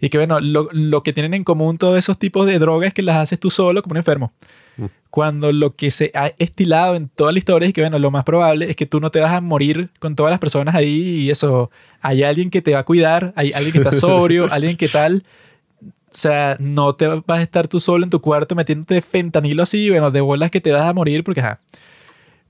Y 0.00 0.10
que 0.10 0.18
bueno, 0.18 0.40
lo, 0.40 0.68
lo 0.72 1.02
que 1.02 1.12
tienen 1.12 1.34
en 1.34 1.44
común 1.44 1.78
todos 1.78 1.96
esos 1.98 2.18
tipos 2.18 2.46
de 2.46 2.58
drogas 2.58 2.88
es 2.88 2.94
que 2.94 3.02
las 3.02 3.16
haces 3.16 3.40
tú 3.40 3.50
solo 3.50 3.82
como 3.82 3.92
un 3.92 3.98
enfermo. 3.98 4.32
Cuando 5.08 5.52
lo 5.52 5.76
que 5.76 5.92
se 5.92 6.10
ha 6.14 6.32
estilado 6.38 6.96
en 6.96 7.08
toda 7.08 7.30
la 7.30 7.38
historia 7.38 7.68
es 7.68 7.72
que, 7.74 7.80
bueno, 7.80 8.00
lo 8.00 8.10
más 8.10 8.24
probable 8.24 8.68
es 8.68 8.74
que 8.76 8.86
tú 8.86 8.98
no 8.98 9.10
te 9.10 9.20
vas 9.20 9.32
a 9.32 9.40
morir 9.40 9.90
con 10.00 10.16
todas 10.16 10.30
las 10.30 10.40
personas 10.40 10.74
ahí 10.74 11.20
y 11.20 11.30
eso, 11.30 11.70
hay 12.00 12.24
alguien 12.24 12.50
que 12.50 12.60
te 12.60 12.74
va 12.74 12.80
a 12.80 12.84
cuidar, 12.84 13.32
hay 13.36 13.52
alguien 13.52 13.72
que 13.72 13.78
está 13.78 13.92
sobrio, 13.92 14.48
alguien 14.50 14.76
que 14.76 14.88
tal. 14.88 15.24
Sea, 16.16 16.56
no 16.60 16.94
te 16.94 17.06
vas 17.08 17.22
a 17.38 17.42
estar 17.42 17.68
tú 17.68 17.80
solo 17.80 18.04
en 18.04 18.10
tu 18.10 18.20
cuarto 18.20 18.54
metiéndote 18.54 19.00
fentanilo 19.02 19.62
así, 19.62 19.90
bueno, 19.90 20.10
de 20.10 20.20
bolas 20.20 20.50
que 20.50 20.60
te 20.60 20.72
vas 20.72 20.88
a 20.88 20.92
morir 20.92 21.24
porque, 21.24 21.40
ajá. 21.40 21.58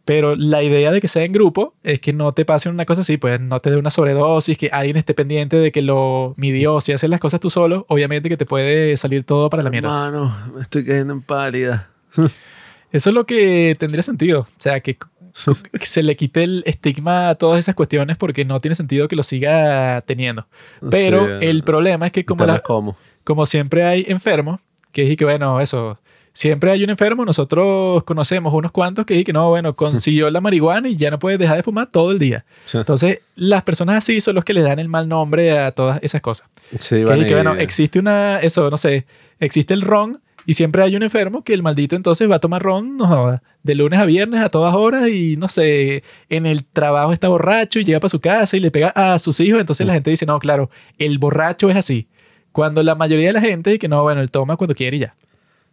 Pero 0.05 0.36
la 0.36 0.62
idea 0.62 0.93
de 0.93 1.01
que 1.01 1.09
sea 1.09 1.24
en 1.24 1.32
grupo 1.32 1.74
es 1.82 1.99
que 1.99 2.12
no 2.12 2.32
te 2.32 2.45
pase 2.45 2.69
una 2.69 2.85
cosa 2.85 3.01
así, 3.01 3.16
pues 3.16 3.41
no 3.41 3.59
te 3.61 3.70
dé 3.70 3.78
una 3.78 3.89
sobredosis, 3.89 4.59
que 4.59 4.69
alguien 4.70 4.99
esté 4.99 5.15
pendiente 5.15 5.57
de 5.57 5.73
que 5.73 5.81
lo 5.81 6.35
midió. 6.36 6.82
Si 6.82 6.93
haces 6.93 7.09
las 7.09 7.20
cosas 7.20 7.41
tú 7.41 7.49
solo, 7.49 7.86
obviamente 7.89 8.28
que 8.28 8.36
te 8.36 8.45
puede 8.45 8.99
salir 8.99 9.24
todo 9.24 9.49
para 9.49 9.62
la 9.62 9.70
mierda. 9.70 9.89
Mano, 9.89 10.36
me 10.55 10.61
estoy 10.61 10.85
cayendo 10.85 11.15
en 11.15 11.23
pálida. 11.23 11.89
Eso 12.93 13.11
es 13.11 13.15
lo 13.15 13.24
que 13.24 13.74
tendría 13.78 14.03
sentido. 14.03 14.41
O 14.41 14.47
sea, 14.61 14.81
que, 14.81 14.99
que 14.99 15.86
se 15.86 16.03
le 16.03 16.16
quite 16.16 16.43
el 16.45 16.62
estigma 16.66 17.31
a 17.31 17.35
todas 17.36 17.59
esas 17.59 17.74
cuestiones 17.74 18.19
porque 18.19 18.45
no 18.45 18.61
tiene 18.61 18.74
sentido 18.74 19.09
que 19.09 19.16
lo 19.16 19.23
siga 19.23 20.03
teniendo. 20.03 20.47
Pero 20.91 21.39
el 21.41 21.62
problema 21.65 22.05
es 22.07 22.12
que 22.12 22.27
como, 22.27 22.45
la- 22.45 22.61
como. 22.61 22.95
Como 23.24 23.46
siempre 23.46 23.84
hay 23.84 24.05
enfermos, 24.09 24.60
que 24.92 25.10
es 25.10 25.16
que 25.16 25.24
bueno, 25.24 25.60
eso, 25.60 25.98
siempre 26.32 26.70
hay 26.70 26.84
un 26.84 26.90
enfermo, 26.90 27.24
nosotros 27.24 28.05
conocemos 28.05 28.52
unos 28.52 28.70
cuantos 28.72 29.06
que 29.06 29.18
es 29.18 29.24
que 29.24 29.32
no, 29.32 29.48
bueno, 29.48 29.74
consiguió 29.76 30.30
la 30.30 30.40
marihuana 30.40 30.88
y 30.88 30.96
ya 30.96 31.10
no 31.10 31.18
puede 31.18 31.38
dejar 31.38 31.56
de 31.56 31.62
fumar 31.62 31.88
todo 31.90 32.10
el 32.12 32.18
día. 32.18 32.44
Sí. 32.64 32.78
Entonces, 32.78 33.20
las 33.36 33.62
personas 33.62 33.96
así 33.96 34.20
son 34.20 34.34
los 34.34 34.44
que 34.44 34.55
le 34.55 34.62
dan 34.62 34.78
el 34.78 34.88
mal 34.88 35.09
nombre 35.09 35.59
a 35.59 35.72
todas 35.72 35.98
esas 36.02 36.20
cosas. 36.20 36.48
Sí, 36.78 36.96
Que 36.96 37.05
bueno, 37.05 37.24
que 37.26 37.34
bueno, 37.34 37.56
y- 37.59 37.62
existe 37.62 37.98
una, 37.98 38.38
eso, 38.40 38.70
no 38.70 38.78
sé, 38.78 39.06
existe 39.40 39.74
el 39.74 39.82
ron 39.82 40.20
y 40.46 40.55
siempre 40.55 40.82
hay 40.82 40.94
un 40.94 41.02
enfermo 41.02 41.42
que 41.42 41.55
el 41.55 41.62
maldito 41.62 41.96
entonces 41.96 42.30
va 42.30 42.36
a 42.36 42.38
tomar 42.40 42.62
ron, 42.62 42.96
no 42.98 43.40
de 43.62 43.74
lunes 43.74 43.98
a 43.98 44.05
viernes 44.05 44.42
a 44.42 44.51
todas 44.51 44.74
horas 44.74 45.09
y 45.09 45.36
no 45.38 45.48
sé, 45.48 46.02
en 46.28 46.44
el 46.44 46.64
trabajo 46.66 47.14
está 47.14 47.28
borracho 47.28 47.78
y 47.80 47.84
llega 47.84 47.98
para 47.98 48.10
su 48.10 48.20
casa 48.20 48.55
y 48.56 48.60
le 48.60 48.70
pega 48.70 48.88
a 48.94 49.18
sus 49.18 49.40
hijos, 49.40 49.59
entonces 49.59 49.86
la 49.86 49.94
gente 49.94 50.10
dice, 50.10 50.26
no, 50.26 50.38
claro, 50.38 50.68
el 50.98 51.16
borracho 51.18 51.70
es 51.70 51.76
así. 51.76 52.06
Cuando 52.55 52.85
la 52.85 52.94
mayoría 52.94 53.26
de 53.26 53.32
la 53.32 53.40
gente 53.40 53.70
dice 53.70 53.81
que 53.81 53.89
no, 53.89 54.01
bueno, 54.05 54.20
él 54.20 54.31
toma 54.31 54.56
cuando 54.56 54.76
quiere 54.76 54.97
y 54.97 55.01
ya. 55.01 55.16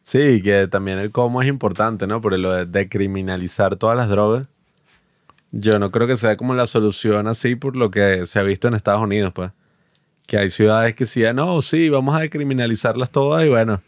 Sí, 0.01 0.41
que 0.41 0.67
también 0.67 0.97
el 0.97 1.11
cómo 1.11 1.39
es 1.39 1.47
importante, 1.47 2.07
¿no? 2.07 2.21
Por 2.21 2.35
lo 2.39 2.51
de 2.51 2.65
decriminalizar 2.65 3.75
todas 3.75 3.95
las 3.95 4.09
drogas. 4.09 4.47
Yo 5.51 5.77
no 5.77 5.91
creo 5.91 6.07
que 6.07 6.15
sea 6.15 6.37
como 6.37 6.55
la 6.55 6.65
solución 6.65 7.27
así 7.27 7.55
por 7.55 7.75
lo 7.75 7.91
que 7.91 8.25
se 8.25 8.39
ha 8.39 8.41
visto 8.41 8.67
en 8.67 8.73
Estados 8.73 9.03
Unidos, 9.03 9.31
pues. 9.31 9.51
Que 10.25 10.39
hay 10.39 10.49
ciudades 10.49 10.95
que 10.95 11.05
sí, 11.05 11.21
no, 11.35 11.61
sí, 11.61 11.89
vamos 11.89 12.15
a 12.15 12.21
decriminalizarlas 12.21 13.11
todas 13.11 13.45
y 13.45 13.49
bueno, 13.49 13.79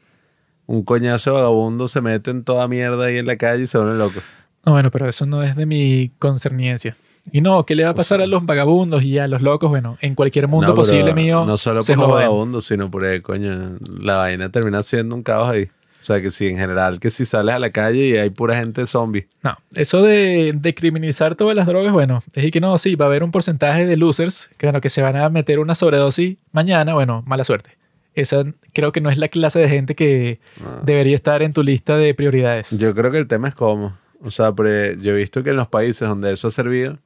un 0.68 0.84
coñazo 0.84 1.34
vagabundo 1.34 1.88
se 1.88 1.99
mete 1.99 2.30
en 2.30 2.44
toda 2.44 2.68
mierda 2.68 3.06
ahí 3.06 3.18
en 3.18 3.26
la 3.26 3.38
calle 3.38 3.64
y 3.64 3.68
se 3.68 3.80
vuelve 3.80 3.98
loco. 3.98 4.20
No, 4.68 4.74
bueno, 4.74 4.91
pero 4.91 5.10
eso 5.10 5.26
no 5.26 5.41
es 5.41 5.56
de 5.56 5.65
mi 5.65 6.11
concerniencia. 6.20 6.95
Y 7.32 7.41
no, 7.41 7.66
¿qué 7.66 7.76
le 7.76 7.84
va 7.84 7.91
a 7.91 7.95
pasar 7.95 8.22
a 8.22 8.28
los 8.28 8.45
vagabundos 8.45 9.04
y 9.04 9.18
a 9.18 9.28
los 9.28 9.41
locos? 9.41 9.70
Bueno, 9.70 9.98
en 10.02 10.14
cualquier 10.14 10.48
mundo 10.48 10.68
No, 10.68 10.76
posible 10.76 11.14
mío 11.14 11.45
No 11.45 11.58
solo 11.58 11.82
se 11.82 11.95
por 11.95 12.08
los 12.08 12.14
vagabundos, 12.16 12.66
sino 12.66 12.90
por 12.91 13.06
el 13.06 13.22
coño, 13.22 13.78
la 14.02 14.18
vaina 14.18 14.50
termina 14.50 14.84
siendo 14.84 15.16
un 15.16 15.24
caos 15.24 15.52
ahí. 15.52 15.70
O 16.04 16.06
sea 16.06 16.22
que 16.22 16.32
sí, 16.32 16.48
en 16.48 16.58
general, 16.58 17.00
que 17.00 17.10
si 17.10 17.24
sales 17.24 17.56
a 17.56 17.60
la 17.60 17.70
calle 17.70 18.10
y 18.10 18.18
hay 18.18 18.30
pura 18.30 18.58
gente 18.58 18.86
zombie. 18.86 19.26
No, 19.41 19.58
eso 19.74 20.02
de, 20.02 20.52
de 20.54 20.76
criminalizar 20.76 21.36
todas 21.36 21.56
las 21.56 21.66
drogas, 21.66 21.94
bueno, 21.94 22.22
es 22.34 22.52
que 22.52 22.60
no, 22.60 22.78
sí, 22.78 22.95
va 22.95 23.06
a 23.06 23.08
haber 23.08 23.24
un 23.24 23.32
porcentaje 23.32 23.86
de 23.86 23.95
losers 23.95 24.50
que, 24.58 24.66
bueno, 24.66 24.82
que 24.82 24.90
se 24.90 25.02
van 25.02 25.16
a 25.16 25.30
meter 25.30 25.60
una 25.60 25.76
sobredosis 25.76 26.36
mañana, 26.52 26.94
bueno, 26.94 27.24
mala 27.26 27.45
suerte. 27.45 27.78
Esa 28.16 28.44
creo 28.74 28.91
que 28.91 29.00
no 29.00 29.10
es 29.10 29.18
la 29.18 29.30
clase 29.30 29.60
de 29.60 29.70
gente 29.70 29.95
que 29.95 30.40
debería 30.84 31.16
estar 31.16 31.41
en 31.41 31.54
tu 31.54 31.64
lista 31.64 31.95
de 31.95 32.14
prioridades. 32.14 32.78
Yo 32.78 32.94
creo 32.94 33.10
que 33.10 33.18
el 33.18 33.28
tema 33.28 33.48
es 33.48 33.56
cómo. 33.56 33.94
O 34.22 34.30
sea, 34.30 34.54
yo 34.56 35.12
he 35.12 35.16
visto 35.16 35.41
que 35.41 35.52
en 35.52 35.56
los 35.56 35.70
países 35.70 36.08
donde 36.08 36.34
eso 36.34 36.50
ha 36.50 36.52
servido, 36.52 36.98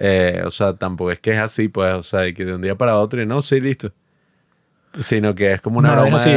eh, 0.00 0.42
o 0.44 0.50
sea, 0.50 0.72
tampoco 0.74 1.12
es 1.12 1.20
que 1.20 1.30
es 1.32 1.38
así, 1.38 1.68
pues, 1.68 1.94
o 1.94 2.02
sea, 2.02 2.20
de 2.20 2.34
que 2.34 2.44
de 2.44 2.54
un 2.54 2.62
día 2.62 2.74
para 2.74 2.96
otro 2.98 3.22
y 3.22 3.26
no, 3.26 3.40
sí, 3.42 3.60
listo. 3.60 3.92
Sino 4.98 5.36
que 5.36 5.52
es 5.52 5.60
como 5.60 5.78
una 5.78 5.90
Nada 5.90 6.02
broma 6.02 6.16
así, 6.16 6.30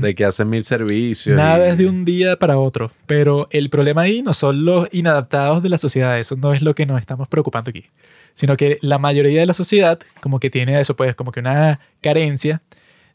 de 0.00 0.14
que 0.14 0.24
hacen 0.24 0.48
mil 0.48 0.64
servicios. 0.64 1.36
Nada 1.36 1.66
y- 1.66 1.70
es 1.72 1.76
de 1.78 1.86
un 1.86 2.06
día 2.06 2.38
para 2.38 2.56
otro, 2.56 2.90
pero 3.06 3.48
el 3.50 3.68
problema 3.68 4.00
ahí 4.02 4.22
no 4.22 4.32
son 4.32 4.64
los 4.64 4.88
inadaptados 4.92 5.62
de 5.62 5.68
la 5.68 5.76
sociedad, 5.76 6.18
eso 6.18 6.34
no 6.36 6.54
es 6.54 6.62
lo 6.62 6.74
que 6.74 6.86
nos 6.86 6.98
estamos 7.00 7.28
preocupando 7.28 7.68
aquí, 7.68 7.84
sino 8.32 8.56
que 8.56 8.78
la 8.80 8.96
mayoría 8.96 9.40
de 9.40 9.46
la 9.46 9.52
sociedad 9.52 9.98
como 10.22 10.40
que 10.40 10.48
tiene 10.48 10.80
eso, 10.80 10.96
pues 10.96 11.14
como 11.16 11.32
que 11.32 11.40
una 11.40 11.80
carencia, 12.00 12.62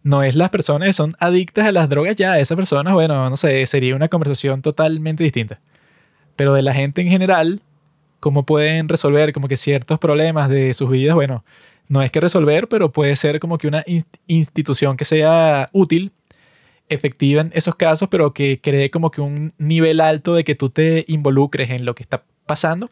no 0.04 0.22
es 0.22 0.36
las 0.36 0.50
personas 0.50 0.86
que 0.90 0.94
son 0.94 1.16
adictas 1.18 1.66
a 1.66 1.72
las 1.72 1.90
drogas 1.90 2.16
ya, 2.16 2.38
esas 2.38 2.56
personas, 2.56 2.94
bueno, 2.94 3.32
no 3.32 3.38
sé, 3.38 3.66
sería 3.66 3.96
una 3.96 4.10
conversación 4.10 4.62
totalmente 4.62 5.24
distinta, 5.24 5.60
pero 6.36 6.54
de 6.54 6.62
la 6.62 6.74
gente 6.76 7.02
en 7.02 7.08
general, 7.08 7.62
cómo 8.24 8.46
pueden 8.46 8.88
resolver 8.88 9.34
como 9.34 9.50
que 9.50 9.58
ciertos 9.58 10.00
problemas 10.00 10.48
de 10.48 10.74
sus 10.74 10.90
vidas, 10.90 11.14
bueno, 11.14 11.44
no 11.90 12.02
es 12.02 12.10
que 12.10 12.22
resolver, 12.22 12.70
pero 12.70 12.90
puede 12.94 13.18
ser 13.18 13.42
como 13.42 13.58
que 13.58 13.68
una 13.68 13.84
inst- 13.84 14.18
institución 14.28 14.96
que 14.96 15.04
sea 15.04 15.70
útil 15.74 16.14
efectiva 16.88 17.42
en 17.42 17.52
esos 17.54 17.76
casos, 17.76 18.08
pero 18.10 18.34
que 18.34 18.62
cree 18.62 18.90
como 18.90 19.12
que 19.12 19.20
un 19.20 19.52
nivel 19.58 20.00
alto 20.00 20.36
de 20.36 20.46
que 20.46 20.56
tú 20.56 20.70
te 20.70 21.04
involucres 21.10 21.70
en 21.70 21.84
lo 21.84 21.96
que 21.96 22.04
está 22.04 22.24
pasando, 22.46 22.90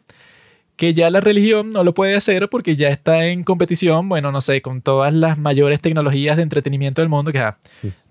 que 0.76 0.92
ya 0.92 1.08
la 1.08 1.20
religión 1.20 1.70
no 1.72 1.82
lo 1.82 1.94
puede 1.94 2.14
hacer 2.14 2.50
porque 2.50 2.76
ya 2.76 2.88
está 2.90 3.24
en 3.26 3.42
competición, 3.44 4.10
bueno, 4.10 4.32
no 4.32 4.42
sé, 4.42 4.60
con 4.60 4.82
todas 4.82 5.14
las 5.14 5.38
mayores 5.38 5.80
tecnologías 5.80 6.36
de 6.36 6.42
entretenimiento 6.42 7.00
del 7.00 7.08
mundo, 7.08 7.32
que 7.32 7.38
ah, 7.38 7.56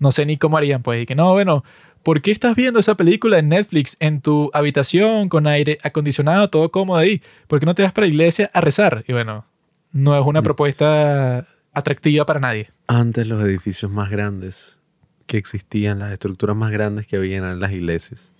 no 0.00 0.10
sé 0.10 0.26
ni 0.26 0.38
cómo 0.38 0.56
harían, 0.56 0.82
pues, 0.82 1.02
y 1.02 1.06
que 1.06 1.14
no, 1.14 1.32
bueno, 1.32 1.62
¿por 2.02 2.22
qué 2.22 2.30
estás 2.30 2.54
viendo 2.56 2.80
esa 2.80 2.96
película 2.96 3.38
en 3.38 3.48
Netflix 3.48 3.96
en 4.00 4.20
tu 4.20 4.50
habitación 4.52 5.28
con 5.28 5.46
aire 5.46 5.78
acondicionado, 5.82 6.50
todo 6.50 6.70
cómodo 6.70 6.98
ahí? 6.98 7.22
¿Por 7.46 7.60
qué 7.60 7.66
no 7.66 7.74
te 7.74 7.82
vas 7.82 7.92
para 7.92 8.06
la 8.06 8.12
iglesia 8.12 8.50
a 8.52 8.60
rezar? 8.60 9.04
Y 9.06 9.12
bueno, 9.12 9.46
no 9.92 10.18
es 10.18 10.26
una 10.26 10.42
propuesta 10.42 11.46
atractiva 11.72 12.26
para 12.26 12.40
nadie. 12.40 12.70
Antes 12.86 13.26
los 13.26 13.42
edificios 13.42 13.90
más 13.90 14.10
grandes 14.10 14.78
que 15.26 15.38
existían, 15.38 15.98
las 15.98 16.12
estructuras 16.12 16.56
más 16.56 16.70
grandes 16.70 17.06
que 17.06 17.16
habían 17.16 17.44
eran 17.44 17.60
las 17.60 17.72
iglesias. 17.72 18.30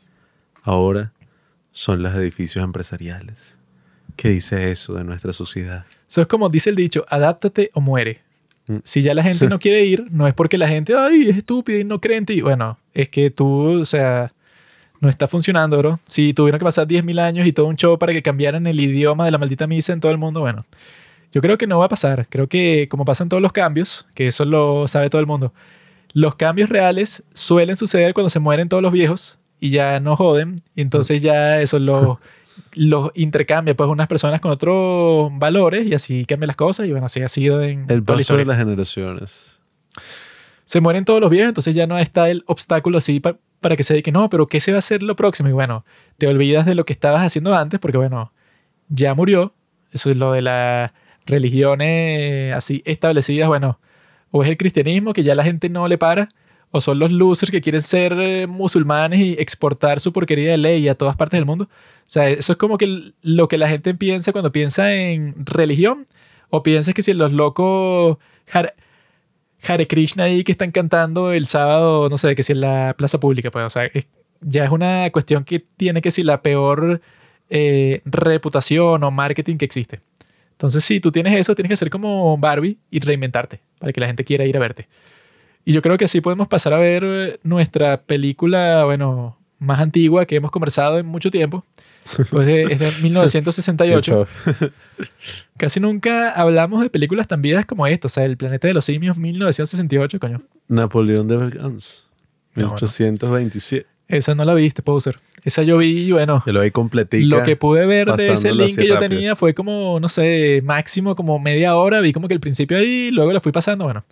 Ahora 0.63 1.13
son 1.73 2.03
los 2.03 2.15
edificios 2.15 2.65
empresariales. 2.65 3.59
¿Qué 4.17 4.29
dice 4.29 4.71
eso 4.71 4.95
de 4.95 5.05
nuestra 5.05 5.33
sociedad? 5.33 5.87
Eso 6.09 6.21
es 6.21 6.27
como 6.27 6.49
dice 6.49 6.71
el 6.71 6.77
dicho, 6.77 7.07
adáptate 7.09 7.71
o 7.73 7.81
muere. 7.81 8.23
Mm. 8.69 8.77
Si 8.85 9.03
ya 9.03 9.15
la 9.15 9.23
gente 9.23 9.49
no 9.49 9.59
quiere 9.61 9.85
ir, 9.85 10.07
no 10.11 10.27
es 10.27 10.35
porque 10.35 10.59
la 10.59 10.69
gente, 10.69 10.95
ay, 10.97 11.29
es 11.29 11.37
estúpida 11.37 11.79
y 11.79 11.85
no 11.85 12.01
cree 12.01 12.19
en 12.19 12.27
ti. 12.27 12.41
Bueno, 12.41 12.79
es 12.95 13.09
que 13.09 13.31
tú, 13.31 13.81
o 13.81 13.85
sea, 13.85 14.31
no 15.01 15.09
está 15.09 15.27
funcionando, 15.27 15.79
bro. 15.79 16.01
Si 16.07 16.33
tuvieron 16.33 16.59
que 16.59 16.65
pasar 16.65 16.87
10.000 16.87 17.21
años 17.21 17.47
y 17.47 17.53
todo 17.53 17.67
un 17.67 17.77
show 17.77 17.99
para 17.99 18.13
que 18.13 18.23
cambiaran 18.23 18.67
el 18.67 18.79
idioma 18.79 19.25
de 19.25 19.33
la 19.33 19.39
maldita 19.39 19.67
misa 19.67 19.93
en 19.93 20.01
todo 20.01 20.13
el 20.13 20.19
mundo, 20.19 20.41
bueno, 20.41 20.65
yo 21.33 21.41
creo 21.41 21.59
que 21.59 21.67
no 21.67 21.79
va 21.79 21.87
a 21.87 21.89
pasar. 21.89 22.27
Creo 22.29 22.49
que 22.49 22.89
como 22.89 23.05
pasan 23.05 23.29
todos 23.29 23.43
los 23.43 23.53
cambios, 23.53 24.07
que 24.15 24.29
eso 24.29 24.45
lo 24.45 24.87
sabe 24.87 25.11
todo 25.11 25.21
el 25.21 25.27
mundo, 25.27 25.53
los 26.13 26.37
cambios 26.37 26.69
reales 26.69 27.25
suelen 27.33 27.77
suceder 27.77 28.15
cuando 28.15 28.31
se 28.31 28.39
mueren 28.39 28.69
todos 28.69 28.83
los 28.83 28.93
viejos 28.93 29.39
y 29.59 29.71
ya 29.71 29.99
no 29.99 30.15
joden. 30.15 30.63
Y 30.77 30.83
entonces 30.83 31.23
ya 31.23 31.61
eso 31.61 31.79
lo, 31.79 32.21
los 32.75 33.11
intercambia 33.15 33.75
pues 33.77 33.89
unas 33.91 34.07
personas 34.09 34.41
con 34.41 34.51
otros 34.51 35.31
valores 35.39 35.87
y 35.87 35.95
así 35.95 36.25
cambian 36.25 36.49
las 36.49 36.57
cosas. 36.57 36.87
Y 36.87 36.91
bueno, 36.91 37.07
así 37.07 37.21
ha 37.23 37.29
sido 37.29 37.63
en 37.63 37.87
El 37.89 37.99
la 37.99 38.05
paso 38.05 38.37
de 38.37 38.45
las 38.45 38.59
generaciones. 38.59 39.59
se 40.65 40.81
mueren 40.81 41.05
todos 41.05 41.21
los 41.21 41.31
viejos, 41.31 41.49
entonces 41.49 41.75
ya 41.75 41.87
no 41.87 41.99
está 41.99 42.31
el 42.31 42.45
obstáculo 42.47 42.99
así 42.99 43.21
pa- 43.21 43.37
para 43.61 43.77
que 43.77 43.85
se 43.85 43.95
diga, 43.95 44.11
no, 44.13 44.29
pero 44.31 44.47
¿qué 44.47 44.59
se 44.61 44.73
va 44.73 44.77
a 44.77 44.79
hacer 44.81 45.03
lo 45.03 45.15
próximo? 45.17 45.49
Y 45.49 45.53
bueno, 45.53 45.85
te 46.19 46.27
olvidas 46.27 46.67
de 46.67 46.75
lo 46.75 46.85
que 46.85 46.93
estabas 46.93 47.23
haciendo 47.23 47.55
antes, 47.55 47.79
porque 47.79 47.99
bueno, 47.99 48.33
ya 48.89 49.15
murió. 49.15 49.55
Eso 49.93 50.11
es 50.11 50.17
lo 50.17 50.33
de 50.33 50.43
las 50.43 50.91
religiones 51.27 52.55
así 52.55 52.83
establecidas, 52.85 53.49
bueno, 53.49 53.79
o 54.31 54.43
es 54.43 54.49
el 54.49 54.57
cristianismo 54.57 55.13
que 55.13 55.23
ya 55.23 55.35
la 55.35 55.45
gente 55.45 55.69
no 55.69 55.87
le 55.89 55.99
para, 55.99 56.29
o 56.73 56.81
son 56.81 56.99
los 56.99 57.13
losers 57.13 57.53
que 57.53 57.61
quieren 57.61 57.81
ser 57.83 58.15
eh, 58.19 58.47
musulmanes 58.49 59.21
y 59.21 59.33
exportar 59.35 60.01
su 60.01 60.13
porquería 60.13 60.51
de 60.51 60.59
ley 60.59 60.89
a 60.89 60.97
todas 60.97 61.15
partes 61.17 61.39
del 61.39 61.47
mundo. 61.47 61.65
O 61.65 61.69
sea, 62.07 62.29
eso 62.29 62.53
es 62.53 62.59
como 62.59 62.79
que 62.79 63.13
lo 63.23 63.47
que 63.47 63.59
la 63.59 63.69
gente 63.69 63.95
piensa 63.95 64.33
cuando 64.33 64.51
piensa 64.51 64.93
en 64.95 65.35
religión, 65.47 66.07
o 66.51 66.63
piensas 66.63 66.93
que 66.95 67.03
si 67.03 67.15
los 67.15 67.33
locos 67.33 68.19
Har- 68.53 68.75
Hare 69.67 69.87
Krishna 69.87 70.25
ahí 70.25 70.43
que 70.45 70.53
están 70.53 70.73
cantando 70.73 71.33
el 71.33 71.47
sábado, 71.47 72.09
no 72.11 72.19
sé, 72.19 72.35
que 72.35 72.43
si 72.43 72.53
en 72.53 72.63
la 72.63 72.95
plaza 72.99 73.21
pública, 73.21 73.51
pues, 73.51 73.65
o 73.65 73.71
sea, 73.71 73.89
ya 74.41 74.65
es 74.65 74.71
una 74.71 75.09
cuestión 75.11 75.45
que 75.45 75.61
tiene 75.61 76.03
que 76.03 76.11
ser 76.11 76.25
la 76.25 76.43
peor 76.43 77.01
eh, 77.49 78.01
reputación 78.05 79.05
o 79.05 79.11
marketing 79.11 79.57
que 79.57 79.65
existe. 79.65 80.01
Entonces, 80.53 80.85
si 80.85 81.01
tú 81.01 81.13
tienes 81.13 81.39
eso, 81.39 81.55
tienes 81.55 81.71
que 81.71 81.77
ser 81.77 81.91
como 81.91 82.37
Barbie 82.39 82.79
y 82.91 83.01
reinventarte 83.01 83.61
para 83.79 83.93
que 83.93 84.01
la 84.01 84.07
gente 84.07 84.25
quiera 84.25 84.45
ir 84.45 84.57
a 84.57 84.61
verte. 84.61 84.89
Y 85.65 85.73
yo 85.73 85.83
creo 85.83 85.97
que 85.97 86.05
así 86.05 86.21
podemos 86.21 86.49
pasar 86.49 86.73
a 86.73 86.79
ver 86.79 87.05
eh, 87.05 87.41
nuestra 87.43 88.03
película, 88.03 88.85
bueno, 88.85 89.39
más 89.59 89.81
antigua 89.81 90.27
que 90.27 90.37
hemos 90.37 90.51
conversado 90.51 90.99
en 90.99 91.07
mucho 91.07 91.31
tiempo. 91.31 91.65
Pues 92.31 92.47
de, 92.47 92.63
es 92.65 92.79
de 92.81 92.91
1968. 93.03 94.27
Casi 95.57 95.81
nunca 95.81 96.33
hablamos 96.33 96.83
de 96.83 96.91
películas 96.91 97.29
tan 97.29 97.43
viejas 97.43 97.65
como 97.65 97.87
esta. 97.87 98.07
O 98.07 98.11
sea, 98.11 98.25
El 98.25 98.37
planeta 98.37 98.67
de 98.67 98.75
los 98.75 98.85
simios, 98.85 99.17
1968, 99.19 100.19
coño. 100.19 100.43
Napoleón 100.69 101.29
de 101.29 101.37
Bergans. 101.37 102.07
No, 102.55 102.63
no. 102.63 102.69
1827. 102.71 103.87
Esa 104.09 104.35
no 104.35 104.45
la 104.45 104.55
viste, 104.55 104.83
Poser. 104.83 105.19
Esa 105.43 105.63
yo 105.63 105.79
vi 105.79 106.11
bueno. 106.13 106.43
Yo 106.45 106.53
lo 106.53 106.61
vi 106.61 106.71
completica. 106.71 107.25
Lo 107.25 107.45
que 107.45 107.57
pude 107.57 107.87
ver 107.87 108.13
de 108.13 108.33
ese 108.33 108.53
link 108.53 108.77
que 108.77 108.87
yo 108.87 108.95
rápido. 108.95 109.09
tenía 109.09 109.37
fue 109.37 109.55
como, 109.55 109.99
no 110.01 110.09
sé, 110.09 110.61
máximo 110.65 111.17
como 111.17 111.39
media 111.39 111.77
hora. 111.77 112.01
Vi 112.01 112.13
como 112.13 112.29
que 112.29 112.35
el 112.35 112.41
principio 112.41 112.77
ahí, 112.77 113.11
luego 113.11 113.33
la 113.33 113.41
fui 113.41 113.53
pasando, 113.53 113.85
bueno. 113.85 114.05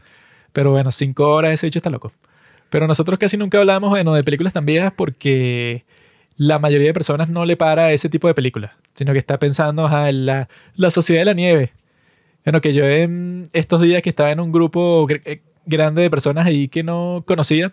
Pero 0.53 0.71
bueno, 0.73 0.91
cinco 0.93 1.29
horas 1.29 1.53
ese 1.53 1.67
hecho 1.67 1.79
está 1.79 1.91
loco. 1.91 2.13
Pero 2.71 2.87
nosotros 2.87 3.19
casi 3.19 3.37
nunca 3.37 3.59
hablamos 3.59 3.91
bueno, 3.91 4.15
de 4.15 4.25
películas 4.25 4.53
tan 4.53 4.65
viejas 4.67 4.93
porque 4.97 5.85
la 6.37 6.59
mayoría 6.59 6.87
de 6.89 6.95
personas 6.95 7.29
no 7.29 7.45
le 7.45 7.57
para 7.57 7.93
ese 7.93 8.09
tipo 8.09 8.29
de 8.29 8.35
películas, 8.35 8.73
sino 8.95 9.13
que 9.13 9.19
está 9.19 9.39
pensando 9.39 9.87
ajá, 9.87 10.09
en 10.09 10.27
la, 10.27 10.49
la 10.77 10.91
Sociedad 10.91 11.23
de 11.23 11.27
la 11.27 11.35
Nieve. 11.35 11.73
Bueno, 12.45 12.61
que 12.61 12.73
yo 12.73 12.85
en 12.85 13.49
estos 13.53 13.83
días 13.83 14.03
que 14.03 14.09
estaba 14.09 14.31
en 14.31 14.41
un 14.41 14.51
grupo 14.51 15.07
gr- 15.07 15.21
eh, 15.25 15.43
grande 15.67 16.01
de 16.03 16.11
personas 16.11 16.47
ahí 16.47 16.69
que 16.69 16.83
no 16.83 17.23
conocía, 17.27 17.73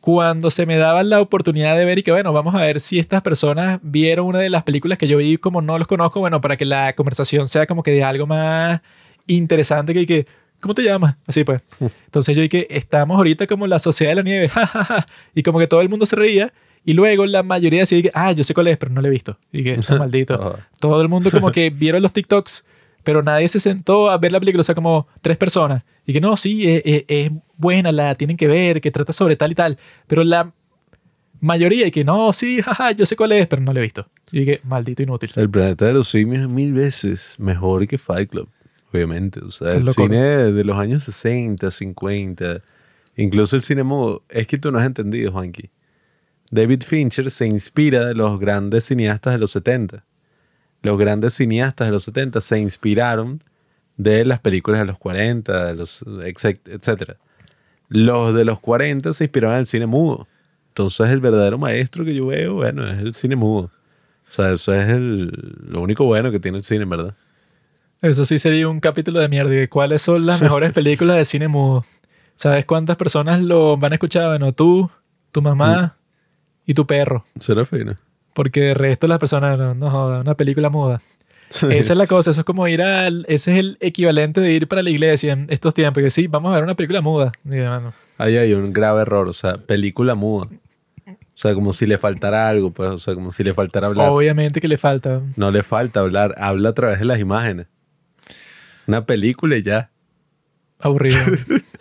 cuando 0.00 0.50
se 0.50 0.66
me 0.66 0.76
daba 0.76 1.02
la 1.02 1.20
oportunidad 1.20 1.76
de 1.76 1.84
ver 1.84 1.98
y 1.98 2.02
que, 2.04 2.12
bueno, 2.12 2.32
vamos 2.32 2.54
a 2.54 2.60
ver 2.60 2.78
si 2.78 3.00
estas 3.00 3.22
personas 3.22 3.80
vieron 3.82 4.26
una 4.26 4.38
de 4.38 4.50
las 4.50 4.62
películas 4.62 4.98
que 4.98 5.08
yo 5.08 5.18
vi 5.18 5.36
como 5.36 5.62
no 5.62 5.78
los 5.78 5.88
conozco, 5.88 6.20
bueno, 6.20 6.40
para 6.40 6.56
que 6.56 6.64
la 6.64 6.94
conversación 6.94 7.48
sea 7.48 7.66
como 7.66 7.82
que 7.82 7.90
de 7.90 8.04
algo 8.04 8.28
más 8.28 8.82
interesante 9.26 9.92
que, 9.94 10.06
que 10.06 10.26
¿cómo 10.60 10.74
te 10.74 10.82
llamas? 10.82 11.16
Así 11.26 11.44
pues. 11.44 11.62
Entonces 12.06 12.34
yo 12.36 12.42
dije, 12.42 12.66
estamos 12.76 13.16
ahorita 13.16 13.46
como 13.46 13.66
la 13.66 13.78
sociedad 13.78 14.12
de 14.12 14.16
la 14.16 14.22
nieve, 14.22 14.48
ja, 14.50 14.66
ja, 14.66 14.84
ja. 14.84 15.06
y 15.34 15.42
como 15.42 15.58
que 15.58 15.66
todo 15.66 15.80
el 15.80 15.88
mundo 15.88 16.06
se 16.06 16.16
reía. 16.16 16.52
Y 16.84 16.92
luego 16.92 17.26
la 17.26 17.42
mayoría 17.42 17.80
decía 17.80 18.00
que, 18.00 18.12
ah, 18.14 18.30
yo 18.30 18.44
sé 18.44 18.54
cuál 18.54 18.68
es, 18.68 18.76
pero 18.78 18.92
no 18.92 19.00
la 19.00 19.08
he 19.08 19.10
visto. 19.10 19.36
Y 19.50 19.64
que, 19.64 19.76
"Ah, 19.88 19.94
maldito. 19.98 20.34
Ah. 20.40 20.68
Todo 20.80 21.00
el 21.02 21.08
mundo 21.08 21.30
como 21.32 21.50
que 21.50 21.70
vieron 21.70 22.00
los 22.00 22.12
TikToks, 22.12 22.64
pero 23.02 23.22
nadie 23.24 23.48
se 23.48 23.58
sentó 23.58 24.08
a 24.08 24.18
ver 24.18 24.30
la 24.30 24.38
película, 24.38 24.60
o 24.60 24.64
sea, 24.64 24.74
como 24.76 25.08
tres 25.20 25.36
personas. 25.36 25.82
Y 26.06 26.12
que 26.12 26.20
no, 26.20 26.36
sí, 26.36 26.68
es, 26.68 26.82
es- 26.84 27.04
es 27.08 27.30
buena, 27.56 27.90
la 27.90 28.14
tienen 28.14 28.36
que 28.36 28.46
ver, 28.46 28.80
que 28.80 28.92
trata 28.92 29.12
sobre 29.12 29.34
tal 29.34 29.50
y 29.50 29.54
tal. 29.56 29.78
Pero 30.06 30.22
la 30.22 30.52
mayoría, 31.40 31.86
y 31.88 31.90
que 31.90 32.04
no, 32.04 32.32
sí, 32.32 32.62
jaja, 32.62 32.92
yo 32.92 33.04
sé 33.04 33.16
cuál 33.16 33.32
es, 33.32 33.46
pero 33.48 33.62
no 33.62 33.72
la 33.72 33.80
he 33.80 33.82
visto. 33.82 34.06
Y 34.32 34.44
que, 34.44 34.60
maldito 34.64 35.02
inútil. 35.02 35.32
El 35.36 35.50
planeta 35.50 35.86
de 35.86 35.92
los 35.92 36.08
simios 36.08 36.42
es 36.42 36.48
mil 36.48 36.72
veces 36.72 37.34
mejor 37.38 37.86
que 37.88 37.98
Fight 37.98 38.30
Club, 38.30 38.48
obviamente. 38.96 39.40
O 39.40 39.50
sea, 39.50 39.72
el 39.72 39.86
cine 39.86 40.18
de 40.52 40.64
los 40.64 40.78
años 40.78 41.04
60, 41.04 41.70
50, 41.70 42.62
incluso 43.16 43.56
el 43.56 43.62
cine 43.62 43.82
mudo. 43.82 44.24
Es 44.28 44.46
que 44.46 44.58
tú 44.58 44.72
no 44.72 44.78
has 44.78 44.86
entendido, 44.86 45.32
Juanqui. 45.32 45.70
David 46.50 46.82
Fincher 46.84 47.30
se 47.30 47.46
inspira 47.46 48.06
de 48.06 48.14
los 48.14 48.38
grandes 48.38 48.84
cineastas 48.84 49.34
de 49.34 49.38
los 49.38 49.50
70. 49.50 50.04
Los 50.82 50.98
grandes 50.98 51.34
cineastas 51.34 51.88
de 51.88 51.92
los 51.92 52.04
70 52.04 52.40
se 52.40 52.58
inspiraron 52.58 53.42
de 53.96 54.24
las 54.24 54.40
películas 54.40 54.80
de 54.80 54.86
los 54.86 54.98
40, 54.98 55.66
de 55.66 55.74
los, 55.74 56.02
etc-. 56.02 57.16
Los 57.88 58.34
de 58.34 58.44
los 58.44 58.60
40 58.60 59.12
se 59.12 59.24
inspiraron 59.24 59.56
en 59.56 59.60
el 59.60 59.66
cine 59.66 59.86
mudo. 59.86 60.28
Entonces 60.68 61.10
el 61.10 61.20
verdadero 61.20 61.58
maestro 61.58 62.04
que 62.04 62.14
yo 62.14 62.26
veo, 62.26 62.54
bueno, 62.54 62.86
es 62.86 63.00
el 63.00 63.14
cine 63.14 63.36
mudo. 63.36 63.70
O 64.28 64.32
sea, 64.32 64.52
eso 64.52 64.74
es 64.74 64.88
el, 64.90 65.56
lo 65.68 65.80
único 65.80 66.04
bueno 66.04 66.30
que 66.30 66.40
tiene 66.40 66.58
el 66.58 66.64
cine, 66.64 66.84
verdad. 66.84 67.14
Eso 68.02 68.24
sí 68.24 68.38
sería 68.38 68.68
un 68.68 68.80
capítulo 68.80 69.20
de 69.20 69.28
mierda. 69.28 69.50
de 69.50 69.68
¿Cuáles 69.68 70.02
son 70.02 70.26
las 70.26 70.40
mejores 70.40 70.72
películas 70.74 71.16
de 71.16 71.24
cine 71.24 71.48
mudo? 71.48 71.84
¿Sabes 72.34 72.66
cuántas 72.66 72.96
personas 72.96 73.40
lo 73.40 73.76
van 73.76 73.92
a 73.92 73.94
escuchar? 73.96 74.28
Bueno, 74.28 74.52
tú, 74.52 74.90
tu 75.32 75.40
mamá 75.40 75.96
y 76.66 76.74
tu 76.74 76.86
perro. 76.86 77.24
Será 77.38 77.64
fino. 77.64 77.94
Porque 78.34 78.60
de 78.60 78.74
resto 78.74 79.06
las 79.06 79.18
personas 79.18 79.58
no, 79.58 79.74
no 79.74 79.90
joda, 79.90 80.20
una 80.20 80.34
película 80.34 80.68
muda. 80.68 81.00
Esa 81.48 81.92
es 81.92 81.96
la 81.96 82.06
cosa, 82.06 82.32
eso 82.32 82.40
es 82.40 82.44
como 82.44 82.66
ir 82.68 82.82
al... 82.82 83.24
Ese 83.28 83.52
es 83.52 83.58
el 83.58 83.78
equivalente 83.80 84.40
de 84.40 84.52
ir 84.52 84.68
para 84.68 84.82
la 84.82 84.90
iglesia 84.90 85.32
en 85.32 85.46
estos 85.48 85.72
tiempos. 85.74 86.02
Que 86.02 86.10
sí, 86.10 86.26
vamos 86.26 86.50
a 86.50 86.56
ver 86.56 86.64
una 86.64 86.74
película 86.74 87.00
muda. 87.00 87.32
Y, 87.44 87.60
bueno, 87.60 87.92
Ahí 88.18 88.36
hay 88.36 88.52
un 88.52 88.72
grave 88.72 89.02
error, 89.02 89.28
o 89.28 89.32
sea, 89.32 89.56
película 89.56 90.14
muda. 90.14 90.48
O 91.06 91.38
sea, 91.38 91.54
como 91.54 91.72
si 91.72 91.86
le 91.86 91.98
faltara 91.98 92.48
algo, 92.48 92.72
pues, 92.72 92.88
o 92.90 92.98
sea, 92.98 93.14
como 93.14 93.30
si 93.30 93.44
le 93.44 93.54
faltara 93.54 93.86
hablar. 93.86 94.10
obviamente 94.10 94.60
que 94.60 94.68
le 94.68 94.78
falta. 94.78 95.20
No 95.36 95.50
le 95.50 95.62
falta 95.62 96.00
hablar, 96.00 96.34
habla 96.38 96.70
a 96.70 96.72
través 96.72 96.98
de 96.98 97.04
las 97.04 97.20
imágenes. 97.20 97.66
Una 98.86 99.04
película 99.06 99.56
y 99.56 99.62
ya. 99.62 99.90
Aburrido. 100.78 101.18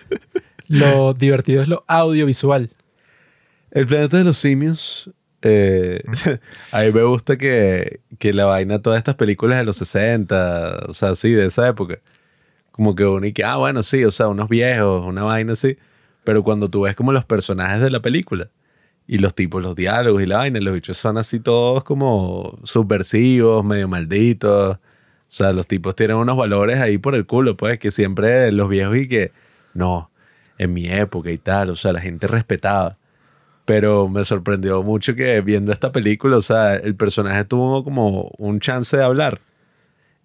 lo 0.67 1.13
divertido 1.13 1.61
es 1.61 1.67
lo 1.67 1.83
audiovisual. 1.87 2.69
El 3.71 3.87
planeta 3.87 4.17
de 4.17 4.23
los 4.23 4.37
simios. 4.37 5.11
eh, 5.41 6.01
a 6.71 6.81
mí 6.81 6.91
me 6.91 7.03
gusta 7.03 7.37
que, 7.37 7.99
que 8.19 8.33
la 8.33 8.45
vaina, 8.45 8.81
todas 8.81 8.97
estas 8.97 9.15
películas 9.15 9.59
de 9.59 9.65
los 9.65 9.77
60, 9.77 10.85
o 10.87 10.93
sea, 10.93 11.15
sí, 11.15 11.31
de 11.31 11.47
esa 11.47 11.67
época. 11.67 11.99
Como 12.71 12.95
que 12.95 13.05
uno 13.05 13.25
y 13.25 13.33
que, 13.33 13.43
ah, 13.43 13.57
bueno, 13.57 13.83
sí, 13.83 14.03
o 14.03 14.11
sea, 14.11 14.27
unos 14.27 14.49
viejos, 14.49 15.05
una 15.05 15.23
vaina 15.23 15.53
así. 15.53 15.77
Pero 16.23 16.43
cuando 16.43 16.69
tú 16.69 16.81
ves 16.81 16.95
como 16.95 17.11
los 17.11 17.25
personajes 17.25 17.81
de 17.81 17.91
la 17.91 18.01
película 18.01 18.49
y 19.07 19.19
los 19.19 19.35
tipos, 19.35 19.61
los 19.61 19.75
diálogos 19.75 20.23
y 20.23 20.25
la 20.25 20.37
vaina, 20.37 20.59
los 20.59 20.73
bichos 20.73 20.97
son 20.97 21.17
así 21.17 21.39
todos 21.39 21.83
como 21.83 22.59
subversivos, 22.63 23.63
medio 23.63 23.87
malditos. 23.87 24.79
O 25.29 25.33
sea, 25.35 25.51
los 25.51 25.67
tipos 25.67 25.95
tienen 25.95 26.17
unos 26.17 26.37
valores 26.37 26.79
ahí 26.79 26.97
por 26.97 27.15
el 27.15 27.25
culo, 27.25 27.57
pues, 27.57 27.79
que 27.79 27.91
siempre 27.91 28.51
los 28.51 28.69
viejos 28.69 28.97
y 28.97 29.07
que, 29.07 29.31
no, 29.73 30.09
en 30.57 30.73
mi 30.73 30.87
época 30.87 31.31
y 31.31 31.37
tal, 31.37 31.69
o 31.69 31.75
sea, 31.75 31.93
la 31.93 32.01
gente 32.01 32.27
respetaba. 32.27 32.97
Pero 33.65 34.07
me 34.07 34.23
sorprendió 34.23 34.83
mucho 34.83 35.15
que 35.15 35.41
viendo 35.41 35.73
esta 35.73 35.91
película, 35.91 36.37
o 36.37 36.41
sea, 36.41 36.75
el 36.75 36.95
personaje 36.95 37.43
tuvo 37.45 37.83
como 37.83 38.31
un 38.37 38.59
chance 38.59 38.95
de 38.95 39.03
hablar. 39.03 39.41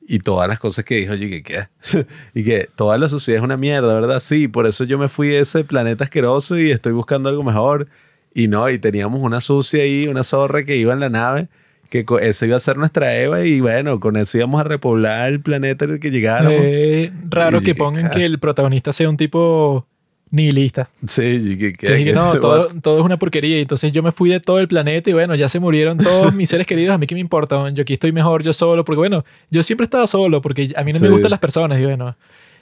Y 0.07 0.19
todas 0.19 0.49
las 0.49 0.59
cosas 0.59 0.85
que 0.85 0.97
dijo, 0.97 1.15
yo 1.15 1.29
que 1.29 1.43
qué. 1.43 1.69
y 2.35 2.45
que 2.45 2.69
toda 2.77 2.99
la 2.99 3.09
sociedad 3.09 3.39
es 3.39 3.45
una 3.45 3.57
mierda, 3.57 3.95
¿verdad? 3.95 4.21
Sí, 4.21 4.49
por 4.49 4.67
eso 4.67 4.85
yo 4.85 4.99
me 4.99 5.09
fui 5.09 5.29
de 5.29 5.41
ese 5.41 5.65
planeta 5.65 6.05
asqueroso 6.05 6.59
y 6.59 6.71
estoy 6.71 6.93
buscando 6.93 7.29
algo 7.29 7.43
mejor. 7.43 7.89
Y 8.35 8.49
no, 8.49 8.69
y 8.69 8.79
teníamos 8.79 9.23
una 9.23 9.41
sucia 9.41 9.83
ahí, 9.83 10.07
una 10.07 10.23
zorra 10.23 10.65
que 10.65 10.77
iba 10.77 10.93
en 10.93 11.01
la 11.01 11.09
nave, 11.09 11.49
que 11.91 12.07
esa 12.23 12.47
iba 12.47 12.57
a 12.57 12.61
ser 12.61 12.77
nuestra 12.79 13.15
Eva 13.19 13.45
y 13.45 13.61
bueno, 13.61 14.01
con 14.01 14.17
eso 14.17 14.39
íbamos 14.39 14.61
a 14.61 14.65
repoblar 14.65 15.29
el 15.29 15.41
planeta 15.41 15.85
en 15.85 15.93
el 15.93 16.01
que 16.01 16.11
llegáramos. 16.11 16.55
Es 16.63 17.11
raro 17.29 17.61
que 17.61 17.75
pongan 17.75 18.07
"Ah". 18.07 18.11
que 18.11 18.25
el 18.25 18.39
protagonista 18.39 18.93
sea 18.95 19.09
un 19.11 19.17
tipo 19.19 19.87
nihilista. 20.31 20.89
Sí, 21.05 21.23
y 21.45 21.57
que, 21.59 21.73
Que 21.73 22.13
no, 22.13 22.39
todo, 22.39 22.69
todo 22.81 23.01
es 23.01 23.05
una 23.05 23.19
porquería. 23.19 23.59
Y 23.59 23.63
entonces 23.63 23.91
yo 23.91 24.03
me 24.03 24.13
fui 24.13 24.31
de 24.31 24.39
todo 24.39 24.61
el 24.61 24.69
planeta 24.69 25.11
y 25.11 25.13
bueno, 25.13 25.35
ya 25.35 25.49
se 25.49 25.59
murieron 25.59 25.99
todos 25.99 26.33
mis 26.33 26.49
seres 26.49 26.67
queridos. 26.69 26.95
A 26.95 26.99
mí 26.99 27.07
qué 27.09 27.15
me 27.17 27.21
importa, 27.21 27.69
yo 27.71 27.83
aquí 27.83 27.95
estoy 27.95 28.13
mejor 28.13 28.45
yo 28.45 28.53
solo. 28.53 28.85
Porque 28.85 28.99
bueno, 28.99 29.25
yo 29.51 29.63
siempre 29.65 29.83
he 29.85 29.87
estado 29.87 30.07
solo 30.07 30.41
porque 30.41 30.73
a 30.77 30.85
mí 30.85 30.93
no 30.93 31.01
me 31.01 31.09
gustan 31.09 31.33
las 31.33 31.41
personas. 31.41 31.81
Y 31.81 31.85
bueno, 31.85 32.17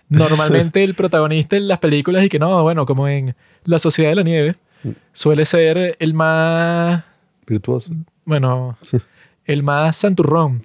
normalmente 0.09 0.82
el 0.82 0.94
protagonista 0.96 1.56
en 1.56 1.68
las 1.68 1.78
películas 1.78 2.24
y 2.24 2.30
que 2.30 2.38
no, 2.38 2.62
bueno, 2.62 2.86
como 2.86 3.06
en 3.06 3.34
La 3.64 3.78
Sociedad 3.78 4.10
de 4.12 4.16
la 4.16 4.22
Nieve, 4.22 4.56
suele 5.12 5.44
ser 5.44 5.96
el 5.98 6.14
más, 6.14 7.02
Virtuoso. 7.46 7.92
bueno, 8.24 8.78
el 9.49 9.62
más 9.65 9.97
santurrón. 9.97 10.62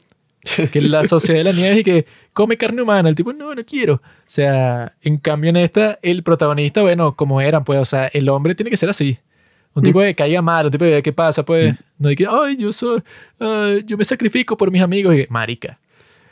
Que 0.72 0.82
la 0.82 1.06
sociedad 1.06 1.40
de 1.40 1.44
la 1.46 1.52
nieve 1.54 1.80
y 1.80 1.84
que 1.84 2.06
come 2.34 2.58
carne 2.58 2.82
humana. 2.82 3.10
El 3.10 3.16
tipo, 3.16 3.34
no, 3.34 3.56
no 3.56 3.64
quiero. 3.64 3.96
O 3.96 4.02
sea, 4.28 4.94
en 5.02 5.18
cambio 5.18 5.50
en 5.50 5.58
esta, 5.58 5.98
el 6.02 6.22
protagonista, 6.22 6.82
bueno, 6.82 7.16
como 7.16 7.42
eran, 7.42 7.64
pues, 7.64 7.80
o 7.80 7.86
sea, 7.86 8.08
el 8.08 8.28
hombre 8.30 8.54
tiene 8.54 8.70
que 8.70 8.78
ser 8.78 8.90
así. 8.90 9.18
Un 9.74 9.82
tipo 9.84 10.02
que 10.02 10.14
caiga 10.14 10.42
mal, 10.42 10.66
un 10.68 10.72
tipo 10.72 10.86
de 10.86 11.02
¿qué 11.02 11.12
pasa? 11.14 11.44
Pues, 11.44 11.82
no 11.98 12.10
hay 12.10 12.16
que, 12.16 12.28
ay, 12.30 12.58
yo 12.58 12.72
soy, 12.72 13.02
ah, 13.40 13.74
yo 13.86 13.98
me 13.98 14.04
sacrifico 14.04 14.56
por 14.56 14.70
mis 14.70 14.82
amigos. 14.84 15.16
Y 15.16 15.20
que, 15.24 15.28
marica. 15.32 15.80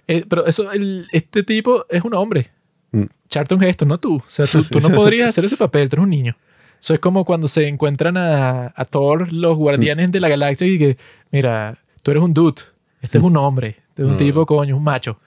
Eh, 0.08 0.26
pero 0.30 0.46
eso, 0.46 0.72
el- 0.72 1.08
este 1.12 1.42
tipo 1.44 1.86
es 1.90 2.04
un 2.04 2.14
hombre. 2.14 2.52
Mm. 2.92 3.06
Echarte 3.26 3.56
un 3.56 3.62
gesto, 3.62 3.86
no 3.86 3.98
tú. 3.98 4.18
O 4.18 4.24
sea, 4.28 4.46
tú, 4.46 4.64
tú 4.66 4.80
no 4.82 4.90
podrías 4.92 5.30
hacer 5.30 5.46
ese 5.46 5.56
papel, 5.58 5.90
tú 5.90 5.96
eres 5.96 6.04
un 6.04 6.10
niño. 6.10 6.36
Eso 6.80 6.94
es 6.94 7.00
como 7.00 7.24
cuando 7.24 7.48
se 7.48 7.68
encuentran 7.68 8.18
a, 8.18 8.74
a 8.76 8.86
Thor, 8.86 9.32
los 9.32 9.56
guardianes 9.58 10.12
de 10.12 10.20
la 10.20 10.28
galaxia, 10.28 10.68
y 10.68 10.78
que, 10.78 10.98
mira, 11.32 11.78
tú 12.02 12.12
eres 12.12 12.24
un 12.24 12.34
dude. 12.34 12.62
Este 13.02 13.18
es 13.18 13.24
un 13.24 13.36
hombre. 13.38 13.78
Este 13.90 14.04
es 14.04 14.08
un 14.08 14.16
Mm. 14.16 14.18
tipo, 14.18 14.46
coño, 14.46 14.78
un 14.78 14.84
macho. 14.84 15.20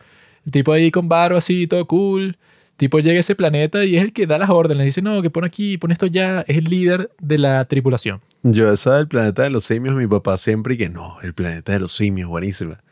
El 0.47 0.53
tipo 0.53 0.73
ahí 0.73 0.91
con 0.91 1.09
barro 1.09 1.37
así, 1.37 1.67
todo 1.67 1.87
cool. 1.87 2.37
Tipo 2.77 2.99
llega 2.99 3.17
a 3.17 3.21
ese 3.21 3.35
planeta 3.37 3.85
y 3.85 3.97
es 3.97 4.03
el 4.03 4.13
que 4.13 4.27
da 4.27 4.37
las 4.39 4.51
órdenes. 4.51 4.85
Dice, 4.85 5.01
no, 5.01 5.23
que 5.23 5.31
pon 5.31 5.45
aquí, 5.45 5.79
pon 5.79 5.93
esto 5.93 6.07
ya. 6.07 6.41
Es 6.49 6.59
el 6.59 6.65
líder 6.65 7.11
de 7.21 7.39
la 7.39 7.65
tripulación. 7.67 8.21
Yo 8.43 8.71
esa 8.73 8.97
del 8.97 9.09
planeta 9.09 9.43
de 9.43 9.51
los 9.51 9.65
simios, 9.65 9.95
mi 9.97 10.07
papá 10.07 10.37
siempre 10.37 10.75
y 10.75 10.77
que 10.79 10.89
no, 10.89 11.17
el 11.23 11.35
planeta 11.35 11.73
de 11.73 11.79
los 11.81 11.93
simios, 11.93 12.29
buenísima. 12.29 12.83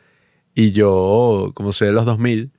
Y 0.55 0.71
yo, 0.71 1.51
como 1.53 1.73
soy 1.73 1.87
de 1.87 1.93
los 1.93 2.05
2000, 2.05 2.51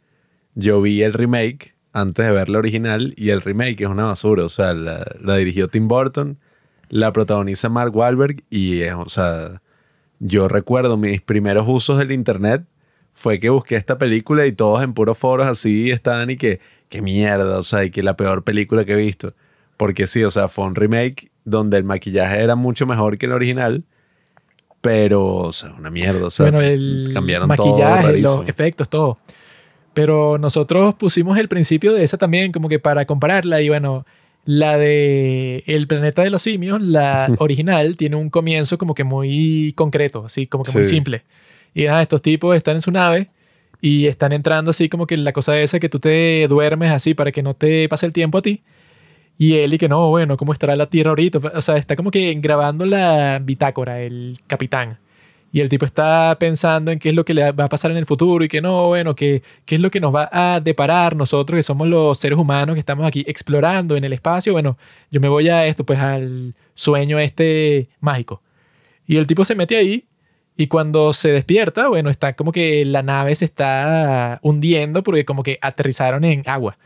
yo 0.55 0.81
vi 0.83 1.03
el 1.03 1.13
remake 1.13 1.75
antes 1.93 2.25
de 2.27 2.33
ver 2.33 2.49
la 2.49 2.59
original 2.59 3.15
y 3.17 3.31
el 3.31 3.41
remake 3.41 3.81
es 3.83 3.89
una 3.89 4.05
basura. 4.05 4.45
O 4.45 4.49
sea, 4.49 4.75
la, 4.75 5.05
la 5.21 5.37
dirigió 5.37 5.69
Tim 5.69 5.89
Burton, 5.89 6.39
la 6.89 7.13
protagoniza 7.13 7.69
Mark 7.69 7.97
Wahlberg 7.97 8.45
y 8.51 8.81
es, 8.83 8.95
o 8.95 9.09
sea, 9.09 9.63
yo 10.27 10.49
recuerdo 10.49 10.97
mis 10.97 11.21
primeros 11.21 11.67
usos 11.69 11.99
del 11.99 12.11
internet 12.11 12.65
fue 13.13 13.39
que 13.39 13.51
busqué 13.51 13.77
esta 13.77 13.99
película 13.99 14.47
y 14.47 14.53
todos 14.53 14.83
en 14.83 14.95
puros 14.95 15.19
foros 15.19 15.47
así 15.47 15.91
estaban 15.91 16.31
y 16.31 16.37
que, 16.37 16.61
qué 16.89 17.03
mierda, 17.03 17.59
o 17.59 17.63
sea, 17.63 17.85
y 17.85 17.91
que 17.91 18.03
la 18.03 18.17
peor 18.17 18.43
película 18.43 18.87
que 18.87 18.95
he 18.95 18.97
visto. 18.97 19.35
Porque 19.77 20.07
sí, 20.07 20.25
o 20.25 20.31
sea, 20.31 20.49
fue 20.49 20.65
un 20.65 20.75
remake 20.75 21.31
donde 21.45 21.77
el 21.77 21.85
maquillaje 21.85 22.43
era 22.43 22.57
mucho 22.57 22.87
mejor 22.87 23.19
que 23.19 23.27
el 23.27 23.33
original, 23.33 23.85
pero, 24.81 25.27
o 25.27 25.53
sea, 25.53 25.75
una 25.79 25.91
mierda, 25.91 26.27
o 26.27 26.31
sea, 26.31 26.45
bueno, 26.45 26.63
el 26.63 27.11
cambiaron 27.13 27.55
todo 27.55 27.67
maquillaje, 27.67 28.03
rarísimo. 28.03 28.37
los 28.39 28.49
efectos, 28.49 28.89
todo. 28.89 29.19
Pero 29.93 30.39
nosotros 30.39 30.95
pusimos 30.95 31.37
el 31.37 31.49
principio 31.49 31.93
de 31.93 32.03
esa 32.03 32.17
también 32.17 32.51
como 32.51 32.71
que 32.71 32.79
para 32.79 33.05
compararla 33.05 33.61
y 33.61 33.69
bueno, 33.69 34.07
la 34.45 34.79
de 34.79 35.65
El 35.67 35.87
planeta 35.87 36.23
de 36.23 36.31
los 36.31 36.43
simios, 36.43 36.81
la 36.81 37.33
original, 37.39 37.97
tiene 37.97 38.17
un 38.17 38.31
comienzo 38.31 38.79
como 38.79 38.95
que 38.95 39.05
muy 39.05 39.73
concreto, 39.77 40.25
así 40.27 40.47
como 40.47 40.65
que 40.65 40.73
muy 40.73 40.85
simple. 40.85 41.23
Y 41.75 41.87
ah, 41.87 42.03
estos 42.03 42.23
tipos 42.23 42.57
están 42.57 42.77
en 42.77 42.81
su 42.81 42.91
nave 42.91 43.29
y 43.81 44.07
están 44.07 44.33
entrando 44.33 44.71
así 44.71 44.89
como 44.89 45.07
que 45.07 45.17
la 45.17 45.33
cosa 45.33 45.59
esa 45.61 45.81
que 45.81 45.89
tú 45.89 45.99
te 45.99 46.47
duermes 46.49 46.91
así 46.91 47.15
para 47.15 47.33
que 47.33 47.43
no 47.43 47.55
te 47.55 47.89
pase 47.89 48.07
el 48.07 48.13
tiempo 48.13 48.39
a 48.39 48.43
ti. 48.43 48.63
Y 49.37 49.57
él 49.59 49.75
y 49.75 49.79
que 49.79 49.89
no, 49.89 50.11
bueno, 50.11 50.37
¿cómo 50.37 50.53
estará 50.53 50.77
la 50.77 50.87
Tierra 50.87 51.11
ahorita? 51.11 51.39
O 51.55 51.61
sea, 51.61 51.77
está 51.77 51.97
como 51.97 52.11
que 52.11 52.33
grabando 52.35 52.87
la 52.87 53.41
bitácora, 53.41 54.01
el 54.01 54.37
capitán. 54.47 54.99
Y 55.55 55.61
el 55.61 55.69
tipo 55.69 55.87
está 55.87 56.37
pensando 56.41 56.91
en 56.91 56.99
qué 56.99 57.11
es 57.11 57.15
lo 57.15 57.25
que 57.25 57.33
le 57.33 57.53
va 57.53 57.67
a 57.67 57.69
pasar 57.69 57.93
en 57.93 57.97
el 57.97 58.07
futuro 58.07 58.45
y 58.45 58.49
que 58.49 58.61
no, 58.61 58.89
bueno, 58.89 59.15
que, 59.15 59.45
qué 59.65 59.77
es 59.77 59.81
lo 59.81 59.89
que 59.89 60.01
nos 60.01 60.13
va 60.13 60.29
a 60.33 60.59
deparar 60.59 61.15
nosotros 61.15 61.57
que 61.57 61.63
somos 61.63 61.87
los 61.87 62.19
seres 62.19 62.37
humanos 62.37 62.75
que 62.75 62.81
estamos 62.81 63.07
aquí 63.07 63.25
explorando 63.29 63.97
en 63.97 64.03
el 64.03 64.13
espacio. 64.13 64.53
Bueno, 64.53 64.77
yo 65.13 65.21
me 65.21 65.29
voy 65.29 65.49
a 65.49 65.65
esto, 65.67 65.87
pues 65.87 66.01
al 66.01 66.57
sueño 66.75 67.21
este 67.21 67.89
mágico. 68.01 68.43
Y 69.07 69.17
el 69.17 69.29
tipo 69.29 69.45
se 69.45 69.55
mete 69.55 69.77
ahí 69.77 70.09
y 70.57 70.67
cuando 70.67 71.13
se 71.13 71.31
despierta, 71.31 71.87
bueno, 71.87 72.11
está 72.11 72.33
como 72.33 72.51
que 72.51 72.85
la 72.85 73.05
nave 73.05 73.33
se 73.37 73.45
está 73.45 74.41
hundiendo 74.43 75.05
porque 75.05 75.25
como 75.25 75.45
que 75.45 75.61
aterrizaron 75.63 76.25
en 76.25 76.43
agua. 76.49 76.79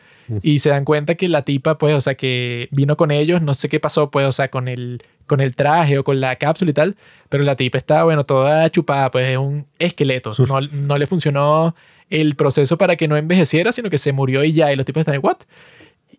Y 0.42 0.59
se 0.59 0.70
dan 0.70 0.84
cuenta 0.84 1.14
que 1.14 1.28
la 1.28 1.42
tipa, 1.42 1.78
pues, 1.78 1.94
o 1.94 2.00
sea, 2.00 2.14
que 2.14 2.68
vino 2.70 2.96
con 2.96 3.10
ellos, 3.10 3.42
no 3.42 3.55
sé 3.55 3.68
qué 3.68 3.80
pasó, 3.80 4.10
pues, 4.10 4.26
o 4.26 4.32
sea, 4.32 4.48
con 4.48 4.68
el, 4.68 5.02
con 5.26 5.40
el 5.40 5.56
traje 5.56 5.98
o 5.98 6.05
con 6.05 6.20
la 6.20 6.36
cápsula 6.36 6.70
y 6.70 6.74
tal, 6.74 6.96
pero 7.28 7.44
la 7.44 7.56
tipa 7.56 7.78
está, 7.78 8.05
bueno, 8.05 8.24
toda 8.24 8.68
chupada, 8.70 9.10
pues 9.10 9.28
es 9.28 9.38
un 9.38 9.66
esqueleto. 9.78 10.32
No, 10.46 10.60
no 10.60 10.98
le 10.98 11.06
funcionó 11.06 11.74
el 12.10 12.36
proceso 12.36 12.78
para 12.78 12.96
que 12.96 13.09
no 13.09 13.16
envejeciera, 13.16 13.72
sino 13.72 13.90
que 13.90 13.98
se 13.98 14.12
murió 14.12 14.44
y 14.44 14.52
ya, 14.52 14.72
y 14.72 14.76
los 14.76 14.86
tipos 14.86 15.00
están, 15.00 15.18
¿what? 15.22 15.38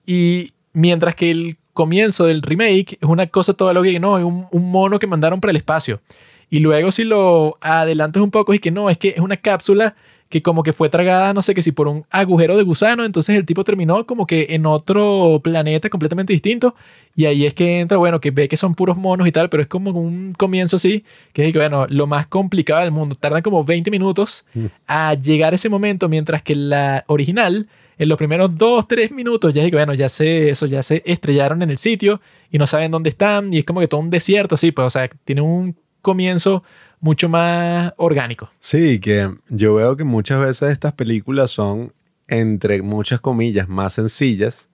Y 0.05 0.53
mientras 0.73 1.15
que 1.15 1.31
el 1.31 1.57
comienzo 1.73 2.25
del 2.25 2.41
remake 2.41 2.97
es 2.99 3.07
una 3.07 3.27
cosa 3.27 3.53
toda 3.53 3.73
lo 3.73 3.83
que 3.83 3.99
no, 3.99 4.17
es 4.17 4.23
un, 4.23 4.47
un 4.51 4.71
mono 4.71 4.99
que 4.99 5.07
mandaron 5.07 5.39
para 5.39 5.51
el 5.51 5.57
espacio. 5.57 6.01
Y 6.49 6.59
luego 6.59 6.91
si 6.91 7.03
lo 7.03 7.57
adelantas 7.61 8.21
un 8.23 8.31
poco 8.31 8.53
es 8.53 8.59
que 8.59 8.71
no, 8.71 8.89
es 8.89 8.97
que 8.97 9.09
es 9.09 9.19
una 9.19 9.37
cápsula 9.37 9.95
que 10.29 10.43
como 10.43 10.61
que 10.61 10.73
fue 10.73 10.89
tragada, 10.89 11.33
no 11.33 11.41
sé 11.41 11.55
qué 11.55 11.61
si 11.63 11.71
por 11.71 11.87
un 11.87 12.05
agujero 12.11 12.55
de 12.55 12.63
gusano, 12.63 13.03
entonces 13.03 13.35
el 13.35 13.45
tipo 13.45 13.63
terminó 13.63 14.05
como 14.05 14.27
que 14.27 14.47
en 14.51 14.67
otro 14.67 15.41
planeta 15.43 15.89
completamente 15.89 16.33
distinto. 16.33 16.75
Y 17.15 17.25
ahí 17.25 17.47
es 17.47 17.55
que 17.55 17.79
entra, 17.79 17.97
bueno, 17.97 18.21
que 18.21 18.29
ve 18.29 18.47
que 18.47 18.55
son 18.55 18.75
puros 18.75 18.95
monos 18.95 19.27
y 19.27 19.31
tal, 19.31 19.49
pero 19.49 19.63
es 19.63 19.67
como 19.67 19.89
un 19.89 20.33
comienzo 20.37 20.75
así, 20.75 21.03
que 21.33 21.47
es 21.47 21.53
bueno, 21.53 21.87
lo 21.89 22.05
más 22.05 22.27
complicado 22.27 22.81
del 22.81 22.91
mundo, 22.91 23.15
tardan 23.15 23.41
como 23.41 23.63
20 23.63 23.89
minutos 23.89 24.45
a 24.87 25.15
llegar 25.15 25.53
a 25.53 25.55
ese 25.55 25.67
momento, 25.67 26.07
mientras 26.07 26.43
que 26.43 26.55
la 26.55 27.03
original, 27.07 27.67
en 27.97 28.07
los 28.07 28.17
primeros 28.17 28.55
2, 28.55 28.87
3 28.87 29.11
minutos, 29.11 29.51
ya 29.53 29.67
que, 29.67 29.75
bueno, 29.75 29.95
ya 29.95 30.09
se, 30.09 30.51
eso, 30.51 30.67
ya 30.67 30.83
se 30.83 31.01
estrellaron 31.05 31.63
en 31.63 31.71
el 31.71 31.79
sitio 31.79 32.21
y 32.51 32.59
no 32.59 32.67
saben 32.67 32.91
dónde 32.91 33.09
están 33.09 33.51
y 33.51 33.57
es 33.57 33.65
como 33.65 33.79
que 33.79 33.87
todo 33.87 33.99
un 33.99 34.11
desierto, 34.11 34.55
así, 34.55 34.71
pues, 34.71 34.85
o 34.85 34.89
sea, 34.91 35.09
tiene 35.25 35.41
un 35.41 35.75
comienzo 36.01 36.63
mucho 36.99 37.29
más 37.29 37.93
orgánico. 37.97 38.49
Sí, 38.59 38.99
que 38.99 39.29
yo 39.49 39.75
veo 39.75 39.95
que 39.95 40.03
muchas 40.03 40.39
veces 40.41 40.71
estas 40.71 40.93
películas 40.93 41.51
son, 41.51 41.93
entre 42.27 42.81
muchas 42.81 43.21
comillas, 43.21 43.67
más 43.67 43.93
sencillas, 43.93 44.69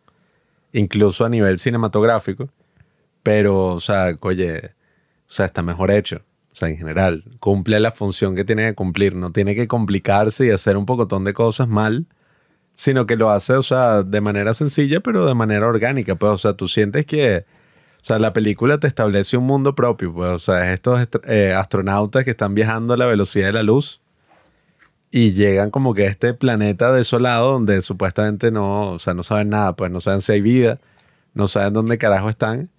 incluso 0.71 1.25
a 1.25 1.29
nivel 1.29 1.59
cinematográfico, 1.59 2.49
pero, 3.23 3.67
o 3.67 3.79
sea, 3.79 4.17
oye, 4.21 4.71
o 5.27 5.31
sea, 5.31 5.45
está 5.47 5.61
mejor 5.61 5.91
hecho. 5.91 6.21
O 6.51 6.57
sea, 6.57 6.69
en 6.69 6.77
general, 6.77 7.23
cumple 7.39 7.79
la 7.81 7.91
función 7.91 8.33
que 8.33 8.45
tiene 8.45 8.65
que 8.67 8.75
cumplir. 8.75 9.13
No 9.13 9.31
tiene 9.33 9.55
que 9.55 9.67
complicarse 9.67 10.45
y 10.45 10.51
hacer 10.51 10.77
un 10.77 10.85
pocotón 10.85 11.25
de 11.25 11.33
cosas 11.33 11.67
mal, 11.67 12.05
sino 12.73 13.05
que 13.05 13.17
lo 13.17 13.29
hace, 13.29 13.55
o 13.55 13.61
sea, 13.61 14.03
de 14.03 14.21
manera 14.21 14.53
sencilla, 14.53 15.01
pero 15.01 15.25
de 15.25 15.35
manera 15.35 15.67
orgánica. 15.67 16.15
Pues, 16.15 16.31
o 16.31 16.37
sea, 16.37 16.53
tú 16.53 16.69
sientes 16.69 17.05
que 17.05 17.45
o 18.05 18.07
sea, 18.07 18.19
la 18.19 18.33
película 18.33 18.77
te 18.77 18.85
establece 18.85 19.35
un 19.35 19.47
mundo 19.47 19.73
propio, 19.73 20.13
pues, 20.13 20.29
o 20.29 20.37
sea, 20.37 20.73
estos 20.73 21.07
eh, 21.27 21.55
astronautas 21.57 22.23
que 22.23 22.29
están 22.29 22.53
viajando 22.53 22.93
a 22.93 22.97
la 22.97 23.07
velocidad 23.07 23.47
de 23.47 23.53
la 23.53 23.63
luz 23.63 23.99
y 25.09 25.31
llegan 25.31 25.71
como 25.71 25.95
que 25.95 26.03
a 26.03 26.09
este 26.11 26.35
planeta 26.35 26.93
desolado 26.93 27.53
donde 27.53 27.81
supuestamente 27.81 28.51
no, 28.51 28.91
o 28.91 28.99
sea, 28.99 29.15
no 29.15 29.23
saben 29.23 29.49
nada, 29.49 29.75
pues 29.75 29.89
no 29.89 29.99
saben 30.01 30.21
si 30.21 30.33
hay 30.33 30.41
vida, 30.41 30.79
no 31.33 31.47
saben 31.47 31.73
dónde 31.73 31.97
carajo 31.97 32.29
están. 32.29 32.69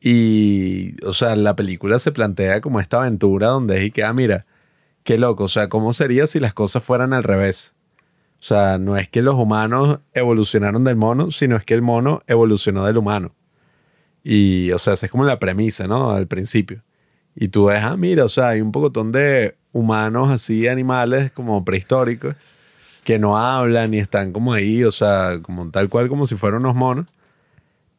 Y, 0.00 0.94
o 1.04 1.14
sea, 1.14 1.34
la 1.34 1.56
película 1.56 1.98
se 1.98 2.12
plantea 2.12 2.60
como 2.60 2.78
esta 2.78 2.98
aventura 3.00 3.48
donde 3.48 3.78
es 3.78 3.86
y 3.86 3.90
que, 3.90 4.04
ah, 4.04 4.12
mira, 4.12 4.46
qué 5.02 5.18
loco, 5.18 5.44
o 5.44 5.48
sea, 5.48 5.68
¿cómo 5.68 5.92
sería 5.92 6.28
si 6.28 6.38
las 6.38 6.54
cosas 6.54 6.84
fueran 6.84 7.12
al 7.12 7.24
revés? 7.24 7.74
O 8.34 8.44
sea, 8.44 8.78
no 8.78 8.96
es 8.96 9.08
que 9.08 9.20
los 9.20 9.34
humanos 9.34 9.98
evolucionaron 10.14 10.84
del 10.84 10.94
mono, 10.94 11.32
sino 11.32 11.56
es 11.56 11.64
que 11.64 11.74
el 11.74 11.82
mono 11.82 12.20
evolucionó 12.28 12.84
del 12.84 12.98
humano. 12.98 13.34
Y, 14.30 14.72
o 14.72 14.78
sea, 14.78 14.92
esa 14.92 15.06
es 15.06 15.12
como 15.12 15.24
la 15.24 15.38
premisa, 15.38 15.86
¿no? 15.86 16.10
Al 16.10 16.26
principio. 16.26 16.82
Y 17.34 17.48
tú 17.48 17.66
ves, 17.66 17.82
ah, 17.82 17.96
mira, 17.96 18.26
o 18.26 18.28
sea, 18.28 18.48
hay 18.50 18.60
un 18.60 18.72
pocotón 18.72 19.10
de 19.10 19.56
humanos 19.72 20.30
así, 20.30 20.68
animales 20.68 21.32
como 21.32 21.64
prehistóricos, 21.64 22.36
que 23.04 23.18
no 23.18 23.38
hablan 23.38 23.94
y 23.94 23.98
están 24.00 24.32
como 24.32 24.52
ahí, 24.52 24.84
o 24.84 24.92
sea, 24.92 25.40
como 25.42 25.70
tal 25.70 25.88
cual 25.88 26.08
como 26.10 26.26
si 26.26 26.36
fueran 26.36 26.60
unos 26.60 26.76
monos. 26.76 27.06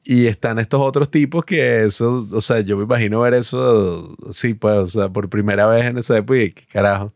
Y 0.04 0.28
están 0.28 0.60
estos 0.60 0.82
otros 0.82 1.10
tipos 1.10 1.46
que 1.46 1.84
eso, 1.84 2.28
o 2.32 2.42
sea, 2.42 2.62
yo 2.62 2.78
me 2.78 2.84
imagino 2.84 3.22
ver 3.22 3.34
eso, 3.34 4.16
sí, 4.32 4.54
pues, 4.54 4.78
o 4.78 4.88
sea, 4.88 5.10
por 5.10 5.30
primera 5.30 5.66
vez 5.68 5.86
en 5.86 5.98
esa 5.98 6.18
época 6.18 6.40
y 6.40 6.52
qué 6.52 6.66
carajo. 6.72 7.06
O 7.06 7.12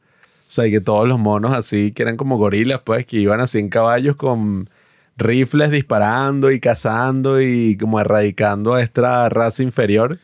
sea, 0.48 0.66
y 0.66 0.72
que 0.72 0.82
todos 0.82 1.08
los 1.08 1.20
monos 1.20 1.52
así, 1.54 1.92
que 1.92 2.02
eran 2.02 2.18
como 2.18 2.38
gorilas, 2.38 2.82
pues, 2.84 3.06
que 3.06 3.18
iban 3.18 3.42
así 3.42 3.60
en 3.60 3.70
caballos 3.70 4.16
con 4.16 4.70
rifles 5.18 5.72
disparando 5.72 6.52
y 6.52 6.60
cazando 6.60 7.42
y 7.42 7.78
como 7.78 8.00
erradicando 8.00 8.74
a 8.74 8.82
esta 8.82 9.30
raza 9.30 9.64
inferior. 9.64 10.20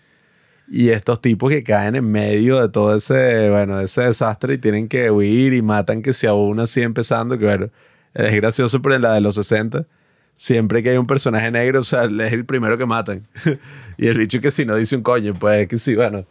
Y 0.72 0.90
estos 0.90 1.20
tipos 1.20 1.50
que 1.50 1.64
caen 1.64 1.96
en 1.96 2.12
medio 2.12 2.62
de 2.62 2.70
todo 2.70 2.96
ese, 2.96 3.50
bueno, 3.50 3.80
ese 3.80 4.04
desastre 4.04 4.54
y 4.54 4.58
tienen 4.60 4.88
que 4.88 5.10
huir 5.10 5.54
y 5.54 5.64
matan 5.64 6.04
que 6.04 6.14
si 6.14 6.28
aún 6.28 6.60
así 6.60 6.82
empezando, 6.82 7.40
que 7.40 7.46
bueno, 7.46 7.70
es 8.14 8.36
gracioso, 8.36 8.80
pero 8.82 8.96
en 8.96 9.02
la 9.02 9.14
de 9.16 9.22
los 9.22 9.34
60, 9.36 9.88
siempre 10.36 10.84
que 10.84 10.92
hay 10.92 10.98
un 10.98 11.08
personaje 11.08 11.50
negro, 11.50 11.80
o 11.80 11.84
sea, 11.84 12.04
es 12.04 12.34
el 12.34 12.46
primero 12.46 12.78
que 12.78 12.86
matan. 12.86 13.28
y 13.98 14.08
el 14.08 14.18
bicho 14.18 14.40
que 14.42 14.52
si 14.52 14.64
no 14.66 14.76
dice 14.76 14.96
un 14.96 15.02
coño, 15.02 15.34
pues 15.34 15.68
que 15.68 15.80
sí, 15.80 15.96
bueno, 15.96 16.26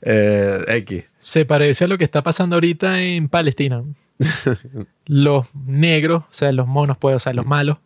eh, 0.00 0.64
X. 0.68 1.04
Se 1.18 1.44
parece 1.44 1.84
a 1.84 1.88
lo 1.88 1.98
que 1.98 2.04
está 2.04 2.22
pasando 2.22 2.56
ahorita 2.56 3.02
en 3.02 3.28
Palestina. 3.28 3.82
los 5.06 5.54
negros, 5.54 6.22
o 6.22 6.32
sea, 6.32 6.52
los 6.52 6.66
monos, 6.66 6.96
pues, 6.98 7.16
o 7.16 7.18
sea, 7.18 7.32
los 7.32 7.46
malos, 7.46 7.78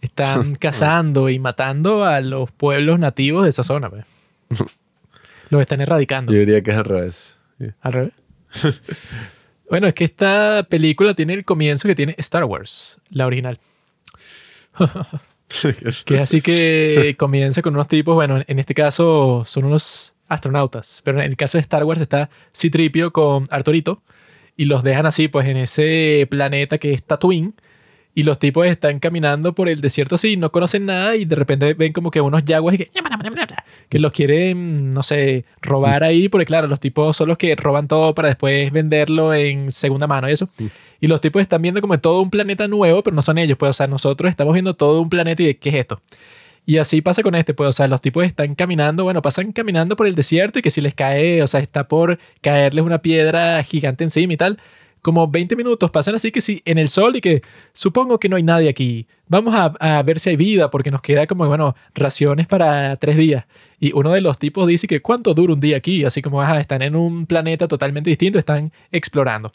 están 0.00 0.54
cazando 0.60 1.28
y 1.28 1.38
matando 1.38 2.04
a 2.04 2.20
los 2.20 2.50
pueblos 2.50 2.98
nativos 2.98 3.44
de 3.44 3.50
esa 3.50 3.62
zona. 3.62 3.90
Pues. 3.90 4.04
Los 5.50 5.60
están 5.60 5.80
erradicando. 5.80 6.32
Yo 6.32 6.38
diría 6.38 6.62
que 6.62 6.70
es 6.70 6.76
al 6.76 6.84
revés. 6.84 7.38
¿Al 7.80 7.92
revés? 7.92 8.12
bueno, 9.70 9.86
es 9.86 9.94
que 9.94 10.04
esta 10.04 10.66
película 10.68 11.14
tiene 11.14 11.34
el 11.34 11.44
comienzo 11.44 11.88
que 11.88 11.94
tiene 11.94 12.14
Star 12.18 12.44
Wars, 12.44 12.98
la 13.10 13.26
original. 13.26 13.58
que 16.06 16.14
es 16.14 16.20
así 16.20 16.40
que 16.40 17.16
comienza 17.18 17.62
con 17.62 17.74
unos 17.74 17.88
tipos, 17.88 18.14
bueno, 18.14 18.42
en 18.46 18.58
este 18.58 18.74
caso 18.74 19.42
son 19.44 19.64
unos 19.64 20.14
astronautas, 20.28 21.02
pero 21.04 21.20
en 21.20 21.28
el 21.28 21.36
caso 21.36 21.58
de 21.58 21.62
Star 21.62 21.84
Wars 21.84 22.00
está 22.00 22.30
Citripio 22.56 23.12
con 23.12 23.46
Arturito 23.50 24.02
y 24.56 24.66
los 24.66 24.84
dejan 24.84 25.06
así 25.06 25.26
pues 25.26 25.48
en 25.48 25.56
ese 25.56 26.26
planeta 26.30 26.78
que 26.78 26.92
es 26.92 27.02
Tatooine 27.02 27.54
y 28.14 28.24
los 28.24 28.38
tipos 28.38 28.66
están 28.66 28.98
caminando 28.98 29.54
por 29.54 29.68
el 29.68 29.80
desierto 29.80 30.16
así, 30.16 30.36
no 30.36 30.50
conocen 30.50 30.86
nada 30.86 31.14
y 31.16 31.24
de 31.24 31.36
repente 31.36 31.74
ven 31.74 31.92
como 31.92 32.10
que 32.10 32.20
unos 32.20 32.44
yaguas 32.44 32.76
que, 32.76 32.90
que 33.88 33.98
los 33.98 34.12
quieren, 34.12 34.90
no 34.90 35.02
sé, 35.02 35.44
robar 35.62 36.02
ahí, 36.02 36.28
porque 36.28 36.46
claro, 36.46 36.66
los 36.66 36.80
tipos 36.80 37.16
son 37.16 37.28
los 37.28 37.38
que 37.38 37.54
roban 37.54 37.86
todo 37.86 38.14
para 38.14 38.28
después 38.28 38.72
venderlo 38.72 39.32
en 39.32 39.70
segunda 39.70 40.06
mano 40.06 40.28
y 40.28 40.32
eso. 40.32 40.48
Y 41.00 41.06
los 41.06 41.20
tipos 41.20 41.40
están 41.40 41.62
viendo 41.62 41.80
como 41.80 41.98
todo 41.98 42.20
un 42.20 42.30
planeta 42.30 42.66
nuevo, 42.68 43.02
pero 43.02 43.14
no 43.14 43.22
son 43.22 43.38
ellos, 43.38 43.56
pues, 43.56 43.70
o 43.70 43.72
sea, 43.72 43.86
nosotros 43.86 44.28
estamos 44.28 44.52
viendo 44.54 44.74
todo 44.74 45.00
un 45.00 45.08
planeta 45.08 45.42
y 45.42 45.46
de, 45.46 45.56
¿qué 45.56 45.68
es 45.70 45.74
esto? 45.76 46.02
Y 46.66 46.78
así 46.78 47.00
pasa 47.00 47.22
con 47.22 47.34
este, 47.34 47.54
pues, 47.54 47.68
o 47.68 47.72
sea, 47.72 47.88
los 47.88 48.00
tipos 48.02 48.24
están 48.24 48.54
caminando, 48.54 49.04
bueno, 49.04 49.22
pasan 49.22 49.52
caminando 49.52 49.96
por 49.96 50.06
el 50.06 50.14
desierto 50.14 50.58
y 50.58 50.62
que 50.62 50.70
si 50.70 50.80
les 50.80 50.94
cae, 50.94 51.42
o 51.42 51.46
sea, 51.46 51.60
está 51.60 51.88
por 51.88 52.18
caerles 52.42 52.84
una 52.84 53.00
piedra 53.00 53.62
gigante 53.62 54.04
encima 54.04 54.34
y 54.34 54.36
tal 54.36 54.58
como 55.02 55.28
20 55.28 55.56
minutos 55.56 55.90
pasan 55.90 56.14
así 56.14 56.30
que 56.30 56.40
sí, 56.40 56.62
en 56.64 56.78
el 56.78 56.88
sol 56.88 57.16
y 57.16 57.20
que 57.20 57.42
supongo 57.72 58.18
que 58.18 58.28
no 58.28 58.36
hay 58.36 58.42
nadie 58.42 58.68
aquí. 58.68 59.06
Vamos 59.28 59.54
a, 59.54 60.02
ver 60.02 60.18
si 60.18 60.30
hay 60.30 60.36
vida 60.36 60.70
porque 60.70 60.90
nos 60.90 61.02
queda 61.02 61.26
como, 61.26 61.46
bueno, 61.46 61.76
raciones 61.94 62.46
para 62.46 62.96
tres 62.96 63.16
días. 63.16 63.46
Y 63.78 63.92
uno 63.94 64.12
de 64.12 64.20
los 64.20 64.38
tipos 64.38 64.66
dice 64.66 64.86
que 64.86 65.00
cuánto 65.00 65.34
dura 65.34 65.54
un 65.54 65.60
día 65.60 65.76
aquí, 65.76 66.04
así 66.04 66.20
como, 66.20 66.42
están 66.42 66.82
en 66.82 66.96
un 66.96 67.26
planeta 67.26 67.68
totalmente 67.68 68.10
distinto, 68.10 68.38
están 68.38 68.72
explorando. 68.90 69.52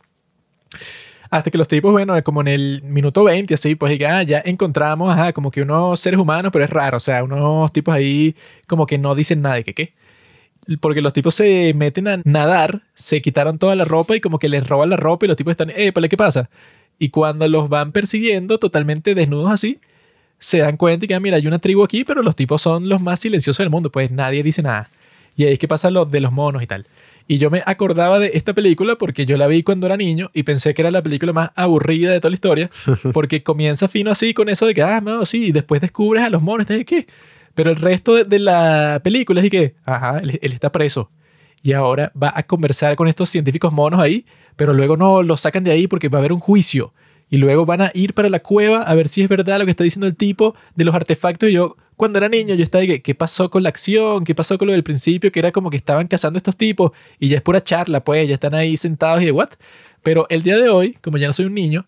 Hasta 1.29 1.51
que 1.51 1.57
los 1.57 1.67
tipos, 1.67 1.91
bueno, 1.91 2.21
como 2.23 2.41
en 2.41 2.47
el 2.47 2.81
minuto 2.83 3.23
20, 3.25 3.53
así, 3.53 3.75
pues 3.75 3.99
ah, 4.07 4.23
ya 4.23 4.41
encontramos, 4.45 5.15
como 5.33 5.51
que 5.51 5.61
unos 5.61 5.99
seres 5.99 6.19
humanos, 6.19 6.51
pero 6.53 6.63
es 6.63 6.69
raro, 6.69 6.97
o 6.97 7.01
sea, 7.01 7.23
unos 7.23 7.71
tipos 7.73 7.93
ahí 7.93 8.35
como 8.67 8.85
que 8.85 8.97
no 8.97 9.15
dicen 9.15 9.41
nada 9.41 9.61
que 9.63 9.73
qué 9.73 9.93
porque 10.79 11.01
los 11.01 11.13
tipos 11.13 11.35
se 11.35 11.73
meten 11.75 12.07
a 12.07 12.21
nadar, 12.23 12.81
se 12.93 13.21
quitaron 13.21 13.57
toda 13.57 13.75
la 13.75 13.85
ropa 13.85 14.15
y 14.15 14.21
como 14.21 14.39
que 14.39 14.49
les 14.49 14.67
roban 14.67 14.89
la 14.89 14.97
ropa 14.97 15.25
y 15.25 15.27
los 15.27 15.37
tipos 15.37 15.51
están, 15.51 15.71
eh, 15.75 15.91
¿qué 15.93 16.17
pasa? 16.17 16.49
Y 16.97 17.09
cuando 17.09 17.47
los 17.47 17.69
van 17.69 17.91
persiguiendo 17.91 18.57
totalmente 18.57 19.15
desnudos 19.15 19.51
así, 19.51 19.79
se 20.39 20.59
dan 20.59 20.77
cuenta 20.77 21.05
y 21.05 21.07
que, 21.07 21.19
mira, 21.19 21.37
hay 21.37 21.47
una 21.47 21.59
tribu 21.59 21.83
aquí, 21.83 22.03
pero 22.03 22.21
los 22.21 22.35
tipos 22.35 22.61
son 22.61 22.89
los 22.89 23.01
más 23.01 23.19
silenciosos 23.19 23.63
del 23.63 23.69
mundo, 23.69 23.91
pues 23.91 24.11
nadie 24.11 24.43
dice 24.43 24.61
nada. 24.61 24.89
Y 25.35 25.45
ahí 25.45 25.53
es 25.53 25.59
que 25.59 25.67
pasa 25.67 25.91
lo 25.91 26.05
de 26.05 26.21
los 26.21 26.31
monos 26.31 26.63
y 26.63 26.67
tal. 26.67 26.85
Y 27.27 27.39
yo 27.39 27.49
me 27.49 27.63
acordaba 27.65 28.19
de 28.19 28.31
esta 28.35 28.53
película 28.53 28.97
porque 28.97 29.25
yo 29.25 29.35
la 29.35 29.47
vi 29.47 29.63
cuando 29.63 29.87
era 29.87 29.97
niño 29.97 30.29
y 30.33 30.43
pensé 30.43 30.73
que 30.73 30.83
era 30.83 30.91
la 30.91 31.01
película 31.01 31.33
más 31.33 31.49
aburrida 31.55 32.11
de 32.11 32.19
toda 32.19 32.29
la 32.29 32.35
historia, 32.35 32.69
porque 33.13 33.43
comienza 33.43 33.87
fino 33.87 34.11
así 34.11 34.33
con 34.33 34.47
eso 34.49 34.65
de 34.65 34.73
que, 34.73 34.83
ah, 34.83 35.01
no, 35.01 35.25
sí, 35.25 35.47
y 35.47 35.51
después 35.51 35.81
descubres 35.81 36.23
a 36.23 36.29
los 36.29 36.41
monos, 36.41 36.67
¿de 36.67 36.85
qué? 36.85 37.07
Pero 37.55 37.71
el 37.71 37.77
resto 37.77 38.23
de, 38.23 38.39
la 38.39 38.99
película 39.03 39.41
es 39.41 39.49
que, 39.49 39.75
ajá, 39.85 40.19
él, 40.19 40.39
está 40.41 40.71
preso. 40.71 41.09
Y 41.63 41.73
ahora 41.73 42.11
va 42.21 42.31
a 42.35 42.43
conversar 42.43 42.95
con 42.95 43.07
estos 43.07 43.29
científicos 43.29 43.73
monos 43.73 43.99
ahí, 43.99 44.25
pero 44.55 44.73
luego 44.73 44.97
no 44.97 45.23
lo 45.23 45.35
sacan 45.37 45.63
de 45.63 45.71
ahí 45.71 45.87
porque 45.87 46.09
va 46.09 46.19
a 46.19 46.21
haber 46.21 46.33
un 46.33 46.39
juicio. 46.39 46.93
Y 47.29 47.37
luego 47.37 47.65
van 47.65 47.81
a 47.81 47.91
ir 47.95 48.13
para 48.13 48.29
la 48.29 48.39
cueva 48.39 48.83
a 48.83 48.93
ver 48.93 49.07
si 49.07 49.23
es 49.23 49.29
verdad 49.29 49.57
lo 49.57 49.65
que 49.65 49.71
está 49.71 49.83
diciendo 49.83 50.05
el 50.05 50.15
tipo 50.15 50.53
de 50.75 50.83
los 50.83 50.93
artefactos. 50.93 51.49
Y 51.49 51.53
yo, 51.53 51.75
cuando 51.95 52.19
era 52.19 52.29
niño, 52.29 52.53
yo 52.53 52.63
estaba 52.63 52.81
de 52.81 52.87
que, 52.87 53.01
¿qué 53.01 53.15
pasó 53.15 53.49
con 53.49 53.63
la 53.63 53.69
acción? 53.69 54.25
¿Qué 54.25 54.35
pasó 54.35 54.57
con 54.57 54.67
lo 54.67 54.73
del 54.73 54.83
principio? 54.83 55.31
Que 55.31 55.39
era 55.39 55.51
como 55.51 55.71
que 55.71 55.77
estaban 55.77 56.07
cazando 56.07 56.37
estos 56.37 56.55
tipos 56.55 56.91
y 57.19 57.29
ya 57.29 57.37
es 57.37 57.41
pura 57.41 57.63
charla, 57.63 58.03
pues, 58.03 58.27
ya 58.27 58.35
están 58.35 58.53
ahí 58.53 58.77
sentados 58.77 59.23
y 59.23 59.25
de 59.25 59.31
what. 59.31 59.49
Pero 60.03 60.27
el 60.29 60.43
día 60.43 60.57
de 60.57 60.69
hoy, 60.69 60.97
como 61.01 61.17
ya 61.17 61.25
no 61.25 61.33
soy 61.33 61.45
un 61.45 61.55
niño, 61.55 61.87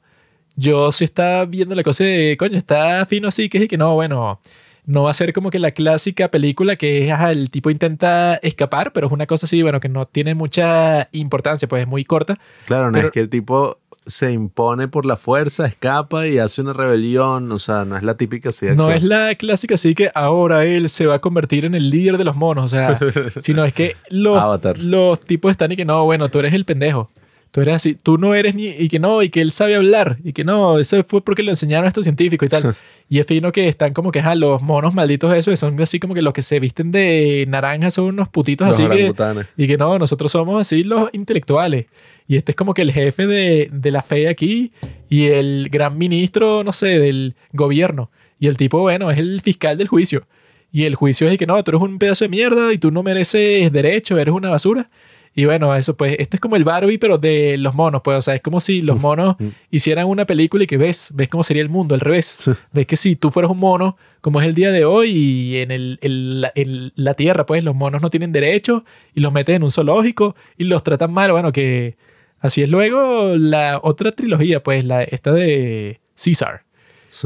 yo 0.55 0.91
sí 0.91 1.03
estaba 1.03 1.45
viendo 1.45 1.75
la 1.75 1.83
cosa 1.83 2.03
de, 2.03 2.35
coño, 2.39 2.57
está 2.57 3.05
fino 3.05 3.27
así, 3.27 3.47
que 3.47 3.59
es 3.59 3.67
que 3.67 3.77
no, 3.77 3.93
bueno, 3.93 4.39
no 4.87 5.03
va 5.03 5.11
a 5.11 5.13
ser 5.13 5.33
como 5.33 5.51
que 5.51 5.59
la 5.59 5.71
clásica 5.71 6.31
película 6.31 6.75
que 6.77 7.05
es, 7.05 7.11
ajá, 7.11 7.31
el 7.31 7.49
tipo 7.51 7.69
intenta 7.69 8.35
escapar, 8.35 8.93
pero 8.93 9.07
es 9.07 9.13
una 9.13 9.27
cosa 9.27 9.45
así, 9.45 9.61
bueno, 9.61 9.79
que 9.79 9.89
no 9.89 10.05
tiene 10.05 10.33
mucha 10.33 11.09
importancia, 11.11 11.67
pues 11.67 11.81
es 11.81 11.87
muy 11.87 12.03
corta. 12.05 12.39
Claro, 12.65 12.85
no 12.87 12.93
Pero- 12.93 13.07
es 13.07 13.11
que 13.13 13.19
el 13.19 13.29
tipo 13.29 13.77
se 14.05 14.31
impone 14.31 14.87
por 14.87 15.05
la 15.05 15.17
fuerza, 15.17 15.65
escapa 15.65 16.25
y 16.27 16.39
hace 16.39 16.61
una 16.61 16.71
rebelión. 16.71 17.51
O 17.51 17.59
sea, 17.59 17.83
no 17.83 17.97
es 17.97 18.03
la 18.03 18.15
típica 18.15 18.49
así 18.49 18.67
No 18.73 18.89
es 18.89 19.03
la 19.03 19.35
clásica 19.35 19.75
así 19.75 19.93
que 19.93 20.09
ahora 20.15 20.63
él 20.63 20.87
se 20.87 21.05
va 21.05 21.15
a 21.15 21.19
convertir 21.19 21.65
en 21.65 21.75
el 21.75 21.89
líder 21.89 22.17
de 22.17 22.23
los 22.23 22.37
monos, 22.37 22.63
o 22.65 22.67
sea, 22.69 22.97
sino 23.39 23.65
es 23.65 23.73
que 23.73 23.97
los, 24.09 24.41
Avatar. 24.41 24.79
los 24.79 25.19
tipos 25.19 25.51
están 25.51 25.73
y 25.73 25.75
que 25.75 25.83
no, 25.83 26.05
bueno, 26.05 26.29
tú 26.29 26.39
eres 26.39 26.53
el 26.53 26.63
pendejo. 26.63 27.09
Tú 27.51 27.61
eres 27.61 27.75
así, 27.75 27.95
tú 27.95 28.17
no 28.17 28.35
eres 28.35 28.55
ni, 28.55 28.67
y 28.67 28.89
que 28.89 28.99
no, 28.99 29.23
y 29.23 29.29
que 29.29 29.41
él 29.41 29.51
sabe 29.51 29.75
hablar, 29.75 30.17
y 30.23 30.33
que 30.33 30.43
no, 30.43 30.79
eso 30.79 31.03
fue 31.03 31.23
porque 31.23 31.43
lo 31.43 31.51
enseñaron 31.51 31.85
a 31.85 31.87
estos 31.87 32.03
científicos 32.03 32.47
y 32.47 32.49
tal. 32.49 32.75
y 33.09 33.19
es 33.19 33.27
fino 33.27 33.51
que 33.51 33.67
están 33.67 33.93
como 33.93 34.11
que, 34.11 34.19
ajá, 34.19 34.35
los 34.35 34.61
monos 34.61 34.93
malditos 34.93 35.33
esos, 35.33 35.51
que 35.51 35.57
son 35.57 35.79
así 35.81 35.99
como 35.99 36.13
que 36.13 36.21
los 36.21 36.33
que 36.33 36.41
se 36.41 36.59
visten 36.59 36.91
de 36.91 37.45
naranja 37.47 37.89
son 37.89 38.05
unos 38.05 38.29
putitos 38.29 38.67
Los 38.67 38.79
así 38.79 38.89
que, 38.89 39.13
y 39.55 39.67
que 39.67 39.77
no, 39.77 39.97
nosotros 39.97 40.31
somos 40.31 40.61
así 40.61 40.83
los 40.83 41.09
intelectuales. 41.13 41.85
Y 42.27 42.35
este 42.35 42.51
es 42.51 42.55
como 42.57 42.73
que 42.73 42.81
el 42.81 42.91
jefe 42.91 43.25
de, 43.25 43.69
de 43.71 43.91
la 43.91 44.01
fe 44.01 44.27
aquí 44.27 44.73
y 45.09 45.27
el 45.27 45.69
gran 45.71 45.97
ministro, 45.97 46.63
no 46.65 46.73
sé, 46.73 46.99
del 46.99 47.35
gobierno. 47.53 48.11
Y 48.39 48.47
el 48.47 48.57
tipo, 48.57 48.79
bueno, 48.79 49.09
es 49.09 49.17
el 49.17 49.41
fiscal 49.41 49.77
del 49.77 49.87
juicio. 49.87 50.27
Y 50.71 50.83
el 50.83 50.95
juicio 50.95 51.27
es 51.27 51.31
de 51.31 51.37
que 51.37 51.47
no, 51.47 51.63
tú 51.63 51.71
eres 51.71 51.81
un 51.81 51.97
pedazo 51.97 52.25
de 52.25 52.29
mierda 52.29 52.73
y 52.73 52.77
tú 52.77 52.91
no 52.91 53.01
mereces 53.03 53.71
derecho, 53.71 54.17
eres 54.17 54.33
una 54.33 54.49
basura. 54.49 54.89
Y 55.39 55.45
bueno, 55.45 55.75
eso 55.75 55.95
pues, 55.95 56.15
este 56.17 56.37
es 56.37 56.41
como 56.41 56.55
el 56.55 56.63
Barbie, 56.63 56.97
pero 56.97 57.19
de 57.19 57.57
los 57.57 57.75
monos, 57.75 58.01
pues, 58.03 58.17
o 58.17 58.21
sea, 58.23 58.33
es 58.33 58.41
como 58.41 58.59
si 58.59 58.81
los 58.81 58.99
monos 58.99 59.35
hicieran 59.69 60.07
una 60.07 60.25
película 60.25 60.63
y 60.63 60.67
que 60.67 60.77
ves, 60.77 61.11
ves 61.13 61.29
cómo 61.29 61.43
sería 61.43 61.61
el 61.61 61.69
mundo, 61.69 61.93
al 61.93 62.01
revés. 62.01 62.39
ves 62.73 62.87
que 62.87 62.95
si 62.97 63.15
tú 63.15 63.29
fueras 63.29 63.51
un 63.51 63.59
mono, 63.59 63.97
como 64.21 64.41
es 64.41 64.47
el 64.47 64.55
día 64.55 64.71
de 64.71 64.83
hoy, 64.85 65.11
y 65.11 65.57
en 65.57 65.69
el, 65.69 65.99
el- 66.01 66.41
la, 66.41 66.51
el- 66.55 66.91
la 66.95 67.13
tierra, 67.13 67.45
pues, 67.45 67.63
los 67.63 67.75
monos 67.75 68.01
no 68.01 68.09
tienen 68.09 68.31
derecho 68.31 68.83
y 69.13 69.19
los 69.21 69.31
meten 69.31 69.57
en 69.57 69.63
un 69.63 69.69
zoológico 69.69 70.35
y 70.57 70.63
los 70.63 70.81
tratan 70.81 71.13
mal, 71.13 71.31
bueno, 71.31 71.51
que 71.51 71.97
así 72.39 72.63
es 72.63 72.69
luego 72.69 73.35
la 73.35 73.79
otra 73.83 74.11
trilogía, 74.11 74.63
pues, 74.63 74.85
la, 74.85 75.03
esta 75.03 75.31
de 75.33 75.99
Caesar. 76.15 76.63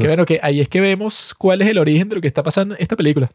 Que 0.02 0.06
bueno, 0.08 0.24
que 0.26 0.38
ahí 0.42 0.60
es 0.60 0.68
que 0.68 0.80
vemos 0.80 1.34
cuál 1.36 1.60
es 1.60 1.68
el 1.68 1.76
origen 1.78 2.08
de 2.08 2.14
lo 2.14 2.20
que 2.20 2.26
está 2.28 2.42
pasando 2.42 2.74
en 2.74 2.82
esta 2.82 2.96
película. 2.96 3.30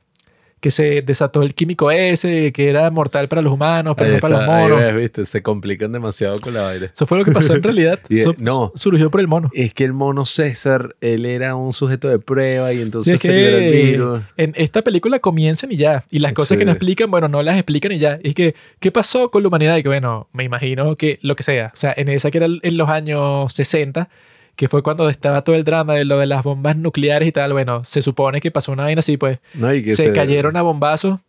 Que 0.59 0.71
se 0.71 1.03
desató 1.03 1.43
el 1.43 1.53
químico 1.53 1.91
ese, 1.91 2.51
que 2.51 2.67
era 2.69 2.89
mortal 2.89 3.27
para 3.27 3.43
los 3.43 3.53
humanos, 3.53 3.93
pero 3.95 4.09
Ahí 4.09 4.15
no 4.15 4.21
para 4.21 4.38
los 4.39 4.47
ahí 4.47 4.61
monos. 4.63 4.79
ves, 4.79 4.95
viste, 4.95 5.25
se 5.27 5.43
complican 5.43 5.91
demasiado 5.91 6.39
con 6.39 6.53
la 6.53 6.63
vaina. 6.63 6.88
Eso 6.88 7.05
fue 7.05 7.19
lo 7.19 7.25
que 7.25 7.31
pasó 7.31 7.53
en 7.53 7.61
realidad. 7.63 7.99
Y, 8.09 8.21
eh, 8.21 8.25
no. 8.39 8.71
surgió 8.75 9.11
por 9.11 9.21
el 9.21 9.27
mono. 9.27 9.49
Es 9.53 9.73
que 9.73 9.84
el 9.84 9.93
mono 9.93 10.25
César, 10.25 10.95
él 10.99 11.25
era 11.25 11.55
un 11.55 11.73
sujeto 11.73 12.07
de 12.09 12.17
prueba 12.17 12.73
y 12.73 12.81
entonces 12.81 13.13
es 13.13 13.21
se 13.21 13.31
liberó 13.31 13.57
el 13.57 13.71
virus. 13.71 14.21
en 14.35 14.53
esta 14.55 14.81
película 14.81 15.19
comienzan 15.19 15.71
y 15.71 15.77
ya. 15.77 16.03
Y 16.09 16.19
las 16.19 16.34
cosas 16.34 16.57
que 16.57 16.65
no 16.65 16.71
explican, 16.71 17.11
bueno, 17.11 17.27
no 17.27 17.43
las 17.43 17.55
explican 17.55 17.91
y 17.91 17.99
ya. 17.99 18.17
Y 18.23 18.29
es 18.29 18.35
que, 18.35 18.55
¿qué 18.79 18.91
pasó 18.91 19.29
con 19.29 19.43
la 19.43 19.49
humanidad? 19.49 19.77
Y 19.77 19.84
que, 19.84 19.89
bueno, 19.89 20.27
me 20.34 20.43
imagino 20.43 20.95
que 20.95 21.19
lo 21.21 21.35
que 21.35 21.43
sea. 21.43 21.71
O 21.73 21.77
sea, 21.77 21.93
en 21.95 22.09
esa 22.09 22.31
que 22.31 22.39
era 22.39 22.47
en 22.47 22.77
los 22.77 22.89
años 22.89 23.53
60, 23.53 24.09
que 24.57 24.67
fue 24.67 24.81
cuando 24.81 25.07
estaba 25.07 25.43
todo 25.43 25.55
el 25.55 25.63
drama 25.63 25.93
de 25.93 26.03
lo 26.03 26.17
de 26.17 26.25
las 26.25 26.43
bombas 26.43 26.75
nucleares 26.75 27.29
y 27.29 27.31
tal, 27.31 27.53
bueno, 27.53 27.84
se 27.84 28.01
supone 28.01 28.41
que 28.41 28.49
pasó 28.49 28.71
una 28.71 28.84
vaina 28.84 28.99
así, 28.99 29.15
pues. 29.15 29.39
No, 29.53 29.69
se, 29.69 30.11
cayeron 30.11 30.57
a 30.57 30.63
bombazos 30.63 31.19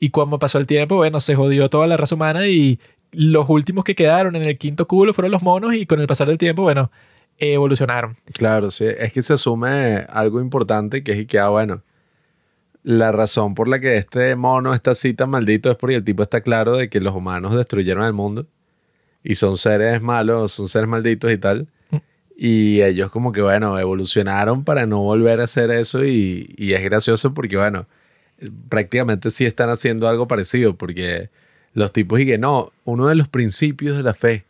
y 0.00 0.10
cuando 0.10 0.40
pasó 0.40 0.58
el 0.58 0.66
tiempo, 0.66 0.96
bueno, 0.96 1.20
se 1.20 1.36
jodió 1.36 1.70
toda 1.70 1.86
la 1.86 1.96
raza 1.96 2.16
humana 2.16 2.48
y 2.48 2.80
los 3.12 3.48
últimos 3.48 3.84
que 3.84 3.94
quedaron 3.94 4.34
en 4.34 4.42
el 4.42 4.58
quinto 4.58 4.88
culo 4.88 5.14
fueron 5.14 5.30
los 5.30 5.44
monos 5.44 5.74
y 5.74 5.86
con 5.86 6.00
el 6.00 6.08
pasar 6.08 6.26
del 6.26 6.38
tiempo, 6.38 6.62
bueno, 6.62 6.90
evolucionaron. 7.38 8.16
Claro, 8.32 8.72
sí. 8.72 8.86
Es 8.98 9.12
que 9.12 9.22
se 9.22 9.34
asume 9.34 10.04
algo 10.10 10.40
importante 10.40 11.04
que 11.04 11.12
es 11.12 11.26
que, 11.28 11.38
ah, 11.38 11.50
bueno, 11.50 11.84
la 12.82 13.12
razón 13.12 13.54
por 13.54 13.68
la 13.68 13.78
que 13.78 13.96
este 13.96 14.34
mono 14.34 14.74
está 14.74 14.90
así 14.90 15.14
tan 15.14 15.30
maldito 15.30 15.70
es 15.70 15.76
porque 15.76 15.94
el 15.94 16.04
tipo 16.04 16.24
está 16.24 16.40
claro 16.40 16.76
de 16.76 16.88
que 16.90 17.00
los 17.00 17.14
humanos 17.14 17.54
destruyeron 17.54 18.04
el 18.04 18.12
mundo 18.12 18.48
y 19.22 19.36
son 19.36 19.56
seres 19.56 20.02
malos, 20.02 20.50
son 20.50 20.68
seres 20.68 20.88
malditos 20.88 21.30
y 21.30 21.38
tal. 21.38 21.68
Y 22.36 22.82
ellos 22.82 23.10
como 23.10 23.32
que, 23.32 23.42
bueno, 23.42 23.78
evolucionaron 23.78 24.64
para 24.64 24.86
no 24.86 25.00
volver 25.00 25.40
a 25.40 25.44
hacer 25.44 25.70
eso 25.70 26.04
y, 26.04 26.54
y 26.56 26.72
es 26.72 26.82
gracioso 26.82 27.34
porque, 27.34 27.56
bueno, 27.56 27.86
prácticamente 28.68 29.30
sí 29.30 29.44
están 29.44 29.70
haciendo 29.70 30.08
algo 30.08 30.26
parecido 30.26 30.76
porque 30.76 31.30
los 31.74 31.92
tipos 31.92 32.20
y 32.20 32.26
que 32.26 32.38
no, 32.38 32.72
uno 32.84 33.08
de 33.08 33.14
los 33.14 33.28
principios 33.28 33.96
de 33.96 34.02
la 34.02 34.14
fe, 34.14 34.44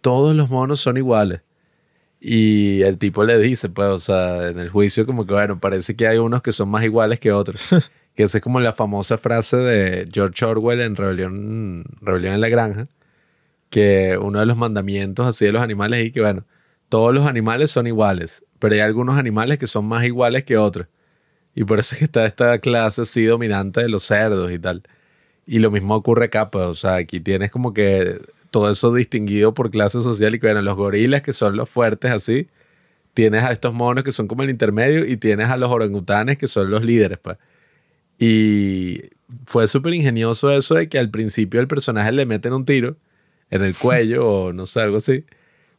todos 0.00 0.34
los 0.34 0.50
monos 0.50 0.80
son 0.80 0.96
iguales. 0.96 1.40
Y 2.20 2.82
el 2.82 2.96
tipo 2.98 3.24
le 3.24 3.38
dice, 3.38 3.68
pues, 3.68 3.88
o 3.88 3.98
sea, 3.98 4.48
en 4.48 4.58
el 4.58 4.70
juicio 4.70 5.04
como 5.04 5.26
que, 5.26 5.34
bueno, 5.34 5.60
parece 5.60 5.94
que 5.94 6.06
hay 6.06 6.18
unos 6.18 6.42
que 6.42 6.52
son 6.52 6.70
más 6.70 6.82
iguales 6.84 7.20
que 7.20 7.32
otros. 7.32 7.68
que 8.14 8.22
esa 8.22 8.38
es 8.38 8.44
como 8.44 8.60
la 8.60 8.72
famosa 8.72 9.18
frase 9.18 9.56
de 9.58 10.08
George 10.12 10.44
Orwell 10.44 10.80
en 10.80 10.96
Rebelión, 10.96 11.84
Rebelión 12.00 12.34
en 12.34 12.40
la 12.40 12.48
Granja, 12.48 12.88
que 13.70 14.18
uno 14.20 14.40
de 14.40 14.46
los 14.46 14.56
mandamientos 14.56 15.26
así 15.26 15.44
de 15.44 15.52
los 15.52 15.62
animales 15.62 16.06
es 16.06 16.12
que, 16.12 16.20
bueno, 16.20 16.44
todos 16.88 17.14
los 17.14 17.26
animales 17.26 17.70
son 17.70 17.86
iguales, 17.86 18.44
pero 18.58 18.74
hay 18.74 18.80
algunos 18.80 19.16
animales 19.16 19.58
que 19.58 19.66
son 19.66 19.86
más 19.86 20.04
iguales 20.04 20.44
que 20.44 20.56
otros. 20.56 20.86
Y 21.54 21.64
por 21.64 21.78
eso 21.78 21.96
está 22.00 22.26
esta 22.26 22.58
clase 22.58 23.02
así 23.02 23.24
dominante 23.24 23.82
de 23.82 23.88
los 23.88 24.02
cerdos 24.02 24.52
y 24.52 24.58
tal. 24.58 24.82
Y 25.46 25.58
lo 25.58 25.70
mismo 25.70 25.94
ocurre 25.94 26.26
acá, 26.26 26.50
pues, 26.50 26.64
o 26.64 26.74
sea, 26.74 26.96
aquí 26.96 27.20
tienes 27.20 27.50
como 27.50 27.72
que 27.72 28.20
todo 28.50 28.70
eso 28.70 28.94
distinguido 28.94 29.54
por 29.54 29.70
clase 29.70 30.02
social 30.02 30.34
y 30.34 30.38
que, 30.38 30.46
bueno, 30.46 30.62
los 30.62 30.76
gorilas 30.76 31.22
que 31.22 31.32
son 31.32 31.56
los 31.56 31.68
fuertes 31.68 32.10
así, 32.12 32.48
tienes 33.14 33.44
a 33.44 33.52
estos 33.52 33.74
monos 33.74 34.04
que 34.04 34.12
son 34.12 34.28
como 34.28 34.42
el 34.42 34.50
intermedio 34.50 35.04
y 35.06 35.16
tienes 35.16 35.48
a 35.48 35.56
los 35.56 35.70
orangutanes 35.70 36.38
que 36.38 36.46
son 36.48 36.70
los 36.70 36.84
líderes, 36.84 37.18
pues. 37.18 37.38
Y 38.18 39.02
fue 39.46 39.68
súper 39.68 39.94
ingenioso 39.94 40.50
eso 40.56 40.74
de 40.74 40.88
que 40.88 40.98
al 40.98 41.10
principio 41.10 41.60
el 41.60 41.68
personaje 41.68 42.12
le 42.12 42.26
meten 42.26 42.52
un 42.52 42.64
tiro 42.64 42.96
en 43.50 43.62
el 43.62 43.76
cuello 43.76 44.26
o 44.26 44.52
no 44.52 44.66
sé, 44.66 44.80
algo 44.80 44.98
así, 44.98 45.24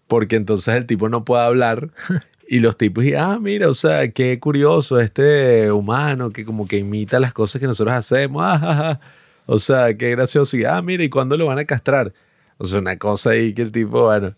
porque 0.08 0.35
entonces 0.35 0.75
el 0.75 0.85
tipo 0.85 1.09
no 1.09 1.25
puede 1.25 1.43
hablar 1.43 1.90
y 2.48 2.59
los 2.59 2.77
tipos 2.77 3.03
y 3.06 3.16
ah, 3.16 3.38
mira, 3.42 3.69
o 3.69 3.74
sea, 3.74 4.09
qué 4.11 4.40
curioso 4.40 5.00
este 5.00 5.72
humano 5.72 6.32
que 6.32 6.45
como 6.45 6.67
que 6.67 6.77
imita 6.77 7.19
las 7.19 7.34
cosas 7.34 7.61
que 7.61 7.67
nosotros 7.67 7.95
hacemos, 7.95 8.42
ah, 8.45 8.59
ja, 8.59 8.75
ja. 8.75 9.00
o 9.45 9.59
sea, 9.59 9.95
qué 9.98 10.11
gracioso 10.11 10.58
y 10.58 10.66
ah, 10.66 10.82
mira, 10.82 11.03
¿y 11.03 11.09
cuándo 11.09 11.38
lo 11.38 11.48
van 11.48 11.59
a 11.59 11.66
castrar? 11.66 12.14
O 12.58 12.66
sea, 12.66 12.80
una 12.80 12.98
cosa 12.98 13.32
ahí 13.32 13.53
que 13.53 13.64
el 13.64 13.72
tipo, 13.72 14.03
bueno, 14.03 14.35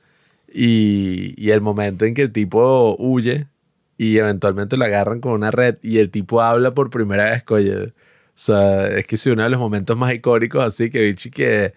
y, 0.51 1.33
y 1.37 1.51
el 1.51 1.61
momento 1.61 2.05
en 2.05 2.13
que 2.13 2.23
el 2.23 2.31
tipo 2.31 2.95
huye 2.99 3.47
y 3.97 4.17
eventualmente 4.17 4.77
lo 4.77 4.85
agarran 4.85 5.19
con 5.21 5.33
una 5.33 5.51
red 5.51 5.77
y 5.81 5.99
el 5.99 6.11
tipo 6.11 6.41
habla 6.41 6.73
por 6.73 6.89
primera 6.89 7.31
vez, 7.31 7.43
coye. 7.43 7.75
O 7.75 7.93
sea, 8.35 8.87
es 8.89 9.07
que 9.07 9.17
sí, 9.17 9.31
uno 9.31 9.43
de 9.43 9.49
los 9.49 9.59
momentos 9.59 9.97
más 9.97 10.13
icónicos 10.13 10.63
así 10.63 10.89
que 10.89 11.01
bichi 11.01 11.31
que 11.31 11.73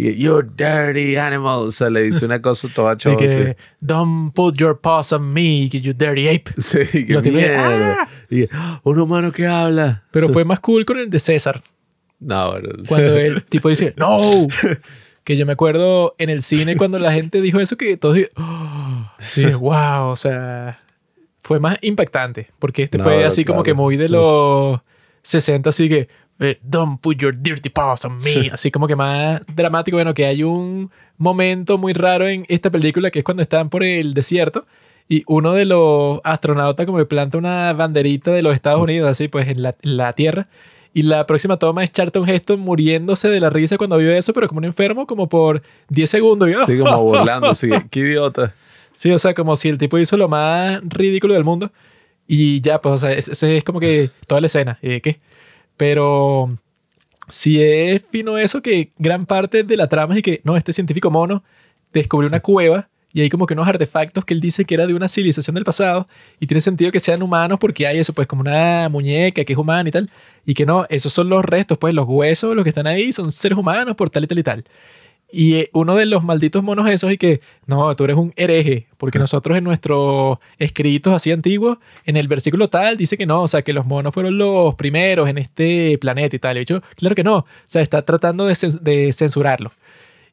y, 0.00 0.14
you're 0.16 0.46
dirty 0.56 1.16
animal, 1.16 1.60
o 1.66 1.70
sea, 1.70 1.90
le 1.90 2.02
dice 2.02 2.24
una 2.24 2.40
cosa 2.40 2.68
toda 2.72 2.96
chova 2.98 3.16
así. 3.16 3.26
que, 3.36 3.56
don't 3.80 4.32
put 4.34 4.56
your 4.56 4.78
paws 4.80 5.12
on 5.12 5.32
me, 5.32 5.68
you 5.68 5.92
dirty 5.92 6.28
ape. 6.28 6.44
Sí, 6.58 6.86
qué 7.06 7.14
Los 7.14 7.24
mierda. 7.24 7.96
¡ah! 8.02 8.08
Y, 8.30 8.44
"Ah, 8.52 8.80
un 8.84 8.98
humano 9.00 9.32
que 9.32 9.46
habla. 9.46 10.04
Pero 10.10 10.28
fue 10.28 10.44
más 10.44 10.60
cool 10.60 10.84
con 10.84 10.98
el 10.98 11.10
de 11.10 11.18
César, 11.18 11.60
No, 12.20 12.50
bueno, 12.52 12.68
cuando 12.86 13.16
el 13.16 13.42
tipo 13.48 13.68
dice, 13.68 13.94
no. 13.96 14.46
Que 15.24 15.36
yo 15.36 15.44
me 15.46 15.52
acuerdo 15.52 16.14
en 16.18 16.30
el 16.30 16.42
cine 16.42 16.76
cuando 16.76 16.98
la 16.98 17.12
gente 17.12 17.40
dijo 17.42 17.58
eso 17.60 17.76
que 17.76 17.96
todos 17.96 18.14
dije, 18.16 18.30
"Oh", 18.36 19.10
y 19.36 19.40
dije, 19.40 19.54
wow, 19.54 20.08
o 20.10 20.16
sea, 20.16 20.80
fue 21.40 21.58
más 21.60 21.76
impactante, 21.82 22.50
porque 22.58 22.84
este 22.84 22.98
No, 22.98 23.04
fue 23.04 23.24
así 23.24 23.44
como 23.44 23.62
que 23.62 23.74
muy 23.74 23.96
de 23.96 24.08
los 24.08 24.80
60, 25.22 25.70
así 25.70 25.88
que, 25.88 26.08
eh, 26.40 26.58
don't 26.62 27.00
put 27.00 27.18
your 27.18 27.36
dirty 27.36 27.68
paws 27.68 28.04
on 28.04 28.18
me, 28.20 28.48
así 28.52 28.70
como 28.70 28.86
que 28.86 28.96
más 28.96 29.42
dramático, 29.54 29.96
bueno, 29.96 30.14
que 30.14 30.26
hay 30.26 30.42
un 30.42 30.90
momento 31.16 31.78
muy 31.78 31.92
raro 31.92 32.28
en 32.28 32.44
esta 32.48 32.70
película 32.70 33.10
que 33.10 33.20
es 33.20 33.24
cuando 33.24 33.42
están 33.42 33.68
por 33.70 33.82
el 33.82 34.14
desierto 34.14 34.66
y 35.08 35.24
uno 35.26 35.54
de 35.54 35.64
los 35.64 36.20
astronautas 36.22 36.84
como 36.84 36.98
que 36.98 37.06
planta 37.06 37.38
una 37.38 37.72
banderita 37.72 38.30
de 38.30 38.42
los 38.42 38.54
Estados 38.54 38.80
Unidos, 38.80 39.10
así 39.10 39.28
pues 39.28 39.48
en 39.48 39.62
la, 39.62 39.74
en 39.82 39.96
la 39.96 40.12
Tierra. 40.12 40.48
Y 40.92 41.02
la 41.02 41.26
próxima 41.26 41.58
toma 41.58 41.84
es 41.84 41.92
Charlton 41.92 42.28
Heston 42.28 42.60
muriéndose 42.60 43.28
de 43.28 43.40
la 43.40 43.50
risa 43.50 43.78
cuando 43.78 43.96
vio 43.98 44.10
eso, 44.10 44.32
pero 44.32 44.48
como 44.48 44.58
un 44.58 44.64
enfermo, 44.64 45.06
como 45.06 45.28
por 45.28 45.62
10 45.88 46.10
segundos. 46.10 46.48
Y, 46.50 46.54
¡ah! 46.54 46.64
sí, 46.66 46.78
como 46.78 47.02
burlando, 47.02 47.50
así, 47.50 47.70
qué 47.90 48.00
idiota. 48.00 48.54
Sí, 48.94 49.10
o 49.10 49.18
sea, 49.18 49.32
como 49.32 49.54
si 49.56 49.68
el 49.68 49.78
tipo 49.78 49.98
hizo 49.98 50.16
lo 50.16 50.28
más 50.28 50.80
ridículo 50.82 51.34
del 51.34 51.44
mundo. 51.44 51.70
Y 52.26 52.60
ya, 52.60 52.80
pues, 52.80 52.94
o 52.96 52.98
sea, 52.98 53.12
ese 53.12 53.58
es 53.58 53.64
como 53.64 53.80
que 53.80 54.10
toda 54.26 54.40
la 54.40 54.48
escena. 54.48 54.78
¿Y 54.82 55.00
qué? 55.00 55.20
Pero 55.78 56.50
si 57.28 57.62
es 57.62 58.04
fino 58.10 58.36
eso 58.36 58.60
que 58.60 58.92
gran 58.98 59.24
parte 59.24 59.62
de 59.62 59.76
la 59.78 59.86
trama 59.86 60.16
es 60.16 60.22
que, 60.22 60.42
no, 60.44 60.58
este 60.58 60.74
científico 60.74 61.10
mono 61.10 61.42
descubrió 61.94 62.28
una 62.28 62.40
cueva 62.40 62.90
y 63.12 63.22
hay 63.22 63.30
como 63.30 63.46
que 63.46 63.54
unos 63.54 63.66
artefactos 63.66 64.24
que 64.24 64.34
él 64.34 64.40
dice 64.40 64.66
que 64.66 64.74
era 64.74 64.86
de 64.86 64.92
una 64.92 65.08
civilización 65.08 65.54
del 65.54 65.64
pasado 65.64 66.06
y 66.40 66.46
tiene 66.46 66.60
sentido 66.60 66.92
que 66.92 67.00
sean 67.00 67.22
humanos 67.22 67.58
porque 67.58 67.86
hay 67.86 67.98
eso, 67.98 68.12
pues 68.12 68.28
como 68.28 68.42
una 68.42 68.88
muñeca 68.90 69.44
que 69.44 69.52
es 69.54 69.58
humana 69.58 69.88
y 69.88 69.92
tal, 69.92 70.10
y 70.44 70.52
que 70.52 70.66
no, 70.66 70.84
esos 70.90 71.12
son 71.12 71.28
los 71.28 71.44
restos, 71.44 71.78
pues 71.78 71.94
los 71.94 72.06
huesos, 72.06 72.54
los 72.54 72.64
que 72.64 72.70
están 72.70 72.86
ahí 72.86 73.12
son 73.12 73.32
seres 73.32 73.56
humanos 73.56 73.96
por 73.96 74.10
tal 74.10 74.24
y 74.24 74.26
tal 74.26 74.38
y 74.38 74.42
tal. 74.42 74.64
Y 75.30 75.56
eh, 75.56 75.70
uno 75.74 75.94
de 75.94 76.06
los 76.06 76.24
malditos 76.24 76.62
monos 76.62 76.88
esos 76.88 77.12
y 77.12 77.18
que, 77.18 77.40
no, 77.66 77.94
tú 77.96 78.04
eres 78.04 78.16
un 78.16 78.32
hereje, 78.36 78.86
porque 78.96 79.18
nosotros 79.18 79.58
en 79.58 79.64
nuestros 79.64 80.38
escritos 80.58 81.12
así 81.12 81.30
antiguos, 81.30 81.78
en 82.06 82.16
el 82.16 82.28
versículo 82.28 82.68
tal, 82.68 82.96
dice 82.96 83.18
que 83.18 83.26
no, 83.26 83.42
o 83.42 83.48
sea, 83.48 83.62
que 83.62 83.74
los 83.74 83.84
monos 83.84 84.14
fueron 84.14 84.38
los 84.38 84.74
primeros 84.76 85.28
en 85.28 85.36
este 85.36 85.98
planeta 85.98 86.34
y 86.34 86.38
tal. 86.38 86.56
Y 86.56 86.60
dicho, 86.60 86.82
claro 86.96 87.14
que 87.14 87.24
no, 87.24 87.36
o 87.36 87.46
sea, 87.66 87.82
está 87.82 88.02
tratando 88.02 88.46
de, 88.46 88.56
de 88.80 89.12
censurarlo. 89.12 89.72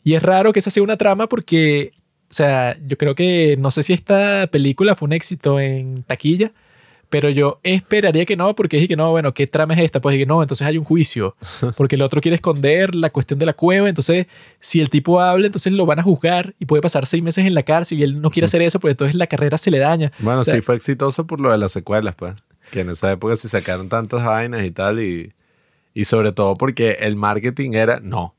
Y 0.04 0.14
es 0.14 0.24
raro 0.24 0.54
que 0.54 0.60
esa 0.60 0.70
sea 0.70 0.84
una 0.84 0.98
trama 0.98 1.28
porque, 1.28 1.92
o 2.30 2.34
sea, 2.34 2.78
yo 2.86 2.98
creo 2.98 3.16
que, 3.16 3.58
no 3.60 3.72
sé 3.72 3.84
si 3.84 3.92
esta 3.92 4.48
película 4.48 4.96
fue 4.96 5.08
un 5.08 5.14
éxito 5.14 5.60
en 5.60 6.04
taquilla, 6.04 6.54
pero 7.16 7.30
yo 7.30 7.62
esperaría 7.64 8.26
que 8.26 8.36
no, 8.36 8.54
porque 8.58 8.76
dije 8.76 8.90
que 8.90 8.98
no, 8.98 9.10
bueno, 9.12 9.34
¿qué 9.34 9.48
trama 9.48 9.74
es 9.74 9.80
esta? 9.80 10.02
Pues 10.02 10.16
dije, 10.16 10.26
no, 10.26 10.42
entonces 10.42 10.68
hay 10.68 10.78
un 10.78 10.84
juicio, 10.84 11.38
porque 11.78 11.96
el 11.96 12.02
otro 12.02 12.20
quiere 12.20 12.36
esconder 12.36 12.94
la 12.94 13.10
cuestión 13.10 13.40
de 13.40 13.46
la 13.46 13.54
cueva, 13.54 13.88
entonces 13.88 14.28
si 14.60 14.82
el 14.82 14.90
tipo 14.90 15.22
habla, 15.22 15.46
entonces 15.46 15.72
lo 15.72 15.86
van 15.86 16.00
a 16.00 16.04
juzgar 16.04 16.56
y 16.60 16.66
puede 16.66 16.82
pasar 16.82 17.06
seis 17.06 17.24
meses 17.24 17.46
en 17.46 17.54
la 17.54 17.64
cárcel 17.64 18.00
y 18.00 18.04
él 18.04 18.20
no 18.20 18.32
quiere 18.32 18.48
hacer 18.48 18.62
eso, 18.62 18.82
porque 18.82 18.92
entonces 18.92 19.16
la 19.16 19.28
carrera 19.28 19.58
se 19.58 19.72
le 19.72 19.80
daña. 19.80 20.12
Bueno, 20.20 20.42
sí 20.42 20.60
fue 20.60 20.76
exitoso 20.76 21.26
por 21.26 21.40
lo 21.40 21.52
de 21.52 21.58
las 21.58 21.72
secuelas, 21.72 22.16
pues, 22.16 22.36
que 22.70 22.82
en 22.82 22.90
esa 22.90 23.10
época 23.14 23.38
se 23.38 23.48
sacaron 23.48 23.88
tantas 23.88 24.22
vainas 24.22 24.66
y 24.66 24.72
tal, 24.72 25.00
y, 25.00 25.32
y 25.94 26.04
sobre 26.04 26.34
todo 26.34 26.56
porque 26.56 26.98
el 27.00 27.16
marketing 27.16 27.76
era, 27.76 28.02
no, 28.02 28.36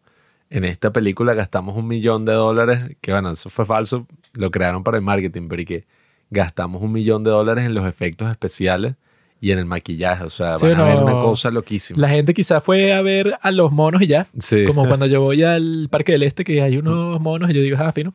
en 0.50 0.66
esta 0.66 0.92
película 0.92 1.32
gastamos 1.32 1.78
un 1.78 1.88
millón 1.88 2.26
de 2.26 2.34
dólares, 2.34 2.80
que 3.00 3.12
bueno, 3.12 3.30
eso 3.30 3.48
fue 3.48 3.64
falso, 3.64 4.06
lo 4.34 4.50
crearon 4.50 4.84
para 4.84 4.98
el 4.98 5.02
marketing, 5.02 5.48
pero 5.48 5.62
y 5.62 5.64
que 5.64 5.86
gastamos 6.30 6.82
un 6.82 6.92
millón 6.92 7.24
de 7.24 7.30
dólares 7.30 7.64
en 7.66 7.74
los 7.74 7.86
efectos 7.86 8.30
especiales 8.30 8.94
y 9.40 9.50
en 9.52 9.58
el 9.58 9.66
maquillaje. 9.66 10.24
O 10.24 10.30
sea, 10.30 10.56
van 10.56 10.80
a 10.80 10.84
ver 10.84 10.96
una 10.96 11.12
cosa 11.12 11.50
loquísima. 11.50 12.00
La 12.00 12.08
gente 12.08 12.34
quizá 12.34 12.60
fue 12.60 12.92
a 12.92 13.02
ver 13.02 13.34
a 13.40 13.50
los 13.50 13.72
monos 13.72 14.02
y 14.02 14.06
ya. 14.06 14.26
Como 14.66 14.86
cuando 14.86 15.06
yo 15.06 15.20
voy 15.20 15.42
al 15.42 15.88
Parque 15.90 16.12
del 16.12 16.22
Este, 16.22 16.44
que 16.44 16.62
hay 16.62 16.76
unos 16.76 17.20
monos 17.20 17.50
y 17.50 17.55
yo 17.55 17.62
digo, 17.62 17.76
ah, 17.80 17.92
fino. 17.92 18.14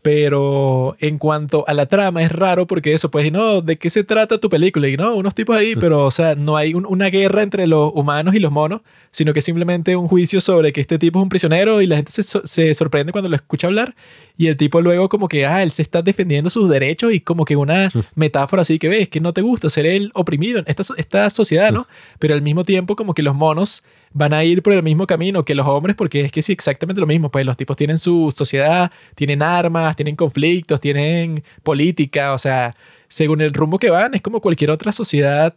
Pero 0.00 0.96
en 1.00 1.18
cuanto 1.18 1.64
a 1.66 1.74
la 1.74 1.86
trama, 1.86 2.22
es 2.22 2.30
raro 2.30 2.68
porque 2.68 2.92
eso, 2.92 3.10
pues, 3.10 3.32
no, 3.32 3.62
¿de 3.62 3.78
qué 3.78 3.90
se 3.90 4.04
trata 4.04 4.38
tu 4.38 4.48
película? 4.48 4.88
Y 4.88 4.96
no, 4.96 5.14
unos 5.14 5.34
tipos 5.34 5.56
ahí, 5.56 5.74
pero, 5.74 6.04
o 6.04 6.10
sea, 6.12 6.36
no 6.36 6.56
hay 6.56 6.74
una 6.74 7.06
guerra 7.06 7.42
entre 7.42 7.66
los 7.66 7.90
humanos 7.94 8.34
y 8.36 8.38
los 8.38 8.52
monos, 8.52 8.82
sino 9.10 9.32
que 9.32 9.40
simplemente 9.40 9.96
un 9.96 10.06
juicio 10.06 10.40
sobre 10.40 10.72
que 10.72 10.80
este 10.80 11.00
tipo 11.00 11.18
es 11.18 11.24
un 11.24 11.28
prisionero 11.28 11.82
y 11.82 11.88
la 11.88 11.96
gente 11.96 12.12
se, 12.12 12.22
se 12.22 12.74
sorprende 12.74 13.10
cuando 13.10 13.28
lo 13.28 13.34
escucha 13.34 13.66
hablar. 13.66 13.96
Y 14.36 14.46
el 14.46 14.56
tipo 14.56 14.80
luego, 14.80 15.08
como 15.08 15.26
que, 15.26 15.44
ah, 15.46 15.64
él 15.64 15.72
se 15.72 15.82
está 15.82 16.00
defendiendo 16.00 16.48
sus 16.48 16.70
derechos 16.70 17.12
y 17.12 17.18
como 17.18 17.44
que 17.44 17.56
una 17.56 17.88
metáfora 18.14 18.62
así 18.62 18.78
que 18.78 18.88
ves 18.88 19.08
que 19.08 19.20
no 19.20 19.32
te 19.32 19.42
gusta 19.42 19.68
ser 19.68 19.84
el 19.84 20.12
oprimido 20.14 20.60
en 20.60 20.64
esta, 20.68 20.84
esta 20.96 21.28
sociedad, 21.28 21.72
¿no? 21.72 21.88
Pero 22.20 22.34
al 22.34 22.42
mismo 22.42 22.62
tiempo, 22.64 22.94
como 22.94 23.14
que 23.14 23.22
los 23.22 23.34
monos 23.34 23.82
van 24.12 24.32
a 24.32 24.44
ir 24.44 24.62
por 24.62 24.72
el 24.72 24.82
mismo 24.82 25.06
camino 25.06 25.44
que 25.44 25.54
los 25.54 25.66
hombres, 25.66 25.96
porque 25.96 26.22
es 26.22 26.32
que 26.32 26.42
sí, 26.42 26.52
exactamente 26.52 27.00
lo 27.00 27.06
mismo. 27.06 27.30
Pues 27.30 27.44
los 27.44 27.56
tipos 27.56 27.76
tienen 27.76 27.98
su 27.98 28.32
sociedad, 28.34 28.90
tienen 29.14 29.42
armas, 29.42 29.96
tienen 29.96 30.16
conflictos, 30.16 30.80
tienen 30.80 31.42
política, 31.62 32.34
o 32.34 32.38
sea, 32.38 32.72
según 33.08 33.40
el 33.40 33.54
rumbo 33.54 33.78
que 33.78 33.90
van, 33.90 34.14
es 34.14 34.22
como 34.22 34.40
cualquier 34.40 34.70
otra 34.70 34.92
sociedad 34.92 35.54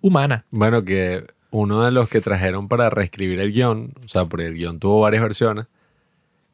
humana. 0.00 0.44
Bueno, 0.50 0.84
que 0.84 1.24
uno 1.50 1.84
de 1.84 1.92
los 1.92 2.08
que 2.08 2.20
trajeron 2.20 2.68
para 2.68 2.90
reescribir 2.90 3.40
el 3.40 3.52
guion, 3.52 3.92
o 4.04 4.08
sea, 4.08 4.26
porque 4.26 4.46
el 4.46 4.54
guion 4.54 4.78
tuvo 4.80 5.00
varias 5.00 5.22
versiones, 5.22 5.66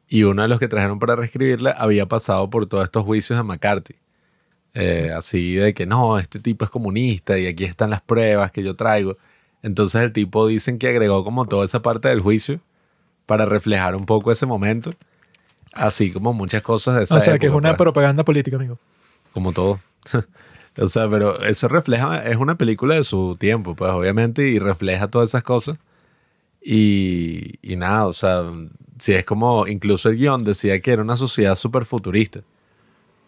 y 0.07 0.23
uno 0.23 0.41
de 0.41 0.47
los 0.47 0.59
que 0.59 0.67
trajeron 0.67 0.99
para 0.99 1.15
reescribirla 1.15 1.71
había 1.71 2.07
pasado 2.07 2.49
por 2.49 2.65
todos 2.65 2.83
estos 2.83 3.03
juicios 3.03 3.37
de 3.37 3.43
McCarthy. 3.43 3.95
Eh, 4.73 5.11
así 5.15 5.55
de 5.55 5.73
que 5.73 5.85
no, 5.85 6.19
este 6.19 6.39
tipo 6.39 6.63
es 6.63 6.71
comunista 6.71 7.37
y 7.37 7.47
aquí 7.47 7.63
están 7.63 7.89
las 7.89 8.01
pruebas 8.01 8.51
que 8.51 8.63
yo 8.63 8.75
traigo. 8.75 9.17
Entonces 9.61 10.01
el 10.01 10.13
tipo 10.13 10.47
dicen 10.47 10.79
que 10.79 10.87
agregó 10.87 11.23
como 11.23 11.45
toda 11.45 11.65
esa 11.65 11.81
parte 11.81 12.07
del 12.09 12.21
juicio 12.21 12.59
para 13.25 13.45
reflejar 13.45 13.95
un 13.95 14.05
poco 14.05 14.31
ese 14.31 14.45
momento. 14.45 14.91
Así 15.73 16.11
como 16.11 16.33
muchas 16.33 16.61
cosas 16.61 16.95
de 16.95 17.03
esa 17.03 17.17
O 17.17 17.21
sea, 17.21 17.37
que 17.37 17.47
es 17.47 17.53
una 17.53 17.69
pues. 17.69 17.77
propaganda 17.77 18.23
política, 18.23 18.55
amigo. 18.55 18.79
Como 19.33 19.53
todo. 19.53 19.79
o 20.77 20.87
sea, 20.87 21.09
pero 21.09 21.39
eso 21.43 21.67
refleja, 21.67 22.23
es 22.23 22.37
una 22.37 22.57
película 22.57 22.95
de 22.95 23.03
su 23.03 23.35
tiempo, 23.39 23.75
pues 23.75 23.91
obviamente, 23.91 24.47
y 24.47 24.59
refleja 24.59 25.07
todas 25.07 25.29
esas 25.29 25.43
cosas. 25.43 25.77
Y, 26.61 27.53
y 27.61 27.75
nada, 27.75 28.07
o 28.07 28.13
sea, 28.13 28.51
si 28.97 29.13
es 29.13 29.25
como, 29.25 29.67
incluso 29.67 30.09
el 30.09 30.17
guion 30.17 30.43
decía 30.43 30.79
que 30.81 30.91
era 30.91 31.01
una 31.01 31.15
sociedad 31.15 31.55
súper 31.55 31.85
futurista. 31.85 32.41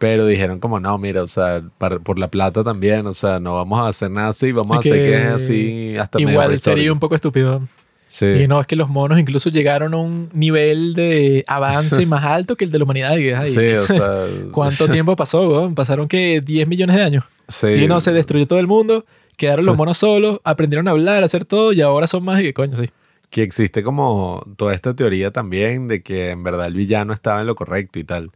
Pero 0.02 0.26
dijeron 0.26 0.60
como, 0.60 0.80
no, 0.80 0.98
mira, 0.98 1.22
o 1.22 1.28
sea, 1.28 1.62
por 1.78 2.18
la 2.18 2.28
plata 2.28 2.64
también, 2.64 3.06
o 3.06 3.14
sea, 3.14 3.40
no 3.40 3.54
vamos 3.54 3.80
a 3.82 3.88
hacer 3.88 4.10
nada 4.10 4.30
así, 4.30 4.52
vamos 4.52 4.76
a 4.76 4.80
hacer 4.80 5.04
que 5.04 5.16
es 5.16 5.26
así 5.26 5.96
hasta 5.96 6.20
Igual 6.20 6.60
sería 6.60 6.92
un 6.92 6.98
poco 6.98 7.14
estúpido. 7.14 7.62
Sí. 8.08 8.26
Y 8.26 8.48
no, 8.48 8.60
es 8.60 8.66
que 8.66 8.76
los 8.76 8.90
monos 8.90 9.20
incluso 9.20 9.52
llegaron 9.52 9.94
a 9.94 9.98
un 9.98 10.32
nivel 10.34 10.96
de 10.96 11.44
avance 11.46 12.04
más 12.08 12.26
alto 12.26 12.56
que 12.56 12.66
el 12.66 12.72
de 12.72 12.80
la 12.80 12.86
humanidad. 12.86 13.16
sí, 13.46 13.60
o 13.74 13.86
sea... 13.86 14.26
¿Cuánto 14.52 14.90
tiempo 14.90 15.16
pasó? 15.16 15.72
Pasaron 15.76 16.08
que 16.08 16.42
10 16.44 16.68
millones 16.68 16.96
de 16.96 17.04
años. 17.04 17.26
Sí. 17.48 17.68
Y 17.68 17.88
no, 17.88 18.02
se 18.02 18.12
destruyó 18.12 18.48
todo 18.48 18.58
el 18.58 18.66
mundo, 18.66 19.06
quedaron 19.38 19.68
los 19.68 19.78
monos 19.78 20.00
solos, 20.00 20.40
aprendieron 20.44 20.88
a 20.88 20.92
hablar, 20.92 21.22
a 21.22 21.28
hacer 21.28 21.46
todo 21.46 21.74
y 21.74 21.82
ahora 21.82 22.08
son 22.08 22.24
más 22.24 22.42
y 22.42 22.52
coño, 22.54 22.76
sí. 22.76 22.90
Que 23.30 23.44
existe 23.44 23.84
como 23.84 24.44
toda 24.58 24.74
esta 24.74 24.96
teoría 24.96 25.30
también 25.30 25.88
de 25.88 26.02
que 26.02 26.32
en 26.32 26.44
verdad 26.44 26.66
el 26.66 26.74
villano 26.74 27.14
estaba 27.14 27.42
en 27.42 27.46
lo 27.46 27.54
correcto 27.54 28.00
y 28.00 28.04
tal. 28.04 28.32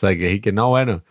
O 0.00 0.06
sea, 0.06 0.16
que 0.16 0.32
es 0.32 0.40
que 0.40 0.50
no, 0.50 0.70
bueno, 0.70 1.02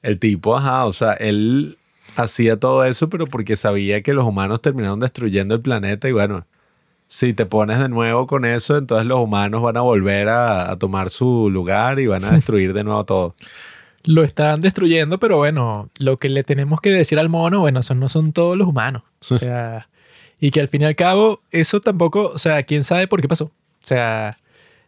el 0.00 0.18
tipo, 0.18 0.56
ajá, 0.56 0.86
o 0.86 0.94
sea, 0.94 1.12
él 1.12 1.76
hacía 2.16 2.58
todo 2.58 2.82
eso, 2.86 3.10
pero 3.10 3.26
porque 3.26 3.58
sabía 3.58 4.02
que 4.02 4.14
los 4.14 4.24
humanos 4.24 4.62
terminaron 4.62 5.00
destruyendo 5.00 5.54
el 5.54 5.60
planeta 5.60 6.08
y 6.08 6.12
bueno, 6.12 6.46
si 7.08 7.34
te 7.34 7.44
pones 7.44 7.78
de 7.78 7.90
nuevo 7.90 8.26
con 8.26 8.46
eso, 8.46 8.78
entonces 8.78 9.06
los 9.06 9.18
humanos 9.18 9.60
van 9.60 9.76
a 9.76 9.82
volver 9.82 10.30
a, 10.30 10.74
tomar 10.78 11.10
su 11.10 11.50
lugar 11.50 12.00
y 12.00 12.06
van 12.06 12.24
a 12.24 12.30
destruir 12.32 12.72
de 12.72 12.84
nuevo 12.84 13.04
todo. 13.04 13.34
Lo 14.04 14.24
están 14.24 14.62
destruyendo, 14.62 15.18
pero 15.18 15.36
bueno, 15.36 15.90
lo 15.98 16.16
que 16.16 16.30
le 16.30 16.42
tenemos 16.42 16.80
que 16.80 16.88
decir 16.88 17.18
al 17.18 17.28
mono, 17.28 17.60
bueno, 17.60 17.82
son, 17.82 18.00
no 18.00 18.08
son 18.08 18.32
todos 18.32 18.56
los 18.56 18.66
humanos. 18.66 19.02
O 19.30 19.36
sea, 19.36 19.90
y 20.40 20.52
que 20.52 20.62
al 20.62 20.68
fin 20.68 20.80
y 20.80 20.84
al 20.86 20.96
cabo, 20.96 21.42
eso 21.50 21.82
tampoco, 21.82 22.28
o 22.28 22.38
sea, 22.38 22.62
quién 22.62 22.82
sabe 22.82 23.08
por 23.08 23.20
qué 23.20 23.28
pasó. 23.28 23.44
O 23.44 23.86
sea, 23.86 24.38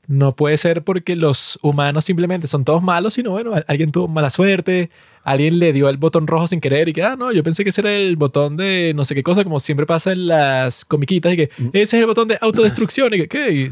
no 0.07 0.33
puede 0.33 0.57
ser 0.57 0.83
porque 0.83 1.17
los 1.17 1.59
humanos 1.63 2.05
simplemente 2.05 2.47
son 2.47 2.65
todos 2.65 2.83
malos, 2.83 3.15
sino 3.15 3.31
bueno, 3.31 3.53
alguien 3.67 3.93
tuvo 3.93 4.09
mala 4.09 4.31
suerte, 4.31 4.91
alguien 5.23 5.59
le 5.59 5.73
dio 5.73 5.89
el 5.89 5.99
botón 5.99 6.27
rojo 6.27 6.47
sin 6.47 6.61
querer 6.61 6.89
y 6.89 6.93
que, 6.93 7.03
ah, 7.03 7.17
no, 7.17 7.33
yo 7.33 7.43
pensé 7.43 7.65
que 7.65 7.71
ese 7.71 7.81
era 7.83 7.93
el 7.93 8.17
botón 8.17 8.57
de 8.57 8.93
no 8.95 9.05
sé 9.05 9.15
qué 9.15 9.23
cosa, 9.23 9.45
como 9.45 9.61
siempre 9.61 9.87
pasa 9.87 10.13
en 10.13 10.27
las 10.27 10.85
comiquitas, 10.85 11.33
y 11.33 11.37
que 11.37 11.51
mm. 11.57 11.69
ese 11.73 11.97
es 11.97 12.03
el 12.03 12.07
botón 12.07 12.29
de 12.29 12.39
autodestrucción, 12.41 13.15
y 13.15 13.19
que, 13.19 13.29
¿qué? 13.29 13.71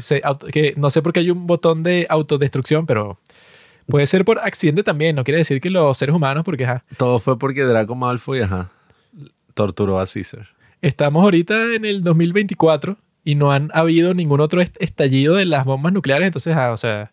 que 0.51 0.73
no 0.77 0.89
sé 0.89 1.01
por 1.01 1.13
qué 1.13 1.21
hay 1.21 1.31
un 1.31 1.47
botón 1.47 1.83
de 1.83 2.05
autodestrucción, 2.09 2.85
pero 2.85 3.19
puede 3.87 4.07
ser 4.07 4.23
por 4.23 4.39
accidente 4.39 4.83
también, 4.83 5.15
no 5.15 5.23
quiere 5.23 5.39
decir 5.39 5.59
que 5.59 5.69
los 5.69 5.97
seres 5.97 6.15
humanos, 6.15 6.43
porque, 6.43 6.65
ajá. 6.65 6.83
Todo 6.97 7.19
fue 7.19 7.37
porque 7.37 7.63
Draco 7.63 7.95
Malfoy, 7.95 8.41
ajá, 8.41 8.71
torturó 9.53 9.99
a 9.99 10.05
Caesar. 10.05 10.47
Estamos 10.81 11.23
ahorita 11.23 11.75
en 11.75 11.83
el 11.83 12.03
2024 12.03 12.97
y 13.29 13.35
no 13.35 13.51
han 13.51 13.69
habido 13.75 14.15
ningún 14.15 14.41
otro 14.41 14.59
estallido 14.59 15.35
de 15.35 15.45
las 15.45 15.63
bombas 15.63 15.93
nucleares. 15.93 16.25
Entonces, 16.25 16.55
ah, 16.55 16.71
o 16.71 16.77
sea, 16.77 17.11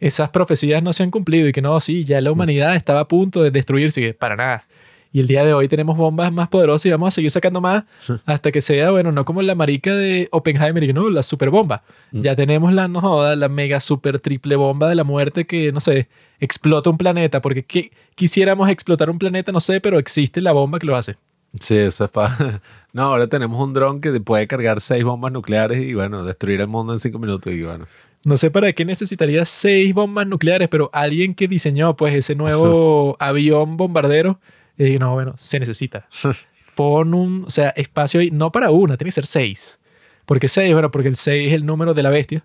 esas 0.00 0.30
profecías 0.30 0.82
no 0.82 0.92
se 0.92 1.04
han 1.04 1.12
cumplido 1.12 1.46
y 1.46 1.52
que 1.52 1.62
no, 1.62 1.78
sí, 1.78 2.04
ya 2.04 2.20
la 2.20 2.32
humanidad 2.32 2.74
estaba 2.74 3.00
a 3.00 3.08
punto 3.08 3.40
de 3.40 3.52
destruirse, 3.52 4.14
para 4.14 4.34
nada. 4.34 4.66
Y 5.12 5.20
el 5.20 5.28
día 5.28 5.44
de 5.44 5.54
hoy 5.54 5.68
tenemos 5.68 5.96
bombas 5.96 6.32
más 6.32 6.48
poderosas 6.48 6.86
y 6.86 6.90
vamos 6.90 7.06
a 7.06 7.10
seguir 7.12 7.30
sacando 7.30 7.60
más 7.60 7.84
hasta 8.26 8.50
que 8.50 8.60
sea, 8.60 8.90
bueno, 8.90 9.12
no 9.12 9.24
como 9.24 9.42
la 9.42 9.54
marica 9.54 9.94
de 9.94 10.28
Oppenheimer, 10.32 10.82
y 10.82 10.92
no, 10.92 11.08
la 11.08 11.22
super 11.22 11.50
bomba. 11.50 11.84
Mm. 12.10 12.20
Ya 12.20 12.34
tenemos 12.34 12.72
la, 12.72 12.88
no 12.88 13.00
joda, 13.00 13.36
la 13.36 13.48
mega 13.48 13.78
super 13.78 14.18
triple 14.18 14.56
bomba 14.56 14.88
de 14.88 14.96
la 14.96 15.04
muerte 15.04 15.46
que, 15.46 15.70
no 15.70 15.78
sé, 15.78 16.08
explota 16.40 16.90
un 16.90 16.98
planeta. 16.98 17.40
Porque 17.40 17.62
¿qué, 17.62 17.92
quisiéramos 18.16 18.68
explotar 18.70 19.08
un 19.08 19.20
planeta, 19.20 19.52
no 19.52 19.60
sé, 19.60 19.80
pero 19.80 20.00
existe 20.00 20.40
la 20.40 20.50
bomba 20.50 20.80
que 20.80 20.86
lo 20.86 20.96
hace. 20.96 21.14
Sí, 21.60 21.76
eso 21.76 22.04
es 22.04 22.10
para... 22.10 22.60
No, 22.92 23.02
ahora 23.06 23.26
tenemos 23.26 23.60
un 23.60 23.74
dron 23.74 24.00
que 24.00 24.12
puede 24.20 24.46
cargar 24.46 24.80
seis 24.80 25.02
bombas 25.02 25.32
nucleares 25.32 25.82
y 25.82 25.94
bueno, 25.94 26.24
destruir 26.24 26.60
el 26.60 26.68
mundo 26.68 26.92
en 26.92 27.00
cinco 27.00 27.18
minutos 27.18 27.52
y 27.52 27.60
bueno. 27.60 27.86
No 28.24 28.36
sé 28.36 28.52
para 28.52 28.72
qué 28.72 28.84
necesitaría 28.84 29.44
seis 29.44 29.92
bombas 29.92 30.28
nucleares, 30.28 30.68
pero 30.68 30.90
alguien 30.92 31.34
que 31.34 31.48
diseñó 31.48 31.96
pues 31.96 32.14
ese 32.14 32.36
nuevo 32.36 33.16
avión 33.20 33.76
bombardero, 33.76 34.38
y 34.78 34.98
no, 34.98 35.12
bueno, 35.12 35.34
se 35.36 35.58
necesita. 35.58 36.06
Pon 36.76 37.14
un, 37.14 37.44
o 37.46 37.50
sea, 37.50 37.70
espacio 37.70 38.20
ahí, 38.20 38.30
no 38.30 38.50
para 38.52 38.70
una, 38.70 38.96
tiene 38.96 39.08
que 39.08 39.12
ser 39.12 39.26
seis. 39.26 39.78
¿Por 40.24 40.40
qué 40.40 40.48
seis? 40.48 40.72
Bueno, 40.72 40.90
porque 40.90 41.08
el 41.08 41.16
seis 41.16 41.48
es 41.48 41.54
el 41.54 41.66
número 41.66 41.94
de 41.94 42.02
la 42.02 42.10
bestia. 42.10 42.44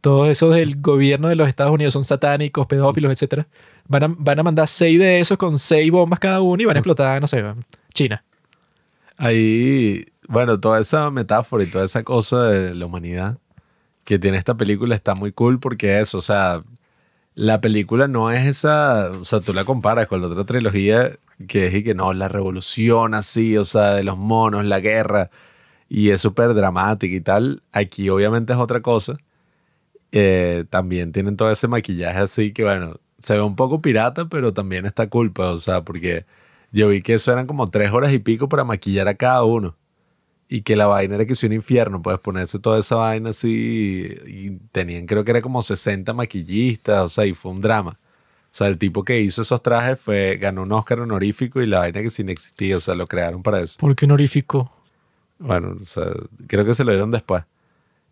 Todos 0.00 0.28
esos 0.28 0.54
del 0.54 0.80
gobierno 0.80 1.28
de 1.28 1.36
los 1.36 1.48
Estados 1.48 1.72
Unidos 1.72 1.92
son 1.92 2.04
satánicos, 2.04 2.66
pedófilos, 2.66 3.10
etc. 3.10 3.46
Van 3.86 4.02
a, 4.02 4.14
van 4.16 4.38
a 4.38 4.42
mandar 4.42 4.68
seis 4.68 4.98
de 4.98 5.20
esos 5.20 5.38
con 5.38 5.58
seis 5.58 5.90
bombas 5.90 6.20
cada 6.20 6.40
uno 6.40 6.62
y 6.62 6.66
van 6.66 6.76
a 6.76 6.80
explotar, 6.80 7.20
no 7.20 7.26
sé, 7.26 7.44
China. 7.92 8.24
Ahí, 9.18 10.06
Bueno, 10.28 10.60
toda 10.60 10.78
esa 10.80 11.10
metáfora 11.10 11.64
y 11.64 11.66
toda 11.66 11.84
esa 11.84 12.04
cosa 12.04 12.44
de 12.48 12.74
la 12.74 12.86
humanidad 12.86 13.38
que 14.04 14.18
tiene 14.18 14.38
esta 14.38 14.56
película 14.56 14.94
está 14.94 15.14
muy 15.14 15.32
cool 15.32 15.60
porque 15.60 16.00
eso, 16.00 16.18
o 16.18 16.22
sea, 16.22 16.64
la 17.34 17.60
película 17.60 18.08
no 18.08 18.30
es 18.32 18.46
esa, 18.46 19.10
o 19.12 19.24
sea, 19.24 19.40
tú 19.40 19.52
la 19.54 19.64
comparas 19.64 20.08
con 20.08 20.20
la 20.22 20.28
otra 20.28 20.44
trilogía 20.46 21.18
que 21.48 21.68
es 21.68 21.74
y 21.76 21.84
que 21.84 21.94
no, 21.94 22.12
la 22.14 22.28
revolución 22.28 23.14
así, 23.14 23.56
o 23.58 23.64
sea, 23.66 23.94
de 23.96 24.04
los 24.04 24.18
monos, 24.18 24.66
la 24.66 24.80
guerra, 24.80 25.30
y 25.88 26.10
es 26.10 26.20
súper 26.22 26.54
dramática 26.54 27.14
y 27.16 27.20
tal. 27.22 27.62
Aquí 27.72 28.10
obviamente 28.10 28.52
es 28.54 28.58
otra 28.60 28.82
cosa. 28.82 29.18
Eh, 30.12 30.64
también 30.70 31.12
tienen 31.12 31.36
todo 31.36 31.50
ese 31.50 31.68
maquillaje 31.68 32.18
así 32.20 32.52
que, 32.52 32.64
bueno, 32.64 33.00
se 33.18 33.34
ve 33.34 33.42
un 33.42 33.56
poco 33.56 33.82
pirata, 33.82 34.28
pero 34.28 34.52
también 34.54 34.86
está 34.86 35.08
cool, 35.10 35.32
pues, 35.32 35.48
o 35.48 35.60
sea, 35.60 35.82
porque 35.84 36.26
yo 36.72 36.88
vi 36.88 37.02
que 37.02 37.14
eso 37.14 37.32
eran 37.32 37.46
como 37.46 37.68
tres 37.70 37.92
horas 37.92 38.12
y 38.12 38.18
pico 38.18 38.48
para 38.48 38.64
maquillar 38.64 39.08
a 39.08 39.14
cada 39.14 39.44
uno. 39.44 39.76
Y 40.50 40.62
que 40.62 40.76
la 40.76 40.86
vaina 40.86 41.16
era 41.16 41.26
que 41.26 41.34
si 41.34 41.46
un 41.46 41.52
infierno, 41.52 42.00
puedes 42.00 42.20
ponerse 42.20 42.58
toda 42.58 42.78
esa 42.80 42.94
vaina 42.96 43.30
así. 43.30 44.08
Y 44.26 44.50
tenían, 44.72 45.04
creo 45.06 45.22
que 45.24 45.30
era 45.32 45.42
como 45.42 45.60
60 45.62 46.12
maquillistas, 46.14 47.02
o 47.02 47.08
sea, 47.08 47.26
y 47.26 47.34
fue 47.34 47.52
un 47.52 47.60
drama. 47.60 47.98
O 48.50 48.54
sea, 48.58 48.68
el 48.68 48.78
tipo 48.78 49.04
que 49.04 49.20
hizo 49.20 49.42
esos 49.42 49.62
trajes 49.62 50.00
fue, 50.00 50.38
ganó 50.40 50.62
un 50.62 50.72
Oscar 50.72 51.00
honorífico 51.00 51.60
y 51.60 51.66
la 51.66 51.80
vaina 51.80 52.00
que 52.00 52.08
sin 52.08 52.30
existía, 52.30 52.78
o 52.78 52.80
sea, 52.80 52.94
lo 52.94 53.06
crearon 53.06 53.42
para 53.42 53.60
eso. 53.60 53.76
¿Por 53.78 53.94
qué 53.94 54.06
honorífico? 54.06 54.72
Bueno, 55.38 55.76
o 55.82 55.86
sea, 55.86 56.06
creo 56.46 56.64
que 56.64 56.72
se 56.74 56.82
lo 56.82 56.92
dieron 56.92 57.10
después. 57.10 57.44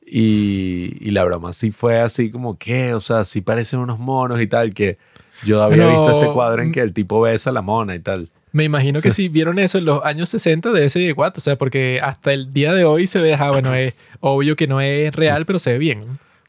Y, 0.05 0.97
y 1.01 1.11
la 1.11 1.25
broma 1.25 1.53
sí 1.53 1.71
fue 1.73 1.99
así 2.01 2.31
como 2.31 2.59
que, 2.59 2.95
o 2.95 3.01
sea, 3.01 3.25
sí 3.25 3.41
parecen 3.41 3.81
unos 3.81 3.99
monos 3.99 4.41
y 4.41 4.47
tal, 4.47 4.73
que 4.73 4.99
yo 5.45 5.63
había 5.63 5.87
Pero- 5.87 5.91
visto 6.03 6.11
este 6.21 6.33
cuadro 6.33 6.63
en 6.63 6.71
que 6.71 6.81
el 6.81 6.93
tipo 6.93 7.21
besa 7.23 7.51
a 7.51 7.53
la 7.53 7.63
mona 7.63 7.95
y 7.95 7.99
tal. 8.01 8.31
Me 8.57 8.65
imagino 8.65 9.03
que 9.03 9.11
si 9.11 9.29
vieron 9.29 9.59
eso 9.59 9.77
en 9.77 9.85
los 9.85 10.03
años 10.03 10.31
60 10.31 10.73
de 10.73 10.87
ese 10.87 11.13
what, 11.13 11.35
o 11.37 11.41
sea, 11.41 11.57
porque 11.57 12.01
hasta 12.03 12.33
el 12.33 12.55
día 12.55 12.73
de 12.73 12.87
hoy 12.87 13.07
se 13.07 13.21
ve, 13.21 13.35
ah, 13.35 13.51
bueno, 13.51 13.75
es 13.75 13.93
obvio 14.21 14.57
que 14.57 14.67
no 14.67 14.81
es 14.81 15.15
real, 15.15 15.45
pero 15.45 15.59
se 15.59 15.73
ve 15.73 15.79
bien. 15.79 16.01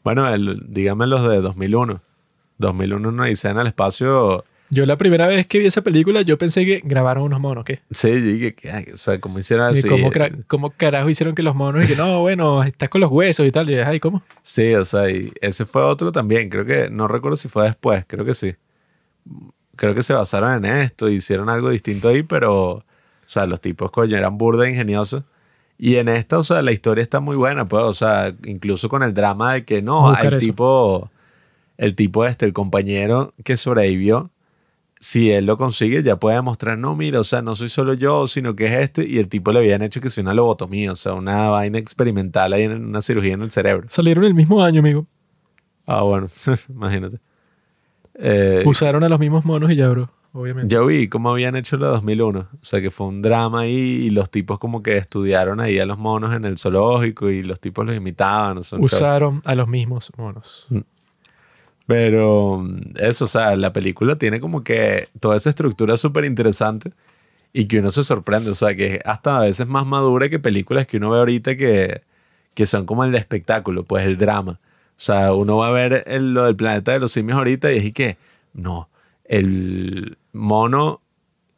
Bueno, 0.05 0.33
el, 0.33 0.63
dígame 0.69 1.05
los 1.05 1.29
de 1.29 1.41
2001. 1.41 2.01
2001 2.59 3.09
una 3.09 3.23
odisea 3.23 3.51
en 3.51 3.57
el 3.57 3.67
espacio. 3.67 4.45
Yo 4.69 4.85
la 4.85 4.95
primera 4.97 5.27
vez 5.27 5.47
que 5.47 5.59
vi 5.59 5.65
esa 5.65 5.81
película, 5.81 6.21
yo 6.21 6.37
pensé 6.37 6.65
que 6.65 6.81
grabaron 6.81 7.23
unos 7.23 7.41
monos, 7.41 7.65
¿qué? 7.65 7.81
Sí, 7.91 8.07
yo 8.07 8.21
dije, 8.21 8.55
ay, 8.71 8.85
o 8.93 8.97
sea, 8.97 9.19
como 9.19 9.39
hicieron 9.39 9.65
así. 9.65 9.85
¿Cómo, 9.85 10.09
cómo 10.47 10.69
carajo 10.69 11.09
hicieron 11.09 11.35
que 11.35 11.43
los 11.43 11.55
monos 11.55 11.83
y 11.83 11.89
que 11.89 11.97
no, 11.97 12.21
bueno, 12.21 12.63
estás 12.63 12.87
con 12.87 13.01
los 13.01 13.11
huesos 13.11 13.45
y 13.45 13.51
tal? 13.51 13.69
Y 13.69 13.75
ay, 13.75 13.99
¿cómo? 13.99 14.23
Sí, 14.43 14.73
o 14.75 14.85
sea, 14.85 15.09
y 15.09 15.33
ese 15.41 15.65
fue 15.65 15.81
otro 15.81 16.13
también. 16.13 16.47
Creo 16.47 16.65
que, 16.65 16.89
no 16.89 17.09
recuerdo 17.09 17.35
si 17.35 17.49
fue 17.49 17.65
después, 17.65 18.05
creo 18.07 18.23
que 18.23 18.33
sí. 18.33 18.55
Creo 19.77 19.95
que 19.95 20.03
se 20.03 20.13
basaron 20.13 20.65
en 20.65 20.65
esto, 20.65 21.07
hicieron 21.09 21.47
algo 21.47 21.69
distinto 21.69 22.09
ahí, 22.09 22.23
pero, 22.23 22.71
o 22.71 22.83
sea, 23.25 23.45
los 23.45 23.61
tipos, 23.61 23.91
coño, 23.91 24.17
eran 24.17 24.37
burda 24.37 24.69
ingeniosos. 24.69 25.23
Y 25.77 25.95
en 25.95 26.09
esta, 26.09 26.39
o 26.39 26.43
sea, 26.43 26.61
la 26.61 26.71
historia 26.71 27.01
está 27.01 27.19
muy 27.19 27.35
buena, 27.35 27.67
pues, 27.67 27.83
o 27.83 27.93
sea, 27.93 28.33
incluso 28.45 28.89
con 28.89 29.03
el 29.03 29.13
drama 29.13 29.53
de 29.53 29.65
que 29.65 29.81
no, 29.81 30.13
el 30.17 30.27
eso. 30.33 30.37
tipo, 30.39 31.11
el 31.77 31.95
tipo 31.95 32.25
este, 32.25 32.45
el 32.45 32.53
compañero 32.53 33.33
que 33.43 33.55
sobrevivió, 33.55 34.31
si 34.99 35.31
él 35.31 35.45
lo 35.45 35.57
consigue, 35.57 36.01
ya 36.01 36.15
puede 36.15 36.37
demostrar, 36.37 36.79
no, 36.79 36.95
mira, 36.95 37.19
o 37.19 37.23
sea, 37.23 37.43
no 37.43 37.55
soy 37.55 37.69
solo 37.69 37.93
yo, 37.93 38.25
sino 38.25 38.55
que 38.55 38.65
es 38.65 38.73
este, 38.73 39.07
y 39.07 39.19
el 39.19 39.29
tipo 39.29 39.51
le 39.51 39.59
habían 39.59 39.83
hecho 39.83 40.01
que 40.01 40.09
sea 40.09 40.23
una 40.23 40.33
lobotomía, 40.33 40.91
o 40.91 40.95
sea, 40.95 41.13
una 41.13 41.49
vaina 41.49 41.77
experimental 41.77 42.53
ahí 42.53 42.63
en 42.63 42.83
una 42.83 43.03
cirugía 43.03 43.33
en 43.33 43.43
el 43.43 43.51
cerebro. 43.51 43.87
Salieron 43.89 44.23
el 44.23 44.33
mismo 44.33 44.63
año, 44.63 44.79
amigo. 44.79 45.05
Ah, 45.85 46.01
bueno, 46.01 46.27
imagínate. 46.69 47.19
Eh, 48.19 48.63
Usaron 48.65 49.03
a 49.03 49.09
los 49.09 49.19
mismos 49.19 49.45
monos 49.45 49.71
y 49.71 49.75
ya, 49.75 49.87
bro, 49.89 50.09
obviamente. 50.33 50.73
yo 50.73 50.85
vi 50.85 51.07
cómo 51.07 51.29
habían 51.29 51.55
hecho 51.55 51.77
la 51.77 51.87
2001. 51.87 52.39
O 52.39 52.47
sea, 52.61 52.81
que 52.81 52.89
fue 52.89 53.07
un 53.07 53.21
drama 53.21 53.61
ahí 53.61 53.71
y 53.71 54.09
los 54.09 54.29
tipos 54.29 54.57
como 54.59 54.81
que 54.81 54.97
estudiaron 54.97 55.59
ahí 55.59 55.79
a 55.79 55.85
los 55.85 55.97
monos 55.97 56.33
en 56.33 56.45
el 56.45 56.57
zoológico 56.57 57.29
y 57.29 57.43
los 57.43 57.59
tipos 57.59 57.85
los 57.85 57.95
imitaban. 57.95 58.57
O 58.57 58.63
sea. 58.63 58.79
Usaron 58.79 59.41
a 59.45 59.55
los 59.55 59.67
mismos 59.67 60.11
monos. 60.17 60.67
Pero 61.85 62.59
mm, 62.59 62.93
eso, 62.97 63.25
o 63.25 63.27
sea, 63.27 63.55
la 63.55 63.73
película 63.73 64.17
tiene 64.17 64.39
como 64.39 64.63
que 64.63 65.09
toda 65.19 65.37
esa 65.37 65.49
estructura 65.49 65.97
súper 65.97 66.25
interesante 66.25 66.91
y 67.53 67.65
que 67.65 67.79
uno 67.79 67.89
se 67.89 68.03
sorprende. 68.03 68.49
O 68.49 68.55
sea, 68.55 68.75
que 68.75 68.99
hasta 69.05 69.37
a 69.37 69.41
veces 69.41 69.67
más 69.67 69.85
madura 69.85 70.29
que 70.29 70.39
películas 70.39 70.87
que 70.87 70.97
uno 70.97 71.11
ve 71.11 71.19
ahorita 71.19 71.55
que, 71.55 72.01
que 72.53 72.65
son 72.65 72.85
como 72.85 73.03
el 73.03 73.11
de 73.11 73.19
espectáculo, 73.19 73.83
pues 73.83 74.05
el 74.05 74.17
drama. 74.17 74.59
O 74.97 74.99
sea, 74.99 75.33
uno 75.33 75.57
va 75.57 75.67
a 75.67 75.71
ver 75.71 76.03
el- 76.07 76.33
lo 76.33 76.45
del 76.45 76.55
planeta 76.55 76.91
de 76.91 76.99
los 76.99 77.11
simios 77.11 77.37
ahorita 77.37 77.71
y 77.71 77.77
es 77.77 77.85
y 77.85 77.91
que, 77.91 78.17
no, 78.53 78.89
el 79.25 80.17
mono 80.33 81.01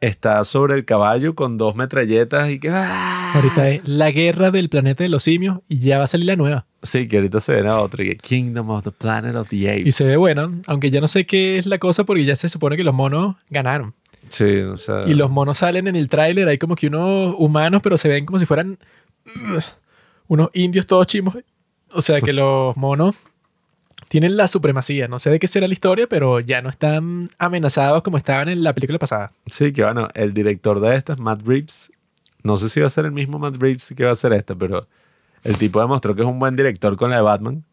está 0.01 0.43
sobre 0.43 0.75
el 0.75 0.85
caballo 0.85 1.35
con 1.35 1.57
dos 1.57 1.75
metralletas 1.75 2.49
y 2.49 2.59
que... 2.59 2.69
¡ah! 2.69 3.31
Ahorita 3.35 3.69
es 3.69 3.87
la 3.87 4.09
guerra 4.11 4.49
del 4.49 4.69
planeta 4.69 5.03
de 5.03 5.09
los 5.09 5.23
simios 5.23 5.59
y 5.67 5.79
ya 5.79 5.99
va 5.99 6.05
a 6.05 6.07
salir 6.07 6.25
la 6.25 6.35
nueva. 6.35 6.65
Sí, 6.81 7.07
que 7.07 7.17
ahorita 7.17 7.39
se 7.39 7.53
viene 7.53 7.69
otra 7.69 8.03
y 8.03 8.07
que 8.09 8.15
Kingdom 8.15 8.69
of 8.71 8.83
the 8.83 8.91
Planet 8.91 9.35
of 9.35 9.49
the 9.49 9.69
Apes. 9.69 9.85
Y 9.87 9.91
se 9.91 10.05
ve 10.07 10.17
buena, 10.17 10.49
aunque 10.67 10.89
ya 10.89 10.99
no 10.99 11.07
sé 11.07 11.25
qué 11.25 11.57
es 11.59 11.65
la 11.65 11.77
cosa 11.77 12.05
porque 12.05 12.25
ya 12.25 12.35
se 12.35 12.49
supone 12.49 12.75
que 12.75 12.83
los 12.83 12.93
monos 12.95 13.35
ganaron. 13.49 13.93
Sí, 14.29 14.59
o 14.61 14.75
sea... 14.77 15.07
Y 15.07 15.13
los 15.13 15.29
monos 15.29 15.59
salen 15.59 15.87
en 15.87 15.95
el 15.95 16.09
tráiler, 16.09 16.47
hay 16.47 16.57
como 16.57 16.75
que 16.75 16.87
unos 16.87 17.35
humanos, 17.37 17.81
pero 17.83 17.97
se 17.97 18.09
ven 18.09 18.25
como 18.25 18.39
si 18.39 18.45
fueran 18.45 18.77
ugh, 19.27 19.63
unos 20.27 20.49
indios 20.53 20.87
todos 20.87 21.05
chimos. 21.07 21.35
O 21.93 22.01
sea 22.01 22.21
que 22.21 22.33
los 22.33 22.77
monos 22.77 23.15
tienen 24.09 24.37
la 24.37 24.47
supremacía. 24.47 25.07
No 25.07 25.19
sé 25.19 25.29
de 25.29 25.39
qué 25.39 25.47
será 25.47 25.67
la 25.67 25.73
historia, 25.73 26.07
pero 26.07 26.39
ya 26.39 26.61
no 26.61 26.69
están 26.69 27.29
amenazados 27.37 28.01
como 28.03 28.17
estaban 28.17 28.49
en 28.49 28.63
la 28.63 28.73
película 28.73 28.99
pasada. 28.99 29.31
Sí, 29.45 29.71
que 29.71 29.83
bueno, 29.83 30.07
el 30.13 30.33
director 30.33 30.79
de 30.79 30.95
esta 30.95 31.13
es 31.13 31.19
Matt 31.19 31.41
Reeves. 31.45 31.91
No 32.43 32.57
sé 32.57 32.69
si 32.69 32.79
va 32.79 32.87
a 32.87 32.91
ser 32.91 33.05
el 33.05 33.11
mismo 33.11 33.39
Matt 33.39 33.57
Reeves 33.57 33.93
que 33.95 34.03
va 34.03 34.11
a 34.11 34.13
hacer 34.13 34.33
esta, 34.33 34.55
pero 34.55 34.87
el 35.43 35.57
tipo 35.57 35.79
demostró 35.79 36.15
que 36.15 36.21
es 36.21 36.27
un 36.27 36.39
buen 36.39 36.55
director 36.55 36.95
con 36.97 37.09
la 37.09 37.17
de 37.17 37.21
Batman. 37.21 37.63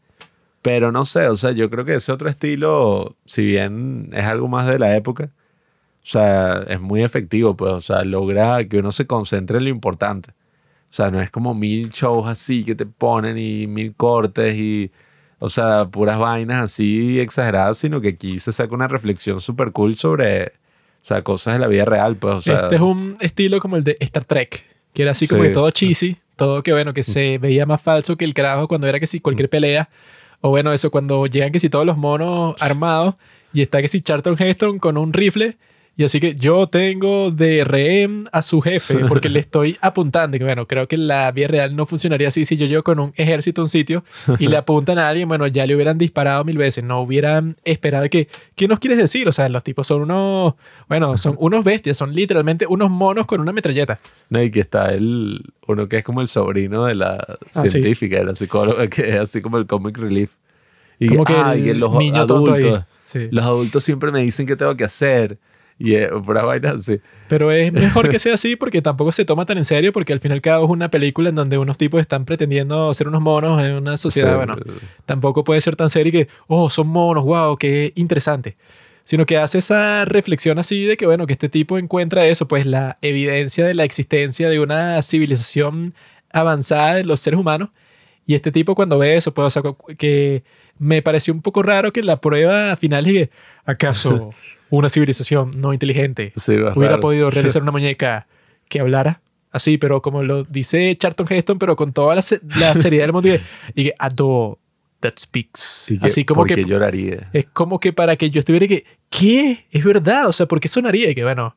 Pero 0.63 0.91
no 0.91 1.05
sé, 1.05 1.29
o 1.29 1.37
sea, 1.37 1.53
yo 1.53 1.71
creo 1.71 1.85
que 1.85 1.95
ese 1.95 2.11
otro 2.11 2.29
estilo, 2.29 3.15
si 3.25 3.47
bien 3.47 4.11
es 4.13 4.25
algo 4.25 4.49
más 4.49 4.67
de 4.67 4.81
la 4.81 4.97
época, 4.97 5.31
o 6.03 6.07
sea, 6.09 6.65
es 6.69 6.81
muy 6.81 7.05
efectivo, 7.05 7.57
pues, 7.57 7.73
o 7.73 7.81
sea, 7.81 8.05
logra 8.05 8.65
que 8.65 8.79
uno 8.79 8.91
se 8.91 9.07
concentre 9.07 9.59
en 9.59 9.65
lo 9.65 9.71
importante. 9.71 10.31
O 10.89 10.93
sea, 10.97 11.11
no 11.11 11.21
es 11.21 11.31
como 11.31 11.55
mil 11.55 11.91
shows 11.91 12.27
así 12.29 12.65
que 12.65 12.75
te 12.75 12.87
ponen 12.87 13.37
y 13.39 13.67
mil 13.67 13.95
cortes 13.95 14.55
y, 14.57 14.91
o 15.39 15.49
sea, 15.51 15.87
puras 15.89 16.19
vainas 16.19 16.63
así 16.63 17.21
exageradas, 17.21 17.79
sino 17.79 18.01
que 18.01 18.09
aquí 18.09 18.39
se 18.39 18.53
saca 18.53 18.75
una 18.75 18.89
reflexión 18.89 19.41
súper 19.41 19.73
cool 19.73 19.97
sobre, 19.97 20.45
o 20.47 20.51
sea, 21.03 21.23
cosas 21.23 21.55
de 21.55 21.61
la 21.61 21.67
vida 21.69 21.85
real, 21.85 22.17
pues, 22.17 22.35
o 22.37 22.43
sea, 22.43 22.57
este 22.61 22.77
es 22.77 22.81
un 22.81 23.17
estilo 23.21 23.61
como 23.61 23.77
el 23.77 23.85
de 23.85 23.97
Star 24.01 24.25
Trek, 24.25 24.65
que 24.95 25.03
era 25.03 25.11
así 25.11 25.27
como 25.27 25.43
Sí. 25.43 25.49
que 25.49 25.55
todo 25.55 25.71
cheesy, 25.71 26.17
todo 26.37 26.63
que 26.63 26.73
bueno, 26.73 26.95
que 26.95 27.03
se 27.03 27.39
veía 27.39 27.67
más 27.67 27.83
falso 27.83 28.17
que 28.17 28.25
el 28.25 28.33
carajo 28.33 28.69
cuando 28.69 28.87
era 28.87 28.99
que 29.01 29.07
si 29.07 29.21
cualquier 29.21 29.51
pelea. 29.51 29.89
O 30.43 30.51
bueno, 30.51 30.73
eso 30.73 30.91
cuando 30.91 31.27
llegan 31.27 31.51
que 31.51 31.59
si 31.59 31.69
todos 31.71 31.85
los 31.87 31.97
monos 31.97 32.55
armados 32.61 33.15
y 33.53 33.63
está 33.63 33.81
que 33.83 33.89
si 33.89 34.01
Charlton 34.03 34.37
Heston 34.39 34.79
con 34.79 34.97
un 34.99 35.13
rifle 35.13 35.57
y 35.99 36.05
así 36.05 36.21
que 36.21 36.35
yo 36.35 36.67
tengo 36.67 37.31
de 37.31 37.65
rehén 37.65 38.25
a 38.31 38.43
su 38.43 38.61
jefe 38.61 38.99
porque 39.09 39.31
le 39.31 39.41
estoy 39.41 39.79
apuntando. 39.81 40.37
Y 40.37 40.41
bueno, 40.41 40.67
creo 40.69 40.87
que 40.89 40.99
la 40.99 41.33
vida 41.33 41.49
real 41.49 41.75
no 41.75 41.87
funcionaría 41.87 42.29
así 42.29 42.45
si 42.45 42.59
yo 42.59 42.67
llego 42.67 42.83
con 42.83 43.01
un 43.01 43.15
ejército 43.17 43.63
a 43.63 43.65
un 43.65 43.69
sitio 43.71 44.05
y 44.39 44.49
le 44.49 44.57
apuntan 44.59 44.99
a 44.99 45.09
alguien, 45.09 45.27
bueno, 45.27 45.47
ya 45.47 45.67
le 45.67 45.75
hubieran 45.75 45.97
disparado 45.97 46.45
mil 46.45 46.59
veces, 46.59 46.85
no 46.85 47.01
hubieran 47.01 47.57
esperado 47.65 48.09
que, 48.11 48.29
¿qué 48.57 48.69
nos 48.69 48.79
quieres 48.79 48.99
decir? 48.99 49.27
O 49.27 49.33
sea, 49.33 49.49
los 49.49 49.65
tipos 49.65 49.87
son 49.87 50.03
unos, 50.03 50.55
bueno, 50.89 51.17
son 51.17 51.35
unos 51.41 51.65
bestias, 51.65 51.97
son 51.97 52.15
literalmente 52.15 52.67
unos 52.69 52.91
monos 52.91 53.25
con 53.27 53.41
una 53.41 53.53
metralleta. 53.53 53.99
No, 54.29 54.43
y 54.43 54.51
que 54.51 54.61
está 54.61 54.93
el, 54.93 55.41
uno 55.67 55.89
que 55.89 55.99
es 55.99 56.05
como 56.05 56.21
el 56.21 56.29
sobrino 56.29 56.85
de 56.85 56.95
la 56.95 57.15
Ah, 57.55 57.63
sí. 57.63 57.69
científica, 57.71 58.19
de 58.19 58.25
la 58.27 58.35
psicóloga, 58.35 58.87
que 58.89 59.09
es 59.09 59.17
así 59.17 59.41
como 59.41 59.57
el 59.57 59.67
comic 59.67 59.97
relief. 59.97 60.33
Y 60.99 61.09
Como 61.09 61.25
que 61.25 61.33
ah, 61.35 61.55
el 61.55 61.67
y 61.67 61.75
los 61.75 61.93
niño 61.95 62.17
ahí. 62.17 62.21
adultos, 62.23 62.83
Sí. 63.05 63.29
los 63.31 63.45
adultos 63.45 63.83
siempre 63.85 64.11
me 64.11 64.21
dicen 64.21 64.47
qué 64.47 64.57
tengo 64.57 64.77
que 64.77 64.85
hacer. 64.85 65.39
Y 65.79 65.95
eh, 65.95 66.09
puras 66.25 66.45
vainas 66.45 66.75
así. 66.77 67.01
Pero 67.29 67.51
es 67.53 67.71
mejor 67.73 68.09
que 68.09 68.19
sea 68.19 68.35
así 68.35 68.57
porque 68.57 68.81
tampoco 68.81 69.13
se 69.13 69.27
toma 69.27 69.45
tan 69.45 69.59
en 69.59 69.65
serio 69.67 69.93
porque 69.93 70.15
al 70.15 70.21
fin 70.21 70.31
y 70.31 70.35
al 70.35 70.41
cabo 70.41 70.65
es 70.65 70.71
una 70.71 70.91
película 70.91 71.29
en 71.29 71.35
donde 71.35 71.59
unos 71.59 71.77
tipos 71.77 72.01
están 72.01 72.25
pretendiendo 72.25 72.95
ser 72.95 73.09
unos 73.09 73.21
monos 73.21 73.63
en 73.63 73.73
una 73.73 73.97
sociedad, 73.99 74.31
Sí. 74.33 74.37
bueno, 74.37 74.57
tampoco 75.05 75.45
puede 75.45 75.61
ser 75.61 75.77
tan 75.77 75.91
serio 75.91 76.09
y 76.09 76.25
que, 76.25 76.29
oh, 76.47 76.71
son 76.71 76.89
monos, 76.89 77.25
wow, 77.25 77.57
qué 77.59 77.93
interesante. 77.95 78.57
Sino 79.05 79.27
que 79.27 79.37
hace 79.37 79.59
esa 79.59 80.05
reflexión 80.07 80.59
así 80.59 80.85
de 80.85 80.97
que, 80.97 81.07
bueno, 81.07 81.27
que 81.27 81.35
este 81.35 81.49
tipo 81.51 81.77
encuentra 81.79 82.27
eso, 82.27 82.49
pues 82.49 82.65
la 82.67 82.97
evidencia 83.03 83.67
de 83.67 83.75
la 83.75 83.85
existencia 83.85 84.49
de 84.49 84.59
una 84.59 85.01
civilización 85.03 85.95
avanzada 86.33 86.95
de 86.95 87.05
los 87.05 87.21
seres 87.21 87.39
humanos. 87.39 87.69
Y 88.27 88.35
este 88.35 88.51
tipo 88.51 88.75
cuando 88.75 88.99
ve 88.99 89.17
eso, 89.17 89.33
pues, 89.35 89.47
o 89.47 89.51
sea, 89.51 89.63
que 89.97 90.43
me 90.79 91.03
pareció 91.03 91.33
un 91.35 91.43
poco 91.43 91.63
raro 91.63 91.93
que 91.93 92.03
la 92.03 92.21
prueba 92.21 92.75
final 92.77 93.05
que, 93.05 93.31
¿acaso 93.65 94.31
una 94.71 94.89
civilización 94.89 95.51
no 95.57 95.73
inteligente 95.73 96.33
Sí, 96.37 96.53
hubiera 96.53 96.75
raro. 96.75 97.01
podido 97.01 97.31
realizar 97.31 97.63
una 97.63 97.73
muñeca 97.73 98.27
que 98.69 98.81
hablara 98.81 99.21
así, 99.53 99.79
pero 99.79 100.03
como 100.03 100.23
lo 100.23 100.45
dice 100.45 100.95
Charlton 100.99 101.27
Heston, 101.31 101.59
pero 101.59 101.77
con 101.77 101.93
toda 101.93 102.15
la, 102.15 102.23
la 102.59 102.75
seriedad 102.75 103.05
del 103.05 103.13
mundo 103.13 103.29
y 103.75 103.85
que, 103.85 103.95
a 103.99 104.09
dog 104.11 104.59
that 105.01 105.15
speaks. 105.19 105.87
Que, 106.01 106.07
así 106.07 106.25
como 106.25 106.41
¿por 106.43 106.49
que 106.49 106.65
lloraría? 106.65 107.31
es 107.33 107.47
como 107.53 107.79
que 107.81 107.93
para 107.93 108.17
que 108.17 108.31
yo 108.31 108.39
estuviera 108.41 108.67
que, 108.67 108.85
¿qué? 109.09 109.67
Es 109.71 109.85
verdad, 109.85 110.27
o 110.27 110.33
sea, 110.33 110.47
¿por 110.47 110.61
qué 110.61 110.69
sonaría? 110.69 111.11
Y 111.11 111.15
que 111.15 111.23
bueno, 111.23 111.57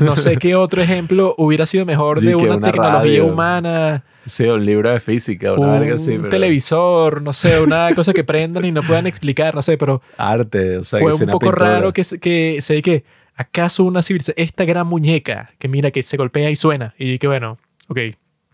no 0.00 0.16
sé 0.16 0.36
qué 0.38 0.54
otro 0.54 0.80
ejemplo 0.80 1.34
hubiera 1.38 1.66
sido 1.66 1.84
mejor 1.84 2.20
de 2.20 2.34
una, 2.34 2.56
una 2.56 2.70
tecnología 2.70 2.98
radio. 3.00 3.26
humana 3.26 4.04
Sí, 4.26 4.44
un 4.44 4.64
libro 4.64 4.90
de 4.90 5.00
física, 5.00 5.52
una 5.52 5.66
un 5.68 5.80
verga 5.80 5.96
así. 5.96 6.16
pero- 6.16 6.28
televisor, 6.30 7.20
no 7.22 7.32
sé, 7.32 7.60
una 7.60 7.94
cosa 7.94 8.12
que 8.12 8.24
prendan 8.24 8.64
y 8.64 8.72
no 8.72 8.82
puedan 8.82 9.06
explicar, 9.06 9.54
no 9.54 9.62
sé, 9.62 9.76
pero 9.76 10.00
Arte, 10.16 10.78
o 10.78 10.84
sea, 10.84 10.98
fue 11.00 11.10
que 11.10 11.16
un 11.16 11.22
una 11.24 11.32
poco 11.32 11.50
raro 11.52 11.92
que, 11.92 12.04
se- 12.04 12.18
que 12.18 12.58
sé 12.60 12.80
que 12.82 13.04
acaso 13.36 13.84
una 13.84 14.02
civilización, 14.02 14.34
esta 14.44 14.64
gran 14.64 14.86
muñeca 14.86 15.52
que 15.58 15.68
mira 15.68 15.90
que 15.90 16.02
se 16.02 16.16
golpea 16.16 16.50
y 16.50 16.56
suena 16.56 16.94
y 16.98 17.18
que 17.18 17.26
bueno, 17.26 17.58
ok, 17.88 17.98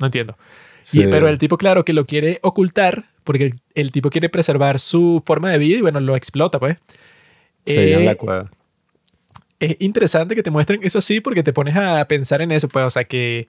no 0.00 0.06
entiendo. 0.06 0.36
Y- 0.82 1.02
Sí. 1.02 1.06
pero 1.10 1.28
el 1.28 1.38
tipo, 1.38 1.56
claro, 1.58 1.84
que 1.84 1.92
lo 1.92 2.06
quiere 2.06 2.38
ocultar 2.42 3.10
porque 3.22 3.44
el, 3.46 3.52
el 3.74 3.92
tipo 3.92 4.08
quiere 4.10 4.28
preservar 4.30 4.80
su 4.80 5.22
forma 5.26 5.50
de 5.50 5.58
vida 5.58 5.76
y 5.78 5.82
bueno, 5.82 6.00
lo 6.00 6.16
explota, 6.16 6.58
pues. 6.58 6.78
Se 7.66 7.92
en 7.92 8.00
Eh, 8.00 8.04
la 8.06 8.14
cueva. 8.14 8.50
es 9.60 9.76
interesante 9.78 10.34
que 10.34 10.42
te 10.42 10.50
muestren 10.50 10.80
eso 10.82 10.98
así 10.98 11.20
porque 11.20 11.42
te 11.42 11.52
pones 11.52 11.76
a 11.76 12.02
pensar 12.08 12.40
en 12.40 12.50
eso, 12.50 12.66
pues, 12.68 12.86
o 12.86 12.90
sea, 12.90 13.04
que 13.04 13.46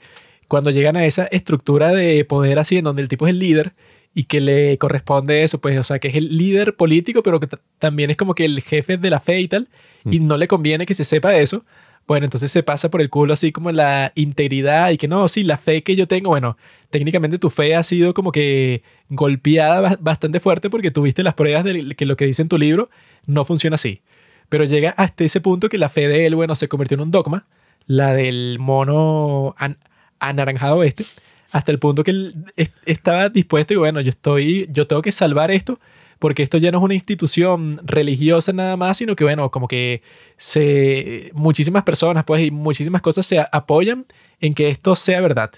cuando 0.51 0.69
llegan 0.69 0.97
a 0.97 1.05
esa 1.05 1.25
estructura 1.25 1.93
de 1.93 2.25
poder 2.25 2.59
así, 2.59 2.77
en 2.77 2.83
donde 2.83 3.01
el 3.01 3.07
tipo 3.07 3.25
es 3.25 3.29
el 3.31 3.39
líder 3.39 3.71
y 4.13 4.25
que 4.25 4.41
le 4.41 4.77
corresponde 4.77 5.43
eso, 5.43 5.61
pues, 5.61 5.79
o 5.79 5.83
sea, 5.83 5.99
que 5.99 6.09
es 6.09 6.15
el 6.15 6.37
líder 6.37 6.75
político, 6.75 7.23
pero 7.23 7.39
que 7.39 7.47
ta- 7.47 7.61
también 7.79 8.09
es 8.11 8.17
como 8.17 8.35
que 8.35 8.43
el 8.43 8.61
jefe 8.61 8.97
de 8.97 9.09
la 9.09 9.21
fe 9.21 9.39
y 9.39 9.47
tal, 9.47 9.69
y 10.11 10.19
no 10.19 10.35
le 10.35 10.47
conviene 10.49 10.85
que 10.85 10.93
se 10.93 11.05
sepa 11.05 11.35
eso, 11.37 11.63
bueno, 12.07 12.25
entonces 12.25 12.51
se 12.51 12.63
pasa 12.63 12.89
por 12.91 12.99
el 13.01 13.09
culo 13.09 13.31
así 13.33 13.51
como 13.53 13.71
la 13.71 14.11
integridad 14.15 14.89
y 14.91 14.97
que 14.97 15.07
no, 15.07 15.27
sí, 15.29 15.43
la 15.43 15.57
fe 15.57 15.83
que 15.83 15.95
yo 15.95 16.07
tengo, 16.07 16.29
bueno, 16.31 16.57
técnicamente 16.89 17.37
tu 17.37 17.49
fe 17.49 17.73
ha 17.75 17.83
sido 17.83 18.13
como 18.13 18.31
que 18.33 18.81
golpeada 19.09 19.79
ba- 19.79 19.97
bastante 20.01 20.39
fuerte 20.41 20.69
porque 20.69 20.91
tuviste 20.91 21.23
las 21.23 21.35
pruebas 21.35 21.63
de 21.63 21.95
que 21.95 22.05
lo 22.05 22.17
que 22.17 22.25
dice 22.25 22.41
en 22.41 22.49
tu 22.49 22.57
libro 22.57 22.89
no 23.25 23.45
funciona 23.45 23.75
así. 23.75 24.01
Pero 24.49 24.65
llega 24.65 24.89
hasta 24.97 25.23
ese 25.23 25.39
punto 25.39 25.69
que 25.69 25.77
la 25.77 25.87
fe 25.87 26.09
de 26.09 26.25
él, 26.25 26.35
bueno, 26.35 26.55
se 26.55 26.67
convirtió 26.67 26.95
en 26.95 27.01
un 27.01 27.11
dogma, 27.11 27.45
la 27.87 28.13
del 28.13 28.57
mono 28.59 29.53
an- 29.57 29.77
anaranjado 30.21 30.83
este, 30.83 31.03
hasta 31.51 31.71
el 31.71 31.79
punto 31.79 32.03
que 32.03 32.11
él 32.11 32.33
es- 32.55 32.71
estaba 32.85 33.27
dispuesto 33.29 33.73
y 33.73 33.77
bueno, 33.77 33.99
yo 34.01 34.09
estoy, 34.09 34.67
yo 34.71 34.87
tengo 34.87 35.01
que 35.01 35.11
salvar 35.11 35.51
esto 35.51 35.79
porque 36.19 36.43
esto 36.43 36.57
ya 36.59 36.71
no 36.71 36.77
es 36.77 36.83
una 36.83 36.93
institución 36.93 37.81
religiosa 37.83 38.53
nada 38.53 38.77
más, 38.77 38.97
sino 38.97 39.15
que 39.15 39.23
bueno, 39.25 39.49
como 39.51 39.67
que 39.67 40.01
se, 40.37 41.31
muchísimas 41.33 41.83
personas 41.83 42.23
pues 42.25 42.43
y 42.45 42.51
muchísimas 42.51 43.01
cosas 43.01 43.25
se 43.25 43.39
apoyan 43.51 44.05
en 44.39 44.53
que 44.53 44.69
esto 44.69 44.95
sea 44.95 45.21
verdad. 45.21 45.51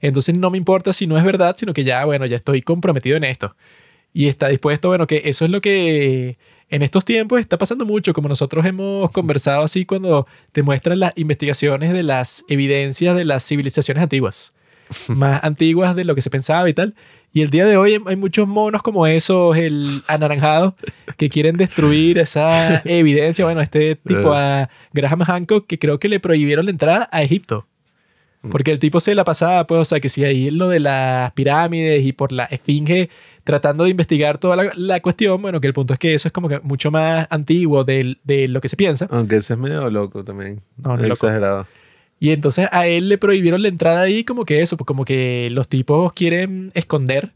Entonces 0.00 0.36
no 0.36 0.50
me 0.50 0.58
importa 0.58 0.92
si 0.92 1.06
no 1.06 1.18
es 1.18 1.24
verdad, 1.24 1.56
sino 1.58 1.72
que 1.74 1.84
ya, 1.84 2.04
bueno, 2.04 2.26
ya 2.26 2.36
estoy 2.36 2.62
comprometido 2.62 3.16
en 3.16 3.24
esto. 3.24 3.56
Y 4.12 4.28
está 4.28 4.48
dispuesto, 4.48 4.88
bueno, 4.88 5.06
que 5.06 5.22
eso 5.24 5.44
es 5.44 5.50
lo 5.50 5.60
que 5.60 6.38
en 6.74 6.82
estos 6.82 7.04
tiempos 7.04 7.38
está 7.38 7.56
pasando 7.56 7.84
mucho, 7.84 8.12
como 8.12 8.28
nosotros 8.28 8.66
hemos 8.66 9.08
conversado 9.12 9.62
así 9.62 9.86
cuando 9.86 10.26
te 10.50 10.64
muestran 10.64 10.98
las 10.98 11.12
investigaciones 11.14 11.92
de 11.92 12.02
las 12.02 12.44
evidencias 12.48 13.14
de 13.14 13.24
las 13.24 13.46
civilizaciones 13.46 14.02
antiguas, 14.02 14.52
más 15.06 15.44
antiguas 15.44 15.94
de 15.94 16.02
lo 16.02 16.16
que 16.16 16.20
se 16.20 16.30
pensaba 16.30 16.68
y 16.68 16.74
tal. 16.74 16.96
Y 17.32 17.42
el 17.42 17.50
día 17.50 17.64
de 17.64 17.76
hoy 17.76 18.02
hay 18.04 18.16
muchos 18.16 18.48
monos 18.48 18.82
como 18.82 19.06
esos, 19.06 19.56
el 19.56 20.02
anaranjado, 20.08 20.74
que 21.16 21.28
quieren 21.28 21.56
destruir 21.56 22.18
esa 22.18 22.82
evidencia. 22.84 23.44
Bueno, 23.44 23.60
este 23.60 23.94
tipo 23.94 24.32
a 24.34 24.68
Graham 24.92 25.20
Hancock, 25.20 25.68
que 25.68 25.78
creo 25.78 26.00
que 26.00 26.08
le 26.08 26.18
prohibieron 26.18 26.64
la 26.64 26.72
entrada 26.72 27.08
a 27.12 27.22
Egipto. 27.22 27.68
Porque 28.50 28.72
el 28.72 28.78
tipo 28.78 29.00
se 29.00 29.14
la 29.14 29.24
pasaba, 29.24 29.66
pues, 29.66 29.80
o 29.80 29.84
sea, 29.86 30.00
que 30.00 30.10
si 30.10 30.22
ahí 30.22 30.50
lo 30.50 30.68
de 30.68 30.78
las 30.78 31.32
pirámides 31.32 32.04
y 32.04 32.12
por 32.12 32.30
la 32.30 32.44
esfinge 32.44 33.08
tratando 33.44 33.84
de 33.84 33.90
investigar 33.90 34.38
toda 34.38 34.56
la, 34.56 34.72
la 34.74 35.00
cuestión, 35.00 35.40
bueno, 35.40 35.60
que 35.60 35.66
el 35.66 35.72
punto 35.74 35.92
es 35.92 35.98
que 35.98 36.14
eso 36.14 36.28
es 36.28 36.32
como 36.32 36.48
que 36.48 36.60
mucho 36.60 36.90
más 36.90 37.26
antiguo 37.30 37.84
de, 37.84 38.16
de 38.24 38.48
lo 38.48 38.60
que 38.60 38.68
se 38.68 38.76
piensa. 38.76 39.06
Aunque 39.10 39.36
ese 39.36 39.52
es 39.52 39.58
medio 39.58 39.88
loco 39.90 40.24
también. 40.24 40.60
No, 40.76 40.96
no 40.96 41.02
loco. 41.02 41.12
exagerado. 41.12 41.66
Y 42.18 42.30
entonces 42.30 42.68
a 42.72 42.86
él 42.86 43.08
le 43.08 43.18
prohibieron 43.18 43.60
la 43.60 43.68
entrada 43.68 44.00
ahí 44.02 44.24
como 44.24 44.44
que 44.44 44.62
eso, 44.62 44.76
pues 44.76 44.86
como 44.86 45.04
que 45.04 45.48
los 45.50 45.68
tipos 45.68 46.12
quieren 46.14 46.70
esconder. 46.74 47.32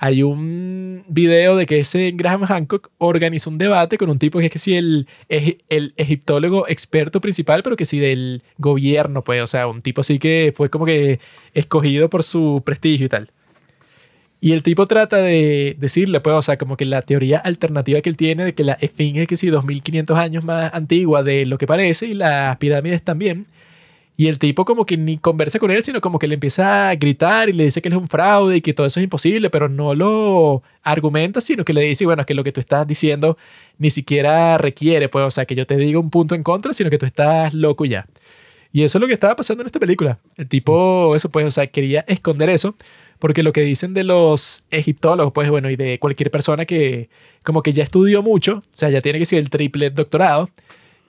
Hay 0.00 0.22
un 0.22 1.02
video 1.08 1.56
de 1.56 1.66
que 1.66 1.80
ese 1.80 2.12
Graham 2.14 2.44
Hancock 2.44 2.90
organizó 2.98 3.50
un 3.50 3.58
debate 3.58 3.98
con 3.98 4.10
un 4.10 4.18
tipo 4.18 4.38
que 4.38 4.46
es 4.46 4.52
que 4.52 4.60
sí 4.60 4.76
el 4.76 5.08
egiptólogo 5.96 6.68
experto 6.68 7.20
principal, 7.20 7.64
pero 7.64 7.74
que 7.76 7.84
sí 7.84 7.98
del 7.98 8.44
gobierno, 8.58 9.24
pues, 9.24 9.42
o 9.42 9.48
sea, 9.48 9.66
un 9.66 9.82
tipo 9.82 10.02
así 10.02 10.20
que 10.20 10.52
fue 10.54 10.70
como 10.70 10.86
que 10.86 11.18
escogido 11.52 12.08
por 12.08 12.22
su 12.22 12.62
prestigio 12.64 13.06
y 13.06 13.08
tal. 13.08 13.32
Y 14.40 14.52
el 14.52 14.62
tipo 14.62 14.86
trata 14.86 15.16
de 15.18 15.76
decirle, 15.78 16.20
pues, 16.20 16.36
o 16.36 16.42
sea, 16.42 16.58
como 16.58 16.76
que 16.76 16.84
la 16.84 17.02
teoría 17.02 17.38
alternativa 17.38 18.00
que 18.00 18.08
él 18.08 18.16
tiene 18.16 18.44
de 18.44 18.54
que 18.54 18.62
la 18.62 18.74
esfinge 18.74 19.22
es 19.22 19.28
que 19.28 19.36
sí 19.36 19.48
2500 19.48 20.16
años 20.16 20.44
más 20.44 20.72
antigua 20.74 21.22
de 21.24 21.44
lo 21.44 21.58
que 21.58 21.66
parece 21.66 22.06
y 22.06 22.14
las 22.14 22.56
pirámides 22.58 23.02
también. 23.02 23.46
Y 24.16 24.26
el 24.26 24.38
tipo 24.40 24.64
como 24.64 24.84
que 24.84 24.96
ni 24.96 25.16
conversa 25.18 25.60
con 25.60 25.70
él, 25.70 25.84
sino 25.84 26.00
como 26.00 26.18
que 26.18 26.26
le 26.26 26.34
empieza 26.34 26.88
a 26.88 26.94
gritar 26.96 27.48
y 27.48 27.52
le 27.52 27.64
dice 27.64 27.80
que 27.80 27.88
él 27.88 27.94
es 27.94 28.00
un 28.00 28.08
fraude 28.08 28.56
y 28.56 28.60
que 28.60 28.74
todo 28.74 28.86
eso 28.86 28.98
es 28.98 29.04
imposible, 29.04 29.48
pero 29.48 29.68
no 29.68 29.94
lo 29.94 30.62
argumenta, 30.82 31.40
sino 31.40 31.64
que 31.64 31.72
le 31.72 31.82
dice, 31.82 32.04
bueno, 32.04 32.26
que 32.26 32.34
lo 32.34 32.42
que 32.42 32.50
tú 32.50 32.60
estás 32.60 32.84
diciendo 32.86 33.38
ni 33.78 33.90
siquiera 33.90 34.58
requiere, 34.58 35.08
pues, 35.08 35.24
o 35.24 35.30
sea, 35.30 35.46
que 35.46 35.54
yo 35.54 35.66
te 35.66 35.76
diga 35.76 36.00
un 36.00 36.10
punto 36.10 36.34
en 36.34 36.42
contra, 36.42 36.72
sino 36.72 36.90
que 36.90 36.98
tú 36.98 37.06
estás 37.06 37.54
loco 37.54 37.84
ya. 37.84 38.06
Y 38.72 38.82
eso 38.82 38.98
es 38.98 39.00
lo 39.00 39.06
que 39.06 39.14
estaba 39.14 39.36
pasando 39.36 39.62
en 39.62 39.66
esta 39.66 39.80
película. 39.80 40.18
El 40.36 40.48
tipo, 40.48 41.14
eso 41.14 41.30
pues, 41.30 41.46
o 41.46 41.50
sea, 41.50 41.66
quería 41.68 42.04
esconder 42.08 42.50
eso, 42.50 42.74
porque 43.18 43.42
lo 43.42 43.52
que 43.52 43.60
dicen 43.62 43.94
de 43.94 44.04
los 44.04 44.64
egiptólogos, 44.70 45.32
pues 45.32 45.50
bueno, 45.50 45.70
y 45.70 45.76
de 45.76 45.98
cualquier 45.98 46.30
persona 46.30 46.64
que 46.64 47.08
como 47.42 47.62
que 47.62 47.72
ya 47.72 47.82
estudió 47.84 48.22
mucho, 48.22 48.58
o 48.58 48.76
sea, 48.76 48.90
ya 48.90 49.00
tiene 49.00 49.18
que 49.18 49.24
ser 49.26 49.38
el 49.38 49.50
triple 49.50 49.90
doctorado, 49.90 50.50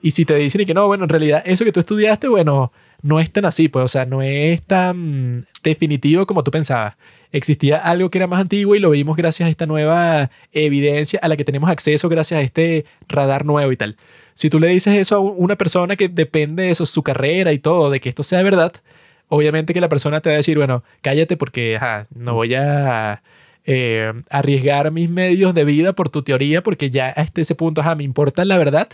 y 0.02 0.12
si 0.12 0.24
te 0.24 0.34
dicen 0.36 0.62
y 0.62 0.66
que 0.66 0.72
no, 0.74 0.86
bueno, 0.86 1.04
en 1.04 1.10
realidad 1.10 1.42
eso 1.44 1.64
que 1.64 1.72
tú 1.72 1.80
estudiaste, 1.80 2.28
bueno, 2.28 2.72
no 3.02 3.20
es 3.20 3.30
tan 3.30 3.44
así, 3.44 3.68
pues, 3.68 3.84
o 3.84 3.88
sea, 3.88 4.06
no 4.06 4.22
es 4.22 4.62
tan 4.62 5.46
definitivo 5.62 6.26
como 6.26 6.42
tú 6.42 6.50
pensabas. 6.50 6.94
Existía 7.32 7.76
algo 7.78 8.10
que 8.10 8.18
era 8.18 8.26
más 8.26 8.40
antiguo 8.40 8.74
y 8.74 8.80
lo 8.80 8.90
vimos 8.90 9.16
gracias 9.16 9.46
a 9.46 9.50
esta 9.50 9.66
nueva 9.66 10.30
evidencia 10.52 11.20
a 11.22 11.28
la 11.28 11.36
que 11.36 11.44
tenemos 11.44 11.70
acceso 11.70 12.08
gracias 12.08 12.40
a 12.40 12.42
este 12.42 12.84
radar 13.08 13.44
nuevo 13.44 13.70
y 13.72 13.76
tal. 13.76 13.96
Si 14.34 14.50
tú 14.50 14.58
le 14.58 14.68
dices 14.68 14.94
eso 14.96 15.16
a 15.16 15.18
un- 15.20 15.34
una 15.36 15.56
persona 15.56 15.96
que 15.96 16.08
depende 16.08 16.64
de 16.64 16.70
eso, 16.70 16.86
su 16.86 17.02
carrera 17.02 17.52
y 17.52 17.58
todo, 17.58 17.90
de 17.90 18.00
que 18.00 18.08
esto 18.08 18.22
sea 18.22 18.42
verdad, 18.42 18.72
obviamente 19.30 19.72
que 19.72 19.80
la 19.80 19.88
persona 19.88 20.20
te 20.20 20.28
va 20.28 20.34
a 20.34 20.36
decir, 20.36 20.58
bueno, 20.58 20.84
cállate 21.00 21.38
porque 21.38 21.78
no 22.14 22.34
voy 22.34 22.54
a 22.54 23.22
eh, 23.64 24.12
arriesgar 24.28 24.90
mis 24.90 25.08
medios 25.08 25.54
de 25.54 25.64
vida 25.64 25.92
por 25.94 26.10
tu 26.10 26.22
teoría 26.22 26.62
porque 26.62 26.90
ya 26.90 27.08
hasta 27.08 27.40
ese 27.40 27.54
punto, 27.54 27.82
me 27.96 28.04
importa 28.04 28.44
la 28.44 28.58
verdad, 28.58 28.88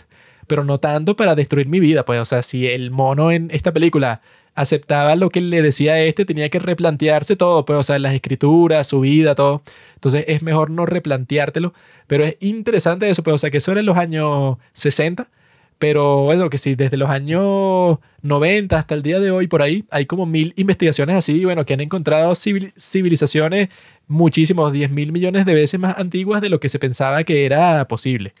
pero 0.45 0.63
no 0.63 0.77
tanto 0.77 1.15
para 1.15 1.35
destruir 1.35 1.67
mi 1.67 1.79
vida. 1.79 2.05
Pues, 2.05 2.19
o 2.19 2.25
sea, 2.25 2.43
si 2.43 2.67
el 2.67 2.91
mono 2.91 3.31
en 3.31 3.49
esta 3.51 3.73
película 3.73 4.21
aceptaba 4.55 5.15
lo 5.15 5.29
que 5.29 5.41
le 5.41 5.61
decía 5.61 5.99
este, 6.01 6.25
tenía 6.25 6.49
que 6.49 6.59
replantearse 6.59 7.35
todo, 7.35 7.65
pues, 7.65 7.79
o 7.79 7.83
sea, 7.83 7.99
las 7.99 8.13
escrituras, 8.13 8.87
su 8.87 9.01
vida, 9.01 9.35
todo. 9.35 9.61
Entonces 9.95 10.25
es 10.27 10.43
mejor 10.43 10.69
no 10.69 10.85
replanteártelo, 10.85 11.73
pero 12.07 12.25
es 12.25 12.37
interesante 12.39 13.09
eso, 13.09 13.23
pues, 13.23 13.33
o 13.35 13.37
sea, 13.39 13.49
que 13.49 13.57
eso 13.57 13.71
era 13.71 13.79
en 13.81 13.85
los 13.87 13.97
años 13.97 14.57
60, 14.73 15.29
pero 15.79 16.23
bueno, 16.23 16.49
que 16.49 16.57
sí, 16.57 16.75
desde 16.75 16.97
los 16.97 17.09
años 17.09 17.99
90 18.21 18.77
hasta 18.77 18.95
el 18.95 19.03
día 19.03 19.19
de 19.19 19.31
hoy, 19.31 19.47
por 19.47 19.61
ahí, 19.61 19.85
hay 19.91 20.05
como 20.05 20.25
mil 20.25 20.53
investigaciones 20.57 21.15
así, 21.15 21.45
bueno, 21.45 21.65
que 21.65 21.73
han 21.73 21.81
encontrado 21.81 22.33
civil- 22.35 22.73
civilizaciones 22.77 23.69
muchísimos, 24.07 24.71
10 24.73 24.91
mil 24.91 25.11
millones 25.11 25.45
de 25.45 25.53
veces 25.53 25.79
más 25.79 25.97
antiguas 25.97 26.41
de 26.41 26.49
lo 26.49 26.59
que 26.59 26.69
se 26.69 26.79
pensaba 26.79 27.23
que 27.23 27.45
era 27.45 27.87
posible. 27.87 28.33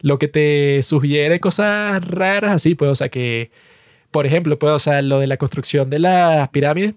Lo 0.00 0.18
que 0.18 0.28
te 0.28 0.82
sugiere 0.82 1.40
cosas 1.40 2.06
raras 2.06 2.52
así, 2.52 2.74
pues, 2.74 2.90
o 2.90 2.94
sea, 2.94 3.08
que, 3.08 3.50
por 4.10 4.26
ejemplo, 4.26 4.58
pues, 4.58 4.72
o 4.72 4.78
sea, 4.78 5.02
lo 5.02 5.18
de 5.18 5.26
la 5.26 5.36
construcción 5.38 5.90
de 5.90 5.98
las 5.98 6.48
pirámides, 6.50 6.94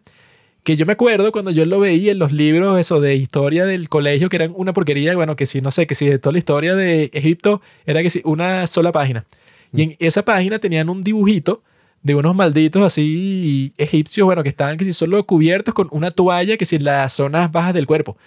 que 0.64 0.76
yo 0.76 0.86
me 0.86 0.94
acuerdo 0.94 1.32
cuando 1.32 1.52
yo 1.52 1.66
lo 1.66 1.80
veía 1.80 2.12
en 2.12 2.20
los 2.20 2.34
libros, 2.34 2.78
eso 2.80 3.00
de 3.00 3.16
historia 3.16 3.66
del 3.66 3.88
colegio, 3.90 4.28
que 4.30 4.36
eran 4.36 4.52
una 4.56 4.74
porquería, 4.74 5.16
bueno, 5.16 5.36
que 5.38 5.46
si, 5.46 5.62
no 5.62 5.72
sé, 5.72 5.88
que 5.88 5.96
si 5.96 6.08
de 6.08 6.20
toda 6.20 6.34
la 6.34 6.40
historia 6.40 6.76
de 6.76 7.10
Egipto 7.14 7.62
era 7.86 8.04
que 8.04 8.10
si 8.10 8.22
una 8.26 8.68
sola 8.68 8.92
página. 8.92 9.26
Y 9.74 9.84
en 9.84 9.96
esa 10.00 10.24
página 10.24 10.60
tenían 10.60 10.90
un 10.90 11.04
dibujito 11.04 11.64
de 12.04 12.16
unos 12.16 12.36
malditos 12.36 12.84
así 12.84 13.74
egipcios, 13.78 14.26
bueno, 14.26 14.44
que 14.44 14.50
estaban 14.50 14.78
que 14.78 14.86
si 14.86 14.94
solo 14.94 15.26
cubiertos 15.26 15.74
con 15.74 15.88
una 15.92 16.12
toalla 16.12 16.58
que 16.58 16.66
si 16.66 16.78
en 16.78 16.86
las 16.86 17.14
zonas 17.14 17.52
bajas 17.52 17.74
del 17.74 17.88
cuerpo. 17.88 18.18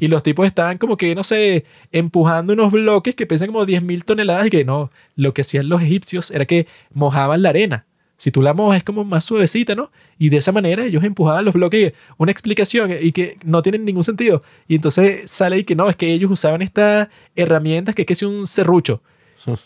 Y 0.00 0.08
los 0.08 0.22
tipos 0.22 0.46
estaban 0.46 0.78
como 0.78 0.96
que, 0.96 1.14
no 1.14 1.22
sé, 1.22 1.64
empujando 1.92 2.52
unos 2.52 2.72
bloques 2.72 3.14
que 3.14 3.26
pesan 3.26 3.48
como 3.48 3.64
10.000 3.64 4.04
toneladas 4.04 4.46
y 4.46 4.50
que 4.50 4.64
no, 4.64 4.90
lo 5.14 5.32
que 5.32 5.42
hacían 5.42 5.68
los 5.68 5.82
egipcios 5.82 6.30
era 6.30 6.44
que 6.44 6.66
mojaban 6.92 7.42
la 7.42 7.50
arena. 7.50 7.86
Si 8.16 8.30
tú 8.30 8.40
la 8.40 8.54
mojas 8.54 8.78
es 8.78 8.84
como 8.84 9.04
más 9.04 9.24
suavecita, 9.24 9.74
¿no? 9.74 9.90
Y 10.18 10.30
de 10.30 10.38
esa 10.38 10.50
manera 10.50 10.84
ellos 10.84 11.04
empujaban 11.04 11.44
los 11.44 11.54
bloques. 11.54 11.92
Una 12.16 12.32
explicación 12.32 12.90
y 13.00 13.12
que 13.12 13.38
no 13.44 13.60
tienen 13.60 13.84
ningún 13.84 14.04
sentido. 14.04 14.42
Y 14.66 14.76
entonces 14.76 15.30
sale 15.30 15.58
y 15.58 15.64
que 15.64 15.76
no, 15.76 15.88
es 15.88 15.96
que 15.96 16.12
ellos 16.12 16.30
usaban 16.30 16.62
estas 16.62 17.08
herramientas 17.34 17.94
que 17.94 18.02
es 18.02 18.06
que 18.06 18.14
es 18.14 18.22
un 18.22 18.46
serrucho. 18.46 19.02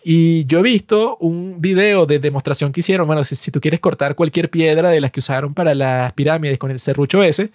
Y 0.05 0.45
yo 0.47 0.61
he 0.61 0.63
visto 0.63 1.17
un 1.19 1.61
video 1.61 2.07
de 2.07 2.19
demostración 2.19 2.73
que 2.73 2.81
hicieron. 2.81 3.07
Bueno, 3.07 3.25
si, 3.25 3.51
tú 3.51 3.61
quieres 3.61 3.81
cortar 3.81 4.15
cualquier 4.15 4.51
piedra 4.51 4.91
de 4.91 5.01
las 5.01 5.11
que 5.11 5.21
usaron 5.21 5.55
para 5.55 5.75
las 5.75 6.13
pirámides 6.13 6.59
con 6.59 6.71
el 6.71 6.79
serrucho 6.79 7.23
ese, 7.23 7.51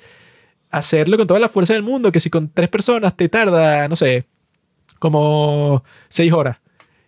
hacerlo 0.69 1.17
con 1.17 1.27
toda 1.27 1.39
la 1.39 1.49
fuerza 1.49 1.73
del 1.73 1.83
mundo, 1.83 2.11
que 2.11 2.19
si 2.19 2.29
con 2.29 2.49
tres 2.49 2.69
personas 2.69 3.15
te 3.15 3.29
tarda, 3.29 3.87
no 3.87 3.95
sé, 3.95 4.25
como 4.99 5.83
seis 6.07 6.31
horas. 6.33 6.57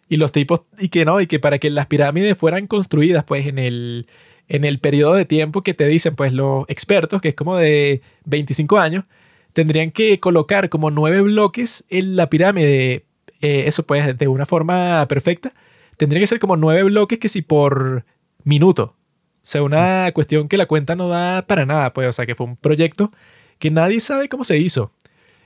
Y 0.10 0.18
los 0.18 0.32
tipos, 0.32 0.62
y 0.80 0.90
que 0.90 1.04
no, 1.04 1.20
y 1.20 1.28
que 1.28 1.40
para 1.40 1.60
que 1.60 1.70
las 1.70 1.88
pirámides 1.88 2.38
fueran 2.38 2.68
construidas, 2.68 3.24
pues 3.26 3.48
en 3.48 3.60
el, 3.60 4.08
en 4.48 4.64
el 4.64 4.80
periodo 4.80 5.16
de 5.16 5.26
tiempo 5.26 5.64
que 5.64 5.74
te 5.74 5.88
dicen, 5.88 6.16
pues 6.16 6.32
los 6.32 6.66
expertos, 6.70 7.22
que 7.22 7.30
es 7.30 7.36
como 7.36 7.58
de 7.58 8.02
25 8.26 8.78
años, 8.78 9.04
tendrían 9.54 9.92
que 9.92 10.20
colocar 10.20 10.70
como 10.70 10.92
nueve 10.92 11.22
bloques 11.22 11.86
en 11.90 12.16
la 12.16 12.30
pirámide. 12.30 13.07
Eh, 13.42 13.64
eso 13.68 13.84
pues 13.86 14.18
de 14.18 14.28
una 14.28 14.46
forma 14.46 15.06
perfecta. 15.08 15.54
Tendría 15.98 16.20
que 16.22 16.28
ser 16.28 16.40
como 16.40 16.58
nueve 16.58 16.84
bloques 16.84 17.20
que 17.20 17.30
si 17.30 17.42
por 17.42 18.06
minuto. 18.44 18.96
O 19.48 19.50
sea, 19.50 19.64
una 19.64 20.12
cuestión 20.14 20.48
que 20.48 20.58
la 20.58 20.66
cuenta 20.66 20.96
no 20.96 21.08
da 21.10 21.44
para 21.48 21.66
nada, 21.66 21.94
pues. 21.94 22.08
O 22.08 22.14
sea, 22.14 22.26
que 22.26 22.36
fue 22.36 22.46
un 22.48 22.58
proyecto 22.58 23.12
que 23.60 23.72
nadie 23.72 24.00
sabe 24.00 24.30
cómo 24.30 24.44
se 24.44 24.58
hizo. 24.58 24.92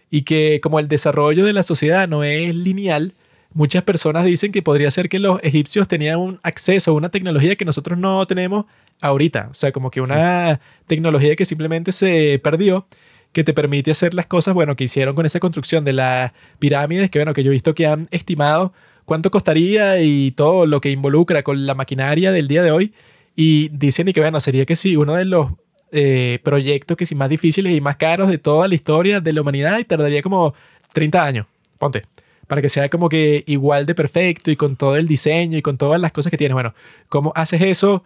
Y 0.10 0.24
que 0.24 0.60
como 0.62 0.80
el 0.80 0.88
desarrollo 0.88 1.46
de 1.46 1.54
la 1.54 1.64
sociedad 1.64 2.08
no 2.08 2.24
es 2.24 2.54
lineal, 2.54 3.14
muchas 3.54 3.84
personas 3.84 4.26
dicen 4.26 4.52
que 4.52 4.62
podría 4.62 4.92
ser 4.92 5.08
que 5.10 5.20
los 5.20 5.40
egipcios 5.44 5.88
tenían 5.88 6.20
un 6.20 6.40
acceso 6.44 6.92
a 6.92 6.94
una 6.94 7.10
tecnología 7.10 7.56
que 7.56 7.66
nosotros 7.66 7.98
no 7.98 8.26
tenemos 8.26 8.66
ahorita. 9.02 9.50
O 9.52 9.54
sea, 9.54 9.72
como 9.72 9.92
que 9.92 10.02
una 10.02 10.60
tecnología 10.88 11.36
que 11.36 11.46
simplemente 11.46 11.92
se 11.92 12.40
perdió, 12.44 12.88
que 13.34 13.44
te 13.44 13.54
permite 13.54 13.92
hacer 13.92 14.14
las 14.14 14.26
cosas, 14.26 14.54
bueno, 14.54 14.76
que 14.76 14.84
hicieron 14.84 15.16
con 15.16 15.26
esa 15.26 15.40
construcción 15.40 15.86
de 15.86 15.94
las 15.94 16.34
pirámides, 16.60 17.10
que 17.10 17.20
bueno, 17.20 17.34
que 17.34 17.44
yo 17.44 17.52
he 17.52 17.54
visto 17.54 17.74
que 17.74 17.88
han 17.88 18.08
estimado 18.12 18.74
cuánto 19.06 19.32
costaría 19.32 20.02
y 20.02 20.32
todo 20.32 20.66
lo 20.66 20.82
que 20.82 20.92
involucra 20.92 21.44
con 21.44 21.66
la 21.66 21.76
maquinaria 21.76 22.32
del 22.32 22.48
día 22.48 22.64
de 22.64 22.72
hoy. 22.72 22.94
Y 23.36 23.70
dicen 23.70 24.08
y 24.10 24.14
que 24.14 24.20
bueno, 24.20 24.40
sería 24.40 24.66
que 24.66 24.76
sí, 24.76 24.98
uno 24.98 25.16
de 25.16 25.26
los 25.26 25.52
eh, 25.92 26.40
proyectos 26.44 26.98
que 26.98 27.06
sí 27.06 27.16
más 27.16 27.30
difíciles 27.30 27.74
y 27.76 27.82
más 27.82 27.98
caros 27.98 28.30
de 28.30 28.38
toda 28.38 28.68
la 28.68 28.76
historia 28.76 29.20
de 29.22 29.34
la 29.34 29.42
humanidad 29.42 29.80
y 29.80 29.86
tardaría 29.86 30.22
como 30.22 30.54
30 30.94 31.24
años, 31.24 31.48
ponte, 31.78 32.04
para 32.48 32.62
que 32.62 32.70
sea 32.70 32.90
como 32.90 33.10
que 33.10 33.44
igual 33.48 33.86
de 33.86 33.96
perfecto 33.96 34.52
y 34.52 34.56
con 34.58 34.76
todo 34.76 34.98
el 34.98 35.08
diseño 35.08 35.58
y 35.58 35.62
con 35.62 35.78
todas 35.78 36.00
las 36.02 36.12
cosas 36.12 36.32
que 36.32 36.38
tiene. 36.38 36.54
Bueno, 36.54 36.74
¿cómo 37.10 37.32
haces 37.36 37.62
eso 37.62 38.04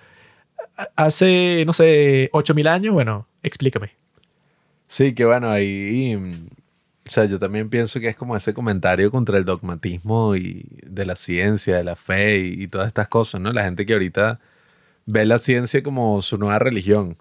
hace, 0.95 1.63
no 1.65 1.73
sé, 1.73 2.29
8000 2.33 2.67
años? 2.67 2.93
Bueno, 2.93 3.27
explícame. 3.43 4.04
Sí, 4.95 5.13
que 5.13 5.25
bueno, 5.25 5.49
ahí. 5.49 6.15
O 7.07 7.11
sea, 7.11 7.25
yo 7.25 7.37
también 7.37 7.69
pienso 7.69 7.99
que 7.99 8.07
es 8.07 8.15
como 8.15 8.33
ese 8.35 8.53
comentario 8.53 9.11
contra 9.11 9.37
el 9.37 9.43
dogmatismo 9.43 10.37
y 10.37 10.65
de 10.87 11.05
la 11.05 11.17
ciencia, 11.17 11.75
de 11.75 11.83
la 11.83 11.97
fe 11.97 12.39
y, 12.39 12.63
y 12.63 12.67
todas 12.69 12.87
estas 12.87 13.09
cosas, 13.09 13.41
¿no? 13.41 13.51
La 13.51 13.65
gente 13.65 13.85
que 13.85 13.91
ahorita 13.91 14.39
ve 15.05 15.25
la 15.25 15.37
ciencia 15.39 15.83
como 15.83 16.21
su 16.21 16.37
nueva 16.37 16.59
religión. 16.59 17.17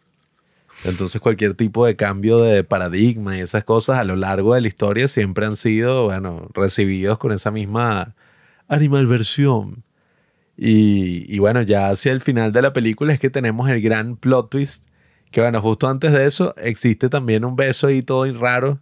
Entonces, 0.85 1.21
cualquier 1.21 1.55
tipo 1.55 1.87
de 1.87 1.97
cambio 1.97 2.39
de 2.41 2.65
paradigma 2.65 3.37
y 3.37 3.41
esas 3.41 3.65
cosas 3.65 3.99
a 3.99 4.05
lo 4.05 4.17
largo 4.17 4.55
de 4.55 4.61
la 4.63 4.69
historia 4.69 5.09
siempre 5.09 5.47
han 5.47 5.57
sido, 5.57 6.05
bueno, 6.05 6.49
recibidos 6.55 7.19
con 7.19 7.33
esa 7.33 7.51
misma 7.51 8.15
animalversión. 8.69 9.85
Y, 10.57 11.27
y 11.35 11.39
bueno, 11.41 11.63
ya 11.63 11.89
hacia 11.91 12.13
el 12.13 12.21
final 12.21 12.53
de 12.53 12.63
la 12.63 12.73
película 12.73 13.13
es 13.15 13.21
que 13.21 13.31
tenemos 13.31 13.69
el 13.71 13.81
gran 13.83 14.17
plot 14.17 14.51
twist. 14.51 14.85
Que 15.35 15.41
bueno, 15.41 15.61
justo 15.61 15.89
antes 15.89 16.13
de 16.13 16.27
eso 16.27 16.55
existe 16.59 17.09
también 17.09 17.45
un 17.45 17.57
beso 17.57 17.89
ahí 17.89 18.03
todo 18.03 18.25
raro. 18.35 18.79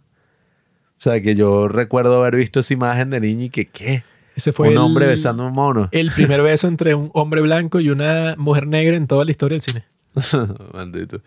O 0.99 0.99
sea, 1.03 1.19
que 1.19 1.33
yo 1.33 1.67
recuerdo 1.67 2.19
haber 2.21 2.35
visto 2.35 2.59
esa 2.59 2.75
imagen 2.75 3.09
de 3.09 3.19
niño 3.19 3.45
y 3.45 3.49
que, 3.49 3.65
¿qué? 3.65 4.03
Ese 4.35 4.53
fue 4.53 4.67
un 4.67 4.73
el- 4.73 4.77
hombre 4.77 5.07
besando 5.07 5.45
a 5.45 5.47
un 5.47 5.53
mono. 5.53 5.89
El 5.91 6.11
primer 6.11 6.43
beso 6.43 6.67
entre 6.67 6.93
un 6.93 7.09
hombre 7.15 7.41
blanco 7.41 7.79
y 7.79 7.89
una 7.89 8.35
mujer 8.37 8.67
negra 8.67 8.95
en 8.95 9.07
toda 9.07 9.25
la 9.25 9.31
historia 9.31 9.55
del 9.55 9.61
cine. 9.63 9.85
Maldito. 10.73 11.21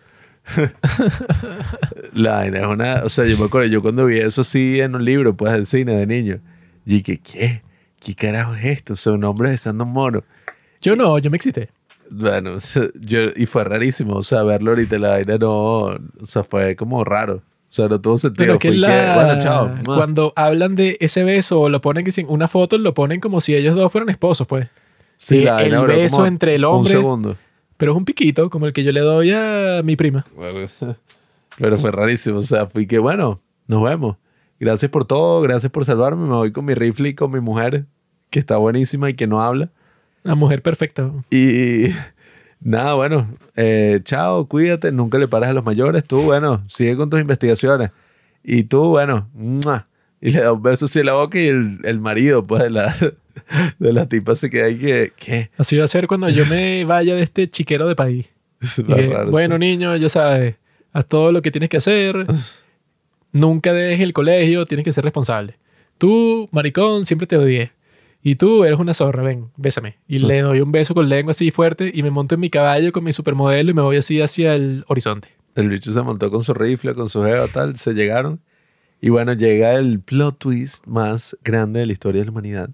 La 2.13 2.35
vaina 2.37 2.59
es 2.59 2.65
una. 2.65 3.01
O 3.03 3.09
sea, 3.09 3.25
yo 3.25 3.37
me 3.37 3.45
acuerdo, 3.45 3.67
yo 3.67 3.81
cuando 3.81 4.05
vi 4.05 4.17
eso 4.19 4.45
sí 4.45 4.79
en 4.79 4.95
un 4.95 5.03
libro, 5.03 5.35
pues, 5.35 5.51
del 5.51 5.65
cine 5.65 5.93
de 5.93 6.07
niño. 6.07 6.39
Y 6.85 7.01
que, 7.01 7.19
¿qué? 7.19 7.63
¿Qué 7.99 8.15
carajo 8.15 8.53
es 8.55 8.63
esto? 8.65 8.93
O 8.93 8.95
sea, 8.95 9.11
un 9.13 9.23
hombre 9.25 9.49
besando 9.49 9.83
a 9.83 9.87
un 9.87 9.93
mono. 9.93 10.23
Yo 10.81 10.95
no, 10.95 11.17
yo 11.19 11.29
me 11.29 11.35
excité. 11.37 11.69
Bueno, 12.09 12.53
o 12.55 12.59
sea, 12.61 12.87
yo, 12.99 13.19
y 13.35 13.45
fue 13.45 13.63
rarísimo. 13.63 14.15
O 14.15 14.23
sea, 14.23 14.43
verlo 14.43 14.71
ahorita, 14.71 14.97
la 14.99 15.09
vaina 15.09 15.37
no. 15.37 15.49
O 15.85 15.99
sea, 16.23 16.43
fue 16.43 16.75
como 16.75 17.03
raro. 17.03 17.35
O 17.69 17.73
sea, 17.77 17.87
no 17.87 17.99
tuvo 17.99 18.17
sentido. 18.17 18.45
Pero 18.45 18.59
que, 18.59 18.71
la- 18.71 19.15
bueno, 19.15 19.39
chao. 19.39 19.71
Cuando 19.85 20.31
hablan 20.35 20.75
de 20.75 20.97
ese 21.01 21.23
beso 21.23 21.59
o 21.59 21.69
lo 21.69 21.81
ponen 21.81 22.05
que 22.05 22.11
sin 22.11 22.25
una 22.29 22.47
foto, 22.47 22.77
lo 22.77 22.93
ponen 22.93 23.19
como 23.19 23.41
si 23.41 23.55
ellos 23.55 23.75
dos 23.75 23.91
fueran 23.91 24.09
esposos, 24.09 24.47
pues. 24.47 24.67
Sí, 25.17 25.39
que 25.39 25.45
la 25.45 25.61
el 25.63 25.87
beso 25.87 26.25
entre 26.25 26.55
el 26.55 26.65
Un 26.65 26.71
hombre- 26.75 26.91
segundo. 26.91 27.35
Pero 27.75 27.91
es 27.91 27.97
un 27.97 28.05
piquito, 28.05 28.49
como 28.49 28.65
el 28.67 28.73
que 28.73 28.83
yo 28.83 28.91
le 28.91 29.01
doy 29.01 29.31
a 29.33 29.81
mi 29.83 29.95
prima. 29.95 30.25
Bueno, 30.35 30.67
pero 31.57 31.77
fue 31.77 31.91
rarísimo. 31.91 32.39
O 32.39 32.43
sea, 32.43 32.67
fui 32.67 32.87
que, 32.87 32.99
bueno, 32.99 33.39
nos 33.67 33.83
vemos. 33.83 34.15
Gracias 34.59 34.89
por 34.89 35.05
todo, 35.05 35.41
gracias 35.41 35.71
por 35.71 35.85
salvarme. 35.85 36.23
Me 36.27 36.33
voy 36.33 36.51
con 36.51 36.65
mi 36.65 36.73
rifle 36.73 37.09
y 37.09 37.13
con 37.15 37.31
mi 37.31 37.39
mujer, 37.41 37.85
que 38.29 38.39
está 38.39 38.57
buenísima 38.57 39.09
y 39.09 39.13
que 39.13 39.27
no 39.27 39.41
habla. 39.41 39.69
La 40.23 40.35
mujer 40.35 40.61
perfecta. 40.61 41.11
Y 41.29 41.87
nada, 42.59 42.93
bueno, 42.95 43.27
eh, 43.55 44.01
chao, 44.03 44.47
cuídate, 44.47 44.91
nunca 44.91 45.17
le 45.17 45.27
pares 45.27 45.49
a 45.49 45.53
los 45.53 45.65
mayores. 45.65 46.03
Tú, 46.03 46.21
bueno, 46.21 46.63
sigue 46.67 46.95
con 46.95 47.09
tus 47.09 47.19
investigaciones. 47.19 47.91
Y 48.43 48.63
tú, 48.63 48.89
bueno, 48.89 49.29
¡mua! 49.33 49.85
y 50.21 50.31
le 50.31 50.41
da 50.41 50.53
un 50.53 50.61
beso 50.61 50.85
así 50.85 50.99
en 50.99 51.05
la 51.05 51.13
boca 51.13 51.39
y 51.39 51.47
el, 51.47 51.79
el 51.83 51.99
marido, 51.99 52.45
pues, 52.45 52.63
de 52.63 52.69
la, 52.69 52.95
de 53.79 53.93
la 53.93 54.07
tipa 54.07 54.35
se 54.35 54.49
queda 54.49 54.65
ahí 54.65 54.77
que, 54.77 55.13
¿qué? 55.15 55.51
Así 55.57 55.77
va 55.77 55.85
a 55.85 55.87
ser 55.87 56.07
cuando 56.07 56.29
yo 56.29 56.45
me 56.47 56.85
vaya 56.85 57.15
de 57.15 57.23
este 57.23 57.49
chiquero 57.49 57.87
de 57.87 57.95
país. 57.95 58.27
Que, 58.75 59.07
raro, 59.07 59.29
bueno, 59.29 59.55
sí. 59.55 59.59
niño, 59.59 59.95
ya 59.97 60.09
sabes, 60.09 60.55
haz 60.91 61.05
todo 61.05 61.31
lo 61.31 61.41
que 61.43 61.51
tienes 61.51 61.69
que 61.69 61.77
hacer. 61.77 62.25
Nunca 63.31 63.71
dejes 63.73 64.03
el 64.03 64.13
colegio, 64.13 64.65
tienes 64.65 64.83
que 64.83 64.91
ser 64.91 65.03
responsable. 65.03 65.55
Tú, 65.99 66.49
maricón, 66.51 67.05
siempre 67.05 67.27
te 67.27 67.37
odié. 67.37 67.71
Y 68.21 68.35
tú 68.35 68.65
eres 68.65 68.79
una 68.79 68.93
zorra, 68.93 69.23
ven, 69.23 69.51
bésame. 69.55 69.97
Y 70.07 70.19
le 70.19 70.41
doy 70.41 70.61
un 70.61 70.71
beso 70.71 70.93
con 70.93 71.07
lengua 71.07 71.31
así 71.31 71.51
fuerte 71.51 71.91
y 71.93 72.03
me 72.03 72.09
monto 72.09 72.35
en 72.35 72.41
mi 72.41 72.49
caballo 72.49 72.91
con 72.91 73.03
mi 73.03 73.13
supermodelo 73.13 73.71
y 73.71 73.73
me 73.73 73.81
voy 73.81 73.97
así 73.97 74.21
hacia 74.21 74.55
el 74.55 74.83
horizonte. 74.87 75.29
El 75.55 75.69
bicho 75.69 75.93
se 75.93 76.01
montó 76.01 76.29
con 76.29 76.43
su 76.43 76.53
rifle, 76.53 76.93
con 76.93 77.09
su 77.09 77.23
jeva, 77.23 77.47
tal, 77.47 77.77
se 77.77 77.93
llegaron. 77.93 78.41
Y 79.01 79.09
bueno, 79.09 79.33
llega 79.33 79.73
el 79.75 79.99
plot 79.99 80.39
twist 80.39 80.85
más 80.87 81.37
grande 81.43 81.81
de 81.81 81.85
la 81.85 81.93
historia 81.93 82.21
de 82.21 82.25
la 82.25 82.31
humanidad. 82.31 82.69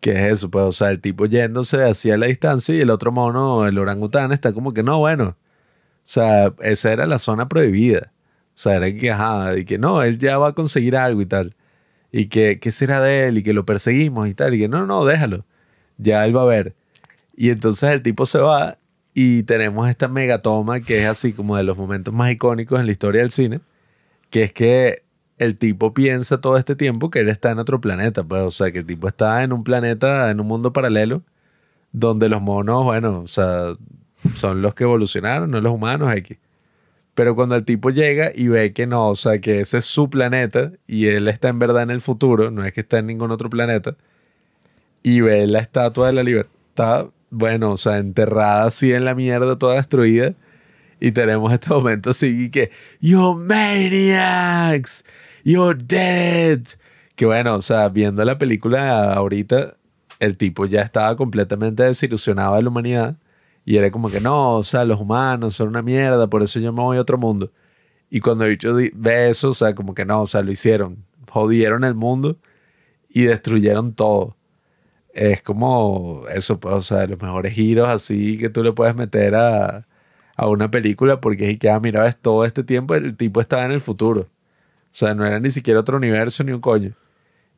Que 0.00 0.12
es 0.12 0.32
eso, 0.32 0.50
pues, 0.50 0.64
o 0.64 0.72
sea, 0.72 0.90
el 0.90 1.00
tipo 1.00 1.26
yéndose 1.26 1.84
hacia 1.84 2.16
la 2.16 2.26
distancia 2.26 2.74
y 2.74 2.80
el 2.80 2.90
otro 2.90 3.12
mono, 3.12 3.66
el 3.66 3.78
orangután, 3.78 4.32
está 4.32 4.52
como 4.52 4.72
que 4.72 4.82
no, 4.82 4.98
bueno. 4.98 5.36
O 5.36 6.04
sea, 6.04 6.52
esa 6.60 6.92
era 6.92 7.06
la 7.06 7.18
zona 7.18 7.48
prohibida. 7.48 8.12
O 8.54 8.58
sea, 8.58 8.76
era 8.76 8.92
que, 8.92 9.10
ajá, 9.10 9.56
y 9.58 9.64
que 9.64 9.78
no, 9.78 10.02
él 10.02 10.18
ya 10.18 10.38
va 10.38 10.48
a 10.48 10.52
conseguir 10.54 10.96
algo 10.96 11.22
y 11.22 11.26
tal. 11.26 11.54
Y 12.12 12.26
que, 12.26 12.60
¿qué 12.60 12.70
será 12.72 13.00
de 13.00 13.28
él? 13.28 13.38
Y 13.38 13.42
que 13.42 13.54
lo 13.54 13.64
perseguimos 13.66 14.28
y 14.28 14.34
tal. 14.34 14.54
Y 14.54 14.60
que 14.60 14.68
no, 14.68 14.86
no, 14.86 15.04
déjalo. 15.04 15.44
Ya 15.98 16.24
él 16.26 16.36
va 16.36 16.42
a 16.42 16.46
ver. 16.46 16.74
Y 17.34 17.50
entonces 17.50 17.90
el 17.90 18.02
tipo 18.02 18.26
se 18.26 18.38
va 18.38 18.78
y 19.14 19.42
tenemos 19.44 19.88
esta 19.88 20.08
megatoma 20.08 20.80
que 20.80 21.02
es 21.02 21.08
así 21.08 21.32
como 21.32 21.56
de 21.56 21.62
los 21.64 21.76
momentos 21.76 22.14
más 22.14 22.30
icónicos 22.32 22.80
en 22.80 22.86
la 22.86 22.92
historia 22.92 23.20
del 23.22 23.30
cine, 23.30 23.60
que 24.30 24.44
es 24.44 24.52
que 24.52 25.04
el 25.38 25.58
tipo 25.58 25.92
piensa 25.92 26.40
todo 26.40 26.56
este 26.56 26.76
tiempo 26.76 27.10
que 27.10 27.20
él 27.20 27.28
está 27.28 27.50
en 27.50 27.58
otro 27.58 27.80
planeta, 27.80 28.22
pues, 28.24 28.42
o 28.42 28.50
sea, 28.50 28.70
que 28.70 28.78
el 28.80 28.86
tipo 28.86 29.08
está 29.08 29.42
en 29.42 29.52
un 29.52 29.64
planeta, 29.64 30.30
en 30.30 30.40
un 30.40 30.46
mundo 30.46 30.72
paralelo, 30.72 31.22
donde 31.92 32.28
los 32.28 32.40
monos, 32.40 32.84
bueno, 32.84 33.20
o 33.20 33.26
sea, 33.26 33.74
son 34.34 34.62
los 34.62 34.74
que 34.74 34.84
evolucionaron, 34.84 35.50
no 35.50 35.60
los 35.60 35.72
humanos 35.72 36.14
X. 36.16 36.38
Pero 37.14 37.34
cuando 37.34 37.56
el 37.56 37.64
tipo 37.64 37.90
llega 37.90 38.32
y 38.34 38.48
ve 38.48 38.72
que 38.72 38.86
no, 38.86 39.08
o 39.08 39.16
sea, 39.16 39.38
que 39.40 39.60
ese 39.60 39.78
es 39.78 39.84
su 39.84 40.08
planeta 40.08 40.72
y 40.86 41.06
él 41.08 41.28
está 41.28 41.48
en 41.48 41.58
verdad 41.58 41.82
en 41.82 41.90
el 41.90 42.00
futuro, 42.00 42.50
no 42.50 42.64
es 42.64 42.72
que 42.72 42.80
está 42.80 42.98
en 42.98 43.06
ningún 43.06 43.30
otro 43.30 43.50
planeta, 43.50 43.96
y 45.02 45.20
ve 45.20 45.46
la 45.46 45.58
estatua 45.58 46.06
de 46.06 46.12
la 46.14 46.22
libertad, 46.22 47.08
bueno, 47.30 47.72
o 47.72 47.76
sea, 47.76 47.98
enterrada 47.98 48.64
así 48.66 48.92
en 48.92 49.04
la 49.04 49.14
mierda, 49.14 49.58
toda 49.58 49.76
destruida. 49.76 50.34
Y 51.00 51.10
tenemos 51.12 51.52
este 51.52 51.70
momento 51.70 52.10
así 52.10 52.50
que, 52.50 52.70
You 53.00 53.34
maniacs, 53.34 55.04
you're 55.42 55.82
dead. 55.82 56.60
Que 57.16 57.26
bueno, 57.26 57.56
o 57.56 57.62
sea, 57.62 57.88
viendo 57.88 58.24
la 58.24 58.38
película 58.38 59.12
ahorita, 59.14 59.76
el 60.20 60.36
tipo 60.36 60.66
ya 60.66 60.82
estaba 60.82 61.16
completamente 61.16 61.82
desilusionado 61.82 62.54
de 62.56 62.62
la 62.62 62.68
humanidad. 62.68 63.16
Y 63.64 63.76
era 63.76 63.90
como 63.90 64.10
que 64.10 64.20
no, 64.20 64.56
o 64.58 64.64
sea, 64.64 64.84
los 64.84 65.00
humanos 65.00 65.54
son 65.56 65.68
una 65.68 65.82
mierda, 65.82 66.28
por 66.28 66.42
eso 66.42 66.60
yo 66.60 66.72
me 66.72 66.82
voy 66.82 66.96
a 66.98 67.00
otro 67.00 67.18
mundo. 67.18 67.52
Y 68.10 68.20
cuando 68.20 68.44
el 68.44 68.50
bicho 68.52 68.74
ve 68.74 69.30
eso, 69.30 69.50
o 69.50 69.54
sea, 69.54 69.74
como 69.74 69.94
que 69.94 70.04
no, 70.04 70.22
o 70.22 70.26
sea, 70.26 70.42
lo 70.42 70.52
hicieron. 70.52 71.04
Jodieron 71.30 71.84
el 71.84 71.94
mundo 71.94 72.38
y 73.08 73.22
destruyeron 73.24 73.94
todo 73.94 74.36
es 75.12 75.42
como 75.42 76.24
eso, 76.34 76.58
pues, 76.60 76.74
o 76.74 76.80
sea, 76.80 77.06
los 77.06 77.20
mejores 77.20 77.52
giros 77.52 77.88
así 77.88 78.38
que 78.38 78.48
tú 78.50 78.62
le 78.62 78.72
puedes 78.72 78.94
meter 78.96 79.34
a, 79.34 79.86
a 80.36 80.48
una 80.48 80.70
película 80.70 81.20
porque 81.20 81.50
es 81.50 81.58
que, 81.58 81.70
ah, 81.70 81.80
mira, 81.80 82.02
ves, 82.02 82.16
todo 82.18 82.44
este 82.44 82.64
tiempo 82.64 82.94
el 82.94 83.16
tipo 83.16 83.40
estaba 83.40 83.64
en 83.64 83.72
el 83.72 83.80
futuro. 83.80 84.22
O 84.22 84.94
sea, 84.94 85.14
no 85.14 85.26
era 85.26 85.40
ni 85.40 85.50
siquiera 85.50 85.80
otro 85.80 85.96
universo 85.96 86.44
ni 86.44 86.52
un 86.52 86.60
coño. 86.60 86.94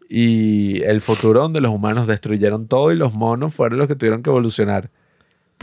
Y 0.09 0.83
el 0.85 1.01
futuro 1.01 1.41
donde 1.41 1.61
los 1.61 1.73
humanos 1.73 2.07
destruyeron 2.07 2.69
todo 2.69 2.93
y 2.93 2.97
los 2.97 3.15
monos 3.15 3.55
fueron 3.55 3.79
los 3.79 3.89
que 3.89 3.97
tuvieron 3.97 4.23
que 4.23 4.31
evolucionar. 4.31 4.91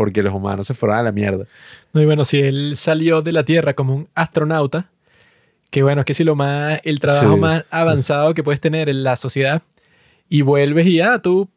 Porque 0.02 0.24
los 0.24 0.34
humanos 0.34 0.66
se 0.68 0.74
fueron 0.74 0.98
a 0.98 1.04
la 1.04 1.12
mierda. 1.12 1.46
No, 1.94 2.02
y 2.02 2.06
bueno, 2.06 2.26
si 2.26 2.40
él 2.40 2.74
salió 2.76 3.22
de 3.22 3.32
la 3.32 3.44
Tierra 3.44 3.74
como 3.76 3.96
un 3.96 4.08
astronauta, 4.16 4.90
que 5.70 5.84
bueno, 5.84 6.02
es 6.02 6.06
que 6.06 6.14
si 6.16 6.24
lo 6.24 6.36
más, 6.36 6.80
el 6.84 7.00
trabajo 7.00 7.34
Sí. 7.36 7.40
más 7.40 7.66
avanzado 7.70 8.34
que 8.34 8.44
puedes 8.44 8.60
tener 8.60 8.90
en 8.90 9.04
la 9.04 9.16
sociedad, 9.16 9.62
y 10.28 10.42
vuelves 10.42 10.88
y 10.88 11.02
ah, 11.02 11.20
tú 11.22 11.50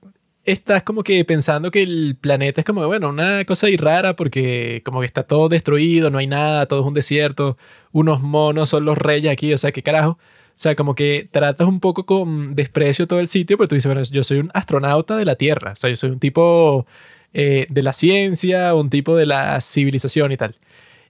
estás 0.45 0.83
como 0.83 1.03
que 1.03 1.25
pensando 1.25 1.71
que 1.71 1.83
el 1.83 2.19
planeta 2.21 2.61
es 2.61 2.65
como, 2.67 2.87
bueno, 2.87 3.09
una 3.09 3.45
cosa 3.47 3.67
ahí 3.69 3.79
rara 3.79 4.15
porque 4.15 4.83
como 4.85 5.01
que 5.01 5.07
está 5.07 5.23
todo 5.23 5.49
destruido, 5.49 6.11
no 6.11 6.19
hay 6.19 6.27
nada, 6.27 6.67
todo 6.67 6.81
es 6.81 6.87
un 6.87 6.93
desierto, 6.93 7.57
unos 7.93 8.21
monos 8.23 8.69
son 8.69 8.85
los 8.85 8.99
reyes 8.99 9.33
aquí, 9.33 9.55
o 9.55 9.59
sea, 9.59 9.73
qué 9.73 9.83
carajo. 9.83 10.11
O 10.11 10.57
sea, 10.57 10.77
como 10.77 10.95
que 10.95 11.27
tratas 11.33 11.67
un 11.67 11.81
poco 11.81 12.05
con 12.07 12.55
desprecio 12.55 13.07
todo 13.09 13.19
el 13.21 13.27
sitio, 13.27 13.57
pero 13.57 13.67
tú 13.69 13.75
dices, 13.75 13.89
bueno, 13.93 14.03
yo 14.09 14.23
soy 14.23 14.39
un 14.39 14.51
astronauta 14.55 15.17
de 15.17 15.25
la 15.25 15.35
Tierra, 15.35 15.73
o 15.73 15.77
sea, 15.77 15.89
yo 15.91 15.97
soy 15.97 16.11
un 16.11 16.21
tipo 16.21 16.87
eh, 17.35 17.67
de 17.69 17.83
la 17.83 17.93
ciencia, 17.93 18.75
un 18.75 18.91
tipo 18.91 19.17
de 19.17 19.27
la 19.27 19.61
civilización 19.61 20.33
y 20.33 20.37
tal. 20.37 20.57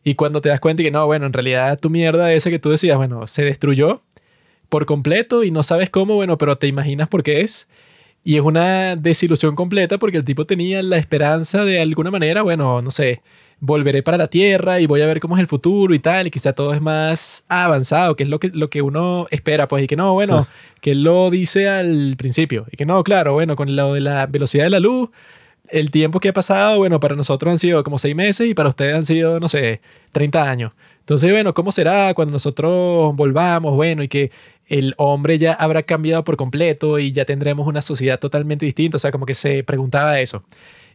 Y 0.02 0.14
cuando 0.14 0.40
te 0.40 0.48
das 0.48 0.60
cuenta 0.60 0.82
que 0.82 0.90
no, 0.90 1.06
bueno, 1.06 1.26
en 1.26 1.32
realidad 1.32 1.78
tu 1.78 1.90
mierda 1.90 2.32
esa 2.32 2.50
que 2.50 2.58
tú 2.58 2.70
decías, 2.70 2.96
bueno, 2.96 3.26
se 3.26 3.44
destruyó 3.44 4.02
por 4.68 4.86
completo 4.86 5.44
y 5.44 5.50
no 5.50 5.62
sabes 5.62 5.90
cómo, 5.90 6.14
bueno, 6.14 6.36
pero 6.38 6.56
te 6.56 6.66
imaginas 6.66 7.08
por 7.08 7.22
qué 7.22 7.42
es. 7.42 7.68
Y 8.24 8.36
es 8.36 8.40
una 8.40 8.96
desilusión 8.96 9.54
completa 9.54 9.98
porque 9.98 10.16
el 10.16 10.24
tipo 10.24 10.44
tenía 10.46 10.82
la 10.82 10.96
esperanza 10.96 11.64
de 11.64 11.80
alguna 11.80 12.10
manera, 12.10 12.42
bueno, 12.42 12.80
no 12.80 12.90
sé, 12.90 13.20
volveré 13.60 14.02
para 14.02 14.18
la 14.18 14.26
Tierra 14.26 14.80
y 14.80 14.86
voy 14.86 15.00
a 15.00 15.06
ver 15.06 15.20
cómo 15.20 15.36
es 15.36 15.40
el 15.40 15.46
futuro 15.46 15.94
y 15.94 15.98
tal, 15.98 16.26
y 16.26 16.30
quizá 16.30 16.52
todo 16.52 16.74
es 16.74 16.80
más 16.80 17.44
avanzado, 17.48 18.16
que 18.16 18.24
es 18.24 18.28
lo 18.28 18.38
que, 18.40 18.48
lo 18.48 18.70
que 18.70 18.82
uno 18.82 19.26
espera, 19.30 19.68
pues, 19.68 19.84
y 19.84 19.86
que 19.86 19.96
no, 19.96 20.12
bueno, 20.14 20.46
que 20.80 20.92
él 20.92 21.02
lo 21.02 21.30
dice 21.30 21.68
al 21.68 22.14
principio, 22.16 22.66
y 22.70 22.76
que 22.76 22.86
no, 22.86 23.02
claro, 23.04 23.34
bueno, 23.34 23.56
con 23.56 23.74
lo 23.74 23.94
de 23.94 24.00
la 24.00 24.26
velocidad 24.26 24.64
de 24.64 24.70
la 24.70 24.80
luz, 24.80 25.10
el 25.74 25.90
tiempo 25.90 26.20
que 26.20 26.28
ha 26.28 26.32
pasado, 26.32 26.78
bueno, 26.78 27.00
para 27.00 27.16
nosotros 27.16 27.50
han 27.50 27.58
sido 27.58 27.82
como 27.82 27.98
seis 27.98 28.14
meses 28.14 28.46
y 28.46 28.54
para 28.54 28.68
ustedes 28.68 28.94
han 28.94 29.02
sido, 29.02 29.40
no 29.40 29.48
sé, 29.48 29.80
30 30.12 30.48
años. 30.48 30.72
Entonces, 31.00 31.32
bueno, 31.32 31.52
¿cómo 31.52 31.72
será 31.72 32.14
cuando 32.14 32.30
nosotros 32.30 33.14
volvamos? 33.16 33.74
Bueno, 33.74 34.04
y 34.04 34.08
que 34.08 34.30
el 34.68 34.94
hombre 34.98 35.36
ya 35.36 35.52
habrá 35.52 35.82
cambiado 35.82 36.22
por 36.22 36.36
completo 36.36 37.00
y 37.00 37.10
ya 37.10 37.24
tendremos 37.24 37.66
una 37.66 37.82
sociedad 37.82 38.20
totalmente 38.20 38.64
distinta. 38.64 38.96
O 38.96 39.00
sea, 39.00 39.10
como 39.10 39.26
que 39.26 39.34
se 39.34 39.64
preguntaba 39.64 40.20
eso. 40.20 40.44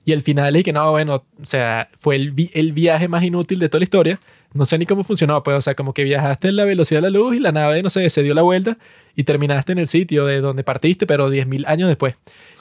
Y 0.06 0.12
el 0.12 0.22
final 0.22 0.56
es 0.56 0.64
que 0.64 0.74
no, 0.74 0.92
bueno, 0.92 1.24
o 1.42 1.46
sea, 1.46 1.90
fue 1.98 2.16
el, 2.16 2.34
el 2.54 2.74
viaje 2.74 3.08
más 3.08 3.24
inútil 3.24 3.60
de 3.60 3.70
toda 3.70 3.80
la 3.80 3.84
historia. 3.84 4.20
No 4.54 4.66
sé 4.66 4.78
ni 4.78 4.86
cómo 4.86 5.04
funcionó, 5.04 5.44
pues, 5.44 5.58
o 5.58 5.62
sea, 5.62 5.76
como 5.76 5.94
que 5.94 6.04
viajaste 6.04 6.48
en 6.48 6.56
la 6.56 6.66
velocidad 6.66 7.02
de 7.02 7.12
la 7.12 7.20
luz 7.20 7.36
y 7.36 7.40
la 7.40 7.52
nave, 7.52 7.84
no 7.84 7.90
sé, 7.90 8.10
se 8.10 8.24
dio 8.24 8.34
la 8.34 8.42
vuelta 8.42 8.78
y 9.16 9.24
terminaste 9.24 9.74
en 9.74 9.78
el 9.78 9.88
sitio 9.88 10.26
de 10.26 10.42
donde 10.42 10.64
partiste, 10.64 11.06
pero 11.06 11.30
10.000 11.30 11.66
años 11.68 11.88
después. 11.88 12.16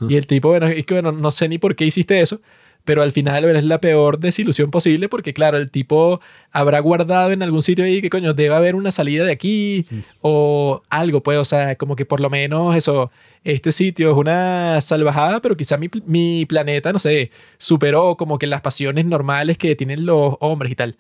Y 0.06 0.16
el 0.16 0.26
tipo, 0.26 0.48
bueno, 0.48 0.66
es 0.66 0.84
que, 0.84 0.94
bueno, 0.94 1.12
no 1.12 1.30
sé 1.30 1.48
ni 1.48 1.56
por 1.58 1.76
qué 1.76 1.86
hiciste 1.86 2.20
eso, 2.20 2.40
pero 2.88 3.02
al 3.02 3.12
final 3.12 3.44
es 3.54 3.64
la 3.64 3.82
peor 3.82 4.18
desilusión 4.18 4.70
posible 4.70 5.10
porque, 5.10 5.34
claro, 5.34 5.58
el 5.58 5.70
tipo 5.70 6.22
habrá 6.52 6.80
guardado 6.80 7.32
en 7.32 7.42
algún 7.42 7.60
sitio 7.60 7.84
ahí 7.84 8.00
que, 8.00 8.08
coño, 8.08 8.32
debe 8.32 8.54
haber 8.54 8.74
una 8.74 8.90
salida 8.92 9.26
de 9.26 9.32
aquí 9.32 9.84
o 10.22 10.80
algo, 10.88 11.22
pues, 11.22 11.36
o 11.36 11.44
sea, 11.44 11.76
como 11.76 11.96
que 11.96 12.06
por 12.06 12.20
lo 12.20 12.30
menos 12.30 12.74
eso, 12.74 13.10
este 13.44 13.72
sitio 13.72 14.10
es 14.10 14.16
una 14.16 14.80
salvajada, 14.80 15.42
pero 15.42 15.54
quizá 15.54 15.76
mi, 15.76 15.90
mi 16.06 16.46
planeta, 16.46 16.90
no 16.90 16.98
sé, 16.98 17.30
superó 17.58 18.16
como 18.16 18.38
que 18.38 18.46
las 18.46 18.62
pasiones 18.62 19.04
normales 19.04 19.58
que 19.58 19.76
tienen 19.76 20.06
los 20.06 20.36
hombres 20.40 20.72
y 20.72 20.74
tal. 20.74 20.96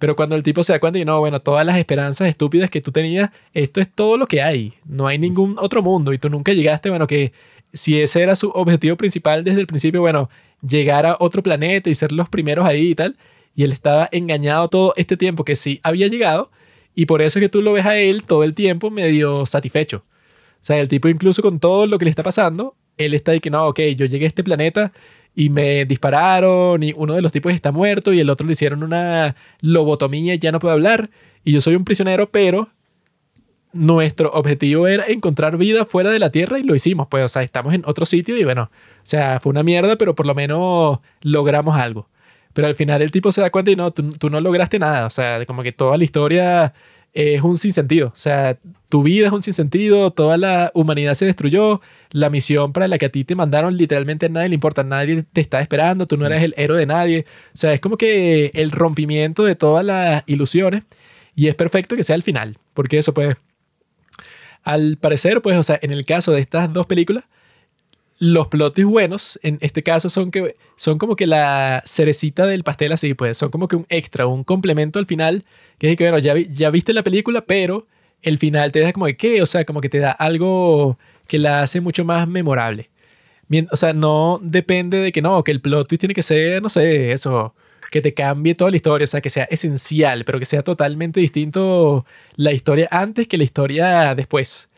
Pero 0.00 0.16
cuando 0.16 0.34
el 0.34 0.42
tipo 0.42 0.64
se 0.64 0.72
da 0.72 0.80
cuenta 0.80 0.98
y 0.98 1.04
no, 1.04 1.20
bueno, 1.20 1.40
todas 1.40 1.64
las 1.64 1.78
esperanzas 1.78 2.28
estúpidas 2.28 2.68
que 2.68 2.80
tú 2.80 2.90
tenías, 2.90 3.30
esto 3.54 3.80
es 3.80 3.88
todo 3.88 4.16
lo 4.16 4.26
que 4.26 4.42
hay. 4.42 4.74
No 4.86 5.06
hay 5.06 5.20
ningún 5.20 5.54
otro 5.60 5.84
mundo 5.84 6.12
y 6.12 6.18
tú 6.18 6.30
nunca 6.30 6.52
llegaste, 6.52 6.90
bueno, 6.90 7.06
que 7.06 7.32
si 7.72 8.00
ese 8.00 8.22
era 8.22 8.34
su 8.34 8.48
objetivo 8.50 8.96
principal 8.96 9.44
desde 9.44 9.60
el 9.60 9.68
principio, 9.68 10.00
bueno, 10.00 10.30
llegar 10.66 11.06
a 11.06 11.16
otro 11.20 11.42
planeta 11.42 11.90
y 11.90 11.94
ser 11.94 12.12
los 12.12 12.28
primeros 12.28 12.66
ahí 12.66 12.90
y 12.90 12.94
tal. 12.94 13.16
Y 13.54 13.64
él 13.64 13.72
estaba 13.72 14.08
engañado 14.12 14.68
todo 14.68 14.92
este 14.96 15.16
tiempo 15.16 15.44
que 15.44 15.56
sí 15.56 15.80
había 15.82 16.06
llegado 16.08 16.50
y 16.94 17.06
por 17.06 17.22
eso 17.22 17.38
es 17.38 17.44
que 17.44 17.48
tú 17.48 17.62
lo 17.62 17.72
ves 17.72 17.86
a 17.86 17.96
él 17.96 18.24
todo 18.24 18.44
el 18.44 18.54
tiempo 18.54 18.90
medio 18.90 19.46
satisfecho. 19.46 20.04
O 20.60 20.64
sea, 20.64 20.78
el 20.80 20.88
tipo 20.88 21.08
incluso 21.08 21.42
con 21.42 21.60
todo 21.60 21.86
lo 21.86 21.98
que 21.98 22.04
le 22.04 22.10
está 22.10 22.22
pasando, 22.22 22.74
él 22.96 23.14
está 23.14 23.32
ahí 23.32 23.40
que 23.40 23.50
no, 23.50 23.66
ok, 23.68 23.80
yo 23.96 24.06
llegué 24.06 24.24
a 24.24 24.28
este 24.28 24.42
planeta 24.42 24.92
y 25.34 25.50
me 25.50 25.84
dispararon 25.84 26.82
y 26.82 26.92
uno 26.96 27.14
de 27.14 27.22
los 27.22 27.30
tipos 27.30 27.52
está 27.52 27.70
muerto 27.70 28.12
y 28.12 28.20
el 28.20 28.30
otro 28.30 28.46
le 28.46 28.52
hicieron 28.52 28.82
una 28.82 29.36
lobotomía 29.60 30.34
y 30.34 30.38
ya 30.38 30.50
no 30.50 30.58
puede 30.58 30.74
hablar 30.74 31.10
y 31.44 31.52
yo 31.52 31.60
soy 31.60 31.76
un 31.76 31.84
prisionero, 31.84 32.28
pero 32.30 32.68
nuestro 33.72 34.30
objetivo 34.32 34.86
era 34.86 35.04
encontrar 35.06 35.56
vida 35.56 35.84
fuera 35.84 36.10
de 36.10 36.18
la 36.18 36.30
Tierra 36.30 36.58
y 36.58 36.62
lo 36.62 36.74
hicimos, 36.74 37.08
pues, 37.08 37.24
o 37.24 37.28
sea, 37.28 37.42
estamos 37.42 37.74
en 37.74 37.82
otro 37.86 38.06
sitio 38.06 38.36
y 38.36 38.44
bueno, 38.44 38.64
o 38.64 39.00
sea, 39.02 39.40
fue 39.40 39.50
una 39.50 39.62
mierda, 39.62 39.96
pero 39.96 40.14
por 40.14 40.26
lo 40.26 40.34
menos 40.34 41.00
logramos 41.20 41.76
algo. 41.76 42.08
Pero 42.54 42.66
al 42.66 42.74
final 42.74 43.02
el 43.02 43.10
tipo 43.10 43.30
se 43.30 43.40
da 43.40 43.50
cuenta 43.50 43.70
y 43.70 43.76
no, 43.76 43.92
tú, 43.92 44.10
tú 44.10 44.30
no 44.30 44.40
lograste 44.40 44.78
nada, 44.78 45.06
o 45.06 45.10
sea, 45.10 45.44
como 45.46 45.62
que 45.62 45.72
toda 45.72 45.96
la 45.98 46.04
historia 46.04 46.72
es 47.12 47.42
un 47.42 47.56
sinsentido. 47.56 48.08
O 48.08 48.18
sea, 48.18 48.58
tu 48.88 49.02
vida 49.02 49.26
es 49.26 49.32
un 49.32 49.42
sinsentido, 49.42 50.12
toda 50.12 50.36
la 50.36 50.70
humanidad 50.74 51.14
se 51.14 51.26
destruyó, 51.26 51.80
la 52.10 52.30
misión 52.30 52.72
para 52.72 52.88
la 52.88 52.98
que 52.98 53.06
a 53.06 53.08
ti 53.10 53.24
te 53.24 53.34
mandaron 53.34 53.76
literalmente 53.76 54.26
a 54.26 54.28
nadie 54.28 54.48
le 54.48 54.54
importa, 54.54 54.82
nadie 54.84 55.24
te 55.32 55.40
está 55.40 55.60
esperando, 55.60 56.06
tú 56.06 56.16
no 56.16 56.26
eres 56.26 56.42
el 56.42 56.54
héroe 56.56 56.78
de 56.78 56.86
nadie. 56.86 57.26
O 57.54 57.56
sea, 57.56 57.74
es 57.74 57.80
como 57.80 57.96
que 57.96 58.50
el 58.54 58.70
rompimiento 58.70 59.44
de 59.44 59.56
todas 59.56 59.84
las 59.84 60.22
ilusiones 60.26 60.84
y 61.34 61.48
es 61.48 61.54
perfecto 61.54 61.96
que 61.96 62.04
sea 62.04 62.16
el 62.16 62.22
final, 62.22 62.58
porque 62.74 62.98
eso 62.98 63.14
pues, 63.14 63.36
al 64.64 64.96
parecer, 64.98 65.40
pues, 65.42 65.56
o 65.56 65.62
sea, 65.62 65.78
en 65.82 65.92
el 65.92 66.04
caso 66.04 66.32
de 66.32 66.40
estas 66.40 66.72
dos 66.72 66.86
películas, 66.86 67.24
los 68.18 68.48
plots 68.48 68.82
buenos, 68.82 69.38
en 69.42 69.58
este 69.60 69.82
caso, 69.82 70.08
son, 70.08 70.30
que, 70.30 70.56
son 70.76 70.98
como 70.98 71.16
que 71.16 71.26
la 71.26 71.82
cerecita 71.86 72.46
del 72.46 72.64
pastel 72.64 72.92
así, 72.92 73.14
pues 73.14 73.38
son 73.38 73.50
como 73.50 73.68
que 73.68 73.76
un 73.76 73.86
extra, 73.88 74.26
un 74.26 74.44
complemento 74.44 74.98
al 74.98 75.06
final, 75.06 75.44
que 75.78 75.90
es 75.90 75.96
que, 75.96 76.04
bueno, 76.04 76.18
ya, 76.18 76.36
ya 76.36 76.70
viste 76.70 76.92
la 76.92 77.04
película, 77.04 77.42
pero 77.42 77.86
el 78.22 78.38
final 78.38 78.72
te 78.72 78.80
deja 78.80 78.92
como 78.92 79.06
de 79.06 79.16
qué, 79.16 79.40
o 79.42 79.46
sea, 79.46 79.64
como 79.64 79.80
que 79.80 79.88
te 79.88 80.00
da 80.00 80.10
algo 80.10 80.98
que 81.28 81.38
la 81.38 81.62
hace 81.62 81.80
mucho 81.80 82.04
más 82.04 82.26
memorable. 82.26 82.90
O 83.70 83.76
sea, 83.76 83.92
no 83.92 84.38
depende 84.42 84.98
de 84.98 85.12
que 85.12 85.22
no, 85.22 85.42
que 85.44 85.52
el 85.52 85.60
plot 85.60 85.88
twist 85.88 86.00
tiene 86.00 86.14
que 86.14 86.22
ser, 86.22 86.60
no 86.62 86.68
sé, 86.68 87.12
eso, 87.12 87.54
que 87.90 88.02
te 88.02 88.14
cambie 88.14 88.54
toda 88.54 88.70
la 88.70 88.76
historia, 88.76 89.04
o 89.04 89.08
sea, 89.08 89.20
que 89.20 89.30
sea 89.30 89.44
esencial, 89.44 90.24
pero 90.24 90.38
que 90.38 90.44
sea 90.44 90.62
totalmente 90.62 91.20
distinto 91.20 92.04
la 92.36 92.52
historia 92.52 92.88
antes 92.90 93.26
que 93.28 93.38
la 93.38 93.44
historia 93.44 94.14
después. 94.14 94.68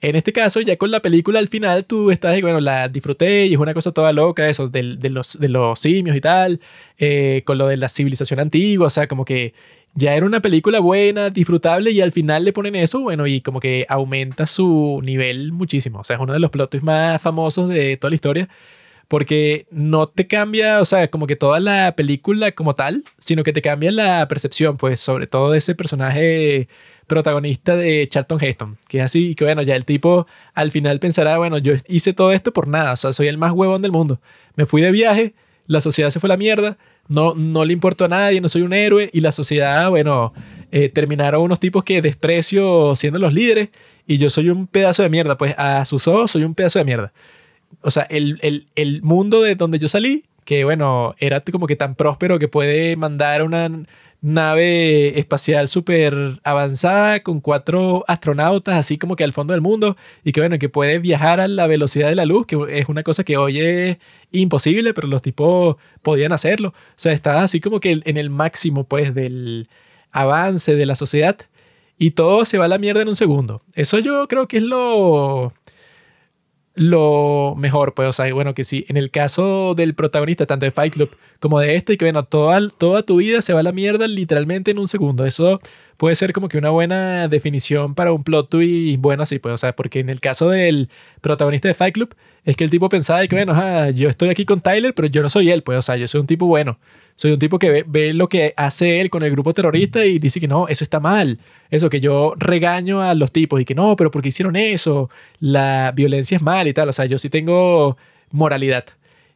En 0.00 0.14
este 0.14 0.32
caso, 0.32 0.60
ya 0.60 0.76
con 0.76 0.92
la 0.92 1.02
película 1.02 1.40
al 1.40 1.48
final, 1.48 1.84
tú 1.84 2.12
estás, 2.12 2.40
bueno, 2.40 2.60
la 2.60 2.88
disfruté 2.88 3.46
y 3.46 3.54
es 3.54 3.58
una 3.58 3.74
cosa 3.74 3.90
toda 3.90 4.12
loca, 4.12 4.48
eso, 4.48 4.68
de, 4.68 4.96
de 4.96 5.10
los, 5.10 5.40
de 5.40 5.48
los 5.48 5.80
simios 5.80 6.16
y 6.16 6.20
tal, 6.20 6.60
eh, 6.98 7.42
con 7.44 7.58
lo 7.58 7.66
de 7.66 7.76
la 7.76 7.88
civilización 7.88 8.38
antigua, 8.38 8.86
o 8.86 8.90
sea, 8.90 9.08
como 9.08 9.24
que 9.24 9.54
ya 9.94 10.14
era 10.14 10.24
una 10.24 10.40
película 10.40 10.78
buena, 10.78 11.30
disfrutable 11.30 11.90
y 11.90 12.00
al 12.00 12.12
final 12.12 12.44
le 12.44 12.52
ponen 12.52 12.76
eso, 12.76 13.00
bueno, 13.00 13.26
y 13.26 13.40
como 13.40 13.58
que 13.58 13.86
aumenta 13.88 14.46
su 14.46 15.00
nivel 15.02 15.50
muchísimo. 15.50 16.00
O 16.00 16.04
sea, 16.04 16.14
es 16.16 16.22
uno 16.22 16.32
de 16.32 16.38
los 16.38 16.50
plot 16.50 16.80
más 16.82 17.20
famosos 17.20 17.68
de 17.68 17.96
toda 17.96 18.10
la 18.10 18.14
historia 18.14 18.48
porque 19.08 19.66
no 19.70 20.06
te 20.06 20.26
cambia, 20.26 20.80
o 20.80 20.84
sea, 20.84 21.08
como 21.08 21.26
que 21.26 21.34
toda 21.36 21.60
la 21.60 21.94
película 21.96 22.52
como 22.52 22.74
tal, 22.74 23.04
sino 23.18 23.42
que 23.42 23.54
te 23.54 23.62
cambia 23.62 23.90
la 23.90 24.28
percepción, 24.28 24.76
pues, 24.76 25.00
sobre 25.00 25.26
todo 25.26 25.50
de 25.50 25.58
ese 25.58 25.74
personaje 25.74 26.68
protagonista 27.06 27.74
de 27.74 28.06
Charlton 28.08 28.38
Heston, 28.40 28.78
que 28.86 28.98
es 28.98 29.04
así, 29.04 29.34
que 29.34 29.44
bueno, 29.44 29.62
ya 29.62 29.74
el 29.76 29.86
tipo 29.86 30.26
al 30.52 30.70
final 30.70 31.00
pensará, 31.00 31.38
bueno, 31.38 31.56
yo 31.56 31.72
hice 31.88 32.12
todo 32.12 32.32
esto 32.32 32.52
por 32.52 32.68
nada, 32.68 32.92
o 32.92 32.96
sea, 32.96 33.14
soy 33.14 33.28
el 33.28 33.38
más 33.38 33.52
huevón 33.52 33.80
del 33.80 33.92
mundo. 33.92 34.20
Me 34.56 34.66
fui 34.66 34.82
de 34.82 34.90
viaje, 34.90 35.34
la 35.66 35.80
sociedad 35.80 36.10
se 36.10 36.20
fue 36.20 36.28
a 36.28 36.34
la 36.34 36.36
mierda, 36.36 36.76
no, 37.08 37.34
no 37.34 37.64
le 37.64 37.72
importo 37.72 38.04
a 38.04 38.08
nadie, 38.08 38.42
no 38.42 38.48
soy 38.48 38.60
un 38.60 38.74
héroe 38.74 39.08
y 39.14 39.22
la 39.22 39.32
sociedad, 39.32 39.88
bueno, 39.88 40.34
eh, 40.70 40.90
terminaron 40.90 41.40
unos 41.40 41.58
tipos 41.58 41.82
que 41.82 42.02
desprecio 42.02 42.94
siendo 42.94 43.18
los 43.18 43.32
líderes 43.32 43.70
y 44.06 44.18
yo 44.18 44.28
soy 44.28 44.50
un 44.50 44.66
pedazo 44.66 45.02
de 45.02 45.08
mierda, 45.08 45.38
pues 45.38 45.54
a 45.56 45.86
sus 45.86 46.06
ojos 46.08 46.30
soy 46.30 46.44
un 46.44 46.54
pedazo 46.54 46.78
de 46.78 46.84
mierda. 46.84 47.12
O 47.82 47.90
sea, 47.90 48.04
el, 48.04 48.38
el, 48.42 48.66
el 48.74 49.02
mundo 49.02 49.42
de 49.42 49.54
donde 49.54 49.78
yo 49.78 49.88
salí, 49.88 50.24
que 50.44 50.64
bueno, 50.64 51.14
era 51.18 51.40
como 51.42 51.66
que 51.66 51.76
tan 51.76 51.94
próspero 51.94 52.38
que 52.38 52.48
puede 52.48 52.96
mandar 52.96 53.42
una 53.42 53.70
nave 54.20 55.18
espacial 55.18 55.68
súper 55.68 56.40
avanzada 56.42 57.22
con 57.22 57.40
cuatro 57.40 58.04
astronautas 58.08 58.76
así 58.76 58.98
como 58.98 59.14
que 59.14 59.22
al 59.22 59.32
fondo 59.32 59.52
del 59.52 59.60
mundo 59.60 59.96
y 60.24 60.32
que 60.32 60.40
bueno, 60.40 60.58
que 60.58 60.68
puede 60.68 60.98
viajar 60.98 61.40
a 61.40 61.46
la 61.46 61.66
velocidad 61.66 62.08
de 62.08 62.16
la 62.16 62.24
luz, 62.26 62.46
que 62.46 62.56
es 62.70 62.88
una 62.88 63.02
cosa 63.02 63.24
que 63.24 63.36
hoy 63.36 63.60
es 63.60 63.98
imposible, 64.32 64.92
pero 64.94 65.06
los 65.06 65.22
tipos 65.22 65.76
podían 66.02 66.32
hacerlo. 66.32 66.70
O 66.70 66.92
sea, 66.96 67.12
estaba 67.12 67.42
así 67.42 67.60
como 67.60 67.80
que 67.80 68.00
en 68.04 68.16
el 68.16 68.30
máximo 68.30 68.84
pues 68.84 69.14
del 69.14 69.68
avance 70.10 70.74
de 70.74 70.86
la 70.86 70.94
sociedad 70.94 71.36
y 71.98 72.12
todo 72.12 72.44
se 72.44 72.58
va 72.58 72.66
a 72.66 72.68
la 72.68 72.78
mierda 72.78 73.02
en 73.02 73.08
un 73.08 73.16
segundo. 73.16 73.62
Eso 73.74 73.98
yo 73.98 74.26
creo 74.28 74.48
que 74.48 74.58
es 74.58 74.62
lo 74.62 75.52
lo 76.78 77.54
mejor, 77.56 77.92
pues, 77.92 78.08
o 78.08 78.12
sea, 78.12 78.32
bueno, 78.32 78.54
que 78.54 78.62
sí, 78.62 78.84
en 78.88 78.96
el 78.96 79.10
caso 79.10 79.74
del 79.74 79.94
protagonista, 79.94 80.46
tanto 80.46 80.64
de 80.64 80.70
Fight 80.70 80.94
Club 80.94 81.10
como 81.40 81.58
de 81.58 81.74
este, 81.74 81.98
que 81.98 82.04
bueno, 82.04 82.22
toda, 82.24 82.60
toda 82.70 83.02
tu 83.02 83.16
vida 83.16 83.42
se 83.42 83.52
va 83.52 83.60
a 83.60 83.62
la 83.64 83.72
mierda 83.72 84.06
literalmente 84.06 84.70
en 84.70 84.78
un 84.78 84.86
segundo. 84.86 85.26
Eso 85.26 85.60
puede 85.98 86.14
ser 86.16 86.32
como 86.32 86.48
que 86.48 86.56
una 86.56 86.70
buena 86.70 87.28
definición 87.28 87.94
para 87.94 88.12
un 88.12 88.24
plot 88.24 88.48
twist 88.48 88.98
bueno 89.00 89.24
así, 89.24 89.38
pues, 89.38 89.52
o 89.52 89.58
sea, 89.58 89.76
porque 89.76 90.00
en 90.00 90.08
el 90.08 90.20
caso 90.20 90.48
del 90.48 90.88
protagonista 91.20 91.68
de 91.68 91.74
Fight 91.74 91.92
Club, 91.92 92.14
es 92.44 92.56
que 92.56 92.64
el 92.64 92.70
tipo 92.70 92.88
pensaba 92.88 93.26
que, 93.26 93.36
bueno, 93.36 93.90
yo 93.90 94.08
estoy 94.08 94.30
aquí 94.30 94.46
con 94.46 94.62
Tyler, 94.62 94.94
pero 94.94 95.08
yo 95.08 95.22
no 95.22 95.28
soy 95.28 95.50
él, 95.50 95.62
pues, 95.62 95.78
o 95.78 95.82
sea, 95.82 95.96
yo 95.96 96.08
soy 96.08 96.22
un 96.22 96.26
tipo 96.26 96.46
bueno. 96.46 96.78
Soy 97.18 97.32
un 97.32 97.40
tipo 97.40 97.58
que 97.58 97.84
ve, 97.84 98.14
lo 98.14 98.28
que 98.28 98.54
hace 98.56 99.00
él 99.00 99.10
con 99.10 99.24
el 99.24 99.32
grupo 99.32 99.52
terrorista 99.52 100.06
y 100.06 100.20
dice 100.20 100.38
que 100.38 100.46
no, 100.46 100.68
eso 100.68 100.84
está 100.84 101.00
mal. 101.00 101.40
Eso, 101.68 101.90
que 101.90 101.98
yo 101.98 102.34
regaño 102.36 103.02
a 103.02 103.12
los 103.16 103.32
tipos 103.32 103.60
y 103.60 103.64
que 103.64 103.74
no, 103.74 103.96
pero 103.96 104.12
porque 104.12 104.28
hicieron 104.28 104.54
eso? 104.54 105.10
La 105.40 105.92
violencia 105.96 106.36
es 106.36 106.42
mal 106.42 106.68
y 106.68 106.74
tal. 106.74 106.88
O 106.88 106.92
sea, 106.92 107.06
yo 107.06 107.18
sí 107.18 107.28
tengo 107.28 107.96
moralidad. 108.30 108.84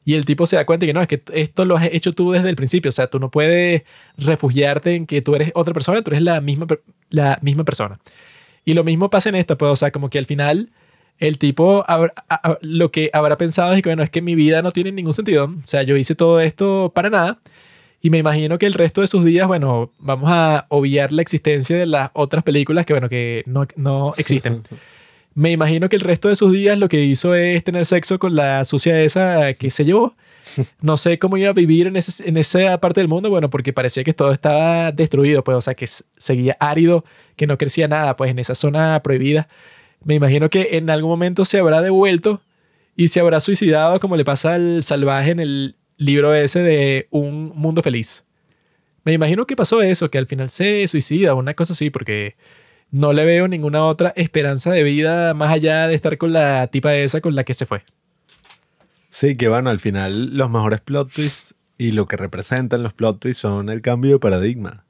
Y 0.05 0.14
el 0.14 0.24
tipo 0.24 0.47
se 0.47 0.56
da 0.56 0.66
cuenta 0.66 0.84
que 0.86 0.92
no, 0.92 1.00
es 1.00 1.08
que 1.08 1.22
esto 1.32 1.64
lo 1.64 1.76
has 1.76 1.84
hecho 1.92 2.12
tú 2.12 2.32
desde 2.32 2.48
el 2.48 2.56
principio. 2.56 2.89
O 2.89 2.92
sea, 2.92 3.06
tú 3.06 3.18
no 3.20 3.31
puedes 3.31 3.82
refugiarte 4.18 4.94
en 4.94 5.06
que 5.06 5.22
tú 5.22 5.34
eres 5.34 5.52
otra 5.55 5.72
persona, 5.74 6.02
tú 6.02 6.10
eres 6.10 6.22
la 6.22 6.40
misma, 6.40 6.66
la 7.10 7.39
misma 7.42 7.64
persona. 7.64 7.98
Y 8.64 8.74
lo 8.74 8.84
mismo 8.84 9.10
pasa 9.10 9.28
en 9.28 9.36
esta, 9.36 9.56
pues, 9.56 9.70
o 9.72 9.76
sea, 9.76 9.90
como 9.92 10.10
que 10.10 10.18
al 10.18 10.26
final 10.26 10.70
el 11.18 11.39
tipo 11.39 11.84
habrá- 11.89 12.14
a- 12.28 12.50
a- 12.52 12.58
lo 12.62 12.90
que 12.90 13.10
habrá 13.12 13.36
pensado 13.36 13.74
es 13.74 13.82
que, 13.82 13.89
bueno, 13.90 14.02
es 14.02 14.10
que 14.10 14.22
mi 14.22 14.34
vida 14.34 14.60
no 14.62 14.72
tiene 14.72 14.90
ningún 14.92 15.12
sentido. 15.12 15.44
O 15.47 15.66
sea, 15.66 15.82
yo 15.82 15.97
hice 15.97 16.14
todo 16.14 16.40
esto 16.40 16.90
para 16.94 17.10
nada. 17.10 17.39
Y 18.00 18.10
me 18.10 18.18
imagino 18.18 18.58
que 18.58 18.66
el 18.66 18.74
resto 18.74 19.00
de 19.02 19.06
sus 19.06 19.24
días, 19.24 19.47
bueno, 19.47 19.92
vamos 20.00 20.28
a 20.32 20.66
obviar 20.70 21.12
la 21.12 21.22
existencia 21.22 21.76
de 21.76 21.86
las 21.86 22.10
otras 22.14 22.42
películas 22.42 22.84
que, 22.86 22.92
bueno, 22.94 23.08
que 23.08 23.44
no, 23.47 23.66
no 23.76 24.14
existen. 24.16 24.62
Me 25.35 25.51
imagino 25.51 25.89
que 25.89 25.97
el 25.97 26.02
resto 26.02 26.28
de 26.28 26.36
sus 26.36 26.52
días 26.52 26.78
lo 26.78 26.89
que 26.89 27.01
hizo 27.05 27.35
es 27.35 27.65
tener 27.65 27.86
sexo 27.86 28.19
con 28.19 28.35
la 28.36 28.65
sucia 28.65 29.01
esa 29.02 29.55
que 29.55 29.70
se 29.70 29.85
llevó. 29.85 30.15
No 30.81 30.97
sé 30.97 31.19
cómo 31.19 31.36
iba 31.39 31.51
a 31.51 31.55
vivir 31.55 31.86
en, 31.86 31.97
ese- 31.97 32.28
en 32.28 32.36
esa 32.36 32.78
parte 32.81 33.01
del 33.01 33.09
mundo, 33.09 33.31
bueno, 33.31 33.49
porque 33.49 33.73
parecía 33.73 34.05
que 34.05 34.12
todo 34.12 34.33
estaba 34.33 34.93
destruido, 34.93 35.43
pues, 35.43 35.57
o 35.57 35.61
sea, 35.61 35.75
que 35.75 35.86
seguía 35.86 36.57
árido, 36.61 37.05
que 37.36 37.47
no 37.47 37.57
crecía 37.57 37.89
nada, 37.89 38.17
pues, 38.17 38.31
en 38.31 38.39
esa 38.41 38.55
zona 38.55 39.01
prohibida. 39.02 39.49
Me 40.05 40.15
imagino 40.17 40.51
que 40.51 40.70
en 40.73 40.91
algún 40.91 41.11
momento 41.11 41.44
se 41.44 41.59
habrá 41.61 41.81
devuelto 41.81 42.43
y 42.97 43.09
se 43.09 43.20
habrá 43.20 43.41
suicidado 43.41 44.01
como 44.01 44.17
le 44.17 44.25
pasa 44.25 44.55
al 44.55 44.83
salvaje 44.83 45.31
en 45.31 45.41
el 45.41 45.77
libro 45.97 46.35
ese 46.35 46.59
de 46.61 47.07
Un 47.11 47.52
Mundo 47.55 47.81
Feliz. 47.83 48.25
Me 49.05 49.12
imagino 49.12 49.47
que 49.47 49.57
pasó 49.57 49.81
eso, 49.81 50.11
que 50.11 50.19
al 50.19 50.27
final 50.27 50.49
se 50.51 50.86
suicida 50.89 51.35
una 51.35 51.55
cosa 51.55 51.73
así, 51.73 51.89
porque 51.89 52.36
no 52.93 53.12
le 53.12 53.25
veo 53.25 53.49
ninguna 53.49 53.85
otra 53.85 54.12
esperanza 54.15 54.71
de 54.71 54.85
vida 54.85 55.35
más 55.35 55.51
allá 55.51 55.89
de 55.89 55.95
estar 55.95 56.17
con 56.19 56.33
la 56.33 56.69
tipa 56.69 56.95
esa 56.95 57.21
con 57.21 57.35
la 57.35 57.43
que 57.43 57.55
se 57.55 57.67
fue. 57.67 57.83
Sí, 59.11 59.37
que 59.37 59.49
bueno, 59.49 59.71
al 59.71 59.81
final 59.81 60.37
los 60.37 60.49
mejores 60.51 60.81
plot 60.81 61.11
twists 61.12 61.55
y 61.79 61.93
lo 61.93 62.07
que 62.07 62.17
representan 62.17 62.83
los 62.83 62.93
plot 62.93 63.19
twists 63.19 63.41
son 63.41 63.69
el 63.69 63.83
cambio 63.83 64.12
de 64.12 64.19
paradigma. 64.21 64.85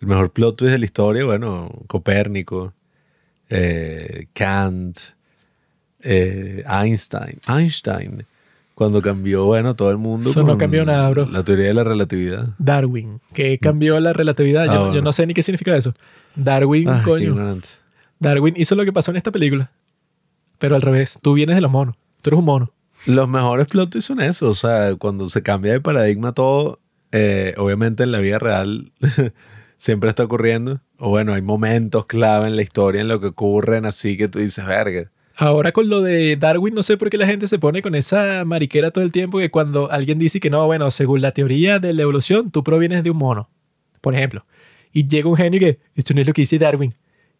El 0.00 0.08
mejor 0.08 0.32
plot 0.32 0.56
twist 0.56 0.72
de 0.72 0.78
la 0.78 0.84
historia, 0.84 1.24
bueno, 1.24 1.70
Copérnico, 1.86 2.74
eh, 3.48 4.26
Kant, 4.32 4.98
eh, 6.00 6.64
Einstein. 6.66 7.40
Einstein, 7.46 8.26
cuando 8.76 9.00
cambió, 9.00 9.46
bueno, 9.46 9.74
todo 9.74 9.90
el 9.90 9.96
mundo. 9.96 10.28
Eso 10.28 10.42
no 10.44 10.58
cambió 10.58 10.84
nada, 10.84 11.08
bro. 11.08 11.26
La 11.30 11.42
teoría 11.42 11.64
de 11.68 11.72
la 11.74 11.82
relatividad. 11.82 12.50
Darwin, 12.58 13.20
que 13.32 13.58
cambió 13.58 13.98
la 14.00 14.12
relatividad. 14.12 14.66
Yo, 14.66 14.70
Ah, 14.70 14.74
no- 14.74 14.80
yo 14.82 14.86
bueno. 14.88 15.02
no 15.02 15.12
sé 15.14 15.26
ni 15.26 15.32
qué 15.32 15.42
significa 15.42 15.74
eso. 15.74 15.94
Darwin, 16.34 16.86
Ah, 16.90 17.00
coño. 17.02 17.34
Darwin 18.18 18.52
hizo 18.58 18.74
lo 18.74 18.84
que 18.84 18.92
pasó 18.92 19.10
en 19.12 19.16
esta 19.16 19.30
película. 19.32 19.70
Pero 20.58 20.76
al 20.76 20.82
revés, 20.82 21.18
tú 21.22 21.32
vienes 21.32 21.56
de 21.56 21.62
los 21.62 21.70
monos. 21.70 21.96
Tú 22.20 22.28
eres 22.30 22.38
un 22.38 22.44
mono. 22.44 22.72
Los 23.06 23.26
mejores 23.28 23.66
plot 23.66 23.90
twists 23.90 24.08
son 24.08 24.20
eso, 24.20 24.50
o 24.50 24.54
sea, 24.54 24.94
cuando 24.96 25.30
se 25.30 25.42
cambia 25.42 25.72
de 25.72 25.80
paradigma 25.80 26.32
todo, 26.32 26.78
eh, 27.12 27.54
obviamente 27.56 28.02
en 28.02 28.12
la 28.12 28.18
vida 28.18 28.38
real 28.38 28.92
siempre 29.78 30.08
está 30.10 30.24
ocurriendo, 30.24 30.80
o 30.98 31.10
bueno, 31.10 31.32
hay 31.34 31.42
momentos 31.42 32.06
clave 32.06 32.46
en 32.48 32.56
la 32.56 32.62
historia 32.62 33.00
en 33.00 33.08
lo 33.08 33.20
que 33.20 33.28
ocurren 33.28 33.84
así 33.86 34.16
que 34.16 34.28
tú 34.28 34.38
dices, 34.38 34.66
verga. 34.66 35.10
Ahora 35.38 35.72
con 35.72 35.90
lo 35.90 36.00
de 36.00 36.36
Darwin, 36.36 36.74
no 36.74 36.82
sé 36.82 36.96
por 36.96 37.10
qué 37.10 37.18
la 37.18 37.26
gente 37.26 37.46
se 37.46 37.58
pone 37.58 37.82
con 37.82 37.94
esa 37.94 38.44
mariquera 38.46 38.90
todo 38.90 39.04
el 39.04 39.12
tiempo 39.12 39.38
que 39.38 39.50
cuando 39.50 39.90
alguien 39.90 40.18
dice 40.18 40.40
que 40.40 40.48
no, 40.48 40.64
bueno, 40.64 40.90
según 40.90 41.20
la 41.20 41.32
teoría 41.32 41.78
de 41.78 41.92
la 41.92 42.02
evolución, 42.02 42.50
tú 42.50 42.64
provienes 42.64 43.04
de 43.04 43.10
un 43.10 43.18
mono, 43.18 43.50
por 44.00 44.14
ejemplo. 44.14 44.46
Y 44.94 45.06
llega 45.06 45.28
un 45.28 45.36
genio 45.36 45.60
que, 45.60 45.78
esto 45.94 46.14
no 46.14 46.22
es 46.22 46.26
lo 46.26 46.32
que 46.32 46.40
dice 46.40 46.58
Darwin. 46.58 46.94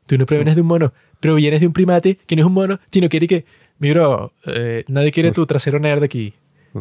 Tú 0.04 0.18
no 0.18 0.26
provienes 0.26 0.56
de 0.56 0.60
un 0.60 0.66
mono, 0.66 0.92
provienes 1.20 1.60
de 1.60 1.66
un 1.66 1.72
primate 1.72 2.18
que 2.26 2.36
no 2.36 2.42
es 2.42 2.46
un 2.46 2.52
mono, 2.52 2.78
sino 2.92 3.08
quiere 3.08 3.26
que, 3.26 3.46
mira, 3.78 4.30
eh, 4.44 4.84
nadie 4.88 5.10
quiere 5.10 5.32
tu 5.32 5.46
trasero 5.46 5.78
nerd 5.78 6.02
aquí. 6.02 6.34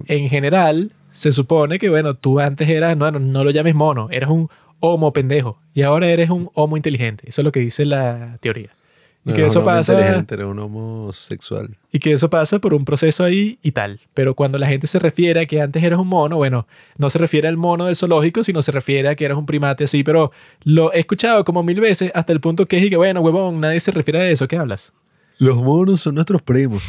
En 0.08 0.27
general, 0.27 0.92
se 1.11 1.32
supone 1.32 1.80
que, 1.80 1.90
bueno, 1.90 2.16
tú 2.16 2.42
antes 2.42 2.68
eras, 2.68 2.98
no, 2.98 3.10
no, 3.10 3.19
no 3.19 3.45
lo 3.45 3.52
llames 3.52 3.74
mono, 3.74 4.10
eras 4.11 4.30
un 4.30 4.50
homo 4.82 5.14
pendejo 5.14 5.61
y 5.74 5.84
ahora 5.84 6.10
eres 6.10 6.30
un 6.30 6.50
homo 6.56 6.76
inteligente. 6.76 7.24
Eso 7.30 7.40
es 7.40 7.45
lo 7.45 7.53
que 7.53 7.61
dice 7.61 7.85
la 7.85 8.38
teoría. 8.42 8.76
Y 9.25 9.29
No 9.29 9.35
que 9.35 9.45
eso 9.47 9.65
pasa... 9.65 10.23
un 10.45 10.59
homosexual. 10.59 11.75
Y 11.91 11.97
que 11.97 12.11
eso 12.11 12.29
pasa 12.29 12.59
por 12.59 12.75
un 12.75 12.85
proceso 12.85 13.23
ahí 13.23 13.57
y 13.63 13.71
tal. 13.71 13.99
Pero 14.13 14.35
cuando 14.35 14.59
la 14.59 14.67
gente 14.67 14.85
se 14.85 14.99
refiere 14.99 15.41
a 15.41 15.45
que 15.47 15.61
antes 15.61 15.83
eras 15.83 15.99
un 15.99 16.07
mono, 16.07 16.37
bueno, 16.37 16.67
no 16.97 17.09
se 17.09 17.17
refiere 17.17 17.47
al 17.47 17.57
mono 17.57 17.85
del 17.85 17.95
zoológico, 17.95 18.43
sino 18.43 18.61
se 18.61 18.71
refiere 18.71 19.09
a 19.09 19.15
que 19.15 19.25
eras 19.25 19.37
un 19.37 19.47
primate 19.47 19.85
así. 19.85 20.03
Pero 20.03 20.31
lo 20.63 20.93
he 20.93 20.99
escuchado 20.99 21.43
como 21.43 21.63
mil 21.63 21.81
veces 21.81 22.11
hasta 22.13 22.33
el 22.33 22.39
punto 22.39 22.67
que 22.67 22.77
es 22.77 22.83
y 22.83 22.89
que, 22.91 22.97
bueno, 22.97 23.21
huevón, 23.21 23.59
nadie 23.59 23.79
se 23.79 23.91
refiere 23.91 24.21
a 24.21 24.29
eso. 24.29 24.47
¿Qué 24.47 24.57
hablas? 24.57 24.93
Los 25.39 25.57
monos 25.57 26.01
son 26.01 26.15
nuestros 26.15 26.41
primos. 26.41 26.83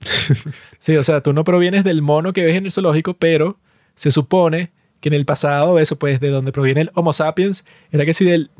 Sí, 0.78 0.96
o 0.96 1.02
sea, 1.02 1.22
tú 1.22 1.32
no 1.32 1.44
provienes 1.44 1.82
del 1.82 2.02
mono 2.02 2.34
que 2.34 2.44
ves 2.44 2.56
en 2.56 2.66
el 2.66 2.70
zoológico, 2.70 3.14
pero 3.14 3.58
se 3.94 4.10
supone 4.10 4.70
que 5.00 5.08
en 5.08 5.14
el 5.14 5.24
pasado, 5.24 5.78
eso 5.78 5.98
pues 5.98 6.20
de 6.20 6.28
donde 6.28 6.52
proviene 6.52 6.82
el 6.82 6.90
Homo 6.94 7.14
sapiens, 7.14 7.64
era 7.90 8.04
que 8.04 8.12
sí 8.12 8.26
del 8.26 8.50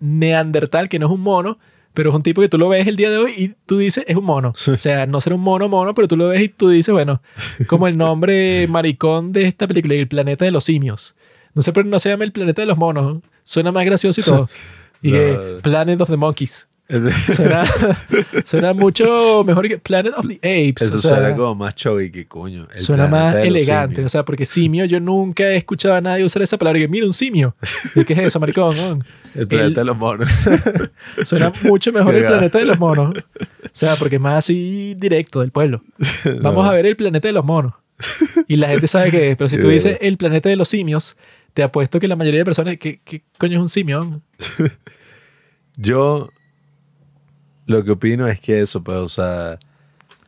neandertal, 0.00 0.88
que 0.88 0.98
no 0.98 1.06
es 1.06 1.12
un 1.12 1.20
mono, 1.22 1.58
pero 1.94 2.10
es 2.10 2.16
un 2.16 2.22
tipo 2.22 2.42
que 2.42 2.48
tú 2.48 2.58
lo 2.58 2.68
ves 2.68 2.86
el 2.86 2.96
día 2.96 3.10
de 3.10 3.18
hoy 3.18 3.32
y 3.36 3.48
tú 3.66 3.78
dices 3.78 4.04
es 4.06 4.16
un 4.16 4.24
mono. 4.24 4.50
O 4.50 4.76
sea, 4.76 5.06
no 5.06 5.20
será 5.20 5.36
un 5.36 5.42
mono 5.42 5.68
mono, 5.68 5.94
pero 5.94 6.08
tú 6.08 6.16
lo 6.16 6.28
ves 6.28 6.42
y 6.42 6.48
tú 6.48 6.68
dices, 6.68 6.92
bueno, 6.92 7.22
como 7.68 7.86
el 7.86 7.96
nombre 7.96 8.66
maricón 8.68 9.32
de 9.32 9.46
esta 9.46 9.66
película, 9.66 9.94
el 9.94 10.08
planeta 10.08 10.44
de 10.44 10.50
los 10.50 10.64
simios. 10.64 11.14
No 11.54 11.62
sé, 11.62 11.72
pero 11.72 11.88
no 11.88 11.98
se 12.00 12.08
llama 12.10 12.24
el 12.24 12.32
planeta 12.32 12.62
de 12.62 12.66
los 12.66 12.76
monos. 12.76 13.22
Suena 13.44 13.70
más 13.70 13.84
gracioso 13.84 14.20
y 14.20 14.24
todo. 14.24 14.48
Y 15.00 15.12
que 15.12 15.38
No. 15.56 15.62
Planet 15.62 16.00
of 16.00 16.10
the 16.10 16.16
Monkeys. 16.16 16.68
Suena, 17.34 17.64
suena 18.44 18.74
mucho 18.74 19.42
mejor 19.44 19.66
que 19.68 19.78
Planet 19.78 20.12
of 20.16 20.26
the 20.28 20.36
Apes. 20.36 20.82
Eso 20.88 20.96
o 20.96 20.98
sea, 20.98 21.14
suena 21.16 21.34
como 21.34 21.54
más 21.54 21.74
choy 21.74 22.10
que 22.10 22.26
coño. 22.26 22.66
el 22.74 22.80
Suena 22.80 23.06
más 23.06 23.36
elegante, 23.36 23.94
simios. 23.96 24.06
o 24.06 24.12
sea, 24.12 24.24
porque 24.24 24.44
simio, 24.44 24.84
yo 24.84 25.00
nunca 25.00 25.44
he 25.44 25.56
escuchado 25.56 25.94
a 25.94 26.00
nadie 26.02 26.24
usar 26.24 26.42
esa 26.42 26.58
palabra. 26.58 26.78
Y 26.78 26.82
que, 26.82 26.88
mira, 26.88 27.06
un 27.06 27.14
simio. 27.14 27.56
¿Y 27.94 28.04
qué 28.04 28.12
es 28.12 28.18
eso, 28.18 28.38
maricón? 28.38 29.02
el 29.34 29.48
planeta 29.48 29.66
el- 29.68 29.74
de 29.74 29.84
los 29.84 29.96
monos. 29.96 30.28
Suena 31.24 31.52
mucho 31.64 31.90
mejor 31.92 32.14
el 32.14 32.26
planeta 32.26 32.58
de 32.58 32.64
los 32.66 32.78
monos. 32.78 33.14
O 33.16 33.68
sea, 33.72 33.96
porque 33.96 34.16
es 34.16 34.22
más 34.22 34.36
así 34.44 34.94
directo 34.98 35.40
del 35.40 35.50
pueblo. 35.52 35.80
Vamos 36.42 36.64
No. 36.66 36.70
a 36.70 36.74
ver 36.74 36.84
el 36.86 36.96
planeta 36.96 37.26
de 37.28 37.32
los 37.32 37.44
monos. 37.44 37.72
Y 38.46 38.56
la 38.56 38.68
gente 38.68 38.86
sabe 38.88 39.10
qué 39.10 39.30
es. 39.30 39.36
Pero 39.36 39.48
si 39.48 39.58
tú 39.58 39.68
dices 39.68 39.96
el 40.02 40.16
planeta 40.18 40.48
de 40.50 40.56
los 40.56 40.68
simios, 40.68 41.16
te 41.54 41.62
apuesto 41.62 41.98
que 41.98 42.08
la 42.08 42.16
mayoría 42.16 42.40
de 42.40 42.44
personas, 42.44 42.76
¿qué, 42.78 43.00
qué 43.04 43.22
coño 43.38 43.54
es 43.56 43.60
un 43.62 43.68
simio? 43.68 44.20
Yo 45.76 46.30
lo 47.66 47.84
que 47.84 47.92
opino 47.92 48.28
es 48.28 48.40
que 48.40 48.60
eso, 48.60 48.82
pues, 48.82 48.98
o 48.98 49.08
sea, 49.08 49.58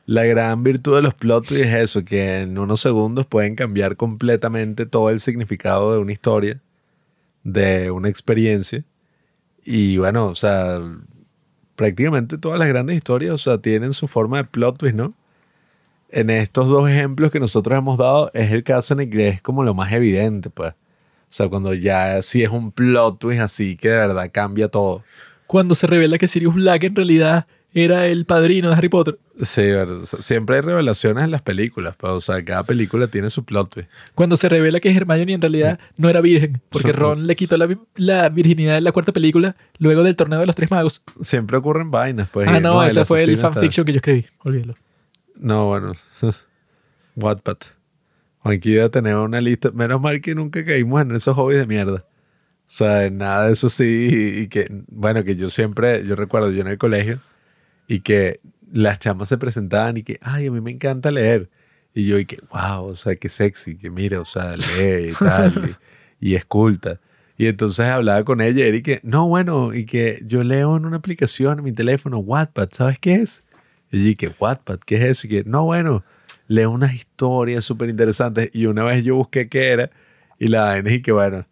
la 0.06 0.24
gran 0.24 0.62
virtud 0.62 0.96
de 0.96 1.02
los 1.02 1.14
plot 1.14 1.46
twists 1.46 1.66
es 1.66 1.74
eso, 1.74 2.04
que 2.04 2.42
en 2.42 2.58
unos 2.58 2.80
segundos 2.80 3.26
pueden 3.26 3.56
cambiar 3.56 3.96
completamente 3.96 4.86
todo 4.86 5.10
el 5.10 5.20
significado 5.20 5.92
de 5.92 5.98
una 5.98 6.12
historia, 6.12 6.60
de 7.42 7.90
una 7.90 8.08
experiencia. 8.08 8.84
Y 9.64 9.98
bueno, 9.98 10.28
o 10.28 10.34
sea, 10.36 10.80
prácticamente 11.74 12.38
todas 12.38 12.58
las 12.58 12.68
grandes 12.68 12.96
historias, 12.96 13.34
o 13.34 13.38
sea, 13.38 13.58
tienen 13.58 13.92
su 13.92 14.08
forma 14.08 14.38
de 14.38 14.44
plot 14.44 14.78
twist, 14.78 14.96
¿no? 14.96 15.14
En 16.10 16.30
estos 16.30 16.68
dos 16.68 16.88
ejemplos 16.88 17.32
que 17.32 17.40
nosotros 17.40 17.76
hemos 17.76 17.98
dado, 17.98 18.30
es 18.32 18.52
el 18.52 18.62
caso 18.62 18.94
en 18.94 19.00
el 19.00 19.10
que 19.10 19.28
es 19.28 19.42
como 19.42 19.64
lo 19.64 19.74
más 19.74 19.92
evidente, 19.92 20.50
pues. 20.50 20.72
O 20.72 21.32
sea, 21.36 21.48
cuando 21.48 21.74
ya 21.74 22.22
sí 22.22 22.44
es 22.44 22.50
un 22.50 22.70
plot 22.70 23.18
twist 23.18 23.40
así 23.42 23.76
que 23.76 23.88
de 23.88 23.96
verdad 23.96 24.30
cambia 24.32 24.68
todo. 24.68 25.02
Cuando 25.46 25.74
se 25.74 25.86
revela 25.86 26.18
que 26.18 26.26
Sirius 26.26 26.54
Black 26.54 26.84
en 26.84 26.96
realidad 26.96 27.46
era 27.72 28.06
el 28.06 28.24
padrino 28.24 28.70
de 28.70 28.74
Harry 28.76 28.88
Potter. 28.88 29.18
Sí, 29.42 29.62
siempre 30.20 30.56
hay 30.56 30.62
revelaciones 30.62 31.24
en 31.24 31.30
las 31.30 31.42
películas, 31.42 31.94
pero, 32.00 32.14
o 32.14 32.20
sea, 32.20 32.42
cada 32.42 32.62
película 32.62 33.06
tiene 33.08 33.28
su 33.28 33.44
plot 33.44 33.68
twist. 33.74 33.88
Cuando 34.14 34.38
se 34.38 34.48
revela 34.48 34.80
que 34.80 34.90
Hermione 34.90 35.34
en 35.34 35.42
realidad 35.42 35.78
no 35.98 36.08
era 36.08 36.22
virgen, 36.22 36.62
porque 36.70 36.92
Ron 36.92 37.26
le 37.26 37.36
quitó 37.36 37.58
la, 37.58 37.66
vi- 37.66 37.76
la 37.96 38.30
virginidad 38.30 38.78
en 38.78 38.84
la 38.84 38.92
cuarta 38.92 39.12
película 39.12 39.54
luego 39.78 40.02
del 40.04 40.16
torneo 40.16 40.40
de 40.40 40.46
los 40.46 40.54
tres 40.56 40.70
magos. 40.70 41.02
Siempre 41.20 41.58
ocurren 41.58 41.90
vainas, 41.90 42.30
pues. 42.30 42.48
ah, 42.48 42.60
no, 42.60 42.82
el 42.82 42.88
ese 42.88 43.04
fue 43.04 43.22
el 43.24 43.36
fanfiction 43.36 43.84
que 43.84 43.92
yo 43.92 43.96
escribí. 43.98 44.24
Olvídalo. 44.42 44.74
No, 45.38 45.66
bueno. 45.66 45.92
Wattpad. 47.16 47.56
Juanqui 48.40 48.72
debe 48.72 48.88
tener 48.88 49.16
una 49.16 49.40
lista. 49.40 49.70
Menos 49.72 50.00
mal 50.00 50.20
que 50.20 50.34
nunca 50.34 50.64
caímos 50.64 51.00
en 51.02 51.14
esos 51.14 51.34
hobbies 51.34 51.58
de 51.60 51.66
mierda. 51.66 52.04
O 52.66 52.70
sea, 52.70 53.08
nada 53.10 53.46
de 53.46 53.52
eso 53.52 53.68
sí. 53.68 54.08
Y, 54.10 54.40
y 54.40 54.48
que, 54.48 54.66
bueno, 54.88 55.22
que 55.24 55.36
yo 55.36 55.50
siempre, 55.50 56.04
yo 56.06 56.16
recuerdo 56.16 56.50
yo 56.50 56.60
en 56.60 56.68
el 56.68 56.78
colegio 56.78 57.20
y 57.86 58.00
que 58.00 58.40
las 58.72 58.98
chamas 58.98 59.28
se 59.28 59.38
presentaban 59.38 59.96
y 59.96 60.02
que, 60.02 60.18
ay, 60.22 60.46
a 60.46 60.50
mí 60.50 60.60
me 60.60 60.72
encanta 60.72 61.10
leer. 61.10 61.48
Y 61.94 62.06
yo, 62.06 62.18
y 62.18 62.26
que, 62.26 62.38
wow, 62.50 62.84
o 62.84 62.96
sea, 62.96 63.16
qué 63.16 63.28
sexy, 63.28 63.76
que 63.76 63.90
mira, 63.90 64.20
o 64.20 64.24
sea, 64.24 64.56
lee 64.56 65.10
y 65.10 65.12
tal, 65.12 65.76
y, 66.20 66.32
y 66.32 66.34
es 66.34 66.44
culta. 66.44 67.00
Y 67.38 67.46
entonces 67.46 67.86
hablaba 67.86 68.24
con 68.24 68.40
ella 68.40 68.66
y 68.66 68.82
que, 68.82 69.00
no, 69.02 69.28
bueno, 69.28 69.72
y 69.74 69.84
que 69.84 70.22
yo 70.26 70.42
leo 70.42 70.76
en 70.76 70.86
una 70.86 70.96
aplicación 70.96 71.58
en 71.58 71.64
mi 71.64 71.72
teléfono, 71.72 72.18
Wattpad, 72.18 72.68
¿sabes 72.72 72.98
qué 72.98 73.14
es? 73.14 73.44
Y 73.90 74.10
yo, 74.10 74.16
que 74.16 74.34
Wattpad, 74.38 74.80
¿qué 74.80 74.96
es 74.96 75.04
eso? 75.04 75.26
Y 75.26 75.30
que, 75.30 75.44
no, 75.44 75.64
bueno, 75.64 76.04
leo 76.48 76.70
unas 76.70 76.94
historias 76.94 77.64
súper 77.64 77.90
interesantes. 77.90 78.50
Y 78.52 78.66
una 78.66 78.84
vez 78.84 79.04
yo 79.04 79.16
busqué 79.16 79.48
qué 79.48 79.68
era 79.68 79.90
y 80.38 80.48
la 80.48 80.62
vaina 80.62 80.92
y 80.92 81.02
que, 81.02 81.12
bueno, 81.12 81.46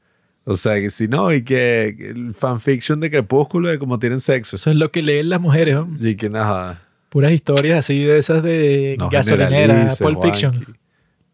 o 0.44 0.56
sea, 0.56 0.80
que 0.80 0.90
si 0.90 1.08
no, 1.08 1.32
y 1.32 1.42
que 1.42 1.88
el 1.98 2.34
fanfiction 2.34 3.00
de 3.00 3.10
Crepúsculo 3.10 3.68
de 3.68 3.78
cómo 3.78 3.98
tienen 3.98 4.20
sexo. 4.20 4.56
Eso 4.56 4.70
es 4.70 4.76
lo 4.76 4.90
que 4.90 5.02
leen 5.02 5.28
las 5.30 5.40
mujeres. 5.40 5.74
¿no? 5.74 5.88
Y 6.00 6.16
que 6.16 6.28
nada, 6.30 6.80
Puras 7.08 7.32
historias 7.32 7.78
así 7.78 8.02
de 8.04 8.18
esas 8.18 8.42
de 8.42 8.96
No 8.98 9.08
gasolinera, 9.08 9.50
generalices, 9.50 9.98
Pulp 10.00 10.22
Fiction. 10.22 10.76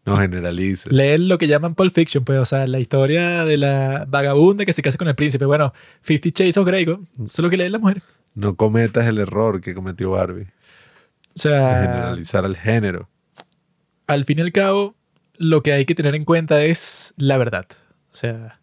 No 0.05 0.17
generalices. 0.17 0.91
Leen 0.91 1.27
lo 1.27 1.37
que 1.37 1.47
llaman 1.47 1.75
Pulp 1.75 1.93
Fiction, 1.93 2.23
pues, 2.23 2.39
o 2.39 2.45
sea, 2.45 2.65
la 2.67 2.79
historia 2.79 3.45
de 3.45 3.57
la 3.57 4.05
vagabunda 4.07 4.63
que 4.65 4.73
se 4.73 4.81
casa 4.81 4.97
con 4.97 5.07
el 5.07 5.15
príncipe. 5.15 5.45
Bueno, 5.45 5.73
Fifty 6.01 6.31
Shades 6.35 6.57
of 6.57 6.65
Grey, 6.67 6.85
¿no? 6.85 7.01
eso 7.17 7.23
es 7.25 7.39
lo 7.39 7.49
que 7.49 7.57
leen 7.57 7.71
las 7.71 7.81
mujeres. 7.81 8.03
No 8.33 8.55
cometas 8.55 9.05
el 9.07 9.17
error 9.17 9.59
que 9.59 9.73
cometió 9.75 10.11
Barbie. 10.11 10.43
O 10.43 11.33
De 11.33 11.39
sea, 11.41 11.81
generalizar 11.81 12.45
el 12.45 12.55
género. 12.57 13.09
al 14.07 14.25
fin 14.25 14.39
y 14.39 14.41
al 14.41 14.51
cabo, 14.51 14.95
lo 15.37 15.61
que 15.63 15.73
hay 15.73 15.85
que 15.85 15.95
tener 15.95 16.15
en 16.15 16.23
cuenta 16.25 16.63
es 16.63 17.13
la 17.17 17.37
verdad. 17.37 17.65
O 18.11 18.15
sea, 18.15 18.59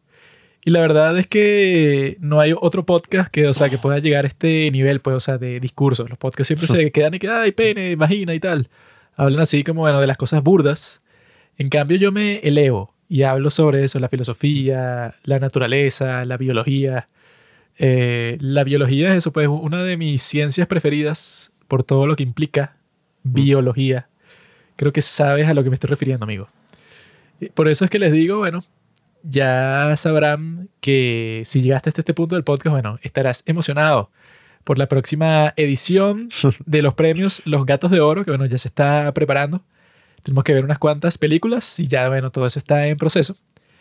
y 0.68 0.70
la 0.70 0.82
verdad 0.82 1.18
es 1.18 1.26
que 1.26 2.18
no 2.20 2.40
hay 2.40 2.52
otro 2.54 2.84
podcast 2.84 3.30
que, 3.30 3.46
o 3.46 3.54
sea, 3.54 3.70
que 3.70 3.78
pueda 3.78 4.00
llegar 4.00 4.26
a 4.26 4.28
este 4.28 4.70
nivel, 4.70 5.00
pues, 5.00 5.16
o 5.16 5.20
sea, 5.20 5.38
de 5.38 5.60
discurso. 5.60 6.06
Los 6.06 6.18
podcasts 6.18 6.48
siempre 6.48 6.68
se 6.68 6.92
quedan 6.92 7.14
y 7.14 7.18
quedan, 7.18 7.40
ay, 7.40 7.52
pene, 7.52 7.96
vagina 7.96 8.34
y 8.34 8.38
tal. 8.38 8.68
Hablan 9.16 9.40
así 9.40 9.64
como, 9.64 9.80
bueno, 9.80 9.98
de 9.98 10.06
las 10.06 10.18
cosas 10.18 10.42
burdas. 10.42 11.00
En 11.56 11.70
cambio, 11.70 11.96
yo 11.96 12.12
me 12.12 12.40
elevo 12.40 12.94
y 13.08 13.22
hablo 13.22 13.48
sobre 13.48 13.82
eso, 13.82 13.98
la 13.98 14.10
filosofía, 14.10 15.14
la 15.22 15.38
naturaleza, 15.38 16.26
la 16.26 16.36
biología. 16.36 17.08
Eh, 17.78 18.36
la 18.38 18.62
biología 18.62 19.12
es 19.12 19.16
eso, 19.16 19.32
pues, 19.32 19.48
una 19.48 19.84
de 19.84 19.96
mis 19.96 20.20
ciencias 20.20 20.66
preferidas 20.66 21.50
por 21.66 21.82
todo 21.82 22.06
lo 22.06 22.14
que 22.14 22.24
implica 22.24 22.76
biología. 23.22 24.10
Creo 24.76 24.92
que 24.92 25.00
sabes 25.00 25.48
a 25.48 25.54
lo 25.54 25.64
que 25.64 25.70
me 25.70 25.74
estoy 25.76 25.88
refiriendo, 25.88 26.24
amigo. 26.24 26.46
Por 27.54 27.68
eso 27.68 27.86
es 27.86 27.90
que 27.90 27.98
les 27.98 28.12
digo, 28.12 28.36
bueno, 28.36 28.60
ya 29.22 29.94
sabrán 29.96 30.68
que 30.80 31.42
si 31.44 31.62
llegaste 31.62 31.90
hasta 31.90 32.00
este 32.00 32.14
punto 32.14 32.34
del 32.34 32.44
podcast, 32.44 32.72
bueno, 32.72 32.98
estarás 33.02 33.42
emocionado 33.46 34.10
por 34.64 34.78
la 34.78 34.86
próxima 34.86 35.54
edición 35.56 36.28
de 36.66 36.82
los 36.82 36.94
premios 36.94 37.42
Los 37.44 37.66
Gatos 37.66 37.90
de 37.90 38.00
Oro, 38.00 38.24
que 38.24 38.30
bueno, 38.30 38.46
ya 38.46 38.58
se 38.58 38.68
está 38.68 39.12
preparando. 39.12 39.62
Tenemos 40.22 40.44
que 40.44 40.52
ver 40.52 40.64
unas 40.64 40.78
cuantas 40.78 41.16
películas 41.16 41.78
y 41.80 41.86
ya, 41.86 42.08
bueno, 42.08 42.30
todo 42.30 42.46
eso 42.46 42.58
está 42.58 42.86
en 42.86 42.96
proceso. 42.96 43.36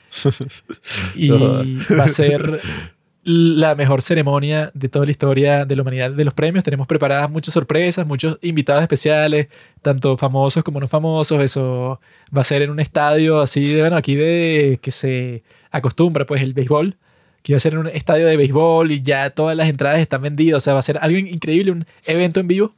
Y 1.16 1.30
va 1.30 2.06
a 2.06 2.08
ser 2.08 2.62
la 3.28 3.76
mejor 3.76 4.02
ceremonia 4.02 4.72
de 4.74 4.88
toda 4.88 5.04
la 5.04 5.12
historia 5.12 5.66
de 5.66 5.76
la 5.76 5.82
humanidad 5.82 6.12
de 6.12 6.24
los 6.24 6.34
premios. 6.34 6.64
Tenemos 6.64 6.88
preparadas 6.88 7.30
muchas 7.30 7.54
sorpresas, 7.54 8.08
muchos 8.08 8.40
invitados 8.42 8.82
especiales, 8.82 9.48
tanto 9.82 10.16
famosos 10.16 10.64
como 10.64 10.80
no 10.80 10.88
famosos. 10.88 11.42
Eso 11.42 12.00
va 12.36 12.42
a 12.42 12.46
ser 12.46 12.62
en 12.62 12.70
un 12.70 12.80
estadio 12.80 13.42
así 13.42 13.74
de, 13.74 13.82
bueno, 13.82 13.98
aquí 13.98 14.16
de 14.16 14.80
que 14.82 14.92
se 14.92 15.44
acostumbra, 15.72 16.26
pues, 16.26 16.42
el 16.42 16.54
béisbol. 16.54 16.96
Que 17.44 17.54
va 17.54 17.58
a 17.58 17.60
ser 17.60 17.74
en 17.74 17.80
un 17.80 17.88
estadio 17.88 18.26
de 18.28 18.38
béisbol 18.38 18.92
y 18.92 19.02
ya 19.02 19.30
todas 19.32 19.58
las 19.58 19.68
entradas 19.68 20.00
están 20.00 20.22
vendidas. 20.22 20.58
O 20.58 20.60
sea, 20.62 20.74
va 20.74 20.80
a 20.80 20.84
ser 20.84 20.98
algo 21.02 21.18
increíble, 21.18 21.72
un 21.72 21.86
evento 22.06 22.40
en 22.40 22.48
vivo. 22.48 22.76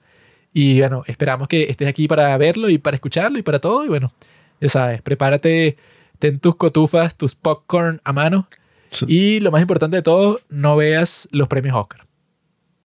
Y 0.52 0.80
bueno, 0.80 1.04
esperamos 1.06 1.48
que 1.48 1.70
estés 1.70 1.88
aquí 1.88 2.08
para 2.08 2.36
verlo 2.38 2.70
y 2.70 2.80
para 2.80 2.96
escucharlo 2.96 3.38
y 3.38 3.44
para 3.44 3.60
todo. 3.60 3.86
Y 3.86 3.88
bueno, 3.88 4.12
ya 4.60 4.70
sabes, 4.70 5.02
prepárate, 5.04 5.78
ten 6.18 6.40
tus 6.40 6.56
cotufas, 6.56 7.16
tus 7.16 7.36
popcorn 7.36 8.02
a 8.04 8.14
mano. 8.14 8.48
Y 9.08 9.40
lo 9.40 9.52
más 9.52 9.62
importante 9.62 9.98
de 9.98 10.02
todo, 10.02 10.40
no 10.50 10.76
veas 10.76 11.28
los 11.32 11.48
premios 11.48 11.76
Oscar. 11.76 12.09